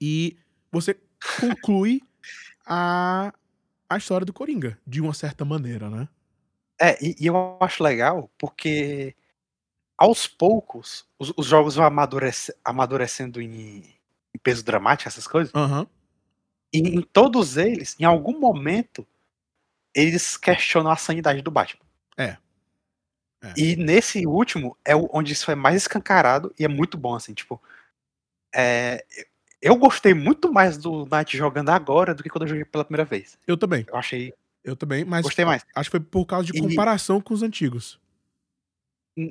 E 0.00 0.38
você 0.72 0.96
conclui 1.38 2.00
a, 2.64 3.34
a 3.88 3.96
história 3.96 4.24
do 4.24 4.32
Coringa, 4.32 4.78
de 4.86 5.00
uma 5.00 5.14
certa 5.14 5.44
maneira, 5.44 5.88
né? 5.90 6.08
É, 6.80 6.98
e, 7.04 7.16
e 7.20 7.26
eu 7.26 7.58
acho 7.60 7.82
legal 7.82 8.30
porque 8.38 9.14
aos 9.98 10.26
poucos 10.28 11.06
os, 11.18 11.32
os 11.36 11.46
jogos 11.46 11.76
vão 11.76 11.86
amadurece- 11.86 12.56
amadurecendo 12.64 13.40
em, 13.42 13.78
em 14.34 14.38
peso 14.42 14.64
dramático, 14.64 15.08
essas 15.08 15.26
coisas. 15.28 15.54
Aham. 15.54 15.86
E 16.72 16.78
em 16.80 17.02
todos 17.02 17.56
eles, 17.58 17.96
em 18.00 18.04
algum 18.04 18.38
momento, 18.40 19.06
eles 19.94 20.36
questionam 20.36 20.90
a 20.90 20.96
sanidade 20.96 21.42
do 21.42 21.50
Batman. 21.50 21.84
É. 22.18 22.38
É. 23.42 23.52
E 23.56 23.76
nesse 23.76 24.26
último 24.26 24.76
é 24.84 24.94
onde 24.96 25.32
isso 25.32 25.50
é 25.50 25.54
mais 25.54 25.76
escancarado 25.76 26.52
e 26.58 26.64
é 26.64 26.68
muito 26.68 26.98
bom, 26.98 27.14
assim, 27.14 27.34
tipo. 27.34 27.60
é, 28.54 29.04
eu 29.60 29.76
gostei 29.76 30.14
muito 30.14 30.52
mais 30.52 30.76
do 30.78 31.04
Knight 31.06 31.36
jogando 31.36 31.70
agora 31.70 32.14
do 32.14 32.22
que 32.22 32.28
quando 32.28 32.42
eu 32.42 32.48
joguei 32.48 32.64
pela 32.64 32.84
primeira 32.84 33.04
vez. 33.04 33.38
Eu 33.46 33.56
também. 33.56 33.84
Eu 33.88 33.96
achei. 33.96 34.32
Eu 34.64 34.76
também, 34.76 35.04
mas 35.04 35.22
Gostei 35.22 35.44
mais. 35.44 35.64
acho 35.74 35.90
que 35.90 35.96
foi 35.98 36.00
por 36.00 36.26
causa 36.26 36.46
de 36.50 36.58
E- 36.58 36.60
comparação 36.60 37.20
com 37.20 37.32
os 37.32 37.42
antigos. 37.42 37.98
Hum. 39.16 39.30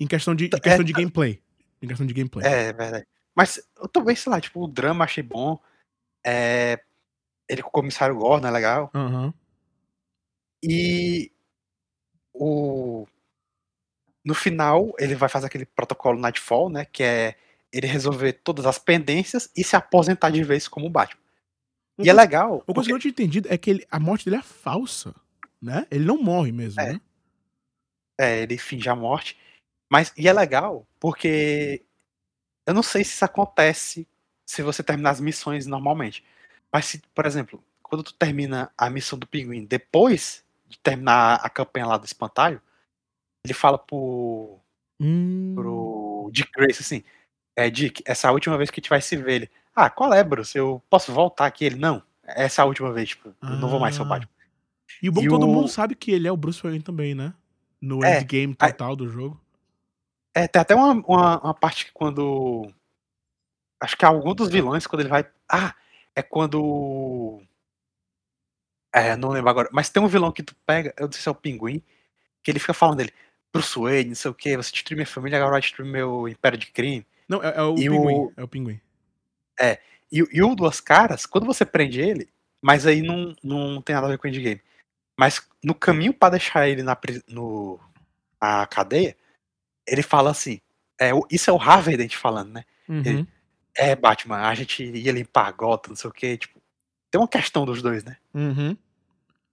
Em 0.00 0.06
questão 0.06 0.34
de, 0.34 0.46
em 0.46 0.50
É, 0.54 0.60
questão 0.60 0.84
de 0.84 0.92
gameplay. 0.92 1.40
Em 1.80 1.86
questão 1.88 2.06
de 2.06 2.12
gameplay. 2.14 2.46
É, 2.46 2.72
verdade. 2.72 3.06
Mas 3.34 3.60
eu 3.78 3.86
também, 3.88 4.16
sei 4.16 4.30
lá, 4.32 4.40
tipo, 4.40 4.64
o 4.64 4.68
drama 4.68 5.04
achei 5.04 5.22
bom. 5.22 5.58
É, 6.24 6.80
ele 7.48 7.62
com 7.62 7.68
o 7.68 7.72
comissário 7.72 8.16
Gordon 8.16 8.48
é 8.48 8.50
legal. 8.50 8.90
Aham. 8.94 9.32
E 10.62 11.30
o 12.34 13.06
no 14.24 14.34
final 14.34 14.92
ele 14.98 15.14
vai 15.14 15.28
fazer 15.28 15.46
aquele 15.46 15.64
protocolo 15.66 16.18
Nightfall, 16.18 16.68
né, 16.68 16.84
que 16.84 17.02
é 17.02 17.36
ele 17.76 17.86
resolver 17.86 18.32
todas 18.34 18.66
as 18.66 18.78
pendências 18.78 19.50
e 19.56 19.62
se 19.64 19.76
aposentar 19.76 20.30
de 20.30 20.42
vez 20.42 20.66
como 20.68 20.88
Batman. 20.90 21.20
Uma 21.98 22.06
E 22.06 22.10
é 22.10 22.12
legal. 22.12 22.54
Uma 22.54 22.60
coisa 22.60 22.64
que 22.66 22.74
porque- 22.74 22.90
eu 22.90 22.94
não 22.94 23.00
tinha 23.00 23.10
entendido 23.10 23.48
é 23.50 23.56
que 23.58 23.70
ele- 23.70 23.86
a 23.90 23.98
morte 24.00 24.24
dele 24.24 24.36
é 24.36 24.42
falsa. 24.42 25.14
Né? 25.60 25.86
Ele 25.90 26.04
não 26.04 26.22
morre 26.22 26.52
mesmo, 26.52 26.80
É. 26.80 26.92
né? 26.94 27.00
É, 28.20 28.42
ele 28.42 28.58
finge 28.58 28.88
a 28.88 28.94
morte. 28.96 29.36
Mas, 29.90 30.12
e 30.16 30.28
é 30.28 30.32
legal, 30.32 30.86
porque 31.00 31.82
eu 32.66 32.74
não 32.74 32.82
sei 32.82 33.04
se 33.04 33.12
isso 33.14 33.24
acontece 33.24 34.06
se 34.46 34.62
você 34.62 34.82
terminar 34.82 35.10
as 35.10 35.20
missões 35.20 35.66
normalmente. 35.66 36.24
Mas 36.72 36.86
se, 36.86 36.98
por 37.14 37.24
exemplo, 37.26 37.62
quando 37.82 38.02
tu 38.02 38.12
termina 38.14 38.70
a 38.76 38.90
missão 38.90 39.18
do 39.18 39.26
pinguim 39.26 39.64
depois 39.64 40.44
de 40.68 40.78
terminar 40.78 41.36
a 41.36 41.48
campanha 41.48 41.86
lá 41.86 41.96
do 41.96 42.04
espantalho, 42.04 42.60
ele 43.44 43.54
fala 43.54 43.78
pro, 43.78 44.58
Hum. 45.00 45.52
pro 45.54 46.30
Dick 46.32 46.50
Grace 46.52 46.82
assim: 46.82 47.04
É, 47.56 47.70
Dick, 47.70 48.02
essa 48.06 48.28
a 48.28 48.32
última 48.32 48.56
vez 48.58 48.70
que 48.70 48.78
a 48.78 48.82
gente 48.82 48.90
vai 48.90 49.00
se 49.00 49.16
ver. 49.16 49.32
Ele, 49.32 49.50
ah, 49.74 49.88
qual 49.90 50.12
é, 50.12 50.22
Bruce? 50.22 50.56
Eu 50.56 50.82
posso 50.90 51.10
voltar 51.12 51.46
aqui? 51.46 51.64
Ele, 51.64 51.76
não, 51.76 52.02
essa 52.22 52.60
é 52.60 52.62
a 52.62 52.66
última 52.66 52.92
vez, 52.92 53.08
tipo, 53.10 53.34
eu 53.42 53.50
não 53.56 53.68
vou 53.68 53.80
mais 53.80 53.94
ser 53.94 54.02
o 54.02 54.04
Ah. 54.04 54.08
Batman. 54.08 54.30
E 55.02 55.08
o 55.08 55.12
bom 55.12 55.20
é 55.20 55.24
E 55.24 55.28
todo 55.28 55.44
o- 55.44 55.48
mundo 55.48 55.68
sabe 55.68 55.94
que 55.94 56.10
ele 56.12 56.28
é 56.28 56.32
o 56.32 56.36
Bruce 56.36 56.62
Wayne 56.62 56.82
também, 56.82 57.14
né? 57.14 57.32
No 57.80 58.04
É, 58.04 58.20
endgame 58.20 58.54
total 58.54 58.94
do 58.94 59.08
jogo. 59.08 59.40
É, 60.34 60.46
tem 60.46 60.60
até 60.60 60.74
uma, 60.74 60.92
uma, 60.92 61.40
uma 61.40 61.54
parte 61.54 61.86
que 61.86 61.92
quando. 61.92 62.70
Acho 63.80 63.96
que 63.96 64.04
é 64.04 64.08
algum 64.08 64.34
dos 64.34 64.48
vilões, 64.50 64.86
quando 64.86 65.00
ele 65.00 65.08
vai. 65.08 65.26
Ah, 65.48 65.74
é 66.14 66.22
quando. 66.22 67.42
É, 68.94 69.16
não 69.16 69.28
lembro 69.30 69.50
agora. 69.50 69.68
Mas 69.72 69.90
tem 69.90 70.02
um 70.02 70.06
vilão 70.08 70.32
que 70.32 70.42
tu 70.42 70.54
pega, 70.66 70.94
eu 70.98 71.06
não 71.06 71.12
sei 71.12 71.20
se 71.22 71.28
é 71.28 71.32
o 71.32 71.34
pinguim, 71.34 71.82
que 72.42 72.50
ele 72.50 72.58
fica 72.58 72.72
falando 72.74 72.98
dele. 72.98 73.12
Bruce 73.52 73.78
Wayne, 73.78 74.10
não 74.10 74.16
sei 74.16 74.30
o 74.30 74.34
que, 74.34 74.56
você 74.56 74.70
destruiu 74.72 74.96
minha 74.96 75.06
família, 75.06 75.38
agora 75.38 75.52
vai 75.52 75.60
destruir 75.60 75.86
meu 75.90 76.28
império 76.28 76.58
de 76.58 76.66
crime. 76.72 77.06
Não, 77.28 77.42
é, 77.42 77.56
é 77.56 77.62
o 77.62 77.74
E 77.76 77.88
pinguim. 77.88 78.14
o- 78.14 78.32
É 78.36 78.42
o 78.42 78.48
pinguim. 78.48 78.80
E, 80.12 80.24
e 80.32 80.42
o 80.42 80.54
Duas 80.54 80.80
Caras, 80.80 81.26
quando 81.26 81.46
você 81.46 81.64
prende 81.64 82.00
ele, 82.00 82.28
mas 82.62 82.86
aí 82.86 83.02
não, 83.02 83.34
não 83.42 83.82
tem 83.82 83.94
nada 83.94 84.06
a 84.06 84.10
ver 84.10 84.18
com 84.18 84.26
o 84.26 84.30
endgame. 84.30 84.60
Mas 85.18 85.46
no 85.64 85.74
caminho 85.74 86.12
pra 86.14 86.30
deixar 86.30 86.68
ele 86.68 86.82
na, 86.82 86.96
no, 87.28 87.80
na 88.40 88.66
cadeia, 88.66 89.16
ele 89.86 90.02
fala 90.02 90.30
assim: 90.30 90.60
é, 91.00 91.10
isso 91.30 91.50
é 91.50 91.52
o 91.52 91.60
Harvey 91.60 91.96
Dent 91.96 92.14
falando, 92.16 92.52
né? 92.52 92.64
Uhum. 92.88 93.26
É, 93.74 93.94
Batman, 93.96 94.38
a 94.48 94.54
gente 94.54 94.82
ia 94.84 95.12
limpar 95.12 95.48
a 95.48 95.52
gota, 95.52 95.88
não 95.88 95.96
sei 95.96 96.08
o 96.08 96.12
que, 96.12 96.36
tipo. 96.38 96.60
Tem 97.10 97.20
uma 97.20 97.28
questão 97.28 97.64
dos 97.64 97.82
dois, 97.82 98.04
né? 98.04 98.16
Uhum. 98.34 98.76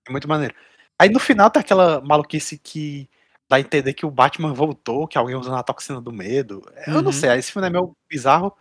É 0.07 0.11
muito 0.11 0.27
maneiro. 0.27 0.53
Aí 0.99 1.09
no 1.09 1.19
final 1.19 1.49
tem 1.49 1.61
aquela 1.61 2.01
maluquice 2.01 2.57
que 2.57 3.07
dá 3.49 3.57
a 3.57 3.59
entender 3.59 3.93
que 3.93 4.05
o 4.05 4.11
Batman 4.11 4.53
voltou, 4.53 5.07
que 5.07 5.17
alguém 5.17 5.35
usando 5.35 5.57
a 5.57 5.63
toxina 5.63 6.01
do 6.01 6.11
medo. 6.11 6.61
Eu 6.87 6.95
Uhum. 6.95 7.01
não 7.03 7.11
sei, 7.11 7.31
esse 7.37 7.51
filme 7.51 7.67
é 7.67 7.71
meio 7.71 7.95
bizarro. 8.09 8.55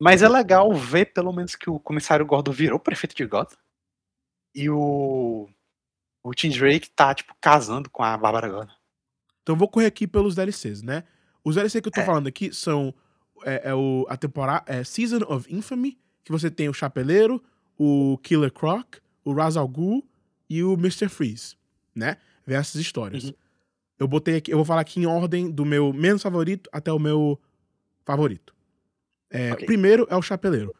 Mas 0.00 0.22
é 0.22 0.28
legal 0.28 0.72
ver, 0.74 1.06
pelo 1.14 1.32
menos, 1.32 1.56
que 1.56 1.70
o 1.70 1.80
comissário 1.80 2.26
Gordon 2.26 2.52
virou 2.52 2.78
prefeito 2.80 3.16
de 3.16 3.26
Gotham. 3.26 3.58
E 4.54 4.68
o. 4.70 5.48
O 6.24 6.34
Tim 6.34 6.50
Drake 6.50 6.90
tá, 6.90 7.14
tipo, 7.14 7.34
casando 7.40 7.90
com 7.90 8.02
a 8.02 8.16
Bárbara 8.18 8.48
Gordon. 8.48 8.72
Então 9.42 9.56
vou 9.56 9.68
correr 9.68 9.86
aqui 9.86 10.06
pelos 10.06 10.34
DLCs, 10.36 10.82
né? 10.82 11.04
Os 11.44 11.56
DLC 11.56 11.80
que 11.82 11.88
eu 11.88 11.92
tô 11.92 12.00
É. 12.02 12.06
falando 12.06 12.28
aqui 12.28 12.52
são 12.54 12.94
é, 13.44 13.70
é 13.70 13.74
o, 13.74 14.06
a 14.08 14.16
temporada 14.16 14.64
é 14.66 14.84
Season 14.84 15.20
of 15.28 15.52
Infamy, 15.54 15.98
que 16.24 16.32
você 16.32 16.50
tem 16.50 16.68
o 16.68 16.74
Chapeleiro, 16.74 17.42
o 17.78 18.18
Killer 18.22 18.52
Croc, 18.52 18.96
o 19.24 19.32
Ra's 19.34 19.56
al 19.56 19.68
Ghul 19.68 20.04
e 20.50 20.62
o 20.64 20.74
Mr. 20.74 21.08
Freeze, 21.08 21.56
né? 21.94 22.18
Vê 22.46 22.54
essas 22.54 22.76
histórias. 22.76 23.24
Uhum. 23.26 23.34
Eu 23.98 24.06
botei 24.06 24.36
aqui, 24.36 24.52
eu 24.52 24.56
vou 24.56 24.64
falar 24.64 24.82
aqui 24.82 25.00
em 25.00 25.06
ordem 25.06 25.50
do 25.50 25.64
meu 25.64 25.92
menos 25.92 26.22
favorito 26.22 26.68
até 26.72 26.92
o 26.92 26.98
meu 26.98 27.40
favorito. 28.04 28.54
É, 29.30 29.52
Ok. 29.52 29.66
Primeiro 29.66 30.06
é 30.08 30.16
o 30.16 30.22
Chapeleiro. 30.22 30.74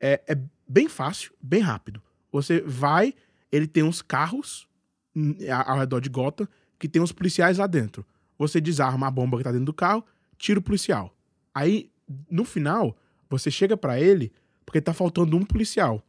É, 0.00 0.22
é 0.28 0.38
bem 0.68 0.88
fácil, 0.88 1.32
bem 1.42 1.60
rápido. 1.60 2.02
Você 2.30 2.60
vai, 2.60 3.14
ele 3.50 3.66
tem 3.66 3.82
uns 3.82 4.02
carros 4.02 4.68
hum, 5.16 5.34
ao 5.66 5.78
redor 5.78 6.00
de 6.00 6.08
Gotham 6.08 6.46
que 6.78 6.88
tem 6.88 7.02
uns 7.02 7.10
policiais 7.12 7.58
lá 7.58 7.66
dentro. 7.66 8.04
Você 8.38 8.60
desarma 8.60 9.08
a 9.08 9.10
bomba 9.10 9.38
que 9.38 9.44
tá 9.44 9.50
dentro 9.50 9.66
do 9.66 9.72
carro, 9.72 10.04
tira 10.36 10.60
o 10.60 10.62
policial. 10.62 11.12
Aí, 11.52 11.90
no 12.30 12.44
final, 12.44 12.96
você 13.28 13.50
chega 13.50 13.76
pra 13.76 14.00
ele 14.00 14.32
porque 14.64 14.80
tá 14.80 14.92
faltando 14.92 15.36
um 15.36 15.44
policial. 15.44 16.02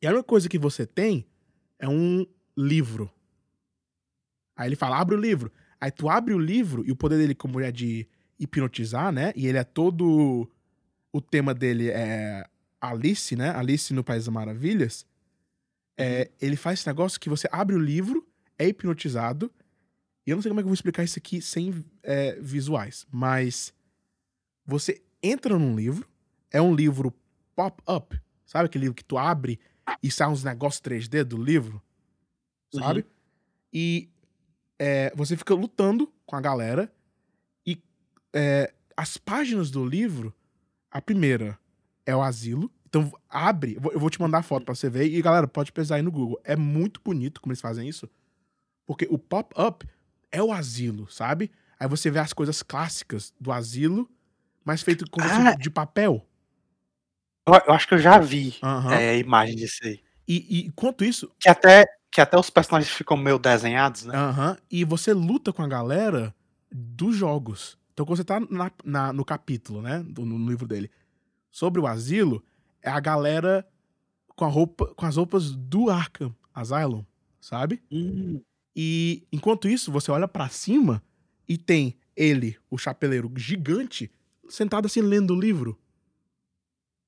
E 0.00 0.06
a 0.06 0.10
única 0.10 0.24
coisa 0.24 0.48
que 0.48 0.58
você 0.58 0.86
tem 0.86 1.26
é 1.78 1.88
um 1.88 2.24
livro. 2.56 3.10
Aí 4.56 4.68
ele 4.68 4.76
fala, 4.76 4.98
abre 4.98 5.16
o 5.16 5.20
livro. 5.20 5.50
Aí 5.80 5.90
tu 5.90 6.08
abre 6.08 6.34
o 6.34 6.38
livro 6.38 6.84
e 6.86 6.92
o 6.92 6.96
poder 6.96 7.18
dele 7.18 7.34
como 7.34 7.60
é 7.60 7.70
de 7.70 8.06
hipnotizar, 8.38 9.12
né? 9.12 9.32
E 9.36 9.46
ele 9.46 9.58
é 9.58 9.64
todo... 9.64 10.48
O 11.12 11.20
tema 11.20 11.54
dele 11.54 11.90
é 11.90 12.44
Alice, 12.80 13.36
né? 13.36 13.50
Alice 13.50 13.92
no 13.94 14.02
País 14.02 14.24
das 14.24 14.34
Maravilhas. 14.34 15.06
É, 15.96 16.30
ele 16.40 16.56
faz 16.56 16.80
esse 16.80 16.88
negócio 16.88 17.20
que 17.20 17.28
você 17.28 17.48
abre 17.52 17.76
o 17.76 17.78
livro, 17.78 18.26
é 18.58 18.66
hipnotizado. 18.66 19.50
E 20.26 20.30
eu 20.30 20.36
não 20.36 20.42
sei 20.42 20.50
como 20.50 20.60
é 20.60 20.62
que 20.62 20.64
eu 20.64 20.70
vou 20.70 20.74
explicar 20.74 21.04
isso 21.04 21.18
aqui 21.18 21.40
sem 21.40 21.84
é, 22.02 22.38
visuais, 22.40 23.06
mas 23.12 23.72
você 24.64 25.02
entra 25.22 25.58
num 25.58 25.76
livro, 25.76 26.08
é 26.50 26.60
um 26.60 26.74
livro 26.74 27.14
pop-up, 27.54 28.18
sabe 28.46 28.66
aquele 28.66 28.84
livro 28.84 28.94
que 28.94 29.04
tu 29.04 29.18
abre 29.18 29.60
e 30.02 30.10
sai 30.10 30.28
uns 30.28 30.42
negócios 30.42 30.80
3D 30.80 31.24
do 31.24 31.36
livro, 31.36 31.82
sabe? 32.72 33.00
Uhum. 33.00 33.06
E 33.72 34.08
é, 34.78 35.12
você 35.16 35.36
fica 35.36 35.54
lutando 35.54 36.12
com 36.26 36.36
a 36.36 36.40
galera 36.40 36.92
e 37.66 37.80
é, 38.34 38.72
as 38.96 39.16
páginas 39.18 39.70
do 39.70 39.84
livro, 39.86 40.34
a 40.90 41.00
primeira 41.02 41.58
é 42.06 42.14
o 42.16 42.22
asilo, 42.22 42.70
então 42.86 43.12
abre, 43.28 43.78
eu 43.92 44.00
vou- 44.00 44.10
te 44.10 44.20
mandar 44.20 44.38
a 44.38 44.42
foto 44.42 44.64
pra 44.66 44.74
você 44.74 44.90
ver 44.90 45.06
e 45.06 45.22
galera, 45.22 45.48
pode 45.48 45.72
pesar 45.72 45.96
aí 45.96 46.02
no 46.02 46.12
Google, 46.12 46.40
é 46.44 46.56
muito 46.56 47.00
bonito 47.04 47.40
como 47.40 47.52
eles 47.52 47.60
fazem 47.62 47.88
isso, 47.88 48.08
porque 48.86 49.06
o 49.10 49.18
pop-up 49.18 49.86
é 50.32 50.42
o 50.42 50.52
asilo, 50.52 51.10
sabe? 51.10 51.50
Aí 51.80 51.88
você 51.88 52.10
vê 52.10 52.18
as 52.20 52.32
coisas 52.32 52.62
clássicas 52.62 53.32
do 53.40 53.52
asilo, 53.52 54.08
mas 54.64 54.82
feito 54.82 55.08
com 55.10 55.20
Ah. 55.22 55.54
de 55.56 55.70
papel. 55.70 56.26
Eu, 57.46 57.74
acho 57.74 57.86
que 57.88 57.94
eu 57.94 57.98
já 57.98 58.18
vi 58.18 58.56
Aham. 58.62 58.94
é, 58.94 59.10
a 59.10 59.16
imagem 59.16 59.56
disso 59.56 59.78
aí. 59.84 60.00
E, 60.26 60.60
e 60.62 60.66
enquanto 60.66 61.04
isso, 61.04 61.30
Que 61.38 61.48
até, 61.50 61.84
que 62.14 62.20
até 62.20 62.38
os 62.38 62.48
personagens 62.48 62.92
ficam 62.92 63.16
meio 63.16 63.40
desenhados, 63.40 64.04
né? 64.04 64.16
Aham. 64.16 64.56
E 64.70 64.84
você 64.84 65.12
luta 65.12 65.52
com 65.52 65.62
a 65.62 65.66
galera 65.66 66.32
dos 66.72 67.16
jogos. 67.16 67.76
Então, 67.92 68.06
quando 68.06 68.18
você 68.18 68.24
tá 68.24 68.38
na- 68.38 68.70
na- 68.84 69.12
no 69.12 69.24
capítulo, 69.24 69.82
né? 69.82 70.00
do- 70.06 70.24
no 70.24 70.48
livro 70.48 70.64
dele, 70.64 70.88
sobre 71.50 71.80
o 71.80 71.86
asilo, 71.88 72.40
é 72.80 72.88
a 72.88 73.00
galera 73.00 73.66
com, 74.36 74.44
a 74.44 74.48
roupa, 74.48 74.86
com 74.94 75.04
as 75.04 75.16
roupas 75.16 75.50
do 75.56 75.90
Arkham 75.90 76.32
Asylum, 76.54 77.04
sabe? 77.40 77.82
Hum, 77.90 78.40
E 78.76 79.26
enquanto 79.32 79.68
isso, 79.68 79.90
você 79.92 80.10
olha 80.10 80.26
pra 80.26 80.48
cima 80.48 81.02
e 81.48 81.56
tem 81.58 81.96
ele, 82.16 82.56
o 82.70 82.76
chapeleiro 82.78 83.32
gigante, 83.36 84.10
sentado 84.48 84.86
assim 84.86 85.00
lendo 85.00 85.32
o 85.34 85.40
livro. 85.40 85.78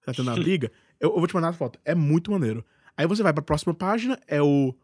Tá 0.05 0.13
tendo 0.13 0.31
a 0.31 0.35
briga? 0.51 0.71
Eu, 1.01 1.11
eu 1.11 1.19
vou 1.19 1.27
te 1.27 1.35
mandar 1.35 1.49
a 1.49 1.53
foto. 1.53 1.79
É 1.85 1.95
muito 1.95 2.31
maneiro. 2.31 2.65
Aí 2.97 3.07
você 3.07 3.23
vai 3.23 3.33
pra 3.33 3.43
próxima 3.43 3.75
página, 3.75 4.19
é 4.27 4.41
o, 4.41 4.75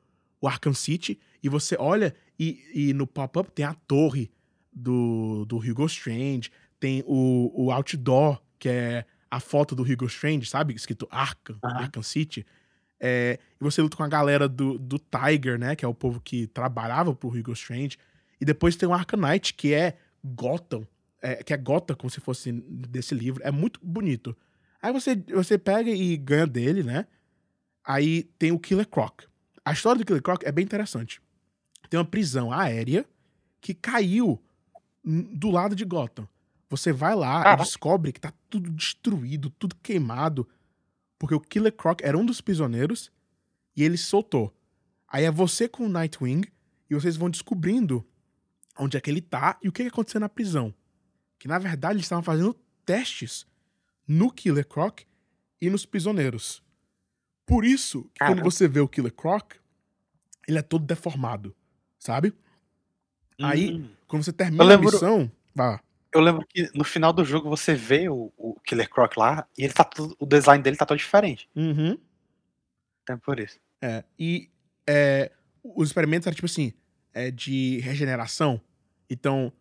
o 0.42 0.48
Arkham 0.48 0.74
City, 0.74 1.18
e 1.42 1.48
você 1.48 1.76
olha 1.78 2.14
e, 2.38 2.62
e 2.74 2.92
no 2.92 3.06
pop-up 3.06 3.50
tem 3.52 3.64
a 3.64 3.72
torre 3.72 4.30
do, 4.72 5.46
do 5.46 5.56
Hugo 5.56 5.86
Strange, 5.86 6.50
tem 6.80 7.02
o, 7.06 7.50
o 7.54 7.70
outdoor, 7.70 8.42
que 8.58 8.68
é 8.68 9.06
a 9.30 9.38
foto 9.40 9.74
do 9.74 9.82
Hugo 9.82 10.06
Strange, 10.06 10.44
sabe? 10.46 10.74
Escrito 10.74 11.06
Arkham, 11.10 11.56
Aham. 11.64 11.76
Arkham 11.78 12.02
City. 12.02 12.44
É, 13.00 13.38
e 13.60 13.64
você 13.64 13.80
luta 13.80 13.96
com 13.96 14.02
a 14.02 14.08
galera 14.08 14.48
do, 14.48 14.78
do 14.78 14.98
Tiger, 14.98 15.58
né? 15.58 15.74
Que 15.74 15.84
é 15.84 15.88
o 15.88 15.94
povo 15.94 16.20
que 16.20 16.46
trabalhava 16.48 17.14
pro 17.14 17.28
Hugo 17.28 17.52
Strange. 17.52 17.96
E 18.40 18.44
depois 18.44 18.76
tem 18.76 18.88
o 18.88 18.92
Arkham 18.92 19.20
Knight, 19.20 19.54
que 19.54 19.72
é 19.72 19.96
Gotham. 20.24 20.86
é, 21.22 21.42
que 21.42 21.52
é 21.54 21.56
Gotham, 21.56 21.96
como 21.96 22.10
se 22.10 22.20
fosse 22.20 22.52
desse 22.52 23.14
livro. 23.14 23.42
É 23.44 23.50
muito 23.50 23.78
bonito. 23.82 24.36
Aí 24.82 24.92
você, 24.92 25.14
você 25.16 25.56
pega 25.56 25.90
e 25.90 26.16
ganha 26.16 26.46
dele, 26.46 26.82
né? 26.82 27.06
Aí 27.84 28.24
tem 28.38 28.52
o 28.52 28.58
Killer 28.58 28.86
Croc. 28.88 29.22
A 29.64 29.72
história 29.72 29.98
do 29.98 30.04
Killer 30.04 30.22
Croc 30.22 30.42
é 30.44 30.52
bem 30.52 30.64
interessante. 30.64 31.20
Tem 31.88 31.98
uma 31.98 32.06
prisão 32.06 32.52
aérea 32.52 33.06
que 33.60 33.74
caiu 33.74 34.42
do 35.04 35.50
lado 35.50 35.76
de 35.76 35.84
Gotham. 35.84 36.28
Você 36.68 36.92
vai 36.92 37.14
lá 37.14 37.40
e 37.40 37.44
Caraca. 37.44 37.62
descobre 37.64 38.12
que 38.12 38.20
tá 38.20 38.32
tudo 38.48 38.70
destruído, 38.70 39.50
tudo 39.50 39.76
queimado. 39.76 40.48
Porque 41.18 41.34
o 41.34 41.40
Killer 41.40 41.72
Croc 41.72 42.00
era 42.02 42.16
um 42.16 42.24
dos 42.24 42.40
prisioneiros 42.40 43.12
e 43.76 43.82
ele 43.82 43.96
soltou. 43.96 44.54
Aí 45.06 45.24
é 45.24 45.30
você 45.30 45.68
com 45.68 45.86
o 45.86 45.88
Nightwing 45.88 46.42
e 46.88 46.94
vocês 46.94 47.16
vão 47.16 47.30
descobrindo 47.30 48.06
onde 48.78 48.96
é 48.96 49.00
que 49.00 49.10
ele 49.10 49.20
tá 49.20 49.58
e 49.62 49.68
o 49.68 49.72
que, 49.72 49.82
que 49.82 49.88
aconteceu 49.88 50.20
na 50.20 50.28
prisão. 50.28 50.74
Que 51.38 51.46
na 51.46 51.58
verdade 51.58 51.94
eles 51.94 52.06
estavam 52.06 52.22
fazendo 52.22 52.54
testes 52.84 53.46
no 54.08 54.32
Killer 54.32 54.66
Croc 54.66 55.00
e 55.60 55.70
nos 55.70 55.84
prisioneiros. 55.86 56.62
Por 57.46 57.64
isso 57.64 58.02
que 58.14 58.20
quando 58.20 58.28
Caramba. 58.36 58.44
você 58.50 58.68
vê 58.68 58.80
o 58.80 58.88
Killer 58.88 59.12
Croc, 59.12 59.54
ele 60.46 60.58
é 60.58 60.62
todo 60.62 60.84
deformado, 60.84 61.54
sabe? 61.98 62.32
Aí, 63.40 63.74
hum. 63.74 63.88
quando 64.06 64.22
você 64.22 64.32
termina 64.32 64.62
lembro- 64.64 64.88
a 64.88 64.92
missão, 64.92 65.30
vá. 65.54 65.80
Eu 66.14 66.20
lembro 66.20 66.46
que 66.46 66.68
no 66.74 66.84
final 66.84 67.12
do 67.12 67.24
jogo 67.24 67.48
você 67.48 67.74
vê 67.74 68.08
o, 68.08 68.30
o 68.36 68.54
Killer 68.60 68.88
Croc 68.88 69.16
lá 69.16 69.46
e 69.56 69.64
ele 69.64 69.72
tá 69.72 69.82
tudo- 69.82 70.14
o 70.18 70.26
design 70.26 70.62
dele 70.62 70.76
tá 70.76 70.84
todo 70.84 70.98
diferente. 70.98 71.48
Uhum. 71.56 71.98
Então 73.02 73.16
é 73.16 73.18
por 73.18 73.40
isso. 73.40 73.58
É, 73.80 74.04
e 74.18 74.50
é, 74.86 75.32
os 75.64 75.88
experimentos 75.88 76.26
eram 76.26 76.34
tipo 76.34 76.46
assim, 76.46 76.72
é, 77.14 77.30
de 77.30 77.80
regeneração. 77.80 78.60
Então, 79.08 79.52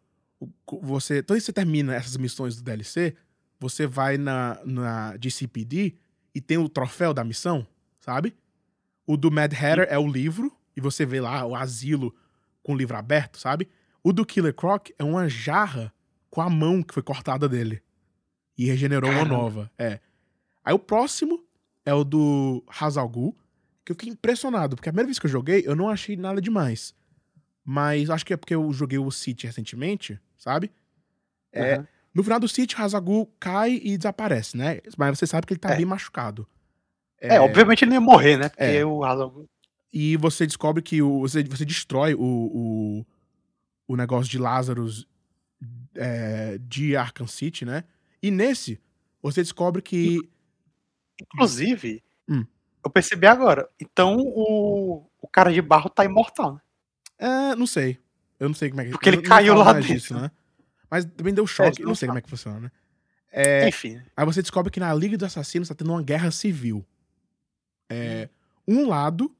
você. 0.82 1.24
Toda 1.24 1.36
vez 1.36 1.44
que 1.44 1.48
você 1.48 1.54
termina 1.54 1.96
essas 1.96 2.18
missões 2.18 2.56
do 2.58 2.64
DLC, 2.64 3.16
você 3.60 3.88
vai 3.88 4.18
na, 4.18 4.60
na 4.66 5.18
GCPD 5.18 5.96
e 6.36 6.42
tem 6.42 6.58
o 6.58 6.70
troféu 6.70 7.14
da 7.14 7.24
missão, 7.24 7.66
sabe? 8.02 8.36
O 9.08 9.16
do 9.16 9.32
Mad 9.32 9.54
Hatter 9.54 9.88
é 9.90 9.98
o 9.98 10.06
livro, 10.08 10.52
e 10.76 10.82
você 10.82 11.06
vê 11.06 11.22
lá 11.22 11.46
o 11.46 11.56
asilo 11.56 12.14
com 12.62 12.74
o 12.74 12.78
livro 12.78 12.98
aberto, 12.98 13.38
sabe? 13.40 13.70
O 14.04 14.12
do 14.12 14.26
Killer 14.26 14.54
Croc 14.54 14.90
é 15.00 15.04
uma 15.04 15.30
jarra 15.30 15.94
com 16.30 16.42
a 16.42 16.50
mão 16.50 16.84
que 16.84 16.94
foi 16.94 17.02
cortada 17.04 17.48
dele. 17.48 17.82
E 18.58 18.66
regenerou 18.66 19.10
uma 19.10 19.20
Caramba. 19.24 19.36
nova. 19.38 19.72
É. 19.78 20.00
Aí 20.64 20.74
o 20.74 20.80
próximo 20.80 21.44
é 21.86 21.94
o 21.94 22.04
do 22.04 22.64
Hazal 22.68 23.08
Ghul, 23.10 23.36
que 23.84 23.92
eu 23.92 23.96
fiquei 23.96 24.12
impressionado, 24.12 24.76
porque 24.76 24.90
a 24.90 24.92
primeira 24.92 25.08
vez 25.08 25.18
que 25.18 25.26
eu 25.26 25.32
joguei, 25.32 25.64
eu 25.66 25.76
não 25.76 25.90
achei 25.90 26.16
nada 26.16 26.40
demais. 26.42 26.94
Mas 27.64 28.10
acho 28.10 28.26
que 28.26 28.34
é 28.34 28.38
porque 28.38 28.54
eu 28.56 28.72
joguei 28.74 28.98
o 29.00 29.10
City 29.12 29.46
recentemente, 29.48 30.20
sabe? 30.38 30.72
É, 31.52 31.76
Aham. 31.76 31.88
No 32.14 32.24
final 32.24 32.40
do 32.42 32.48
City, 32.48 32.76
o 32.76 32.82
Hazagul 32.82 33.34
cai 33.40 33.80
e 33.82 33.98
desaparece, 33.98 34.58
né? 34.58 34.80
Mas 34.98 35.18
você 35.18 35.26
sabe 35.26 35.48
que 35.48 35.54
ele 35.54 35.60
tá 35.60 35.72
É. 35.74 35.78
bem 35.78 35.86
machucado. 35.86 36.46
É, 37.22 37.40
obviamente 37.40 37.86
ele 37.86 37.94
ia 37.94 38.02
morrer, 38.02 38.38
né? 38.38 38.50
Porque 38.50 38.64
É. 38.64 38.84
o 38.86 39.04
Hazal 39.04 39.46
E 39.94 40.18
você 40.18 40.46
descobre 40.48 40.82
que 40.82 41.02
o, 41.02 41.20
você, 41.22 41.44
você 41.44 41.64
destrói 41.64 42.16
o, 42.16 42.20
o, 42.20 43.06
o 43.88 43.96
negócio 43.96 44.30
de 44.30 44.38
Lazarus 44.40 45.08
é, 45.96 46.58
de 46.60 46.96
Arkham 46.96 47.28
City, 47.28 47.64
né? 47.66 47.84
E 48.24 48.32
nesse, 48.32 48.80
você 49.22 49.42
descobre 49.42 49.82
que. 49.82 50.20
Inclusive, 51.22 52.04
Hum. 52.28 52.46
eu 52.84 52.90
percebi 52.90 53.28
agora. 53.28 53.68
Então 53.80 54.18
o, 54.20 55.06
o 55.22 55.28
cara 55.28 55.52
de 55.52 55.62
barro 55.62 55.90
tá 55.90 56.04
imortal, 56.06 56.54
né? 56.56 56.62
É, 57.20 57.56
não 57.56 57.68
sei. 57.68 58.00
Eu 58.40 58.48
não 58.50 58.56
sei 58.56 58.70
como 58.70 58.82
é 58.82 58.86
que 58.86 58.92
Porque 58.92 59.10
ele 59.10 59.22
caiu 59.22 59.54
lá 59.56 59.74
dentro, 59.74 60.20
né? 60.20 60.32
Mas 60.90 61.06
também 61.06 61.34
deu 61.34 61.46
choque. 61.46 61.82
eu 61.82 61.86
não 61.86 61.90
não 61.90 61.96
sei 61.96 62.08
fala. 62.08 62.14
como 62.14 62.18
é 62.20 62.22
que 62.22 62.30
funciona, 62.30 62.60
né? 62.60 62.72
É, 63.32 63.68
Enfim. 63.68 64.02
Aí 64.18 64.26
você 64.26 64.42
descobre 64.42 64.72
que 64.72 64.80
na 64.80 64.94
Liga 64.94 65.16
dos 65.18 65.28
Assassinos 65.28 65.68
tá 65.70 65.76
tendo 65.76 65.92
uma 65.92 66.02
guerra 66.02 66.32
civil. 66.32 66.86
É, 67.94 68.30
um 68.68 68.88
lado 68.88 69.36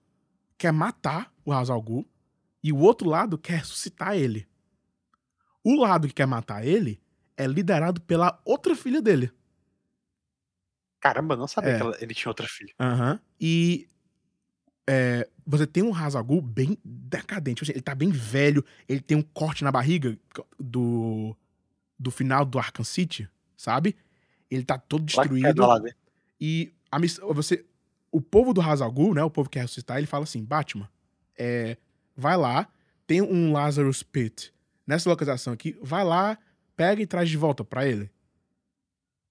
quer 0.58 0.72
matar 0.74 1.34
o 1.46 1.54
Hazal 1.54 1.82
Ghul 1.82 2.06
e 2.64 2.72
o 2.74 2.78
outro 2.78 3.10
lado 3.10 3.38
quer 3.38 3.60
ressuscitar 3.60 4.16
ele. 4.16 4.48
O 5.64 5.76
lado 5.76 6.08
que 6.08 6.14
quer 6.14 6.26
matar 6.26 6.66
ele 6.66 7.02
é 7.38 7.48
liderado 7.48 8.02
pela 8.02 8.40
outra 8.44 8.76
filha 8.76 9.02
dele. 9.02 9.32
Caramba, 11.00 11.34
eu 11.34 11.38
não 11.40 11.48
sabia 11.48 11.72
É. 11.72 11.76
que 11.78 11.82
ela- 11.82 11.98
ele 12.00 12.14
tinha 12.14 12.30
outra 12.30 12.48
filha. 12.48 12.74
Aham. 12.80 13.20
E 13.40 13.88
é, 14.88 15.28
você 15.46 15.66
tem 15.66 15.82
um 15.84 15.96
Hazal 15.96 16.24
Ghul 16.24 16.42
bem 16.42 16.78
decadente. 16.84 17.56
Tipo 17.60 17.66
assim, 17.66 17.78
ele 17.78 17.82
tá 17.82 17.96
bem 17.96 18.10
velho, 18.12 18.64
ele 18.88 19.00
tem 19.00 19.18
um 19.18 19.22
corte 19.22 19.64
na 19.64 19.72
barriga 19.72 20.18
do, 20.60 21.36
do 21.98 22.12
final 22.12 22.44
do 22.46 22.60
Arkham 22.60 22.84
City, 22.84 23.30
sabe? 23.56 23.96
Ele 24.50 24.64
tá 24.66 24.78
todo 24.78 25.04
destruído. 25.06 25.62
lá. 25.66 25.80
E 26.40 26.74
a 26.92 27.00
missão, 27.00 27.34
você, 27.34 27.66
o 28.12 28.20
povo 28.20 28.54
do 28.54 28.62
Hazal 28.62 28.92
Ghul, 28.92 29.14
né, 29.14 29.24
o 29.24 29.30
povo 29.30 29.50
que 29.50 29.58
quer 29.58 29.62
ressuscitar, 29.62 29.98
ele 29.98 30.08
fala 30.08 30.24
assim, 30.24 30.44
Batman, 30.44 30.90
é, 31.38 31.78
vai 32.16 32.36
lá, 32.36 32.68
tem 33.08 33.22
um 33.22 33.52
Lazarus 33.52 34.04
Pit 34.04 34.54
nessa 34.86 35.10
localização 35.10 35.54
aqui, 35.54 35.78
vai 35.82 36.04
lá, 36.04 36.38
pega 36.76 37.02
e 37.02 37.08
traz 37.08 37.30
de 37.30 37.38
volta 37.38 37.64
pra 37.64 37.88
ele. 37.88 38.12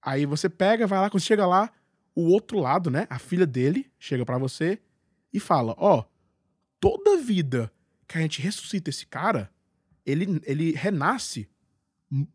Aí 0.02 0.24
você 0.24 0.48
pega, 0.48 0.86
vai 0.86 0.98
lá, 0.98 1.10
quando 1.10 1.22
chega 1.22 1.46
lá, 1.46 1.70
o 2.14 2.28
outro 2.28 2.58
lado, 2.58 2.90
né, 2.90 3.06
a 3.10 3.18
filha 3.18 3.46
dele, 3.46 3.90
chega 3.98 4.24
pra 4.24 4.38
você 4.38 4.80
e 5.32 5.38
fala, 5.38 5.74
ó, 5.78 6.04
toda 6.80 7.22
vida 7.22 7.70
que 8.08 8.18
a 8.18 8.20
gente 8.20 8.40
ressuscita 8.40 8.90
esse 8.90 9.06
cara, 9.06 9.50
ele, 10.04 10.40
ele 10.44 10.72
renasce 10.72 11.48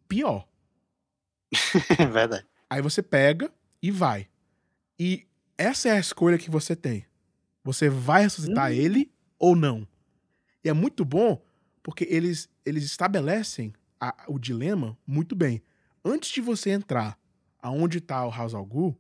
pior. 0.07 0.48
É 1.99 2.06
verdade. 2.06 2.45
Aí 2.69 2.82
você 2.82 3.01
pega 3.01 3.51
e 3.82 3.91
vai. 3.91 4.27
E 4.99 5.27
essa 5.58 5.90
é 5.90 5.92
a 5.93 6.00
escolha 6.00 6.38
que 6.38 6.50
você 6.50 6.75
tem. 6.75 7.06
Você 7.64 7.90
vai 7.90 8.24
ressuscitar 8.24 8.69
Hum. 8.72 8.74
ele 8.75 9.11
ou 9.40 9.56
não? 9.56 9.88
E 10.64 10.69
é 10.69 10.74
muito 10.74 11.03
bom 11.06 11.42
porque 11.84 12.06
eles, 12.09 12.50
eles 12.66 12.84
estabelecem 12.84 13.74
a- 14.00 14.25
o 14.27 14.38
dilema 14.40 14.98
muito 15.06 15.35
bem. 15.35 15.61
Antes 16.03 16.30
de 16.32 16.42
você 16.42 16.72
entrar 16.72 17.19
aonde 17.59 18.00
tá 18.01 18.25
o 18.25 18.32
House 18.32 18.53
al 18.53 18.66
Ghul, 18.66 18.95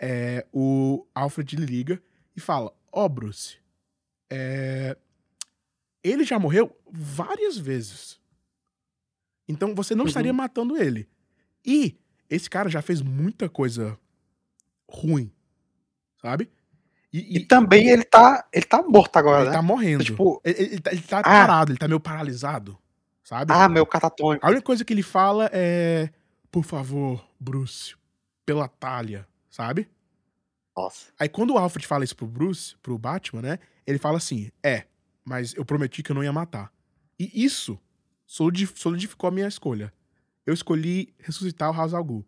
é, 0.00 0.46
o 0.52 1.06
Alfred 1.14 1.56
lhe 1.56 1.66
liga 1.66 2.02
e 2.36 2.40
fala: 2.40 2.72
Ó, 2.92 3.08
Bruce, 3.08 3.56
é, 4.30 4.96
ele 6.04 6.24
já 6.24 6.38
morreu 6.38 6.76
várias 6.90 7.56
vezes. 7.56 8.20
Então 9.48 9.74
você 9.74 9.94
não 9.94 10.04
Uhum. 10.04 10.08
estaria 10.08 10.32
matando 10.32 10.76
ele. 10.76 11.08
E 11.64 11.96
esse 12.28 12.48
cara 12.50 12.68
já 12.68 12.82
fez 12.82 13.00
muita 13.02 13.48
coisa 13.48 13.98
ruim, 14.88 15.32
sabe? 16.26 16.50
E, 17.12 17.36
E 17.38 17.46
também 17.46 17.88
ele 17.88 18.02
tá, 18.04 18.46
ele 18.52 18.64
tá 18.66 18.82
morto 18.82 19.16
agora, 19.16 19.42
ele 19.42 19.50
né? 19.50 19.56
tá 19.56 19.62
morrendo. 19.62 20.02
Tipo, 20.04 20.40
ele, 20.44 20.58
ele 20.60 20.80
tá, 20.80 20.90
ele 20.92 21.02
tá 21.02 21.18
Ah. 21.20 21.22
parado, 21.22 21.70
ele 21.70 21.78
tá 21.78 21.86
meio 21.86 22.00
paralisado, 22.00 22.76
sabe? 23.22 23.52
ah, 23.52 23.68
meu 23.68 23.86
catatônico. 23.86 24.44
A 24.44 24.50
única 24.50 24.62
coisa 24.64 24.84
que 24.84 24.92
ele 24.92 25.02
fala 25.04 25.48
é: 25.52 26.10
Por 26.50 26.64
favor, 26.64 27.24
Bruce, 27.38 27.94
pela 28.44 28.66
talha, 28.66 29.26
sabe? 29.48 29.88
Nossa. 30.76 31.12
Aí 31.18 31.28
quando 31.28 31.54
o 31.54 31.58
Alfred 31.58 31.86
fala 31.86 32.02
isso 32.04 32.16
pro 32.16 32.26
Bruce, 32.26 32.76
pro 32.82 32.98
Batman, 32.98 33.40
né? 33.42 33.58
Ele 33.86 33.98
fala 33.98 34.18
assim: 34.18 34.50
É, 34.62 34.84
mas 35.24 35.54
eu 35.54 35.64
prometi 35.64 36.02
que 36.02 36.10
eu 36.10 36.14
não 36.14 36.24
ia 36.24 36.32
matar. 36.32 36.72
E 37.18 37.30
isso 37.44 37.78
solidi- 38.26 38.68
solidificou 38.74 39.28
a 39.28 39.30
minha 39.30 39.46
escolha. 39.48 39.92
Eu 40.44 40.52
escolhi 40.52 41.14
ressuscitar 41.20 41.70
o 41.70 41.72
Ra's 41.72 41.94
al 41.94 42.04
Ghul. 42.04 42.26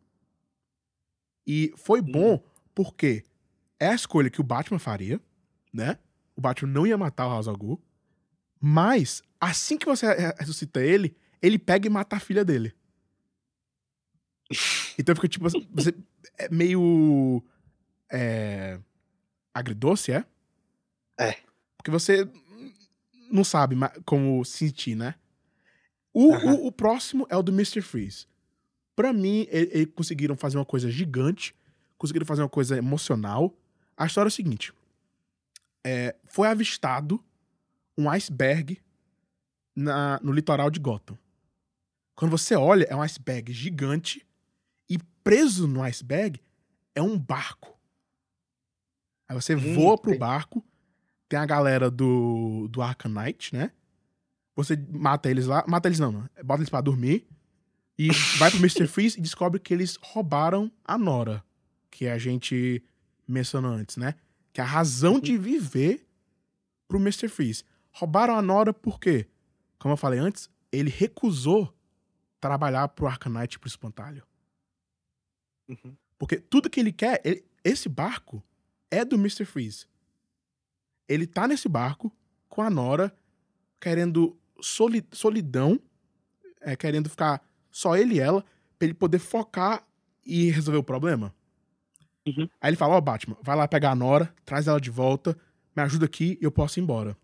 E 1.46 1.72
foi 1.76 2.00
bom 2.00 2.40
porque 2.74 3.24
é 3.80 3.88
a 3.88 3.94
escolha 3.94 4.30
que 4.30 4.40
o 4.40 4.44
Batman 4.44 4.78
faria, 4.78 5.20
né? 5.72 5.98
O 6.36 6.40
Batman 6.40 6.70
não 6.72 6.86
ia 6.86 6.96
matar 6.98 7.26
o 7.26 7.30
Ra's 7.30 7.48
al 7.48 7.56
Ghul. 7.56 7.80
Mas, 8.60 9.22
assim 9.40 9.78
que 9.78 9.86
você 9.86 10.06
re- 10.06 10.34
ressuscita 10.38 10.80
ele, 10.82 11.16
ele 11.40 11.58
pega 11.58 11.86
e 11.86 11.90
mata 11.90 12.16
a 12.16 12.20
filha 12.20 12.44
dele. 12.44 12.74
Então 15.00 15.14
fica 15.14 15.28
tipo, 15.28 15.48
você 15.48 15.94
é 16.36 16.48
meio 16.48 17.40
é, 18.10 18.80
agridoce, 19.54 20.10
é? 20.10 20.24
É. 21.16 21.36
Porque 21.76 21.88
você 21.88 22.28
não 23.30 23.44
sabe 23.44 23.76
como 24.04 24.44
sentir, 24.44 24.96
né? 24.96 25.14
O, 26.12 26.32
o, 26.34 26.66
o 26.66 26.72
próximo 26.72 27.28
é 27.30 27.36
o 27.36 27.42
do 27.44 27.52
Mr. 27.52 27.80
Freeze. 27.80 28.26
Pra 28.96 29.12
mim, 29.12 29.46
eles 29.50 29.86
conseguiram 29.94 30.36
fazer 30.36 30.58
uma 30.58 30.64
coisa 30.64 30.90
gigante, 30.90 31.54
conseguiram 31.96 32.26
fazer 32.26 32.42
uma 32.42 32.48
coisa 32.48 32.76
emocional. 32.76 33.56
A 33.98 34.06
história 34.06 34.28
é 34.28 34.30
o 34.30 34.32
seguinte: 34.32 34.72
é, 35.84 36.14
foi 36.26 36.48
avistado 36.48 37.22
um 37.96 38.08
iceberg 38.08 38.80
na- 39.76 40.20
no 40.22 40.32
litoral 40.32 40.70
de 40.70 40.78
Gotham. 40.80 41.18
Quando 42.14 42.30
você 42.30 42.54
olha, 42.54 42.84
é 42.88 42.96
um 42.96 43.02
iceberg 43.02 43.52
gigante 43.52 44.26
e 44.88 44.98
preso 45.22 45.66
no 45.66 45.82
iceberg 45.82 46.40
é 46.94 47.02
um 47.02 47.18
barco. 47.18 47.78
Aí 49.28 49.34
você 49.36 49.54
Hum, 49.54 49.74
voa 49.74 49.98
pro 49.98 50.16
barco, 50.18 50.64
tem 51.28 51.38
a 51.38 51.46
galera 51.46 51.90
do, 51.90 52.66
do 52.68 52.80
Knight, 53.08 53.54
né? 53.54 53.70
Você 54.56 54.76
mata 54.90 55.30
eles 55.30 55.46
lá, 55.46 55.64
mata 55.68 55.86
eles 55.88 55.98
não, 56.00 56.10
não, 56.10 56.28
bota 56.44 56.60
eles 56.60 56.70
pra 56.70 56.80
dormir 56.80 57.28
e 57.96 58.08
vai 58.38 58.50
pro 58.50 58.58
Mr. 58.58 58.86
Freeze 58.88 59.18
e 59.18 59.22
descobre 59.22 59.60
que 59.60 59.72
eles 59.72 59.96
roubaram 60.00 60.72
a 60.84 60.96
Nora, 60.98 61.44
que 61.90 62.08
a 62.08 62.18
gente 62.18 62.82
mencionou 63.28 63.72
antes, 63.72 63.96
né? 63.96 64.14
Que 64.52 64.60
a 64.60 64.64
razão 64.64 65.20
de 65.20 65.36
viver 65.36 66.06
pro 66.88 66.98
Mr. 66.98 67.28
Freeze. 67.28 67.62
Roubaram 67.92 68.34
a 68.36 68.42
Nora 68.42 68.72
por 68.72 68.98
quê? 68.98 69.26
Como 69.78 69.92
eu 69.92 69.96
falei 69.96 70.18
antes, 70.18 70.48
ele 70.72 70.90
recusou 70.90 71.72
trabalhar 72.40 72.88
pro 72.88 73.06
Arkham 73.06 73.32
Knight 73.32 73.54
e 73.56 73.58
pro 73.58 73.68
Espantalho. 73.68 74.24
Uhum. 75.68 75.96
Porque 76.18 76.36
tudo 76.40 76.70
que 76.70 76.80
ele 76.80 76.92
quer, 76.92 77.20
ele- 77.24 77.44
esse 77.64 77.88
barco 77.88 78.42
é 78.90 79.04
do 79.04 79.16
Mr. 79.16 79.44
Freeze. 79.44 79.86
Ele 81.08 81.26
tá 81.26 81.46
nesse 81.46 81.68
barco 81.68 82.12
com 82.48 82.62
a 82.62 82.70
Nora, 82.70 83.14
querendo 83.80 84.36
soli- 84.60 85.06
solidão, 85.12 85.78
é, 86.60 86.74
querendo 86.76 87.08
ficar 87.08 87.42
só 87.70 87.96
ele 87.96 88.16
e 88.16 88.20
ela, 88.20 88.44
pra 88.78 88.86
ele 88.86 88.94
poder 88.94 89.18
focar 89.18 89.86
e 90.24 90.50
resolver 90.50 90.78
o 90.78 90.82
problema. 90.84 91.34
Uhum. 92.28 92.48
Aí 92.60 92.70
ele 92.70 92.76
fala: 92.76 92.96
Ó, 92.96 93.00
Batman, 93.00 93.36
vai 93.42 93.56
lá 93.56 93.66
pegar 93.66 93.92
a 93.92 93.94
Nora, 93.94 94.32
traz 94.44 94.66
ela 94.66 94.80
de 94.80 94.90
volta, 94.90 95.36
me 95.74 95.82
ajuda 95.82 96.06
aqui 96.06 96.38
e 96.40 96.44
eu 96.44 96.50
posso 96.50 96.78
ir 96.78 96.82
embora. 96.82 97.16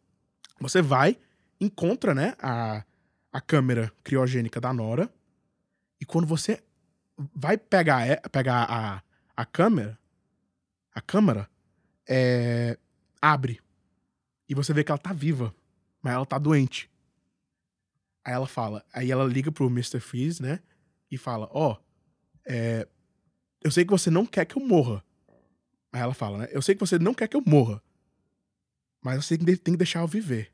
Você 0.60 0.80
vai, 0.80 1.18
encontra, 1.60 2.14
né, 2.14 2.34
a, 2.40 2.84
a 3.32 3.40
câmera 3.40 3.92
criogênica 4.02 4.60
da 4.60 4.72
Nora, 4.72 5.12
e 6.00 6.04
quando 6.04 6.26
você 6.26 6.62
vai 7.34 7.56
pegar, 7.56 8.20
pegar 8.30 8.66
a, 8.68 9.02
a 9.36 9.44
câmera, 9.44 9.98
a 10.94 11.00
câmera, 11.00 11.48
é, 12.08 12.78
abre. 13.20 13.60
E 14.48 14.54
você 14.54 14.72
vê 14.72 14.84
que 14.84 14.90
ela 14.90 14.98
tá 14.98 15.12
viva, 15.12 15.54
mas 16.02 16.14
ela 16.14 16.26
tá 16.26 16.38
doente. 16.38 16.90
Aí 18.24 18.32
ela 18.32 18.46
fala, 18.46 18.84
aí 18.92 19.10
ela 19.10 19.24
liga 19.24 19.52
pro 19.52 19.66
Mr. 19.66 20.00
Freeze, 20.00 20.42
né? 20.42 20.60
E 21.10 21.18
fala, 21.18 21.48
ó, 21.52 21.76
é, 22.46 22.86
eu 23.64 23.70
sei 23.70 23.84
que 23.84 23.90
você 23.90 24.10
não 24.10 24.26
quer 24.26 24.44
que 24.44 24.56
eu 24.56 24.62
morra. 24.64 25.02
Aí 25.92 26.00
ela 26.02 26.12
fala, 26.14 26.38
né? 26.38 26.48
Eu 26.52 26.60
sei 26.60 26.74
que 26.74 26.80
você 26.80 26.98
não 26.98 27.14
quer 27.14 27.26
que 27.26 27.36
eu 27.36 27.42
morra. 27.44 27.82
Mas 29.02 29.24
você 29.24 29.38
tem 29.38 29.56
que 29.56 29.76
deixar 29.76 30.00
eu 30.00 30.06
viver. 30.06 30.52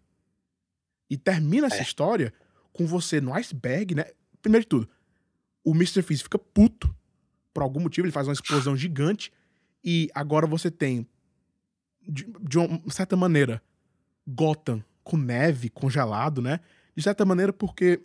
E 1.11 1.17
termina 1.17 1.67
essa 1.67 1.79
É. 1.79 1.83
história 1.83 2.33
com 2.73 2.87
você 2.87 3.21
no 3.21 3.35
iceberg, 3.35 3.95
né? 3.95 4.05
Primeiro 4.41 4.65
de 4.65 4.69
tudo, 4.69 4.89
o 5.65 5.75
Mr. 5.75 6.03
Freeze 6.03 6.23
fica 6.23 6.39
puto. 6.39 6.95
Por 7.53 7.63
algum 7.65 7.81
motivo, 7.81 8.07
ele 8.07 8.13
faz 8.13 8.29
uma 8.29 8.33
explosão 8.33 8.77
gigante. 8.77 9.33
E 9.83 10.09
agora 10.15 10.47
você 10.47 10.71
tem, 10.71 11.07
de, 12.07 12.25
de 12.41 12.59
uma 12.59 12.81
certa 12.91 13.17
maneira, 13.17 13.61
Gotham 14.27 14.85
com 15.03 15.17
neve, 15.17 15.69
congelado, 15.69 16.41
né? 16.41 16.61
De 16.95 17.03
certa 17.03 17.25
maneira, 17.25 17.53
porque 17.53 18.01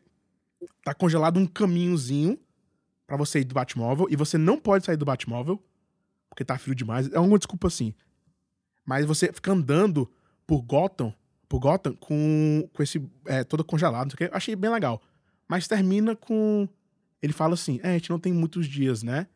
tá 0.84 0.93
congelado 0.95 1.38
um 1.38 1.45
caminhozinho 1.45 2.40
pra 3.08 3.17
você 3.17 3.40
ir 3.40 3.43
do 3.45 3.56
Batmóvel. 3.56 4.08
E 4.09 4.16
você 4.16 4.38
não 4.38 4.59
pode 4.59 4.85
sair 4.85 4.98
do 4.98 5.06
Batmóvel, 5.06 5.64
porque 6.30 6.43
tá 6.43 6.58
frio 6.58 6.75
demais. 6.75 7.11
É 7.11 7.19
uma 7.19 7.38
desculpa 7.38 7.67
assim. 7.67 7.93
Mas 8.85 9.06
você 9.06 9.32
fica 9.34 9.51
andando 9.51 10.11
por 10.45 10.61
Gotham, 10.61 11.14
por 11.50 11.59
Gotham 11.59 11.93
com, 11.95 12.69
com 12.74 12.84
esse 12.84 13.01
é, 13.25 13.43
todo 13.43 13.64
congelado, 13.64 14.06
não 14.06 14.09
sei 14.11 14.16
o 14.16 14.17
quê. 14.17 14.34
Eu 14.34 14.38
achei 14.38 14.56
bem 14.56 14.69
legal. 14.72 15.01
Mas 15.48 15.67
termina 15.67 16.16
com. 16.16 16.67
Ele 17.22 17.34
fala 17.34 17.53
assim: 17.56 17.80
é, 17.84 17.90
a 17.92 17.93
gente 17.93 18.09
não 18.09 18.19
tem 18.19 18.34
muitos 18.34 18.67
dias, 18.67 19.03
né? 19.03 19.27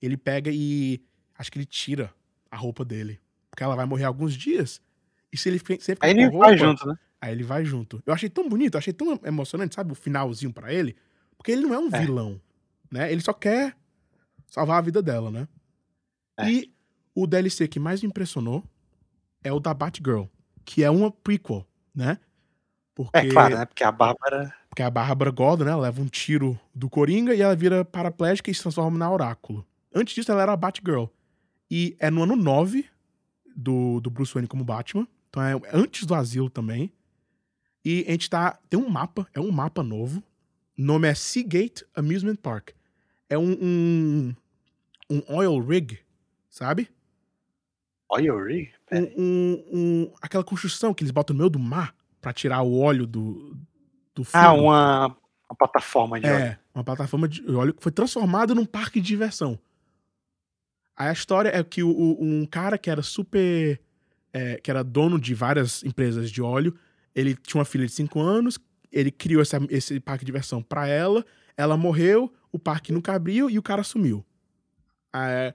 Ele 0.00 0.16
pega 0.16 0.50
e. 0.52 1.02
Acho 1.38 1.52
que 1.52 1.58
ele 1.58 1.66
tira 1.66 2.12
a 2.50 2.56
roupa 2.56 2.84
dele. 2.84 3.20
Porque 3.50 3.62
ela 3.62 3.76
vai 3.76 3.84
morrer 3.86 4.04
alguns 4.04 4.34
dias. 4.34 4.80
E 5.32 5.36
se 5.36 5.48
ele, 5.48 5.58
se 5.58 5.72
ele 5.72 5.78
ficar 5.96 6.06
Aí 6.06 6.12
ele 6.12 6.24
roupa, 6.26 6.46
vai 6.46 6.56
junto, 6.58 6.86
né? 6.86 6.94
Aí 7.20 7.32
ele 7.32 7.42
vai 7.42 7.64
junto. 7.64 8.02
Eu 8.06 8.12
achei 8.14 8.28
tão 8.28 8.48
bonito, 8.48 8.74
eu 8.74 8.78
achei 8.78 8.92
tão 8.92 9.18
emocionante, 9.24 9.74
sabe? 9.74 9.92
O 9.92 9.94
finalzinho 9.94 10.52
pra 10.52 10.72
ele. 10.72 10.96
Porque 11.36 11.52
ele 11.52 11.62
não 11.62 11.74
é 11.74 11.78
um 11.78 11.88
É. 11.92 12.00
vilão, 12.00 12.40
né? 12.90 13.10
Ele 13.10 13.20
só 13.20 13.32
quer 13.32 13.76
salvar 14.48 14.78
a 14.78 14.82
vida 14.82 15.02
dela, 15.02 15.30
né? 15.30 15.48
É. 16.38 16.50
E 16.50 16.74
o 17.14 17.26
DLC 17.26 17.66
que 17.66 17.80
mais 17.80 18.02
me 18.02 18.08
impressionou 18.08 18.64
é 19.42 19.52
o 19.52 19.60
da 19.60 19.72
Batgirl, 19.72 20.24
que 20.64 20.82
é 20.82 20.90
uma 20.90 21.10
prequel, 21.10 21.66
né? 21.94 22.18
Porque, 22.94 23.18
É 23.18 23.28
claro, 23.28 23.56
né? 23.58 23.64
Porque 23.66 23.84
a 23.84 23.92
Bárbara. 23.92 24.54
porque 24.68 24.82
a 24.82 24.90
Bárbara 24.90 25.30
Gordon, 25.30 25.64
né? 25.64 25.70
Ela 25.70 25.82
leva 25.82 26.00
um 26.00 26.08
tiro 26.08 26.58
do 26.74 26.88
Coringa 26.88 27.34
e 27.34 27.42
ela 27.42 27.54
vira 27.54 27.84
paraplégica 27.84 28.50
e 28.50 28.54
se 28.54 28.62
transforma 28.62 28.98
na 28.98 29.10
Oráculo. 29.10 29.66
Antes 29.94 30.14
disso, 30.14 30.32
ela 30.32 30.42
era 30.42 30.52
a 30.52 30.56
Batgirl. 30.56 31.04
E 31.70 31.96
é 31.98 32.10
no 32.10 32.22
ano 32.22 32.36
9 32.36 32.86
do, 33.54 34.00
do 34.00 34.10
Bruce 34.10 34.32
Wayne 34.32 34.48
como 34.48 34.64
Batman. 34.64 35.06
Então 35.28 35.42
é 35.42 35.60
antes 35.72 36.04
do 36.06 36.14
asilo 36.14 36.48
também. 36.48 36.92
E 37.84 38.04
a 38.08 38.12
gente 38.12 38.28
tá. 38.28 38.58
Tem 38.68 38.78
um 38.78 38.88
mapa, 38.88 39.26
é 39.32 39.40
um 39.40 39.50
mapa 39.50 39.82
novo. 39.82 40.22
O 40.78 40.82
nome 40.82 41.08
é 41.08 41.14
Seagate 41.14 41.84
Amusement 41.94 42.36
Park. 42.36 42.70
É 43.28 43.36
um, 43.36 43.52
um, 43.60 44.34
um 45.10 45.22
oil 45.34 45.58
rig, 45.60 45.98
sabe? 46.48 46.88
Olha 48.08 48.32
o 48.32 48.44
Rig. 48.44 48.70
Um, 48.92 49.02
um- 49.16 49.64
um- 49.72 50.12
aquela 50.22 50.44
construção 50.44 50.94
que 50.94 51.02
eles 51.02 51.10
botam 51.10 51.34
no 51.34 51.38
meio 51.38 51.50
do 51.50 51.58
mar 51.58 51.92
pra 52.20 52.32
tirar 52.32 52.62
o 52.62 52.78
óleo 52.78 53.04
do, 53.06 53.56
do 54.14 54.22
fundo. 54.22 54.36
Ah, 54.36 54.52
uma, 54.52 55.06
uma 55.50 55.56
plataforma 55.58 56.20
de 56.20 56.28
óleo. 56.28 56.36
É, 56.44 56.58
uma 56.72 56.84
plataforma 56.84 57.26
de 57.28 57.50
óleo 57.52 57.74
que 57.74 57.82
foi 57.82 57.90
transformada 57.90 58.54
num 58.54 58.64
parque 58.64 59.00
de 59.00 59.08
diversão. 59.08 59.58
Aí 60.96 61.08
a 61.08 61.12
história 61.12 61.48
é 61.50 61.62
que 61.64 61.82
o- 61.82 62.16
um 62.20 62.46
cara 62.46 62.78
que 62.78 62.88
era 62.90 63.02
super. 63.02 63.80
é, 64.32 64.56
que 64.60 64.70
era 64.70 64.84
dono 64.84 65.18
de 65.18 65.32
várias 65.34 65.82
empresas 65.82 66.30
de 66.30 66.42
óleo, 66.42 66.76
Ele 67.14 67.34
tinha 67.34 67.58
uma 67.58 67.64
filha 67.64 67.86
de 67.86 67.92
5 67.92 68.20
anos, 68.20 68.58
ele 68.92 69.10
criou 69.10 69.40
essa- 69.40 69.58
esse 69.70 69.98
parque 69.98 70.22
de 70.22 70.26
diversão 70.26 70.62
pra 70.62 70.86
ela, 70.86 71.24
ela 71.56 71.76
morreu, 71.76 72.32
o 72.52 72.58
parque 72.58 72.92
nunca 72.92 73.14
abriu 73.14 73.48
e 73.50 73.58
o 73.58 73.62
cara 73.62 73.82
sumiu. 73.82 74.24
É, 75.14 75.54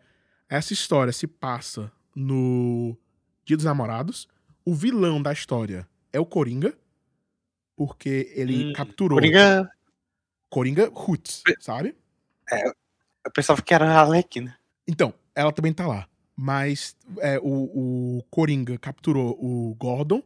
essa 0.49 0.73
história 0.73 1.13
se 1.13 1.27
passa 1.27 1.91
no 2.15 2.97
Dia 3.45 3.55
dos 3.55 3.65
Namorados. 3.65 4.27
O 4.65 4.73
vilão 4.73 5.21
da 5.21 5.31
história 5.31 5.87
é 6.11 6.19
o 6.19 6.25
Coringa, 6.25 6.77
porque 7.75 8.31
ele 8.35 8.65
Hum, 8.69 8.73
capturou 8.73 9.17
Coringa, 9.17 9.71
Coringa 10.49 10.91
Roots, 10.93 11.41
sabe? 11.59 11.95
eu 13.25 13.31
pensava 13.33 13.61
que 13.61 13.73
era 13.73 13.89
a 13.89 14.01
Arlequina. 14.01 14.57
Então, 14.87 15.13
ela 15.33 15.51
também 15.51 15.73
tá 15.73 15.87
lá. 15.87 16.07
Mas 16.35 16.95
é, 17.19 17.39
o, 17.39 18.17
o 18.19 18.23
Coringa 18.29 18.77
capturou 18.77 19.37
o 19.39 19.75
Gordon 19.75 20.23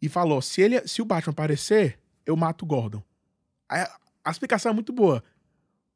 e 0.00 0.08
falou: 0.08 0.40
se, 0.40 0.62
ele, 0.62 0.86
se 0.86 1.02
o 1.02 1.04
Batman 1.04 1.32
aparecer, 1.32 1.98
eu 2.24 2.36
mato 2.36 2.64
o 2.64 2.66
Gordon. 2.66 3.02
Aí, 3.68 3.86
A, 4.24 4.30
explicação 4.30 4.70
é 4.70 4.74
muito 4.74 4.92
boa. 4.92 5.22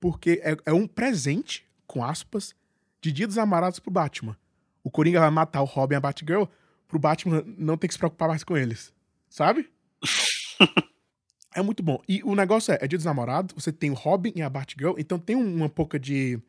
Porque 0.00 0.40
é, 0.44 0.56
é 0.66 0.72
um 0.72 0.86
presente, 0.86 1.64
com 1.86 2.04
aspas, 2.04 2.54
de 3.00 3.12
Dia 3.12 3.26
dos 3.26 3.36
Namorados 3.36 3.78
pro 3.78 3.90
Batman. 3.90 4.36
O 4.82 4.90
Coringa 4.90 5.20
vai 5.20 5.30
matar 5.30 5.62
o 5.62 5.64
Robin 5.64 5.94
e 5.94 5.96
a 5.96 6.00
Batgirl 6.00 6.44
pro 6.86 6.98
Batman 6.98 7.42
não 7.58 7.76
ter 7.76 7.88
que 7.88 7.94
se 7.94 7.98
preocupar 7.98 8.28
mais 8.28 8.44
com 8.44 8.56
eles. 8.56 8.92
Sabe? 9.28 9.70
é 11.54 11.62
muito 11.62 11.82
bom. 11.82 12.00
E 12.08 12.22
o 12.22 12.34
negócio 12.34 12.72
é, 12.72 12.78
é 12.80 12.86
Dia 12.86 12.98
dos 12.98 13.04
Namorados, 13.04 13.54
você 13.54 13.72
tem 13.72 13.90
o 13.90 13.94
Robin 13.94 14.32
e 14.36 14.42
a 14.42 14.50
Batgirl, 14.50 14.94
então 14.98 15.18
tem 15.18 15.34
um- 15.34 15.56
uma 15.56 15.68
pouca 15.68 15.98
de, 15.98 16.40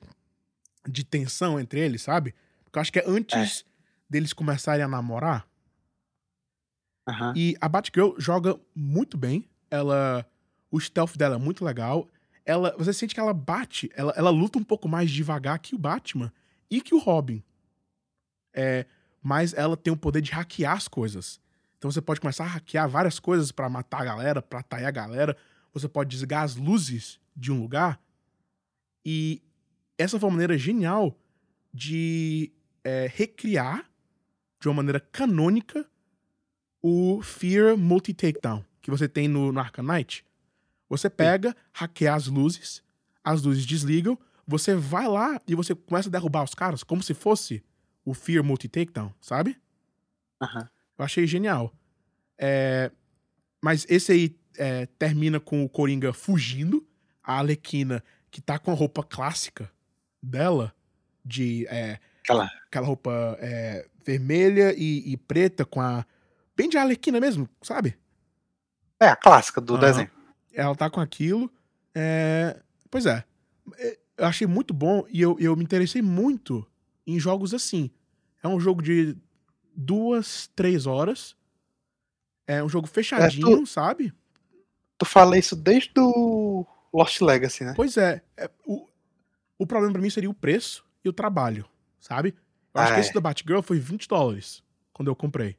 de 0.88 1.04
tensão 1.04 1.60
entre 1.60 1.80
eles, 1.80 2.02
sabe? 2.02 2.36
Porque 2.64 2.78
eu 2.78 2.82
acho 2.82 2.92
que 2.94 3.00
é 3.00 3.04
antes 3.08 3.66
deles 4.10 4.34
começarem 4.34 4.84
a 4.84 4.88
namorar. 4.88 5.48
E 7.36 7.56
a 7.62 7.70
Batgirl 7.70 8.12
joga 8.18 8.60
muito 8.76 9.18
bem. 9.18 9.48
Ela. 9.72 10.26
O 10.72 10.80
stealth 10.80 11.18
dela 11.18 11.36
é 11.36 11.40
muito 11.40 11.64
legal. 11.64 12.08
Ela, 12.46 12.76
você 12.78 12.94
sente 12.94 13.14
que 13.14 13.20
ela 13.20 13.34
bate, 13.34 13.90
ela, 13.96 14.14
ela 14.16 14.30
luta 14.30 14.58
um 14.58 14.64
pouco 14.64 14.88
mais 14.88 15.12
devagar 15.12 15.60
que 15.60 15.76
o 15.76 15.78
Batman 15.78 16.32
e 16.70 16.82
que 16.82 16.96
o 16.96 17.00
Robin. 17.00 17.44
É, 18.54 18.86
mas 19.22 19.54
ela 19.54 19.76
tem 19.76 19.92
o 19.92 19.98
poder 19.98 20.22
de 20.22 20.32
hackear 20.32 20.76
as 20.76 20.88
coisas. 20.88 21.40
Então 21.78 21.92
você 21.92 22.02
pode 22.02 22.20
começar 22.20 22.46
a 22.46 22.48
hackear 22.48 22.90
várias 22.90 23.20
coisas 23.20 23.52
pra 23.52 23.70
matar 23.70 24.02
a 24.02 24.06
galera, 24.06 24.42
pra 24.42 24.60
atrair 24.60 24.86
a 24.86 24.92
galera. 24.92 25.38
Você 25.74 25.88
pode 25.88 26.10
desligar 26.10 26.44
as 26.44 26.56
luzes 26.56 27.20
de 27.36 27.52
um 27.52 27.62
lugar. 27.62 28.00
E 29.06 29.42
essa 29.98 30.20
foi 30.20 30.28
uma 30.28 30.34
maneira 30.34 30.58
genial 30.58 31.16
de 31.74 32.52
é, 32.84 33.12
recriar 33.14 33.90
de 34.60 34.68
uma 34.68 34.76
maneira 34.76 35.00
canônica 35.00 35.86
o 36.82 37.22
Fear 37.22 37.78
Multi 37.78 38.14
Takedown 38.14 38.66
que 38.88 38.92
você 38.92 39.06
tem 39.06 39.28
no, 39.28 39.52
no 39.52 39.62
Knight. 39.84 40.24
Você 40.90 41.10
pega, 41.10 41.56
hackeia 41.74 42.14
as 42.14 42.28
luzes, 42.28 42.84
as 43.24 43.42
luzes 43.44 43.66
desligam, 43.66 44.18
você 44.46 44.74
vai 44.76 45.08
lá 45.08 45.42
e 45.48 45.54
você 45.54 45.76
começa 45.76 46.08
a 46.08 46.12
derrubar 46.12 46.44
os 46.44 46.56
caras 46.56 46.84
como 46.84 47.04
se 47.04 47.14
fosse 47.14 47.64
o 48.06 48.14
Fear 48.14 48.44
Multi 48.44 48.70
Takedown, 48.70 49.14
sabe? 49.20 49.58
Aham. 50.42 50.70
Eu 50.98 51.06
achei 51.06 51.28
genial. 51.28 51.74
É, 52.38 52.90
mas 53.62 53.86
esse 53.90 54.12
aí 54.12 54.40
é, 54.58 54.86
termina 54.98 55.40
com 55.40 55.64
o 55.64 55.70
Coringa 55.70 56.14
fugindo, 56.14 56.88
a 57.22 57.40
Alequina, 57.40 58.02
que 58.32 58.40
tá 58.40 58.58
com 58.58 58.72
a 58.72 58.74
roupa 58.74 59.04
clássica 59.04 59.70
dela, 60.24 60.74
de 61.24 61.68
é, 61.68 62.00
Aquela. 62.24 62.46
aquela 62.68 62.88
roupa 62.88 63.38
é, 63.42 63.86
vermelha 64.06 64.74
e, 64.78 65.12
e 65.12 65.18
preta 65.18 65.66
com 65.66 65.82
a. 65.82 66.06
Bem 66.56 66.70
de 66.70 66.78
Alequina 66.78 67.20
mesmo, 67.20 67.48
sabe? 67.62 67.98
É, 69.00 69.10
a 69.10 69.16
clássica 69.16 69.60
do 69.62 69.76
Aham. 69.76 69.82
desenho. 69.82 70.17
Ela 70.58 70.76
tá 70.76 70.90
com 70.90 71.00
aquilo. 71.00 71.52
é, 71.95 72.60
Pois 72.90 73.06
é. 73.06 73.24
É, 73.77 73.98
Eu 74.18 74.26
achei 74.26 74.48
muito 74.48 74.74
bom 74.74 75.06
e 75.10 75.22
eu, 75.22 75.38
eu 75.40 75.56
me 75.56 75.64
interessei 75.64 76.02
muito 76.02 76.66
em 77.06 77.19
jogos 77.19 77.53
assim. 77.53 77.92
É 78.42 78.48
um 78.48 78.60
jogo 78.60 78.82
de 78.82 79.16
duas, 79.76 80.48
três 80.56 80.86
horas. 80.88 81.36
É 82.48 82.64
um 82.64 82.69
jogo 82.69 82.88
fechadinho, 82.88 83.66
sabe? 83.68 84.14
Tu 84.98 85.06
fala 85.06 85.38
isso 85.38 85.56
desde 85.56 85.92
o 85.98 86.66
Lost 86.94 87.22
Legacy, 87.22 87.64
né? 87.64 87.74
Pois 87.76 87.98
é. 87.98 88.24
é, 88.36 88.50
o, 88.66 88.88
o 89.60 89.68
problema 89.68 89.94
pra 89.94 90.02
mim 90.02 90.10
seria 90.10 90.30
o 90.30 90.34
preço 90.34 90.84
e 91.06 91.10
o 91.10 91.14
trabalho, 91.14 91.66
sabe? 92.00 92.34
Eu 92.74 92.82
acho 92.82 92.92
Ah, 92.92 92.95
que 92.95 93.00
é. 93.02 93.03
esse 93.03 93.14
da 93.14 93.22
Batgirl 93.22 93.61
foi 93.61 93.80
20 93.80 94.08
dólares 94.08 94.64
quando 94.94 95.10
eu 95.10 95.16
comprei. 95.16 95.58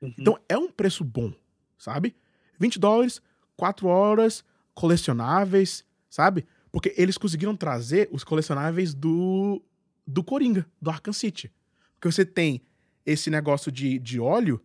Uhum. 0.00 0.14
Então 0.18 0.38
é 0.48 0.56
um 0.58 0.70
preço 0.72 1.04
bom, 1.04 1.32
sabe? 1.78 2.16
20 2.58 2.78
dólares, 2.80 3.20
4 3.56 3.86
horas, 3.88 4.44
colecionáveis, 4.74 5.84
sabe? 6.08 6.46
Porque 6.70 6.94
eles 6.96 7.18
conseguiram 7.18 7.54
trazer 7.56 8.08
os 8.12 8.24
colecionáveis 8.24 8.94
do, 8.94 9.62
do 10.06 10.22
Coringa, 10.24 10.66
do 10.80 10.90
Arkham 10.90 11.12
City. 11.12 11.50
Porque 11.94 12.10
você 12.10 12.24
tem 12.24 12.62
esse 13.04 13.28
negócio 13.30 13.70
de, 13.70 13.98
de 13.98 14.18
óleo 14.20 14.60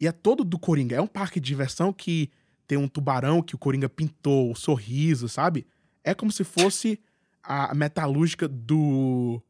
e 0.00 0.06
é 0.06 0.12
todo 0.12 0.44
do 0.44 0.58
Coringa. 0.58 0.96
É 0.96 1.00
um 1.00 1.06
parque 1.06 1.38
de 1.40 1.46
diversão 1.46 1.92
que 1.92 2.30
tem 2.66 2.78
um 2.78 2.88
tubarão 2.88 3.42
que 3.42 3.54
o 3.54 3.58
Coringa 3.58 3.88
pintou, 3.88 4.50
o 4.50 4.54
sorriso, 4.54 5.28
sabe? 5.28 5.66
É 6.02 6.14
como 6.14 6.30
se 6.32 6.44
fosse 6.44 6.98
a 7.42 7.74
metalúrgica 7.74 8.46
do, 8.48 9.42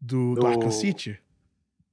do, 0.00 0.34
do 0.34 0.40
Do- 0.40 0.46
Arkham 0.46 0.70
City 0.70 1.18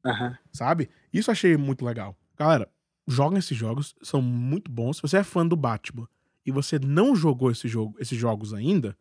Aham. 0.06 0.38
sabe? 0.54 0.90
Isso 1.12 1.30
eu 1.30 1.34
achei 1.34 1.58
muito 1.58 1.84
legal. 1.84 2.16
Galera, 2.38 2.70
joguem 3.08 3.40
esses 3.40 3.58
jogos, 3.58 3.96
são 4.02 4.22
muito 4.22 4.72
bons. 4.72 4.98
Se 4.98 5.02
você 5.02 5.18
é 5.18 5.24
fã 5.24 5.46
do 5.46 5.56
Batman 5.56 6.08
e 6.46 6.52
você 6.52 6.80
não 6.80 7.16
jogou 7.16 7.52
esse 7.52 7.68
jogo, 7.68 7.96
esses 8.00 8.18
jogos 8.18 8.54
ainda, 8.54 8.98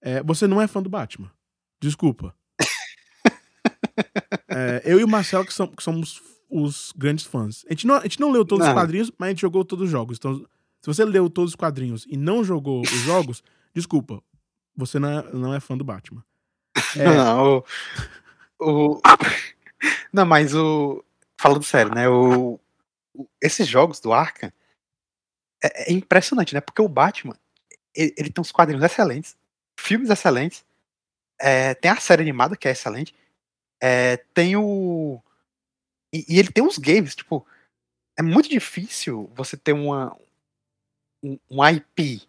é, 0.00 0.22
você 0.22 0.46
não 0.46 0.60
é 0.60 0.66
fã 0.66 0.82
do 0.82 0.90
Batman. 0.90 1.30
Desculpa. 1.80 2.34
É, 4.48 4.82
eu 4.84 5.00
e 5.00 5.04
o 5.04 5.08
Marcelo 5.08 5.44
que, 5.44 5.52
são- 5.52 5.66
que 5.68 5.82
somos 5.82 6.22
os 6.48 6.92
grandes 6.96 7.24
fãs. 7.24 7.64
A 7.68 7.72
gente 7.72 7.86
não, 7.86 7.96
a 7.96 8.02
gente 8.02 8.20
não 8.20 8.30
leu 8.30 8.44
todos 8.44 8.64
os 8.64 8.68
Não. 8.68 8.74
quadrinhos, 8.80 9.10
mas 9.18 9.28
a 9.28 9.30
gente 9.30 9.40
jogou 9.40 9.64
todos 9.64 9.86
os 9.86 9.90
jogos. 9.90 10.16
Então, 10.16 10.36
se 10.38 10.86
você 10.86 11.04
leu 11.04 11.28
todos 11.28 11.52
os 11.52 11.56
quadrinhos 11.56 12.06
e 12.08 12.16
não 12.16 12.44
jogou 12.44 12.82
os 12.82 12.90
jogos, 12.90 13.42
desculpa. 13.74 14.22
Você 14.76 14.98
não 14.98 15.08
é, 15.08 15.32
não 15.32 15.54
é 15.54 15.60
fã 15.60 15.76
do 15.76 15.84
Batman. 15.84 16.24
É. 16.96 17.04
Não, 17.16 17.64
o, 18.60 18.94
o- 18.94 19.00
Não, 20.12 20.24
mas 20.24 20.54
o. 20.54 21.04
Falando 21.40 21.64
sério, 21.64 21.92
né? 21.94 22.08
O, 22.08 22.60
o- 23.12 23.28
esses 23.42 23.66
jogos 23.66 23.98
do 24.00 24.12
Arkham 24.12 24.52
é, 25.64 25.90
é 25.90 25.92
impressionante, 25.92 26.54
né? 26.54 26.60
Porque 26.60 26.82
o 26.82 26.88
Batman 26.88 27.36
ele, 27.94 28.14
ele 28.16 28.30
tem 28.30 28.42
uns 28.42 28.52
quadrinhos 28.52 28.84
excelentes, 28.84 29.36
filmes 29.78 30.10
excelentes, 30.10 30.64
é, 31.40 31.74
tem 31.74 31.90
a 31.90 31.96
série 31.96 32.22
animada 32.22 32.56
que 32.56 32.68
é 32.68 32.72
excelente, 32.72 33.14
é, 33.80 34.18
tem 34.34 34.56
o. 34.56 35.20
E, 36.12 36.24
e 36.28 36.38
ele 36.38 36.50
tem 36.50 36.64
uns 36.64 36.78
games, 36.78 37.14
tipo. 37.14 37.46
É 38.16 38.22
muito 38.22 38.48
difícil 38.48 39.30
você 39.34 39.56
ter 39.56 39.72
uma. 39.72 40.16
Um, 41.22 41.38
um 41.50 41.66
IP 41.66 42.22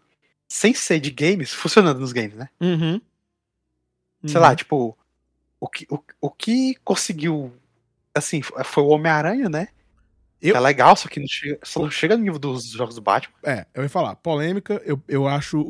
sem 0.47 0.73
ser 0.73 0.99
de 0.99 1.11
games 1.11 1.51
funcionando 1.53 1.99
nos 1.99 2.13
games, 2.13 2.35
né? 2.35 2.49
Uhum. 2.61 3.01
sei 4.25 4.39
lá, 4.39 4.55
tipo, 4.55 4.97
o 5.59 5.67
que, 5.67 5.85
o, 5.89 6.01
o 6.21 6.31
que 6.31 6.75
conseguiu, 6.83 7.53
assim, 8.13 8.41
foi 8.41 8.83
o 8.83 8.87
Homem-Aranha, 8.87 9.49
né? 9.49 9.67
Eu- 10.49 10.55
é 10.55 10.59
legal, 10.59 10.95
só 10.95 11.07
que 11.07 11.19
não 11.19 11.27
chega, 11.27 11.59
só 11.63 11.79
não 11.81 11.89
chega 11.91 12.15
no 12.17 12.23
nível 12.23 12.39
dos 12.39 12.69
jogos 12.69 12.95
do 12.95 13.01
Batman. 13.01 13.33
É, 13.43 13.65
eu 13.73 13.83
ia 13.83 13.89
falar, 13.89 14.15
polêmica, 14.15 14.81
eu, 14.85 15.01
eu 15.07 15.27
acho 15.27 15.59
o, 15.59 15.63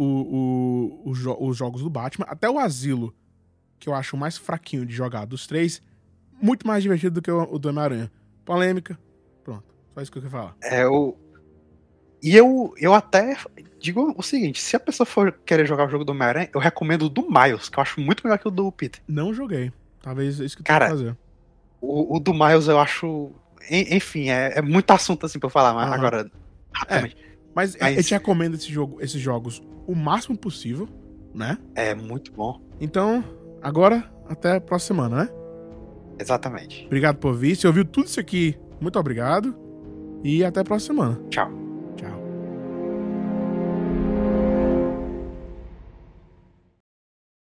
o- 1.05 1.09
o 1.09 1.13
jo- 1.13 1.37
os 1.39 1.57
jogos 1.57 1.81
do 1.81 1.89
Batman, 1.89 2.25
até 2.29 2.49
o 2.49 2.59
Asilo, 2.59 3.13
que 3.79 3.89
eu 3.89 3.93
acho 3.93 4.15
o 4.15 4.19
mais 4.19 4.37
fraquinho 4.37 4.85
de 4.85 4.93
jogar 4.93 5.25
dos 5.25 5.45
três, 5.47 5.81
muito 6.41 6.65
mais 6.67 6.83
divertido 6.83 7.15
do 7.15 7.21
que 7.21 7.31
o, 7.31 7.43
o 7.53 7.59
do 7.59 7.69
Homem-Aranha. 7.69 8.11
Polêmica, 8.43 8.97
pronto, 9.43 9.63
só 9.93 10.01
isso 10.01 10.11
que 10.11 10.17
eu 10.17 10.21
queria 10.23 10.37
falar. 10.37 10.55
É 10.61 10.85
o. 10.87 11.15
E 12.21 12.35
eu, 12.35 12.73
eu 12.77 12.93
até 12.93 13.37
digo 13.79 14.13
o 14.17 14.23
seguinte: 14.23 14.61
se 14.61 14.75
a 14.75 14.79
pessoa 14.79 15.05
for 15.05 15.31
querer 15.45 15.65
jogar 15.67 15.85
o 15.87 15.89
jogo 15.89 16.03
do 16.03 16.11
Homem-Aranha, 16.11 16.49
eu 16.53 16.59
recomendo 16.59 17.03
o 17.03 17.09
do 17.09 17.27
Miles, 17.29 17.69
que 17.69 17.77
eu 17.77 17.81
acho 17.81 17.99
muito 18.01 18.23
melhor 18.23 18.37
que 18.39 18.47
o 18.47 18.51
do 18.51 18.71
Peter. 18.71 19.01
Não 19.07 19.33
joguei, 19.33 19.71
talvez 20.01 20.39
é 20.39 20.45
isso 20.45 20.55
que 20.55 20.61
eu 20.61 20.65
Cara, 20.65 20.87
tenho 20.87 20.97
que 20.97 21.03
fazer. 21.05 21.17
O, 21.81 22.15
o 22.15 22.19
do 22.19 22.33
Miles 22.33 22.67
eu 22.67 22.79
acho. 22.79 23.31
En- 23.69 23.95
Enfim, 23.95 24.29
é, 24.29 24.53
é 24.57 24.61
muito 24.61 24.91
assunto 24.91 25.25
assim 25.25 25.39
pra 25.39 25.47
eu 25.47 25.51
falar, 25.51 25.73
mas 25.73 25.87
Aham. 25.87 25.95
agora. 25.95 26.31
Rapidamente. 26.73 27.17
Mas, 27.55 27.77
mas- 27.79 27.97
eu 27.97 28.03
te 28.03 28.13
recomendo 28.13 28.55
esse 28.55 28.71
jogo, 28.71 28.97
esses 29.01 29.19
jogos 29.21 29.61
o 29.87 29.95
máximo 29.95 30.37
possível, 30.37 30.87
né? 31.33 31.57
É, 31.73 31.95
muito 31.95 32.31
bom. 32.33 32.59
Então, 32.81 33.23
agora, 33.61 34.03
até 34.27 34.57
a 34.57 34.61
próxima 34.61 35.03
semana, 35.05 35.23
né? 35.23 35.29
Exatamente. 36.19 36.85
Obrigado 36.85 37.17
por 37.17 37.33
vir, 37.35 37.55
se 37.55 37.65
ouviu 37.67 37.85
tudo 37.85 38.07
isso 38.07 38.19
aqui, 38.19 38.57
muito 38.81 38.97
obrigado, 38.99 39.55
e 40.23 40.43
até 40.43 40.61
a 40.61 40.63
próxima 40.63 40.95
semana. 41.05 41.21
Tchau. 41.29 41.64